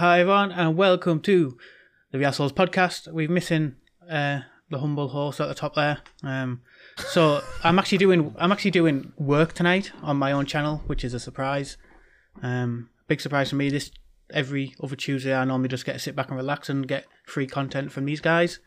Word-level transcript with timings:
Hi 0.00 0.20
everyone, 0.20 0.50
and 0.52 0.78
welcome 0.78 1.20
to 1.20 1.58
the 2.10 2.16
VR 2.16 2.32
Souls 2.32 2.54
podcast. 2.54 3.12
We're 3.12 3.28
missing 3.28 3.74
uh, 4.08 4.40
the 4.70 4.78
humble 4.78 5.08
horse 5.08 5.40
at 5.40 5.48
the 5.48 5.54
top 5.54 5.74
there. 5.74 5.98
Um, 6.22 6.62
so 6.96 7.42
I'm 7.64 7.78
actually 7.78 7.98
doing 7.98 8.34
I'm 8.38 8.50
actually 8.50 8.70
doing 8.70 9.12
work 9.18 9.52
tonight 9.52 9.92
on 10.00 10.16
my 10.16 10.32
own 10.32 10.46
channel, 10.46 10.78
which 10.86 11.04
is 11.04 11.12
a 11.12 11.20
surprise. 11.20 11.76
Um, 12.42 12.88
big 13.08 13.20
surprise 13.20 13.50
for 13.50 13.56
me. 13.56 13.68
This 13.68 13.90
every 14.32 14.74
other 14.82 14.96
Tuesday, 14.96 15.34
I 15.34 15.44
normally 15.44 15.68
just 15.68 15.84
get 15.84 15.92
to 15.92 15.98
sit 15.98 16.16
back 16.16 16.28
and 16.28 16.36
relax 16.38 16.70
and 16.70 16.88
get 16.88 17.04
free 17.26 17.46
content 17.46 17.92
from 17.92 18.06
these 18.06 18.22
guys. 18.22 18.58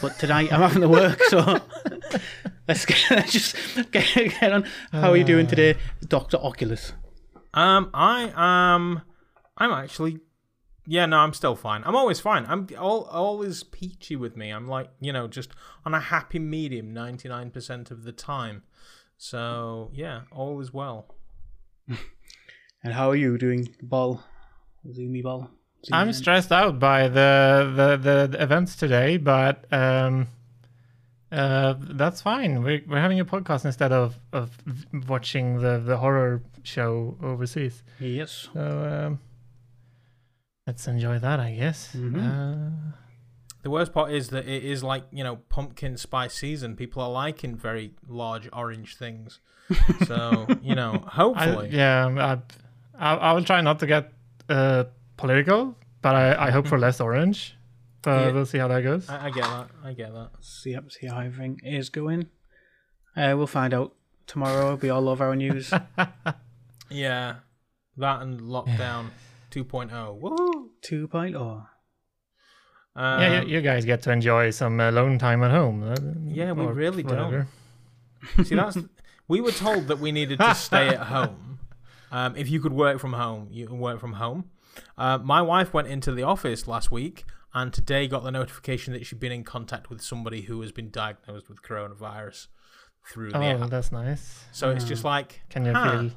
But 0.00 0.20
tonight 0.20 0.52
I'm 0.52 0.60
having 0.60 0.82
to 0.82 0.88
work, 0.88 1.20
so 1.24 1.40
let's 2.68 2.86
get 2.86 3.10
let's 3.10 3.32
just 3.32 3.56
get, 3.90 4.06
get 4.14 4.52
on. 4.52 4.64
How 4.92 5.10
are 5.10 5.16
you 5.16 5.24
doing 5.24 5.48
today, 5.48 5.74
Doctor 6.06 6.36
Oculus? 6.36 6.92
Um, 7.54 7.90
I 7.92 8.32
am. 8.36 9.02
I'm 9.58 9.72
actually. 9.72 10.20
Yeah, 10.90 11.06
no, 11.06 11.18
I'm 11.18 11.34
still 11.34 11.54
fine. 11.54 11.84
I'm 11.84 11.94
always 11.94 12.18
fine. 12.18 12.44
I'm 12.48 12.66
all, 12.76 13.04
always 13.04 13.62
peachy 13.62 14.16
with 14.16 14.36
me. 14.36 14.50
I'm 14.50 14.66
like, 14.66 14.88
you 15.00 15.12
know, 15.12 15.28
just 15.28 15.50
on 15.86 15.94
a 15.94 16.00
happy 16.00 16.40
medium 16.40 16.92
99% 16.92 17.92
of 17.92 18.02
the 18.02 18.10
time. 18.10 18.64
So, 19.16 19.92
yeah, 19.94 20.22
all 20.32 20.60
is 20.60 20.74
well. 20.74 21.14
And 22.82 22.94
how 22.94 23.10
are 23.10 23.14
you 23.14 23.36
doing, 23.38 23.68
Ball? 23.82 24.20
Zoomy 24.88 25.22
Ball? 25.22 25.50
Zoom 25.84 25.92
I'm 25.92 26.08
in? 26.08 26.14
stressed 26.14 26.50
out 26.50 26.80
by 26.80 27.08
the 27.08 27.72
the, 27.76 27.96
the, 27.96 28.26
the 28.26 28.42
events 28.42 28.74
today, 28.74 29.18
but 29.18 29.70
um, 29.70 30.28
uh, 31.30 31.74
that's 31.78 32.22
fine. 32.22 32.62
We're 32.62 32.80
we're 32.88 33.00
having 33.02 33.20
a 33.20 33.26
podcast 33.26 33.66
instead 33.66 33.92
of 33.92 34.18
of 34.32 34.56
watching 35.08 35.58
the 35.60 35.78
the 35.78 35.98
horror 35.98 36.42
show 36.62 37.18
overseas. 37.22 37.82
Yes. 37.98 38.48
So 38.54 38.60
um, 38.60 39.20
let's 40.70 40.86
enjoy 40.86 41.18
that, 41.18 41.40
I 41.40 41.50
guess. 41.62 41.80
Mhm. 41.96 42.14
Uh, 42.26 42.92
The 43.62 43.70
worst 43.70 43.92
part 43.92 44.10
is 44.12 44.28
that 44.28 44.46
it 44.48 44.62
is 44.64 44.82
like, 44.82 45.04
you 45.18 45.24
know, 45.26 45.36
pumpkin 45.56 45.96
spice 45.96 46.32
season. 46.34 46.76
People 46.76 47.02
are 47.02 47.10
liking 47.26 47.56
very 47.56 47.86
large 48.08 48.48
orange 48.52 48.96
things. 48.96 49.40
So, 50.06 50.46
you 50.62 50.74
know, 50.80 50.92
I, 51.06 51.10
hopefully. 51.22 51.68
yeah, 51.72 52.06
I, 52.30 52.32
I 53.06 53.10
I 53.28 53.32
will 53.34 53.44
try 53.44 53.60
not 53.68 53.78
to 53.80 53.86
get 53.86 54.04
uh, 54.48 54.84
political, 55.16 55.76
but 56.02 56.14
I, 56.14 56.46
I 56.46 56.50
hope 56.56 56.66
for 56.68 56.78
less 56.78 57.00
orange. 57.00 57.38
But 58.02 58.18
Yeah. 58.20 58.32
we'll 58.34 58.46
see 58.46 58.58
how 58.62 58.68
that 58.68 58.82
goes. 58.82 59.08
I, 59.10 59.26
I 59.26 59.30
get 59.30 59.44
that. 59.44 59.66
I 59.88 59.92
get 59.92 60.10
that. 60.14 60.30
See, 60.40 60.76
see 60.88 61.06
how 61.08 61.18
everything 61.20 61.60
is 61.64 61.90
going. 61.90 62.22
Uh, 63.16 63.34
we'll 63.36 63.46
find 63.60 63.74
out 63.74 63.90
tomorrow. 64.26 64.74
It'll 64.82 64.96
all 64.96 65.02
love 65.10 65.20
our 65.20 65.34
news. 65.36 65.66
Yeah. 66.90 67.34
That 67.96 68.22
and 68.22 68.40
lockdown 68.40 69.10
2.0. 69.50 70.20
Woohoo! 70.20 70.59
2.0. 70.82 71.66
Um, 72.96 73.20
yeah, 73.22 73.42
you, 73.42 73.48
you 73.48 73.60
guys 73.60 73.84
get 73.84 74.02
to 74.02 74.12
enjoy 74.12 74.50
some 74.50 74.80
alone 74.80 75.18
time 75.18 75.42
at 75.42 75.50
home. 75.50 75.82
uh, 75.82 75.94
Yeah, 76.24 76.52
we 76.52 76.64
or 76.64 76.72
really 76.72 77.02
don't. 77.02 77.46
See, 78.44 78.54
that's 78.54 78.76
we 79.28 79.40
were 79.40 79.52
told 79.52 79.86
that 79.88 79.98
we 80.00 80.10
needed 80.12 80.38
to 80.40 80.54
stay 80.54 80.88
at 80.88 80.98
home. 81.00 81.60
Um, 82.10 82.34
if 82.36 82.50
you 82.50 82.60
could 82.60 82.72
work 82.72 82.98
from 82.98 83.12
home, 83.12 83.48
you 83.50 83.66
can 83.68 83.78
work 83.78 84.00
from 84.00 84.14
home. 84.14 84.50
Uh, 84.98 85.18
my 85.18 85.40
wife 85.40 85.72
went 85.72 85.86
into 85.88 86.12
the 86.12 86.24
office 86.24 86.66
last 86.66 86.90
week 86.90 87.24
and 87.54 87.72
today 87.72 88.08
got 88.08 88.24
the 88.24 88.30
notification 88.32 88.92
that 88.92 89.06
she'd 89.06 89.20
been 89.20 89.32
in 89.32 89.44
contact 89.44 89.88
with 89.90 90.00
somebody 90.02 90.42
who 90.42 90.60
has 90.60 90.72
been 90.72 90.90
diagnosed 90.90 91.48
with 91.48 91.62
coronavirus 91.62 92.48
through 93.12 93.30
the 93.30 93.38
Oh, 93.38 93.42
app. 93.42 93.70
that's 93.70 93.92
nice. 93.92 94.44
So 94.52 94.70
it's 94.70 94.84
just 94.84 95.04
like, 95.04 95.40
Can 95.48 95.64
you 95.64 95.72
huh. 95.72 95.90
feel? 96.02 96.10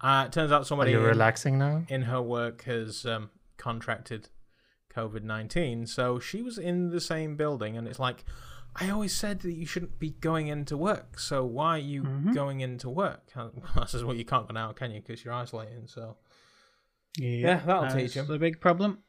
uh, 0.00 0.24
it 0.26 0.32
turns 0.32 0.50
out 0.52 0.62
Are 0.62 0.64
somebody 0.64 0.92
you 0.92 0.98
in, 1.00 1.04
relaxing 1.04 1.58
now? 1.58 1.84
in 1.88 2.02
her 2.02 2.20
work 2.22 2.64
has 2.64 3.04
um, 3.06 3.30
contracted 3.58 4.30
COVID 4.94 5.22
19. 5.22 5.86
So 5.86 6.18
she 6.18 6.40
was 6.42 6.56
in 6.58 6.90
the 6.90 7.00
same 7.00 7.36
building, 7.36 7.76
and 7.76 7.86
it's 7.86 7.98
like, 7.98 8.24
I 8.76 8.88
always 8.90 9.14
said 9.14 9.40
that 9.40 9.52
you 9.52 9.66
shouldn't 9.66 9.98
be 9.98 10.10
going 10.10 10.46
into 10.48 10.76
work. 10.76 11.18
So 11.18 11.44
why 11.44 11.76
are 11.76 11.78
you 11.78 12.02
Mhm. 12.04 12.34
going 12.34 12.60
into 12.60 12.88
work? 12.88 13.30
That's 13.74 13.92
just 13.92 14.04
what 14.04 14.16
you 14.16 14.24
can't 14.24 14.46
go 14.48 14.54
now, 14.54 14.72
can 14.72 14.90
you? 14.92 15.00
Because 15.00 15.24
you're 15.24 15.34
isolating. 15.34 15.86
So 15.86 16.16
Yeah, 17.18 17.28
Yeah, 17.30 17.60
that'll 17.66 17.82
that's 17.82 17.94
teach 17.94 18.16
'em. 18.16 18.26
The 18.28 18.38
big 18.38 18.60
problem. 18.60 19.02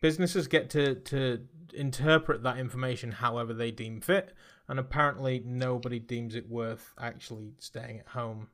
businesses 0.00 0.46
get 0.46 0.68
to, 0.70 0.94
to 0.96 1.48
interpret 1.72 2.42
that 2.42 2.58
information 2.58 3.10
however 3.10 3.52
they 3.54 3.70
deem 3.70 4.00
fit. 4.00 4.34
And 4.68 4.78
apparently, 4.78 5.42
nobody 5.44 5.98
deems 5.98 6.34
it 6.34 6.48
worth 6.48 6.92
actually 6.98 7.54
staying 7.58 8.00
at 8.00 8.08
home 8.08 8.48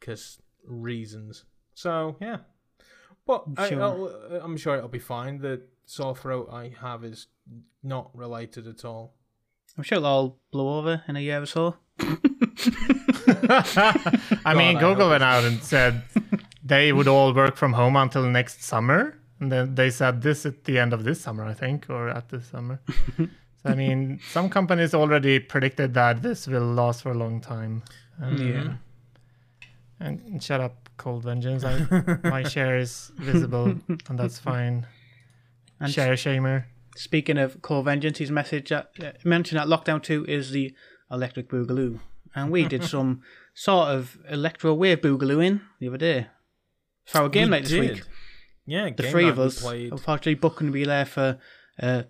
because 0.00 0.40
reasons. 0.64 1.44
So, 1.74 2.16
yeah. 2.20 2.38
But 3.28 3.44
I, 3.58 3.68
Sure. 3.68 3.82
I'll, 3.82 4.04
uh, 4.06 4.40
I'm 4.42 4.56
sure 4.56 4.74
it'll 4.76 4.88
be 4.88 4.98
fine. 4.98 5.38
The 5.38 5.60
sore 5.84 6.16
throat 6.16 6.48
I 6.50 6.72
have 6.80 7.04
is 7.04 7.26
not 7.82 8.10
related 8.16 8.66
at 8.66 8.86
all. 8.86 9.14
I'm 9.76 9.84
sure 9.84 9.98
it'll 9.98 10.08
all 10.08 10.38
blow 10.50 10.78
over 10.78 11.02
in 11.06 11.14
a 11.14 11.20
year 11.20 11.42
or 11.42 11.46
so. 11.46 11.76
I 14.44 14.54
mean, 14.56 14.78
I 14.78 14.80
Google 14.80 15.10
went 15.10 15.22
out 15.22 15.44
and 15.44 15.62
said 15.62 16.02
they 16.64 16.90
would 16.90 17.06
all 17.06 17.34
work 17.34 17.56
from 17.56 17.74
home 17.74 17.96
until 17.96 18.22
next 18.22 18.64
summer, 18.64 19.18
and 19.40 19.52
then 19.52 19.74
they 19.74 19.90
said 19.90 20.22
this 20.22 20.46
at 20.46 20.64
the 20.64 20.78
end 20.78 20.94
of 20.94 21.04
this 21.04 21.20
summer, 21.20 21.44
I 21.44 21.52
think, 21.52 21.90
or 21.90 22.08
at 22.08 22.30
this 22.30 22.46
summer. 22.46 22.80
so 23.18 23.28
I 23.66 23.74
mean, 23.74 24.20
some 24.30 24.48
companies 24.48 24.94
already 24.94 25.38
predicted 25.38 25.92
that 25.94 26.22
this 26.22 26.46
will 26.46 26.72
last 26.72 27.02
for 27.02 27.10
a 27.10 27.18
long 27.18 27.42
time. 27.42 27.82
And, 28.18 28.38
Yeah. 28.38 28.74
And 30.00 30.42
shut 30.42 30.60
up, 30.60 30.87
Cold 30.98 31.22
Vengeance. 31.24 31.64
I, 31.64 32.18
my 32.24 32.42
share 32.42 32.76
is 32.76 33.10
visible, 33.16 33.76
and 34.08 34.18
that's 34.18 34.38
fine. 34.50 34.86
And 35.80 35.92
share 35.92 36.14
shamer. 36.14 36.64
speaking 36.96 37.38
of 37.38 37.62
Cold 37.62 37.84
Vengeance, 37.86 38.18
his 38.18 38.30
message 38.30 38.68
that, 38.70 38.90
uh, 39.02 39.12
mentioned 39.24 39.58
that 39.60 39.68
Lockdown 39.68 40.02
2 40.02 40.26
is 40.26 40.50
the 40.50 40.74
electric 41.10 41.48
boogaloo. 41.48 42.00
And 42.34 42.50
we 42.50 42.64
did 42.64 42.84
some 42.94 43.22
sort 43.54 43.88
of 43.88 44.18
electro 44.28 44.74
wave 44.74 45.00
boogalooing 45.00 45.60
the 45.80 45.88
other 45.88 45.96
day. 45.98 46.26
For 47.06 47.18
our 47.22 47.28
game 47.28 47.44
We 47.46 47.50
night 47.52 47.62
this 47.62 47.70
did. 47.70 47.80
week. 47.94 48.02
Yeah, 48.66 48.84
The 48.86 49.02
game 49.04 49.10
three 49.12 49.28
of 49.28 49.38
us, 49.38 49.62
played. 49.62 49.92
unfortunately, 49.92 50.34
Buck 50.34 50.56
couldn't 50.56 50.72
be 50.72 50.84
there 50.84 51.06
for 51.06 51.38
uh, 51.80 52.02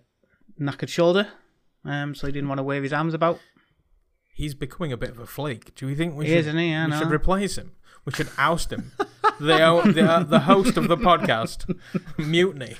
knackered 0.59 0.89
shoulder. 0.89 1.29
Um, 1.85 2.13
so 2.15 2.27
he 2.27 2.33
didn't 2.33 2.49
want 2.49 2.59
to 2.59 2.63
wave 2.63 2.83
his 2.83 2.91
arms 2.91 3.13
about. 3.13 3.39
He's 4.33 4.53
becoming 4.55 4.91
a 4.91 4.97
bit 4.97 5.09
of 5.11 5.19
a 5.19 5.25
flake. 5.25 5.73
Do 5.75 5.85
we 5.85 5.95
think 5.95 6.15
we 6.15 6.25
He 6.25 6.31
should? 6.31 6.47
is, 6.47 6.53
he? 6.53 6.75
We 6.85 6.97
should 6.97 7.11
replace 7.11 7.57
him. 7.57 7.71
We 8.09 8.15
should 8.15 8.29
oust 8.37 8.71
him. 8.73 8.91
the, 9.39 9.91
the 9.93 10.01
uh, 10.09 10.23
the 10.23 10.39
host 10.39 10.77
of 10.77 10.87
the 10.87 10.97
podcast, 10.97 11.75
mutiny. 12.17 12.75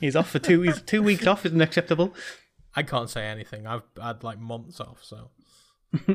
He's 0.00 0.16
off 0.16 0.30
for 0.30 0.38
two. 0.40 0.62
He's 0.62 0.82
two 0.82 1.02
weeks 1.02 1.26
off. 1.26 1.46
Isn't 1.46 1.60
acceptable. 1.60 2.14
I 2.74 2.82
can't 2.82 3.08
say 3.08 3.24
anything. 3.26 3.66
I've 3.66 3.82
had 4.00 4.24
like 4.24 4.38
months 4.40 4.80
off, 4.80 5.02
so. 5.04 5.30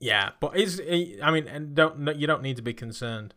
yeah, 0.00 0.30
but 0.40 0.56
is 0.56 0.80
I 1.22 1.30
mean, 1.30 1.46
and 1.48 1.74
don't 1.74 2.00
no, 2.00 2.12
you 2.12 2.26
don't 2.26 2.42
need 2.42 2.56
to 2.56 2.62
be 2.62 2.74
concerned. 2.74 3.34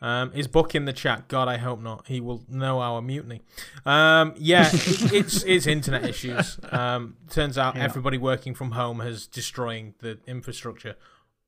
Um, 0.00 0.32
is 0.34 0.48
Buck 0.48 0.74
in 0.74 0.84
the 0.84 0.92
chat? 0.92 1.28
God, 1.28 1.46
I 1.46 1.58
hope 1.58 1.80
not. 1.80 2.08
He 2.08 2.20
will 2.20 2.42
know 2.48 2.80
our 2.80 3.00
mutiny. 3.00 3.40
Um, 3.86 4.34
yeah, 4.36 4.68
it's 4.72 5.44
it's 5.44 5.66
internet 5.66 6.04
issues. 6.04 6.58
Um, 6.72 7.16
turns 7.30 7.56
out 7.56 7.76
Yeah. 7.76 7.84
everybody 7.84 8.18
working 8.18 8.54
from 8.54 8.72
home 8.72 8.98
has 9.00 9.26
destroying 9.28 9.94
the 10.00 10.18
infrastructure. 10.26 10.96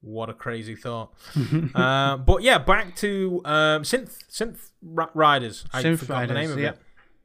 What 0.05 0.29
a 0.29 0.35
crazy 0.35 0.77
thought. 0.77 1.15
uh, 1.75 2.19
but 2.19 2.43
yeah, 2.43 2.59
back 2.59 2.95
to 2.97 3.41
um, 3.47 3.83
synth 3.85 4.19
synth 4.31 4.71
Ri- 4.83 5.07
riders. 5.15 5.65
I 5.73 5.83
Synth 5.83 6.01
forgot 6.01 6.29
the 6.29 6.35
name 6.35 6.51
Riders, 6.51 6.53
of 6.53 6.59
yeah. 6.61 6.69
it. 6.71 6.79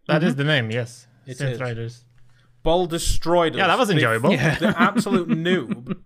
That 0.07 0.23
is 0.23 0.35
the 0.35 0.45
name, 0.45 0.71
yes. 0.71 1.05
It 1.27 1.37
Synth 1.37 1.51
is. 1.51 1.59
Riders. 1.59 2.05
Ball 2.63 2.85
destroyed 2.87 3.53
us. 3.53 3.57
Yeah, 3.57 3.67
that 3.67 3.77
was 3.77 3.87
The- 3.89 3.95
enjoyable. 3.95 4.31
Yeah. 4.31 4.55
The 4.57 4.73
absolute 4.81 5.27
noob, 5.47 5.97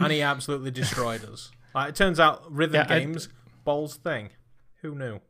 and 0.00 0.12
he 0.12 0.22
absolutely 0.22 0.70
destroyed 0.70 1.24
us. 1.24 1.50
Like, 1.74 1.90
it 1.90 1.94
turns 1.96 2.18
out 2.18 2.50
rhythm 2.50 2.76
Yeah, 2.76 2.86
I- 2.88 3.00
games, 3.00 3.28
Ball's 3.64 3.96
thing. 3.96 4.30
Who 4.82 4.94
knew? 4.94 5.20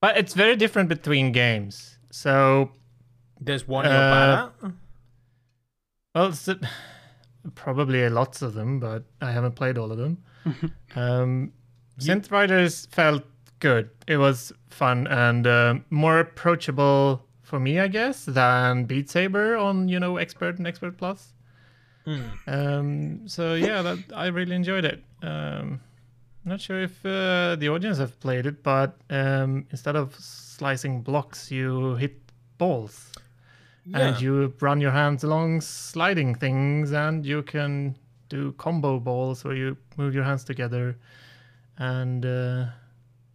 But 0.00 0.16
it's 0.16 0.32
very 0.34 0.56
different 0.56 0.88
between 0.88 1.30
games. 1.32 1.98
So 2.10 2.70
There's 3.40 3.66
one 3.68 3.84
you're 3.84 3.92
Uh, 3.94 3.96
bad 3.98 4.38
at. 4.64 4.72
Well, 6.14 6.26
it's, 6.28 6.48
uh, 6.48 6.54
probably 7.54 8.08
lots 8.08 8.42
of 8.42 8.54
them, 8.54 8.80
but 8.80 9.04
I 9.20 9.32
haven't 9.32 9.52
played 9.52 9.78
all 9.78 9.90
of 9.92 9.98
them. 9.98 10.22
um, 10.96 11.52
Synth 11.98 12.30
Riders 12.30 12.86
felt 12.86 13.24
good. 13.60 13.90
It 14.06 14.16
was 14.16 14.52
fun 14.68 15.06
and 15.06 15.46
um 15.46 15.84
more 15.90 16.18
approachable 16.20 17.24
for 17.42 17.60
me, 17.60 17.78
I 17.78 17.88
guess, 17.88 18.24
than 18.24 18.84
Beat 18.84 19.08
Saber 19.10 19.56
on 19.56 19.88
you 19.88 20.00
know 20.00 20.16
Expert 20.16 20.58
and 20.58 20.66
Expert 20.66 20.96
Plus. 20.96 21.32
Hmm. 22.04 22.22
Um, 22.46 23.28
so 23.28 23.54
yeah, 23.54 23.80
that, 23.82 23.98
I 24.14 24.26
really 24.26 24.54
enjoyed 24.54 24.84
it. 24.84 25.02
Um, 25.22 25.80
not 26.44 26.60
sure 26.60 26.82
if 26.82 27.04
uh, 27.06 27.56
the 27.56 27.68
audience 27.70 27.96
have 27.98 28.18
played 28.20 28.44
it, 28.44 28.62
but 28.62 28.96
um, 29.08 29.66
instead 29.70 29.96
of 29.96 30.14
slicing 30.16 31.00
blocks, 31.00 31.50
you 31.50 31.94
hit 31.94 32.20
balls 32.58 33.12
Yeah. 33.86 33.98
and 33.98 34.20
you 34.20 34.54
run 34.60 34.80
your 34.80 34.92
hands 34.92 35.24
along 35.24 35.60
sliding 35.60 36.34
things 36.34 36.92
and 36.92 37.24
you 37.26 37.42
can 37.42 37.96
do 38.30 38.52
combo 38.52 38.98
balls 38.98 39.44
where 39.44 39.54
you 39.54 39.76
move 39.96 40.14
your 40.14 40.24
hands 40.24 40.42
together 40.42 40.96
and 41.76 42.24
uh, 42.24 42.66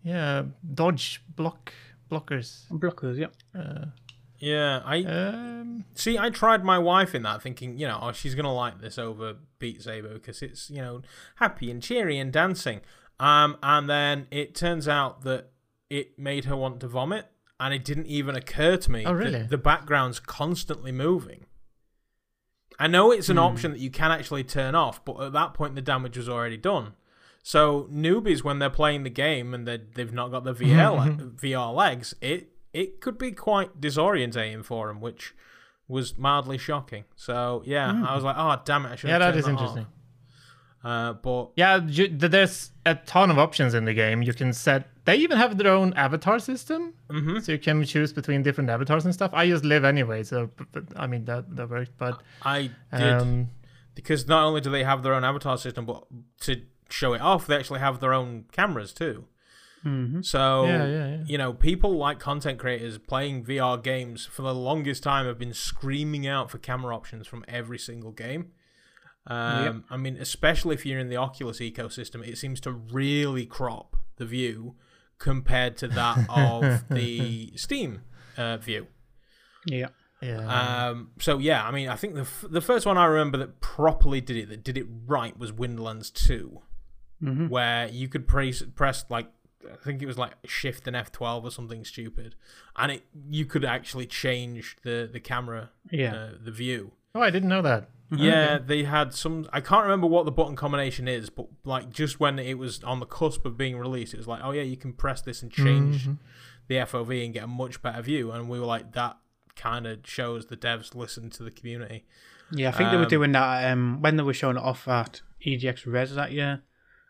yeah, 0.03 0.43
dodge 0.73 1.21
block 1.35 1.73
blockers. 2.09 2.65
Blockers, 2.71 3.17
yep. 3.17 3.33
Uh, 3.53 3.85
Yeah, 4.39 4.81
I 4.85 5.03
um, 5.03 5.85
see. 5.93 6.17
I 6.17 6.29
tried 6.29 6.63
my 6.63 6.79
wife 6.79 7.13
in 7.13 7.23
that, 7.23 7.41
thinking, 7.41 7.77
you 7.77 7.87
know, 7.87 7.99
oh, 8.01 8.11
she's 8.13 8.35
gonna 8.35 8.53
like 8.53 8.79
this 8.81 8.97
over 8.97 9.35
Beat 9.59 9.81
Saber 9.81 10.13
because 10.13 10.41
it's 10.41 10.69
you 10.69 10.81
know 10.81 11.01
happy 11.35 11.69
and 11.69 11.83
cheery 11.83 12.17
and 12.17 12.31
dancing. 12.31 12.81
Um, 13.19 13.57
and 13.61 13.89
then 13.89 14.27
it 14.31 14.55
turns 14.55 14.87
out 14.87 15.23
that 15.23 15.51
it 15.89 16.17
made 16.17 16.45
her 16.45 16.55
want 16.55 16.79
to 16.79 16.87
vomit, 16.87 17.25
and 17.59 17.73
it 17.73 17.83
didn't 17.83 18.07
even 18.07 18.35
occur 18.35 18.77
to 18.77 18.91
me 18.91 19.05
Oh, 19.05 19.11
really? 19.13 19.31
that 19.31 19.49
the 19.49 19.57
background's 19.57 20.19
constantly 20.19 20.91
moving. 20.91 21.45
I 22.79 22.87
know 22.87 23.11
it's 23.11 23.29
an 23.29 23.35
Hmm. 23.37 23.43
option 23.43 23.71
that 23.71 23.79
you 23.79 23.89
can 23.89 24.11
actually 24.11 24.43
turn 24.43 24.73
off, 24.75 25.03
but 25.03 25.19
at 25.21 25.33
that 25.33 25.53
point 25.53 25.75
the 25.75 25.81
damage 25.81 26.17
was 26.17 26.29
already 26.29 26.57
done. 26.57 26.93
So 27.43 27.87
newbies, 27.91 28.43
when 28.43 28.59
they're 28.59 28.69
playing 28.69 29.03
the 29.03 29.09
game 29.09 29.53
and 29.53 29.67
they 29.67 29.77
they've 29.77 30.13
not 30.13 30.29
got 30.31 30.43
the 30.43 30.53
VR 30.53 30.91
le- 31.19 31.31
VR 31.31 31.73
legs, 31.75 32.13
it 32.21 32.49
it 32.71 33.01
could 33.01 33.17
be 33.17 33.31
quite 33.31 33.81
disorientating 33.81 34.63
for 34.63 34.87
them, 34.87 35.01
which 35.01 35.33
was 35.87 36.17
mildly 36.17 36.57
shocking. 36.57 37.03
So 37.15 37.63
yeah, 37.65 38.03
I 38.07 38.15
was 38.15 38.23
like, 38.23 38.35
oh 38.37 38.61
damn 38.63 38.85
it, 38.85 38.91
I 38.91 38.95
should. 38.95 39.09
Yeah, 39.09 39.17
that 39.19 39.35
is 39.35 39.47
interesting. 39.47 39.83
off." 39.85 39.89
Interesting. 40.83 40.91
Uh, 40.91 41.13
but 41.13 41.51
Yeah, 41.55 41.85
you, 41.85 42.07
there's 42.07 42.71
a 42.85 42.95
ton 42.95 43.31
of 43.31 43.37
options 43.37 43.73
in 43.73 43.85
the 43.85 43.93
game. 43.93 44.21
You 44.21 44.33
can 44.33 44.53
set. 44.53 44.87
They 45.05 45.15
even 45.17 45.37
have 45.37 45.57
their 45.57 45.71
own 45.71 45.93
avatar 45.93 46.39
system, 46.39 46.93
mhm. 47.09 47.41
so 47.41 47.51
you 47.51 47.59
can 47.59 47.83
choose 47.83 48.13
between 48.13 48.43
different 48.43 48.69
avatars 48.69 49.05
and 49.05 49.13
stuff. 49.13 49.31
I 49.33 49.47
just 49.47 49.65
live 49.65 49.83
anyway, 49.83 50.23
so 50.23 50.49
but, 50.71 50.83
I 50.95 51.07
mean 51.07 51.25
that 51.25 51.55
that 51.55 51.69
worked. 51.69 51.97
But 51.97 52.21
I 52.43 52.71
did 52.93 53.21
um, 53.21 53.49
because 53.95 54.27
not 54.27 54.45
only 54.45 54.61
do 54.61 54.69
they 54.69 54.83
have 54.83 55.03
their 55.03 55.13
own 55.13 55.23
avatar 55.23 55.57
system, 55.57 55.85
but 55.85 56.05
to 56.41 56.61
show 56.89 57.13
it 57.13 57.21
off, 57.21 57.47
they 57.47 57.55
actually 57.55 57.79
have 57.79 57.99
their 57.99 58.13
own 58.13 58.45
cameras 58.51 58.93
too. 58.93 59.25
Mm-hmm. 59.85 60.21
So 60.21 60.65
yeah, 60.65 60.85
yeah, 60.85 61.07
yeah. 61.07 61.23
you 61.25 61.37
know, 61.37 61.53
people 61.53 61.97
like 61.97 62.19
content 62.19 62.59
creators 62.59 62.97
playing 62.97 63.45
VR 63.45 63.81
games 63.81 64.25
for 64.25 64.41
the 64.41 64.53
longest 64.53 65.03
time 65.03 65.25
have 65.25 65.39
been 65.39 65.53
screaming 65.53 66.27
out 66.27 66.51
for 66.51 66.57
camera 66.57 66.95
options 66.95 67.27
from 67.27 67.45
every 67.47 67.79
single 67.79 68.11
game. 68.11 68.51
Um, 69.27 69.63
Yep. 69.65 69.75
I 69.91 69.97
mean, 69.97 70.17
especially 70.17 70.75
if 70.75 70.85
you're 70.85 70.99
in 70.99 71.09
the 71.09 71.17
Oculus 71.17 71.59
ecosystem, 71.59 72.27
it 72.27 72.37
seems 72.37 72.59
to 72.61 72.71
really 72.71 73.45
crop 73.45 73.95
the 74.17 74.25
view 74.25 74.75
compared 75.17 75.77
to 75.77 75.87
that 75.89 76.25
of 76.29 76.83
the 76.89 77.51
Steam 77.55 78.01
uh, 78.37 78.57
view. 78.57 78.87
Yeah. 79.65 79.87
yeah. 80.21 80.87
Um, 80.89 81.11
so 81.19 81.37
yeah, 81.37 81.65
I 81.65 81.71
mean, 81.71 81.89
I 81.89 81.95
think 81.95 82.15
the 82.15 82.21
f- 82.21 82.45
the 82.49 82.61
first 82.61 82.85
one 82.85 82.97
I 82.97 83.05
remember 83.05 83.37
that 83.39 83.59
properly 83.61 84.21
did 84.21 84.37
it, 84.37 84.49
that 84.49 84.63
did 84.63 84.77
it 84.77 84.87
right, 85.05 85.37
was 85.37 85.51
Windlands 85.51 86.09
Two, 86.11 86.61
Mm-hmm. 87.21 87.49
where 87.49 87.89
you 87.89 88.07
could 88.07 88.27
press 88.29 88.63
press 88.75 89.03
like 89.09 89.27
I 89.69 89.75
think 89.83 90.01
it 90.01 90.05
was 90.05 90.17
like 90.17 90.35
Shift 90.45 90.87
and 90.87 90.95
F 90.95 91.11
twelve 91.11 91.43
or 91.43 91.51
something 91.51 91.83
stupid, 91.83 92.35
and 92.77 92.93
it 92.93 93.03
you 93.29 93.45
could 93.45 93.65
actually 93.65 94.05
change 94.07 94.77
the 94.83 95.07
the 95.11 95.19
camera, 95.19 95.69
Yeah. 95.91 96.15
uh, 96.15 96.29
the 96.41 96.51
view. 96.51 96.93
oh, 97.13 97.19
I 97.21 97.29
didn't 97.29 97.49
know 97.49 97.61
that. 97.61 97.89
Yeah, 98.11 98.57
they 98.57 98.83
had 98.83 99.13
some. 99.13 99.47
I 99.53 99.61
can't 99.61 99.83
remember 99.83 100.07
what 100.07 100.25
the 100.25 100.31
button 100.31 100.55
combination 100.55 101.07
is, 101.07 101.29
but 101.29 101.47
like 101.63 101.89
just 101.91 102.19
when 102.19 102.39
it 102.39 102.57
was 102.57 102.83
on 102.83 102.99
the 102.99 103.05
cusp 103.05 103.45
of 103.45 103.55
being 103.57 103.77
released, 103.77 104.13
it 104.13 104.17
was 104.17 104.27
like, 104.27 104.41
oh 104.43 104.51
yeah, 104.51 104.63
you 104.63 104.77
can 104.77 104.93
press 104.93 105.21
this 105.21 105.43
and 105.43 105.51
change 105.51 106.07
Mhm. 106.07 106.17
the 106.67 106.75
FOV 106.75 107.23
and 107.25 107.33
get 107.33 107.43
a 107.43 107.47
much 107.47 107.81
better 107.81 108.01
view. 108.01 108.31
And 108.31 108.49
we 108.49 108.59
were 108.59 108.65
like, 108.65 108.93
that 108.93 109.17
kind 109.55 109.85
of 109.85 109.99
shows 110.05 110.47
the 110.47 110.57
devs 110.57 110.95
listen 110.95 111.29
to 111.31 111.43
the 111.43 111.51
community. 111.51 112.05
Yeah, 112.51 112.69
I 112.69 112.71
think 112.71 112.89
they 112.89 112.97
were 112.97 113.03
Um, 113.03 113.09
doing 113.09 113.31
that 113.33 113.71
um, 113.71 114.01
when 114.01 114.15
they 114.15 114.23
were 114.23 114.33
showing 114.33 114.57
it 114.57 114.63
off 114.63 114.87
at 114.87 115.21
EGX 115.45 115.85
Rezzed 115.85 116.15
that 116.15 116.31
year. 116.31 116.63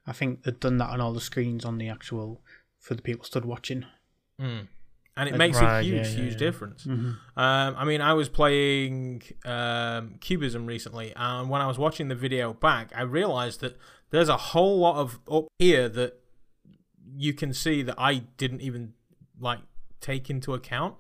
I 0.06 0.12
think 0.12 0.44
they'd 0.44 0.60
done 0.60 0.78
that 0.80 0.90
on 0.90 1.00
all 1.00 1.14
the 1.14 1.22
screens 1.22 1.64
on 1.64 1.78
the 1.78 1.88
actual 1.88 2.42
for 2.80 2.94
the 2.96 3.02
people 3.02 3.24
stood 3.24 3.46
watching. 3.46 3.86
Mm. 4.42 4.68
And 5.20 5.28
it 5.28 5.34
Like- 5.34 5.40
makes 5.40 5.60
a 5.60 5.82
huge, 5.82 5.94
yeah, 5.96 6.02
yeah, 6.12 6.18
huge 6.22 6.32
yeah. 6.34 6.38
difference. 6.38 6.86
Mm-hmm. 6.86 7.10
Um, 7.40 7.76
I 7.78 7.84
mean, 7.84 8.00
I 8.02 8.14
was 8.14 8.30
playing 8.30 9.22
um, 9.44 10.16
Cubism 10.22 10.66
recently, 10.66 11.12
and 11.16 11.50
when 11.50 11.62
I 11.62 11.68
was 11.68 11.78
watching 11.78 12.08
the 12.08 12.16
video 12.16 12.54
back, 12.54 12.92
I 12.96 13.02
realized 13.02 13.60
that 13.62 13.78
there's 14.12 14.30
a 14.30 14.38
whole 14.38 14.80
lot 14.80 14.96
of 14.96 15.20
up 15.30 15.48
here 15.60 15.90
that 15.90 16.14
you 17.18 17.34
can 17.34 17.54
see 17.54 17.82
that 17.84 17.96
I 17.98 18.20
didn't 18.38 18.62
even 18.62 18.94
like 19.40 19.60
take 20.00 20.30
into 20.30 20.54
account. 20.54 20.96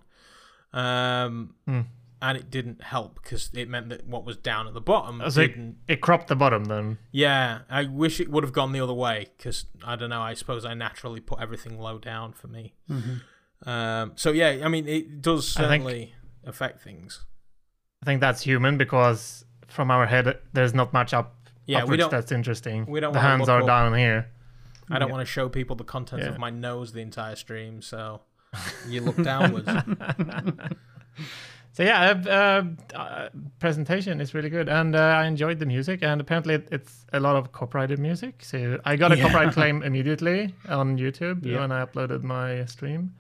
Um, 0.74 1.56
Hmm. 1.66 1.81
And 2.21 2.38
it 2.38 2.51
didn't 2.51 2.81
help 2.83 3.21
because 3.24 3.50
it 3.54 3.69
meant 3.69 3.88
that 3.89 4.06
what 4.06 4.25
was 4.25 4.36
down 4.36 4.68
at 4.68 4.74
the 4.74 4.81
bottom 4.81 5.21
so 5.30 5.39
it- 5.39 5.48
didn't. 5.48 5.77
It 5.88 6.01
cropped 6.01 6.27
the 6.27 6.36
bottom 6.36 6.66
then. 6.66 6.98
Yeah, 7.12 7.60
I 7.69 7.86
wish 7.86 8.19
it 8.19 8.30
would 8.30 8.44
have 8.44 8.51
gone 8.51 8.74
the 8.74 8.81
other 8.81 8.94
way 8.94 9.27
because 9.38 9.66
I 9.86 9.95
don't 9.95 10.10
know. 10.10 10.21
I 10.21 10.33
suppose 10.33 10.66
I 10.66 10.74
naturally 10.74 11.21
put 11.21 11.39
everything 11.39 11.80
low 11.80 11.98
down 11.98 12.33
for 12.33 12.50
me. 12.50 12.74
Mm-hmm. 12.89 13.13
Um, 13.65 14.13
so 14.15 14.31
yeah, 14.31 14.61
I 14.63 14.67
mean, 14.69 14.88
it 14.88 15.21
does 15.21 15.56
I 15.57 15.61
think- 15.67 15.83
certainly 15.83 16.15
affect 16.45 16.81
things. 16.81 17.25
I 18.01 18.06
think 18.06 18.21
that's 18.21 18.41
human 18.41 18.77
because 18.77 19.44
from 19.67 19.91
our 19.91 20.06
head, 20.06 20.38
there's 20.53 20.73
not 20.73 20.94
much 20.94 21.13
up. 21.13 21.35
Yeah, 21.65 21.83
we 21.83 21.97
don't. 21.97 22.09
that's 22.09 22.31
interesting. 22.31 22.85
we 22.88 23.00
don't 23.00 23.13
the 23.13 23.19
hands 23.19 23.50
are 23.50 23.61
up- 23.61 23.67
down 23.67 23.94
here. 23.94 24.27
I 24.89 24.97
don't 24.97 25.09
Yeah. 25.09 25.15
want 25.15 25.27
to 25.27 25.31
show 25.31 25.50
people 25.50 25.75
the 25.75 25.83
contents 25.83 26.25
Yeah. 26.25 26.31
of 26.31 26.39
my 26.39 26.50
nose 26.50 26.94
the 26.94 27.01
entire 27.01 27.35
stream, 27.35 27.81
so 27.81 28.21
you 28.88 29.01
look 29.01 29.21
downwards. 29.21 29.67
So 31.71 31.83
yeah, 31.83 32.11
uh, 32.27 32.97
uh, 32.97 33.29
presentation 33.59 34.19
is 34.19 34.33
really 34.33 34.50
good, 34.50 34.67
and 34.67 34.95
uh, 34.95 35.00
I 35.00 35.25
enjoyed 35.27 35.59
the 35.59 35.65
music. 35.65 36.01
And 36.03 36.19
apparently, 36.19 36.56
it's 36.71 37.06
a 37.13 37.19
lot 37.19 37.35
of 37.38 37.51
copyrighted 37.53 38.00
music. 38.00 38.44
So 38.44 38.79
I 38.83 38.95
got 38.97 39.11
a 39.13 39.17
Yeah. 39.17 39.23
copyright 39.29 39.53
claim 39.53 39.83
immediately 39.89 40.53
on 40.67 40.97
YouTube 40.97 41.44
when 41.45 41.71
I 41.71 41.85
uploaded 41.85 42.23
my 42.23 42.65
stream. 42.65 43.13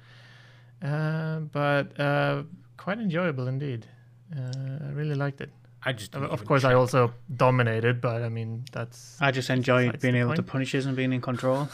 Uh, 0.81 1.39
but 1.39 1.99
uh, 1.99 2.43
quite 2.77 2.99
enjoyable 2.99 3.47
indeed. 3.47 3.85
Uh, 4.35 4.85
I 4.87 4.89
really 4.91 5.15
liked 5.15 5.41
it. 5.41 5.51
I 5.83 5.93
just 5.93 6.11
didn't 6.11 6.25
Of 6.27 6.39
even 6.39 6.47
course, 6.47 6.63
I 6.65 6.73
also 6.73 7.13
dominated, 7.33 8.01
but 8.01 8.21
I 8.21 8.29
mean 8.29 8.65
that's 8.71 9.17
I 9.21 9.31
just 9.31 9.49
enjoyed 9.49 9.99
being 10.01 10.13
the 10.13 10.19
able 10.21 10.31
to 10.35 10.41
point. 10.41 10.47
punish 10.47 10.75
us 10.75 10.85
and 10.85 10.95
being 10.95 11.13
in 11.13 11.21
control. 11.21 11.69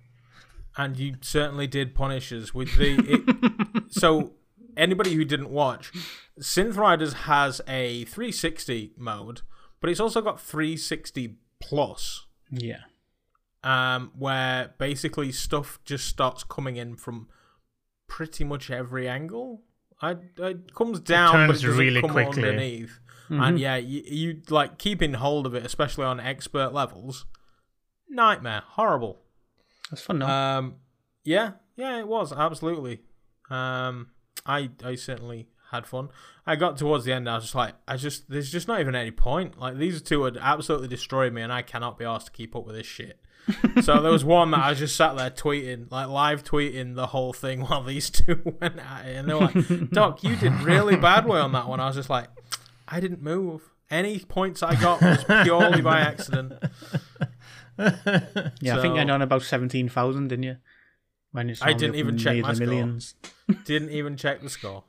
and 0.76 0.98
you 0.98 1.16
certainly 1.20 1.66
did 1.66 1.94
punish 1.94 2.32
us 2.32 2.54
with 2.54 2.76
the. 2.76 2.96
It, 2.98 3.84
so 3.92 4.32
anybody 4.76 5.14
who 5.14 5.24
didn't 5.24 5.50
watch, 5.50 5.92
Synth 6.40 6.76
Riders 6.76 7.12
has 7.24 7.60
a 7.68 8.04
360 8.04 8.92
mode, 8.96 9.42
but 9.80 9.90
it's 9.90 10.00
also 10.00 10.20
got 10.20 10.40
360 10.40 11.36
plus. 11.60 12.26
Yeah. 12.50 12.82
um, 13.64 14.12
where 14.16 14.72
basically 14.78 15.32
stuff 15.32 15.80
just 15.84 16.06
starts 16.06 16.44
coming 16.44 16.76
in 16.76 16.94
from 16.96 17.28
pretty 18.08 18.44
much 18.44 18.70
every 18.70 19.08
angle. 19.08 19.62
I, 20.00 20.16
it 20.38 20.74
comes 20.74 21.00
down, 21.00 21.32
but 21.48 21.54
turns 21.54 21.64
it 21.64 21.68
really 21.68 22.00
come 22.00 22.10
quickly. 22.10 22.42
underneath. 22.42 23.00
Mm-hmm. 23.30 23.42
And 23.42 23.58
yeah, 23.58 23.76
you, 23.76 24.02
you 24.04 24.42
like 24.50 24.78
keeping 24.78 25.14
hold 25.14 25.46
of 25.46 25.54
it, 25.54 25.64
especially 25.64 26.04
on 26.04 26.20
expert 26.20 26.72
levels. 26.72 27.26
Nightmare, 28.08 28.62
horrible. 28.66 29.20
That's 29.90 30.02
fun 30.02 30.20
though. 30.20 30.26
Um, 30.26 30.74
yeah, 31.24 31.52
yeah, 31.76 31.98
it 31.98 32.06
was 32.06 32.32
absolutely. 32.32 33.00
Um, 33.50 34.08
I 34.44 34.70
I 34.84 34.94
certainly 34.94 35.48
had 35.70 35.86
fun. 35.86 36.08
I 36.46 36.56
got 36.56 36.76
towards 36.76 37.04
the 37.04 37.12
end, 37.12 37.28
I 37.28 37.34
was 37.34 37.44
just 37.44 37.54
like, 37.54 37.74
I 37.88 37.96
just 37.96 38.30
there's 38.30 38.50
just 38.50 38.68
not 38.68 38.80
even 38.80 38.94
any 38.94 39.10
point. 39.10 39.58
Like 39.58 39.76
these 39.76 40.00
two 40.02 40.22
had 40.24 40.36
absolutely 40.40 40.88
destroyed 40.88 41.32
me, 41.32 41.42
and 41.42 41.52
I 41.52 41.62
cannot 41.62 41.98
be 41.98 42.04
asked 42.04 42.26
to 42.26 42.32
keep 42.32 42.54
up 42.54 42.64
with 42.64 42.76
this 42.76 42.86
shit. 42.86 43.20
So 43.82 44.00
there 44.02 44.10
was 44.12 44.24
one 44.24 44.50
that 44.50 44.60
I 44.60 44.74
just 44.74 44.96
sat 44.96 45.16
there 45.16 45.30
tweeting, 45.30 45.90
like 45.90 46.08
live 46.08 46.42
tweeting 46.44 46.94
the 46.94 47.06
whole 47.08 47.32
thing 47.32 47.60
while 47.62 47.82
these 47.82 48.10
two 48.10 48.56
went 48.60 48.78
at 48.78 49.06
it, 49.06 49.16
and 49.16 49.28
they 49.28 49.34
were 49.34 49.40
like, 49.40 49.90
"Doc, 49.90 50.22
you 50.24 50.36
did 50.36 50.52
really 50.62 50.96
badly 50.96 51.38
on 51.38 51.52
that 51.52 51.68
one." 51.68 51.78
I 51.80 51.86
was 51.86 51.96
just 51.96 52.10
like, 52.10 52.28
I 52.88 53.00
didn't 53.00 53.22
move. 53.22 53.62
Any 53.88 54.18
points 54.18 54.62
I 54.62 54.74
got 54.74 55.00
was 55.00 55.22
purely 55.44 55.80
by 55.80 56.00
accident. 56.00 56.54
yeah, 57.78 57.88
I 57.88 58.80
think 58.82 58.94
so- 58.94 58.96
I 58.96 59.04
done 59.04 59.22
about 59.22 59.42
seventeen 59.42 59.88
thousand, 59.88 60.28
didn't 60.28 60.44
you? 60.44 60.56
When 61.32 61.54
I 61.60 61.72
didn't 61.74 61.96
even 61.96 62.16
check 62.16 62.36
the 62.36 62.42
my 62.42 62.54
score. 62.54 62.66
millions. 62.66 63.14
Didn't 63.66 63.90
even 63.90 64.16
check 64.16 64.40
the 64.40 64.48
score. 64.48 64.84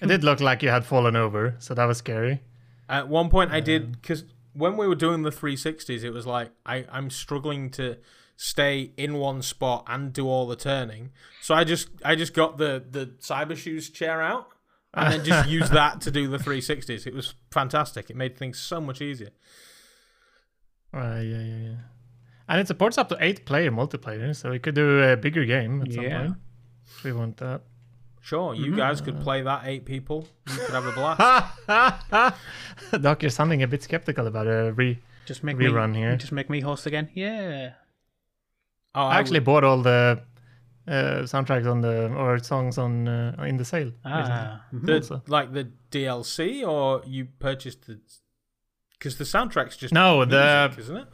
it 0.00 0.06
did 0.06 0.24
look 0.24 0.40
like 0.40 0.62
you 0.62 0.70
had 0.70 0.86
fallen 0.86 1.16
over, 1.16 1.54
so 1.58 1.74
that 1.74 1.84
was 1.84 1.98
scary. 1.98 2.40
At 2.88 3.08
one 3.08 3.28
point, 3.28 3.52
I 3.52 3.60
did 3.60 3.92
because 4.00 4.24
when 4.52 4.76
we 4.76 4.86
were 4.88 4.94
doing 4.94 5.22
the 5.22 5.30
360s, 5.30 6.02
it 6.04 6.10
was 6.10 6.26
like 6.26 6.50
I 6.66 6.84
I'm 6.90 7.10
struggling 7.10 7.70
to 7.70 7.98
stay 8.36 8.92
in 8.96 9.14
one 9.14 9.42
spot 9.42 9.84
and 9.86 10.12
do 10.12 10.26
all 10.26 10.46
the 10.46 10.56
turning. 10.56 11.10
So 11.42 11.54
I 11.54 11.64
just 11.64 11.88
I 12.04 12.14
just 12.16 12.34
got 12.34 12.58
the 12.58 12.82
the 12.90 13.06
Cybershoes 13.20 13.92
chair 13.92 14.20
out 14.22 14.48
and 14.94 15.12
then 15.12 15.24
just 15.24 15.48
used 15.58 15.72
that 15.72 16.00
to 16.02 16.10
do 16.10 16.26
the 16.28 16.38
360s. 16.38 17.06
It 17.06 17.14
was 17.14 17.34
fantastic. 17.50 18.10
It 18.10 18.16
made 18.16 18.36
things 18.38 18.58
so 18.58 18.80
much 18.80 19.00
easier. 19.00 19.30
Uh, 20.92 21.20
yeah, 21.22 21.42
yeah, 21.42 21.56
yeah. 21.68 21.74
And 22.48 22.60
it 22.60 22.66
supports 22.66 22.98
up 22.98 23.08
to 23.10 23.16
eight 23.20 23.46
player 23.46 23.70
multiplayer, 23.70 24.34
so 24.34 24.50
we 24.50 24.58
could 24.58 24.74
do 24.74 25.00
a 25.02 25.16
bigger 25.16 25.44
game 25.44 25.82
at 25.82 25.92
some 25.92 26.02
Yeah. 26.04 26.18
point. 26.22 26.34
If 26.86 27.04
we 27.04 27.12
want 27.12 27.36
that. 27.36 27.62
Sure, 28.20 28.54
you 28.54 28.76
guys 28.76 29.00
could 29.00 29.20
play 29.20 29.42
that 29.42 29.62
eight 29.66 29.84
people. 29.84 30.28
You 30.48 30.54
could 30.66 30.74
have 30.74 30.86
a 30.86 30.92
blast. 30.92 32.36
Doc, 33.02 33.22
you're 33.22 33.30
sounding 33.30 33.62
a 33.62 33.66
bit 33.66 33.82
skeptical 33.82 34.26
about 34.26 34.46
a 34.46 34.72
re. 34.72 34.98
Just 35.26 35.42
make 35.42 35.56
Rerun 35.56 35.92
me 35.92 35.98
here. 35.98 36.16
Just 36.16 36.32
make 36.32 36.50
me 36.50 36.60
host 36.60 36.86
again. 36.86 37.08
Yeah. 37.14 37.72
Oh, 38.94 39.02
I 39.04 39.18
actually 39.18 39.40
bought 39.40 39.64
all 39.64 39.80
the 39.82 40.20
uh, 40.88 40.92
soundtracks 41.22 41.70
on 41.70 41.80
the 41.80 42.08
or 42.12 42.38
songs 42.40 42.76
on 42.78 43.06
uh, 43.08 43.34
in 43.46 43.56
the 43.56 43.64
sale. 43.64 43.92
Ah, 44.04 44.64
mhm. 44.74 44.86
The, 44.86 45.22
like 45.28 45.52
the 45.52 45.68
DLC, 45.90 46.66
or 46.66 47.02
you 47.06 47.26
purchased 47.38 47.86
the? 47.86 48.00
Because 48.98 49.16
the 49.16 49.24
soundtrack's 49.24 49.76
just 49.76 49.94
No, 49.94 50.24
the 50.24 50.74
isn't 50.76 50.96
it? 50.96 51.08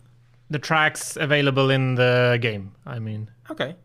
the 0.50 0.58
tracks 0.58 1.16
available 1.16 1.70
in 1.70 1.94
the 1.96 2.38
game. 2.40 2.72
I 2.84 2.98
mean, 2.98 3.30
Okay. 3.50 3.76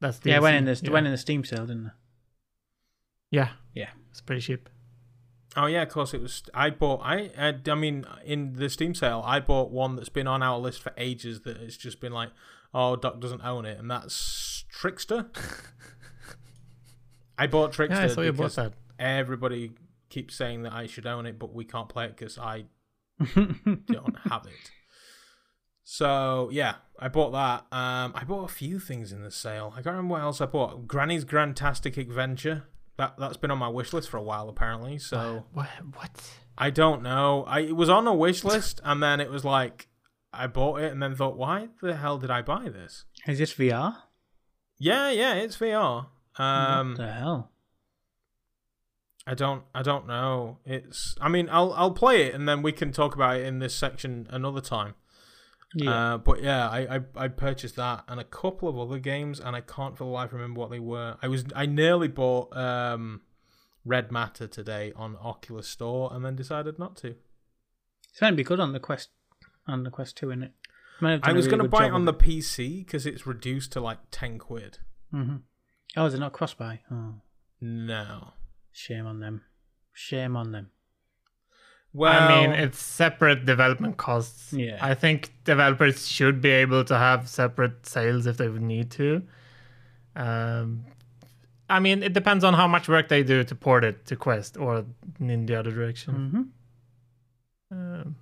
that's 0.00 0.18
the 0.18 0.30
yeah, 0.30 0.40
went 0.40 0.56
in 0.56 0.64
the 0.64 0.80
yeah. 0.82 0.90
went 0.90 1.06
in 1.06 1.12
the 1.12 1.18
Steam 1.18 1.44
sale, 1.44 1.66
didn't 1.66 1.86
it? 1.86 1.92
Yeah, 3.30 3.50
Yeah. 3.74 3.90
it's 4.10 4.20
pretty 4.20 4.42
cheap. 4.42 4.68
Oh 5.56 5.66
yeah, 5.66 5.82
of 5.82 5.88
course 5.88 6.14
it 6.14 6.20
was. 6.20 6.42
I 6.54 6.70
bought. 6.70 7.00
I. 7.02 7.30
I, 7.36 7.54
I 7.70 7.74
mean, 7.74 8.04
in 8.24 8.54
the 8.54 8.68
Steam 8.68 8.94
sale, 8.94 9.22
I 9.24 9.40
bought 9.40 9.70
one 9.70 9.96
that's 9.96 10.08
been 10.10 10.26
on 10.26 10.42
our 10.42 10.58
list 10.58 10.82
for 10.82 10.92
ages. 10.96 11.40
That 11.40 11.56
it's 11.56 11.76
just 11.76 12.00
been 12.00 12.12
like, 12.12 12.30
oh, 12.74 12.96
Doc 12.96 13.18
doesn't 13.20 13.42
own 13.42 13.64
it, 13.64 13.78
and 13.78 13.90
that's 13.90 14.64
Trickster. 14.70 15.26
I 17.38 17.46
bought 17.46 17.72
Trickster 17.72 17.98
Yeah, 18.00 18.04
I 18.04 18.08
saw 18.08 18.20
you 18.20 18.32
bought 18.32 18.52
that. 18.56 18.72
everybody 18.98 19.72
keeps 20.10 20.34
saying 20.34 20.62
that 20.62 20.72
I 20.72 20.86
should 20.86 21.06
own 21.06 21.26
it, 21.26 21.38
but 21.38 21.54
we 21.54 21.64
can't 21.64 21.88
play 21.88 22.04
it 22.06 22.16
because 22.16 22.38
I 22.38 22.64
don't 23.34 24.16
have 24.28 24.46
it. 24.46 24.70
So 25.84 26.50
yeah, 26.52 26.74
I 26.98 27.08
bought 27.08 27.32
that. 27.32 27.60
Um, 27.76 28.12
I 28.14 28.24
bought 28.24 28.44
a 28.44 28.52
few 28.52 28.78
things 28.78 29.12
in 29.12 29.22
the 29.22 29.30
sale. 29.30 29.70
I 29.72 29.76
can't 29.76 29.86
remember 29.96 30.12
what 30.12 30.22
else 30.22 30.40
I 30.40 30.46
bought. 30.46 30.86
Granny's 30.86 31.24
Grantastic 31.24 31.96
Adventure. 31.96 32.64
That 32.98 33.14
that's 33.16 33.36
been 33.36 33.50
on 33.50 33.58
my 33.58 33.68
wish 33.68 33.92
list 33.92 34.10
for 34.10 34.16
a 34.16 34.22
while 34.22 34.48
apparently. 34.48 34.98
So 34.98 35.44
What? 35.52 35.68
What? 35.94 36.10
I 36.58 36.70
don't 36.70 37.02
know. 37.02 37.44
I 37.44 37.60
it 37.60 37.76
was 37.76 37.88
on 37.88 38.06
a 38.06 38.14
wish 38.14 38.44
list 38.44 38.80
and 38.84 39.02
then 39.02 39.20
it 39.20 39.30
was 39.30 39.44
like 39.44 39.88
I 40.32 40.46
bought 40.46 40.82
it 40.82 40.92
and 40.92 41.02
then 41.02 41.14
thought, 41.14 41.36
why 41.36 41.68
the 41.80 41.96
hell 41.96 42.18
did 42.18 42.30
I 42.30 42.42
buy 42.42 42.68
this? 42.68 43.04
Is 43.26 43.38
this 43.38 43.54
VR? 43.54 43.96
Yeah, 44.78 45.10
yeah, 45.10 45.34
it's 45.34 45.56
VR. 45.56 46.06
Um, 46.38 46.90
what 46.90 46.98
the 46.98 47.12
hell? 47.12 47.50
I 49.26 49.34
don't 49.34 49.62
I 49.74 49.82
don't 49.82 50.06
know. 50.06 50.58
It's 50.64 51.14
I 51.20 51.28
mean 51.28 51.48
I'll 51.52 51.72
I'll 51.74 51.92
play 51.92 52.26
it 52.26 52.34
and 52.34 52.48
then 52.48 52.62
we 52.62 52.72
can 52.72 52.90
talk 52.92 53.14
about 53.14 53.36
it 53.36 53.46
in 53.46 53.60
this 53.60 53.74
section 53.74 54.26
another 54.30 54.60
time. 54.60 54.94
Yeah. 55.74 56.14
Uh, 56.14 56.18
but 56.18 56.42
yeah, 56.42 56.68
I, 56.68 56.96
I 56.96 57.00
I 57.16 57.28
purchased 57.28 57.76
that 57.76 58.04
and 58.08 58.18
a 58.18 58.24
couple 58.24 58.68
of 58.68 58.78
other 58.78 58.98
games 58.98 59.38
and 59.38 59.54
I 59.54 59.60
can't 59.60 59.96
for 59.98 60.04
the 60.04 60.10
life 60.10 60.32
remember 60.32 60.60
what 60.60 60.70
they 60.70 60.78
were. 60.80 61.16
I 61.22 61.28
was 61.28 61.44
I 61.54 61.66
nearly 61.66 62.08
bought 62.08 62.56
um 62.56 63.20
Red 63.84 64.10
Matter 64.10 64.46
today 64.46 64.92
on 64.96 65.16
Oculus 65.22 65.68
Store 65.68 66.10
and 66.12 66.24
then 66.24 66.36
decided 66.36 66.78
not 66.78 66.96
to. 66.98 67.08
it's 68.10 68.20
going 68.20 68.32
to 68.32 68.36
be 68.36 68.44
good 68.44 68.60
on 68.60 68.72
the 68.72 68.80
Quest 68.80 69.10
on 69.66 69.82
the 69.84 69.90
Quest 69.90 70.16
Two, 70.16 70.30
isn't 70.30 70.42
it? 70.44 70.52
Might 71.00 71.10
have 71.12 71.20
done 71.22 71.30
I 71.30 71.32
was 71.34 71.46
really 71.46 71.58
going 71.58 71.70
to 71.70 71.76
buy 71.76 71.86
it 71.86 71.92
on 71.92 72.06
the 72.06 72.14
PC 72.14 72.84
because 72.84 73.06
it's 73.06 73.26
reduced 73.26 73.70
to 73.72 73.80
like 73.80 73.98
10 74.10 74.38
quid. 74.38 74.78
hmm 75.12 75.36
Oh, 75.96 76.06
is 76.06 76.14
it 76.14 76.18
not 76.18 76.32
cross 76.32 76.54
buy? 76.54 76.80
Oh, 76.90 77.14
No. 77.60 78.32
shame 78.72 79.06
on 79.06 79.20
them. 79.20 79.42
Shame 79.92 80.36
on 80.36 80.50
them. 80.52 80.70
Well, 81.94 82.12
I 82.12 82.40
mean, 82.46 82.50
it's 82.52 82.78
separate 82.78 83.44
development 83.46 83.96
costs. 83.96 84.52
Yeah. 84.52 84.78
I 84.80 84.94
think 84.94 85.32
developers 85.44 86.06
should 86.06 86.40
be 86.40 86.50
able 86.50 86.84
to 86.84 86.96
have 86.96 87.28
separate 87.28 87.86
sales 87.86 88.26
if 88.26 88.36
they 88.36 88.48
would 88.48 88.62
need 88.62 88.90
to. 88.92 89.22
Um, 90.14 90.84
I 91.70 91.80
mean, 91.80 92.02
it 92.02 92.12
depends 92.12 92.44
on 92.44 92.54
how 92.54 92.66
much 92.68 92.88
work 92.88 93.08
they 93.08 93.22
do 93.22 93.42
to 93.44 93.54
port 93.54 93.84
it 93.84 94.06
to 94.06 94.16
Quest 94.16 94.56
or 94.56 94.84
in 95.20 95.46
the 95.46 95.54
other 95.56 95.70
direction. 95.70 96.14
hmm 97.70 97.74
Um, 97.76 98.16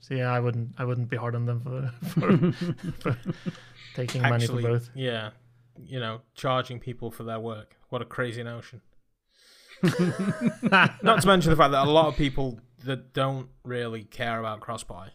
so 0.00 0.14
yeah, 0.14 0.30
I 0.32 0.40
wouldn't, 0.40 0.74
I 0.78 0.84
wouldn't 0.84 1.08
be 1.08 1.16
hard 1.16 1.34
on 1.34 1.46
them 1.46 1.60
for 1.60 1.92
for, 2.08 2.52
for 3.00 3.18
taking 3.94 4.22
money 4.22 4.44
actually, 4.44 4.62
for 4.62 4.68
both. 4.70 4.90
yeah, 4.94 5.30
you 5.84 5.98
know, 5.98 6.20
charging 6.34 6.78
people 6.78 7.10
for 7.10 7.24
their 7.24 7.40
work. 7.40 7.76
What 7.88 8.02
a 8.02 8.04
crazy 8.04 8.42
notion. 8.42 8.80
Not 10.62 11.20
to 11.22 11.26
mention 11.26 11.50
the 11.50 11.56
fact 11.56 11.72
that 11.72 11.86
a 11.86 11.90
lot 11.90 12.06
of 12.06 12.16
people 12.16 12.58
that 12.84 13.12
don't 13.12 13.48
really 13.64 14.04
care 14.04 14.38
about 14.40 14.60
cross 14.60 14.84
buy. 14.84 15.10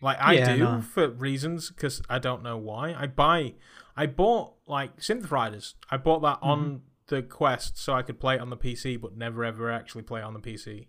Like 0.00 0.18
I 0.20 0.34
Yeah, 0.34 0.54
do 0.54 0.58
no. 0.58 0.80
for 0.80 1.08
reasons 1.08 1.70
because 1.70 2.00
I 2.08 2.18
don't 2.18 2.42
know 2.42 2.56
why. 2.56 2.94
I 2.94 3.06
buy, 3.08 3.54
I 3.96 4.06
bought 4.06 4.54
like 4.66 4.98
Synth 4.98 5.30
Riders. 5.30 5.74
I 5.90 5.96
bought 5.96 6.22
that 6.22 6.36
Mm-hmm. 6.40 6.48
on 6.50 6.82
the 7.08 7.22
Quest 7.22 7.78
so 7.78 7.94
I 7.94 8.02
could 8.02 8.20
play 8.20 8.34
it 8.36 8.40
on 8.40 8.50
the 8.50 8.56
PC, 8.56 9.00
but 9.00 9.16
never 9.16 9.44
ever 9.44 9.70
actually 9.72 10.02
play 10.02 10.20
it 10.20 10.24
on 10.24 10.34
the 10.34 10.40
PC. 10.40 10.86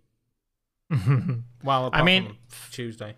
Well, 1.63 1.89
I 1.93 2.03
mean, 2.03 2.37
Tuesday. 2.71 3.15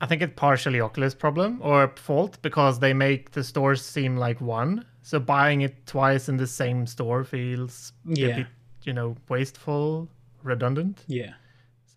I 0.00 0.06
think 0.06 0.20
it's 0.22 0.32
partially 0.36 0.80
Oculus 0.80 1.14
problem 1.14 1.60
or 1.62 1.92
fault 1.96 2.38
because 2.42 2.78
they 2.80 2.92
make 2.92 3.30
the 3.30 3.44
stores 3.44 3.82
seem 3.84 4.16
like 4.16 4.40
one. 4.40 4.84
So 5.02 5.18
buying 5.20 5.60
it 5.62 5.86
twice 5.86 6.28
in 6.28 6.36
the 6.36 6.46
same 6.46 6.86
store 6.86 7.24
feels 7.24 7.92
Yeah. 8.04 8.36
bit, 8.36 8.46
you 8.82 8.92
know, 8.92 9.16
wasteful, 9.28 10.08
redundant. 10.42 11.04
Yeah. 11.06 11.34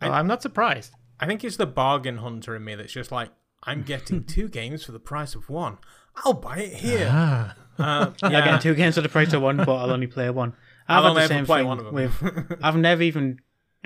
So 0.01 0.09
I- 0.09 0.19
I'm 0.19 0.27
not 0.27 0.41
surprised. 0.41 0.91
I 1.19 1.25
think 1.25 1.43
it's 1.43 1.57
the 1.57 1.65
bargain 1.65 2.17
hunter 2.17 2.55
in 2.55 2.63
me 2.63 2.75
that's 2.75 2.91
just 2.93 3.11
like, 3.11 3.29
I'm 3.63 3.83
getting 3.83 4.23
two 4.35 4.47
games 4.49 4.83
for 4.83 4.91
the 4.91 4.99
price 4.99 5.35
of 5.35 5.49
one. 5.49 5.77
I'll 6.23 6.33
buy 6.33 6.57
it 6.59 6.73
here. 6.73 7.09
Ah. 7.11 7.55
Uh, 7.77 8.11
Yeah, 8.23 8.29
yeah, 8.29 8.45
getting 8.45 8.59
two 8.61 8.75
games 8.75 8.95
for 8.95 9.01
the 9.01 9.09
price 9.09 9.33
of 9.33 9.41
one, 9.41 9.57
but 9.57 9.75
I'll 9.75 9.91
only 9.91 10.07
play 10.07 10.29
one. 10.29 10.53
I've 10.87 10.97
I'll 10.97 11.03
had 11.03 11.09
only 11.09 11.21
the 11.23 11.27
same 11.27 11.45
thing 11.45 11.67
one 11.67 11.79
of 11.79 11.85
them. 11.85 11.93
with. 11.93 12.59
I've 12.63 12.77
never 12.77 13.01
even 13.01 13.39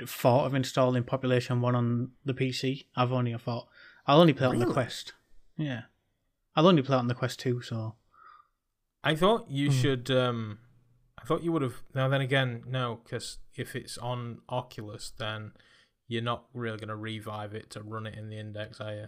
thought 0.06 0.46
of 0.46 0.54
installing 0.54 1.02
Population 1.04 1.60
One 1.60 1.74
on 1.74 2.10
the 2.24 2.34
PC. 2.34 2.86
I've 2.94 3.10
only 3.12 3.34
thought 3.38 3.68
I'll 4.06 4.20
only 4.20 4.32
play 4.32 4.46
it 4.46 4.50
on 4.50 4.58
the 4.58 4.66
Quest. 4.66 5.12
Yeah, 5.56 5.82
I'll 6.54 6.66
only 6.68 6.82
play 6.82 6.96
it 6.96 7.00
on 7.00 7.08
the 7.08 7.14
Quest 7.14 7.40
Two. 7.40 7.62
So 7.62 7.94
I 9.02 9.14
thought 9.16 9.46
you 9.50 9.68
Hmm. 9.70 9.76
should. 9.76 10.10
Um, 10.10 10.58
I 11.20 11.24
thought 11.24 11.42
you 11.42 11.52
would 11.52 11.62
have. 11.62 11.82
Now 11.94 12.08
then 12.08 12.20
again, 12.20 12.62
no, 12.66 13.00
because 13.02 13.38
if 13.54 13.74
it's 13.74 13.96
on 13.98 14.38
Oculus, 14.48 15.10
then 15.18 15.52
you're 16.10 16.22
not 16.22 16.44
really 16.52 16.76
going 16.76 16.88
to 16.88 16.96
revive 16.96 17.54
it 17.54 17.70
to 17.70 17.82
run 17.82 18.04
it 18.06 18.18
in 18.18 18.28
the 18.28 18.38
index, 18.38 18.80
are 18.80 18.92
you? 18.92 19.06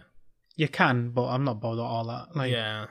you 0.55 0.67
can, 0.67 1.09
but 1.09 1.25
I'm 1.25 1.43
not 1.43 1.59
bothered 1.59 1.79
at 1.79 1.85
all 1.85 2.05
that. 2.05 2.35
Like, 2.35 2.51
yeah, 2.51 2.85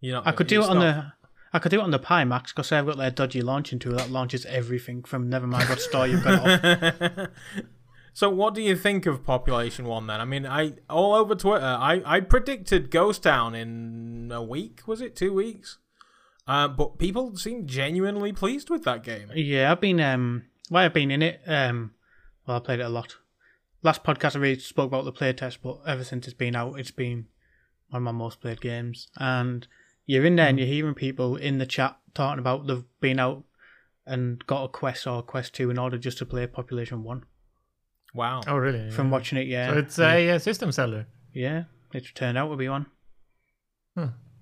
you're 0.00 0.14
not. 0.16 0.26
I 0.26 0.32
could 0.32 0.46
do 0.46 0.62
it 0.62 0.68
on 0.68 0.78
not- 0.78 0.94
the. 0.94 1.12
I 1.52 1.58
could 1.58 1.70
do 1.70 1.80
it 1.80 1.82
on 1.82 1.90
the 1.90 1.98
Pimax 1.98 2.48
because 2.48 2.70
I've 2.72 2.84
got 2.84 2.98
their 2.98 3.10
dodgy 3.10 3.40
launching 3.40 3.78
tool 3.78 3.94
that 3.96 4.10
launches 4.10 4.44
everything 4.44 5.02
from 5.02 5.30
never 5.30 5.46
mind 5.46 5.66
what 5.70 5.80
store 5.80 6.06
you've 6.06 6.22
got 6.22 6.46
off. 6.46 7.28
so 8.12 8.28
what 8.28 8.54
do 8.54 8.60
you 8.60 8.76
think 8.76 9.06
of 9.06 9.24
Population 9.24 9.86
One 9.86 10.06
then? 10.06 10.20
I 10.20 10.26
mean, 10.26 10.46
I 10.46 10.74
all 10.90 11.14
over 11.14 11.34
Twitter, 11.34 11.64
I 11.64 12.02
I 12.04 12.20
predicted 12.20 12.90
Ghost 12.90 13.22
Town 13.22 13.54
in 13.54 14.30
a 14.30 14.42
week. 14.42 14.82
Was 14.86 15.00
it 15.00 15.16
two 15.16 15.32
weeks? 15.32 15.78
Uh, 16.46 16.68
but 16.68 16.98
people 16.98 17.34
seem 17.36 17.66
genuinely 17.66 18.32
pleased 18.32 18.68
with 18.68 18.84
that 18.84 19.02
game. 19.02 19.30
Yeah, 19.34 19.72
I've 19.72 19.80
been 19.80 20.00
um 20.00 20.44
why 20.68 20.84
I've 20.84 20.94
been 20.94 21.10
in 21.10 21.22
it. 21.22 21.40
Um 21.46 21.92
well 22.46 22.58
I 22.58 22.60
played 22.60 22.80
it 22.80 22.86
a 22.86 22.88
lot. 22.90 23.16
Last 23.82 24.02
podcast 24.02 24.34
I 24.36 24.40
really 24.40 24.58
spoke 24.58 24.88
about 24.88 25.04
the 25.04 25.12
playtest, 25.12 25.58
but 25.62 25.78
ever 25.86 26.02
since 26.04 26.26
it's 26.26 26.34
been 26.34 26.56
out 26.56 26.78
it's 26.80 26.90
been 26.90 27.26
one 27.90 28.00
of 28.00 28.04
my 28.04 28.12
most 28.12 28.40
played 28.40 28.60
games. 28.60 29.08
And 29.16 29.66
you're 30.06 30.24
in 30.26 30.36
there 30.36 30.48
and 30.48 30.58
you're 30.58 30.66
hearing 30.68 30.94
people 30.94 31.36
in 31.36 31.58
the 31.58 31.66
chat 31.66 31.96
talking 32.14 32.38
about 32.40 32.66
they've 32.66 32.84
been 33.00 33.20
out 33.20 33.44
and 34.06 34.44
got 34.46 34.64
a 34.64 34.68
quest 34.68 35.06
or 35.06 35.20
a 35.20 35.22
quest 35.22 35.54
two 35.54 35.70
in 35.70 35.78
order 35.78 35.98
just 35.98 36.18
to 36.18 36.26
play 36.26 36.46
Population 36.46 37.04
One. 37.04 37.24
Wow. 38.14 38.40
Oh, 38.46 38.56
really? 38.56 38.90
From 38.90 39.06
Yeah. 39.08 39.12
watching 39.12 39.38
it, 39.38 39.46
yeah. 39.46 39.70
So 39.70 39.78
it's 39.78 39.98
a, 39.98 40.30
uh 40.30 40.38
system 40.38 40.72
seller. 40.72 41.06
yeah, 41.32 41.64
it's 41.92 42.10
turned 42.12 42.36
out 42.38 42.48
to 42.48 42.56
be 42.56 42.68
one. 42.68 42.86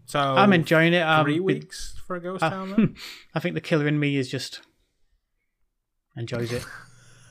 So 0.08 0.20
I'm 0.20 0.52
enjoying 0.52 0.92
it. 0.94 1.00
Um, 1.02 1.24
three 1.24 1.36
it- 1.36 1.42
weeks 1.44 2.00
for 2.06 2.14
a 2.16 2.20
Ghost 2.20 2.42
Uh, 2.44 2.50
Town. 2.50 2.70
Then? 2.76 2.94
I 3.34 3.40
think 3.40 3.54
the 3.54 3.60
killer 3.60 3.88
in 3.88 3.98
me 3.98 4.16
is 4.16 4.30
just 4.30 4.60
enjoys 6.16 6.52
it. 6.52 6.64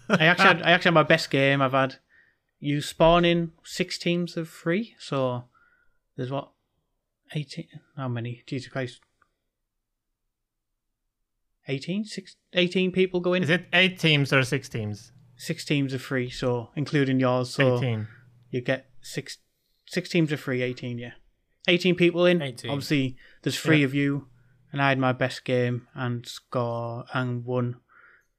I 0.19 0.25
actually 0.25 0.45
had, 0.47 0.61
I 0.63 0.71
actually 0.71 0.89
had 0.89 0.93
my 0.95 1.03
best 1.03 1.29
game 1.29 1.61
I've 1.61 1.71
had. 1.73 1.95
You 2.59 2.81
spawn 2.81 3.25
in 3.25 3.51
six 3.63 3.97
teams 3.97 4.37
of 4.37 4.49
three, 4.49 4.95
so 4.99 5.45
there's 6.15 6.31
what 6.31 6.51
eighteen? 7.33 7.67
How 7.97 8.07
many? 8.07 8.43
Jesus 8.47 8.69
Christ! 8.71 8.99
18? 11.67 12.05
Six, 12.05 12.35
18 12.53 12.91
people 12.91 13.19
go 13.19 13.33
in. 13.33 13.41
Is 13.43 13.49
it 13.49 13.65
eight 13.73 13.97
teams 13.97 14.31
or 14.31 14.43
six 14.43 14.69
teams? 14.69 15.11
Six 15.35 15.65
teams 15.65 15.93
of 15.93 16.01
three, 16.01 16.29
so 16.29 16.69
including 16.75 17.19
yours. 17.19 17.49
So 17.49 17.77
18. 17.77 18.07
you 18.51 18.61
get 18.61 18.87
six 19.01 19.39
six 19.87 20.09
teams 20.09 20.31
of 20.31 20.39
three, 20.39 20.61
18, 20.61 20.97
yeah. 20.99 21.11
18 21.67 21.95
people 21.95 22.25
in. 22.25 22.41
18. 22.41 22.69
Obviously, 22.69 23.17
there's 23.41 23.59
three 23.59 23.79
Yeah. 23.79 23.85
of 23.85 23.93
you, 23.95 24.27
and 24.71 24.81
I 24.81 24.89
had 24.89 24.99
my 24.99 25.11
best 25.11 25.43
game 25.43 25.87
and 25.95 26.25
score 26.27 27.05
and 27.13 27.43
won 27.43 27.77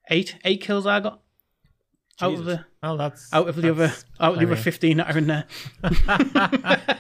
eight 0.09 0.37
eight 0.45 0.61
kills 0.61 0.87
I 0.87 1.01
got 1.01 1.21
out 2.21 2.35
of 2.35 2.45
the 2.45 2.65
Oh, 2.83 2.97
that's 2.97 3.33
out 3.33 3.49
of 3.49 3.57
the 3.57 3.71
other 3.71 3.87
that's 3.89 4.05
out 4.21 4.35
of 4.35 4.41
the 4.41 4.47
other 4.47 4.57
15 4.57 4.97
that 4.99 5.15
are 5.15 5.19
in 5.19 5.27
there. 5.27 5.45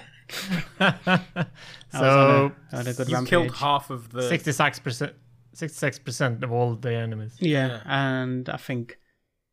So 1.93 2.03
on 2.03 2.03
a, 2.03 2.53
I 2.73 2.77
had 2.79 2.89
a 2.89 2.93
good 2.95 3.09
You 3.09 3.15
rampage. 3.15 3.31
killed 3.31 3.55
half 3.57 3.91
of 3.91 4.11
the. 4.11 4.29
sixty-six 4.29 4.79
percent, 4.81 5.13
sixty-six 5.55 5.99
percent 6.01 6.43
of 6.45 6.53
all 6.53 6.75
the 6.75 6.93
enemies. 6.93 7.37
yeah, 7.39 7.67
Yeah. 7.69 7.81
and 7.87 8.49
I 8.49 8.57
think 8.57 8.99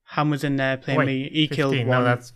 Ham 0.06 0.30
was 0.32 0.44
in 0.44 0.56
there 0.58 0.78
playing 0.78 0.98
Wait, 1.00 1.06
me. 1.06 1.30
He 1.32 1.48
15, 1.48 1.56
killed 1.56 1.76
No, 1.88 1.98
one, 1.98 2.04
that's 2.04 2.34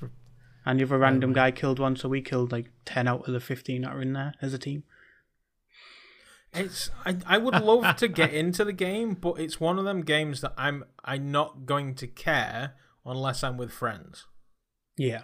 and 0.66 0.80
the 0.80 0.84
other 0.84 0.98
random 0.98 1.32
right. 1.34 1.54
guy 1.54 1.60
killed 1.60 1.80
one. 1.80 1.96
So 1.96 2.08
we 2.08 2.22
killed 2.22 2.52
like 2.52 2.70
10 2.86 3.08
out 3.08 3.28
of 3.28 3.34
the 3.34 3.40
15 3.40 3.82
that 3.82 3.92
are 3.92 4.02
in 4.02 4.14
there 4.14 4.34
as 4.42 4.54
a 4.54 4.60
team. 4.60 4.84
It's 6.54 6.90
I, 7.06 7.18
I 7.26 7.38
would 7.40 7.56
love 7.62 7.96
to 7.98 8.08
get 8.08 8.34
into 8.34 8.64
the 8.64 8.74
game, 8.74 9.14
but 9.16 9.40
it's 9.40 9.60
one 9.60 9.78
of 9.80 9.86
them 9.86 10.02
games 10.02 10.42
that 10.42 10.54
I'm 10.58 10.86
I'm 11.04 11.32
not 11.32 11.66
going 11.66 11.96
to 11.96 12.08
care 12.08 12.74
unless 13.08 13.44
I'm 13.44 13.58
with 13.58 13.72
friends. 13.72 14.26
Yeah. 14.98 15.24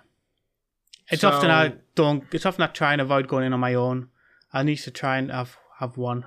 It's 1.10 1.24
often 1.24 1.52
I 1.52 1.76
don't. 1.96 2.24
It's 2.32 2.46
often 2.46 2.64
I 2.64 2.68
try 2.68 2.94
and 2.94 3.02
avoid 3.02 3.28
going 3.28 3.46
in 3.46 3.54
on 3.54 3.60
my 3.60 3.74
own. 3.74 4.10
I 4.54 4.64
need 4.64 4.78
to 4.78 4.92
try 4.92 5.18
and 5.18 5.30
have 5.32 5.58
have 5.80 5.98
one 5.98 6.26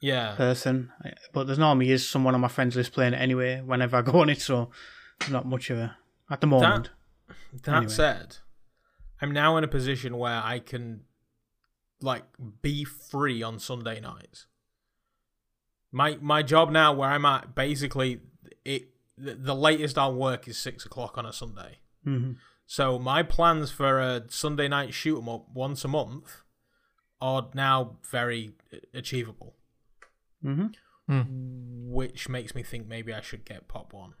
Yeah. 0.00 0.34
person, 0.34 0.90
but 1.32 1.46
there's 1.46 1.58
normally 1.58 1.90
is 1.90 2.08
someone 2.08 2.34
on 2.34 2.40
my 2.40 2.48
friends 2.48 2.74
list 2.74 2.92
playing 2.92 3.14
it 3.14 3.18
anyway. 3.18 3.60
Whenever 3.60 3.96
I 3.98 4.02
go 4.02 4.20
on 4.20 4.30
it, 4.30 4.40
so 4.40 4.70
not 5.30 5.46
much 5.46 5.70
of 5.70 5.78
a 5.78 5.96
at 6.30 6.40
the 6.40 6.46
moment. 6.48 6.90
That 7.62 7.76
Anyway. 7.76 7.92
said, 7.92 8.36
I'm 9.20 9.30
now 9.32 9.56
in 9.56 9.64
a 9.64 9.68
position 9.68 10.16
where 10.18 10.40
I 10.42 10.58
can 10.58 11.04
like 12.00 12.24
be 12.62 12.84
free 12.84 13.42
on 13.42 13.58
Sunday 13.58 14.00
nights. 14.00 14.46
My 15.92 16.18
my 16.20 16.42
job 16.42 16.70
now, 16.70 16.92
where 16.92 17.10
I'm 17.10 17.24
at, 17.24 17.54
basically, 17.54 18.20
it 18.64 18.88
the, 19.18 19.34
the 19.34 19.54
latest 19.54 19.98
I'll 19.98 20.14
work 20.14 20.46
is 20.48 20.56
six 20.58 20.84
o'clock 20.86 21.18
on 21.18 21.26
a 21.26 21.32
Sunday. 21.32 21.78
hmm 22.04 22.32
So 22.66 22.98
my 22.98 23.22
plans 23.22 23.70
for 23.70 23.98
a 24.00 24.24
Sunday 24.28 24.68
night 24.68 24.94
shoot 24.94 25.18
'em 25.18 25.28
up 25.28 25.46
once 25.52 25.84
a 25.84 25.88
month 25.88 26.42
are 27.20 27.48
now 27.54 27.98
very 28.10 28.52
achievable, 28.94 29.56
hmm 30.42 30.66
which 31.90 32.28
makes 32.28 32.54
me 32.54 32.62
think 32.62 32.86
maybe 32.86 33.14
I 33.14 33.22
should 33.22 33.44
get 33.46 33.66
Pop 33.66 33.92
One. 33.94 34.12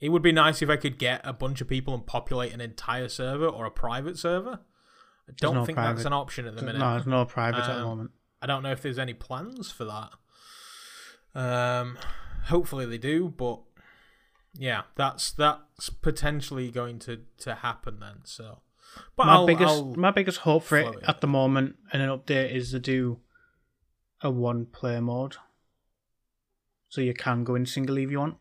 It 0.00 0.10
would 0.10 0.22
be 0.22 0.32
nice 0.32 0.62
if 0.62 0.70
I 0.70 0.76
could 0.76 0.96
get 0.98 1.20
a 1.24 1.32
bunch 1.32 1.60
of 1.60 1.68
people 1.68 1.92
and 1.92 2.06
populate 2.06 2.52
an 2.52 2.60
entire 2.60 3.08
server 3.08 3.46
or 3.46 3.66
a 3.66 3.70
private 3.70 4.16
server. 4.16 4.60
I 5.28 5.32
don't 5.36 5.54
no 5.56 5.64
think 5.66 5.76
that's 5.76 6.04
an 6.06 6.12
option 6.12 6.46
at 6.46 6.54
the 6.56 6.62
minute. 6.62 6.78
No, 6.78 6.92
there's 6.92 7.06
no 7.06 7.24
private 7.24 7.58
at 7.58 7.66
the 7.66 7.80
Um, 7.80 7.82
moment. 7.82 8.10
I 8.40 8.46
don't 8.46 8.62
know 8.62 8.70
if 8.70 8.80
there's 8.80 8.98
any 8.98 9.12
plans 9.12 9.70
for 9.70 9.84
that. 9.84 10.12
Um, 11.34 11.98
hopefully 12.44 12.86
they 12.86 12.98
do, 12.98 13.28
but 13.36 13.60
yeah, 14.54 14.82
that's 14.96 15.30
that's 15.32 15.90
potentially 15.90 16.70
going 16.70 16.98
to 17.00 17.20
to 17.38 17.54
happen 17.56 18.00
then. 18.00 18.20
So, 18.24 18.60
but 19.16 19.26
my 19.26 19.34
I'll, 19.34 19.46
biggest 19.46 19.68
I'll- 19.74 19.94
my 19.94 20.10
biggest 20.10 20.38
hope 20.38 20.64
for 20.64 20.78
it 20.78 20.94
it. 20.94 21.04
at 21.06 21.20
the 21.20 21.26
moment 21.26 21.76
and 21.92 22.02
an 22.02 22.08
update 22.08 22.52
is 22.52 22.70
to 22.72 22.78
do 22.78 23.20
a 24.22 24.30
one 24.30 24.66
player 24.66 25.00
mode, 25.00 25.36
so 26.88 27.00
you 27.00 27.14
can 27.14 27.44
go 27.44 27.54
in 27.54 27.66
single 27.66 27.96
if 27.98 28.10
you 28.10 28.18
want. 28.18 28.36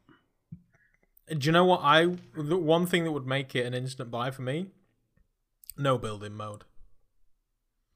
do 1.37 1.45
you 1.45 1.51
know 1.51 1.65
what 1.65 1.81
I 1.83 2.05
the 2.35 2.57
one 2.57 2.85
thing 2.85 3.03
that 3.03 3.11
would 3.11 3.27
make 3.27 3.55
it 3.55 3.65
an 3.65 3.73
instant 3.73 4.09
buy 4.11 4.31
for 4.31 4.41
me? 4.41 4.67
No 5.77 5.97
building 5.97 6.33
mode. 6.33 6.63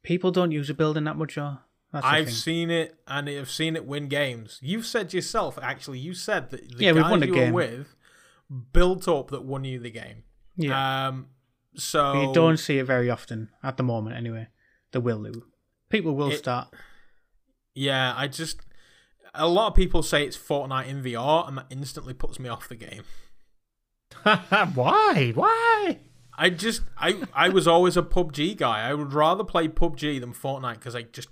People 0.04 0.32
don't 0.32 0.52
use 0.52 0.70
a 0.70 0.74
building 0.74 1.04
that 1.06 1.18
much, 1.18 1.38
or 1.38 1.60
that's 1.94 2.06
I've 2.06 2.32
seen 2.34 2.70
it 2.70 3.00
and 3.08 3.30
I've 3.30 3.50
seen 3.50 3.76
it 3.78 3.86
win 3.86 4.08
games. 4.10 4.60
You've 4.62 4.86
said 4.86 5.14
yourself, 5.14 5.58
actually, 5.62 6.00
you 6.00 6.14
said 6.14 6.50
that 6.50 6.68
the 6.78 6.84
Yeah, 6.84 6.92
guys 6.94 7.22
you 7.22 7.34
game. 7.34 7.54
were 7.54 7.62
with 7.62 7.96
built 8.74 9.08
up 9.08 9.30
that 9.32 9.44
won 9.46 9.64
you 9.64 9.80
the 9.80 9.92
game. 9.92 10.24
yeah. 10.58 11.08
Um, 11.08 11.28
so 11.76 12.22
you 12.22 12.34
don't 12.34 12.58
see 12.58 12.78
it 12.80 12.84
very 12.86 13.10
often 13.10 13.50
at 13.64 13.78
the 13.78 13.84
moment, 13.84 14.16
anyway. 14.18 14.48
They 14.92 15.00
will 15.00 15.24
do. 15.24 15.46
People 15.90 16.16
will 16.16 16.32
It- 16.32 16.38
start. 16.38 16.68
Yeah, 17.76 18.14
I 18.16 18.28
just 18.28 18.62
a 19.34 19.48
lot 19.48 19.70
of 19.70 19.76
people 19.76 20.04
say 20.04 20.24
it's 20.24 20.38
Fortnite 20.38 20.86
in 20.88 21.02
VR, 21.02 21.48
and 21.48 21.58
that 21.58 21.66
instantly 21.72 22.14
puts 22.14 22.40
me 22.40 22.48
off 22.50 22.70
the 22.70 22.76
game. 22.76 23.04
Why? 24.24 25.32
Why? 25.34 26.00
I 26.38 26.50
just 26.50 26.82
I 26.98 27.24
I 27.34 27.50
was 27.50 27.68
always 27.68 27.98
a 27.98 28.02
PUBG 28.04 28.58
guy. 28.58 28.88
I 28.88 28.94
would 28.94 29.14
rather 29.14 29.44
play 29.44 29.68
PUBG 29.68 30.20
than 30.20 30.34
Fortnite 30.34 30.76
because 30.76 30.96
I 30.96 31.04
just 31.04 31.30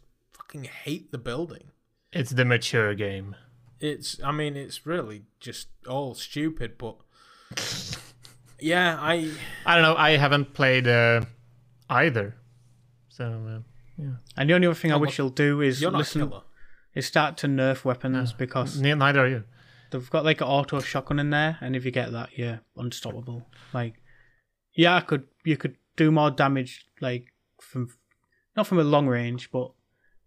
fucking 0.52 0.70
hate 0.84 1.12
the 1.12 1.18
building. 1.18 1.72
It's 2.12 2.32
the 2.32 2.46
mature 2.46 2.94
game. 2.94 3.36
It's 3.80 4.22
I 4.24 4.32
mean 4.32 4.56
it's 4.56 4.86
really 4.86 5.24
just 5.40 5.70
all 5.88 6.14
stupid, 6.14 6.78
but 6.78 6.98
yeah, 8.60 8.98
I 9.00 9.32
I 9.66 9.76
don't 9.76 9.84
know. 9.84 9.96
I 9.96 10.18
haven't 10.18 10.54
played 10.54 10.88
uh, 10.88 11.22
either. 11.90 12.36
So 13.10 13.26
uh, 13.26 13.60
yeah, 13.98 14.12
And 14.38 14.50
the 14.50 14.54
only 14.54 14.68
other 14.68 14.76
thing 14.76 14.92
I 14.92 14.98
wish 14.98 15.18
you'll 15.18 15.30
do 15.30 15.62
is 15.62 15.82
you're 15.82 15.92
not 15.92 15.98
a 15.98 16.00
listen. 16.00 16.30
killer. 16.30 16.42
Is 16.94 17.06
start 17.06 17.38
to 17.38 17.48
nerf 17.48 17.86
weapons 17.86 18.34
because 18.34 18.80
neither 18.82 19.22
are 19.22 19.28
you. 19.28 19.44
they've 19.92 20.10
got 20.10 20.26
like 20.26 20.42
an 20.42 20.48
auto 20.48 20.82
shotgun 20.82 21.20
in 21.20 21.30
there, 21.30 21.58
and 21.62 21.74
if 21.76 21.86
you 21.86 21.92
get 21.92 22.12
that, 22.12 22.38
you're 22.38 22.60
unstoppable. 22.76 23.48
Like, 23.74 23.96
yeah, 24.76 24.98
I 24.98 25.00
could 25.02 25.24
you 25.46 25.56
could 25.56 25.78
do 25.96 26.12
more 26.12 26.30
damage 26.30 26.86
like 27.00 27.28
from 27.62 27.88
not 28.58 28.68
from 28.68 28.80
a 28.80 28.84
long 28.84 29.08
range, 29.08 29.50
but 29.52 29.72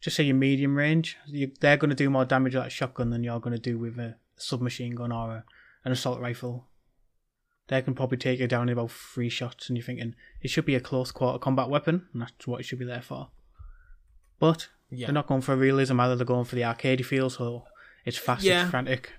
just 0.05 0.17
say 0.17 0.25
your 0.25 0.37
medium 0.37 0.77
range. 0.77 1.17
You, 1.27 1.51
they're 1.61 1.79
going 1.79 1.89
to 1.89 1.97
do 1.97 2.11
more 2.11 2.27
damage 2.27 2.55
with 2.55 2.63
that 2.63 2.71
shotgun 2.73 3.09
than 3.09 3.25
you're 3.25 3.41
going 3.41 3.57
to 3.57 3.59
do 3.63 3.79
with 3.79 3.99
a 3.99 4.17
submachine 4.37 4.95
gun 4.95 5.11
or 5.11 5.31
a, 5.31 5.45
an 5.83 5.93
assault 5.93 6.21
rifle. 6.21 6.67
They 7.69 7.81
can 7.81 7.95
probably 7.95 8.19
take 8.19 8.39
you 8.39 8.47
down 8.47 8.69
in 8.69 8.75
about 8.75 8.91
three 8.91 9.31
shots, 9.31 9.71
and 9.71 9.79
you're 9.79 9.85
thinking 9.87 10.15
it 10.43 10.51
should 10.51 10.67
be 10.67 10.75
a 10.75 10.81
close 10.81 11.11
quarter 11.11 11.39
combat 11.39 11.71
weapon, 11.71 12.07
and 12.13 12.21
that's 12.21 12.47
what 12.47 12.61
it 12.61 12.65
should 12.65 12.79
be 12.81 12.85
there 12.85 13.01
for. 13.01 13.31
But 14.39 14.69
Yeah, 14.91 15.07
they're 15.07 15.15
not 15.15 15.27
going 15.27 15.41
for 15.41 15.57
realism 15.57 15.99
either. 16.01 16.17
They're 16.17 16.27
going 16.27 16.45
for 16.45 16.57
the 16.57 16.61
arcadey 16.63 17.03
feel, 17.03 17.31
so 17.31 17.65
it's 18.05 18.19
fast, 18.19 18.45
Yeah. 18.45 18.63
it's 18.65 18.71
frantic. 18.71 19.13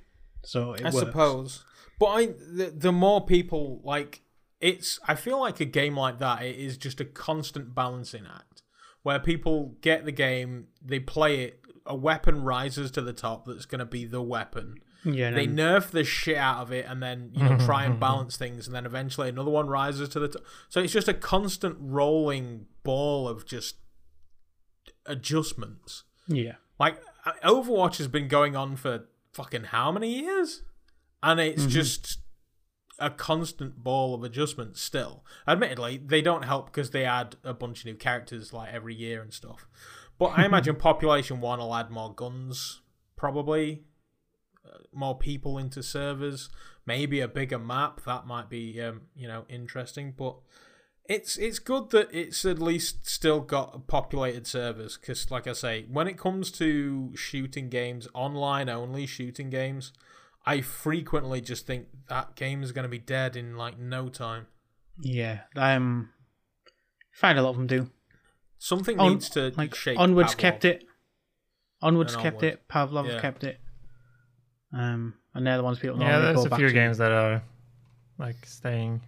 So 0.43 0.73
it 0.73 0.81
I 0.85 0.91
works. 0.91 0.99
suppose. 0.99 1.65
But 1.99 2.05
I 2.05 2.25
the, 2.27 2.71
the 2.77 2.91
more 2.91 3.25
people 3.25 3.81
like 3.83 4.21
it's 4.61 4.99
I 5.07 5.15
feel 5.15 5.39
like 5.39 5.59
a 5.59 5.65
game 5.65 5.97
like 5.97 6.19
that 6.19 6.43
it 6.43 6.55
is 6.57 6.77
just 6.77 7.01
a 7.01 7.05
constant 7.05 7.73
balancing 7.73 8.25
act 8.31 8.61
where 9.05 9.19
people 9.19 9.75
get 9.81 10.03
the 10.03 10.11
game, 10.11 10.65
they 10.83 10.97
play 10.97 11.41
it, 11.43 11.59
a 11.85 11.95
weapon 11.95 12.41
rises 12.41 12.89
to 12.89 13.01
the 13.03 13.13
top 13.13 13.45
that's 13.45 13.65
going 13.67 13.77
to 13.77 13.85
be 13.85 14.03
the 14.03 14.19
weapon. 14.19 14.79
Yeah, 15.03 15.29
They 15.29 15.45
nerf 15.45 15.91
the 15.91 16.03
shit 16.03 16.37
out 16.37 16.63
of 16.63 16.71
it 16.71 16.87
and 16.89 17.03
then 17.03 17.29
you 17.31 17.43
know 17.43 17.55
try 17.59 17.83
and 17.83 17.99
balance 18.07 18.35
things 18.35 18.65
and 18.65 18.75
then 18.75 18.87
eventually 18.87 19.29
another 19.29 19.51
one 19.51 19.67
rises 19.67 20.09
to 20.09 20.19
the 20.19 20.29
top. 20.29 20.41
So 20.69 20.79
it's 20.79 20.91
just 20.91 21.07
a 21.07 21.13
constant 21.13 21.77
rolling 21.79 22.65
ball 22.83 23.27
of 23.27 23.45
just 23.45 23.75
adjustments. 25.05 26.03
yeah, 26.27 26.53
Like 26.79 26.99
uh, 27.27 27.33
Overwatch 27.43 27.97
has 27.97 28.07
been 28.07 28.27
going 28.27 28.55
on 28.55 28.75
for 28.75 29.05
fucking 29.33 29.65
how 29.65 29.91
many 29.91 30.19
years? 30.19 30.63
And 31.21 31.39
it's 31.39 31.67
just 31.67 32.17
a 32.99 33.09
constant 33.09 33.83
ball 33.83 34.13
of 34.13 34.23
adjustments 34.23 34.81
still. 34.81 35.23
Admittedly, 35.47 36.01
they 36.03 36.21
don't 36.21 36.43
help 36.43 36.67
because 36.67 36.91
they 36.91 37.05
add 37.05 37.35
a 37.43 37.53
bunch 37.53 37.79
of 37.79 37.85
new 37.85 37.95
characters 37.95 38.53
like 38.53 38.73
every 38.73 38.95
year 38.95 39.21
and 39.21 39.33
stuff. 39.33 39.67
But 40.17 40.37
I 40.37 40.45
imagine 40.45 40.75
Population 40.75 41.41
1 41.41 41.59
will 41.59 41.75
add 41.75 41.89
more 41.91 42.13
guns, 42.13 42.81
probably. 43.15 43.83
Uh, 44.65 44.79
more 44.91 45.17
people 45.17 45.57
into 45.57 45.83
servers, 45.83 46.49
maybe 46.85 47.19
a 47.19 47.27
bigger 47.27 47.59
map. 47.59 48.01
That 48.05 48.25
might 48.25 48.49
be, 48.49 48.81
um, 48.81 49.01
you 49.15 49.27
know, 49.27 49.45
interesting. 49.47 50.13
But 50.17 50.37
it's 51.07 51.37
it's 51.37 51.59
good 51.59 51.91
that 51.91 52.09
it's 52.11 52.45
at 52.45 52.59
least 52.59 53.07
still 53.07 53.39
got 53.39 53.87
populated 53.87 54.47
servers 54.47 54.97
because 54.97 55.29
like 55.29 55.45
i 55.45 55.53
say 55.53 55.85
when 55.89 56.07
it 56.07 56.17
comes 56.17 56.49
to 56.49 57.11
shooting 57.15 57.69
games 57.69 58.07
online 58.13 58.69
only 58.69 59.05
shooting 59.05 59.49
games 59.49 59.93
i 60.45 60.61
frequently 60.61 61.41
just 61.41 61.65
think 61.67 61.87
that 62.09 62.35
game 62.35 62.61
is 62.63 62.71
going 62.71 62.83
to 62.83 62.89
be 62.89 62.99
dead 62.99 63.35
in 63.35 63.55
like 63.57 63.77
no 63.79 64.09
time 64.09 64.47
yeah. 64.97 65.41
Um, 65.57 66.09
find 67.11 67.37
a 67.37 67.41
lot 67.41 67.49
of 67.49 67.57
them 67.57 67.67
do. 67.67 67.89
something 68.57 68.97
On- 68.97 69.11
needs 69.11 69.29
to 69.31 69.51
Like 69.57 69.75
shake 69.75 69.99
onwards 69.99 70.35
Pavlov. 70.35 70.37
kept 70.37 70.63
it. 70.63 70.85
Onwards 71.81 72.13
And 72.13 72.23
kept 72.23 72.35
Onward. 72.37 72.53
it. 72.53 72.67
Pavlov 72.69 73.07
Yeah. 73.09 73.19
kept 73.19 73.43
it. 73.43 73.59
Um, 74.71 75.15
and 75.33 75.45
they're 75.45 75.57
the 75.57 75.63
ones 75.63 75.79
people 75.79 75.97
know. 75.97 76.05
Yeah, 76.05 76.19
there's 76.19 76.37
go 76.37 76.45
a 76.45 76.49
back 76.49 76.59
few 76.59 76.69
to. 76.69 76.73
games 76.73 76.97
that 76.99 77.11
are 77.11 77.43
like 78.17 78.45
staying. 78.45 79.01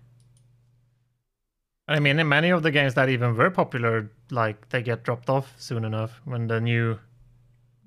I 1.88 2.00
mean, 2.00 2.19
in 2.19 2.28
many 2.28 2.50
of 2.50 2.63
the 2.63 2.71
games 2.71 2.95
that 2.95 3.08
even 3.08 3.36
were 3.38 3.50
popular, 3.50 4.12
like 4.30 4.67
they 4.69 4.82
get 4.82 5.04
dropped 5.04 5.30
off 5.30 5.54
soon 5.58 5.86
enough 5.86 6.19
when 6.26 6.47
the 6.47 6.60
new, 6.60 7.00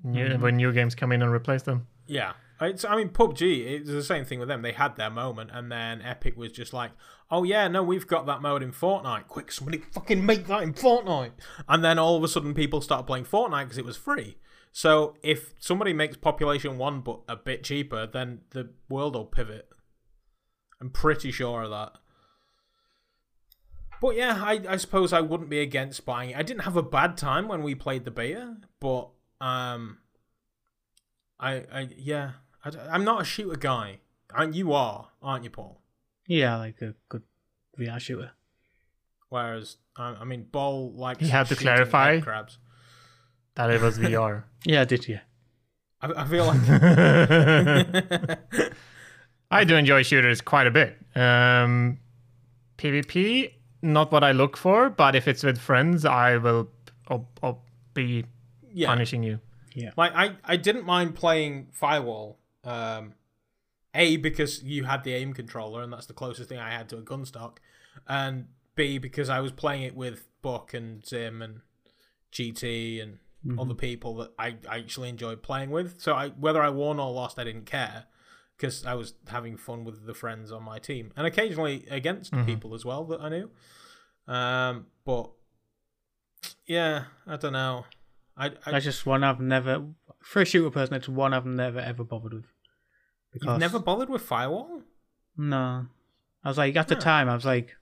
new 0.03 0.25
Mm-hmm. 0.29 0.41
when 0.41 0.55
new 0.57 0.71
games 0.73 0.95
come 0.95 1.11
in 1.11 1.21
and 1.21 1.31
replace 1.31 1.61
them. 1.61 1.85
Yeah. 2.07 2.33
It's, 2.61 2.85
I 2.85 2.95
mean, 2.95 3.09
PUBG, 3.09 3.65
it's 3.65 3.89
the 3.89 4.03
same 4.03 4.23
thing 4.23 4.39
with 4.39 4.47
them. 4.47 4.61
They 4.61 4.71
had 4.71 4.95
their 4.95 5.09
moment, 5.09 5.49
and 5.51 5.71
then 5.71 6.01
Epic 6.01 6.37
was 6.37 6.51
just 6.51 6.73
like, 6.73 6.91
oh, 7.31 7.43
yeah, 7.43 7.67
no, 7.67 7.81
we've 7.81 8.05
got 8.05 8.27
that 8.27 8.41
mode 8.41 8.61
in 8.61 8.71
Fortnite. 8.71 9.27
Quick, 9.27 9.51
somebody 9.51 9.79
fucking 9.79 10.23
make 10.23 10.45
that 10.47 10.61
in 10.61 10.73
Fortnite. 10.73 11.31
And 11.67 11.83
then 11.83 11.97
all 11.97 12.15
of 12.15 12.23
a 12.23 12.27
sudden, 12.27 12.53
people 12.53 12.81
started 12.81 13.07
playing 13.07 13.25
Fortnite 13.25 13.63
because 13.63 13.79
it 13.79 13.85
was 13.85 13.97
free. 13.97 14.37
So 14.71 15.15
if 15.21 15.53
somebody 15.59 15.91
makes 15.91 16.17
Population 16.17 16.77
1 16.77 17.01
but 17.01 17.21
a 17.27 17.35
bit 17.35 17.63
cheaper, 17.63 18.07
then 18.07 18.41
the 18.51 18.69
world 18.89 19.15
will 19.15 19.25
pivot. 19.25 19.67
I'm 20.79 20.89
pretty 20.89 21.31
sure 21.31 21.63
of 21.63 21.71
that. 21.71 21.93
But 24.01 24.15
yeah, 24.15 24.41
I, 24.43 24.61
I 24.67 24.77
suppose 24.77 25.13
I 25.13 25.21
wouldn't 25.21 25.49
be 25.49 25.59
against 25.59 26.05
buying 26.05 26.31
it. 26.31 26.37
I 26.37 26.41
didn't 26.41 26.63
have 26.63 26.77
a 26.77 26.81
bad 26.81 27.17
time 27.17 27.47
when 27.47 27.61
we 27.61 27.75
played 27.75 28.03
the 28.03 28.11
beta, 28.11 28.57
but 28.79 29.09
um, 29.39 29.99
I, 31.39 31.65
I 31.71 31.89
yeah, 31.95 32.31
I, 32.63 32.95
am 32.95 33.03
not 33.03 33.21
a 33.21 33.25
shooter 33.25 33.57
guy. 33.57 33.99
And 34.35 34.55
you 34.55 34.73
are, 34.73 35.09
aren't 35.21 35.43
you, 35.43 35.49
Paul? 35.49 35.81
Yeah, 36.27 36.57
like 36.57 36.81
a 36.81 36.95
good 37.09 37.23
VR 37.77 37.99
shooter. 37.99 38.31
Whereas, 39.29 39.77
I, 39.97 40.15
I 40.21 40.23
mean, 40.23 40.43
Ball 40.43 40.91
likes. 40.93 41.21
You 41.21 41.29
have 41.29 41.49
to 41.49 41.55
clarify. 41.55 42.19
crabs. 42.19 42.57
that 43.55 43.69
it 43.69 43.81
was 43.81 43.97
VR. 43.97 44.43
Yeah, 44.63 44.81
I 44.81 44.85
did. 44.85 45.07
Yeah. 45.07 45.21
I, 46.01 46.11
I 46.15 46.27
feel 46.27 46.45
like 46.45 46.61
I 49.51 49.63
do 49.63 49.75
enjoy 49.75 50.03
shooters 50.03 50.39
quite 50.39 50.67
a 50.67 50.71
bit. 50.71 50.97
Um, 51.15 51.99
PvP, 52.77 53.51
not 53.81 54.11
what 54.11 54.23
I 54.23 54.31
look 54.31 54.55
for, 54.55 54.89
but 54.89 55.15
if 55.15 55.27
it's 55.27 55.43
with 55.43 55.57
friends, 55.57 56.05
I 56.05 56.37
will 56.37 56.69
I'll, 57.07 57.27
I'll 57.41 57.63
be 57.93 58.25
yeah. 58.73 58.87
punishing 58.87 59.23
you. 59.23 59.39
Yeah. 59.73 59.91
Like 59.97 60.13
I, 60.15 60.35
I 60.43 60.57
didn't 60.57 60.85
mind 60.85 61.15
playing 61.15 61.67
Firewall. 61.71 62.37
Um, 62.63 63.13
a 63.93 64.17
because 64.17 64.63
you 64.63 64.85
had 64.85 65.03
the 65.03 65.13
aim 65.13 65.33
controller 65.33 65.81
and 65.81 65.91
that's 65.91 66.05
the 66.05 66.13
closest 66.13 66.47
thing 66.47 66.59
I 66.59 66.71
had 66.71 66.87
to 66.89 66.97
a 66.97 67.01
gun 67.01 67.25
stock, 67.25 67.59
and 68.07 68.47
B 68.75 68.97
because 68.97 69.29
I 69.29 69.39
was 69.39 69.51
playing 69.51 69.83
it 69.83 69.95
with 69.95 70.27
Buck 70.41 70.73
and 70.73 71.05
Zim 71.05 71.41
and 71.41 71.61
GT 72.31 73.01
and 73.01 73.19
other 73.59 73.73
people 73.73 74.15
that 74.17 74.31
I, 74.37 74.55
I 74.69 74.77
actually 74.77 75.09
enjoyed 75.09 75.41
playing 75.41 75.71
with. 75.71 75.99
So 75.99 76.13
I 76.13 76.29
whether 76.29 76.61
I 76.61 76.69
won 76.69 76.99
or 76.99 77.11
lost, 77.11 77.39
I 77.39 77.43
didn't 77.43 77.65
care 77.65 78.05
because 78.55 78.85
I 78.85 78.93
was 78.93 79.15
having 79.27 79.57
fun 79.57 79.83
with 79.83 80.05
the 80.05 80.13
friends 80.13 80.51
on 80.51 80.63
my 80.63 80.77
team 80.77 81.11
and 81.17 81.25
occasionally 81.25 81.85
against 81.89 82.31
people 82.45 82.75
as 82.75 82.85
well 82.85 83.03
that 83.05 83.19
I 83.19 83.29
knew. 83.29 83.49
Um, 84.27 84.85
but 85.03 85.31
yeah, 86.67 87.05
I 87.25 87.37
don't 87.37 87.53
know. 87.53 87.85
I, 88.37 88.51
I 88.65 88.71
That's 88.71 88.85
just 88.85 89.05
one 89.05 89.23
I've 89.23 89.39
never 89.41 89.83
for 90.21 90.43
a 90.43 90.45
shooter 90.45 90.69
person. 90.69 90.93
It's 90.93 91.09
one 91.09 91.33
I've 91.33 91.45
never 91.45 91.79
ever 91.79 92.03
bothered 92.03 92.33
with. 92.33 92.50
You've 93.33 93.59
never 93.59 93.79
bothered 93.79 94.09
with 94.09 94.21
Firewall. 94.21 94.81
No, 95.37 95.85
I 96.43 96.47
was 96.47 96.57
like 96.57 96.75
at 96.75 96.87
the 96.87 96.95
Huh. 96.95 97.01
time 97.01 97.29
I 97.29 97.35
was 97.35 97.45
like, 97.45 97.75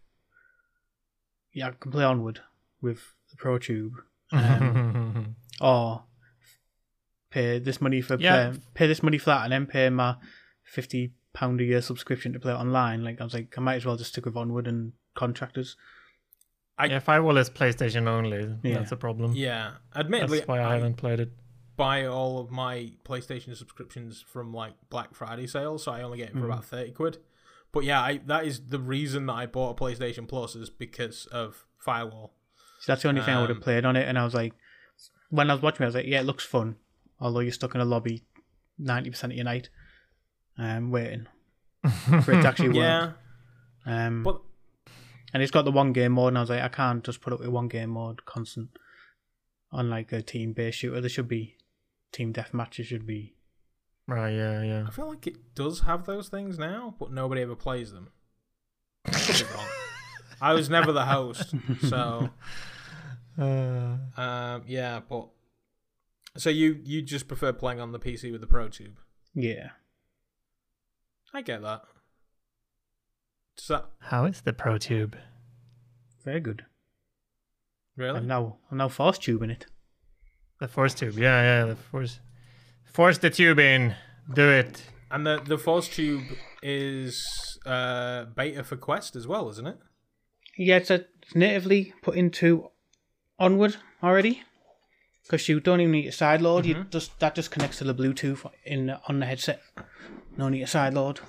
yeah, 1.53 1.67
I 1.67 1.71
can 1.71 1.91
play 1.91 2.03
onward 2.03 2.41
with 2.81 2.99
the 3.31 3.37
Pro 3.37 3.57
Tube, 3.57 3.93
um, 4.31 5.35
or 5.61 6.03
pay 7.31 7.59
this 7.59 7.81
money 7.81 8.01
for 8.01 8.15
Yeah. 8.19 8.51
play, 8.51 8.59
pay 8.73 8.87
this 8.87 9.03
money 9.03 9.17
for 9.17 9.31
that, 9.31 9.43
and 9.43 9.51
then 9.51 9.65
pay 9.65 9.89
my 9.89 10.15
fifty 10.63 11.13
pound 11.33 11.61
a 11.61 11.63
year 11.63 11.81
subscription 11.81 12.33
to 12.33 12.39
play 12.39 12.51
it 12.53 12.55
online. 12.55 13.03
Like 13.03 13.19
I 13.21 13.23
was 13.23 13.33
like, 13.33 13.55
I 13.57 13.61
might 13.61 13.75
as 13.75 13.85
well 13.85 13.97
just 13.97 14.11
stick 14.11 14.25
with 14.25 14.35
onward 14.37 14.67
and 14.67 14.93
contractors. 15.15 15.75
yeah, 16.83 16.99
Firewall 16.99 17.37
is 17.37 17.49
PlayStation 17.49 18.07
only. 18.07 18.55
Yeah. 18.63 18.79
That's 18.79 18.91
a 18.91 18.97
problem. 18.97 19.33
Yeah, 19.33 19.73
admittedly, 19.95 20.37
That's 20.39 20.47
why 20.47 20.63
I 20.63 20.75
haven't 20.75 20.95
played 20.95 21.19
it. 21.19 21.31
Buy 21.79 22.05
all 22.05 22.37
of 22.39 22.51
my 22.51 22.91
PlayStation 23.03 23.55
subscriptions 23.55 24.21
from 24.21 24.53
like 24.53 24.73
Black 24.91 25.15
Friday 25.15 25.47
sales, 25.47 25.83
so 25.83 25.91
I 25.93 26.03
only 26.03 26.19
get 26.19 26.29
it 26.29 26.33
for 26.37 26.45
about 26.45 26.65
thirty 26.65 26.91
quid. 26.91 27.17
But 27.71 27.83
yeah, 27.85 28.01
I, 28.01 28.17
that 28.27 28.45
is 28.45 28.67
the 28.67 28.79
reason 28.79 29.25
that 29.27 29.33
I 29.33 29.45
bought 29.47 29.79
a 29.79 29.83
PlayStation 29.83 30.27
Plus 30.27 30.55
is 30.55 30.69
because 30.69 31.25
of 31.27 31.65
Firewall. 31.77 32.33
So 32.81 32.91
that's 32.91 33.01
the 33.03 33.09
only 33.09 33.21
thing 33.21 33.33
I 33.35 33.41
would 33.41 33.49
have 33.49 33.57
Um, 33.57 33.63
played 33.63 33.85
on 33.85 33.95
it. 33.95 34.07
And 34.07 34.17
I 34.17 34.23
was 34.25 34.33
like, 34.33 34.53
when 35.29 35.49
I 35.49 35.53
was 35.53 35.61
watching 35.61 35.83
it, 35.83 35.85
I 35.85 35.89
was 35.89 35.95
like, 35.95 36.05
yeah, 36.07 36.19
it 36.21 36.25
looks 36.25 36.43
fun. 36.43 36.75
Although 37.19 37.41
you're 37.41 37.51
stuck 37.51 37.75
in 37.75 37.81
a 37.81 37.85
lobby 37.85 38.23
90% 38.81 39.23
of 39.25 39.31
your 39.33 39.43
night, 39.45 39.69
um, 40.57 40.89
waiting 40.91 41.27
for 42.23 42.31
it 42.31 42.41
to 42.41 42.47
actually 42.47 42.69
work. 42.77 42.77
Yeah, 42.77 43.11
Um, 43.85 44.23
but 44.23 44.41
and 45.33 45.43
it's 45.43 45.51
got 45.51 45.63
the 45.65 45.71
one 45.71 45.93
game 45.93 46.13
mode, 46.13 46.29
and 46.29 46.37
I 46.37 46.41
was 46.41 46.49
like, 46.49 46.63
I 46.63 46.69
can't 46.69 47.03
just 47.03 47.21
put 47.21 47.33
up 47.33 47.39
with 47.39 47.49
one 47.49 47.67
game 47.67 47.91
mode 47.91 48.25
constant 48.25 48.69
on 49.71 49.89
like 49.91 50.11
a 50.11 50.21
team 50.23 50.53
based 50.53 50.79
shooter. 50.79 50.99
There 51.01 51.09
should 51.09 51.27
be 51.27 51.55
team 52.11 52.31
death 52.31 52.53
matches 52.53 52.87
should 52.87 53.05
be. 53.05 53.35
Right, 54.07 54.31
yeah, 54.31 54.63
yeah. 54.63 54.85
I 54.87 54.91
feel 54.91 55.07
like 55.07 55.27
it 55.27 55.55
does 55.55 55.81
have 55.81 56.05
those 56.05 56.29
things 56.29 56.57
now, 56.57 56.95
but 56.99 57.11
nobody 57.11 57.41
ever 57.41 57.55
plays 57.55 57.91
them. 57.91 58.09
Could 59.05 59.37
be 59.47 59.53
wrong. 59.53 59.67
I 60.41 60.53
was 60.53 60.69
never 60.69 60.91
the 60.91 61.05
host, 61.05 61.53
so 61.87 62.29
Uh, 63.39 63.95
um, 64.17 64.63
yeah. 64.67 64.99
But 65.07 65.29
so 66.37 66.49
you 66.49 66.79
you 66.83 67.01
just 67.01 67.27
prefer 67.27 67.53
playing 67.53 67.79
on 67.79 67.91
the 67.91 67.99
PC 67.99 68.31
with 68.31 68.41
the 68.41 68.47
Pro 68.47 68.67
Tube? 68.67 68.99
Yeah. 69.33 69.69
I 71.33 71.41
get 71.41 71.61
that. 71.61 71.83
Does 73.55 73.67
that 73.67 73.85
how 73.99 74.25
is 74.25 74.41
the 74.41 74.53
Pro 74.53 74.77
Tube? 74.77 75.17
Very 76.25 76.41
good. 76.41 76.65
really? 77.95 78.17
I'm 78.17 78.27
now 78.27 78.57
I'm 78.69 78.77
now 78.77 78.89
force 78.89 79.17
tubing 79.17 79.49
it. 79.49 79.67
The 80.59 80.67
Force 80.67 80.93
Tube, 80.93 81.17
yeah, 81.17 81.41
yeah, 81.41 81.65
the 81.65 81.75
Force. 81.75 82.19
Force 82.83 83.17
the 83.17 83.29
tube 83.29 83.59
in. 83.59 83.95
Do 84.33 84.49
it. 84.49 84.83
And 85.11 85.25
the 85.25 85.41
the 85.45 85.57
Force 85.57 85.87
Tube 85.87 86.23
is 86.61 87.57
uh, 87.65 88.25
beta 88.35 88.63
for 88.63 88.75
Quest 88.75 89.15
as 89.15 89.25
well, 89.25 89.49
isn't 89.49 89.65
it? 89.67 89.77
Yeah, 90.57 90.77
it's, 90.77 90.89
a, 90.91 91.05
it's 91.21 91.35
natively 91.35 91.93
put 92.01 92.15
into 92.15 92.69
Onward 93.39 93.77
already. 94.03 94.43
Because 95.23 95.47
you 95.47 95.59
don't 95.59 95.79
even 95.79 95.91
need 95.91 96.07
a 96.07 96.11
side 96.11 96.41
load. 96.41 96.65
You 96.65 96.85
just 96.89 97.17
that 97.19 97.35
just 97.35 97.51
connects 97.51 97.77
to 97.77 97.83
the 97.85 97.95
Bluetooth 97.95 98.49
in 98.65 98.89
on 99.07 99.19
the 99.19 99.25
headset. 99.25 99.61
No 100.37 100.49
need 100.49 100.63
a 100.63 100.67
side 100.67 100.93
load. 100.93 101.19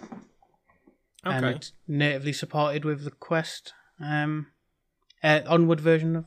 and 1.22 1.44
it's 1.44 1.72
natively 1.86 2.32
supported 2.32 2.84
with 2.84 3.04
the 3.04 3.10
Quest 3.10 3.74
um, 4.00 4.48
uh, 5.22 5.40
Onward 5.46 5.80
version 5.80 6.16
of 6.16 6.24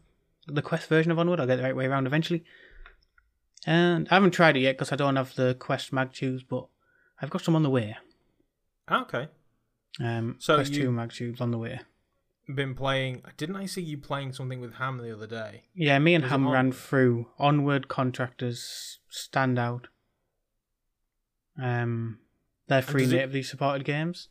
the 0.47 0.61
Quest 0.61 0.87
version 0.87 1.11
of 1.11 1.17
Onward. 1.19 1.39
I'll 1.39 1.47
get 1.47 1.57
the 1.57 1.63
right 1.63 1.75
way 1.75 1.85
around 1.87 2.05
eventually. 2.05 2.43
And 3.65 4.07
I 4.11 4.15
haven't 4.15 4.31
tried 4.31 4.57
it 4.57 4.61
yet 4.61 4.75
because 4.77 4.91
I 4.91 4.95
don't 4.95 5.15
have 5.15 5.35
the 5.35 5.55
Quest 5.55 5.93
mag 5.93 6.11
tubes, 6.13 6.43
but 6.43 6.67
I've 7.21 7.29
got 7.29 7.41
some 7.41 7.55
on 7.55 7.63
the 7.63 7.69
way. 7.69 7.95
Okay. 8.91 9.29
Um, 9.99 10.35
So 10.39 10.55
Quest 10.55 10.73
you- 10.73 10.83
two 10.83 10.91
mag 10.91 11.11
tubes 11.11 11.39
on 11.41 11.51
the 11.51 11.57
way. 11.57 11.79
Been 12.53 12.75
playing. 12.75 13.23
Didn't 13.37 13.55
I 13.55 13.65
see 13.67 13.81
you 13.81 13.97
playing 13.97 14.33
something 14.33 14.59
with 14.59 14.73
Ham 14.73 14.97
the 14.97 15.13
other 15.13 15.27
day? 15.27 15.63
Yeah, 15.73 15.97
me 15.99 16.13
and 16.13 16.23
Was 16.25 16.31
Ham 16.31 16.49
ran 16.49 16.73
through 16.73 17.29
Onward 17.39 17.87
Contractors 17.87 18.99
Standout. 19.09 19.85
Um, 21.61 22.19
they're 22.67 22.81
three 22.81 23.05
natively 23.05 23.43
supported 23.43 23.85
games. 23.85 24.27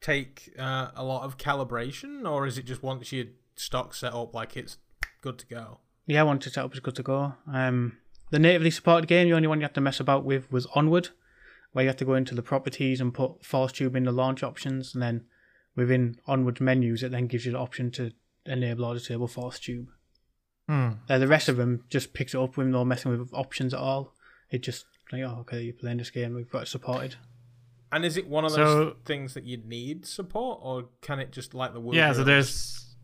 Take 0.00 0.52
uh, 0.58 0.90
a 0.94 1.02
lot 1.02 1.24
of 1.24 1.38
calibration, 1.38 2.28
or 2.30 2.46
is 2.46 2.56
it 2.58 2.66
just 2.66 2.82
once 2.84 3.10
your 3.12 3.26
stock 3.56 3.94
set 3.94 4.12
up, 4.12 4.32
like 4.34 4.56
it's 4.56 4.76
good 5.22 5.38
to 5.38 5.46
go? 5.46 5.80
Yeah, 6.06 6.22
once 6.22 6.56
up, 6.56 6.70
it's 6.70 6.78
good 6.80 6.94
to 6.96 7.02
go. 7.02 7.34
Um, 7.52 7.98
the 8.30 8.38
natively 8.38 8.70
supported 8.70 9.06
game, 9.06 9.28
the 9.28 9.34
only 9.36 9.48
one 9.48 9.60
you 9.60 9.64
had 9.64 9.74
to 9.74 9.80
mess 9.80 10.00
about 10.00 10.24
with 10.24 10.50
was 10.50 10.66
Onward, 10.74 11.10
where 11.72 11.84
you 11.84 11.88
had 11.88 11.98
to 11.98 12.04
go 12.04 12.14
into 12.14 12.34
the 12.34 12.42
properties 12.42 13.00
and 13.00 13.14
put 13.14 13.44
Force 13.44 13.72
Tube 13.72 13.96
in 13.96 14.04
the 14.04 14.12
launch 14.12 14.42
options, 14.42 14.94
and 14.94 15.02
then 15.02 15.24
within 15.74 16.16
Onward's 16.26 16.60
menus, 16.60 17.02
it 17.02 17.12
then 17.12 17.26
gives 17.26 17.46
you 17.46 17.52
the 17.52 17.58
option 17.58 17.90
to 17.92 18.12
enable 18.46 18.84
or 18.84 18.94
disable 18.94 19.28
Force 19.28 19.58
Tube. 19.58 19.88
Hmm. 20.68 20.90
Uh, 21.08 21.18
the 21.18 21.28
rest 21.28 21.48
of 21.48 21.56
them 21.56 21.84
just 21.88 22.12
picks 22.12 22.34
it 22.34 22.40
up 22.40 22.56
with 22.56 22.66
no 22.66 22.84
messing 22.84 23.10
with 23.16 23.32
options 23.32 23.72
at 23.72 23.78
all. 23.80 24.14
It 24.50 24.62
just 24.62 24.84
like, 25.12 25.22
oh, 25.22 25.38
okay, 25.40 25.62
you're 25.62 25.74
playing 25.74 25.98
this 25.98 26.10
game, 26.10 26.34
we've 26.34 26.50
got 26.50 26.62
it 26.62 26.68
supported. 26.68 27.16
And 27.92 28.04
is 28.04 28.16
it 28.16 28.26
one 28.28 28.44
of 28.44 28.52
those 28.52 28.66
So- 28.92 28.96
things 29.04 29.34
that 29.34 29.44
you 29.44 29.58
need 29.58 30.06
support, 30.06 30.58
or 30.62 30.88
can 31.02 31.20
it 31.20 31.30
just 31.30 31.54
like 31.54 31.72
the 31.72 31.80
word? 31.80 31.94
Yeah, 31.94 32.12
so 32.12 32.24
there's 32.24 32.94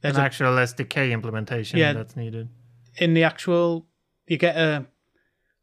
There's 0.00 0.14
an 0.16 0.22
a, 0.22 0.24
actual 0.24 0.52
SDK 0.58 1.12
implementation 1.12 1.78
Yeah. 1.78 1.92
that's 1.92 2.16
needed. 2.16 2.48
in 2.96 3.12
the 3.14 3.24
actual, 3.24 3.86
you 4.28 4.36
get 4.38 4.56
a 4.56 4.86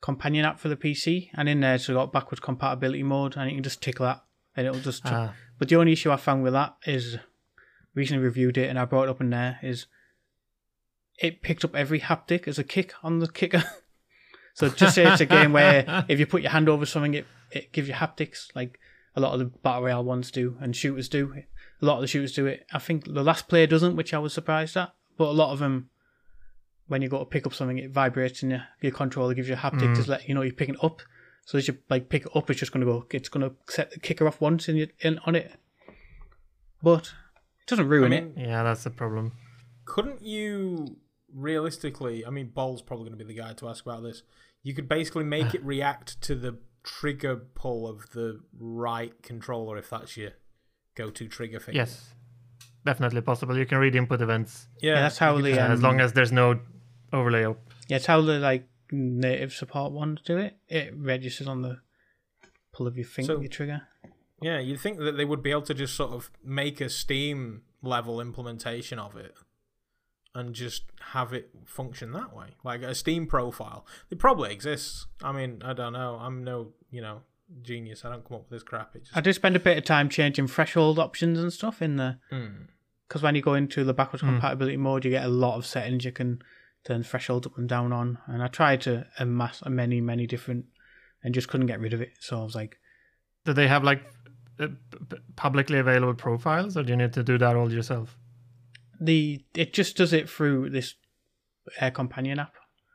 companion 0.01 0.45
app 0.45 0.59
for 0.59 0.69
the 0.69 0.75
PC, 0.75 1.29
and 1.33 1.47
in 1.49 1.61
there 1.61 1.75
it's 1.75 1.87
got 1.87 2.11
backwards 2.11 2.39
compatibility 2.39 3.03
mode, 3.03 3.35
and 3.37 3.49
you 3.49 3.55
can 3.55 3.63
just 3.63 3.81
tick 3.81 3.97
that, 3.99 4.23
and 4.55 4.67
it'll 4.67 4.81
just. 4.81 5.03
Ah, 5.05 5.33
But 5.57 5.69
the 5.69 5.75
only 5.77 5.93
issue 5.93 6.11
I 6.11 6.17
found 6.17 6.43
with 6.43 6.53
that 6.53 6.75
is 6.85 7.17
recently 7.95 8.23
reviewed 8.23 8.57
it 8.57 8.69
and 8.69 8.77
I 8.77 8.85
brought 8.85 9.03
it 9.03 9.09
up 9.09 9.21
in 9.21 9.29
there 9.29 9.57
is 9.63 9.85
it 11.17 11.41
picked 11.41 11.63
up 11.63 11.75
every 11.75 12.01
haptic 12.01 12.45
as 12.47 12.59
a 12.59 12.63
kick 12.63 12.93
on 13.01 13.19
the 13.19 13.27
kicker. 13.27 13.63
so 14.53 14.69
just 14.69 14.95
say 14.95 15.05
it's 15.09 15.21
a 15.21 15.25
game 15.25 15.53
where 15.53 16.05
if 16.09 16.19
you 16.19 16.25
put 16.27 16.41
your 16.41 16.51
hand 16.51 16.67
over 16.67 16.85
something, 16.85 17.13
it, 17.13 17.25
it 17.51 17.71
gives 17.71 17.87
you 17.87 17.93
haptics 17.93 18.53
like 18.53 18.79
a 19.15 19.21
lot 19.21 19.31
of 19.31 19.39
the 19.39 19.45
battle 19.45 19.83
royale 19.83 20.03
ones 20.03 20.29
do 20.29 20.57
and 20.59 20.75
shooters 20.75 21.07
do. 21.07 21.33
A 21.81 21.85
lot 21.85 21.95
of 21.95 22.01
the 22.01 22.07
shooters 22.07 22.33
do 22.33 22.45
it. 22.47 22.65
I 22.73 22.79
think 22.79 23.05
the 23.05 23.23
last 23.23 23.47
player 23.47 23.65
doesn't, 23.65 23.95
which 23.95 24.13
I 24.13 24.19
was 24.19 24.33
surprised 24.33 24.75
at. 24.75 24.93
But 25.17 25.29
a 25.29 25.31
lot 25.31 25.53
of 25.53 25.59
them, 25.59 25.89
when 26.87 27.01
you 27.01 27.09
go 27.09 27.19
to 27.19 27.25
pick 27.25 27.45
up 27.47 27.53
something, 27.53 27.77
it 27.77 27.91
vibrates 27.91 28.43
in 28.43 28.51
your, 28.51 28.63
your 28.81 28.91
controller, 28.91 29.33
gives 29.33 29.47
you 29.47 29.55
a 29.55 29.57
haptic 29.57 29.95
to 30.03 30.09
let 30.09 30.27
you 30.27 30.35
know 30.35 30.41
you're 30.41 30.53
picking 30.53 30.75
it 30.75 30.83
up. 30.83 31.01
So 31.45 31.57
as 31.57 31.67
you 31.67 31.77
like 31.89 32.09
pick 32.09 32.25
it 32.25 32.31
up, 32.35 32.49
it's 32.49 32.59
just 32.59 32.71
gonna 32.71 32.85
go. 32.85 33.05
It's 33.11 33.29
gonna 33.29 33.51
set 33.69 33.91
the 33.91 33.99
kicker 33.99 34.27
off 34.27 34.41
once 34.41 34.67
in, 34.69 34.75
your, 34.75 34.87
in 35.01 35.19
on 35.25 35.35
it, 35.35 35.51
but 36.81 37.13
it 37.61 37.67
doesn't 37.67 37.85
I 37.85 37.87
ruin 37.87 38.11
mean, 38.11 38.33
it. 38.35 38.47
yeah, 38.47 38.63
that's 38.63 38.83
the 38.83 38.89
problem. 38.89 39.33
couldn't 39.85 40.21
you 40.23 40.97
realistically? 41.33 42.25
I 42.25 42.29
mean, 42.29 42.47
Ball's 42.53 42.81
probably 42.81 43.09
going 43.09 43.17
to 43.19 43.25
be 43.25 43.33
the 43.33 43.39
guy 43.39 43.53
to 43.53 43.67
ask 43.69 43.85
about 43.85 44.03
this. 44.03 44.23
You 44.63 44.73
could 44.73 44.87
basically 44.87 45.23
make 45.23 45.53
it 45.57 45.63
react 45.63 46.19
to 46.21 46.35
the 46.35 46.57
trigger 46.83 47.35
pull 47.35 47.87
of 47.87 48.09
the 48.11 48.41
right 48.57 49.21
controller 49.23 49.77
if 49.77 49.89
that's 49.89 50.15
your 50.17 50.31
go-to 50.95 51.27
trigger 51.27 51.59
thing. 51.59 51.75
Yes, 51.75 52.09
definitely 52.85 53.21
possible. 53.21 53.57
You 53.57 53.65
can 53.65 53.79
read 53.79 53.95
input 53.95 54.21
events 54.21 54.67
yeah, 54.81 54.93
Yeah, 54.93 55.01
that's 55.01 55.17
how 55.17 55.37
the 55.37 55.49
just- 55.49 55.59
uh, 55.59 55.73
as 55.73 55.79
um, 55.79 55.83
long 55.83 55.99
as 55.99 56.13
there's 56.13 56.31
no 56.31 56.59
overlay 57.15 57.45
up. 57.45 57.59
Yeah, 57.87 57.97
it's 57.97 58.05
how 58.05 58.21
the 58.21 58.39
like 58.39 58.67
native 58.91 59.53
support 59.53 59.91
ones 59.91 60.21
do 60.23 60.37
it. 60.37 60.57
It 60.67 60.93
registers 60.95 61.47
on 61.47 61.61
the 61.61 61.79
pull 62.71 62.87
of 62.87 62.97
your 62.97 63.05
finger, 63.05 63.33
So- 63.35 63.39
your 63.39 63.49
trigger. 63.49 63.81
Yeah, 64.41 64.59
you'd 64.59 64.79
think 64.81 64.99
that 64.99 65.13
they 65.17 65.25
would 65.25 65.41
be 65.41 65.51
able 65.51 65.61
to 65.63 65.73
just 65.73 65.95
sort 65.95 66.11
of 66.11 66.29
make 66.43 66.81
a 66.81 66.89
Steam 66.89 67.61
level 67.81 68.19
implementation 68.21 68.99
of 68.99 69.15
it. 69.15 69.33
and 70.37 70.53
just 70.53 70.83
have 71.13 71.31
it 71.31 71.49
function 71.63 72.11
that 72.11 72.35
way, 72.35 72.47
like 72.61 72.81
a 72.81 72.93
Steam 72.93 73.25
profile. 73.25 73.85
It 74.09 74.19
probably 74.19 74.51
exists. 74.51 75.07
I 75.23 75.31
mean, 75.31 75.61
I 75.63 75.71
don't 75.71 75.93
know. 75.93 76.17
I'm 76.19 76.43
no, 76.43 76.73
you 76.91 76.99
know, 77.01 77.21
genius. 77.61 78.03
I 78.03 78.09
don't 78.09 78.27
come 78.27 78.35
up 78.35 78.41
with 78.41 78.49
this 78.49 78.61
crap. 78.63 78.93
It 78.97 79.05
just 79.05 79.15
I 79.15 79.21
do 79.21 79.31
spend 79.31 79.55
a 79.55 79.61
bit 79.61 79.77
of 79.77 79.85
time 79.85 80.09
changing 80.09 80.47
threshold 80.47 80.99
options 80.99 81.39
and 81.39 81.53
stuff 81.53 81.81
in 81.81 81.95
the 81.95 82.17
Mm. 82.33 82.67
because 83.07 83.21
when 83.23 83.35
you 83.35 83.41
go 83.41 83.53
into 83.53 83.85
the 83.85 83.93
backwards 83.93 84.23
Hmm. 84.23 84.31
compatibility 84.31 84.75
mode, 84.75 85.05
you 85.05 85.11
get 85.11 85.23
a 85.23 85.29
lot 85.29 85.55
of 85.55 85.65
settings 85.65 86.03
you 86.03 86.11
can 86.11 86.41
turn 86.85 87.03
threshold 87.03 87.45
up 87.45 87.57
and 87.57 87.67
down 87.67 87.91
on. 87.91 88.17
And 88.27 88.41
I 88.41 88.47
tried 88.47 88.81
to 88.81 89.07
amass 89.19 89.63
many, 89.65 90.01
many 90.01 90.27
different, 90.27 90.65
and 91.23 91.33
just 91.33 91.47
couldn't 91.47 91.67
get 91.67 91.79
rid 91.79 91.93
of 91.93 92.01
it. 92.01 92.13
So 92.19 92.39
I 92.39 92.43
was 92.43 92.55
like, 92.55 92.77
Do 93.43 93.53
they 93.53 93.67
have 93.67 93.83
like 93.83 94.03
uh, 94.59 94.67
p- 94.67 94.97
p- 95.09 95.17
publicly 95.35 95.79
available 95.79 96.13
profiles, 96.13 96.77
or 96.77 96.83
do 96.83 96.91
you 96.91 96.97
need 96.97 97.13
to 97.13 97.23
do 97.23 97.37
that 97.37 97.55
all 97.55 97.71
yourself? 97.71 98.17
the 98.99 99.43
it 99.53 99.73
just 99.73 99.97
does 99.97 100.13
it 100.13 100.29
through 100.29 100.69
this 100.69 100.95
uh, 101.81 101.89
companion 101.89 102.39
app, 102.39 102.53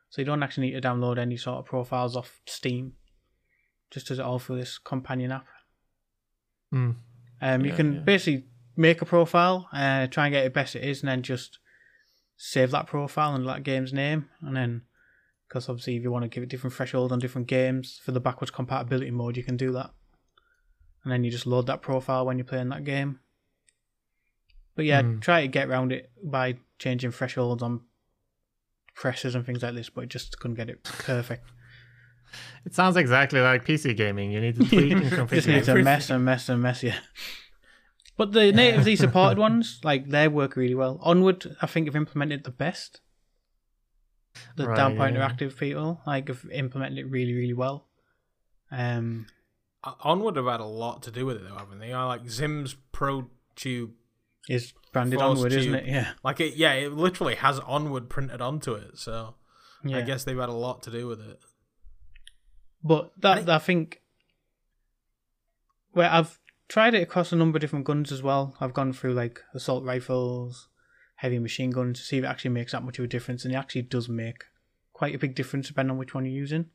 so 0.09 0.20
you 0.20 0.26
don't 0.26 0.42
actually 0.42 0.68
need 0.68 0.81
to 0.81 0.88
download 0.88 1.18
any 1.18 1.37
sort 1.37 1.59
of 1.59 1.64
profiles 1.64 2.16
off 2.16 2.40
Steam. 2.46 2.94
Just 3.90 4.09
does 4.09 4.18
it 4.18 4.24
all 4.24 4.38
through 4.38 4.59
this 4.59 4.79
companion 4.79 5.33
app. 5.33 5.46
Hmm. 6.70 6.92
Um, 7.42 7.64
you 7.64 7.72
can 7.72 7.94
yeah. 7.94 8.00
basically 8.00 8.46
make 8.76 9.03
a 9.03 9.05
profile, 9.05 9.68
uh, 9.72 10.07
try 10.07 10.26
and 10.26 10.33
get 10.33 10.44
it 10.44 10.55
best 10.55 10.76
it 10.76 10.85
is, 10.85 11.00
and 11.00 11.09
then 11.09 11.22
just 11.22 11.59
save 12.42 12.70
that 12.70 12.87
profile 12.87 13.35
and 13.35 13.46
that 13.46 13.62
game's 13.64 13.92
name, 13.92 14.29
and 14.40 14.57
then 14.57 14.83
because 15.46 15.68
obviously 15.68 15.96
if 15.96 16.03
you 16.03 16.11
want 16.11 16.22
to 16.22 16.29
give 16.29 16.42
it 16.42 16.48
different 16.48 16.72
threshold 16.74 17.12
on 17.12 17.18
different 17.18 17.46
games 17.48 18.00
for 18.03 18.12
the 18.12 18.20
backwards 18.20 18.50
compatibility 18.50 19.11
mode, 19.11 19.37
you 19.37 19.42
can 19.42 19.57
do 19.59 19.70
that, 19.72 19.90
and 21.05 21.12
then 21.12 21.22
you 21.22 21.31
just 21.31 21.46
load 21.46 21.66
that 21.66 21.83
profile 21.83 22.24
when 22.24 22.38
you're 22.38 22.44
playing 22.46 22.68
that 22.70 22.85
game. 22.85 23.20
But 24.74 24.85
yeah, 24.87 25.03
Hmm. 25.03 25.18
try 25.18 25.42
to 25.42 25.48
get 25.48 25.68
around 25.68 25.92
it 25.92 26.11
by 26.22 26.57
changing 26.79 27.11
thresholds 27.11 27.62
on 27.62 27.83
presses 28.94 29.35
and 29.35 29.44
things 29.44 29.62
like 29.62 29.74
this, 29.74 29.90
but 29.90 30.09
just 30.09 30.38
couldn't 30.38 30.57
get 30.57 30.70
it 30.70 30.83
perfect. 30.85 31.44
It 32.64 32.74
sounds 32.74 32.96
exactly 32.96 33.40
like 33.40 33.64
PC 33.64 33.94
gaming. 33.96 34.31
You 34.31 34.40
need 34.40 34.57
to 34.57 34.64
tweak 34.68 34.92
and 34.92 35.03
just 35.03 35.14
configure. 35.16 35.46
needs 35.48 35.68
it. 35.68 35.74
to 35.74 35.83
mess 35.83 36.11
and 36.11 36.24
mess 36.24 36.48
and 36.48 36.62
mess, 36.62 36.83
yeah. 36.83 36.96
But 38.20 38.33
the 38.33 38.52
natively 38.64 38.96
supported 38.96 39.38
ones, 39.38 39.80
like 39.83 40.11
they 40.11 40.28
work 40.28 40.54
really 40.54 40.74
well. 40.74 40.98
Onward, 41.00 41.56
I 41.62 41.66
think 41.66 41.87
have 41.87 41.96
implemented 41.96 42.44
the 42.44 42.50
best. 42.50 43.00
The 44.56 44.66
Right, 44.68 44.76
Downpour 44.76 45.09
yeah. 45.09 45.14
interactive 45.16 45.56
people, 45.56 46.02
like 46.06 46.28
have 46.28 46.44
implemented 46.52 46.98
it 46.98 47.04
really, 47.11 47.33
really 47.33 47.54
well. 47.54 47.87
Um, 48.70 49.26
Uh, 49.83 49.94
Onward 50.02 50.37
have 50.37 50.44
had 50.44 50.61
a 50.61 50.66
lot 50.66 51.02
to 51.04 51.11
do 51.11 51.24
with 51.24 51.38
it, 51.38 51.44
though, 51.48 51.56
haven't 51.56 51.78
they? 51.78 51.94
I 51.94 52.04
like 52.04 52.28
Zim's 52.28 52.76
Pro 52.92 53.30
Tube. 53.56 53.92
is 54.50 54.74
branded 54.92 55.18
Force 55.18 55.38
Onward, 55.38 55.52
isn't 55.54 55.74
it? 55.74 55.87
Yeah. 55.87 56.12
Like 56.22 56.40
it, 56.40 56.56
yeah, 56.56 56.74
it 56.74 56.92
literally 56.92 57.37
has 57.37 57.59
Onward 57.61 58.11
printed 58.11 58.42
onto 58.42 58.74
it. 58.74 58.98
So 58.98 59.37
yeah. 59.83 59.96
I 59.96 60.02
guess 60.02 60.24
they've 60.24 60.38
had 60.38 60.50
a 60.50 60.52
lot 60.52 60.83
to 60.83 60.90
do 60.90 61.06
with 61.06 61.20
it. 61.22 61.40
But 62.85 63.12
that 63.22 63.38
And 63.38 63.48
it- 63.48 63.52
I 63.52 63.59
think 63.59 64.02
where 65.92 66.11
I've 66.11 66.38
tried 66.70 66.94
it 66.94 67.02
across 67.02 67.33
a 67.33 67.37
number 67.37 67.56
of 67.56 67.61
different 67.61 67.85
guns 67.85 68.11
as 68.12 68.22
well. 68.22 68.56
I've 68.61 68.72
gone 68.72 68.92
through 68.92 69.12
like 69.14 69.40
assault 69.54 69.85
rifles, 69.85 70.68
heavy 71.16 71.38
machine 71.38 71.70
guns 71.70 71.98
to 71.98 72.04
see 72.06 72.18
if 72.18 72.24
it 72.24 72.28
actually 72.28 72.52
makes 72.52 72.72
that 72.72 72.83
much 72.85 72.98
of 72.98 73.04
a 73.04 73.09
difference, 73.09 73.44
and 73.44 73.52
it 73.52 73.56
actually 73.56 73.83
does 73.83 74.09
make 74.09 74.44
quite 74.92 75.14
a 75.14 75.18
big 75.18 75.35
difference 75.35 75.66
depending 75.68 75.90
on 75.90 75.98
which 75.98 76.14
one 76.14 76.24
you're 76.24 76.35
using. 76.35 76.66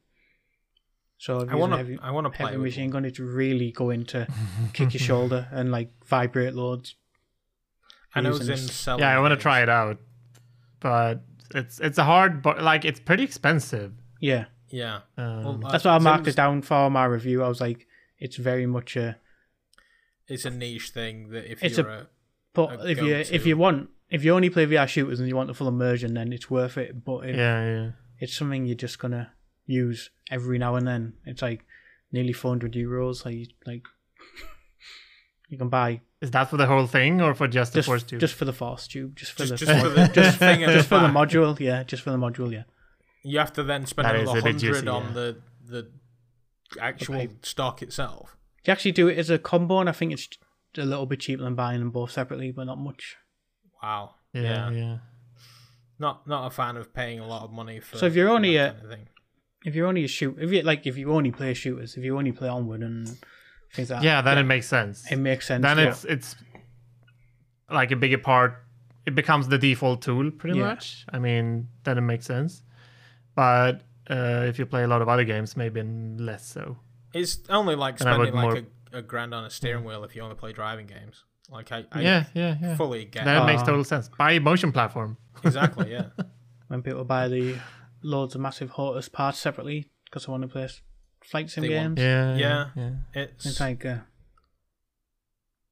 So 1.17 1.39
if 1.39 1.47
I 1.49 1.51
you're 1.53 1.59
want 1.61 1.71
to. 1.73 1.77
heavy, 1.77 1.97
I 2.01 2.11
want 2.11 2.25
to 2.25 2.29
play 2.29 2.47
heavy 2.47 2.57
with 2.57 2.65
machine 2.65 2.89
gun, 2.89 3.05
it's 3.05 3.19
really 3.19 3.71
going 3.71 4.05
to 4.07 4.27
kick 4.73 4.93
your 4.93 4.99
shoulder 5.01 5.47
and 5.51 5.71
like 5.71 5.89
vibrate 6.05 6.53
loads. 6.53 6.95
I 8.13 8.21
know 8.21 8.31
using 8.31 8.45
Zim's 8.47 8.67
this. 8.67 8.75
selling. 8.75 9.01
Yeah, 9.01 9.17
I 9.17 9.19
want 9.21 9.31
to 9.31 9.37
try 9.37 9.61
it 9.61 9.69
out, 9.69 9.97
but 10.79 11.21
it's 11.53 11.79
it's 11.79 11.97
a 11.97 12.03
hard, 12.03 12.41
but 12.41 12.61
like 12.61 12.83
it's 12.85 12.99
pretty 12.99 13.23
expensive. 13.23 13.93
Yeah, 14.19 14.45
Yeah, 14.69 15.01
Um, 15.17 15.43
Well, 15.43 15.59
uh, 15.67 15.71
that's 15.71 15.85
what 15.85 15.91
I 15.91 15.99
marked 15.99 16.25
Zim's- 16.25 16.35
it 16.35 16.37
down 16.37 16.61
for 16.63 16.89
my 16.89 17.05
review. 17.05 17.43
I 17.43 17.47
was 17.47 17.61
like, 17.61 17.85
it's 18.17 18.37
very 18.37 18.65
much 18.65 18.95
a 18.97 19.17
it's 20.27 20.45
a 20.45 20.49
niche 20.49 20.89
thing 20.89 21.29
that 21.29 21.49
if 21.51 21.63
It's 21.63 21.77
you're 21.77 21.87
a- 21.89 22.01
a, 22.01 22.07
But 22.53 22.81
a 22.81 22.87
if 22.89 22.97
you 22.99 23.09
go-to. 23.09 23.35
if 23.35 23.45
you 23.45 23.57
want 23.57 23.89
if 24.09 24.23
you 24.23 24.33
only 24.33 24.49
play 24.49 24.65
VR 24.65 24.87
shooters 24.87 25.19
and 25.19 25.27
you 25.27 25.35
want 25.35 25.47
the 25.47 25.53
full 25.53 25.67
immersion, 25.67 26.13
then 26.13 26.31
it's 26.33 26.49
worth 26.49 26.77
it. 26.77 27.03
But 27.03 27.29
if 27.29 27.35
yeah, 27.35 27.65
yeah. 27.65 27.91
it's 28.19 28.35
something 28.35 28.65
you're 28.65 28.75
just 28.75 28.99
gonna 28.99 29.31
use 29.65 30.09
every 30.31 30.57
now 30.57 30.75
and 30.75 30.87
then, 30.87 31.13
it's 31.25 31.41
like 31.41 31.65
nearly 32.11 32.33
400 32.33 32.73
euros. 32.73 33.25
Like 33.25 33.49
like 33.65 33.83
you 35.49 35.57
can 35.57 35.69
buy 35.69 36.01
Is 36.21 36.31
that 36.31 36.49
for 36.49 36.57
the 36.57 36.65
whole 36.65 36.87
thing 36.87 37.21
or 37.21 37.33
for 37.35 37.47
just 37.47 37.73
the 37.73 37.79
just 37.79 37.87
force 37.87 38.03
tube? 38.03 38.19
just 38.19 38.33
for 38.35 38.45
the 38.45 38.53
force 38.53 38.87
tube, 38.87 39.15
just 39.15 39.31
for 39.33 39.45
just, 39.45 39.59
the 39.59 39.65
just 39.65 39.81
for 39.83 39.89
the 39.89 40.07
just 40.07 40.37
thing 40.45 40.59
just 40.61 40.89
the 40.89 40.95
for 40.95 41.01
the 41.01 41.07
module. 41.13 41.59
Yeah, 41.59 41.83
just 41.83 42.03
for 42.03 42.11
the 42.11 42.17
module. 42.17 42.51
Yeah. 42.51 42.63
You 43.23 43.39
have 43.39 43.53
to 43.53 43.63
then 43.63 43.85
spend 43.85 44.05
That 44.07 44.15
is 44.17 44.21
another 44.29 44.39
a 44.39 44.43
bit 44.53 44.61
hundred 44.61 44.87
on 44.87 45.03
yeah. 45.07 45.11
the 45.13 45.37
the 45.67 45.91
actual 46.79 47.15
Okay. 47.15 47.29
stock 47.41 47.81
itself. 47.81 48.37
You 48.65 48.71
actually 48.71 48.91
do 48.93 49.07
it 49.07 49.17
as 49.17 49.29
a 49.29 49.37
combo, 49.37 49.79
and 49.79 49.87
I 49.89 49.91
think 49.91 50.11
it's 50.13 50.27
a 50.77 50.85
little 50.85 51.05
bit 51.05 51.19
cheaper 51.21 51.43
than 51.43 51.55
buying 51.55 51.79
them 51.79 51.91
both 51.91 52.11
separately, 52.11 52.51
but 52.51 52.65
not 52.65 52.77
much. 52.79 53.15
Wow. 53.81 54.15
yeah, 54.33 54.69
yeah. 54.71 54.97
Not 55.99 56.27
not 56.27 56.47
a 56.47 56.49
fan 56.49 56.75
of 56.77 56.93
paying 56.93 57.19
a 57.19 57.27
lot 57.27 57.43
of 57.43 57.51
money 57.51 57.79
for. 57.79 57.97
So 57.97 58.05
if 58.07 58.15
you're 58.15 58.29
only 58.29 58.57
that 58.57 58.69
a- 58.69 58.71
kind 58.73 58.85
of 58.85 58.91
thing. 58.91 59.07
If 59.65 59.73
you're 59.73 59.87
only 59.87 60.03
a 60.03 60.07
shoot, 60.07 60.37
if 60.39 60.51
you 60.51 60.61
like, 60.61 60.85
if 60.85 60.95
you 60.97 61.11
only 61.11 61.31
play 61.31 61.53
shooters, 61.55 61.95
if 61.97 62.03
you 62.03 62.17
only 62.17 62.31
play 62.31 62.47
onward 62.49 62.81
and 62.81 63.07
things 63.73 63.89
like 63.89 64.01
that, 64.01 64.03
Yeah, 64.03 64.21
then 64.21 64.37
it 64.37 64.43
makes 64.43 64.67
sense. 64.67 65.11
it 65.11 65.15
makes 65.17 65.47
sense. 65.47 65.63
then 65.63 65.77
yeah. 65.79 65.85
it's 65.89 66.05
it's 66.05 66.35
like 67.71 67.91
a 67.91 67.95
bigger 67.95 68.19
part. 68.19 68.63
It 69.07 69.15
becomes 69.15 69.47
the 69.47 69.57
default 69.57 70.01
tool, 70.01 70.29
pretty 70.31 70.57
Yeah. 70.59 70.65
much. 70.65 71.05
I 71.09 71.17
mean, 71.19 71.69
then 71.83 71.97
it 71.97 72.01
makes 72.01 72.25
sense. 72.25 72.61
But 73.35 73.81
uh, 74.09 74.45
if 74.47 74.59
you 74.59 74.65
play 74.67 74.83
a 74.83 74.87
lot 74.87 75.01
of 75.01 75.09
other 75.09 75.23
games, 75.23 75.55
maybe 75.57 75.81
less 75.83 76.45
so. 76.47 76.77
It's 77.15 77.39
only 77.49 77.75
like 77.75 77.99
And 78.01 78.09
I 78.09 78.17
would 78.17 78.27
spending 78.27 78.35
like 78.43 78.63
more- 78.63 78.71
a, 78.93 78.97
a 78.99 79.01
grand 79.01 79.33
on 79.33 79.45
a 79.45 79.49
steering 79.49 79.83
wheel 79.85 80.03
if 80.03 80.15
you 80.15 80.21
only 80.21 80.35
play 80.35 80.51
driving 80.53 80.85
games. 80.85 81.23
Like 81.49 81.71
I, 81.71 81.85
I 81.91 82.01
yeah, 82.01 82.25
yeah, 82.33 82.55
yeah. 82.61 82.75
fully 82.75 83.05
get 83.05 83.25
that 83.25 83.43
it 83.43 83.45
makes 83.45 83.61
Ah. 83.61 83.65
total 83.65 83.83
sense. 83.83 84.09
Buy 84.17 84.33
a 84.33 84.39
motion 84.39 84.71
platform. 84.71 85.17
exactly. 85.43 85.91
Yeah. 85.91 86.07
when 86.67 86.81
people 86.81 87.03
buy 87.05 87.27
the 87.27 87.57
loads 88.03 88.35
of 88.35 88.41
massive 88.41 88.71
HOTAS 88.71 89.11
parts 89.11 89.37
separately 89.39 89.89
because 90.05 90.27
I 90.27 90.31
want 90.31 90.41
to 90.43 90.47
play 90.49 90.63
s- 90.63 90.81
flight 91.23 91.49
sim 91.49 91.63
They 91.63 91.75
want- 91.75 91.95
games. 91.95 92.05
Yeah, 92.05 92.35
Yeah. 92.37 92.69
yeah. 92.75 92.91
It's 93.13 93.45
It's 93.45 93.59
like 93.59 93.85
uh, 93.85 93.97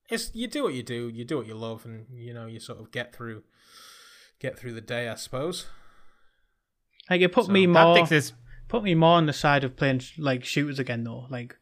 it's 0.10 0.32
you 0.34 0.48
do 0.48 0.64
what 0.64 0.74
you 0.74 0.84
do, 0.84 1.10
you 1.10 1.26
do 1.26 1.38
what 1.38 1.48
you 1.48 1.56
love, 1.56 1.86
and 1.86 2.06
you 2.14 2.34
know 2.34 2.46
you 2.46 2.60
sort 2.60 2.80
of 2.80 2.92
get 2.92 3.16
through 3.16 3.44
get 4.40 4.58
through 4.60 4.74
the 4.74 4.82
day, 4.82 5.10
I 5.10 5.16
suppose. 5.16 5.68
like 7.10 7.22
it 7.22 7.32
put 7.32 7.46
So 7.46 7.52
me 7.52 7.66
more 7.68 7.96
Tactics 7.96 8.12
is 8.12 8.34
put 8.74 8.84
me 8.84 8.96
more 8.96 9.18
on 9.18 9.28
the 9.28 9.34
side 9.34 9.64
of 9.64 9.76
playing 9.76 10.02
like 10.18 10.44
shooters 10.44 10.80
again 10.80 11.04
though. 11.04 11.28
Like 11.30 11.56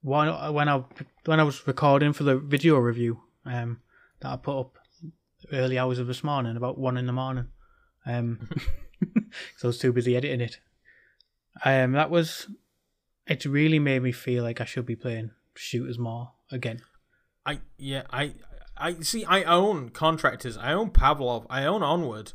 when 0.00 0.28
when 0.54 0.70
I 0.70 0.82
when 1.26 1.38
I 1.38 1.42
was 1.42 1.66
recording 1.66 2.14
for 2.14 2.24
the 2.24 2.38
video 2.38 2.78
review 2.78 3.20
um 3.44 3.82
that 4.20 4.32
I 4.32 4.36
put 4.36 4.58
up 4.58 4.78
early 5.52 5.78
hours 5.78 5.98
of 5.98 6.06
this 6.06 6.24
morning, 6.24 6.56
about 6.56 6.78
one 6.78 6.96
in 6.96 7.04
the 7.04 7.12
morning, 7.12 7.48
um, 8.06 8.48
because 9.00 9.64
I 9.64 9.66
was 9.66 9.78
too 9.78 9.92
busy 9.92 10.16
editing 10.16 10.40
it. 10.40 10.58
Um, 11.62 11.92
that 11.92 12.08
was 12.08 12.48
it. 13.26 13.44
really 13.44 13.78
made 13.78 14.02
me 14.02 14.12
feel 14.12 14.42
like 14.42 14.58
I 14.58 14.64
should 14.64 14.86
be 14.86 14.96
playing 14.96 15.32
shooters 15.54 15.98
more 15.98 16.32
again. 16.50 16.80
I 17.44 17.60
yeah 17.76 18.04
I 18.10 18.32
I 18.78 18.94
see. 19.00 19.26
I 19.26 19.42
own 19.42 19.90
contractors. 19.90 20.56
I 20.56 20.72
own 20.72 20.88
Pavlov. 20.88 21.44
I 21.50 21.66
own 21.66 21.82
Onward, 21.82 22.32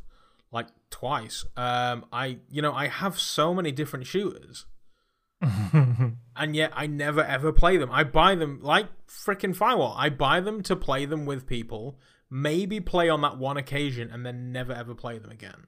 twice. 0.91 1.45
Um, 1.58 2.06
I 2.13 2.38
you 2.51 2.62
know 2.62 2.73
I 2.73 2.88
have 2.88 3.19
so 3.19 3.54
many 3.54 3.71
different 3.71 4.06
shooters, 4.06 4.65
and 5.41 6.56
yet 6.56 6.71
I 6.75 6.88
never 6.88 7.23
ever 7.23 7.51
play 7.51 7.77
them. 7.77 7.89
I 7.91 8.04
buy 8.04 8.36
them 8.36 8.60
like 8.62 8.88
freaking 9.08 9.56
Firewall. 9.56 9.95
I 9.97 10.10
buy 10.10 10.39
them 10.39 10.62
to 10.63 10.75
play 10.75 11.06
them 11.06 11.25
with 11.25 11.47
people. 11.47 11.97
Maybe 12.30 12.80
play 12.80 13.10
on 13.10 13.21
that 13.21 13.38
one 13.38 13.58
occasion 13.58 14.10
and 14.12 14.25
then 14.25 14.51
never 14.51 14.71
ever 14.73 14.95
play 14.95 15.17
them 15.17 15.32
again. 15.32 15.65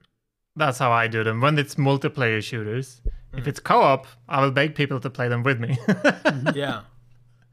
That's 0.56 0.78
how 0.78 0.92
I 0.92 1.08
do 1.08 1.24
them. 1.24 1.40
When 1.40 1.58
it's 1.58 1.74
multiplayer 1.74 2.42
shooters, 2.42 3.02
Hmm. 3.32 3.38
if 3.38 3.48
it's 3.48 3.58
co-op, 3.60 4.06
I 4.28 4.40
will 4.42 4.52
beg 4.52 4.74
people 4.76 5.00
to 5.00 5.10
play 5.10 5.28
them 5.28 5.42
with 5.42 5.58
me. 5.60 5.76
yeah. 6.54 6.82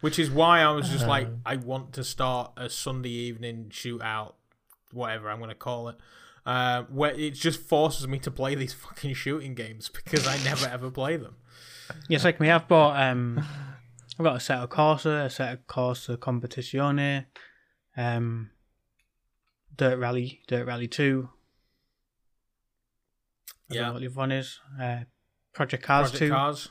Which 0.01 0.17
is 0.19 0.29
why 0.31 0.61
I 0.61 0.71
was 0.71 0.89
just 0.89 1.05
like, 1.07 1.27
Uh. 1.27 1.31
I 1.45 1.55
want 1.57 1.93
to 1.93 2.03
start 2.03 2.53
a 2.55 2.69
Sunday 2.69 3.09
evening 3.09 3.67
shootout, 3.71 4.33
whatever 4.93 5.29
I'm 5.29 5.39
going 5.39 5.49
to 5.49 5.55
call 5.55 5.89
it, 5.89 5.97
uh, 6.45 6.83
where 6.83 7.11
it 7.13 7.31
just 7.35 7.59
forces 7.61 8.07
me 8.07 8.19
to 8.19 8.31
play 8.31 8.55
these 8.55 8.73
fucking 8.73 9.13
shooting 9.13 9.53
games 9.55 9.89
because 9.89 10.27
I 10.27 10.37
never 10.43 10.67
ever 10.67 10.89
play 10.91 11.17
them. 11.17 11.35
Yes, 12.07 12.23
like 12.23 12.39
me, 12.39 12.49
I've 12.49 12.67
bought 12.67 12.99
um, 13.01 13.39
I've 14.19 14.23
got 14.23 14.39
Assetto 14.39 14.67
Corsa, 14.67 15.25
Assetto 15.27 15.59
Corsa 15.67 16.17
Competizione, 16.17 17.25
um, 17.97 18.51
Dirt 19.75 19.97
Rally, 19.99 20.41
Dirt 20.47 20.65
Rally 20.65 20.87
Two. 20.87 21.29
I 23.69 23.73
don't 23.73 23.75
Yeah. 23.75 23.87
know 23.87 23.93
what 23.93 23.99
the 24.01 24.07
other 24.07 24.15
one 24.15 24.31
is. 24.31 24.59
Uh, 24.79 24.99
Project 25.53 25.83
Cars 25.83 26.11
Project 26.11 26.19
Two. 26.19 26.29
Cars. 26.31 26.69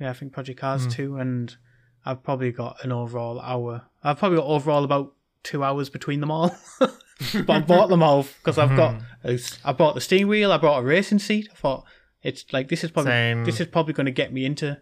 Yeah, 0.00 0.10
I 0.10 0.12
think 0.14 0.32
Project 0.32 0.58
Cars 0.60 0.84
Hmm. 0.84 0.90
Two, 0.90 1.16
and 1.16 1.56
I've 2.04 2.22
probably 2.22 2.50
got 2.52 2.82
an 2.84 2.90
overall 2.92 3.40
hour. 3.40 3.86
I've 4.02 4.18
probably 4.18 4.38
got 4.38 4.46
overall 4.46 4.84
about 4.84 5.14
two 5.44 5.62
hours 5.62 5.88
between 5.90 6.20
them 6.20 6.30
all. 6.30 6.54
but 7.46 7.50
I 7.50 7.60
bought 7.60 7.88
them 7.88 8.02
all 8.02 8.22
because 8.24 8.58
I've 8.58 8.76
got 8.76 8.94
Mm-hmm. 8.94 9.28
a 9.28 9.32
s- 9.34 9.58
I 9.64 9.72
bought 9.72 9.94
the 9.94 10.00
steering 10.00 10.28
wheel, 10.28 10.50
I 10.52 10.56
bought 10.58 10.80
a 10.80 10.82
racing 10.84 11.18
seat. 11.20 11.48
I 11.52 11.54
thought 11.54 11.84
it's 12.22 12.52
like 12.52 12.68
this 12.68 12.82
is 12.84 12.90
probably 12.90 13.10
Same. 13.12 13.44
this 13.44 13.60
is 13.60 13.66
probably 13.68 13.94
going 13.94 14.06
to 14.06 14.12
get 14.12 14.32
me 14.32 14.44
into 14.44 14.80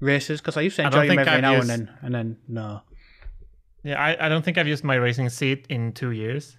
races 0.00 0.40
because 0.40 0.56
I 0.56 0.60
used 0.62 0.76
to 0.76 0.86
I 0.86 0.90
don't 0.90 1.02
enjoy 1.04 1.08
them 1.08 1.16
think 1.16 1.28
every 1.28 1.36
I've 1.36 1.42
now 1.42 1.56
used- 1.56 1.70
and 1.70 1.88
then, 1.88 1.98
and 2.02 2.14
then 2.14 2.36
no. 2.48 2.82
Yeah, 3.82 4.00
I, 4.02 4.26
I 4.26 4.28
don't 4.28 4.44
think 4.44 4.58
I've 4.58 4.66
used 4.68 4.82
my 4.84 4.96
racing 4.96 5.28
seat 5.28 5.66
in 5.68 5.92
two 5.92 6.10
years. 6.10 6.56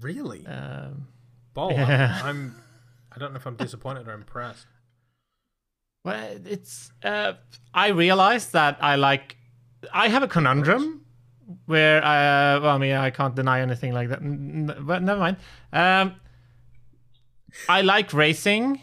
Really? 0.00 0.46
Um, 0.46 1.08
Ball. 1.54 1.72
yeah. 1.72 2.20
I'm, 2.22 2.26
I'm. 2.28 2.62
I 3.14 3.18
don't 3.18 3.32
know 3.32 3.36
if 3.38 3.46
I'm 3.46 3.56
disappointed 3.56 4.08
or 4.08 4.12
impressed. 4.12 4.66
well, 6.04 6.38
it's. 6.44 6.90
Uh, 7.02 7.32
I 7.74 7.88
realized 7.88 8.52
that 8.52 8.78
I 8.80 8.96
like. 8.96 9.36
I 9.92 10.08
have 10.08 10.22
a 10.22 10.28
conundrum 10.28 11.05
where 11.66 12.04
I. 12.04 12.54
Uh, 12.54 12.60
well, 12.60 12.74
I 12.74 12.78
mean, 12.78 12.94
I 12.94 13.10
can't 13.10 13.34
deny 13.34 13.60
anything 13.60 13.92
like 13.92 14.08
that. 14.08 14.20
But 14.86 15.02
never 15.02 15.20
mind. 15.20 15.36
Um, 15.72 16.14
I 17.68 17.82
like 17.82 18.12
racing, 18.12 18.80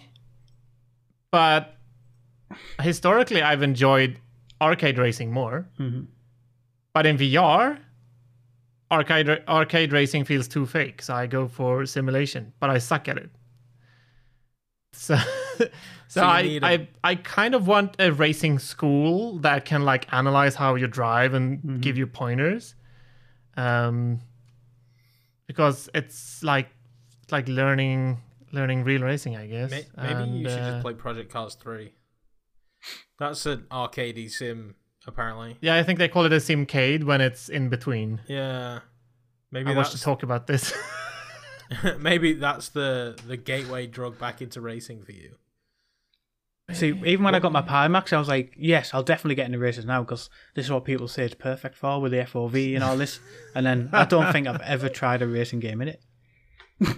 but 1.32 1.76
historically, 2.82 3.42
I've 3.42 3.62
enjoyed 3.62 4.20
arcade 4.62 4.98
racing 4.98 5.32
more. 5.32 5.68
Mhm. 5.80 6.08
But 6.94 7.06
in 7.06 7.18
VR, 7.18 7.80
arcade 8.92 9.30
arcade 9.48 9.92
racing 9.92 10.26
feels 10.26 10.48
too 10.48 10.66
fake, 10.66 11.02
so 11.02 11.14
I 11.14 11.28
go 11.28 11.48
for 11.48 11.86
simulation. 11.86 12.54
But 12.60 12.70
I 12.70 12.78
suck 12.78 13.08
at 13.08 13.18
it. 13.18 13.30
So, 14.94 15.18
so, 15.60 15.70
So 16.08 16.24
I, 16.24 16.40
a- 16.42 16.60
I 16.64 16.88
I 17.04 17.16
kind 17.16 17.56
of 17.56 17.68
want 17.68 17.96
a 18.00 18.12
racing 18.12 18.60
school 18.60 19.40
that 19.40 19.66
can 19.66 19.84
like 19.84 20.12
analyze 20.14 20.56
how 20.56 20.76
you 20.76 20.88
drive 20.88 21.34
and 21.34 21.82
give 21.82 21.98
you 21.98 22.08
pointers. 22.08 22.76
Um, 23.58 24.22
because 25.48 25.90
it's 25.94 26.44
like 26.44 26.70
like 27.32 27.48
learning 27.48 28.20
learning 28.52 28.84
real 28.84 29.02
racing, 29.02 29.36
I 29.36 29.48
guess. 29.48 29.72
May- 29.72 29.86
Maybe 29.98 30.14
And, 30.14 30.40
you 30.40 30.50
should 30.50 30.60
uh, 30.60 30.72
just 30.72 30.82
play 30.84 30.94
Project 30.94 31.32
Cars 31.32 31.56
3. 31.56 31.92
That's 33.18 33.46
an 33.46 33.66
arcadey 33.72 34.30
sim, 34.30 34.76
apparently. 35.08 35.58
Yeah, 35.62 35.76
I 35.76 35.84
think 35.84 36.00
they 36.00 36.08
call 36.08 36.26
it 36.26 36.34
a 36.34 36.38
simcade 36.38 37.04
when 37.04 37.22
it's 37.22 37.50
in 37.50 37.70
between. 37.70 38.22
Yeah. 38.28 38.80
Maybe 39.52 39.72
I 39.72 39.76
watched 39.76 39.92
to 39.94 40.02
talk 40.02 40.24
about 40.24 40.48
this. 40.48 40.74
maybe 42.00 42.34
that's 42.34 42.70
the 42.70 43.18
the 43.28 43.38
gateway 43.38 43.88
drug 43.88 44.20
back 44.20 44.42
into 44.42 44.62
racing 44.62 45.04
for 45.04 45.12
you. 45.12 45.36
See, 46.72 46.88
even 47.06 47.26
when 47.26 47.36
I 47.36 47.40
got 47.40 47.52
my 47.52 47.62
Pimax, 47.62 48.14
I 48.14 48.20
was 48.20 48.30
like, 48.30 48.54
yes, 48.58 48.94
I'll 48.94 49.04
definitely 49.04 49.36
get 49.36 49.48
into 49.48 49.60
races 49.60 49.84
now 49.86 50.02
because 50.02 50.30
this 50.56 50.66
is 50.66 50.72
what 50.72 50.86
people 50.86 51.10
say 51.10 51.26
it's 51.26 51.36
perfect 51.36 51.76
for 51.76 52.00
with 52.00 52.14
the 52.14 52.20
FOV 52.20 52.74
and 52.76 52.84
all 52.84 52.96
this. 52.96 53.20
And 53.54 53.66
then 53.66 53.90
I 53.92 54.06
don't 54.06 54.32
think 54.32 54.48
I've 54.48 54.62
ever 54.62 54.88
tried 54.88 55.22
a 55.22 55.28
racing 55.28 55.60
game 55.60 55.82
in 55.82 55.90
it. 55.90 56.02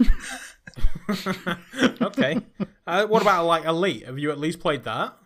okay. 2.00 2.40
Uh, 2.86 3.06
what 3.06 3.22
about 3.22 3.46
like 3.46 3.64
Elite? 3.64 4.06
Have 4.06 4.18
you 4.18 4.30
at 4.30 4.38
least 4.38 4.60
played 4.60 4.84
that? 4.84 5.16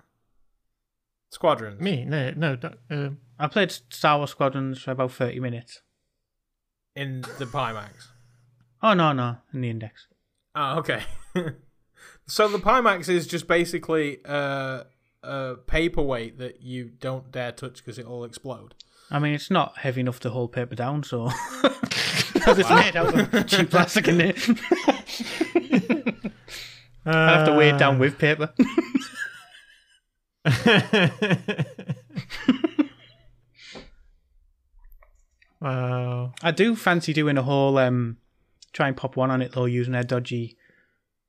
Squadrons. 1.31 1.81
Me? 1.81 2.05
No, 2.05 2.33
no. 2.37 2.57
don't- 2.57 2.79
Uh, 2.91 3.11
I 3.39 3.47
played 3.47 3.73
Star 3.91 4.19
Wars 4.19 4.31
Squadrons 4.31 4.83
for 4.83 4.91
about 4.91 5.13
30 5.13 5.41
minutes. 5.41 5.83
in 6.97 7.21
the 7.39 7.47
Pimax. 7.47 8.09
Oh, 8.83 8.95
no, 8.95 9.13
no, 9.13 9.37
in 9.55 9.61
the 9.61 9.71
index. 9.71 10.07
Oh, 10.55 10.79
okay. 10.79 11.03
so 12.31 12.49
the 12.49 12.59
Pimax 12.59 13.09
is 13.09 13.27
just 13.27 13.49
basically 13.49 14.19
uh, 14.25 14.85
a 15.23 15.57
paperweight 15.67 16.39
that 16.39 16.63
you 16.63 16.91
don't 17.01 17.31
dare 17.33 17.53
touch 17.53 17.77
because 17.77 17.99
it'll 17.99 18.25
explode. 18.25 18.75
I 19.11 19.19
mean, 19.19 19.35
it's 19.35 19.51
not 19.51 19.79
heavy 19.79 20.03
enough 20.03 20.21
to 20.21 20.31
hold 20.31 20.53
paper 20.53 20.75
down, 20.75 21.03
so. 21.03 21.31
Because 22.33 22.59
it's 22.59 22.71
made 22.71 22.97
out 22.97 23.35
of 23.35 23.47
cheap 23.49 23.71
plastic 23.71 24.09
in 24.09 24.21
it. 24.23 24.39
I 27.05 27.33
have 27.33 27.47
to 27.47 27.53
weigh 27.53 27.69
it 27.69 27.79
down 27.79 27.99
with 27.99 28.19
paper. 28.19 28.51
wow. 35.61 36.33
I 36.43 36.51
do 36.51 36.75
fancy 36.75 37.13
doing 37.13 37.37
a 37.37 37.43
whole 37.43 37.77
um, 37.77 38.17
try 38.73 38.89
and 38.89 38.97
pop 38.97 39.17
one 39.17 39.31
on 39.31 39.43
it 39.43 39.53
though, 39.53 39.67
using 39.67 39.95
a 39.95 40.03
dodgy 40.03 40.57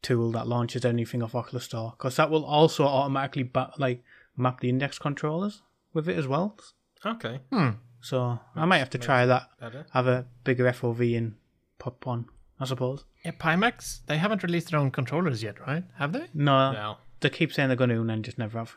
tool 0.01 0.31
that 0.31 0.47
launches 0.47 0.83
anything 0.85 1.21
off 1.23 1.35
Oculus 1.35 1.65
Store, 1.65 1.93
because 1.97 2.15
that 2.15 2.29
will 2.29 2.45
also 2.45 2.85
automatically 2.85 3.43
ba- 3.43 3.73
like 3.77 4.03
map 4.37 4.59
the 4.59 4.69
index 4.69 4.97
controllers 4.99 5.61
with 5.93 6.07
it 6.09 6.17
as 6.17 6.27
well. 6.27 6.57
Okay. 7.05 7.39
Hmm. 7.51 7.69
So 8.01 8.39
I 8.55 8.65
might 8.65 8.79
have 8.79 8.89
to 8.91 8.97
try 8.97 9.25
that. 9.25 9.49
Better. 9.59 9.85
Have 9.93 10.07
a 10.07 10.25
bigger 10.43 10.65
FOV 10.71 11.15
and 11.17 11.35
pop 11.77 12.05
one, 12.05 12.25
I 12.59 12.65
suppose. 12.65 13.05
Yeah, 13.23 13.31
Pimax, 13.31 13.99
they 14.07 14.17
haven't 14.17 14.41
released 14.43 14.71
their 14.71 14.79
own 14.79 14.89
controllers 14.91 15.43
yet, 15.43 15.59
right? 15.59 15.83
Have 15.97 16.13
they? 16.13 16.27
No, 16.33 16.71
No. 16.71 16.97
they 17.19 17.29
keep 17.29 17.53
saying 17.53 17.69
they're 17.69 17.75
going 17.75 17.91
to, 17.91 18.01
and 18.01 18.09
then 18.09 18.23
just 18.23 18.37
never 18.39 18.57
have. 18.57 18.75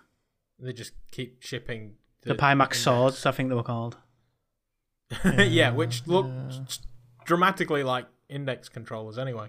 They 0.58 0.72
just 0.74 0.92
keep 1.10 1.42
shipping 1.42 1.94
The, 2.22 2.34
Pimax 2.34 2.74
swords, 2.76 3.24
I 3.24 3.32
think 3.32 3.48
they 3.48 3.54
were 3.54 3.62
called. 3.62 3.96
yeah, 5.38 5.70
which 5.70 6.06
look 6.06 6.26
dramatically 7.24 7.82
like 7.82 8.06
index 8.28 8.68
controllers 8.68 9.18
anyway. 9.18 9.48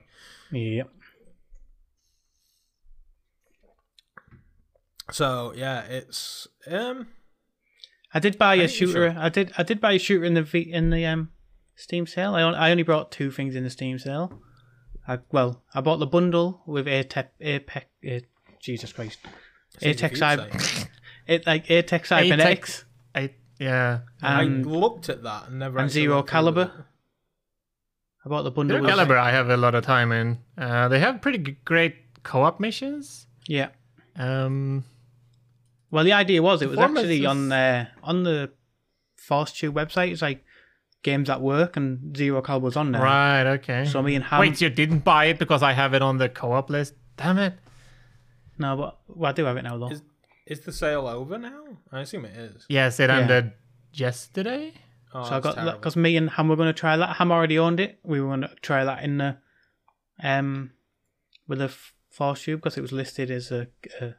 Yep. 0.52 0.90
So 5.12 5.54
yeah, 5.56 5.82
it's 5.84 6.48
um 6.68 7.08
I 8.14 8.20
did 8.20 8.38
buy 8.38 8.56
a 8.56 8.68
shooter. 8.68 9.10
should. 9.10 9.18
I 9.18 9.30
did. 9.30 9.52
I 9.58 9.64
did 9.64 9.82
buy 9.82 9.94
a 9.94 10.00
shooter 10.00 10.26
in 10.26 10.34
the 10.34 10.44
v, 10.44 10.60
in 10.60 10.90
the 10.90 11.06
um 11.06 11.30
Steam 11.76 12.08
sale. 12.08 12.36
I 12.36 12.42
only, 12.42 12.58
I 12.58 12.72
only 12.72 12.84
brought 12.84 13.12
two 13.12 13.32
things 13.32 13.56
in 13.56 13.64
the 13.64 13.70
Steam 13.70 14.00
sale. 14.00 14.42
I, 15.08 15.20
well, 15.32 15.64
I 15.74 15.82
bought 15.82 15.98
the 15.98 16.08
bundle 16.08 16.64
with 16.66 16.88
Apex. 16.88 17.30
Apex 17.40 17.86
uh, 18.10 18.20
Jesus 18.60 18.92
Christ. 18.92 19.20
seems 19.80 19.98
Atex 19.98 20.04
if 20.06 20.12
you'd 20.14 20.22
Cyber. 20.22 20.88
It 21.28 21.48
like 21.48 21.72
A-Tech 21.72 22.06
Cybernetics 22.06 22.86
I, 23.16 23.32
yeah. 23.60 24.02
and 24.22 24.64
I 24.64 24.70
looked 24.70 25.10
at 25.10 25.24
that 25.24 25.48
and 25.48 25.58
never 25.58 25.80
and 25.80 25.90
Zero 25.90 26.18
went 26.18 26.30
through 26.30 26.38
with 26.38 26.56
Caliber. 26.56 26.86
I 28.24 28.30
bought 28.30 28.44
the 28.44 28.52
bundle. 28.52 28.76
Zero 28.76 28.82
with- 28.84 28.92
Caliber, 28.92 29.18
I 29.18 29.32
have 29.32 29.50
a 29.50 29.58
lot 29.58 29.74
of 29.74 29.84
time 29.84 30.12
in. 30.12 30.38
Uh, 30.56 30.88
they 30.88 31.00
have 31.00 31.22
pretty 31.22 31.58
great 31.66 31.96
co-op 32.22 32.60
missions. 32.60 33.26
Yeah. 33.48 33.70
Um, 34.16 34.84
Well, 35.96 36.04
the 36.04 36.14
idea 36.14 36.42
was 36.44 36.62
it 36.62 36.68
was 36.70 36.76
Performance 36.76 37.06
actually 37.06 37.22
is- 37.22 37.26
on 37.26 37.50
the 37.50 37.88
on 38.04 38.24
the 38.24 38.52
ForceTube 39.30 39.72
website. 39.72 40.12
It's 40.12 40.22
like 40.22 40.44
games 41.04 41.28
that 41.28 41.40
work, 41.42 41.78
and 41.78 42.16
Zero 42.18 42.42
Caliber 42.42 42.66
was 42.66 42.76
on 42.76 42.92
there. 42.92 43.02
right. 43.02 43.46
Okay. 43.58 43.86
So 43.86 44.02
me 44.02 44.16
and 44.16 44.24
Ham. 44.26 44.40
Wait, 44.42 44.60
you 44.62 44.70
didn't 44.70 45.00
buy 45.06 45.26
it 45.26 45.40
because 45.40 45.64
I 45.64 45.74
have 45.74 45.94
it 45.94 46.02
on 46.02 46.18
the 46.18 46.28
co-op 46.30 46.70
list? 46.70 46.94
Damn 47.18 47.38
it. 47.40 47.54
No, 48.58 48.76
but 48.76 48.98
well, 49.08 49.30
I 49.30 49.34
do 49.34 49.46
have 49.46 49.58
it 49.58 49.64
now 49.64 49.78
though. 49.78 49.90
Is, 49.92 50.02
is 50.46 50.60
the 50.62 50.72
sale 50.74 51.08
over 51.08 51.38
now? 51.38 51.64
I 51.92 52.02
assume 52.02 52.26
it 52.26 52.36
is. 52.36 52.66
Yes, 52.70 53.00
it 53.00 53.10
Yeah. 53.10 53.20
ended 53.20 53.52
yesterday. 53.94 54.74
Oh, 55.14 55.24
So 55.24 55.30
I 55.30 55.34
that's 55.36 55.44
got 55.44 55.56
terrible. 55.56 55.80
because 55.80 55.96
me 55.96 56.18
and 56.18 56.30
Ham 56.32 56.50
were 56.50 56.56
going 56.58 56.68
to 56.76 56.80
try 56.86 56.98
that. 56.98 57.16
Ham 57.18 57.32
already 57.32 57.58
owned 57.58 57.80
it. 57.80 58.00
We 58.04 58.20
were 58.20 58.28
going 58.28 58.42
to 58.42 58.52
try 58.62 58.84
that 58.84 59.02
in 59.04 59.18
the 59.20 59.38
um 60.24 60.72
with 61.48 61.60
the 61.60 61.66
f- 61.66 61.94
Force 62.10 62.44
Tube 62.44 62.60
because 62.62 62.78
it 62.78 62.82
was 62.82 62.92
listed 62.92 63.30
as 63.32 63.52
a, 63.52 63.68
a 64.02 64.16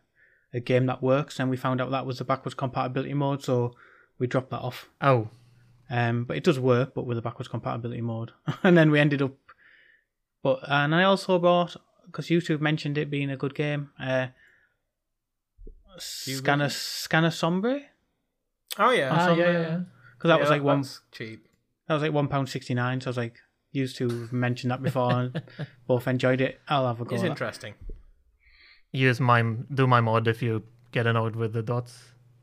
a 0.56 0.60
game 0.60 0.86
that 0.86 1.02
works. 1.02 1.38
And 1.38 1.50
we 1.50 1.56
found 1.56 1.80
out 1.80 1.90
that 1.90 2.06
was 2.06 2.18
the 2.18 2.24
backwards 2.24 2.54
compatibility 2.54 3.14
mode, 3.14 3.42
so 3.44 3.74
we 4.18 4.26
dropped 4.26 4.50
that 4.50 4.60
off. 4.60 4.88
Oh, 5.00 5.28
Um, 5.90 6.24
but 6.24 6.36
it 6.36 6.44
does 6.44 6.58
work, 6.58 6.94
but 6.94 7.06
with 7.06 7.18
a 7.18 7.22
backwards 7.22 7.48
compatibility 7.48 8.00
mode. 8.00 8.32
and 8.62 8.76
then 8.76 8.90
we 8.90 8.98
ended 8.98 9.22
up. 9.22 9.32
But 10.42 10.60
and 10.68 10.94
I 10.94 11.02
also 11.04 11.38
bought 11.38 11.76
because 12.06 12.26
YouTube 12.26 12.60
mentioned 12.60 12.96
it 12.98 13.10
being 13.10 13.30
a 13.30 13.36
good 13.36 13.54
game. 13.54 13.90
Uh, 14.00 14.28
You 16.26 16.36
Scanner 16.36 16.64
got 16.66 16.72
Scanner 16.72 17.30
Sombre 17.30 17.80
Oh 18.78 18.90
yeah. 18.90 19.10
Ah, 19.12 19.26
some, 19.26 19.38
yeah, 19.38 19.50
yeah. 19.52 19.80
because 20.16 20.28
that 20.28 20.34
Yeah, 20.36 20.40
was 20.40 20.50
like 20.50 20.62
one 20.62 20.84
cheap. 21.12 21.48
That 21.88 21.94
was 21.94 22.02
like 22.02 22.12
one 22.12 22.28
pound 22.28 22.48
sixty 22.48 22.74
nine. 22.74 23.00
So 23.00 23.08
I 23.08 23.10
was 23.10 23.16
like, 23.16 23.38
used 23.72 23.96
to 23.96 24.08
have 24.08 24.32
mentioned 24.32 24.70
that 24.70 24.82
before, 24.82 25.12
and 25.12 25.42
both 25.86 26.06
enjoyed 26.06 26.40
it. 26.40 26.60
I'll 26.68 26.86
have 26.86 27.00
a 27.00 27.04
go. 27.04 27.14
It's 27.14 27.24
at 27.24 27.30
that. 27.30 27.74
Use 28.92 29.20
my 29.20 29.42
do 29.72 29.86
my 29.86 30.00
mod 30.00 30.28
if 30.28 30.42
you 30.42 30.62
get 30.92 31.06
annoyed 31.06 31.36
with 31.36 31.52
the 31.52 31.62
dots. 31.62 31.98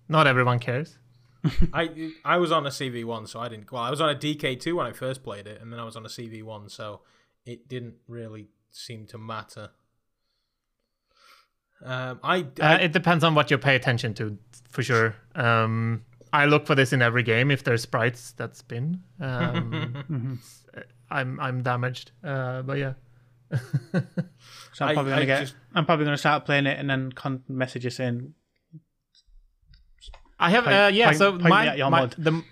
Not 0.08 0.28
everyone 0.28 0.60
cares. 0.60 0.98
I 1.74 2.12
I 2.24 2.38
was 2.38 2.52
on 2.52 2.66
a 2.66 2.70
CV 2.70 3.04
one, 3.06 3.28
so 3.28 3.40
I 3.40 3.50
didn't. 3.50 3.72
Well, 3.72 3.82
I 3.82 3.90
was 3.90 4.00
on 4.02 4.10
a 4.10 4.16
DK 4.16 4.60
two 4.60 4.76
when 4.78 4.86
I 4.86 4.92
first 4.92 5.24
played 5.24 5.48
it, 5.48 5.62
and 5.62 5.72
then 5.72 5.80
I 5.80 5.84
was 5.84 5.96
on 5.96 6.06
a 6.06 6.10
CV 6.10 6.44
one, 6.44 6.70
so 6.70 7.02
it 7.46 7.68
didn't 7.68 7.96
really 8.08 8.48
seem 8.72 9.06
to 9.08 9.18
matter. 9.18 9.72
Um, 11.84 12.20
I, 12.24 12.46
Uh, 12.62 12.78
it 12.80 12.94
depends 12.94 13.24
on 13.26 13.36
what 13.36 13.52
you 13.52 13.58
pay 13.58 13.76
attention 13.76 14.14
to, 14.14 14.38
for 14.70 14.84
sure. 14.84 15.16
Um, 15.36 16.06
I 16.32 16.46
look 16.46 16.66
for 16.66 16.76
this 16.76 16.94
in 16.94 17.02
every 17.02 17.24
game 17.24 17.52
if 17.52 17.64
there's 17.64 17.82
sprites 17.82 18.32
that 18.34 18.56
spin. 18.56 19.02
Um, 19.20 20.40
I'm 21.12 21.40
I'm 21.40 21.62
damaged, 21.62 22.12
uh, 22.24 22.62
but 22.62 22.78
yeah. 22.78 22.94
So 24.76 24.86
I'm 24.86 24.96
probably 24.96 25.12
I 25.14 25.16
gonna 25.18 25.26
get. 25.28 25.40
just- 25.42 25.56
I'm 25.76 25.86
probably 25.86 26.06
gonna 26.06 26.18
start 26.18 26.46
playing 26.46 26.66
it 26.66 26.80
and 26.80 26.90
then 26.90 27.12
con- 27.12 27.44
message 27.48 27.84
you 27.84 27.90
saying, 27.92 28.34
I 30.40 30.50
have 30.50 30.64
Point- 30.64 30.76
uh, 30.76 30.90
yeah. 30.94 31.06
point- 31.08 31.18
so 31.18 31.32
point 31.32 31.44
my, 31.50 31.76
your 31.76 31.90
my 31.92 32.00
mod. 32.02 32.16
the 32.18 32.44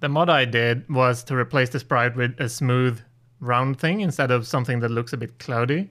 the 0.00 0.08
mod 0.08 0.28
I 0.28 0.44
did 0.44 0.88
was 0.90 1.24
to 1.24 1.34
replace 1.36 1.70
the 1.70 1.80
sprite 1.80 2.14
with 2.14 2.38
a 2.38 2.48
smooth 2.48 3.00
round 3.40 3.78
thing 3.80 4.00
instead 4.00 4.30
of 4.30 4.46
something 4.46 4.80
that 4.80 4.90
looks 4.90 5.12
a 5.12 5.16
bit 5.16 5.38
cloudy, 5.38 5.90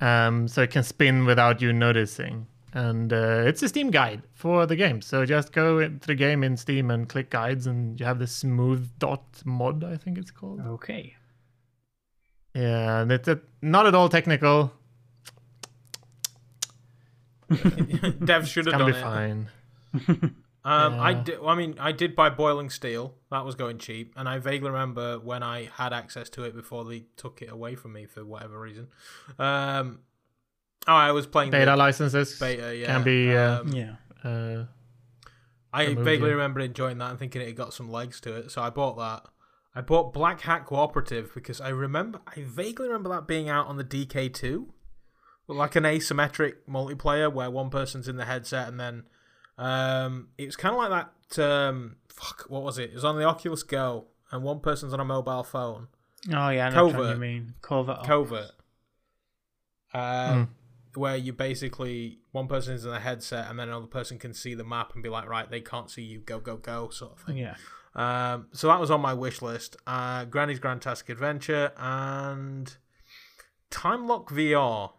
um, 0.00 0.48
so 0.48 0.62
it 0.62 0.70
can 0.70 0.82
spin 0.82 1.26
without 1.26 1.60
you 1.60 1.72
noticing. 1.72 2.46
And 2.72 3.12
uh, 3.12 3.42
it's 3.46 3.62
a 3.62 3.68
Steam 3.68 3.90
guide 3.90 4.22
for 4.34 4.66
the 4.66 4.76
game. 4.76 5.00
So 5.00 5.24
just 5.24 5.52
go 5.52 5.78
into 5.78 6.06
the 6.06 6.14
game 6.14 6.44
in 6.44 6.56
Steam 6.58 6.90
and 6.90 7.08
click 7.08 7.30
guides, 7.30 7.66
and 7.66 7.98
you 7.98 8.04
have 8.06 8.18
the 8.18 8.26
smooth 8.26 8.90
dot 8.98 9.42
mod, 9.44 9.84
I 9.84 9.96
think 9.96 10.18
it's 10.18 10.30
called. 10.30 10.60
Okay. 10.60 11.14
Yeah, 12.56 13.00
and 13.02 13.12
it's 13.12 13.28
uh, 13.28 13.36
not 13.60 13.86
at 13.86 13.94
all 13.94 14.08
technical. 14.08 14.72
Dev 18.24 18.48
should 18.48 18.66
have 18.66 18.76
gonna 18.78 18.84
done 18.84 18.92
be 18.92 18.98
it. 18.98 19.02
fine. 19.02 19.48
Um, 20.66 20.94
I 20.98 21.10
Yeah. 21.10 21.22
did. 21.22 21.38
I 21.46 21.54
mean, 21.54 21.76
I 21.78 21.92
did 21.92 22.16
buy 22.16 22.28
Boiling 22.28 22.70
Steel. 22.70 23.14
That 23.30 23.44
was 23.44 23.54
going 23.54 23.78
cheap, 23.78 24.12
and 24.16 24.28
I 24.28 24.40
vaguely 24.40 24.68
remember 24.68 25.16
when 25.20 25.44
I 25.44 25.70
had 25.72 25.92
access 25.92 26.28
to 26.30 26.42
it 26.42 26.56
before 26.56 26.84
they 26.84 27.04
took 27.16 27.40
it 27.40 27.52
away 27.52 27.76
from 27.76 27.92
me 27.92 28.04
for 28.06 28.24
whatever 28.24 28.58
reason. 28.58 28.88
Um, 29.38 30.00
oh, 30.88 30.92
I 30.92 31.12
was 31.12 31.24
playing 31.28 31.52
the 31.52 31.58
Beta 31.58 31.76
licenses 31.76 32.36
beta. 32.40 32.74
Yeah, 32.74 32.86
can 32.86 33.04
be. 33.04 33.36
Uh, 33.36 33.60
Um, 33.60 33.68
Yeah. 33.72 33.94
uh, 34.24 34.64
I 35.72 35.84
removed, 35.84 36.04
vaguely 36.04 36.26
yeah. 36.30 36.32
remember 36.34 36.58
enjoying 36.58 36.98
that 36.98 37.10
and 37.10 37.18
thinking 37.20 37.42
it 37.42 37.52
got 37.52 37.72
some 37.72 37.88
legs 37.88 38.20
to 38.22 38.34
it, 38.34 38.50
so 38.50 38.60
I 38.60 38.70
bought 38.70 38.96
that. 38.98 39.30
I 39.76 39.82
bought 39.82 40.14
Black 40.14 40.40
Hat 40.40 40.64
Cooperative 40.64 41.32
because 41.34 41.60
I 41.60 41.68
remember, 41.68 42.20
I 42.26 42.40
vaguely 42.40 42.86
remember 42.86 43.10
that 43.10 43.26
being 43.26 43.50
out 43.50 43.66
on 43.66 43.76
the 43.76 43.84
DK2, 43.84 44.68
like 45.48 45.76
an 45.76 45.84
asymmetric 45.84 46.54
multiplayer 46.66 47.30
where 47.30 47.50
one 47.50 47.68
person's 47.68 48.08
in 48.08 48.16
the 48.16 48.24
headset 48.24 48.68
and 48.68 48.80
then 48.80 49.02
um, 49.58 50.28
it 50.38 50.46
was 50.46 50.56
kind 50.56 50.74
of 50.74 50.78
like 50.78 51.06
that. 51.28 51.44
Um, 51.44 51.96
fuck, 52.08 52.46
what 52.48 52.62
was 52.62 52.78
it? 52.78 52.90
It 52.90 52.94
was 52.94 53.04
on 53.04 53.18
the 53.18 53.24
Oculus 53.24 53.62
Go 53.62 54.06
and 54.32 54.42
one 54.42 54.60
person's 54.60 54.94
on 54.94 55.00
a 55.00 55.04
mobile 55.04 55.44
phone. 55.44 55.88
Oh 56.32 56.48
yeah, 56.48 56.68
I 56.68 56.70
know 56.70 56.86
what 56.86 57.10
you 57.10 57.16
mean. 57.16 57.52
Covert. 57.60 58.02
Covert. 58.04 58.52
Um, 59.92 60.54
Where 60.94 61.16
you 61.16 61.34
basically 61.34 62.20
one 62.32 62.48
person 62.48 62.72
is 62.72 62.86
in 62.86 62.92
the 62.92 63.00
headset 63.00 63.50
and 63.50 63.58
then 63.58 63.68
another 63.68 63.86
person 63.86 64.18
can 64.18 64.32
see 64.32 64.54
the 64.54 64.64
map 64.64 64.94
and 64.94 65.02
be 65.02 65.10
like, 65.10 65.28
right, 65.28 65.50
they 65.50 65.60
can't 65.60 65.90
see 65.90 66.02
you, 66.02 66.20
go, 66.20 66.40
go, 66.40 66.56
go, 66.56 66.88
sort 66.88 67.12
of 67.12 67.18
thing. 67.20 67.36
Yeah. 67.36 67.56
Um, 67.96 68.48
so 68.52 68.68
that 68.68 68.78
was 68.78 68.90
on 68.90 69.00
my 69.00 69.14
wish 69.14 69.40
list. 69.42 69.74
Uh, 69.86 70.26
Granny's 70.26 70.60
Grandtastic 70.60 71.08
Adventure 71.08 71.72
and 71.78 72.76
Time 73.70 74.06
Lock 74.06 74.30
VR. 74.30 74.92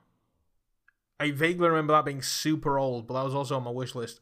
I 1.19 1.31
vaguely 1.31 1.69
remember 1.69 1.93
that 1.93 2.05
being 2.05 2.21
super 2.23 2.77
old, 2.79 3.07
but 3.07 3.13
that 3.13 3.23
was 3.23 3.35
also 3.35 3.55
on 3.55 3.63
my 3.63 3.71
wish 3.71 3.93
list. 3.95 4.19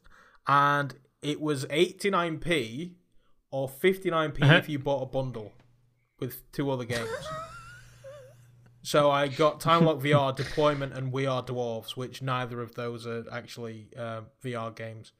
And 0.47 0.93
it 1.21 1.39
was 1.41 1.65
89p 1.65 2.95
or 3.49 3.69
59p 3.69 4.43
Uh-huh. 4.43 4.55
if 4.55 4.67
you 4.69 4.77
bought 4.77 5.03
a 5.03 5.05
bundle 5.05 5.53
with 6.19 6.49
two 6.51 6.69
other 6.69 6.83
games. 6.85 7.09
so 8.83 9.09
I 9.09 9.29
got 9.29 9.59
Time 9.61 9.85
Lock 9.85 9.99
VR, 9.99 10.35
Deployment, 10.35 10.93
and 10.93 11.11
We 11.13 11.25
Are 11.25 11.41
Dwarves, 11.43 11.91
which 11.97 12.21
neither 12.21 12.61
of 12.61 12.75
those 12.75 13.07
are 13.07 13.23
actually 13.31 13.87
uh, 13.97 14.21
VR 14.43 14.75
games 14.75 15.13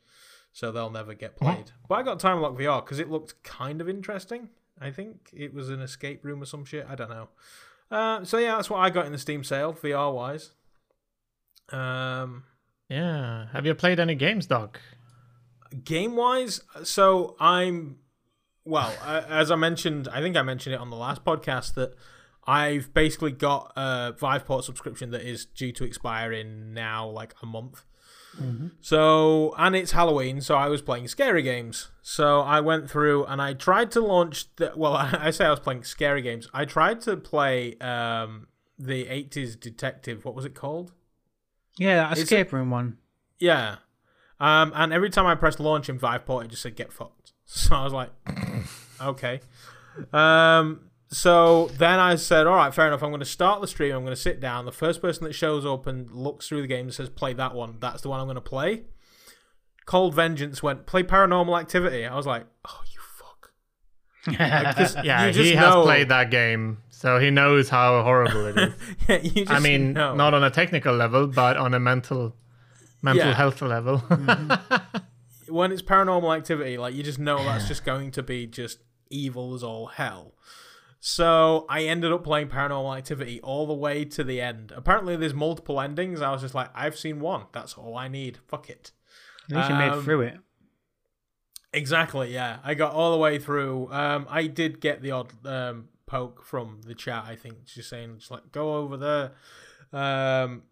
so 0.56 0.72
they'll 0.72 0.90
never 0.90 1.14
get 1.14 1.36
played. 1.36 1.72
But 1.88 1.96
I 1.96 2.04
got 2.04 2.20
Time 2.20 2.42
Lock 2.42 2.58
VR 2.58 2.84
because 2.84 2.98
it 2.98 3.12
looked 3.12 3.44
kind 3.44 3.82
of 3.82 3.88
interesting. 3.88 4.50
I 4.80 4.90
think 4.90 5.30
it 5.34 5.54
was 5.54 5.70
an 5.70 5.82
escape 5.82 6.26
room 6.26 6.42
or 6.42 6.46
some 6.46 6.66
shit. 6.66 6.88
I 6.90 6.96
don't 6.96 7.10
know. 7.10 7.28
Uh, 7.92 8.24
so 8.24 8.38
yeah, 8.38 8.56
that's 8.56 8.70
what 8.70 8.80
I 8.80 8.90
got 8.90 9.06
in 9.06 9.12
the 9.12 9.18
Steam 9.18 9.44
sale, 9.44 9.74
VR 9.74 10.14
wise. 10.14 10.52
Um, 11.70 12.46
yeah. 12.90 13.48
Have 13.52 13.66
you 13.66 13.76
played 13.76 14.00
any 14.00 14.16
games, 14.16 14.48
Doc? 14.48 14.80
game 15.84 16.16
wise, 16.16 16.62
so 16.84 17.36
I'm 17.40 17.98
well, 18.64 18.94
uh, 19.04 19.24
as 19.28 19.52
I 19.52 19.56
mentioned, 19.56 20.08
I 20.08 20.22
think 20.22 20.36
I 20.36 20.42
mentioned 20.42 20.74
it 20.74 20.82
on 20.82 20.90
the 20.90 20.96
last 20.96 21.24
podcast 21.24 21.76
that 21.76 21.94
I've 22.48 22.94
basically 22.94 23.32
got 23.32 23.74
a 23.76 24.14
Viveport 24.18 24.64
subscription 24.64 25.12
that 25.12 25.22
is 25.22 25.46
due 25.46 25.72
to 25.74 25.84
expire 25.84 26.32
in 26.32 26.74
now 26.74 27.08
like 27.08 27.36
a 27.44 27.46
month. 27.46 27.84
So, 28.82 29.54
and 29.58 29.76
it's 29.76 29.92
Halloween, 29.92 30.42
so 30.42 30.56
I 30.56 30.68
was 30.68 30.82
playing 30.82 31.08
scary 31.08 31.42
games. 31.42 31.90
So 32.02 32.42
I 32.42 32.60
went 32.62 32.90
through 32.90 33.26
and 33.26 33.42
I 33.42 33.54
tried 33.54 33.92
to 33.92 34.02
launch 34.02 34.54
the. 34.58 34.72
Well, 34.76 34.94
I 34.98 35.32
say 35.32 35.46
I 35.46 35.50
was 35.50 35.60
playing 35.60 35.84
scary 35.84 36.22
games. 36.22 36.48
I 36.54 36.66
tried 36.66 37.02
to 37.02 37.18
play 37.18 37.76
um, 37.80 38.48
the 38.78 39.06
80s 39.06 39.60
detective. 39.60 40.26
What 40.26 40.36
was 40.36 40.46
it 40.46 40.54
called? 40.56 40.92
Yeah, 41.78 41.96
that 41.98 42.14
Is 42.14 42.20
it- 42.20 42.24
escape 42.24 42.52
room 42.54 42.70
one. 42.70 42.98
Yeah. 43.40 43.78
Um, 44.40 44.72
and 44.76 44.92
every 44.94 45.10
time 45.10 45.26
I 45.26 45.36
pressed 45.36 45.60
launch 45.60 45.88
in 45.90 45.98
Viveport, 46.00 46.46
it 46.46 46.48
just 46.50 46.62
said 46.62 46.76
get 46.76 46.92
fucked. 46.92 47.32
So 47.48 47.76
I 47.76 47.84
was 47.84 47.94
like, 47.94 48.10
okay. 49.02 49.40
Um, 50.12 50.90
so 51.16 51.68
then 51.78 51.98
I 52.00 52.16
said, 52.16 52.46
all 52.46 52.56
right, 52.56 52.74
fair 52.74 52.88
enough. 52.88 53.02
I'm 53.02 53.10
going 53.10 53.20
to 53.20 53.26
start 53.26 53.62
the 53.62 53.68
stream. 53.68 53.96
I'm 53.96 54.02
going 54.04 54.14
to 54.16 54.22
sit 54.22 54.42
down. 54.42 54.66
The 54.66 54.72
first 54.74 55.02
person 55.02 55.24
that 55.24 55.34
shows 55.34 55.66
up 55.66 55.88
and 55.88 56.12
looks 56.12 56.48
through 56.50 56.62
the 56.62 56.68
game 56.68 56.88
and 56.88 56.94
says, 56.94 57.08
play 57.10 57.32
that 57.34 57.56
one, 57.56 57.78
that's 57.80 58.02
the 58.02 58.10
one 58.10 58.20
I'm 58.20 58.26
going 58.26 58.36
to 58.36 58.42
play. 58.42 58.84
Cold 59.86 60.14
Vengeance 60.14 60.62
went, 60.62 60.86
play 60.86 61.04
Paranormal 61.04 61.58
Activity. 61.60 62.06
I 62.06 62.16
was 62.16 62.26
like, 62.26 62.46
oh, 62.68 62.82
you 62.92 63.00
fuck. 63.18 63.52
Like, 64.28 64.38
Yeah, 65.06 65.32
he 65.32 65.52
has 65.54 65.74
know- 65.74 65.84
played 65.84 66.10
that 66.10 66.32
game, 66.32 66.80
so 66.90 67.18
he 67.20 67.30
knows 67.30 67.70
how 67.70 68.04
horrible 68.04 68.48
it 68.48 68.58
is. 68.58 68.74
yeah, 69.08 69.18
you 69.22 69.46
just 69.46 69.52
I 69.52 69.60
mean, 69.60 69.94
know. 69.94 70.16
not 70.16 70.34
on 70.34 70.44
a 70.44 70.50
technical 70.50 70.96
level, 70.96 71.28
but 71.28 71.56
on 71.56 71.74
a 71.74 71.80
mental 71.80 72.36
mental 73.02 73.28
Yeah. 73.28 73.34
health 73.36 73.62
level. 73.62 74.00
Mm-hmm. 74.10 75.54
when 75.54 75.72
it's 75.72 75.84
paranormal 75.84 76.36
activity, 76.36 76.76
like 76.78 76.96
you 76.96 77.04
just 77.04 77.20
know 77.20 77.38
that's 77.38 77.68
just 77.68 77.86
going 77.86 78.10
to 78.12 78.24
be 78.24 78.48
just 78.48 78.80
evil 79.12 79.54
as 79.54 79.64
all 79.64 79.86
hell. 79.88 80.34
So 81.08 81.68
I 81.70 81.84
ended 81.84 82.12
up 82.12 82.24
playing 82.24 82.48
paranormal 82.48 82.98
activity 82.98 83.40
all 83.42 83.68
the 83.68 83.76
way 83.76 84.06
to 84.06 84.24
the 84.24 84.42
end. 84.42 84.74
Apparently, 84.76 85.16
there's 85.16 85.36
multiple 85.36 85.80
endings. 85.80 86.20
I 86.20 86.32
was 86.32 86.42
just 86.42 86.56
like, 86.56 86.72
I've 86.74 86.98
seen 86.98 87.20
one. 87.20 87.44
That's 87.52 87.76
all 87.76 87.96
I 87.96 88.08
need. 88.08 88.40
Fuck 88.48 88.72
it. 88.72 88.92
At 89.52 89.56
least 89.56 89.70
you 89.70 89.76
made 89.76 89.92
Um, 89.92 90.00
it 90.00 90.02
through 90.02 90.22
it. 90.22 90.40
Exactly. 91.74 92.34
Yeah, 92.34 92.58
I 92.64 92.74
got 92.74 92.94
all 92.94 93.12
the 93.12 93.20
way 93.20 93.38
through. 93.38 93.94
Um, 93.94 94.26
I 94.32 94.48
did 94.48 94.82
get 94.82 95.04
the 95.04 95.12
odd 95.12 95.32
um 95.46 95.90
poke 96.08 96.44
from 96.44 96.82
the 96.88 96.96
chat. 96.96 97.26
I 97.28 97.36
think 97.36 97.66
just 97.66 97.88
saying, 97.88 98.18
just 98.18 98.32
like 98.32 98.52
go 98.52 98.78
over 98.78 98.98
there, 98.98 99.34
um, 99.94 100.64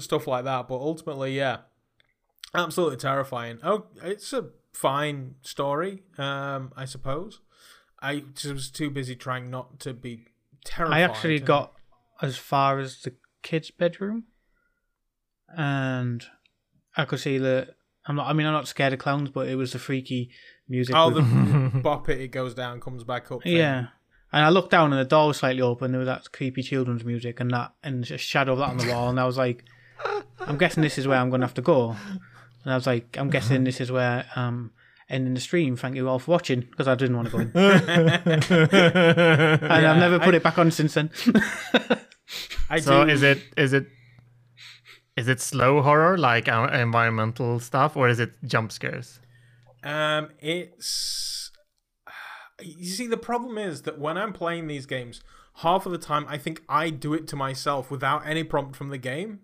stuff 0.00 0.26
like 0.26 0.44
that. 0.44 0.68
But 0.68 0.74
ultimately, 0.74 1.34
yeah, 1.34 1.60
absolutely 2.54 2.98
terrifying. 2.98 3.58
Oh, 3.62 3.86
it's 4.02 4.34
a 4.34 4.50
fine 4.74 5.36
story. 5.40 6.02
Um, 6.18 6.74
I 6.76 6.84
suppose. 6.84 7.40
I 8.02 8.20
just 8.34 8.52
was 8.54 8.70
too 8.70 8.90
busy 8.90 9.14
trying 9.14 9.50
not 9.50 9.78
to 9.80 9.92
be 9.92 10.26
terrified. 10.64 10.96
I 10.96 11.00
actually 11.02 11.36
and- 11.36 11.46
got 11.46 11.72
as 12.22 12.36
far 12.36 12.78
as 12.78 13.02
the 13.02 13.12
kids' 13.42 13.70
bedroom, 13.70 14.24
and 15.56 16.24
I 16.96 17.04
could 17.04 17.20
see 17.20 17.38
that. 17.38 17.74
I'm 18.06 18.16
not. 18.16 18.28
I 18.28 18.32
mean, 18.32 18.46
I'm 18.46 18.52
not 18.52 18.68
scared 18.68 18.92
of 18.92 18.98
clowns, 18.98 19.28
but 19.30 19.48
it 19.48 19.56
was 19.56 19.72
the 19.72 19.78
freaky 19.78 20.30
music. 20.68 20.94
Oh, 20.96 21.10
with- 21.10 21.72
the 21.72 21.80
bop 21.82 22.08
it, 22.08 22.20
it 22.20 22.28
goes 22.28 22.54
down, 22.54 22.80
comes 22.80 23.04
back 23.04 23.30
up. 23.30 23.42
thing. 23.42 23.56
yeah. 23.56 23.86
And 24.32 24.44
I 24.44 24.48
looked 24.50 24.70
down, 24.70 24.92
and 24.92 25.00
the 25.00 25.04
door 25.08 25.26
was 25.28 25.38
slightly 25.38 25.60
open. 25.62 25.90
There 25.90 25.98
was 25.98 26.06
that 26.06 26.30
creepy 26.32 26.62
children's 26.62 27.04
music, 27.04 27.40
and 27.40 27.50
that, 27.50 27.74
and 27.82 28.08
a 28.10 28.16
shadow 28.18 28.52
of 28.52 28.58
that 28.60 28.68
on 28.70 28.76
the 28.76 28.88
wall. 28.92 29.10
And 29.10 29.18
I 29.18 29.24
was 29.26 29.36
like, 29.36 29.64
I'm 30.38 30.56
guessing 30.56 30.82
this 30.84 30.98
is 30.98 31.08
where 31.08 31.18
I'm 31.18 31.30
going 31.30 31.40
to 31.40 31.46
have 31.48 31.54
to 31.54 31.62
go. 31.62 31.96
And 32.62 32.72
I 32.72 32.76
was 32.76 32.86
like, 32.86 33.16
I'm 33.18 33.28
guessing 33.28 33.64
this 33.64 33.80
is 33.80 33.90
where 33.90 34.24
um 34.36 34.70
ending 35.10 35.34
the 35.34 35.40
stream. 35.40 35.76
Thank 35.76 35.96
you 35.96 36.08
all 36.08 36.18
for 36.18 36.30
watching, 36.30 36.60
because 36.60 36.88
I 36.88 36.94
didn't 36.94 37.16
want 37.16 37.28
to 37.30 37.32
go 37.32 37.38
in, 37.40 37.50
and 37.54 38.50
Yeah, 38.50 39.90
I've 39.90 39.98
never 39.98 40.18
put 40.18 40.34
I- 40.34 40.36
it 40.38 40.42
back 40.42 40.58
on 40.58 40.70
since 40.70 40.94
then. 40.94 41.10
I 42.70 42.78
so 42.80 43.04
do. 43.04 43.10
is 43.10 43.22
it 43.22 43.42
is 43.56 43.72
it 43.72 43.86
is 45.16 45.26
it 45.28 45.40
slow 45.40 45.82
horror 45.82 46.16
like 46.16 46.48
uh, 46.48 46.68
environmental 46.72 47.58
stuff, 47.60 47.96
or 47.96 48.08
is 48.08 48.20
it 48.20 48.32
jump 48.44 48.70
scares? 48.72 49.20
Um, 49.82 50.28
it's 50.38 51.50
you 52.62 52.86
see 52.86 53.06
the 53.06 53.16
problem 53.16 53.58
is 53.58 53.82
that 53.82 53.98
when 53.98 54.16
I'm 54.16 54.32
playing 54.32 54.66
these 54.68 54.86
games, 54.86 55.22
half 55.56 55.84
of 55.86 55.92
the 55.92 55.98
time 55.98 56.26
I 56.28 56.38
think 56.38 56.62
I 56.68 56.90
do 56.90 57.14
it 57.14 57.26
to 57.28 57.36
myself 57.36 57.90
without 57.90 58.26
any 58.26 58.44
prompt 58.44 58.76
from 58.76 58.90
the 58.90 58.98
game. 58.98 59.40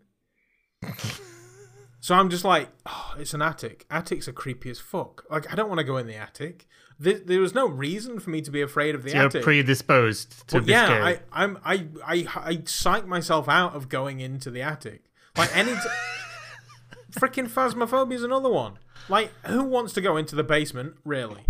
So 2.06 2.14
I'm 2.14 2.30
just 2.30 2.44
like, 2.44 2.68
oh, 2.86 3.16
it's 3.18 3.34
an 3.34 3.42
attic. 3.42 3.84
Attics 3.90 4.28
are 4.28 4.32
creepy 4.32 4.70
as 4.70 4.78
fuck. 4.78 5.24
Like 5.28 5.52
I 5.52 5.56
don't 5.56 5.68
want 5.68 5.80
to 5.80 5.84
go 5.84 5.96
in 5.96 6.06
the 6.06 6.14
attic. 6.14 6.68
There, 7.00 7.18
there 7.18 7.40
was 7.40 7.52
no 7.52 7.66
reason 7.66 8.20
for 8.20 8.30
me 8.30 8.40
to 8.42 8.50
be 8.52 8.62
afraid 8.62 8.94
of 8.94 9.02
the 9.02 9.12
attic. 9.12 9.34
You're 9.34 9.42
predisposed 9.42 10.46
to 10.50 10.58
But 10.58 10.66
be 10.66 10.70
yeah, 10.70 10.84
scared. 10.86 11.02
I, 11.02 11.42
I'm 11.42 11.58
I, 11.64 11.86
I 12.06 12.26
I 12.36 12.62
psych 12.64 13.08
myself 13.08 13.48
out 13.48 13.74
of 13.74 13.88
going 13.88 14.20
into 14.20 14.52
the 14.52 14.62
attic. 14.62 15.02
Like 15.36 15.50
any 15.56 15.72
t- 15.72 15.80
freaking 17.10 17.48
phasmophobia 17.48 18.12
is 18.14 18.22
another 18.22 18.50
one. 18.50 18.78
Like 19.08 19.32
who 19.46 19.64
wants 19.64 19.92
to 19.94 20.00
go 20.00 20.16
into 20.16 20.36
the 20.36 20.44
basement? 20.44 20.94
Really? 21.04 21.44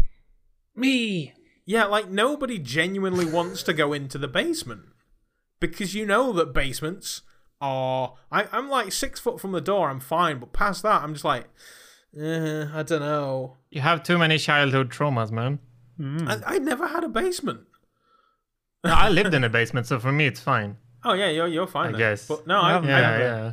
Me. 0.75 1.35
Yeah, 1.67 1.85
like 1.85 2.09
nobody 2.09 2.59
genuinely 2.59 3.27
wants 3.27 3.63
to 3.65 3.75
go 3.75 3.93
into 3.93 4.17
the 4.17 4.27
basement 4.27 4.85
because 5.61 5.95
you 5.95 6.07
know 6.07 6.33
that 6.33 6.55
basements 6.55 7.21
are. 7.61 8.15
I, 8.31 8.47
I'm 8.53 8.69
like 8.69 8.93
six 8.93 9.21
foot 9.21 9.41
from 9.41 9.53
the 9.53 9.61
door. 9.61 9.89
I'm 9.91 10.01
fine, 10.01 10.39
but 10.39 10.53
past 10.53 10.83
that, 10.83 11.03
I'm 11.03 11.15
just 11.15 11.25
like, 11.25 11.45
eh, 12.19 12.67
I 12.73 12.83
don't 12.83 13.01
know. 13.01 13.57
You 13.71 13.81
have 13.81 14.03
too 14.03 14.19
many 14.19 14.39
childhood 14.39 14.91
traumas, 14.91 15.31
man. 15.31 15.59
Mm. 15.99 16.29
I, 16.29 16.57
I 16.57 16.59
never 16.59 16.87
had 16.87 17.05
a 17.05 17.09
basement. 17.09 17.61
No, 18.85 18.93
I 18.93 19.09
lived 19.09 19.35
in 19.35 19.43
a 19.45 19.49
basement, 19.49 19.87
so 19.87 19.99
for 19.99 20.13
me 20.13 20.27
it's 20.27 20.41
fine. 20.41 20.77
Oh 21.05 21.15
yeah, 21.15 21.29
you're 21.31 21.49
you're 21.49 21.67
fine. 21.67 21.89
I 21.89 21.91
then. 21.93 21.99
guess. 21.99 22.29
But 22.29 22.47
no, 22.47 22.61
I, 22.61 22.73
haven't 22.73 22.89
Yeah, 22.89 23.11
I, 23.11 23.19
yeah. 23.19 23.53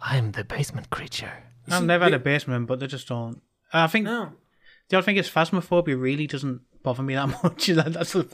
I'm 0.00 0.32
the 0.32 0.44
basement 0.44 0.90
creature. 0.90 1.32
I've 1.68 1.80
see, 1.80 1.86
never 1.86 2.04
had 2.04 2.14
a 2.14 2.18
basement, 2.18 2.66
but 2.66 2.80
they 2.80 2.86
just 2.86 3.08
don't. 3.08 3.40
I 3.72 3.86
think 3.86 4.04
no. 4.04 4.32
the 4.88 4.98
other 4.98 5.04
thing 5.04 5.16
is 5.16 5.28
phasmophobia 5.28 6.00
really 6.00 6.26
doesn't 6.26 6.60
bother 6.82 7.02
me 7.02 7.14
that 7.14 7.26
much. 7.42 7.66
That- 7.66 7.92
That's 7.92 8.14
a, 8.14 8.26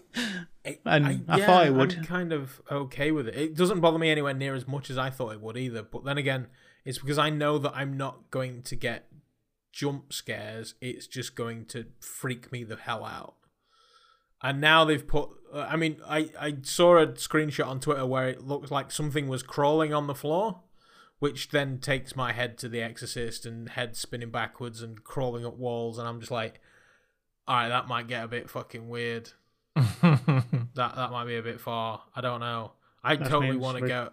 I, 0.65 0.79
And 0.85 1.25
I 1.29 1.45
thought 1.45 1.67
it 1.67 1.75
would. 1.75 1.97
I'm 1.97 2.05
kind 2.05 2.33
of 2.33 2.61
okay 2.71 3.11
with 3.11 3.29
it. 3.29 3.35
It 3.35 3.57
doesn't 3.57 3.81
bother 3.81 3.99
me 3.99 4.11
anywhere 4.11 4.35
near 4.35 4.55
as 4.55 4.69
much 4.69 4.91
as 4.91 4.99
I 4.99 5.11
thought 5.11 5.33
it 5.33 5.41
would 5.41 5.57
either. 5.57 5.83
But 5.83 6.05
then 6.05 6.19
again, 6.19 6.47
it's 6.85 6.99
because 6.99 7.19
I 7.19 7.31
know 7.31 7.59
that 7.59 7.73
I'm 7.75 7.97
not 7.97 8.31
going 8.31 8.63
to 8.63 8.77
get 8.77 9.09
jump 9.73 10.13
scares. 10.13 10.75
It's 10.81 11.07
just 11.07 11.35
going 11.35 11.67
to 11.67 11.87
freak 12.01 12.53
me 12.53 12.63
the 12.63 12.77
hell 12.77 13.05
out. 13.05 13.35
And 14.41 14.61
now 14.61 14.85
they've 14.85 15.07
put. 15.07 15.31
Uh, 15.53 15.67
I 15.69 15.77
mean, 15.77 15.97
I 16.07 16.31
I 16.39 16.57
saw 16.63 16.99
a 16.99 17.09
screenshot 17.09 17.67
on 17.67 17.81
Twitter 17.81 18.07
where 18.07 18.29
it 18.29 18.47
looked 18.47 18.71
like 18.71 18.91
something 18.91 19.29
was 19.29 19.43
crawling 19.43 19.93
on 19.93 20.07
the 20.07 20.15
floor, 20.15 20.63
which 21.19 21.51
then 21.51 21.79
takes 21.79 22.15
my 22.17 22.33
head 22.33 22.59
to 22.59 22.69
The 22.69 22.83
Exorcist 22.83 23.47
and 23.47 23.69
head 23.71 23.97
spinning 23.97 24.31
backwards 24.31 24.83
and 24.83 25.03
crawling 25.03 25.47
up 25.47 25.57
walls, 25.57 25.99
and 25.99 26.09
I'm 26.09 26.21
just 26.21 26.33
like, 26.33 26.61
all 27.47 27.57
right, 27.57 27.69
that 27.69 27.89
might 27.89 28.09
get 28.09 28.25
a 28.25 28.29
bit 28.29 28.51
fucking 28.51 28.89
weird 28.89 29.31
that 29.77 30.93
that 30.97 31.11
might 31.11 31.25
be 31.27 31.37
a 31.37 31.43
bit 31.43 31.61
far. 31.61 32.03
I 32.15 32.21
don't 32.21 32.41
know. 32.41 32.73
I 33.03 33.17
That 33.17 33.29
totally 33.29 33.57
want 33.57 33.79
to 33.79 33.89
go. 33.89 34.11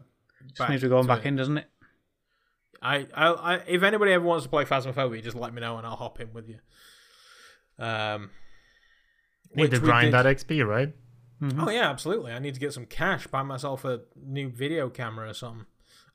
just 0.55 0.69
means 0.69 0.81
we're 0.83 0.89
going 0.89 1.07
back 1.07 1.19
it. 1.19 1.25
in, 1.25 1.35
doesn't 1.35 1.57
it? 1.57 1.69
I, 2.81 3.07
I, 3.13 3.27
I, 3.27 3.55
if 3.67 3.83
anybody 3.83 4.13
ever 4.13 4.23
wants 4.23 4.45
to 4.45 4.49
play 4.49 4.63
Phasmophobia, 4.63 5.21
just 5.21 5.35
let 5.35 5.53
me 5.53 5.59
know 5.59 5.77
and 5.77 5.85
I'll 5.85 5.97
hop 5.97 6.21
in 6.21 6.31
with 6.33 6.47
you. 6.47 6.59
Um, 7.77 8.29
Need 9.53 9.63
which 9.63 9.71
to 9.71 9.79
grind 9.79 10.13
that 10.13 10.25
XP, 10.25 10.65
right? 10.65 10.93
Mhm. 11.41 11.65
Oh 11.67 11.69
yeah, 11.69 11.89
absolutely. 11.89 12.31
I 12.31 12.39
need 12.39 12.53
to 12.53 12.59
get 12.59 12.73
some 12.73 12.85
cash, 12.85 13.27
buy 13.27 13.43
myself 13.43 13.83
a 13.85 14.01
new 14.15 14.49
video 14.49 14.89
camera 14.89 15.29
or 15.29 15.33
something. 15.33 15.65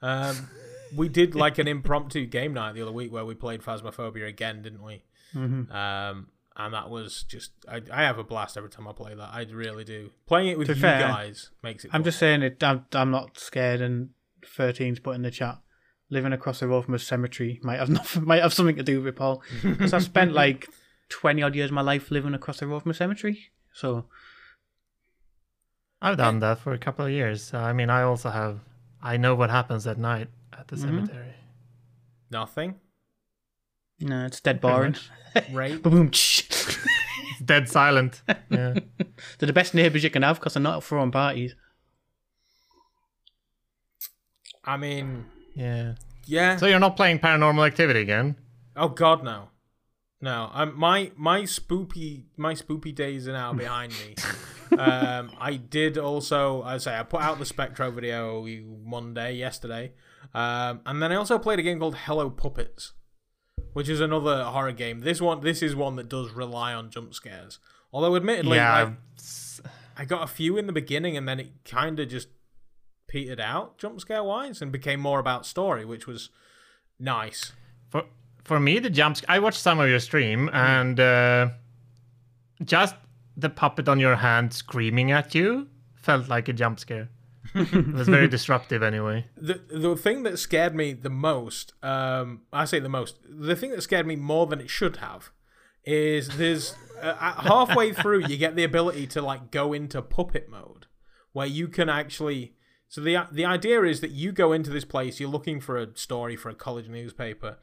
Um, 0.03 0.49
we 0.97 1.09
did 1.09 1.35
like 1.35 1.59
an 1.59 1.67
impromptu 1.69 2.27
game 2.27 2.55
night 2.55 2.75
the 2.75 2.83
other 2.83 2.93
week 2.93 3.13
where 3.13 3.25
we 3.25 3.35
played 3.35 3.63
Phasmophobia 3.63 4.27
again, 4.29 4.63
didn't 4.63 4.83
we? 4.83 5.03
Mhm. 5.35 5.71
Um, 5.75 6.29
and 6.57 6.73
that 6.75 6.89
was 6.91 7.25
just 7.25 7.53
I, 7.69 7.81
I 7.93 8.03
have 8.03 8.19
a 8.19 8.25
blast 8.25 8.57
every 8.57 8.71
time 8.71 8.87
I 8.89 8.93
play 8.93 9.15
that. 9.15 9.31
I 9.33 9.45
really 9.51 9.85
do. 9.85 10.11
Playing 10.27 10.49
it 10.49 10.59
with 10.59 10.69
To 10.69 10.75
you 10.75 10.81
fair, 10.81 11.01
guys 11.01 11.51
makes 11.63 11.85
it. 11.85 11.89
I'm 11.89 12.01
fun. 12.01 12.05
just 12.05 12.19
saying 12.19 12.43
it. 12.43 12.63
I'm, 12.63 12.85
I'm 12.93 13.11
not 13.11 13.39
scared. 13.39 13.81
And 13.81 14.11
13's 14.45 15.01
put 15.01 15.15
in 15.17 15.23
the 15.23 15.31
chat. 15.31 15.59
Living 16.11 16.33
across 16.33 16.61
the 16.61 16.69
road 16.69 16.85
from 16.85 16.95
a 16.95 16.99
cemetery 16.99 17.59
might 17.63 17.79
have 17.79 17.89
nothing, 17.99 18.25
might 18.27 18.43
have 18.43 18.53
something 18.53 18.77
to 18.77 18.83
do 18.83 18.99
with 18.99 19.09
it, 19.09 19.17
Paul. 19.17 19.43
Because 19.63 19.93
I've 19.93 20.05
spent 20.05 20.33
like 20.33 20.69
20 21.09 21.43
odd 21.43 21.55
years 21.55 21.71
of 21.71 21.75
my 21.75 21.81
life 21.83 22.11
living 22.11 22.35
across 22.35 22.61
the 22.61 22.67
road 22.67 22.83
from 22.83 22.91
a 22.91 22.95
cemetery. 22.95 23.51
So 23.73 24.05
I've 26.01 26.19
done 26.19 26.39
that 26.41 26.59
for 26.59 26.73
a 26.73 26.79
couple 26.79 27.07
of 27.07 27.11
years. 27.11 27.43
So, 27.43 27.59
I 27.59 27.73
mean, 27.73 27.91
I 27.91 28.03
also 28.03 28.31
have. 28.31 28.61
I 29.03 29.17
know 29.17 29.35
what 29.35 29.51
happens 29.51 29.87
at 29.87 29.99
night 29.99 30.29
at 30.53 30.69
the 30.69 30.77
Mhm. 30.77 30.81
cemetery. 30.81 31.35
nothing. 32.31 32.77
no, 34.01 34.27
it's 34.27 34.41
dead 34.41 34.61
boring. 34.61 34.97
Right. 35.53 35.81
Boom. 35.83 36.11
It's 37.45 37.47
dead 37.47 37.69
silent. 37.69 38.23
Yeah. 38.51 38.75
They're 39.39 39.47
the 39.47 39.53
best 39.53 39.75
neighbours 39.75 40.03
you 40.05 40.11
can 40.11 40.23
have 40.23 40.39
because 40.39 40.55
they're 40.55 40.63
not 40.63 40.83
throwing 40.85 41.11
parties. 41.11 41.55
I 44.65 44.77
mean, 44.77 45.27
Yeah. 45.55 45.95
yeah. 46.27 46.57
So 46.57 46.67
you're 46.67 46.79
not 46.79 46.97
playing 46.97 47.19
Paranormal 47.19 47.67
Activity 47.67 48.01
again? 48.01 48.37
Oh 48.77 48.89
God, 48.89 49.23
no, 49.25 49.49
no. 50.21 50.51
Um, 50.53 50.79
my 50.79 51.11
my 51.17 51.43
spoopy 51.43 52.25
my 52.37 52.55
spoopy 52.55 52.95
days 52.95 53.29
are 53.29 53.33
now 53.33 53.53
behind 53.65 53.93
me. 53.93 54.15
um, 54.79 55.31
I 55.39 55.57
did 55.57 55.99
also, 55.99 56.63
I 56.63 56.79
say, 56.79 56.97
I 56.99 57.03
put 57.03 57.21
out 57.23 57.39
the 57.39 57.45
Spectro 57.47 57.91
video 57.91 58.45
Monday 58.85 59.35
yesterday, 59.35 59.93
um, 60.33 60.81
and 60.87 61.01
then 61.03 61.13
I 61.13 61.17
also 61.17 61.39
played 61.39 61.59
a 61.59 61.63
game 61.63 61.79
called 61.79 61.95
Hello 61.97 62.31
Puppets, 62.31 62.93
which 63.75 63.91
is 63.91 64.01
another 64.01 64.45
horror 64.45 64.73
game. 64.73 65.01
This 65.01 65.21
one, 65.21 65.43
this 65.43 65.63
is 65.63 65.77
one 65.77 65.97
that 65.97 66.09
does 66.09 66.31
rely 66.31 66.73
on 66.73 66.89
jump 66.91 67.13
scares. 67.13 67.59
Although, 67.93 68.17
admittedly, 68.17 68.57
yeah. 68.57 68.83
like, 68.85 68.93
I 69.97 70.05
got 70.07 70.23
a 70.25 70.27
few 70.27 70.57
in 70.57 70.67
the 70.67 70.73
beginning, 70.73 71.17
and 71.17 71.29
then 71.29 71.39
it 71.39 71.53
kind 71.65 72.01
of 72.01 72.09
just 72.09 72.29
petered 73.07 73.39
out 73.39 73.77
jump 73.79 74.01
scare 74.01 74.25
wise, 74.25 74.63
and 74.63 74.73
became 74.73 74.99
more 74.99 75.21
about 75.21 75.45
story, 75.47 75.85
which 75.85 76.07
was 76.07 76.31
nice. 76.99 77.53
For 77.91 78.05
for 78.43 78.59
me, 78.59 78.79
the 78.79 78.91
jumps. 78.91 79.23
I 79.29 79.39
watched 79.39 79.61
some 79.61 79.79
of 79.79 79.89
your 79.89 80.01
stream, 80.01 80.47
Mm-hmm. 80.49 80.57
and 80.57 81.01
uh, 81.01 81.49
just 82.65 82.95
the 83.37 83.49
puppet 83.51 83.89
on 83.89 84.01
your 84.01 84.17
hand 84.17 84.53
screaming 84.53 85.11
at 85.13 85.35
you 85.35 85.69
felt 85.97 86.29
like 86.29 86.49
a 86.49 86.53
jump 86.53 86.79
scare. 86.81 87.09
It 87.55 87.93
was 87.93 88.09
very 88.09 88.29
disruptive, 88.29 88.83
anyway. 88.83 89.27
the 89.37 89.61
the 89.69 89.97
thing 89.97 90.23
that 90.23 90.39
scared 90.39 90.75
me 90.75 90.93
the 90.93 91.11
most, 91.11 91.73
um, 91.83 92.43
I 92.53 92.65
say 92.65 92.79
the 92.79 92.89
most, 92.89 93.19
the 93.29 93.57
thing 93.57 93.71
that 93.71 93.83
scared 93.83 94.07
me 94.07 94.17
more 94.17 94.47
than 94.47 94.61
it 94.61 94.71
should 94.71 94.97
have, 94.97 95.31
is 95.85 96.37
there's 96.37 96.75
uh, 97.01 97.15
halfway 97.15 97.93
through 97.93 98.27
you 98.27 98.37
get 98.37 98.57
the 98.57 98.65
ability 98.65 99.07
to 99.09 99.23
like 99.23 99.51
go 99.51 99.73
into 99.73 100.01
puppet 100.03 100.49
mode, 100.49 100.87
where 101.33 101.47
you 101.47 101.69
can 101.69 101.89
actually. 101.89 102.55
So 102.89 103.01
the 103.01 103.27
the 103.31 103.45
idea 103.45 103.83
is 103.83 104.01
that 104.01 104.13
you 104.13 104.33
go 104.33 104.53
into 104.53 104.71
this 104.71 104.85
place, 104.85 105.19
you're 105.19 105.29
looking 105.29 105.61
for 105.61 105.79
a 105.79 105.97
story 105.97 106.37
for 106.37 106.49
a 106.49 106.55
college 106.55 106.89
newspaper, 106.89 107.59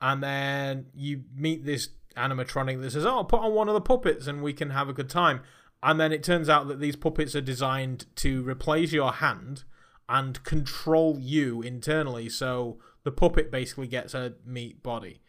and 0.00 0.22
then 0.22 0.86
you 0.94 1.22
meet 1.34 1.64
this 1.64 1.90
animatronic 2.16 2.80
that 2.82 2.90
says, 2.90 3.06
"Oh, 3.06 3.24
put 3.24 3.40
on 3.40 3.54
one 3.54 3.68
of 3.68 3.74
the 3.74 3.80
puppets 3.80 4.26
and 4.26 4.42
we 4.42 4.52
can 4.52 4.70
have 4.70 4.88
a 4.88 4.92
good 4.92 5.08
time." 5.08 5.40
And 5.84 6.00
then 6.00 6.12
it 6.12 6.22
turns 6.22 6.48
out 6.48 6.66
that 6.68 6.80
these 6.80 6.96
puppets 6.96 7.36
are 7.36 7.42
designed 7.42 8.06
to 8.16 8.42
replace 8.42 8.92
your 8.92 9.12
hand 9.12 9.64
and 10.08 10.42
control 10.42 11.18
you 11.20 11.60
internally. 11.60 12.30
So 12.30 12.78
the 13.04 13.12
puppet 13.12 13.52
basically 13.52 13.86
gets 13.86 14.14
a 14.14 14.32
meat 14.46 14.82
body. 14.82 15.20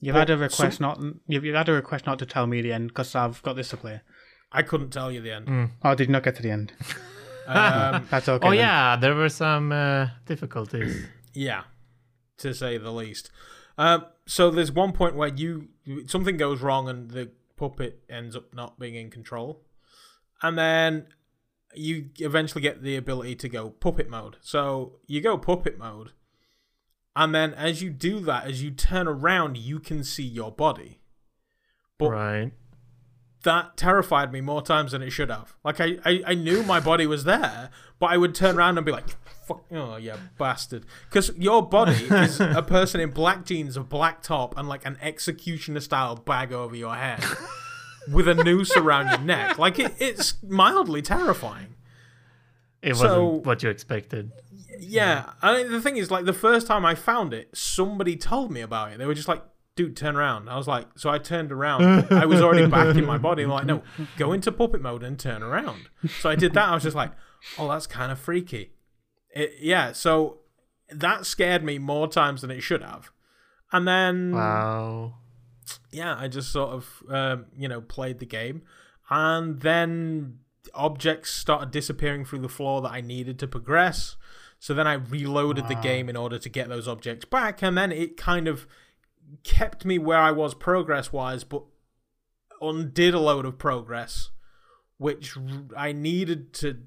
You've 0.00 0.14
But 0.14 0.28
had 0.28 0.30
a 0.30 0.36
request 0.36 0.80
not. 0.80 1.00
You've, 1.26 1.44
you've 1.44 1.56
had 1.56 1.68
a 1.68 1.72
request 1.72 2.06
not 2.06 2.20
to 2.20 2.26
tell 2.26 2.46
me 2.46 2.62
the 2.62 2.72
end 2.72 2.88
because 2.88 3.14
I've 3.14 3.42
got 3.42 3.56
this 3.56 3.70
to 3.70 3.76
play. 3.76 4.00
I 4.52 4.62
couldn't 4.62 4.90
tell 4.90 5.10
you 5.10 5.20
the 5.20 5.32
end. 5.32 5.70
Oh, 5.82 5.94
did 5.96 6.08
not 6.08 6.22
get 6.22 6.36
to 6.36 6.42
the 6.42 6.50
end. 6.50 6.72
Um, 7.46 8.06
That's 8.10 8.26
okay. 8.26 8.46
Oh 8.46 8.50
then. 8.50 8.58
yeah, 8.58 8.96
there 8.96 9.14
were 9.14 9.28
some 9.28 9.70
uh, 9.70 10.08
difficulties. 10.24 11.04
yeah, 11.34 11.64
to 12.38 12.54
say 12.54 12.78
the 12.78 12.90
least. 12.90 13.30
Um, 13.76 14.06
so 14.26 14.50
there's 14.50 14.72
one 14.72 14.92
point 14.92 15.14
where 15.16 15.28
you 15.28 15.68
something 16.06 16.36
goes 16.36 16.62
wrong 16.62 16.88
and 16.88 17.10
the 17.10 17.30
puppet 17.56 18.02
ends 18.08 18.34
up 18.34 18.54
not 18.54 18.78
being 18.78 18.94
in 18.94 19.10
control, 19.10 19.60
and 20.44 20.58
then 20.58 21.06
you 21.74 22.10
eventually 22.18 22.60
get 22.60 22.82
the 22.82 22.96
ability 22.96 23.34
to 23.34 23.48
go 23.48 23.70
puppet 23.70 24.10
mode. 24.10 24.36
So 24.42 24.98
you 25.06 25.22
go 25.22 25.38
puppet 25.38 25.78
mode, 25.78 26.12
and 27.16 27.34
then 27.34 27.54
as 27.54 27.82
you 27.82 27.88
do 27.88 28.20
that, 28.20 28.46
as 28.46 28.62
you 28.62 28.70
turn 28.70 29.08
around, 29.08 29.56
you 29.56 29.80
can 29.80 30.04
see 30.04 30.22
your 30.22 30.52
body. 30.52 31.00
But 31.96 32.10
right. 32.10 32.52
that 33.44 33.78
terrified 33.78 34.32
me 34.32 34.42
more 34.42 34.60
times 34.60 34.92
than 34.92 35.00
it 35.00 35.10
should 35.10 35.30
have. 35.30 35.56
Like 35.64 35.80
I, 35.80 35.96
I, 36.04 36.22
I 36.26 36.34
knew 36.34 36.62
my 36.62 36.78
body 36.78 37.06
was 37.06 37.24
there, 37.24 37.70
but 37.98 38.10
I 38.10 38.18
would 38.18 38.34
turn 38.34 38.56
around 38.56 38.76
and 38.76 38.84
be 38.84 38.92
like, 38.92 39.08
"Fuck, 39.46 39.64
oh 39.72 39.96
yeah, 39.96 40.18
bastard!" 40.36 40.84
Because 41.08 41.34
your 41.38 41.66
body 41.66 42.04
is 42.10 42.38
a 42.38 42.62
person 42.62 43.00
in 43.00 43.12
black 43.12 43.46
jeans, 43.46 43.78
a 43.78 43.82
black 43.82 44.20
top, 44.20 44.58
and 44.58 44.68
like 44.68 44.84
an 44.84 44.98
executioner 45.00 45.80
style 45.80 46.16
bag 46.16 46.52
over 46.52 46.76
your 46.76 46.96
head, 46.96 47.24
with 48.12 48.28
a 48.28 48.34
noose 48.34 48.76
around 48.76 49.08
your 49.08 49.18
neck. 49.18 49.58
Like 49.58 49.78
it, 49.78 49.94
it's 49.98 50.34
mildly 50.42 51.02
terrifying. 51.02 51.74
It 52.82 52.96
So- 52.96 53.24
wasn't 53.30 53.46
what 53.46 53.62
you 53.62 53.70
expected. 53.70 54.32
Yeah, 54.78 55.30
I 55.40 55.56
mean, 55.62 55.72
the 55.72 55.80
thing 55.80 55.96
is, 55.96 56.10
like 56.10 56.24
the 56.24 56.32
first 56.32 56.66
time 56.66 56.84
I 56.84 56.94
found 56.94 57.32
it, 57.32 57.48
somebody 57.56 58.16
told 58.16 58.50
me 58.50 58.60
about 58.60 58.92
it. 58.92 58.98
They 58.98 59.06
were 59.06 59.14
just 59.14 59.28
like, 59.28 59.42
"Dude, 59.76 59.96
turn 59.96 60.16
around." 60.16 60.48
I 60.48 60.56
was 60.56 60.66
like, 60.66 60.86
so 60.96 61.08
I 61.10 61.18
turned 61.18 61.52
around. 61.52 62.08
I 62.12 62.26
was 62.26 62.40
already 62.40 62.66
back 62.66 62.94
in 62.96 63.04
my 63.06 63.16
body. 63.16 63.44
They're 63.44 63.52
like, 63.52 63.66
no, 63.66 63.82
go 64.18 64.32
into 64.32 64.50
puppet 64.50 64.82
mode 64.82 65.04
and 65.04 65.16
turn 65.18 65.42
around. 65.44 65.88
So 66.20 66.28
I 66.28 66.34
did 66.34 66.54
that. 66.54 66.68
I 66.68 66.74
was 66.74 66.82
just 66.82 66.96
like, 66.96 67.12
oh, 67.56 67.68
that's 67.68 67.86
kind 67.86 68.10
of 68.10 68.18
freaky. 68.18 68.72
It, 69.30 69.54
yeah, 69.60 69.92
so 69.92 70.40
that 70.90 71.24
scared 71.24 71.62
me 71.62 71.78
more 71.78 72.08
times 72.08 72.42
than 72.42 72.50
it 72.50 72.60
should 72.60 72.82
have. 72.82 73.10
And 73.72 73.86
then 73.88 74.32
Wow. 74.32 75.14
Yeah, 75.90 76.16
I 76.18 76.28
just 76.28 76.52
sort 76.52 76.70
of, 76.70 77.02
um, 77.08 77.46
you 77.56 77.68
know, 77.68 77.80
played 77.80 78.18
the 78.18 78.26
game. 78.26 78.62
And 79.10 79.60
then 79.60 80.38
objects 80.74 81.30
started 81.30 81.70
disappearing 81.70 82.24
through 82.24 82.40
the 82.40 82.48
floor 82.48 82.80
that 82.82 82.90
I 82.90 83.00
needed 83.00 83.38
to 83.40 83.46
progress. 83.46 84.16
So 84.58 84.72
then 84.72 84.86
I 84.86 84.94
reloaded 84.94 85.68
the 85.68 85.74
game 85.74 86.08
in 86.08 86.16
order 86.16 86.38
to 86.38 86.48
get 86.48 86.68
those 86.68 86.88
objects 86.88 87.24
back. 87.24 87.62
And 87.62 87.76
then 87.76 87.92
it 87.92 88.16
kind 88.16 88.48
of 88.48 88.66
kept 89.42 89.84
me 89.84 89.98
where 89.98 90.18
I 90.18 90.30
was 90.30 90.54
progress 90.54 91.12
wise, 91.12 91.44
but 91.44 91.64
undid 92.62 93.14
a 93.14 93.18
load 93.18 93.44
of 93.44 93.58
progress, 93.58 94.30
which 94.96 95.36
I 95.76 95.92
needed 95.92 96.54
to 96.54 96.78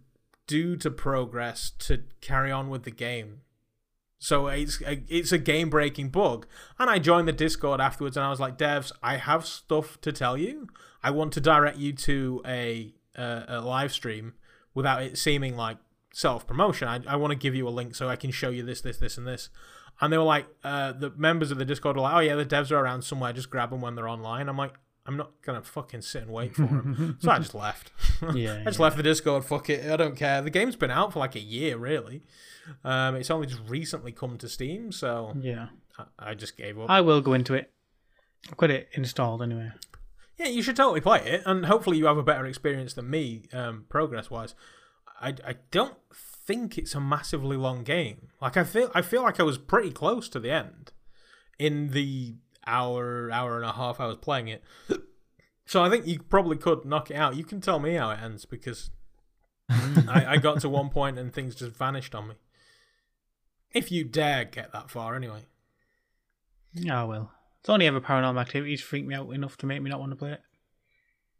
do 0.48 0.76
to 0.78 0.90
progress 0.90 1.72
to 1.80 2.04
carry 2.22 2.52
on 2.52 2.70
with 2.70 2.84
the 2.84 2.92
game. 2.92 3.42
So 4.20 4.48
it's 4.48 4.82
a, 4.82 5.04
it's 5.08 5.32
a 5.32 5.38
game 5.38 5.70
breaking 5.70 6.10
bug. 6.10 6.48
And 6.80 6.90
I 6.90 7.00
joined 7.00 7.28
the 7.28 7.34
Discord 7.34 7.80
afterwards 7.80 8.18
and 8.18 8.26
I 8.26 8.30
was 8.30 8.40
like, 8.40 8.58
devs, 8.58 8.92
I 9.04 9.18
have 9.18 9.46
stuff 9.46 10.02
to 10.02 10.12
tell 10.12 10.38
you. 10.38 10.68
I 11.04 11.12
want 11.12 11.34
to 11.34 11.42
direct 11.42 11.78
you 11.78 11.94
to 11.94 12.42
a, 12.46 12.94
uh, 13.18 13.44
a 13.48 13.62
live 13.62 13.92
stream 13.92 14.34
without 14.74 15.04
it 15.04 15.18
seeming 15.18 15.56
like 15.56 15.78
self 16.14 16.48
promotion. 16.48 16.88
I, 16.88 17.02
I 17.08 17.16
want 17.16 17.32
to 17.32 17.38
give 17.38 17.54
you 17.54 17.68
a 17.68 17.70
link 17.70 17.96
so 17.96 18.10
I 18.10 18.16
can 18.16 18.32
show 18.32 18.50
you 18.50 18.64
this, 18.64 18.82
this, 18.82 18.98
this, 18.98 19.18
and 19.18 19.28
this. 19.28 19.50
And 20.02 20.12
they 20.12 20.18
were 20.18 20.24
like, 20.24 20.48
uh, 20.64 20.94
the 20.94 21.12
members 21.12 21.50
of 21.52 21.58
the 21.58 21.66
Discord 21.66 21.96
were 21.96 22.04
like, 22.04 22.16
oh 22.16 22.20
yeah, 22.20 22.36
the 22.36 22.46
devs 22.46 22.72
are 22.72 22.78
around 22.78 23.04
somewhere. 23.04 23.34
Just 23.34 23.50
grab 23.50 23.70
them 23.70 23.82
when 23.82 23.96
they're 23.96 24.08
online. 24.08 24.50
I'm 24.50 24.58
like, 24.58 24.74
I'm 25.08 25.16
not 25.18 25.32
gonna 25.42 25.62
fucking 25.62 26.02
sit 26.02 26.24
and 26.24 26.32
wait 26.32 26.56
for 26.56 26.64
him. 26.68 27.18
so 27.22 27.32
I 27.32 27.38
just 27.40 27.56
left. 27.56 27.92
Yeah, 28.36 28.60
I 28.62 28.64
just 28.66 28.80
yeah. 28.80 28.84
left 28.84 28.98
the 28.98 29.04
Discord. 29.04 29.46
Fuck 29.46 29.70
it, 29.70 29.90
I 29.90 29.96
don't 29.96 30.16
care. 30.16 30.42
The 30.42 30.50
game's 30.50 30.76
been 30.76 30.92
out 30.92 31.14
for 31.14 31.20
like 31.20 31.36
a 31.36 31.40
year, 31.40 31.78
really. 31.78 32.24
Um, 32.84 33.16
it's 33.16 33.32
only 33.32 33.48
just 33.48 33.62
recently 33.68 34.12
come 34.12 34.38
to 34.40 34.50
Steam, 34.50 34.92
so 34.92 35.34
Yeah. 35.40 35.68
I, 35.98 36.32
I 36.32 36.34
just 36.36 36.58
gave 36.58 36.78
up. 36.80 36.90
I 36.90 37.02
will 37.02 37.22
go 37.22 37.34
into 37.34 37.54
it. 37.54 37.72
I've 38.50 38.58
got 38.58 38.70
it 38.70 38.90
installed 38.94 39.42
anyway. 39.42 39.72
yeah, 40.38 40.48
you 40.48 40.62
should 40.62 40.76
totally 40.76 41.02
play 41.02 41.20
it, 41.26 41.44
and 41.46 41.66
hopefully 41.66 41.98
you 41.98 42.06
have 42.06 42.18
a 42.18 42.24
better 42.24 42.46
experience 42.46 42.94
than 42.94 43.10
me, 43.10 43.44
um, 43.54 43.86
progress 43.90 44.30
wise. 44.30 44.56
I, 45.22 45.30
I 45.46 45.56
don't 45.72 45.96
think 46.12 46.78
it's 46.78 46.94
a 46.96 47.00
massively 47.02 47.58
long 47.58 47.84
game. 47.84 48.28
Like 48.42 48.56
I 48.58 48.64
feel 48.64 48.92
I 48.94 49.02
feel 49.02 49.24
like 49.24 49.40
I 49.40 49.44
was 49.44 49.58
pretty 49.58 49.92
close 49.92 50.30
to 50.30 50.40
the 50.40 50.52
end 50.52 50.92
in 51.58 51.90
the 51.90 52.36
hour 52.68 53.32
hour 53.32 53.56
and 53.56 53.66
a 53.66 53.74
half 53.74 54.00
I 54.00 54.06
was 54.06 54.18
playing 54.18 54.50
it. 54.50 54.64
So 55.66 55.84
I 55.84 55.90
think 55.90 56.08
you 56.08 56.20
probably 56.20 56.56
could 56.56 56.86
knock 56.86 57.12
it 57.12 57.16
out. 57.16 57.36
You 57.36 57.44
can 57.44 57.60
tell 57.60 57.80
me 57.80 57.96
how 57.96 58.10
it 58.12 58.20
ends 58.22 58.46
because 58.46 58.90
I, 59.70 60.26
I 60.28 60.38
got 60.38 60.62
to 60.62 60.70
one 60.70 60.90
point 60.90 61.20
and 61.20 61.34
things 61.34 61.56
just 61.56 61.76
vanished 61.76 62.16
on 62.16 62.30
me. 62.30 62.36
If 63.74 63.92
you 63.92 64.06
dare 64.06 64.46
get 64.46 64.72
that 64.72 64.90
far, 64.90 65.16
anyway. 65.16 65.42
Yeah, 66.74 67.02
I 67.02 67.04
will. 67.04 67.32
It's 67.60 67.70
only 67.70 67.86
ever 67.86 68.00
paranormal 68.00 68.40
activities 68.40 68.82
freak 68.82 69.06
me 69.06 69.14
out 69.14 69.30
enough 69.32 69.58
to 69.58 69.66
make 69.66 69.82
me 69.82 69.90
not 69.90 70.00
want 70.00 70.14
to 70.14 70.16
play 70.16 70.32
it. 70.32 70.42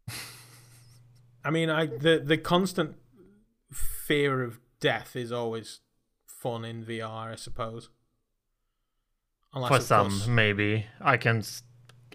I 1.44 1.50
mean, 1.50 1.70
I 1.70 1.86
the 1.86 2.20
the 2.22 2.36
constant 2.36 2.96
fear 3.72 4.42
of 4.42 4.58
death 4.80 5.16
is 5.16 5.32
always 5.32 5.80
fun 6.26 6.66
in 6.66 6.84
VR, 6.84 7.32
I 7.32 7.36
suppose. 7.36 7.88
Unless, 9.54 9.72
For 9.72 9.80
some, 9.80 10.08
course, 10.10 10.26
maybe 10.26 10.86
I 11.00 11.16
can, 11.16 11.38
s- 11.38 11.62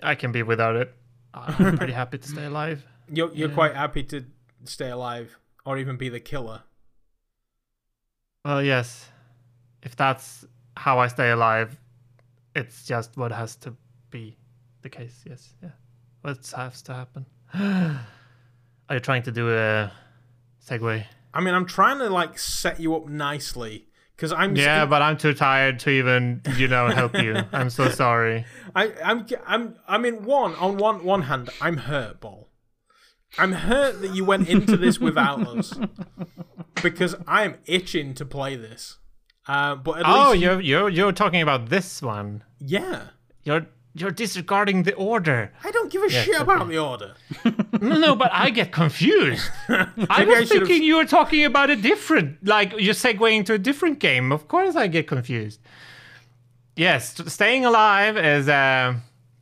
I 0.02 0.16
can 0.16 0.32
be 0.32 0.44
without 0.44 0.76
it. 0.76 0.94
I'm 1.34 1.78
pretty 1.78 1.94
happy 1.94 2.20
to 2.20 2.28
stay 2.28 2.46
alive. 2.46 2.86
you're 3.12 3.34
you're 3.34 3.50
yeah. 3.50 3.56
quite 3.56 3.76
happy 3.76 4.04
to 4.04 4.26
stay 4.66 4.90
alive 4.90 5.38
or 5.66 5.78
even 5.78 5.98
be 5.98 6.10
the 6.10 6.20
killer. 6.20 6.64
Well, 8.46 8.62
yes, 8.62 9.10
if 9.82 9.96
that's 9.96 10.46
how 10.78 11.00
I 11.00 11.08
stay 11.08 11.32
alive, 11.32 11.78
it's 12.56 12.86
just 12.86 13.18
what 13.18 13.32
has 13.32 13.56
to 13.58 13.76
be 14.10 14.38
the 14.82 14.90
case. 14.90 15.24
Yes, 15.28 15.54
yeah, 15.62 15.70
what 16.22 16.38
has 16.56 16.82
to 16.84 16.94
happen. 16.94 17.26
Are 17.54 18.96
you 18.96 19.00
trying 19.00 19.24
to 19.24 19.32
do 19.32 19.50
a 19.50 19.92
segue? 20.66 21.06
I 21.34 21.42
mean, 21.42 21.54
I'm 21.54 21.66
trying 21.66 22.00
to 22.00 22.10
like 22.10 22.38
set 22.38 22.80
you 22.80 22.96
up 22.96 23.08
nicely 23.08 23.88
because 24.16 24.32
I'm 24.34 24.55
Yeah, 24.55 24.86
but 24.86 25.01
I'm 25.01 25.18
too 25.18 25.34
tired 25.34 25.80
to 25.80 25.89
even, 25.89 26.41
you 26.57 26.68
know, 26.68 26.88
help 26.89 27.18
you. 27.18 27.36
I'm 27.53 27.70
so 27.70 27.89
sorry. 27.89 28.45
I, 28.76 28.91
I'm, 29.03 29.26
I'm, 29.45 29.76
I 29.88 29.97
mean, 29.97 30.24
one 30.24 30.55
on 30.55 30.78
one 30.78 31.03
one 31.03 31.24
hand, 31.24 31.49
I'm 31.61 31.78
hurt, 31.78 32.20
ball. 32.22 32.49
I'm 33.38 33.51
hurt 33.53 34.01
that 34.01 34.14
you 34.16 34.24
went 34.26 34.47
into 34.47 34.78
this 34.78 34.99
without 34.99 35.45
us 35.57 35.74
because 36.82 37.16
I'm 37.28 37.57
itching 37.66 38.14
to 38.16 38.26
play 38.26 38.55
this. 38.55 38.97
Uh, 39.47 39.76
but 39.76 39.99
at 39.99 40.05
Oh, 40.05 40.30
least, 40.32 40.41
you're 40.43 40.61
you're 40.61 40.89
you're 40.89 41.11
talking 41.11 41.41
about 41.41 41.70
this 41.70 42.01
one. 42.01 42.43
yeah, 42.59 43.07
You're 43.43 43.68
you're 43.96 44.12
disregarding 44.12 44.84
the 44.84 44.94
order. 44.96 45.52
I 45.64 45.72
don't 45.72 45.91
give 45.91 46.02
a 46.04 46.12
Yes, 46.12 46.26
shit 46.26 46.41
about 46.41 46.68
the 46.68 46.78
order. 46.80 47.14
No, 47.82 47.98
no, 47.98 48.16
but 48.16 48.32
I 48.32 48.50
get 48.50 48.72
confused. 48.72 49.50
I 49.68 49.88
Maybe 49.98 50.08
I 50.10 50.24
was 50.39 50.48
should've- 50.48 50.68
thinking 50.68 50.84
you 50.84 50.96
were 50.96 51.06
talking 51.06 51.44
about 51.44 51.70
a 51.70 51.76
different, 51.76 52.46
like 52.48 52.72
you're 52.80 52.94
segueing 52.94 53.46
to 53.48 53.54
a 53.54 53.58
different 53.58 54.00
game. 54.00 54.32
Of 54.32 54.48
course, 54.48 54.76
I 54.78 54.88
get 54.88 55.08
confused. 55.08 55.60
Yes, 56.76 57.14
t- 57.14 57.28
staying 57.30 57.66
alive 57.66 58.16
is. 58.18 58.48
Uh, 58.48 58.96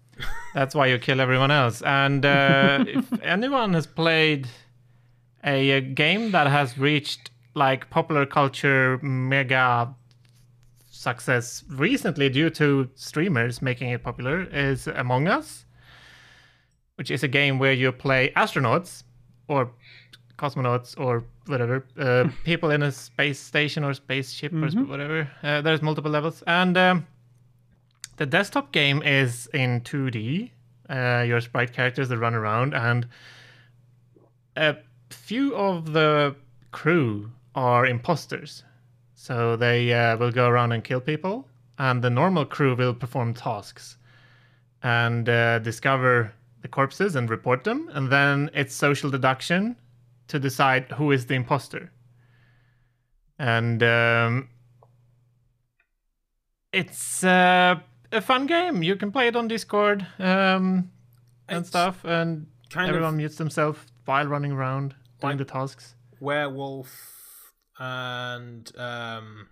that's 0.53 0.73
why 0.75 0.87
you 0.87 0.97
kill 0.97 1.21
everyone 1.21 1.51
else. 1.51 1.81
And 1.83 2.25
uh, 2.25 2.83
if 2.87 3.05
anyone 3.21 3.73
has 3.73 3.85
played 3.85 4.47
a, 5.43 5.69
a 5.71 5.81
game 5.81 6.31
that 6.31 6.47
has 6.47 6.77
reached 6.77 7.29
like 7.53 7.89
popular 7.89 8.25
culture 8.25 8.97
mega 9.03 9.93
success 11.01 11.63
recently 11.69 12.29
due 12.29 12.49
to 12.49 12.89
streamers 12.95 13.61
making 13.61 13.89
it 13.89 14.03
popular, 14.03 14.43
is 14.51 14.87
Among 14.87 15.27
Us 15.27 15.65
which 17.01 17.09
is 17.09 17.23
a 17.23 17.27
game 17.27 17.57
where 17.57 17.73
you 17.73 17.91
play 17.91 18.31
astronauts 18.35 19.01
or 19.47 19.71
cosmonauts 20.37 20.93
or 20.99 21.23
whatever, 21.47 21.83
uh, 21.97 22.29
people 22.43 22.69
in 22.69 22.83
a 22.83 22.91
space 22.91 23.39
station 23.39 23.83
or 23.83 23.91
spaceship 23.95 24.53
or 24.53 24.67
whatever. 24.85 25.27
Uh, 25.41 25.61
there's 25.61 25.81
multiple 25.81 26.11
levels, 26.11 26.43
and 26.45 26.77
um, 26.77 27.07
the 28.17 28.25
desktop 28.27 28.71
game 28.71 29.01
is 29.01 29.47
in 29.51 29.81
2D. 29.81 30.51
Uh, 30.89 31.23
your 31.23 31.41
sprite 31.41 31.73
characters 31.73 32.07
that 32.09 32.19
run 32.19 32.35
around, 32.35 32.75
and 32.75 33.07
a 34.55 34.75
few 35.09 35.55
of 35.55 35.93
the 35.93 36.35
crew 36.71 37.31
are 37.55 37.87
imposters. 37.87 38.63
So 39.21 39.55
they 39.55 39.93
uh, 39.93 40.17
will 40.17 40.31
go 40.31 40.47
around 40.49 40.71
and 40.71 40.83
kill 40.83 40.99
people, 40.99 41.47
and 41.77 42.01
the 42.03 42.09
normal 42.09 42.43
crew 42.43 42.75
will 42.75 42.95
perform 42.95 43.35
tasks 43.35 43.97
and 44.81 45.29
uh, 45.29 45.59
discover 45.59 46.33
the 46.63 46.67
corpses 46.67 47.15
and 47.15 47.29
report 47.29 47.63
them, 47.63 47.87
and 47.93 48.11
then 48.11 48.49
it's 48.55 48.73
social 48.73 49.11
deduction 49.11 49.75
to 50.27 50.39
decide 50.39 50.91
who 50.93 51.11
is 51.11 51.27
the 51.27 51.35
imposter. 51.35 51.91
And 53.37 53.83
um, 53.83 54.49
it's 56.73 57.23
uh, 57.23 57.75
a 58.11 58.21
fun 58.21 58.47
game. 58.47 58.81
You 58.81 58.95
can 58.95 59.11
play 59.11 59.27
it 59.27 59.35
on 59.35 59.47
Discord 59.47 60.03
um, 60.17 60.89
and 61.47 61.59
It's 61.59 61.69
stuff, 61.69 62.03
and 62.05 62.47
kind 62.71 62.89
everyone 62.89 63.09
of 63.09 63.15
mutes 63.17 63.35
themselves 63.35 63.81
while 64.05 64.25
running 64.25 64.51
around 64.51 64.95
doing 65.19 65.33
Like- 65.33 65.37
the 65.37 65.45
tasks. 65.45 65.93
werewolf 66.19 67.20
and 67.79 68.71
um, 68.77 69.47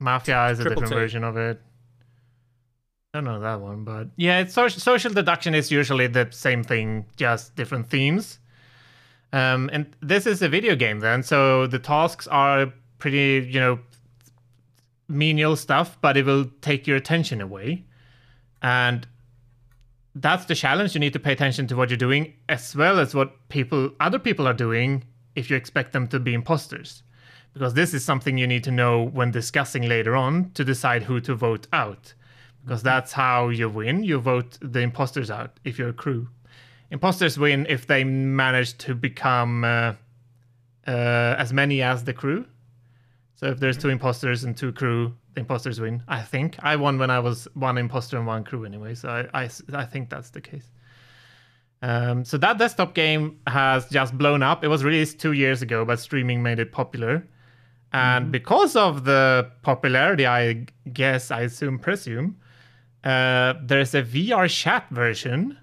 Mafia 0.00 0.48
is 0.48 0.60
a 0.60 0.64
different 0.64 0.88
T. 0.88 0.94
version 0.94 1.24
of 1.24 1.36
it. 1.36 1.60
I 3.14 3.18
don't 3.18 3.24
know 3.24 3.40
that 3.40 3.60
one, 3.60 3.84
but 3.84 4.08
yeah, 4.16 4.40
it's 4.40 4.52
social, 4.52 4.80
social 4.80 5.12
deduction 5.12 5.54
is 5.54 5.70
usually 5.70 6.06
the 6.08 6.28
same 6.30 6.62
thing, 6.62 7.06
just 7.16 7.56
different 7.56 7.88
themes. 7.88 8.38
Um, 9.32 9.70
and 9.72 9.86
this 10.00 10.26
is 10.26 10.42
a 10.42 10.48
video 10.48 10.76
game 10.76 11.00
then, 11.00 11.22
so 11.22 11.66
the 11.66 11.78
tasks 11.78 12.26
are 12.26 12.72
pretty, 12.98 13.48
you 13.50 13.60
know, 13.60 13.78
menial 15.08 15.56
stuff, 15.56 15.98
but 16.00 16.16
it 16.16 16.26
will 16.26 16.46
take 16.60 16.86
your 16.86 16.96
attention 16.96 17.40
away. 17.40 17.84
And 18.62 19.06
that's 20.14 20.44
the 20.44 20.54
challenge. 20.54 20.94
You 20.94 21.00
need 21.00 21.12
to 21.14 21.18
pay 21.18 21.32
attention 21.32 21.66
to 21.68 21.76
what 21.76 21.90
you're 21.90 21.96
doing, 21.96 22.34
as 22.48 22.76
well 22.76 22.98
as 22.98 23.14
what 23.14 23.48
people, 23.48 23.90
other 24.00 24.18
people 24.18 24.46
are 24.46 24.54
doing, 24.54 25.04
if 25.38 25.50
you 25.50 25.56
expect 25.56 25.92
them 25.92 26.06
to 26.08 26.18
be 26.18 26.34
imposters 26.34 27.02
because 27.58 27.74
this 27.74 27.92
is 27.94 28.04
something 28.04 28.38
you 28.38 28.46
need 28.46 28.64
to 28.64 28.70
know 28.70 29.02
when 29.02 29.30
discussing 29.30 29.88
later 29.88 30.14
on 30.14 30.50
to 30.52 30.64
decide 30.64 31.02
who 31.02 31.20
to 31.20 31.34
vote 31.34 31.66
out. 31.72 32.14
Because 32.64 32.82
that's 32.82 33.12
how 33.12 33.48
you 33.48 33.68
win. 33.68 34.04
You 34.04 34.18
vote 34.18 34.58
the 34.60 34.80
imposters 34.80 35.30
out 35.30 35.58
if 35.64 35.78
you're 35.78 35.88
a 35.88 35.94
crew. 35.94 36.28
Imposters 36.90 37.38
win 37.38 37.66
if 37.68 37.86
they 37.86 38.04
manage 38.04 38.78
to 38.78 38.94
become 38.94 39.64
uh, 39.64 39.94
uh, 40.86 41.34
as 41.38 41.52
many 41.52 41.82
as 41.82 42.04
the 42.04 42.12
crew. 42.12 42.46
So 43.34 43.46
if 43.46 43.60
there's 43.60 43.76
two 43.76 43.88
imposters 43.88 44.44
and 44.44 44.56
two 44.56 44.72
crew, 44.72 45.14
the 45.34 45.40
imposters 45.40 45.80
win. 45.80 46.02
I 46.08 46.22
think 46.22 46.56
I 46.60 46.76
won 46.76 46.98
when 46.98 47.10
I 47.10 47.20
was 47.20 47.48
one 47.54 47.78
imposter 47.78 48.16
and 48.16 48.26
one 48.26 48.44
crew 48.44 48.64
anyway. 48.64 48.94
So 48.94 49.08
I, 49.08 49.42
I, 49.42 49.50
I 49.72 49.84
think 49.84 50.10
that's 50.10 50.30
the 50.30 50.40
case. 50.40 50.70
Um, 51.80 52.24
so 52.24 52.38
that 52.38 52.58
desktop 52.58 52.94
game 52.94 53.38
has 53.46 53.88
just 53.88 54.16
blown 54.18 54.42
up. 54.42 54.64
It 54.64 54.68
was 54.68 54.82
released 54.82 55.20
two 55.20 55.32
years 55.32 55.62
ago, 55.62 55.84
but 55.84 56.00
streaming 56.00 56.42
made 56.42 56.58
it 56.58 56.72
popular. 56.72 57.26
And 57.92 58.30
because 58.30 58.76
of 58.76 59.04
the 59.04 59.50
popularity, 59.62 60.26
I 60.26 60.66
guess, 60.92 61.30
I 61.30 61.42
assume, 61.42 61.78
presume, 61.78 62.36
uh, 63.02 63.54
there's 63.62 63.94
a 63.94 64.02
VR 64.02 64.48
chat 64.48 64.86
version 64.90 65.56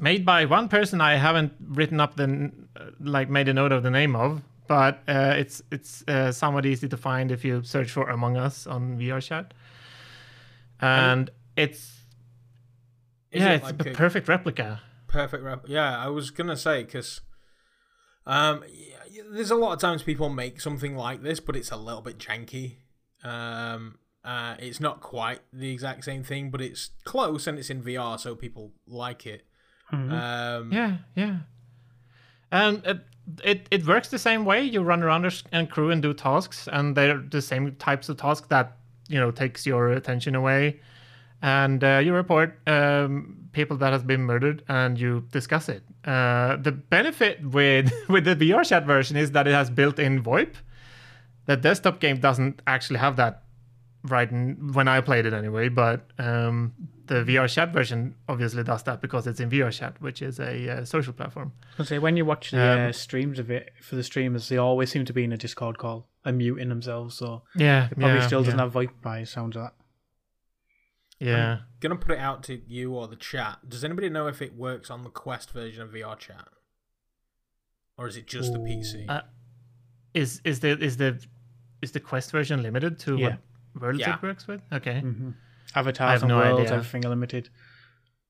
made 0.00 0.24
by 0.24 0.44
one 0.44 0.68
person 0.68 1.00
I 1.00 1.16
haven't 1.16 1.52
written 1.68 2.00
up 2.00 2.16
the 2.16 2.50
uh, 2.76 2.90
like 3.00 3.28
made 3.28 3.48
a 3.48 3.54
note 3.54 3.72
of 3.72 3.82
the 3.82 3.90
name 3.90 4.16
of, 4.16 4.42
but 4.66 5.02
uh, 5.08 5.34
it's 5.36 5.62
it's 5.70 6.02
uh, 6.08 6.32
somewhat 6.32 6.64
easy 6.64 6.88
to 6.88 6.96
find 6.96 7.30
if 7.30 7.44
you 7.44 7.62
search 7.62 7.90
for 7.90 8.08
Among 8.08 8.36
Us 8.36 8.66
on 8.66 8.98
VR 8.98 9.22
chat, 9.22 9.52
and 10.80 11.30
it's 11.56 12.00
yeah, 13.32 13.52
it 13.52 13.54
it's 13.56 13.64
like 13.64 13.86
a 13.86 13.90
a- 13.90 13.94
perfect 13.94 14.28
replica. 14.28 14.80
Perfect 15.12 15.44
rep. 15.44 15.64
Yeah, 15.68 15.96
I 15.98 16.08
was 16.08 16.30
gonna 16.30 16.56
say 16.56 16.82
because 16.82 17.20
um, 18.26 18.64
there's 19.32 19.50
a 19.50 19.54
lot 19.56 19.72
of 19.72 19.78
times 19.80 20.02
people 20.02 20.28
make 20.28 20.60
something 20.60 20.96
like 20.96 21.22
this, 21.22 21.40
but 21.40 21.56
it's 21.56 21.70
a 21.70 21.76
little 21.76 22.02
bit 22.02 22.18
janky. 22.18 22.76
Um, 23.24 23.98
uh, 24.24 24.54
it's 24.58 24.80
not 24.80 25.00
quite 25.00 25.40
the 25.52 25.70
exact 25.72 26.04
same 26.04 26.22
thing, 26.22 26.50
but 26.50 26.60
it's 26.60 26.90
close 27.04 27.46
and 27.46 27.58
it's 27.58 27.70
in 27.70 27.82
VR, 27.82 28.18
so 28.18 28.34
people 28.34 28.72
like 28.86 29.26
it. 29.26 29.42
Mhm. 29.92 30.12
Um, 30.12 30.72
Yeah, 30.72 30.96
yeah. 31.14 31.38
And 32.50 32.84
it, 32.86 33.00
it 33.44 33.66
it 33.70 33.86
works 33.86 34.08
the 34.08 34.18
same 34.18 34.44
way. 34.44 34.62
You 34.62 34.82
run 34.82 35.02
around 35.02 35.26
and 35.52 35.70
crew 35.70 35.90
and 35.90 36.02
do 36.02 36.12
tasks, 36.14 36.68
and 36.72 36.96
they're 36.96 37.18
the 37.18 37.42
same 37.42 37.74
types 37.76 38.08
of 38.08 38.16
tasks 38.16 38.46
that 38.48 38.76
you 39.08 39.18
know 39.18 39.30
takes 39.30 39.66
your 39.66 39.88
attention 39.90 40.34
away. 40.34 40.80
And 41.42 41.82
uh, 41.82 42.00
you 42.04 42.14
report 42.14 42.56
um, 42.68 43.48
people 43.52 43.76
that 43.78 43.92
has 43.92 44.02
been 44.04 44.22
murdered, 44.22 44.62
and 44.68 44.98
you 44.98 45.26
discuss 45.32 45.68
it. 45.68 45.82
Uh, 46.04 46.56
the 46.56 46.72
benefit 46.72 47.44
with 47.44 47.92
with 48.08 48.24
the 48.24 48.36
VR 48.36 48.64
chat 48.64 48.86
version 48.86 49.16
is 49.16 49.32
that 49.32 49.46
it 49.48 49.52
has 49.54 49.68
built-in 49.70 50.22
VoIP. 50.22 50.54
The 51.46 51.56
desktop 51.56 51.98
game 51.98 52.18
doesn't 52.20 52.62
actually 52.66 53.00
have 53.00 53.16
that 53.16 53.42
right 54.04 54.30
n- 54.32 54.70
when 54.72 54.86
I 54.86 55.00
played 55.00 55.26
it 55.26 55.32
anyway, 55.32 55.68
but 55.68 56.06
um, 56.18 56.72
the 57.06 57.24
VR 57.24 57.48
chat 57.52 57.72
version 57.72 58.14
obviously 58.28 58.62
does 58.62 58.84
that 58.84 59.00
because 59.00 59.26
it's 59.26 59.40
in 59.40 59.50
VR 59.50 59.72
chat, 59.72 60.00
which 60.00 60.22
is 60.22 60.38
a 60.38 60.70
uh, 60.70 60.84
social 60.84 61.12
platform. 61.12 61.52
I 61.78 61.82
say 61.84 61.98
when 61.98 62.16
you 62.16 62.24
watch 62.24 62.52
the 62.52 62.60
Um, 62.72 62.88
uh, 62.88 62.92
streams 62.92 63.38
of 63.40 63.50
it 63.50 63.72
for 63.80 63.96
the 63.96 64.04
streamers, 64.04 64.48
they 64.48 64.58
always 64.58 64.90
seem 64.90 65.04
to 65.06 65.12
be 65.12 65.24
in 65.24 65.32
a 65.32 65.36
Discord 65.36 65.78
call 65.78 66.06
and 66.24 66.38
muting 66.38 66.68
themselves, 66.68 67.16
so 67.16 67.42
Yeah, 67.56 67.88
it 67.90 67.98
probably 67.98 68.18
yeah, 68.18 68.26
still 68.28 68.44
doesn't 68.44 68.58
yeah, 68.58 68.64
have 68.64 68.72
VoIP 68.72 68.90
by 69.02 69.24
sounds 69.24 69.56
of 69.56 69.62
that. 69.64 69.74
Yeah, 71.26 71.58
Gonna 71.80 71.96
put 71.96 72.12
it 72.12 72.18
out 72.18 72.42
to 72.44 72.60
you 72.66 72.94
or 72.94 73.06
the 73.08 73.16
chat. 73.16 73.58
Does 73.68 73.84
anybody 73.84 74.08
know 74.08 74.26
if 74.26 74.40
it 74.42 74.54
works 74.56 74.90
on 74.90 75.02
the 75.04 75.10
Quest 75.10 75.50
version 75.52 75.82
of 75.82 75.90
VR 75.90 76.18
chat, 76.18 76.48
or 77.96 78.06
is 78.08 78.16
it 78.16 78.26
just 78.26 78.52
the 78.52 78.58
PC? 78.58 79.06
Uh, 79.08 79.22
is 80.14 80.40
is 80.44 80.60
the 80.60 80.70
is 80.82 80.96
the 80.96 81.20
is 81.80 81.92
the 81.92 82.00
Quest 82.00 82.30
version 82.32 82.62
limited 82.62 82.98
to 83.00 83.16
Yeah. 83.16 83.28
what 83.74 83.82
worlds 83.82 84.00
Yeah. 84.00 84.16
it 84.16 84.22
works 84.22 84.46
with? 84.46 84.60
Okay, 84.72 85.00
hmm 85.00 85.30
Avatars 85.74 86.10
have 86.10 86.22
and 86.22 86.28
no 86.28 86.36
worlds, 86.38 86.62
idea. 86.70 86.74
everything 86.78 87.04
are 87.06 87.08
limited. 87.10 87.48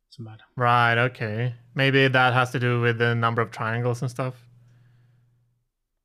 It's 0.08 0.18
mad. 0.18 0.42
right. 0.56 0.96
Okay, 0.98 1.54
maybe 1.74 2.06
that 2.08 2.32
has 2.34 2.50
to 2.52 2.60
do 2.60 2.80
with 2.80 2.98
the 2.98 3.14
number 3.14 3.40
of 3.42 3.50
triangles 3.50 4.02
and 4.02 4.10
stuff. 4.10 4.34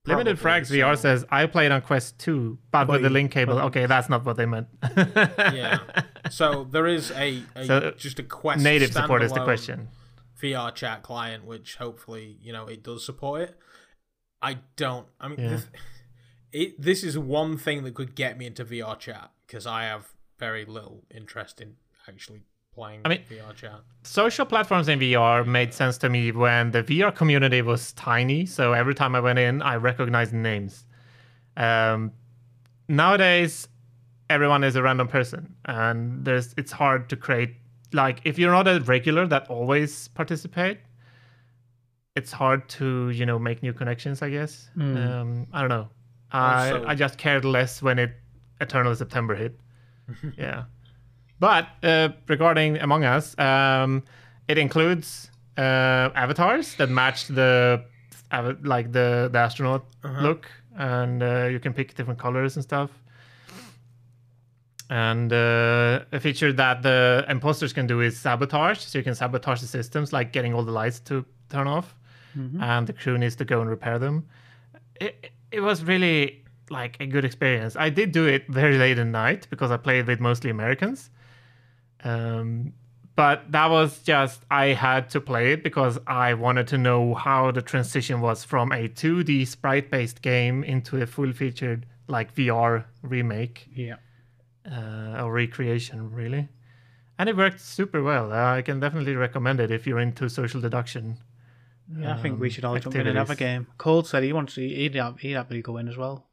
Limited 0.08 0.38
Frags 0.38 0.72
VR 0.72 0.95
so- 0.95 1.01
says 1.01 1.26
I 1.30 1.45
played 1.45 1.72
on 1.72 1.82
Quest 1.82 2.18
2, 2.20 2.58
but 2.72 2.88
with 2.88 3.01
the 3.01 3.10
link 3.10 3.32
cable. 3.32 3.55
but- 3.55 3.66
Okay, 3.66 3.86
that's 3.86 4.10
not 4.10 4.26
what 4.26 4.38
they 4.38 4.45
meant. 4.45 4.68
yeah. 4.95 5.80
So 6.30 6.66
there 6.66 6.88
is 6.88 7.12
a, 7.12 7.41
a 7.55 7.66
So, 7.66 7.91
just 7.91 8.20
a 8.20 8.24
Quest 8.24 8.62
Native 8.62 8.91
support 8.91 9.24
is 9.24 9.32
the 9.32 9.43
question. 9.45 9.88
VR 10.41 10.76
chat 10.76 11.01
client, 11.01 11.45
which 11.45 11.76
hopefully 11.78 12.38
you 12.41 12.51
know 12.51 12.68
it 12.68 12.84
does 12.84 13.05
support 13.05 13.41
it. 13.41 13.58
I 14.41 14.58
don't. 14.76 15.08
I 15.22 15.30
mean, 15.30 15.39
Yeah. 15.39 15.49
this, 15.49 15.68
it, 16.51 16.82
this 16.82 17.03
is 17.03 17.18
one 17.18 17.58
thing 17.58 17.84
that 17.86 17.93
could 17.95 18.14
get 18.14 18.38
me 18.38 18.45
into 18.45 18.66
VR 18.66 18.99
chat 18.99 19.32
because 19.45 19.66
I 19.66 19.84
have 19.86 20.10
very 20.38 20.66
little 20.66 21.05
interest 21.10 21.62
in 21.62 21.76
actually 22.10 22.43
playing 22.78 23.01
I 23.05 23.09
mean- 23.09 23.23
VR 23.30 23.53
chat. 23.61 23.80
social 24.03 24.45
platforms 24.45 24.88
in 24.88 24.99
VR 24.99 25.45
made 25.57 25.73
sense 25.73 25.97
to 26.03 26.07
me 26.15 26.32
when 26.32 26.71
the 26.75 26.84
VR 26.89 27.11
community 27.21 27.61
was 27.71 27.82
tiny. 27.93 28.45
So 28.45 28.63
every 28.82 28.95
time 29.01 29.15
I 29.19 29.21
went 29.28 29.39
in, 29.39 29.61
I 29.61 29.75
recognized 29.91 30.34
names. 30.34 30.86
Um, 31.67 32.11
nowadays, 32.88 33.67
everyone 34.30 34.63
is 34.63 34.75
a 34.75 34.84
random 34.84 35.07
person, 35.07 35.41
and 35.65 36.23
there's 36.25 36.53
it's 36.61 36.71
hard 36.71 37.09
to 37.09 37.15
create 37.25 37.51
like 37.93 38.17
if 38.25 38.38
you're 38.39 38.51
not 38.59 38.67
a 38.67 38.80
regular 38.82 39.25
that 39.28 39.47
always 39.49 40.07
participate. 40.09 40.78
It's 42.15 42.32
hard 42.32 42.67
to 42.78 43.09
you 43.09 43.25
know 43.30 43.38
make 43.39 43.61
new 43.67 43.73
connections. 43.73 44.21
I 44.21 44.30
guess. 44.30 44.69
Mm. 44.78 44.97
Um, 45.07 45.47
I 45.53 45.59
don't 45.61 45.69
know. 45.78 45.88
I 46.32 46.71
Also- 46.71 46.86
I 46.91 46.95
just 46.95 47.17
cared 47.17 47.45
less 47.45 47.82
when 47.82 47.97
it 47.99 48.11
Eternal 48.61 48.95
September 48.95 49.36
hit. 49.36 49.59
yeah. 50.38 50.63
But 51.39 51.67
uh, 51.83 52.09
regarding 52.27 52.77
Among 52.79 53.03
Us, 53.03 53.38
um, 53.39 54.03
it 54.47 54.57
includes 54.57 55.29
uh, 55.57 56.09
avatars 56.15 56.75
that 56.75 56.89
match 56.89 57.27
the 57.27 57.83
like 58.63 58.91
the 58.91 59.29
the 59.31 59.39
astronaut 59.39 59.85
Uh-huh. 60.03 60.21
look, 60.21 60.47
and 60.77 61.21
uh, 61.23 61.47
you 61.51 61.59
can 61.59 61.73
pick 61.73 61.95
different 61.95 62.19
colors 62.19 62.55
and 62.57 62.63
stuff. 62.63 62.89
And 64.89 65.33
uh, 65.33 65.99
a 66.13 66.19
feature 66.19 66.53
that 66.53 66.81
the 66.81 67.25
imposters 67.27 67.73
can 67.73 67.88
do 67.88 67.99
is 68.01 68.17
sabotage, 68.17 68.79
so 68.79 68.97
you 68.97 69.03
can 69.03 69.15
sabotage 69.15 69.59
the 69.59 69.67
systems, 69.67 70.13
like 70.13 70.31
getting 70.31 70.53
all 70.53 70.63
the 70.63 70.71
lights 70.71 70.99
to 71.01 71.25
turn 71.49 71.67
off, 71.67 71.95
and 72.61 72.85
the 72.88 72.93
crew 72.93 73.17
needs 73.17 73.35
to 73.35 73.45
go 73.45 73.61
and 73.61 73.69
repair 73.69 73.99
them. 73.99 74.23
It 75.01 75.31
it 75.51 75.59
was 75.61 75.83
really 75.83 76.43
like 76.69 76.97
a 77.01 77.05
good 77.05 77.25
experience. 77.25 77.75
I 77.75 77.89
did 77.89 78.11
do 78.11 78.27
it 78.27 78.43
very 78.49 78.77
late 78.77 78.97
at 79.01 79.07
night 79.07 79.47
because 79.49 79.71
I 79.71 79.77
played 79.77 80.05
with 80.07 80.19
mostly 80.19 80.49
Americans. 80.51 81.09
Um, 82.04 82.74
but 83.16 83.52
that 83.52 83.70
was 83.72 84.00
just 84.04 84.43
I 84.52 84.68
had 84.68 85.10
to 85.12 85.22
play 85.22 85.52
it 85.54 85.64
because 85.64 85.98
I 86.06 86.36
wanted 86.36 86.68
to 86.68 86.78
know 86.78 87.16
how 87.16 87.50
the 87.52 87.62
transition 87.64 88.22
was 88.22 88.43
from 88.43 88.72
a 88.72 88.88
2D 88.88 89.48
sprite-based 89.48 90.22
game 90.22 90.64
into 90.64 91.02
a 91.02 91.08
full-featured 91.08 91.88
like 92.08 92.34
VR 92.36 92.86
remake 93.02 93.68
Yeah. 93.74 93.95
uh, 94.72 95.24
or 95.24 95.34
recreation, 95.34 96.12
really. 96.12 96.48
And 97.18 97.28
it 97.28 97.36
worked 97.36 97.60
super 97.60 98.04
well. 98.04 98.32
Uh, 98.32 98.58
I 98.58 98.62
can 98.62 98.80
definitely 98.80 99.16
recommend 99.16 99.60
it 99.60 99.72
if 99.72 99.88
you're 99.88 100.00
into 100.00 100.30
social 100.30 100.62
deduction. 100.62 101.18
Yeah, 101.91 102.14
I 102.14 102.18
think 102.22 102.39
we 102.39 102.48
um, 102.48 102.52
should 102.52 102.66
all 102.66 102.78
jump 102.78 102.95
in 102.95 103.08
and 103.08 103.18
have 103.18 103.30
a 103.30 103.34
activities. 103.34 103.66
game. 103.66 103.68
Cold 103.80 104.08
said 104.08 104.22
he 104.24 104.32
wants 104.34 104.54
to. 104.56 104.62
He'd, 104.62 104.93
he'd 105.20 105.32
happily 105.34 105.62
go 105.64 105.78
in 105.78 105.88
as 105.88 105.98
well. 105.98 106.28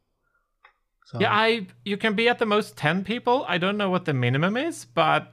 So, 1.07 1.19
Yeah, 1.21 1.33
I 1.33 1.67
you 1.85 1.97
can 1.97 2.15
be 2.15 2.29
at 2.29 2.39
the 2.39 2.45
most 2.47 2.77
ten 2.77 3.05
people. 3.05 3.45
I 3.49 3.57
don't 3.59 3.77
know 3.79 3.89
what 3.89 4.05
the 4.05 4.13
minimum 4.15 4.57
is, 4.57 4.85
but 4.85 5.33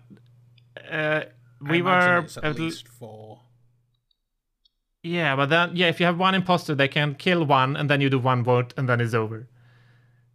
uh, 0.89 1.22
we 1.61 1.82
were 1.82 1.89
at 1.89 2.38
l- 2.43 2.51
least 2.53 2.88
four. 2.88 3.41
yeah, 5.03 5.36
but 5.36 5.47
then 5.47 5.76
yeah, 5.76 5.88
if 5.88 5.99
you 5.99 6.05
have 6.05 6.17
one 6.17 6.36
imposter, 6.36 6.76
they 6.76 6.88
can 6.88 7.15
kill 7.15 7.45
one, 7.45 7.76
and 7.76 7.89
then 7.89 8.01
you 8.01 8.09
do 8.09 8.19
one 8.19 8.43
vote, 8.43 8.74
and 8.78 8.88
then 8.88 9.01
it's 9.01 9.13
over. 9.13 9.47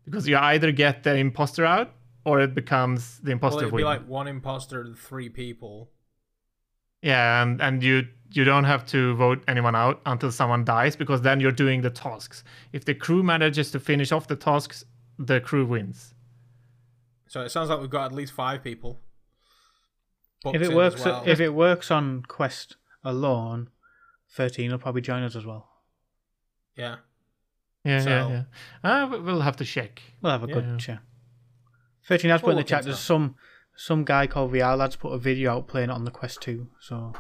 Because 0.05 0.29
you 0.29 0.37
either 0.37 0.71
get 0.73 1.03
the 1.03 1.17
imposter 1.17 1.65
out, 1.65 1.93
or 2.25 2.41
it 2.41 2.55
becomes 2.55 3.19
the 3.19 3.33
imposter. 3.33 3.57
Well, 3.57 3.65
it'd 3.65 3.73
win. 3.75 3.81
be 3.81 3.85
like 3.85 4.07
one 4.07 4.29
imposter 4.29 4.81
and 4.81 4.97
three 4.97 5.29
people. 5.29 5.91
Yeah, 7.03 7.43
and, 7.43 7.61
and 7.61 7.83
you 7.83 8.09
you 8.33 8.45
don't 8.45 8.65
have 8.65 8.85
to 8.87 9.15
vote 9.15 9.43
anyone 9.47 9.77
out 9.77 10.01
until 10.07 10.33
someone 10.33 10.65
dies 10.65 10.97
because 10.97 11.23
then 11.23 11.41
you're 11.41 11.53
doing 11.53 11.81
the 11.83 11.91
tasks. 11.91 12.43
If 12.73 12.85
the 12.85 12.95
crew 12.95 13.23
manages 13.23 13.71
to 13.71 13.81
finish 13.81 14.11
off 14.13 14.27
the 14.27 14.37
tasks, 14.37 14.85
the 15.19 15.41
crew 15.41 15.65
wins. 15.65 16.15
So 17.29 17.43
it 17.43 17.51
sounds 17.51 17.71
like 17.71 17.81
we've 17.81 17.91
got 17.91 18.07
at 18.07 18.13
least 18.13 18.33
five 18.33 18.63
people. 18.63 19.01
Booked 20.43 20.57
if 20.57 20.63
in 20.63 20.69
it 20.69 20.71
as 20.71 20.77
works, 20.77 21.05
well. 21.05 21.23
if 21.27 21.41
it 21.41 21.51
works 21.51 21.91
on 21.91 22.23
Quest 22.23 22.77
alone, 23.05 23.71
thirteen 24.31 24.71
will 24.71 24.79
probably 24.79 25.01
join 25.03 25.23
us 25.23 25.37
as 25.37 25.45
well. 25.47 25.69
yeah. 26.77 26.97
Yeah, 27.85 28.01
So- 28.01 28.09
yeah, 28.11 28.43
yeah. 28.85 29.03
Uh, 29.05 29.07
we- 29.07 29.21
we'll 29.21 29.43
have 29.43 29.57
to 29.59 29.65
check. 29.65 30.03
We'll 30.21 30.33
have 30.33 30.43
a 30.43 30.49
Yeah. 30.49 30.55
good 30.55 30.79
chat. 30.81 30.99
Thirteen 32.05 32.31
has 32.33 32.41
put 32.41 32.51
in 32.51 32.57
the 32.57 32.65
chat. 32.65 32.85
There's 32.85 32.99
some 32.99 33.37
some 33.77 34.05
guy 34.05 34.27
called 34.27 34.51
VR 34.53 34.75
lads 34.77 34.97
put 34.97 35.13
a 35.13 35.19
video 35.19 35.53
out 35.57 35.69
playing 35.69 35.91
it 35.91 35.93
on 35.93 36.05
the 36.05 36.11
Quest 36.11 36.41
Two. 36.43 36.69
So, 36.81 37.13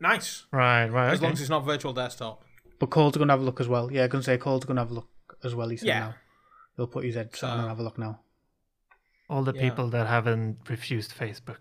Nice. 0.00 0.46
Right, 0.52 0.86
right. 0.86 1.08
As 1.12 1.18
okay. 1.18 1.24
long 1.26 1.32
as 1.32 1.40
it's 1.40 1.50
not 1.50 1.64
virtual 1.64 1.92
desktop. 1.92 2.42
but 2.80 2.90
Cole's 2.90 3.16
gonna 3.16 3.32
have 3.32 3.40
a 3.40 3.44
look 3.44 3.60
as 3.60 3.66
well. 3.68 3.90
Yeah, 3.92 4.06
gonna 4.06 4.22
say 4.22 4.38
Cole's 4.38 4.64
gonna 4.64 4.80
have 4.80 4.90
a 4.92 4.94
look 4.94 5.08
as 5.42 5.54
well. 5.54 5.68
He 5.68 5.76
said 5.76 5.86
Yeah. 5.88 5.98
now. 6.00 6.14
He'll 6.76 6.86
put 6.86 7.04
his 7.04 7.16
head 7.16 7.30
on 7.32 7.34
So- 7.34 7.48
and 7.48 7.68
have 7.68 7.78
a 7.80 7.82
look 7.82 7.98
now. 7.98 8.20
All 9.28 9.42
the 9.44 9.52
Yeah. 9.54 9.60
people 9.70 9.88
that 9.90 10.06
haven't 10.06 10.58
refused 10.68 11.12
Facebook. 11.16 11.58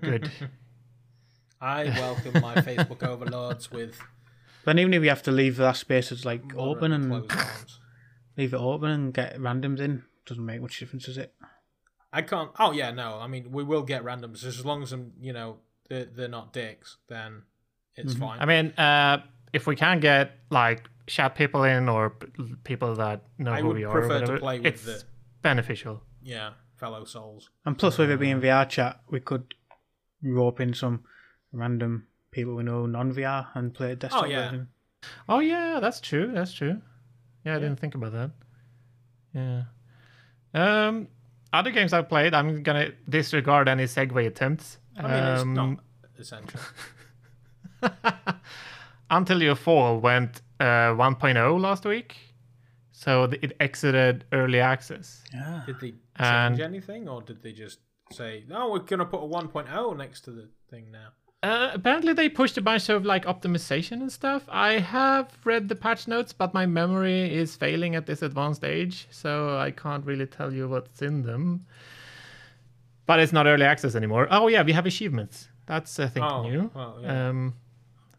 Good. 0.00 0.30
I 1.60 1.84
welcome 1.98 2.40
my 2.40 2.56
Facebook 2.56 3.02
overlords 3.02 3.70
with 3.70 3.98
Then 4.64 4.78
even 4.78 4.94
if 4.94 5.02
you 5.02 5.08
have 5.08 5.22
to 5.24 5.32
leave 5.32 5.56
that 5.56 5.76
space 5.76 6.12
it's 6.12 6.24
like 6.24 6.42
open 6.56 6.90
moderate 7.08 7.32
and 7.32 7.66
leave 8.36 8.52
it 8.54 8.60
open 8.60 8.90
and 8.90 9.14
get 9.14 9.38
randoms 9.38 9.80
in, 9.80 10.04
doesn't 10.26 10.44
make 10.44 10.60
much 10.60 10.78
difference, 10.78 11.06
does 11.06 11.18
it? 11.18 11.34
I 12.12 12.22
can't. 12.22 12.50
Oh 12.58 12.72
yeah, 12.72 12.90
no. 12.92 13.18
I 13.18 13.26
mean, 13.26 13.50
we 13.50 13.62
will 13.64 13.82
get 13.82 14.04
randoms 14.04 14.44
as 14.44 14.64
long 14.64 14.82
as 14.82 14.90
them, 14.90 15.12
you 15.20 15.32
know, 15.32 15.58
they're, 15.88 16.04
they're 16.04 16.28
not 16.28 16.52
dicks. 16.52 16.96
Then 17.08 17.42
it's 17.96 18.14
Mhm. 18.14 18.18
fine. 18.20 18.40
I 18.40 18.44
mean, 18.46 18.72
uh, 18.78 19.22
if 19.52 19.66
we 19.66 19.74
can 19.76 20.00
get 20.00 20.32
like 20.50 20.88
chat 21.06 21.34
people 21.34 21.64
in 21.64 21.88
or 21.88 22.10
people 22.64 22.94
that 22.96 23.22
know 23.38 23.52
I 23.52 23.60
who 23.60 23.68
we 23.70 23.84
are, 23.84 23.88
or 23.88 24.00
prefer 24.00 24.14
whatever, 24.20 24.34
to 24.34 24.40
play 24.40 24.58
with 24.60 24.66
it's 24.66 24.84
the 24.84 25.02
beneficial. 25.42 26.02
Yeah 26.26 26.50
fellow 26.76 27.04
souls. 27.04 27.48
And 27.64 27.78
plus, 27.78 27.96
with 27.96 28.10
it 28.10 28.20
being 28.20 28.38
VR 28.38 28.68
chat, 28.68 29.00
we 29.08 29.18
could 29.18 29.54
rope 30.22 30.60
in 30.60 30.74
some 30.74 31.04
random 31.52 32.06
people 32.30 32.54
we 32.54 32.64
know 32.64 32.84
non 32.84 33.14
VR 33.14 33.46
and 33.54 33.72
play 33.72 33.92
a 33.92 33.96
desktop 33.96 34.24
Oh, 34.24 34.26
yeah. 34.26 34.44
version. 34.50 34.68
Oh 35.26 35.38
yeah, 35.38 35.78
that's 35.80 36.00
true. 36.00 36.32
That's 36.34 36.52
true. 36.52 36.82
Yeah, 37.46 37.56
I 37.56 37.60
didn't 37.60 37.80
think 37.80 37.94
about 37.94 38.12
that. 38.12 38.30
Yeah. 39.34 39.62
Um, 40.52 41.08
other 41.52 41.70
games 41.70 41.92
I've 41.94 42.08
played, 42.10 42.34
I'm 42.34 42.62
gonna 42.62 42.90
disregard 43.08 43.68
any 43.68 43.84
segue 43.84 44.26
attempts. 44.26 44.78
I 44.98 45.02
mean, 45.02 45.12
it's 45.32 45.42
Um, 45.42 45.54
not 45.54 45.78
essential. 46.18 46.60
Until 49.10 49.42
You 49.42 49.54
Fall 49.54 50.00
went 50.00 50.42
uh, 50.58 50.92
1.0 50.92 51.60
last 51.60 51.84
week. 51.84 52.16
So 53.06 53.22
it 53.46 53.52
exited 53.60 54.24
early 54.32 54.60
access. 54.60 55.22
Yeah. 55.32 55.62
Did 55.64 55.76
they 55.80 55.90
change 55.90 56.00
And- 56.18 56.60
anything, 56.60 57.08
or 57.08 57.22
did 57.22 57.38
they 57.42 57.52
just 57.52 57.78
say, 58.12 58.44
"No, 58.48 58.70
we're 58.72 58.80
gonna 58.80 59.06
put 59.06 59.22
a 59.22 59.26
1.0 59.26 59.94
next 59.96 60.22
to 60.22 60.30
the 60.32 60.48
thing 60.70 60.90
now"? 60.90 61.08
Uh, 61.42 61.70
apparently, 61.74 62.12
they 62.12 62.28
pushed 62.28 62.56
a 62.58 62.60
bunch 62.62 62.88
of 62.88 63.04
like 63.04 63.24
optimization 63.26 64.00
and 64.04 64.10
stuff. 64.10 64.42
I 64.48 64.70
have 64.80 65.26
read 65.44 65.68
the 65.68 65.76
patch 65.76 66.08
notes, 66.08 66.32
but 66.32 66.52
my 66.52 66.66
memory 66.66 67.32
is 67.42 67.54
failing 67.54 67.94
at 67.94 68.06
this 68.06 68.22
advanced 68.22 68.64
age, 68.64 69.06
so 69.10 69.56
I 69.56 69.70
can't 69.70 70.04
really 70.04 70.26
tell 70.26 70.52
you 70.52 70.68
what's 70.68 71.00
in 71.02 71.22
them. 71.22 71.66
But 73.06 73.20
it's 73.20 73.32
not 73.32 73.46
early 73.46 73.64
access 73.64 73.94
anymore. 73.94 74.26
Oh 74.30 74.48
yeah, 74.48 74.62
we 74.64 74.72
have 74.72 74.86
achievements. 74.86 75.48
That's 75.66 76.00
I 76.00 76.08
think 76.08 76.26
Oh, 76.26 76.42
new. 76.48 76.70
well, 76.74 76.98
yeah. 77.00 77.28
Um, 77.28 77.54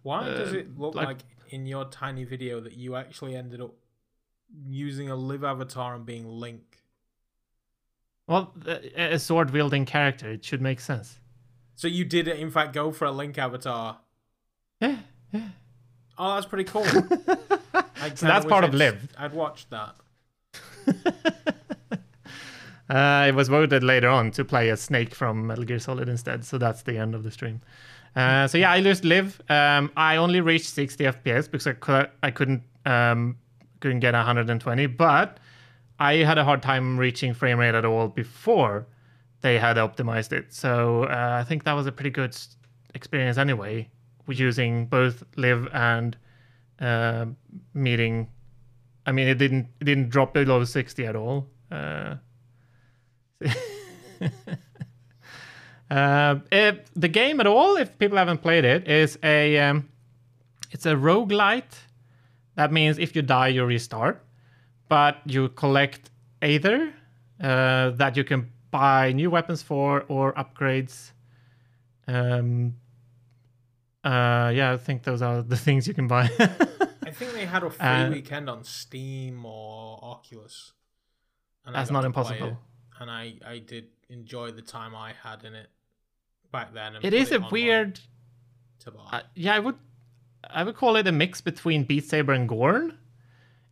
Why 0.03 0.23
does 0.29 0.53
uh, 0.53 0.59
it 0.59 0.77
look 0.79 0.95
like- 0.95 1.07
like... 1.07 1.17
in 1.49 1.65
your 1.65 1.85
tiny 1.85 2.23
video 2.23 2.61
that 2.61 2.73
you 2.77 2.95
actually 2.95 3.35
ended 3.35 3.59
up 3.61 3.73
using 4.66 5.10
a 5.10 5.16
LIV 5.16 5.43
avatar 5.43 5.95
and 5.95 6.06
being 6.06 6.28
Link? 6.28 6.62
well, 8.28 8.54
a 8.95 9.18
sword 9.18 9.52
wielding 9.52 9.86
character. 9.86 10.30
It 10.32 10.43
should 10.43 10.62
make 10.62 10.82
sense. 10.82 11.20
So 11.76 11.88
you 11.88 12.04
did, 12.04 12.28
in 12.28 12.52
fact, 12.52 12.74
go 12.74 12.91
for 12.91 13.06
a 13.06 13.12
Link 13.12 13.38
avatar. 13.38 14.00
Yeah, 14.82 14.98
yeah. 15.32 15.50
Oh, 16.18 16.36
that's 16.36 16.45
pretty 16.45 16.66
cool. 16.66 16.86
So 18.16 18.26
that's 18.26 18.45
part 18.45 18.64
of 18.64 18.74
LIV. 18.74 19.10
I'd 19.18 19.34
watched 19.34 19.70
that. 19.72 19.95
Uh, 22.89 23.26
it 23.28 23.36
was 23.36 23.50
voted 23.50 23.84
later 23.84 24.08
on 24.08 24.32
to 24.32 24.45
play 24.45 24.70
a 24.70 24.78
Snake 24.78 25.14
from 25.14 25.45
Metal 25.45 25.66
Gear 25.66 25.80
Solid 25.80 26.08
instead, 26.08 26.45
so 26.45 26.58
that's 26.58 26.84
the 26.84 26.98
end 26.98 27.16
of 27.16 27.24
the 27.24 27.32
stream. 27.32 27.62
Uh, 28.16 28.48
so 28.48 28.58
yeah, 28.58 28.72
I 28.72 28.82
just 28.82 29.04
live. 29.04 29.41
Um, 29.50 29.91
I 29.98 30.16
only 30.16 30.39
reached 30.39 30.70
60 30.70 31.04
FPS 31.04 31.52
because 31.52 31.68
I, 31.68 32.08
I 32.24 32.32
couldn't 32.32 32.64
um, 32.86 33.38
couldn't 33.80 33.99
get 33.99 34.13
120, 34.13 34.86
but 34.88 35.39
I 35.99 36.15
had 36.15 36.38
a 36.38 36.43
hard 36.43 36.61
time 36.61 36.97
reaching 36.97 37.34
frame 37.34 37.59
rate 37.59 37.75
at 37.75 37.86
all 37.86 38.07
before 38.07 38.88
they 39.41 39.57
had 39.57 39.78
optimized 39.78 40.32
it. 40.34 40.53
So 40.53 41.03
uh, 41.03 41.38
I 41.39 41.43
think 41.43 41.63
that 41.63 41.73
was 41.73 41.88
a 41.88 41.91
pretty 41.91 42.09
good 42.09 42.36
experience 42.93 43.38
anyway, 43.38 43.89
using 44.28 44.86
both 44.88 45.23
LIV 45.36 45.69
and 45.73 46.17
uh, 46.80 47.25
meeting. 47.73 48.28
I 49.05 49.11
mean, 49.11 49.28
it 49.28 49.36
didn't 49.36 49.67
it 49.80 49.86
didn't 49.86 50.09
drop 50.09 50.34
below 50.34 50.63
60 50.63 51.05
at 51.05 51.15
all. 51.15 51.47
Uh, 51.71 52.15
uh, 55.89 56.36
the 56.95 57.07
game 57.09 57.39
at 57.39 57.47
all, 57.47 57.78
if 57.78 57.97
people 57.97 58.17
haven't 58.17 58.41
played 58.41 58.65
it, 58.65 58.88
is 58.88 59.17
a 59.23 59.57
um, 59.59 59.89
it's 60.71 60.86
a 60.86 60.95
roguelite. 60.95 61.86
That 62.58 62.72
means 62.74 62.97
if 62.97 63.16
you 63.16 63.22
die, 63.22 63.49
you 63.49 63.64
restart, 63.66 64.26
but 64.89 65.18
you 65.26 65.49
collect 65.49 66.10
either 66.41 66.91
uh, 67.39 67.91
that 67.91 68.18
you 68.18 68.24
can 68.24 68.51
buy 68.72 69.14
new 69.14 69.30
weapons 69.30 69.62
for 69.62 70.03
or 70.08 70.34
upgrades. 70.34 71.12
Um, 72.08 72.74
uh, 74.03 74.51
yeah, 74.53 74.74
I 74.74 74.78
think 74.78 75.03
those 75.03 75.22
are 75.22 75.41
the 75.43 75.55
things 75.66 75.88
you 75.88 75.93
can 75.93 76.08
buy. 76.08 76.30
I 77.03 77.12
think 77.12 77.34
they 77.34 77.45
had 77.45 77.64
a 77.64 77.70
free 77.70 77.86
Uh, 77.88 78.10
weekend 78.10 78.49
on 78.49 78.64
Steam 78.64 79.45
or 79.45 79.99
Oculus. 80.03 80.74
And 81.66 81.76
I 81.78 81.82
not 81.91 82.05
impossible. 82.05 82.47
it, 82.47 83.01
and 83.01 83.12
I, 83.12 83.36
I 83.45 83.60
did 83.60 83.86
enjoy 84.10 84.51
the 84.51 84.62
time 84.62 84.95
I 84.95 85.14
had 85.24 85.43
in 85.43 85.53
it 85.53 85.70
back 86.51 86.74
then. 86.74 86.95
It 87.03 87.14
a 87.32 87.36
online 87.36 87.51
weird 87.51 87.99
To 88.80 88.91
buy. 88.91 89.10
Uh, 89.12 89.22
yeah, 89.36 89.55
I 89.55 89.60
would, 89.60 89.76
I 90.50 90.64
would 90.64 90.76
call 90.76 90.95
it 90.95 91.08
a 91.08 91.12
mix 91.12 91.41
between 91.41 91.84
Beat 91.84 92.06
Saber 92.06 92.34
and 92.34 92.48
Gorn, 92.48 92.98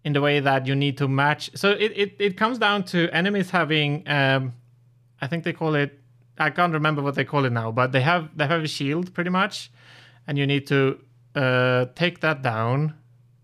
in 0.04 0.14
the 0.14 0.22
way 0.22 0.40
that 0.40 0.68
you 0.68 0.76
need 0.76 0.98
to 1.00 1.08
match. 1.08 1.50
So 1.56 1.72
it 1.72 1.92
it, 1.96 2.16
it 2.20 2.38
comes 2.38 2.58
down 2.60 2.84
to 2.86 3.10
enemies 3.12 3.50
having, 3.50 4.08
um, 4.08 4.54
I 5.20 5.28
think 5.28 5.44
they 5.44 5.54
call 5.54 5.76
it. 5.76 6.00
I 6.38 6.50
can't 6.50 6.74
remember 6.74 7.02
what 7.02 7.16
they 7.16 7.26
call 7.26 7.46
it 7.46 7.52
now, 7.52 7.72
but 7.72 7.92
they 7.92 8.02
have 8.02 8.38
they 8.38 8.46
have 8.46 8.64
a 8.64 8.68
shield 8.68 9.14
pretty 9.14 9.30
much, 9.30 9.72
and 10.28 10.38
you 10.38 10.46
need 10.46 10.68
to 10.68 11.00
uh, 11.34 11.86
take 11.96 12.20
that 12.22 12.42
down, 12.42 12.94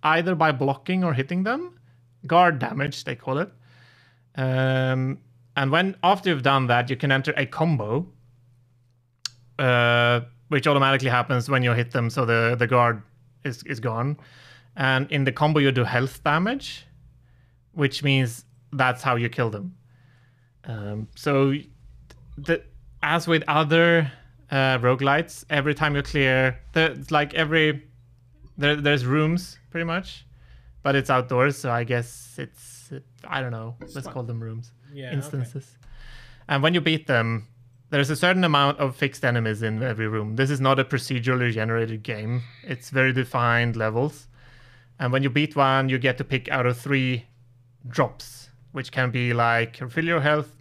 either 0.04 0.36
by 0.36 0.52
blocking 0.52 1.04
or 1.04 1.14
hitting 1.14 1.44
them, 1.44 1.80
guard 2.28 2.60
damage 2.60 3.04
they 3.04 3.16
call 3.16 3.40
it. 3.40 3.50
Um, 4.36 5.20
and 5.56 5.72
when 5.72 5.96
after 6.04 6.30
you've 6.30 6.44
done 6.44 6.68
that, 6.68 6.90
you 6.90 6.96
can 6.96 7.12
enter 7.12 7.34
a 7.36 7.46
combo 7.46 8.08
uh, 9.60 10.22
which 10.50 10.68
automatically 10.68 11.10
happens 11.10 11.50
when 11.50 11.64
you 11.64 11.72
hit 11.72 11.92
them, 11.92 12.10
so 12.10 12.26
the, 12.26 12.56
the 12.58 12.68
guard 12.68 13.02
is, 13.44 13.64
is 13.64 13.80
gone. 13.80 14.18
And 14.76 15.12
in 15.12 15.24
the 15.26 15.32
combo, 15.32 15.60
you 15.60 15.72
do 15.72 15.84
health 15.84 16.24
damage, 16.24 16.86
which 17.74 18.04
means 18.04 18.46
that's 18.72 19.02
how 19.02 19.16
you 19.16 19.30
kill 19.30 19.50
them. 19.50 19.76
Um, 20.64 21.08
so, 21.16 21.54
the, 22.38 22.64
as 23.04 23.28
with 23.28 23.44
other 23.48 24.12
uh, 24.50 24.78
roguelites, 24.80 25.44
every 25.50 25.74
time 25.74 25.96
you 25.96 26.04
clear, 26.04 26.60
the, 26.74 26.92
it's 26.92 27.12
like 27.12 27.34
every 27.34 27.84
there, 28.58 28.76
there's 28.76 29.06
rooms 29.06 29.58
pretty 29.72 29.86
much, 29.86 30.26
but 30.84 30.96
it's 30.96 31.10
outdoors, 31.10 31.58
so 31.58 31.72
I 31.72 31.84
guess 31.84 32.36
it's 32.38 32.92
I 33.28 33.42
don't 33.42 33.52
know. 33.52 33.76
Let's 33.80 33.96
like- 33.96 34.14
call 34.14 34.24
them 34.24 34.42
rooms 34.42 34.72
yeah, 34.94 35.08
okay. 35.08 35.16
instances. 35.16 35.78
And 36.48 36.62
when 36.62 36.74
you 36.74 36.82
beat 36.82 37.08
them, 37.08 37.48
there's 37.92 38.10
a 38.10 38.16
certain 38.16 38.46
amount 38.46 38.80
of 38.80 38.96
fixed 38.96 39.24
enemies 39.26 39.62
in 39.62 39.84
every 39.84 40.08
room. 40.08 40.38
This 40.38 40.50
is 40.50 40.62
not 40.62 40.80
a 40.80 40.86
procedurally 40.86 41.52
generated 41.52 42.04
game. 42.04 42.42
It's 42.64 42.90
very 42.90 43.12
defined 43.12 43.76
levels. 43.76 44.28
And 44.98 45.12
when 45.12 45.24
you 45.24 45.30
beat 45.30 45.58
one, 45.58 45.90
you 45.90 45.98
get 45.98 46.18
to 46.20 46.24
pick 46.24 46.48
out 46.50 46.66
of 46.66 46.78
three 46.78 47.26
drops, 47.90 48.50
which 48.72 48.94
can 48.94 49.12
be 49.12 49.34
like 49.34 49.80
refill 49.82 50.06
your 50.06 50.22
health, 50.22 50.56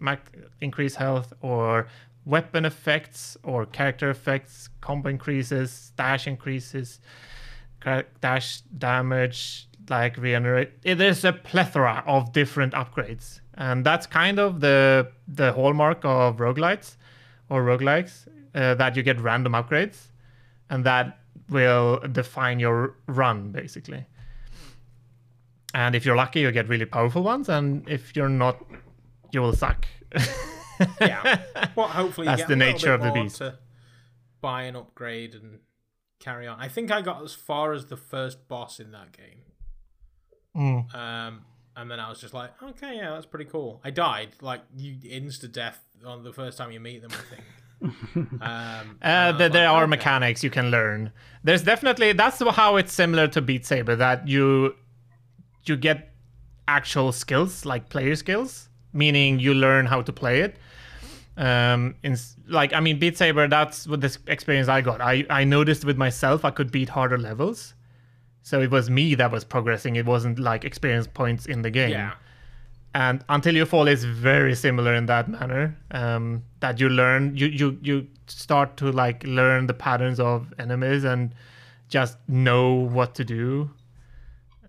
increase 0.59 0.95
health, 0.95 1.31
or 1.41 1.87
weapon 2.25 2.65
effects, 2.65 3.37
or 3.43 3.65
character 3.65 4.09
effects, 4.09 4.67
combo 4.81 5.09
increases, 5.09 5.93
dash 5.95 6.27
increases, 6.27 6.99
dash 8.19 8.61
damage, 8.77 9.69
like 9.89 10.17
regenerate. 10.17 10.71
Is 10.83 11.23
a 11.23 11.31
plethora 11.31 12.03
of 12.05 12.33
different 12.33 12.73
upgrades, 12.73 13.39
and 13.53 13.85
that's 13.85 14.05
kind 14.05 14.37
of 14.37 14.59
the 14.59 15.11
the 15.29 15.53
hallmark 15.53 16.03
of 16.03 16.37
roguelites 16.37 16.97
or 17.51 17.63
roguelikes 17.63 18.27
uh, 18.55 18.73
that 18.75 18.95
you 18.95 19.03
get 19.03 19.19
random 19.19 19.51
upgrades, 19.51 20.07
and 20.69 20.85
that 20.85 21.19
will 21.49 21.99
define 22.11 22.59
your 22.59 22.95
run 23.07 23.51
basically. 23.51 24.05
And 25.73 25.93
if 25.95 26.05
you're 26.05 26.15
lucky, 26.15 26.39
you 26.39 26.51
get 26.51 26.67
really 26.69 26.85
powerful 26.85 27.23
ones, 27.23 27.49
and 27.49 27.87
if 27.87 28.15
you're 28.15 28.29
not, 28.29 28.57
you 29.31 29.41
will 29.41 29.53
suck. 29.53 29.85
yeah. 31.01 31.41
Well, 31.75 31.87
hopefully 31.87 32.27
you 32.27 32.35
That's 32.35 32.47
the 32.47 32.55
nature 32.55 32.93
of 32.93 33.01
the 33.01 33.11
beast. 33.11 33.37
To 33.37 33.57
buy 34.41 34.63
an 34.63 34.75
upgrade 34.75 35.35
and 35.35 35.59
carry 36.19 36.47
on. 36.47 36.59
I 36.59 36.67
think 36.67 36.89
I 36.91 37.01
got 37.01 37.21
as 37.23 37.33
far 37.33 37.73
as 37.73 37.85
the 37.85 37.97
first 37.97 38.47
boss 38.47 38.79
in 38.79 38.91
that 38.91 39.11
game. 39.11 39.41
Mm. 40.55 40.95
Um, 40.95 41.45
and 41.81 41.89
then 41.91 41.99
I 41.99 42.09
was 42.09 42.19
just 42.19 42.33
like, 42.33 42.51
okay, 42.61 42.95
yeah, 42.97 43.09
that's 43.11 43.25
pretty 43.25 43.45
cool. 43.45 43.81
I 43.83 43.89
died 43.89 44.29
like 44.41 44.61
you 44.77 44.95
insta 45.03 45.51
death 45.51 45.79
on 46.05 46.23
the 46.23 46.31
first 46.31 46.57
time 46.57 46.71
you 46.71 46.79
meet 46.79 47.01
them. 47.01 47.11
I 47.11 47.35
think. 47.35 47.43
um, 48.41 48.97
Uh, 49.01 49.31
there, 49.31 49.49
there 49.49 49.67
like, 49.67 49.75
are 49.75 49.83
okay. 49.83 49.89
mechanics 49.89 50.43
you 50.43 50.49
can 50.49 50.69
learn. 50.69 51.11
There's 51.43 51.63
definitely 51.63 52.13
that's 52.13 52.39
how 52.39 52.77
it's 52.77 52.93
similar 52.93 53.27
to 53.29 53.41
Beat 53.41 53.65
Saber 53.65 53.95
that 53.95 54.27
you 54.27 54.75
you 55.65 55.75
get 55.77 56.13
actual 56.67 57.11
skills 57.11 57.65
like 57.65 57.89
player 57.89 58.15
skills, 58.15 58.69
meaning 58.93 59.39
you 59.39 59.53
learn 59.53 59.85
how 59.87 60.01
to 60.03 60.13
play 60.13 60.41
it. 60.41 60.57
Um, 61.37 61.95
in 62.03 62.15
like 62.47 62.73
I 62.73 62.79
mean, 62.79 62.99
Beat 62.99 63.17
Saber. 63.17 63.47
That's 63.47 63.87
what 63.87 64.01
this 64.01 64.19
experience 64.27 64.67
I 64.67 64.81
got. 64.81 65.01
I 65.01 65.25
I 65.29 65.43
noticed 65.43 65.85
with 65.85 65.97
myself 65.97 66.45
I 66.45 66.51
could 66.51 66.71
beat 66.71 66.89
harder 66.89 67.17
levels, 67.17 67.73
so 68.43 68.59
it 68.61 68.71
was 68.71 68.89
me 68.89 69.15
that 69.15 69.31
was 69.31 69.43
progressing. 69.43 69.95
It 69.95 70.05
wasn't 70.05 70.39
like 70.39 70.63
experience 70.65 71.07
points 71.07 71.45
in 71.45 71.61
the 71.61 71.69
game 71.69 71.91
Yeah. 71.91 72.13
and 72.93 73.23
until 73.29 73.55
you 73.55 73.65
fall 73.65 73.87
is 73.87 74.03
very 74.03 74.55
similar 74.55 74.93
in 74.95 75.05
that 75.05 75.29
manner 75.29 75.77
um, 75.91 76.43
that 76.59 76.79
you 76.79 76.89
learn 76.89 77.35
you, 77.37 77.47
you 77.47 77.77
you 77.81 78.07
start 78.27 78.75
to 78.77 78.91
like 78.91 79.23
learn 79.25 79.67
the 79.67 79.73
patterns 79.73 80.19
of 80.19 80.53
enemies 80.59 81.03
and 81.03 81.33
just 81.89 82.17
know 82.27 82.73
what 82.73 83.15
to 83.15 83.23
do 83.23 83.69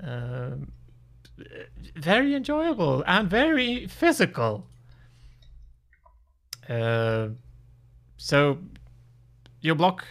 um, 0.02 0.70
very 1.96 2.34
enjoyable 2.34 3.02
and 3.06 3.28
very 3.30 3.86
physical 3.86 4.66
uh, 6.68 7.28
so 8.16 8.58
you 9.60 9.74
block 9.74 10.04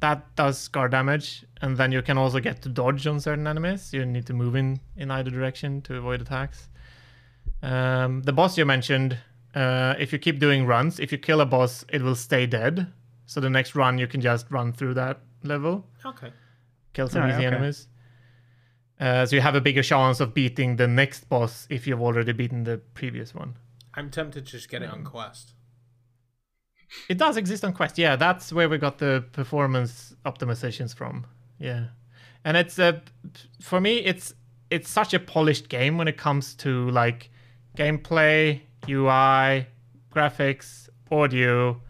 that 0.00 0.34
does 0.36 0.68
guard 0.68 0.90
damage 0.90 1.44
and 1.60 1.76
then 1.76 1.92
you 1.92 2.02
can 2.02 2.16
also 2.16 2.40
get 2.40 2.62
to 2.62 2.68
dodge 2.68 3.06
on 3.06 3.20
certain 3.20 3.46
enemies 3.46 3.92
you 3.92 4.04
need 4.06 4.26
to 4.26 4.32
move 4.32 4.54
in 4.54 4.80
in 4.96 5.10
either 5.10 5.30
direction 5.30 5.80
to 5.82 5.96
avoid 5.96 6.20
attacks 6.20 6.68
um, 7.62 8.22
the 8.22 8.32
boss 8.32 8.56
you 8.56 8.64
mentioned, 8.64 9.18
uh, 9.54 9.94
if 9.98 10.12
you 10.12 10.18
keep 10.18 10.38
doing 10.38 10.66
runs, 10.66 11.00
if 11.00 11.10
you 11.12 11.18
kill 11.18 11.40
a 11.40 11.46
boss, 11.46 11.84
it 11.88 12.02
will 12.02 12.14
stay 12.14 12.46
dead. 12.46 12.92
So 13.26 13.40
the 13.40 13.50
next 13.50 13.74
run, 13.74 13.98
you 13.98 14.06
can 14.06 14.20
just 14.20 14.50
run 14.50 14.72
through 14.72 14.94
that 14.94 15.20
level, 15.42 15.86
Okay. 16.04 16.32
kill 16.92 17.08
some 17.08 17.22
Alright, 17.22 17.34
easy 17.34 17.46
okay. 17.46 17.56
enemies. 17.56 17.88
Uh, 19.00 19.26
so 19.26 19.36
you 19.36 19.42
have 19.42 19.54
a 19.54 19.60
bigger 19.60 19.82
chance 19.82 20.18
of 20.20 20.34
beating 20.34 20.76
the 20.76 20.88
next 20.88 21.28
boss 21.28 21.66
if 21.70 21.86
you've 21.86 22.02
already 22.02 22.32
beaten 22.32 22.64
the 22.64 22.78
previous 22.94 23.34
one. 23.34 23.56
I'm 23.94 24.10
tempted 24.10 24.46
to 24.46 24.52
just 24.52 24.68
get 24.68 24.82
it 24.82 24.90
on 24.90 25.04
Quest. 25.04 25.54
It 27.08 27.18
does 27.18 27.36
exist 27.36 27.64
on 27.64 27.72
Quest. 27.72 27.98
Yeah, 27.98 28.16
that's 28.16 28.52
where 28.52 28.68
we 28.68 28.78
got 28.78 28.98
the 28.98 29.24
performance 29.32 30.14
optimizations 30.24 30.94
from. 30.94 31.26
Yeah, 31.58 31.86
and 32.44 32.56
it's 32.56 32.78
a 32.78 33.02
for 33.60 33.80
me 33.80 33.98
it's 33.98 34.34
it's 34.70 34.88
such 34.90 35.14
a 35.14 35.18
polished 35.18 35.68
game 35.68 35.98
when 35.98 36.08
it 36.08 36.16
comes 36.16 36.54
to 36.56 36.90
like 36.90 37.30
gameplay, 37.76 38.60
UI, 38.88 39.66
graphics, 40.14 40.88
audio, 41.10 41.80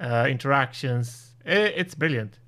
uh, 0.00 0.26
interactions. 0.28 1.34
I- 1.44 1.50
it's 1.80 1.94
brilliant. 1.94 2.38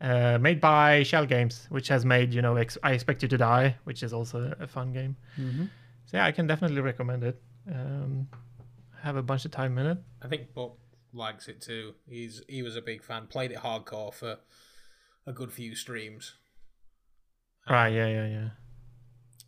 Uh, 0.00 0.38
made 0.40 0.60
by 0.60 1.02
Schell 1.02 1.26
Games, 1.26 1.66
which 1.68 1.88
has 1.88 2.04
made 2.06 2.32
you 2.32 2.40
know 2.42 2.56
ex- 2.56 2.78
I 2.82 2.92
Expect 2.92 3.22
You 3.22 3.28
to 3.28 3.38
Die, 3.38 3.76
which 3.84 4.02
is 4.02 4.12
also 4.12 4.54
a 4.58 4.66
fun 4.66 4.92
game. 4.92 5.16
Mm-hmm. 5.38 5.64
So 6.06 6.16
yeah, 6.16 6.24
I 6.24 6.32
can 6.32 6.46
definitely 6.46 6.80
recommend 6.80 7.22
it. 7.22 7.40
Um, 7.70 8.26
have 9.02 9.16
a 9.16 9.22
bunch 9.22 9.44
of 9.44 9.50
time 9.50 9.76
in 9.78 9.86
it. 9.86 9.98
I 10.22 10.28
think 10.28 10.52
Buck 10.54 10.72
likes 11.12 11.48
it 11.48 11.60
too. 11.60 11.94
He's 12.08 12.42
he 12.48 12.62
was 12.62 12.76
a 12.76 12.82
big 12.82 13.02
fan. 13.02 13.26
Played 13.26 13.52
it 13.52 13.58
hardcore 13.58 14.12
for 14.14 14.38
a 15.26 15.32
good 15.32 15.52
few 15.52 15.74
streams. 15.74 16.34
Right? 17.68 17.88
Yeah, 17.90 18.06
yeah, 18.06 18.26
yeah. 18.26 18.48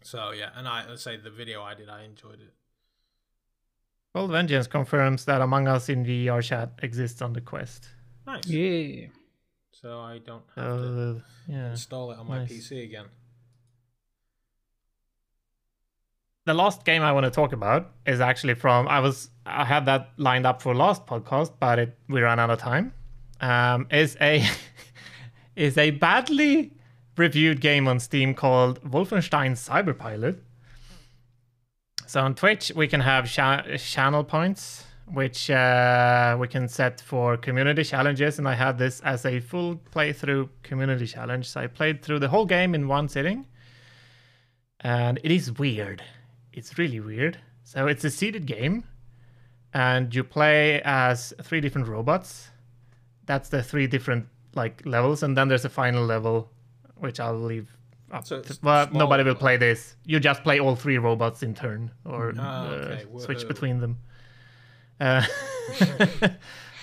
So 0.04 0.30
yeah, 0.32 0.50
and 0.56 0.66
I 0.68 0.86
let's 0.88 1.02
say 1.02 1.16
the 1.16 1.30
video 1.30 1.62
I 1.62 1.74
did, 1.74 1.88
I 1.88 2.04
enjoyed 2.04 2.40
it. 2.40 2.52
Well, 4.14 4.28
Vengeance 4.28 4.66
confirms 4.66 5.24
that 5.24 5.40
Among 5.40 5.66
Us 5.68 5.88
in 5.88 6.04
VR 6.04 6.42
chat 6.42 6.72
exists 6.82 7.22
on 7.22 7.32
the 7.32 7.40
Quest. 7.40 7.88
Nice. 8.26 8.46
Yeah. 8.46 9.06
So 9.72 10.00
I 10.00 10.18
don't 10.18 10.44
have 10.54 10.64
to 10.76 11.10
Uh, 11.16 11.20
yeah. 11.48 11.70
install 11.70 12.12
it 12.12 12.18
on 12.18 12.28
my 12.28 12.38
nice. 12.40 12.52
PC 12.52 12.84
again. 12.84 13.06
The 16.44 16.54
last 16.54 16.84
game 16.84 17.02
I 17.02 17.12
want 17.12 17.24
to 17.24 17.30
talk 17.30 17.52
about 17.52 17.92
is 18.04 18.20
actually 18.20 18.54
from 18.54 18.88
I 18.88 18.98
was 18.98 19.30
I 19.46 19.64
had 19.64 19.86
that 19.86 20.10
lined 20.16 20.44
up 20.44 20.60
for 20.60 20.74
last 20.74 21.06
podcast, 21.06 21.52
but 21.60 21.78
it 21.78 21.96
we 22.08 22.20
ran 22.20 22.40
out 22.40 22.50
of 22.50 22.58
time. 22.58 22.92
Um, 23.40 23.86
is 23.90 24.16
a 24.20 24.44
is 25.56 25.78
a 25.78 25.92
badly 25.92 26.72
reviewed 27.16 27.60
game 27.60 27.86
on 27.86 28.00
Steam 28.00 28.34
called 28.34 28.82
Wolfenstein 28.82 29.52
Cyberpilot. 29.52 30.40
So 32.08 32.20
on 32.20 32.34
Twitch 32.34 32.72
we 32.74 32.88
can 32.88 33.00
have 33.00 33.30
cha- 33.30 33.62
channel 33.76 34.24
points, 34.24 34.84
which 35.12 35.48
uh, 35.48 36.36
we 36.40 36.48
can 36.48 36.66
set 36.66 37.00
for 37.00 37.36
community 37.36 37.84
challenges, 37.84 38.40
and 38.40 38.48
I 38.48 38.54
had 38.54 38.78
this 38.78 38.98
as 39.00 39.24
a 39.24 39.38
full 39.38 39.76
playthrough 39.94 40.48
community 40.64 41.06
challenge. 41.06 41.48
So 41.48 41.60
I 41.60 41.68
played 41.68 42.02
through 42.02 42.18
the 42.18 42.28
whole 42.28 42.46
game 42.46 42.74
in 42.74 42.88
one 42.88 43.08
sitting, 43.08 43.46
and 44.80 45.20
it 45.22 45.30
is 45.30 45.52
weird. 45.52 46.02
It's 46.52 46.78
really 46.78 47.00
weird. 47.00 47.38
So 47.64 47.86
it's 47.86 48.04
a 48.04 48.10
seeded 48.10 48.46
game, 48.46 48.84
and 49.72 50.14
you 50.14 50.24
play 50.24 50.82
as 50.84 51.32
three 51.42 51.60
different 51.60 51.88
robots. 51.88 52.50
That's 53.26 53.48
the 53.48 53.62
three 53.62 53.86
different 53.86 54.26
like 54.54 54.82
levels, 54.84 55.22
and 55.22 55.36
then 55.36 55.48
there's 55.48 55.64
a 55.64 55.70
final 55.70 56.04
level, 56.04 56.50
which 56.96 57.20
I'll 57.20 57.38
leave. 57.38 57.76
Up 58.10 58.26
So 58.26 58.40
to, 58.42 58.48
it's 58.48 58.62
well, 58.62 58.88
nobody 58.92 59.22
will 59.22 59.34
play 59.34 59.56
this. 59.56 59.96
You 60.04 60.20
just 60.20 60.42
play 60.42 60.60
all 60.60 60.76
three 60.76 60.98
robots 60.98 61.42
in 61.42 61.54
turn, 61.54 61.90
or 62.04 62.34
Ah, 62.38 62.66
uh, 62.66 63.18
switch 63.18 63.48
between 63.48 63.80
them. 63.80 63.98
Uh, 65.00 65.24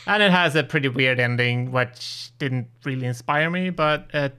and 0.07 0.23
it 0.23 0.31
has 0.31 0.55
a 0.55 0.63
pretty 0.63 0.87
weird 0.89 1.19
ending, 1.19 1.71
which 1.71 2.31
didn't 2.39 2.67
really 2.83 3.05
inspire 3.05 3.49
me, 3.49 3.69
but 3.69 4.09
uh, 4.13 4.29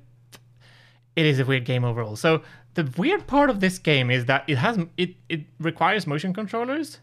it 1.14 1.26
is 1.26 1.38
a 1.38 1.44
weird 1.44 1.64
game 1.64 1.84
overall. 1.84 2.16
So 2.16 2.42
the 2.74 2.92
weird 2.96 3.26
part 3.26 3.50
of 3.50 3.60
this 3.60 3.78
game 3.78 4.10
is 4.10 4.26
that 4.26 4.44
it 4.46 4.58
has 4.58 4.78
it 4.96 5.16
it 5.28 5.46
requires 5.58 6.06
motion 6.06 6.32
controllers, 6.32 7.00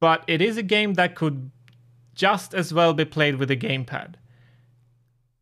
but 0.00 0.24
it 0.26 0.40
is 0.40 0.56
a 0.56 0.62
game 0.62 0.94
that 0.94 1.14
could 1.14 1.50
just 2.14 2.54
as 2.54 2.74
well 2.74 2.92
be 2.92 3.04
played 3.04 3.36
with 3.36 3.50
a 3.50 3.56
gamepad. 3.56 4.14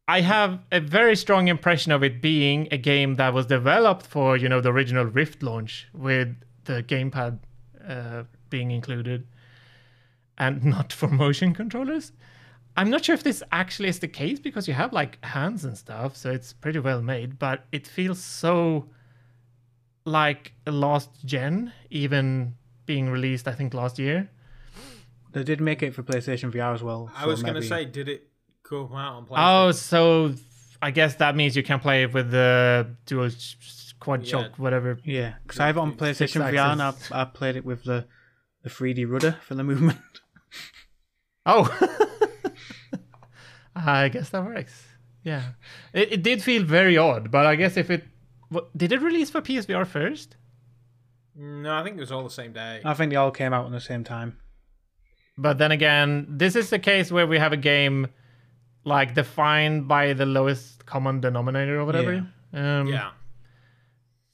I 0.06 0.22
have 0.22 0.60
a 0.72 0.80
very 0.80 1.14
strong 1.16 1.48
impression 1.48 1.92
of 1.92 2.02
it 2.02 2.20
being 2.20 2.68
a 2.72 2.76
game 2.76 3.14
that 3.14 3.32
was 3.32 3.46
developed 3.46 4.06
for 4.06 4.36
you 4.36 4.48
know 4.48 4.60
the 4.60 4.72
original 4.72 5.04
Rift 5.04 5.42
launch 5.42 5.88
with 5.94 6.36
the 6.64 6.82
gamepad 6.82 7.38
uh, 7.86 8.24
being 8.50 8.70
included, 8.70 9.26
and 10.36 10.64
not 10.74 10.92
for 10.92 11.08
motion 11.08 11.54
controllers. 11.54 12.12
I'm 12.76 12.90
not 12.90 13.04
sure 13.04 13.14
if 13.14 13.22
this 13.22 13.42
actually 13.52 13.88
is 13.88 13.98
the 13.98 14.08
case 14.08 14.38
because 14.38 14.66
you 14.68 14.74
have 14.74 14.92
like 14.92 15.22
hands 15.24 15.64
and 15.64 15.76
stuff, 15.76 16.16
so 16.16 16.30
it's 16.30 16.52
pretty 16.52 16.78
well 16.78 17.02
made, 17.02 17.38
but 17.38 17.64
it 17.72 17.86
feels 17.86 18.22
so 18.22 18.88
like 20.04 20.52
a 20.66 20.70
last 20.70 21.10
gen, 21.24 21.72
even 21.90 22.54
being 22.86 23.10
released, 23.10 23.46
I 23.48 23.52
think, 23.52 23.74
last 23.74 23.98
year. 23.98 24.30
They 25.32 25.44
did 25.44 25.60
make 25.60 25.82
it 25.82 25.94
for 25.94 26.02
PlayStation 26.02 26.50
VR 26.52 26.74
as 26.74 26.82
well. 26.82 27.10
I 27.14 27.22
so 27.22 27.28
was 27.28 27.42
gonna 27.42 27.62
say, 27.62 27.84
did 27.84 28.08
it 28.08 28.28
come 28.62 28.92
out 28.94 29.14
on 29.14 29.26
oh, 29.30 29.32
PlayStation? 29.32 29.68
Oh, 29.68 29.72
so 29.72 30.34
I 30.82 30.90
guess 30.90 31.16
that 31.16 31.36
means 31.36 31.56
you 31.56 31.62
can 31.62 31.80
play 31.80 32.02
it 32.04 32.12
with 32.14 32.30
the 32.30 32.96
dual 33.06 33.28
sh- 33.28 33.54
sh- 33.60 33.92
quad 34.00 34.22
Yeah. 34.24 34.30
shock, 34.30 34.58
whatever. 34.58 34.98
Yeah, 35.04 35.34
because 35.42 35.60
I 35.60 35.66
have 35.66 35.76
it 35.76 35.80
on 35.80 35.94
PlayStation 35.94 36.50
VR 36.50 36.72
and 36.72 36.82
I, 36.82 36.88
axis. 36.88 37.12
I 37.12 37.24
played 37.26 37.56
it 37.56 37.64
with 37.64 37.84
the 37.84 38.06
the 38.62 38.70
3D 38.70 39.10
rudder 39.10 39.36
for 39.46 39.54
the 39.54 39.64
movement. 39.70 39.98
Oh, 41.46 41.64
I 43.84 44.08
guess 44.08 44.30
that 44.30 44.44
works. 44.44 44.84
Yeah, 45.22 45.42
it, 45.92 46.12
it 46.12 46.22
did 46.22 46.42
feel 46.42 46.64
very 46.64 46.96
odd, 46.96 47.30
but 47.30 47.46
I 47.46 47.56
guess 47.56 47.76
if 47.76 47.90
it 47.90 48.04
what, 48.48 48.76
did 48.76 48.92
it 48.92 49.00
release 49.00 49.30
for 49.30 49.40
PSVR 49.40 49.86
first? 49.86 50.36
no, 51.36 51.74
I 51.74 51.82
think 51.82 51.96
it 51.96 52.00
was 52.00 52.12
all 52.12 52.24
the 52.24 52.30
same 52.30 52.52
day. 52.52 52.80
I 52.84 52.94
think 52.94 53.10
they 53.10 53.16
all 53.16 53.30
came 53.30 53.52
out 53.52 53.64
at 53.64 53.72
the 53.72 53.80
same 53.80 54.04
time. 54.04 54.36
But 55.38 55.56
then 55.58 55.72
again, 55.72 56.26
this 56.28 56.54
is 56.54 56.68
the 56.68 56.78
case 56.78 57.10
where 57.10 57.26
we 57.26 57.38
have 57.38 57.52
a 57.52 57.56
game 57.56 58.08
like 58.84 59.14
defined 59.14 59.88
by 59.88 60.12
the 60.12 60.26
lowest 60.26 60.84
common 60.86 61.20
denominator 61.20 61.80
or 61.80 61.84
whatever. 61.86 62.26
Um, 62.52 62.88
yeah, 62.88 63.12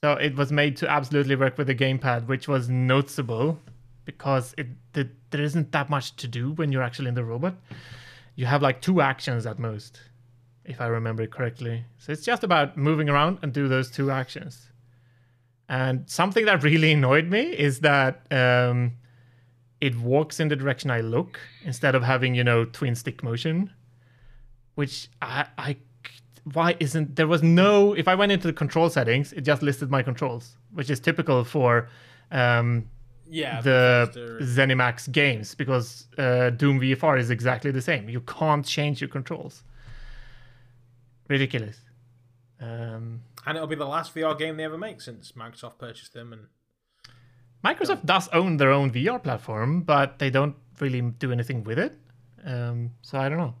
So 0.03 0.13
it 0.13 0.35
was 0.35 0.51
made 0.51 0.75
to 0.77 0.89
absolutely 0.89 1.35
work 1.35 1.57
with 1.57 1.67
the 1.67 1.75
gamepad, 1.75 2.27
which 2.27 2.47
was 2.47 2.67
noticeable 2.67 3.59
because 4.05 4.53
it 4.57 4.67
the, 4.93 5.09
there 5.29 5.43
isn't 5.43 5.71
that 5.71 5.89
much 5.89 6.15
to 6.17 6.27
do 6.27 6.51
when 6.53 6.71
you're 6.71 6.83
actually 6.83 7.09
in 7.09 7.15
the 7.15 7.23
robot. 7.23 7.55
You 8.37 8.45
have 8.45 8.61
like 8.61 8.81
two 8.81 9.01
actions 9.01 9.47
at 9.47 9.57
most, 9.57 9.99
if 10.63 10.79
I 10.79 10.85
remember 10.85 11.23
it 11.23 11.31
correctly. 11.31 11.83
So 11.97 12.11
it's 12.11 12.23
just 12.23 12.43
about 12.43 12.77
moving 12.77 13.09
around 13.09 13.39
and 13.41 13.51
do 13.51 13.67
those 13.67 13.89
two 13.89 14.11
actions. 14.11 14.69
And 15.67 16.07
something 16.07 16.45
that 16.45 16.61
really 16.61 16.91
annoyed 16.93 17.27
me 17.27 17.41
is 17.41 17.79
that 17.79 18.31
um, 18.31 18.93
it 19.81 19.97
walks 19.97 20.39
in 20.39 20.49
the 20.49 20.55
direction 20.55 20.91
I 20.91 21.01
look 21.01 21.39
instead 21.63 21.95
of 21.95 22.03
having 22.03 22.35
you 22.35 22.43
know 22.43 22.63
twin 22.63 22.93
stick 22.93 23.23
motion, 23.23 23.71
which 24.75 25.09
I 25.19 25.47
I 25.57 25.77
why 26.53 26.75
isn't 26.79 27.15
there 27.15 27.27
was 27.27 27.41
no 27.41 27.93
if 27.93 28.07
I 28.07 28.13
went 28.13 28.31
into 28.31 28.45
the 28.45 28.53
control 28.53 28.89
settings 28.89 29.33
it 29.33 29.41
just 29.41 29.61
listed 29.61 29.91
my 29.91 30.01
controls 30.01 30.55
which 30.71 30.89
is 30.89 30.99
typical 31.01 31.43
for 31.43 31.89
um, 32.31 32.85
yeah. 33.29 33.61
the 33.61 34.37
ZeniMax 34.41 35.11
games 35.11 35.55
because 35.55 36.07
uh, 36.17 36.49
Doom 36.51 36.79
VFR 36.79 37.19
is 37.19 37.29
exactly 37.29 37.71
the 37.71 37.81
same 37.81 38.09
you 38.09 38.21
can't 38.21 38.65
change 38.65 39.01
your 39.01 39.09
controls 39.09 39.63
ridiculous 41.27 41.79
um, 42.59 43.21
and 43.45 43.55
it'll 43.55 43.67
be 43.67 43.75
the 43.75 43.85
last 43.85 44.13
VR 44.15 44.37
game 44.37 44.57
they 44.57 44.63
ever 44.63 44.77
make 44.77 44.99
since 44.99 45.33
Microsoft 45.33 45.77
purchased 45.77 46.13
them. 46.13 46.33
And 46.33 46.47
Microsoft 47.63 48.03
does 48.05 48.27
own 48.29 48.57
their 48.57 48.71
own 48.71 48.91
VR 48.91 49.21
platform 49.21 49.81
but 49.81 50.19
they 50.19 50.29
don't 50.29 50.55
really 50.79 51.01
do 51.01 51.31
anything 51.31 51.63
with 51.63 51.79
it 51.79 51.97
um, 52.45 52.91
so 53.01 53.19
I 53.19 53.29
don't 53.29 53.37
know 53.37 53.55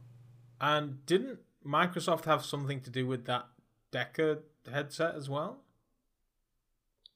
and 0.59 1.05
didn't 1.05 1.39
Microsoft 1.65 2.25
have 2.25 2.45
something 2.45 2.81
to 2.81 2.89
do 2.89 3.05
with 3.05 3.25
that 3.25 3.47
Deca 3.91 4.39
headset 4.71 5.15
as 5.15 5.29
well? 5.29 5.61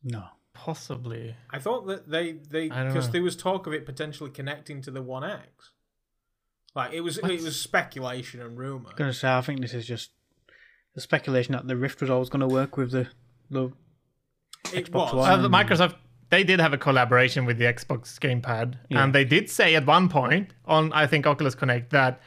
No. 0.03 0.25
Possibly 0.53 1.35
I 1.49 1.59
thought 1.59 1.87
that 1.87 2.09
they 2.09 2.33
they 2.33 2.67
because 2.69 3.09
there 3.11 3.23
was 3.23 3.35
talk 3.35 3.67
of 3.67 3.73
it 3.73 3.85
potentially 3.85 4.29
connecting 4.29 4.81
to 4.83 4.91
the 4.91 5.01
One 5.01 5.23
X. 5.23 5.71
Like 6.75 6.93
it 6.93 7.01
was 7.01 7.21
What? 7.21 7.31
it 7.31 7.41
was 7.41 7.59
speculation 7.59 8.41
and 8.41 8.57
rumor. 8.57 8.89
I'm 8.89 8.95
gonna 8.95 9.13
say 9.13 9.29
I 9.31 9.41
think 9.41 9.61
this 9.61 9.73
is 9.73 9.85
just 9.85 10.11
the 10.95 11.01
speculation 11.01 11.53
that 11.53 11.67
the 11.67 11.75
Rift 11.77 12.01
was 12.01 12.09
always 12.09 12.29
gonna 12.29 12.47
work 12.47 12.77
with 12.77 12.91
the 12.91 13.07
the 13.49 13.71
It 14.73 14.85
Xbox 14.91 15.13
was. 15.13 15.13
One. 15.15 15.29
Uh, 15.29 15.37
the 15.41 15.49
Microsoft 15.49 15.95
they 16.29 16.43
did 16.45 16.61
have 16.61 16.71
a 16.71 16.77
collaboration 16.77 17.43
with 17.45 17.57
the 17.57 17.65
Xbox 17.65 18.17
gamepad, 18.17 18.75
Yeah. 18.89 19.03
and 19.03 19.13
they 19.13 19.25
did 19.25 19.49
say 19.49 19.75
at 19.75 19.85
one 19.85 20.07
point 20.07 20.53
on 20.65 20.91
I 20.93 21.05
think 21.07 21.27
Oculus 21.27 21.55
Connect 21.55 21.89
that 21.91 22.21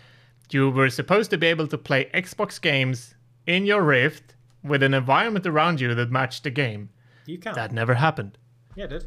you 0.50 0.68
were 0.70 0.90
supposed 0.90 1.30
to 1.30 1.38
be 1.38 1.46
able 1.46 1.66
to 1.68 1.78
play 1.78 2.10
Xbox 2.12 2.60
games 2.60 3.14
in 3.46 3.64
your 3.64 3.82
Rift 3.82 4.34
with 4.62 4.82
an 4.82 4.92
environment 4.94 5.46
around 5.46 5.80
you 5.80 5.94
that 5.94 6.10
matched 6.10 6.44
the 6.44 6.50
game. 6.50 6.90
You 7.26 7.38
can. 7.38 7.54
That 7.54 7.72
never 7.72 7.94
happened. 7.94 8.38
yeah, 8.76 8.84
it 8.84 8.88
did. 8.88 9.06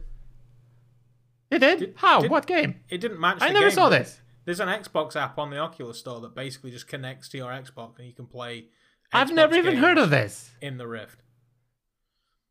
It 1.49 1.59
did? 1.59 1.79
Did- 1.79 1.93
How? 1.97 2.21
did- 2.21 2.31
what 2.31 2.45
game? 2.45 2.81
It 2.89 2.99
didn't 2.99 3.19
match. 3.19 3.37
I 3.41 3.49
never 3.49 3.67
game, 3.67 3.75
saw 3.75 3.89
this. 3.89 4.19
There's 4.45 4.59
an 4.59 4.67
Xbox 4.69 5.15
app 5.15 5.37
on 5.37 5.49
the 5.49 5.57
Oculus 5.57 5.99
Store 5.99 6.19
that 6.21 6.33
basically 6.35 6.71
just 6.71 6.87
connects 6.87 7.29
to 7.29 7.37
your 7.37 7.51
Xbox 7.51 7.97
and 7.99 8.07
you 8.07 8.13
can 8.13 8.27
play. 8.27 8.67
I've 9.13 9.29
Xbox 9.29 9.33
never 9.33 9.55
even 9.55 9.75
heard 9.77 9.97
of 9.97 10.09
this. 10.09 10.51
in 10.61 10.77
the 10.77 10.87
Rift. 10.87 11.19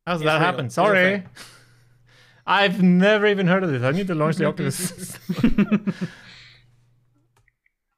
How's 0.05 0.21
It's 0.21 0.25
that 0.25 0.33
real. 0.37 0.39
happen? 0.45 0.69
Sorry. 0.69 1.25
I've 2.47 2.81
never 2.81 3.25
even 3.27 3.45
heard 3.47 3.63
of 3.63 3.69
this. 3.71 3.83
I 3.83 3.91
need 3.91 4.07
to 4.07 4.15
launch 4.15 4.37
the 4.37 4.45
Oculus. 4.47 5.17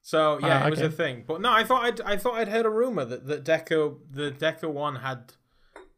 So 0.01 0.39
yeah, 0.41 0.63
Ah, 0.63 0.67
it 0.67 0.71
was 0.71 0.81
a 0.81 0.89
thing. 0.89 1.23
But 1.27 1.39
no, 1.41 1.51
I 1.51 1.63
thought 1.63 1.83
I'd 1.85 2.01
I 2.01 2.17
thought 2.17 2.33
I'd 2.35 2.47
heard 2.47 2.65
a 2.65 2.69
rumor 2.69 3.05
that 3.05 3.27
that 3.27 3.43
Deca 3.45 3.95
the 4.09 4.31
Deca 4.31 4.67
one 4.71 4.95
had, 4.97 5.33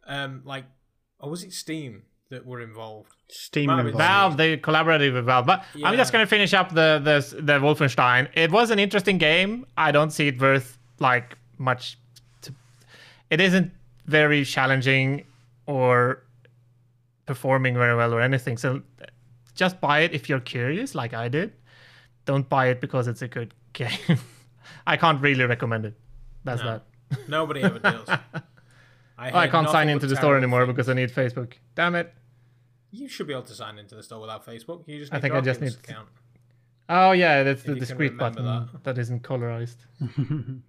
um, 0.06 0.42
like, 0.44 0.66
or 1.22 1.30
was 1.30 1.44
it 1.44 1.54
Steam 1.54 2.04
that 2.30 2.46
were 2.46 2.62
involved? 2.62 3.12
Steam 3.30 3.68
Might 3.68 3.80
involved. 3.80 3.98
Valve, 3.98 4.38
they 4.38 4.58
collaborated 4.58 5.14
with 5.14 5.26
Valve. 5.26 5.46
But 5.46 5.64
I'm 5.84 5.96
just 5.96 6.12
gonna 6.12 6.28
finish 6.28 6.54
up 6.54 6.70
the, 6.70 7.00
the 7.04 7.42
the 7.42 7.54
Wolfenstein. 7.60 8.28
It 8.34 8.52
was 8.52 8.72
an 8.72 8.80
interesting 8.80 9.18
game. 9.18 9.66
I 9.78 9.92
don't 9.92 10.12
see 10.12 10.28
it 10.28 10.40
worth 10.42 10.78
like 11.00 11.38
much. 11.58 11.98
To, 12.44 12.54
it 13.30 13.40
isn't 13.40 13.72
very 14.06 14.44
challenging 14.44 15.26
or 15.66 16.24
performing 17.26 17.76
very 17.76 17.96
well 17.96 18.14
or 18.14 18.22
anything. 18.22 18.58
So 18.58 18.82
just 19.56 19.80
buy 19.80 20.00
it 20.02 20.14
if 20.14 20.28
you're 20.28 20.40
curious, 20.42 20.96
like 20.96 21.14
I 21.14 21.30
did. 21.30 21.54
Don't 22.26 22.48
buy 22.50 22.68
it 22.68 22.82
because 22.82 23.08
it's 23.08 23.22
a 23.22 23.28
good 23.28 23.54
game. 23.74 24.18
I 24.86 24.98
can't 24.98 25.22
really 25.22 25.46
recommend 25.46 25.86
it. 25.86 25.94
That's 26.44 26.62
No. 26.64 26.82
that. 27.10 27.30
Nobody 27.30 27.62
ever 27.62 27.80
does. 27.92 28.08
I, 29.24 29.32
Oh, 29.32 29.38
I 29.46 29.48
can't 29.48 29.70
sign 29.70 29.88
into 29.90 30.08
the 30.08 30.16
store 30.16 30.36
anymore 30.38 30.62
things. 30.66 30.76
because 30.76 30.90
I 30.90 30.94
need 30.94 31.12
Facebook. 31.12 31.54
Damn 31.76 31.96
it. 31.96 32.14
You 32.92 33.08
should 33.08 33.28
be 33.28 33.34
able 33.34 33.44
to 33.44 33.54
sign 33.54 33.78
into 33.78 33.96
the 33.96 34.04
store 34.04 34.20
without 34.20 34.46
Facebook. 34.46 34.80
You 34.88 35.00
just 35.00 35.14
I 35.14 35.20
think 35.22 35.32
your 35.34 35.42
I 35.42 35.46
just 35.52 35.62
need 35.62 35.72
to- 35.74 35.80
account. 35.80 36.10
Oh 36.90 37.12
yeah, 37.14 37.44
that's 37.44 37.64
the 37.64 37.70
you 37.70 37.76
can 37.76 37.80
discrete 37.88 38.18
button 38.18 38.44
that. 38.44 38.84
that 38.84 38.98
isn't 38.98 39.22
colorized. 39.24 39.78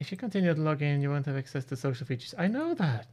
If 0.00 0.10
you 0.10 0.18
continue 0.18 0.52
to 0.52 0.60
log 0.60 0.82
in, 0.82 1.00
you 1.00 1.08
won't 1.10 1.24
have 1.26 1.36
access 1.36 1.64
to 1.66 1.76
social 1.76 2.06
features. 2.06 2.34
I 2.36 2.46
know 2.48 2.74
that. 2.74 3.06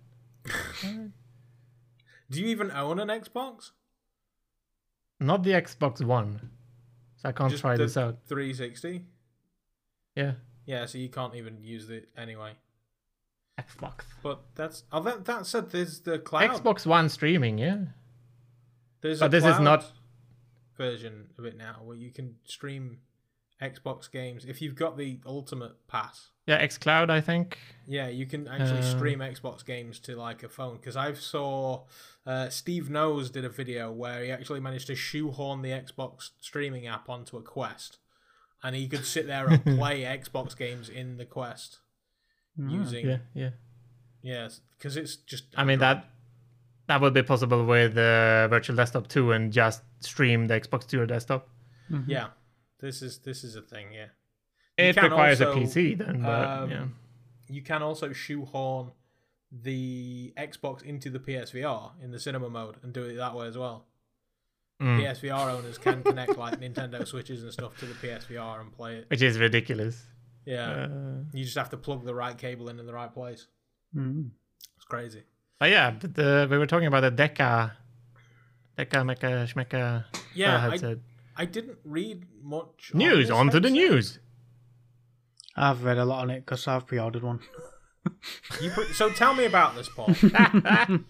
Do 0.84 2.42
you 2.42 2.48
even 2.48 2.72
own 2.72 3.00
an 3.00 3.08
Xbox? 3.10 3.72
Not 5.20 5.44
the 5.44 5.52
Xbox 5.52 6.04
One. 6.04 6.50
So 7.18 7.30
I 7.30 7.32
can't 7.32 7.52
Just 7.52 7.62
try 7.62 7.78
the 7.78 7.84
this 7.84 7.98
out. 7.98 8.18
360. 8.28 9.06
Yeah. 10.16 10.34
Yeah, 10.66 10.86
so 10.86 10.98
you 10.98 11.10
can't 11.10 11.36
even 11.36 11.60
use 11.62 11.90
it 11.90 12.10
anyway. 12.18 12.54
Xbox. 13.70 14.02
But 14.24 14.42
that's 14.56 14.84
oh, 14.92 15.02
that 15.02 15.46
said, 15.46 15.72
there's 15.72 16.00
the 16.02 16.20
cloud. 16.20 16.50
Xbox 16.50 16.86
One 16.86 17.10
streaming, 17.10 17.58
yeah. 17.58 17.78
There's 19.02 19.20
but 19.20 19.28
a 19.28 19.30
this 19.30 19.46
is 19.46 19.60
not- 19.60 19.86
version 20.78 21.28
of 21.38 21.46
it 21.46 21.58
now 21.58 21.82
where 21.84 21.98
you 21.98 22.12
can 22.12 22.36
stream 22.44 23.00
Xbox 23.62 24.10
games 24.12 24.46
if 24.46 24.62
you've 24.62 24.76
got 24.76 24.98
the 24.98 25.20
Ultimate 25.26 25.74
Pass. 25.88 26.30
Yeah, 26.48 26.66
xCloud, 26.66 27.12
I 27.12 27.22
think. 27.22 27.60
Yeah, 27.88 28.08
you 28.08 28.26
can 28.26 28.48
actually 28.48 28.80
Uh, 28.80 28.98
stream 28.98 29.20
Xbox 29.20 29.64
games 29.64 30.00
to 30.00 30.16
like 30.16 30.42
a 30.42 30.50
phone. 30.50 30.78
Because 30.78 30.96
I've 30.96 31.22
saw 31.22 31.84
uh, 32.26 32.50
Steve 32.50 32.90
Knows 32.90 33.30
did 33.30 33.46
a 33.46 33.50
video 33.50 33.92
where 33.92 34.24
he 34.24 34.32
actually 34.32 34.60
managed 34.60 34.88
to 34.88 34.96
shoehorn 34.96 35.62
the 35.62 35.70
Xbox 35.70 36.32
streaming 36.40 36.88
app 36.88 37.10
onto 37.10 37.38
a 37.38 37.42
Quest, 37.44 38.00
and 38.64 38.76
he 38.76 38.88
could 38.88 39.06
sit 39.06 39.28
there 39.28 39.48
and 39.48 39.64
play 39.78 40.02
Xbox 40.02 40.58
games 40.58 40.90
in 40.90 41.18
the 41.18 41.26
Quest 41.26 41.78
using 42.58 43.08
Yeah, 43.08 43.18
yeah. 43.34 43.50
yes, 44.22 44.62
because 44.78 44.98
it's 44.98 45.16
just. 45.16 45.46
I 45.56 45.64
mean 45.64 45.80
that 45.80 46.06
that 46.88 47.02
would 47.02 47.14
be 47.14 47.24
possible 47.24 47.66
with 47.66 47.98
uh, 47.98 48.48
Virtual 48.48 48.76
Desktop 48.76 49.08
too, 49.08 49.32
and 49.32 49.52
just 49.52 49.82
stream 50.00 50.48
the 50.48 50.60
Xbox 50.60 50.86
to 50.88 50.98
your 50.98 51.06
desktop. 51.06 51.48
Yeah, 52.08 52.28
this 52.80 53.02
is 53.02 53.20
this 53.20 53.44
is 53.44 53.56
a 53.56 53.62
thing. 53.62 53.94
Yeah. 53.94 54.08
You 54.78 54.86
It 54.86 55.02
requires 55.02 55.42
also, 55.42 55.60
a 55.60 55.64
PC 55.64 55.98
then, 55.98 56.22
but 56.22 56.48
um, 56.48 56.72
yeah. 56.72 56.86
You 57.50 57.62
can 57.62 57.82
also 57.82 58.14
shoehorn 58.14 58.92
the 59.52 60.34
Xbox 60.38 60.82
into 60.84 61.10
the 61.10 61.20
PSVR 61.20 61.92
in 62.02 62.12
the 62.12 62.20
cinema 62.20 62.50
mode 62.50 62.78
and 62.82 62.94
do 62.94 63.04
it 63.04 63.16
that 63.16 63.36
way 63.36 63.48
as 63.48 63.58
well. 63.58 63.86
Mm. 64.82 65.02
PSVR 65.02 65.54
owners 65.54 65.78
can 65.78 66.02
connect 66.02 66.38
like 66.38 66.60
Nintendo 66.60 67.06
Switches 67.12 67.44
and 67.44 67.52
stuff 67.52 67.78
to 67.80 67.86
the 67.86 67.94
PSVR 67.94 68.62
and 68.62 68.72
play 68.72 68.96
it. 68.98 69.06
Which 69.10 69.22
is 69.22 69.38
ridiculous. 69.38 70.06
Yeah, 70.46 70.70
Uh, 70.72 71.24
you 71.34 71.44
just 71.44 71.58
have 71.58 71.70
to 71.70 71.78
plug 71.78 72.04
the 72.06 72.16
right 72.16 72.38
cable 72.38 72.70
in 72.70 72.80
in 72.80 72.86
the 72.86 72.94
right 72.94 73.14
place. 73.14 73.48
Mm. 73.96 74.30
It's 74.76 74.86
crazy. 74.86 75.24
but 75.60 75.70
yeah, 75.70 75.92
but 75.92 76.16
the, 76.16 76.48
we 76.50 76.58
were 76.58 76.66
talking 76.68 76.88
about 76.88 77.02
the 77.02 77.12
Deca, 77.12 77.72
Deca 78.78 79.04
Mecha 79.06 79.46
Schmeca 79.54 80.06
Yeah, 80.34 80.56
uh, 80.56 80.58
I, 80.58 80.70
headset. 80.72 80.98
I 81.38 81.46
didn't 81.46 81.78
read 81.84 82.26
much. 82.42 82.92
on 82.94 82.98
News, 83.00 83.28
this 83.28 83.36
on 83.38 83.50
to 83.52 83.60
the 83.60 83.70
news. 83.70 84.20
I've 85.56 85.84
read 85.84 85.98
a 85.98 86.06
lot 86.06 86.22
on 86.24 86.30
it 86.32 86.40
because 86.46 86.68
I've 86.68 86.88
pre-ordered 86.88 87.24
one. 87.24 87.40
You 88.62 88.72
pre- 88.72 88.92
so 88.94 89.10
tell 89.10 89.34
me 89.36 89.46
about 89.46 89.76
this, 89.76 89.90
Paul. 89.90 90.08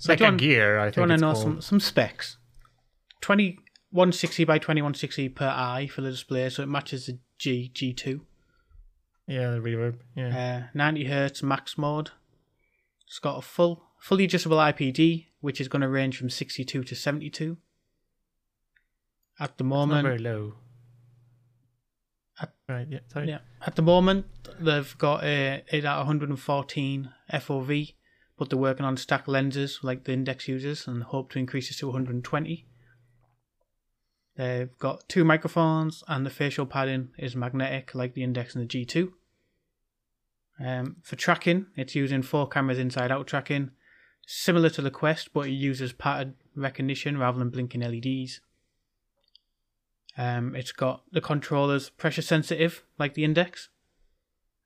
So 0.00 0.14
Deca 0.14 0.20
want- 0.22 0.38
Gear, 0.38 0.78
I 0.78 0.84
Do 0.84 0.86
you 0.86 0.92
think 0.92 1.08
want 1.08 1.10
to 1.10 1.16
know 1.26 1.32
called. 1.32 1.42
some, 1.42 1.60
some 1.60 1.80
specs? 1.80 2.36
2160 3.20 4.44
by 4.44 4.58
2160 4.58 5.28
per 5.30 5.46
eye 5.48 5.88
for 5.92 6.02
the 6.02 6.10
display, 6.12 6.48
so 6.50 6.62
it 6.62 6.66
matches 6.68 7.06
the 7.06 7.18
G 7.38 7.70
G2. 7.74 8.20
Yeah, 9.26 9.50
the 9.50 9.58
reverb. 9.58 9.96
Yeah. 10.16 10.64
Uh, 10.64 10.70
90 10.74 11.04
hertz 11.04 11.42
max 11.42 11.76
mode. 11.76 12.10
It's 13.06 13.18
got 13.18 13.38
a 13.38 13.42
full, 13.42 13.84
fully 13.98 14.24
adjustable 14.24 14.56
IPD, 14.56 15.26
which 15.40 15.60
is 15.60 15.68
going 15.68 15.82
to 15.82 15.88
range 15.88 16.18
from 16.18 16.30
62 16.30 16.84
to 16.84 16.94
72. 16.94 17.56
At 19.40 19.56
the 19.58 19.64
moment, 19.64 20.04
very 20.04 20.18
low. 20.18 20.54
At- 22.40 22.54
right, 22.68 22.86
yeah, 22.88 23.00
sorry. 23.12 23.28
yeah, 23.28 23.38
at 23.66 23.76
the 23.76 23.82
moment 23.82 24.26
they've 24.60 24.96
got 24.98 25.24
a 25.24 25.62
it 25.70 25.84
at 25.84 25.96
114 25.96 27.10
FOV, 27.32 27.94
but 28.36 28.50
they're 28.50 28.58
working 28.58 28.86
on 28.86 28.96
stack 28.96 29.28
lenses 29.28 29.80
like 29.82 30.04
the 30.04 30.12
Index 30.12 30.48
users 30.48 30.86
and 30.86 31.02
hope 31.02 31.30
to 31.32 31.38
increase 31.38 31.70
it 31.70 31.78
to 31.78 31.86
120. 31.86 32.66
They've 34.38 34.78
got 34.78 35.08
two 35.08 35.24
microphones 35.24 36.04
and 36.06 36.24
the 36.24 36.30
facial 36.30 36.64
padding 36.64 37.08
is 37.18 37.34
magnetic 37.34 37.92
like 37.92 38.14
the 38.14 38.22
Index 38.22 38.54
and 38.54 38.70
the 38.70 38.84
G2. 38.86 39.10
Um, 40.64 40.96
for 41.02 41.16
tracking, 41.16 41.66
it's 41.74 41.96
using 41.96 42.22
four 42.22 42.48
cameras 42.48 42.78
inside 42.78 43.10
out 43.10 43.26
tracking, 43.26 43.72
similar 44.26 44.70
to 44.70 44.80
the 44.80 44.92
Quest, 44.92 45.32
but 45.32 45.48
it 45.48 45.52
uses 45.52 45.92
pattern 45.92 46.36
recognition 46.54 47.18
rather 47.18 47.40
than 47.40 47.50
blinking 47.50 47.80
LEDs. 47.80 48.40
Um, 50.16 50.54
it's 50.54 50.72
got 50.72 51.02
the 51.10 51.20
controllers 51.20 51.90
pressure 51.90 52.22
sensitive 52.22 52.84
like 52.96 53.14
the 53.14 53.24
Index. 53.24 53.70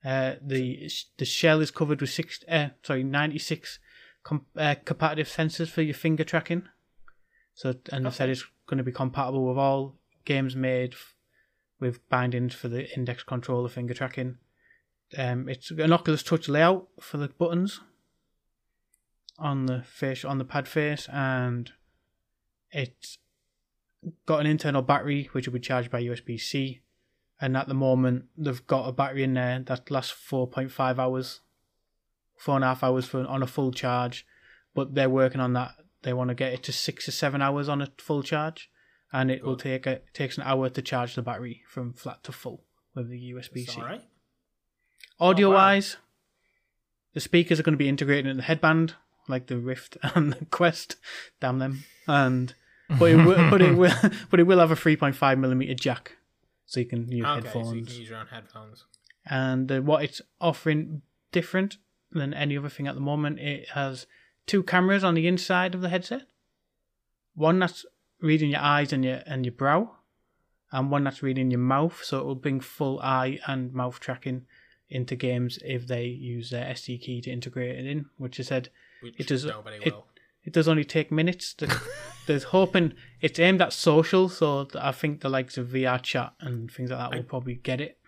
Uh, 0.04 0.34
the 0.42 0.90
the 1.16 1.24
shell 1.24 1.60
is 1.60 1.70
covered 1.70 2.00
with 2.00 2.10
six, 2.10 2.40
uh, 2.48 2.68
sorry, 2.82 3.04
ninety 3.04 3.38
six 3.38 3.78
com- 4.22 4.46
uh, 4.56 4.74
sensors 4.84 5.68
for 5.68 5.82
your 5.82 5.94
finger 5.94 6.24
tracking. 6.24 6.68
So, 7.54 7.74
and 7.90 8.06
they 8.06 8.10
said 8.10 8.28
it's 8.28 8.44
going 8.66 8.78
to 8.78 8.84
be 8.84 8.92
compatible 8.92 9.46
with 9.46 9.58
all 9.58 9.96
games 10.24 10.56
made 10.56 10.94
f- 10.94 11.14
with 11.80 12.08
bindings 12.08 12.54
for 12.54 12.68
the 12.68 12.90
Index 12.96 13.22
controller 13.22 13.68
finger 13.68 13.94
tracking. 13.94 14.38
Um, 15.16 15.48
it's 15.48 15.70
an 15.70 15.92
Oculus 15.92 16.22
Touch 16.22 16.48
layout 16.48 16.88
for 17.00 17.18
the 17.18 17.28
buttons 17.28 17.80
on 19.38 19.66
the 19.66 19.82
face 19.82 20.24
on 20.24 20.38
the 20.38 20.44
pad 20.44 20.68
face, 20.68 21.08
and 21.12 21.72
it's 22.70 23.18
got 24.26 24.40
an 24.40 24.46
internal 24.46 24.82
battery 24.82 25.28
which 25.32 25.46
will 25.46 25.54
be 25.54 25.60
charged 25.60 25.90
by 25.90 26.02
USB 26.02 26.40
C. 26.40 26.80
And 27.40 27.56
at 27.56 27.66
the 27.66 27.74
moment, 27.74 28.26
they've 28.38 28.66
got 28.66 28.88
a 28.88 28.92
battery 28.92 29.24
in 29.24 29.34
there 29.34 29.58
that 29.66 29.90
lasts 29.90 30.14
4.5 30.30 30.98
hours, 30.98 31.40
four 32.38 32.54
and 32.54 32.64
a 32.64 32.68
half 32.68 32.84
hours 32.84 33.06
for 33.06 33.26
on 33.26 33.42
a 33.42 33.48
full 33.48 33.72
charge. 33.72 34.24
But 34.74 34.94
they're 34.94 35.10
working 35.10 35.40
on 35.40 35.52
that. 35.54 35.72
They 36.02 36.12
want 36.12 36.28
to 36.28 36.34
get 36.34 36.52
it 36.52 36.62
to 36.64 36.72
six 36.72 37.06
or 37.08 37.12
seven 37.12 37.40
hours 37.42 37.68
on 37.68 37.80
a 37.82 37.88
full 37.98 38.22
charge, 38.22 38.70
and 39.12 39.30
it 39.30 39.44
will 39.44 39.56
take 39.56 39.86
a, 39.86 39.92
it 39.92 40.06
takes 40.14 40.36
an 40.36 40.44
hour 40.44 40.68
to 40.68 40.82
charge 40.82 41.14
the 41.14 41.22
battery 41.22 41.62
from 41.68 41.92
flat 41.92 42.22
to 42.24 42.32
full 42.32 42.64
with 42.94 43.08
the 43.08 43.32
USB 43.32 43.66
C. 43.66 43.80
all 43.80 43.86
right. 43.86 44.02
Audio 45.20 45.48
Oh, 45.48 45.50
wow. 45.50 45.56
wise, 45.56 45.96
the 47.14 47.20
speakers 47.20 47.60
are 47.60 47.62
going 47.62 47.74
to 47.74 47.78
be 47.78 47.88
integrated 47.88 48.26
in 48.30 48.36
the 48.38 48.42
headband, 48.42 48.94
like 49.28 49.46
the 49.46 49.58
Rift 49.58 49.96
and 50.14 50.32
the 50.32 50.44
Quest. 50.46 50.96
Damn 51.40 51.58
them! 51.58 51.84
And 52.08 52.54
but 52.98 53.10
it 53.12 53.16
will, 53.24 53.50
but 53.50 53.62
it 53.62 53.76
will, 53.76 53.94
but 54.30 54.40
it 54.40 54.44
will 54.44 54.58
have 54.58 54.70
a 54.72 54.74
3.5 54.76 55.38
millimeter 55.38 55.74
jack, 55.74 56.16
so 56.66 56.80
you 56.80 56.86
can 56.86 57.10
use 57.10 57.24
Okay, 57.24 57.40
so 57.40 57.44
headphones. 57.60 57.74
you 57.76 57.84
can 57.84 57.94
use 58.00 58.08
your 58.10 58.18
own 58.18 58.26
headphones. 58.26 58.84
And 59.24 59.70
uh, 59.70 59.80
what 59.80 60.02
it's 60.02 60.20
offering 60.40 61.02
different 61.30 61.76
than 62.10 62.34
any 62.34 62.58
other 62.58 62.68
thing 62.68 62.88
at 62.88 62.94
the 62.96 63.00
moment, 63.00 63.38
it 63.38 63.68
has 63.70 64.06
two 64.46 64.62
cameras 64.62 65.04
on 65.04 65.14
the 65.14 65.26
inside 65.26 65.74
of 65.74 65.80
the 65.80 65.88
headset. 65.88 66.22
One 67.34 67.58
that's 67.58 67.86
reading 68.20 68.50
your 68.50 68.60
eyes 68.60 68.92
and 68.92 69.04
your 69.04 69.22
and 69.26 69.44
your 69.46 69.52
brow, 69.54 69.96
and 70.70 70.90
one 70.90 71.04
that's 71.04 71.22
reading 71.22 71.50
your 71.50 71.60
mouth. 71.60 72.02
So 72.04 72.18
it 72.20 72.24
will 72.26 72.34
bring 72.34 72.60
full 72.60 73.00
eye 73.00 73.38
and 73.46 73.72
mouth 73.72 74.00
tracking 74.00 74.46
into 74.90 75.16
games 75.16 75.58
if 75.64 75.86
they 75.86 76.04
use 76.04 76.50
their 76.50 76.66
SDK 76.66 77.22
to 77.22 77.30
integrate 77.30 77.78
it 77.78 77.86
in. 77.86 78.06
Which 78.18 78.38
I 78.38 78.42
said 78.42 78.68
Which 79.00 79.14
It 79.18 79.26
does- 79.28 79.44
nobody 79.46 79.76
it- 79.82 79.94
will. 79.94 80.06
it 80.44 80.52
does 80.52 80.68
only 80.68 80.84
take 80.84 81.10
minutes. 81.10 81.54
There's, 81.58 81.72
there's 82.26 82.42
hoping 82.44 82.92
it's 83.20 83.38
aimed 83.40 83.60
at 83.62 83.72
social, 83.72 84.28
so 84.28 84.68
I 84.78 84.92
think 84.92 85.22
the 85.22 85.28
likes 85.28 85.56
of 85.58 85.68
VR 85.68 86.00
chat 86.00 86.34
and 86.40 86.70
things 86.70 86.90
like 86.90 86.98
that 87.00 87.16
will 87.16 87.24
probably 87.24 87.54
get 87.56 87.80
it. 87.80 87.98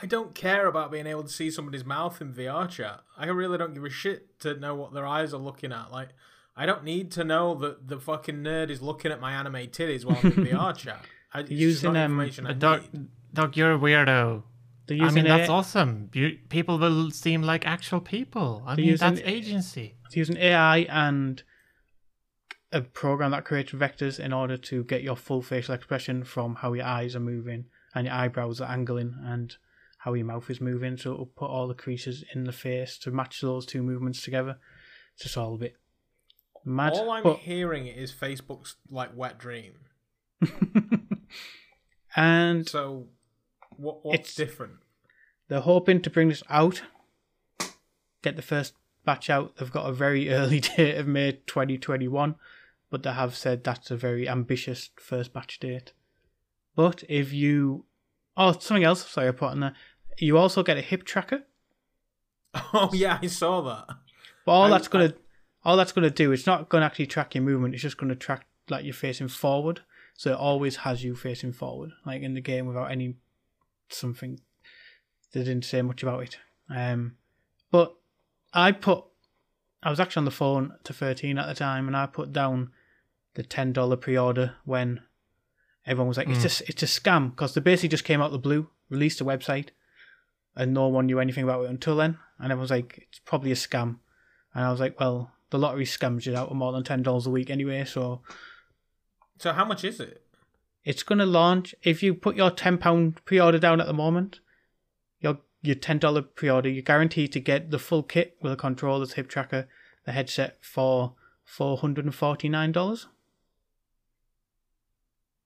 I 0.00 0.06
don't 0.06 0.34
care 0.34 0.66
about 0.66 0.92
being 0.92 1.06
able 1.06 1.24
to 1.24 1.28
see 1.28 1.50
somebody's 1.50 1.84
mouth 1.84 2.20
in 2.20 2.32
VR 2.32 2.68
chat. 2.68 3.00
I 3.16 3.26
really 3.26 3.58
don't 3.58 3.74
give 3.74 3.84
a 3.84 3.90
shit 3.90 4.38
to 4.40 4.54
know 4.54 4.74
what 4.74 4.92
their 4.92 5.06
eyes 5.06 5.34
are 5.34 5.38
looking 5.38 5.72
at. 5.72 5.90
Like, 5.90 6.10
I 6.56 6.66
don't 6.66 6.84
need 6.84 7.10
to 7.12 7.24
know 7.24 7.54
that 7.56 7.88
the 7.88 7.98
fucking 7.98 8.36
nerd 8.36 8.70
is 8.70 8.80
looking 8.80 9.10
at 9.10 9.20
my 9.20 9.32
anime 9.32 9.54
titties 9.68 10.04
while 10.04 10.18
I'm 10.22 10.26
in 10.32 10.46
VR 10.46 10.76
chat. 10.76 11.04
I, 11.34 11.40
Using, 11.40 11.92
not 11.92 11.98
um, 12.04 12.12
information 12.12 12.46
I 12.46 12.50
But 12.50 12.58
Doc, 12.60 12.92
need. 12.94 13.08
Doc, 13.34 13.56
you're 13.56 13.74
a 13.74 13.78
weirdo. 13.78 14.42
They're 14.86 14.96
I 14.96 15.04
using 15.04 15.24
mean, 15.24 15.24
that's 15.36 15.48
A- 15.48 15.52
awesome. 15.52 16.10
You, 16.14 16.38
people 16.48 16.78
will 16.78 17.10
seem 17.10 17.42
like 17.42 17.66
actual 17.66 18.00
people. 18.00 18.62
I 18.66 18.76
mean, 18.76 18.86
using- 18.86 19.14
that's 19.14 19.20
agency. 19.26 19.96
they're 20.10 20.18
using 20.18 20.36
AI 20.38 20.78
and 20.88 21.42
a 22.72 22.82
program 22.82 23.30
that 23.32 23.44
creates 23.44 23.72
vectors 23.72 24.18
in 24.20 24.32
order 24.32 24.56
to 24.56 24.84
get 24.84 25.02
your 25.02 25.16
full 25.16 25.42
facial 25.42 25.74
expression 25.74 26.22
from 26.24 26.54
how 26.56 26.72
your 26.74 26.84
eyes 26.86 27.16
are 27.16 27.20
moving 27.20 27.64
and 27.94 28.06
your 28.06 28.14
eyebrows 28.14 28.60
are 28.60 28.70
angling 28.70 29.14
and 29.24 29.56
how 30.08 30.14
your 30.14 30.24
mouth 30.26 30.48
is 30.48 30.60
moving. 30.60 30.96
So 30.96 31.12
it'll 31.12 31.26
put 31.26 31.50
all 31.50 31.68
the 31.68 31.74
creases 31.74 32.24
in 32.34 32.44
the 32.44 32.52
face 32.52 32.96
to 32.98 33.10
match 33.10 33.42
those 33.42 33.66
two 33.66 33.82
movements 33.82 34.22
together. 34.22 34.56
It's 35.14 35.24
just 35.24 35.36
all 35.36 35.54
a 35.54 35.58
bit 35.58 35.76
mad. 36.64 36.94
All 36.94 37.10
I'm 37.10 37.22
but- 37.22 37.38
hearing 37.40 37.86
is 37.86 38.10
Facebook's 38.12 38.76
like 38.90 39.10
wet 39.14 39.38
dream. 39.38 39.74
and 42.16 42.68
So, 42.68 43.08
what 43.76 44.04
what's 44.04 44.18
It's- 44.20 44.34
different? 44.34 44.74
they're 45.48 45.60
hoping 45.60 46.00
to 46.02 46.10
bring 46.10 46.28
this 46.28 46.42
out, 46.50 46.82
get 48.22 48.36
the 48.36 48.42
first 48.42 48.74
batch 49.04 49.30
out. 49.30 49.56
They've 49.56 49.70
got 49.70 49.88
a 49.88 49.92
very 49.92 50.30
early 50.40 50.60
date 50.60 50.96
of 50.96 51.06
May 51.06 51.32
2021, 51.46 52.34
but 52.90 53.02
they 53.02 53.12
have 53.12 53.34
said 53.36 53.62
that's 53.64 53.90
a 53.90 53.96
very 53.96 54.28
ambitious 54.28 54.90
first 54.96 55.32
batch 55.34 55.58
date. 55.58 55.92
But 56.76 57.02
if 57.08 57.32
you. 57.32 57.84
Oh, 58.40 58.52
something 58.52 58.84
else, 58.84 59.04
sorry, 59.08 59.26
I 59.28 59.32
put 59.32 59.52
in 59.52 59.60
there. 59.60 59.74
You 60.18 60.36
also 60.38 60.62
get 60.62 60.76
a 60.76 60.82
hip 60.82 61.04
tracker. 61.04 61.42
Oh 62.72 62.90
yeah, 62.92 63.18
I 63.22 63.26
saw 63.26 63.60
that. 63.62 63.86
But 64.44 64.52
all 64.52 64.64
I- 64.64 64.70
that's 64.70 64.88
gonna 64.88 65.14
all 65.64 65.76
that's 65.76 65.92
gonna 65.92 66.10
do, 66.10 66.32
it's 66.32 66.46
not 66.46 66.68
gonna 66.68 66.86
actually 66.86 67.06
track 67.06 67.34
your 67.34 67.44
movement. 67.44 67.74
It's 67.74 67.82
just 67.82 67.98
gonna 67.98 68.14
track 68.16 68.46
like 68.70 68.84
you're 68.84 68.94
facing 68.94 69.28
forward. 69.28 69.80
So 70.14 70.32
it 70.32 70.38
always 70.38 70.76
has 70.76 71.04
you 71.04 71.14
facing 71.14 71.52
forward, 71.52 71.90
like 72.04 72.22
in 72.22 72.34
the 72.34 72.40
game, 72.40 72.66
without 72.66 72.90
any 72.90 73.16
something. 73.90 74.40
They 75.32 75.40
didn't 75.44 75.64
say 75.66 75.82
much 75.82 76.02
about 76.02 76.22
it. 76.24 76.38
Um, 76.74 77.16
but 77.70 77.94
I 78.52 78.72
put, 78.72 79.04
I 79.82 79.90
was 79.90 80.00
actually 80.00 80.20
on 80.22 80.24
the 80.24 80.30
phone 80.32 80.72
to 80.84 80.92
thirteen 80.92 81.38
at 81.38 81.46
the 81.46 81.54
time, 81.54 81.86
and 81.86 81.96
I 81.96 82.06
put 82.06 82.32
down 82.32 82.70
the 83.34 83.42
ten 83.42 83.72
dollar 83.72 83.96
pre-order 83.96 84.54
when 84.64 85.00
everyone 85.86 86.08
was 86.08 86.16
like, 86.16 86.28
"It's 86.28 86.60
a 86.60 86.64
it's 86.68 86.82
a 86.82 86.86
scam," 86.86 87.30
because 87.30 87.54
they 87.54 87.60
basically 87.60 87.90
just 87.90 88.04
came 88.04 88.20
out 88.22 88.32
the 88.32 88.38
blue, 88.38 88.70
released 88.88 89.20
a 89.20 89.24
website, 89.24 89.68
and 90.58 90.74
no 90.74 90.88
one 90.88 91.06
knew 91.06 91.20
anything 91.20 91.44
about 91.44 91.64
it 91.64 91.70
until 91.70 91.96
then. 91.96 92.18
And 92.38 92.46
everyone 92.52 92.62
was 92.62 92.70
like, 92.70 93.06
"It's 93.08 93.20
probably 93.20 93.52
a 93.52 93.54
scam," 93.54 94.00
and 94.54 94.64
I 94.64 94.70
was 94.70 94.80
like, 94.80 94.98
"Well, 95.00 95.32
the 95.50 95.58
lottery 95.58 95.84
scams 95.84 96.26
you 96.26 96.36
out 96.36 96.50
of 96.50 96.56
more 96.56 96.72
than 96.72 96.84
ten 96.84 97.02
dollars 97.02 97.26
a 97.26 97.30
week 97.30 97.48
anyway, 97.48 97.84
so 97.84 98.22
So 99.38 99.52
how 99.52 99.64
much 99.64 99.84
is 99.84 100.00
it? 100.00 100.22
it's 100.84 101.02
gonna 101.02 101.26
launch 101.26 101.74
if 101.82 102.02
you 102.02 102.12
put 102.14 102.36
your 102.36 102.50
ten 102.50 102.76
pound 102.76 103.24
pre-order 103.24 103.58
down 103.58 103.80
at 103.80 103.86
the 103.86 103.92
moment. 103.92 104.40
Your 105.20 105.38
your 105.62 105.76
ten 105.76 105.98
dollar 105.98 106.22
pre-order, 106.22 106.68
you're 106.68 106.82
guaranteed 106.82 107.32
to 107.32 107.40
get 107.40 107.70
the 107.70 107.78
full 107.78 108.02
kit 108.02 108.36
with 108.42 108.52
a 108.52 108.56
controller, 108.56 109.06
the 109.06 109.14
hip 109.14 109.28
tracker, 109.28 109.68
the 110.04 110.12
headset 110.12 110.58
for 110.60 111.14
four 111.44 111.78
hundred 111.78 112.04
and 112.04 112.14
forty 112.14 112.48
nine 112.48 112.72
dollars. 112.72 113.06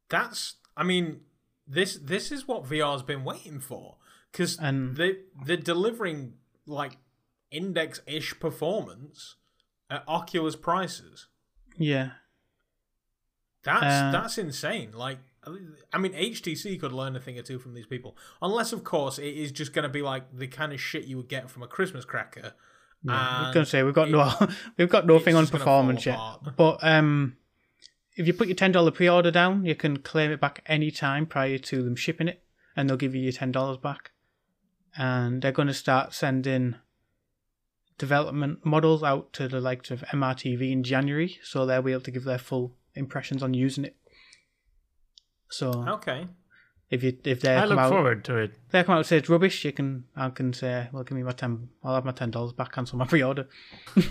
That's. 0.08 0.56
I 0.74 0.84
mean, 0.84 1.20
this 1.66 1.96
this 1.96 2.32
is 2.32 2.48
what 2.48 2.64
VR's 2.64 3.02
been 3.02 3.24
waiting 3.24 3.60
for 3.60 3.96
because 4.32 4.58
And- 4.58 4.96
they 4.96 5.18
they're 5.44 5.56
delivering 5.56 6.34
like 6.66 6.96
index 7.50 8.00
ish 8.06 8.38
performance 8.40 9.36
at 9.90 10.02
Oculus 10.08 10.56
prices. 10.56 11.26
Yeah, 11.78 12.12
That's 13.62 13.84
Uh, 13.84 14.10
that's 14.12 14.38
insane. 14.38 14.92
Like, 14.92 15.18
I 15.92 15.98
mean, 15.98 16.12
HTC 16.14 16.78
could 16.80 16.92
learn 16.92 17.14
a 17.16 17.20
thing 17.20 17.38
or 17.38 17.42
two 17.42 17.58
from 17.58 17.74
these 17.74 17.86
people, 17.86 18.16
unless 18.40 18.72
of 18.72 18.82
course 18.84 19.18
it 19.18 19.34
is 19.36 19.52
just 19.52 19.72
going 19.72 19.84
to 19.84 19.88
be 19.88 20.02
like 20.02 20.36
the 20.36 20.46
kind 20.48 20.72
of 20.72 20.80
shit 20.80 21.04
you 21.04 21.16
would 21.18 21.28
get 21.28 21.50
from 21.50 21.62
a 21.62 21.66
Christmas 21.68 22.04
cracker. 22.04 22.54
yeah. 23.02 23.12
I 23.12 23.42
was 23.46 23.54
gonna 23.54 23.66
say 23.66 23.82
we've 23.82 23.94
got 23.94 24.08
it- 24.08 24.12
no 24.12 24.32
we've 24.78 24.88
got 24.88 25.06
nothing 25.06 25.34
on 25.34 25.42
just 25.42 25.52
gonna 25.52 25.64
fall 25.64 25.80
performance 25.82 26.06
yet. 26.06 26.18
But 26.56 26.78
um, 26.82 27.36
if 28.16 28.26
you 28.26 28.32
put 28.32 28.48
your 28.48 28.56
ten 28.56 28.72
dollar 28.72 28.90
pre-order 28.90 29.30
down, 29.30 29.64
you 29.64 29.74
can 29.74 29.98
claim 29.98 30.30
it 30.30 30.40
back 30.40 30.62
any 30.66 30.90
time 30.90 31.26
prior 31.26 31.58
to 31.58 31.82
them 31.82 31.96
shipping 31.96 32.28
it, 32.28 32.42
and 32.76 32.88
they'll 32.88 32.96
give 32.96 33.14
you 33.14 33.22
your 33.22 33.32
ten 33.32 33.50
dollars 33.52 33.78
back. 33.78 34.10
And 34.96 35.42
they're 35.42 35.52
going 35.52 35.68
to 35.68 35.74
start 35.74 36.12
sending 36.14 36.76
development 37.98 38.64
models 38.66 39.02
out 39.02 39.32
to 39.34 39.48
the 39.48 39.60
likes 39.60 39.90
of 39.90 40.00
MRTV 40.12 40.70
in 40.72 40.82
January, 40.82 41.38
so 41.42 41.64
they'll 41.64 41.82
be 41.82 41.92
able 41.92 42.02
to 42.02 42.10
give 42.10 42.24
their 42.24 42.38
full 42.38 42.74
impressions 42.94 43.42
on 43.42 43.54
using 43.54 43.84
it. 43.84 43.96
So 45.48 45.70
Okay. 45.88 46.26
if 46.90 47.02
you 47.02 47.16
if 47.24 47.40
they 47.40 47.56
I 47.56 47.60
come 47.60 47.68
look 47.70 47.78
out, 47.78 47.90
forward 47.90 48.24
to 48.24 48.36
it. 48.36 48.50
if 48.66 48.72
they 48.72 48.82
come 48.84 48.94
out 48.94 48.98
and 48.98 49.06
say 49.06 49.18
it's 49.18 49.28
rubbish, 49.28 49.64
you 49.64 49.72
can 49.72 50.04
I 50.16 50.30
can 50.30 50.52
say, 50.52 50.88
well, 50.92 51.04
give 51.04 51.16
me 51.16 51.22
my 51.22 51.32
ten, 51.32 51.68
I'll 51.84 51.94
have 51.94 52.04
my 52.04 52.12
ten 52.12 52.30
dollars 52.30 52.52
back, 52.52 52.72
cancel 52.72 52.98
my 52.98 53.06
pre-order. 53.06 53.46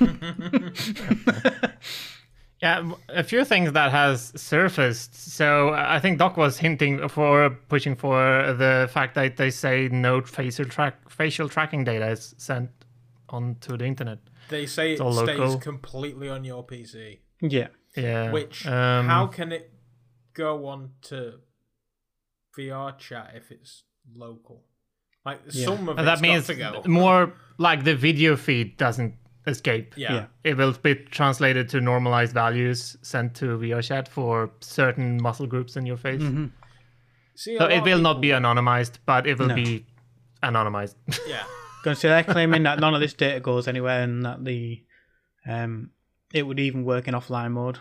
Yeah, 2.62 2.92
a 3.10 3.24
few 3.24 3.44
things 3.44 3.72
that 3.72 3.92
has 3.92 4.32
surfaced. 4.36 5.16
So 5.16 5.70
I 5.74 6.00
think 6.00 6.20
Doc 6.20 6.38
was 6.38 6.58
hinting 6.60 7.08
for 7.10 7.50
pushing 7.70 7.96
for 7.96 8.54
the 8.54 8.88
fact 8.94 9.16
that 9.16 9.38
they 9.38 9.50
say 9.50 9.88
no 9.92 10.22
facial 10.22 10.66
track 10.66 11.10
facial 11.10 11.50
tracking 11.50 11.84
data 11.84 12.08
is 12.10 12.36
sent 12.38 12.70
onto 13.30 13.78
the 13.78 13.86
internet. 13.86 14.20
They 14.50 14.68
say 14.68 14.94
it 14.94 15.02
all 15.02 15.14
stays 15.14 15.40
local. 15.40 15.60
completely 15.60 16.30
on 16.30 16.44
your 16.44 16.64
PC. 16.66 17.20
Yeah. 17.42 17.68
Yeah. 17.96 18.32
Which 18.32 18.68
um, 18.68 19.08
how 19.08 19.26
can 19.28 19.52
it 19.52 19.74
go 20.34 20.68
on 20.68 20.92
to 21.04 21.40
VR 22.58 22.98
chat 22.98 23.32
if 23.36 23.52
it's 23.52 23.84
local? 24.16 24.64
Like 25.26 25.40
Yeah. 25.52 25.66
some 25.66 25.90
of 25.90 25.98
and 25.98 26.08
that 26.08 26.14
it's 26.14 26.22
means 26.22 26.48
got 26.48 26.74
to 26.74 26.82
go. 26.84 26.90
more 26.90 27.34
like 27.58 27.84
the 27.84 27.96
video 27.96 28.36
feed 28.36 28.78
doesn't 28.78 29.16
escape. 29.48 29.94
Yeah. 29.98 30.14
Yeah. 30.14 30.26
It 30.44 30.58
will 30.58 30.74
be 30.74 30.96
translated 30.96 31.70
to 31.70 31.82
normalized 31.82 32.34
values 32.34 32.98
sent 33.02 33.34
to 33.36 33.58
VR 33.58 33.82
chat 33.84 34.08
for 34.08 34.52
certain 34.62 35.22
muscle 35.22 35.48
groups 35.48 35.76
in 35.76 35.86
your 35.86 35.98
face. 35.98 36.22
hmm 36.22 36.48
See, 37.36 37.58
So 37.58 37.66
it 37.66 37.80
of 37.80 37.84
will 37.86 38.00
not 38.00 38.22
be 38.22 38.28
anonymized, 38.30 39.00
but 39.06 39.26
it 39.26 39.40
will 39.40 39.48
No. 39.48 39.56
be 39.56 39.86
anonymized. 40.44 40.96
Yeah. 41.28 41.44
Going 41.84 41.96
to 41.96 42.00
say 42.00 42.10
they're 42.10 42.24
claiming 42.24 42.64
that 42.64 42.80
none 42.80 42.94
of 42.94 43.02
this 43.02 43.14
data 43.14 43.40
goes 43.40 43.68
anywhere, 43.68 44.04
and 44.04 44.24
that 44.26 44.46
the 44.46 44.84
um 45.48 45.90
it 46.34 46.44
would 46.44 46.60
even 46.60 46.84
work 46.86 47.08
in 47.08 47.16
offline 47.16 47.52
mode. 47.54 47.80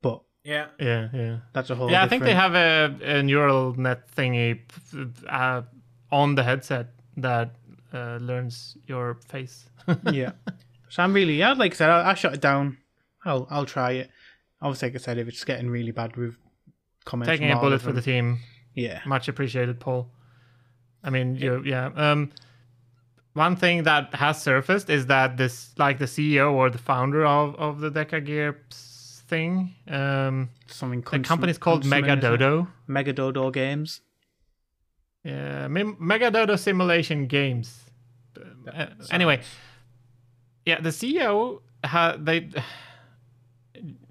But 0.00 0.22
Yeah. 0.44 0.68
yeah, 0.80 1.08
yeah. 1.12 1.36
that's 1.52 1.68
a 1.70 1.74
whole. 1.74 1.90
Yeah, 1.90 2.02
I 2.04 2.08
think 2.08 2.22
they 2.24 2.34
have 2.34 2.54
a, 2.54 3.18
a 3.18 3.22
neural 3.22 3.74
net 3.78 4.08
thingy 4.16 4.60
uh, 5.28 5.62
on 6.10 6.34
the 6.36 6.42
headset 6.42 6.94
that 7.18 7.56
uh, 7.92 8.18
learns 8.20 8.76
your 8.86 9.14
face. 9.28 9.68
yeah. 10.12 10.32
So 10.88 11.02
I'm 11.02 11.12
really, 11.12 11.36
yeah, 11.36 11.52
like 11.52 11.72
I 11.72 11.76
said, 11.76 11.90
I, 11.90 12.10
I 12.10 12.14
shut 12.14 12.34
it 12.34 12.40
down. 12.40 12.78
I'll 13.24 13.46
I'll 13.50 13.66
try 13.66 13.92
it. 13.92 14.10
Obviously, 14.62 14.88
like 14.88 14.96
I 14.96 14.98
said, 14.98 15.18
if 15.18 15.28
it's 15.28 15.44
getting 15.44 15.68
really 15.68 15.90
bad 15.90 16.16
with 16.16 16.36
comments, 17.04 17.28
Taking 17.30 17.50
a 17.50 17.56
bullet 17.56 17.82
for 17.82 17.92
the 17.92 18.02
team. 18.02 18.38
yeah, 18.74 19.00
Much 19.04 19.28
appreciated, 19.28 19.80
Paul. 19.80 20.10
I 21.04 21.10
mean, 21.10 21.36
you, 21.36 21.62
yeah. 21.64 21.90
Um, 21.94 22.32
one 23.34 23.54
thing 23.54 23.82
that 23.82 24.14
has 24.14 24.42
surfaced 24.42 24.88
is 24.88 25.06
that 25.06 25.36
this, 25.36 25.74
like 25.78 25.98
the 25.98 26.06
CEO 26.06 26.52
or 26.52 26.70
the 26.70 26.78
founder 26.78 27.26
of, 27.26 27.54
of 27.56 27.80
the 27.80 27.90
Deca 27.90 28.24
Gear 28.24 28.62
thing, 28.70 29.74
um, 29.88 30.48
something. 30.68 31.02
the 31.02 31.20
company's 31.20 31.58
called 31.58 31.84
Mega 31.84 32.16
Dodo. 32.16 32.66
Mega 32.86 33.12
Dodo 33.12 33.50
Games. 33.50 34.00
Yeah, 35.26 35.66
Me- 35.66 35.82
Megadodo 35.82 36.56
Simulation 36.56 37.26
Games. 37.26 37.84
Uh, 38.72 38.86
anyway, 39.10 39.40
yeah, 40.64 40.80
the 40.80 40.90
CEO 40.90 41.62
ha- 41.84 42.16
they 42.16 42.48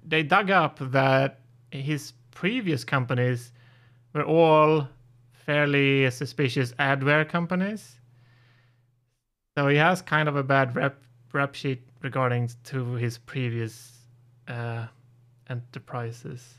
they 0.04 0.22
dug 0.22 0.50
up 0.50 0.78
that 0.78 1.40
his 1.70 2.12
previous 2.32 2.84
companies 2.84 3.50
were 4.12 4.24
all 4.24 4.88
fairly 5.32 6.10
suspicious 6.10 6.72
adware 6.72 7.26
companies. 7.26 7.96
So 9.56 9.68
he 9.68 9.76
has 9.76 10.02
kind 10.02 10.28
of 10.28 10.36
a 10.36 10.42
bad 10.42 10.76
rep 10.76 11.02
rep 11.32 11.54
sheet 11.54 11.80
regarding 12.02 12.50
to 12.64 12.92
his 12.96 13.16
previous 13.16 13.92
uh, 14.48 14.86
enterprises, 15.48 16.56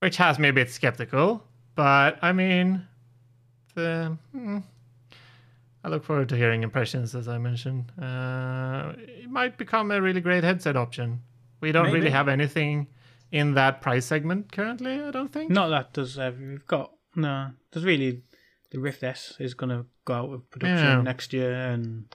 which 0.00 0.18
has 0.18 0.38
me 0.38 0.48
a 0.48 0.52
bit 0.52 0.70
skeptical. 0.70 1.42
But 1.74 2.18
I 2.20 2.32
mean, 2.32 2.86
the, 3.78 4.16
hmm, 4.32 4.58
I 5.84 5.88
look 5.88 6.04
forward 6.04 6.28
to 6.30 6.36
hearing 6.36 6.62
impressions, 6.62 7.14
as 7.14 7.28
I 7.28 7.38
mentioned. 7.38 7.92
Uh, 8.00 8.92
it 8.98 9.30
might 9.30 9.56
become 9.58 9.90
a 9.90 10.00
really 10.02 10.20
great 10.20 10.44
headset 10.44 10.76
option. 10.76 11.22
We 11.60 11.72
don't 11.72 11.92
really 11.92 12.10
have 12.10 12.28
anything 12.28 12.88
in 13.30 13.54
that 13.54 13.80
price 13.80 14.06
segment 14.06 14.52
currently. 14.52 15.00
I 15.00 15.10
don't 15.10 15.32
think. 15.32 15.50
Not 15.50 15.68
that 15.68 15.92
does 15.92 16.18
uh, 16.18 16.32
we've 16.38 16.66
got 16.66 16.92
no. 17.16 17.50
There's 17.72 17.84
really 17.84 18.22
the 18.70 18.78
Rift 18.78 19.02
S 19.02 19.34
is 19.40 19.54
going 19.54 19.70
to 19.70 19.86
go 20.04 20.14
out 20.14 20.32
of 20.32 20.50
production 20.50 20.84
Yeah. 20.98 21.02
next 21.02 21.32
year, 21.32 21.52
and 21.52 22.14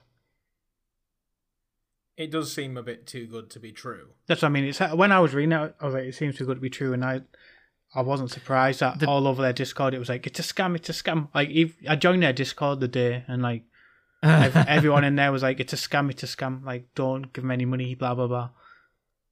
It 2.16 2.32
does 2.32 2.54
seem 2.54 2.78
a 2.78 2.84
bit 2.84 3.08
too 3.08 3.26
good 3.28 3.50
to 3.52 3.60
be 3.60 3.72
true. 3.72 4.10
that's 4.28 4.42
what 4.44 4.50
I 4.50 4.52
mean. 4.52 4.66
It's 4.66 4.80
when 4.80 5.12
I 5.12 5.20
was 5.20 5.34
reading 5.34 5.52
it, 5.54 5.76
I 5.82 5.86
was 5.86 5.94
like, 5.96 6.06
it 6.06 6.16
seems 6.16 6.38
too 6.38 6.46
good 6.46 6.56
to 6.56 6.62
be 6.62 6.70
true, 6.70 6.94
and 6.94 7.04
I. 7.04 7.22
I 7.96 8.02
wasn't 8.02 8.32
surprised 8.32 8.80
that 8.80 9.00
The- 9.00 9.08
all 9.08 9.28
over 9.28 9.42
their 9.42 9.54
Discord 9.54 9.94
it 9.94 10.00
was 10.00 10.10
like 10.10 10.26
it's 10.28 10.40
a 10.40 10.44
scam, 10.44 10.76
it's 10.76 10.90
a 10.90 10.94
scam. 10.94 11.28
Like 11.36 11.50
if, 11.50 11.76
I 11.88 11.96
joined 11.96 12.24
their 12.24 12.34
Discord 12.34 12.80
the 12.80 12.88
day 12.88 13.24
and 13.28 13.42
like 13.42 13.64
everyone 14.24 15.04
in 15.04 15.16
there 15.16 15.32
was 15.32 15.44
like 15.44 15.60
it's 15.60 15.74
a 15.74 15.76
scam, 15.76 16.10
it's 16.10 16.24
a 16.24 16.26
scam. 16.28 16.64
Like 16.66 16.88
don't 16.96 17.32
give 17.34 17.44
them 17.44 17.52
any 17.52 17.66
money, 17.66 17.94
blah 17.96 18.16
blah 18.16 18.28
blah. 18.28 18.50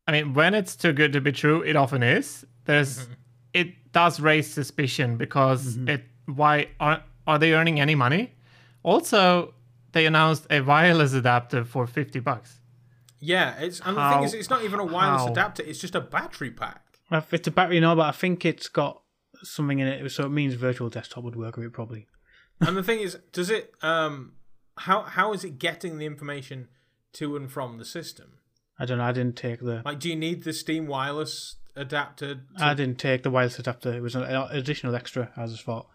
I 0.07 0.11
mean, 0.11 0.33
when 0.33 0.53
it's 0.53 0.75
too 0.75 0.93
good 0.93 1.13
to 1.13 1.21
be 1.21 1.31
true, 1.31 1.61
it 1.61 1.75
often 1.75 2.03
is. 2.03 2.45
There's, 2.65 2.99
Mm-hmm. 2.99 3.13
it 3.53 3.91
does 3.93 4.19
raise 4.19 4.51
suspicion 4.53 5.17
because 5.17 5.75
Mm-hmm. 5.77 5.89
it. 5.89 6.03
Why 6.25 6.67
are 6.79 7.03
are 7.27 7.39
they 7.39 7.53
earning 7.53 7.79
any 7.79 7.95
money? 7.95 8.33
Also, 8.83 9.53
they 9.91 10.05
announced 10.05 10.45
a 10.49 10.61
wireless 10.61 11.13
adapter 11.13 11.63
for 11.65 11.87
fifty 11.87 12.19
bucks. 12.19 12.59
Yeah, 13.19 13.57
it's 13.59 13.79
and 13.81 13.95
the 13.97 14.09
thing 14.09 14.23
is, 14.23 14.33
it's 14.33 14.49
not 14.49 14.63
even 14.63 14.79
a 14.79 14.85
wireless 14.85 15.23
how? 15.23 15.31
adapter. 15.31 15.63
It's 15.63 15.79
just 15.79 15.95
a 15.95 16.01
battery 16.01 16.51
pack. 16.51 16.83
If 17.11 17.33
It's 17.33 17.47
a 17.47 17.51
battery, 17.51 17.79
no, 17.79 17.95
but 17.95 18.07
I 18.07 18.11
think 18.11 18.45
it's 18.45 18.67
got 18.69 19.01
something 19.43 19.79
in 19.79 19.87
it, 19.87 20.09
so 20.11 20.25
it 20.25 20.29
means 20.29 20.53
virtual 20.53 20.89
desktop 20.89 21.23
would 21.23 21.35
work 21.35 21.57
with 21.57 21.65
it 21.65 21.73
probably. 21.73 22.07
And 22.59 22.77
the 22.77 22.83
thing 22.83 22.99
is, 22.99 23.17
does 23.31 23.49
it? 23.49 23.73
Um, 23.81 24.33
how 24.77 25.01
how 25.01 25.33
is 25.33 25.43
it 25.43 25.59
getting 25.59 25.97
the 25.97 26.05
information 26.05 26.67
to 27.13 27.35
and 27.35 27.51
from 27.51 27.77
the 27.77 27.85
system? 27.85 28.37
I 28.79 28.85
don't 28.85 28.97
know. 28.99 29.03
I 29.03 29.11
didn't 29.11 29.35
take 29.35 29.59
the 29.59 29.81
Like, 29.83 29.99
do 29.99 30.09
you 30.09 30.15
need 30.15 30.43
the 30.43 30.53
Steam 30.53 30.87
wireless 30.87 31.55
adapter? 31.75 32.35
To, 32.35 32.41
I 32.59 32.73
didn't 32.73 32.97
take 32.99 33.23
the 33.23 33.29
wireless 33.31 33.59
adapter. 33.59 33.93
It 33.93 34.01
was 34.01 34.15
an 34.15 34.23
additional 34.23 34.95
extra. 34.95 35.31
I 35.35 35.45
just 35.47 35.63
thought 35.63 35.87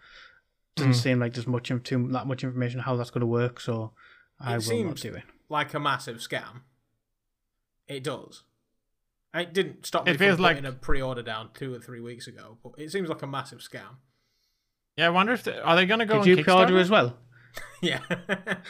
doesn't 0.75 0.93
Hmm. 0.93 0.99
seem 0.99 1.19
like 1.21 1.33
there's 1.35 1.47
much 1.47 1.69
too 1.85 2.09
that 2.13 2.27
much 2.27 2.45
information 2.45 2.81
how 2.81 2.97
that's 2.97 3.11
going 3.11 3.21
to 3.23 3.27
work. 3.27 3.61
So 3.61 3.93
I 4.39 4.57
It 4.57 4.67
will 4.69 4.85
not 4.85 4.97
do 4.97 5.15
it. 5.15 5.23
like 5.49 5.73
a 5.73 5.81
massive 5.81 6.19
scam. 6.19 6.63
It 7.87 8.03
does. 8.05 8.43
It 9.37 9.53
didn't 9.53 9.87
stop 9.87 10.07
me 10.07 10.13
It 10.13 10.15
from 10.19 10.27
feels 10.27 10.41
like- 10.41 10.57
putting 10.57 10.71
a 10.71 10.73
pre-order 10.73 11.23
down 11.23 11.51
two 11.55 11.75
or 11.75 11.79
three 11.79 12.01
weeks 12.01 12.27
ago, 12.27 12.59
but 12.63 12.73
it 12.79 12.91
seems 12.91 13.09
like 13.09 13.23
a 13.23 13.27
massive 13.27 13.59
scam. 13.59 13.97
Yeah, 14.97 15.07
I 15.07 15.11
wonder 15.11 15.33
if 15.35 15.43
they, 15.45 15.59
are 15.59 15.77
they 15.77 15.85
going 15.87 16.01
to 16.01 16.07
go 16.07 16.15
Did 16.15 16.21
on 16.33 16.39
you 16.39 16.45
pre-order 16.45 16.73
Kickstarter? 16.75 16.81
as 16.81 16.91
well? 16.91 17.19
Yeah. 17.83 18.01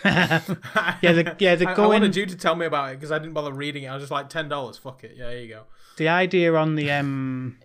Yeah, 1.03 1.13
the- 1.13 1.37
yeah, 1.39 1.55
they're 1.57 1.69
I, 1.69 1.75
I 1.75 1.87
wanted 1.87 2.15
you 2.17 2.27
to 2.27 2.37
tell 2.37 2.55
me 2.57 2.67
about 2.67 2.91
it 2.91 2.95
because 2.99 3.13
I 3.13 3.19
didn't 3.19 3.35
bother 3.35 3.53
reading 3.53 3.85
it. 3.85 3.89
I 3.89 3.95
was 3.95 4.03
just 4.03 4.11
like 4.13 4.29
ten 4.29 4.49
dollars. 4.49 4.79
Fuck 4.79 5.05
it. 5.05 5.13
Yeah, 5.17 5.27
there 5.29 5.39
you 5.41 5.49
go. 5.49 5.63
The 5.97 6.09
idea 6.09 6.55
on 6.55 6.75
the 6.77 6.91
um 6.91 7.59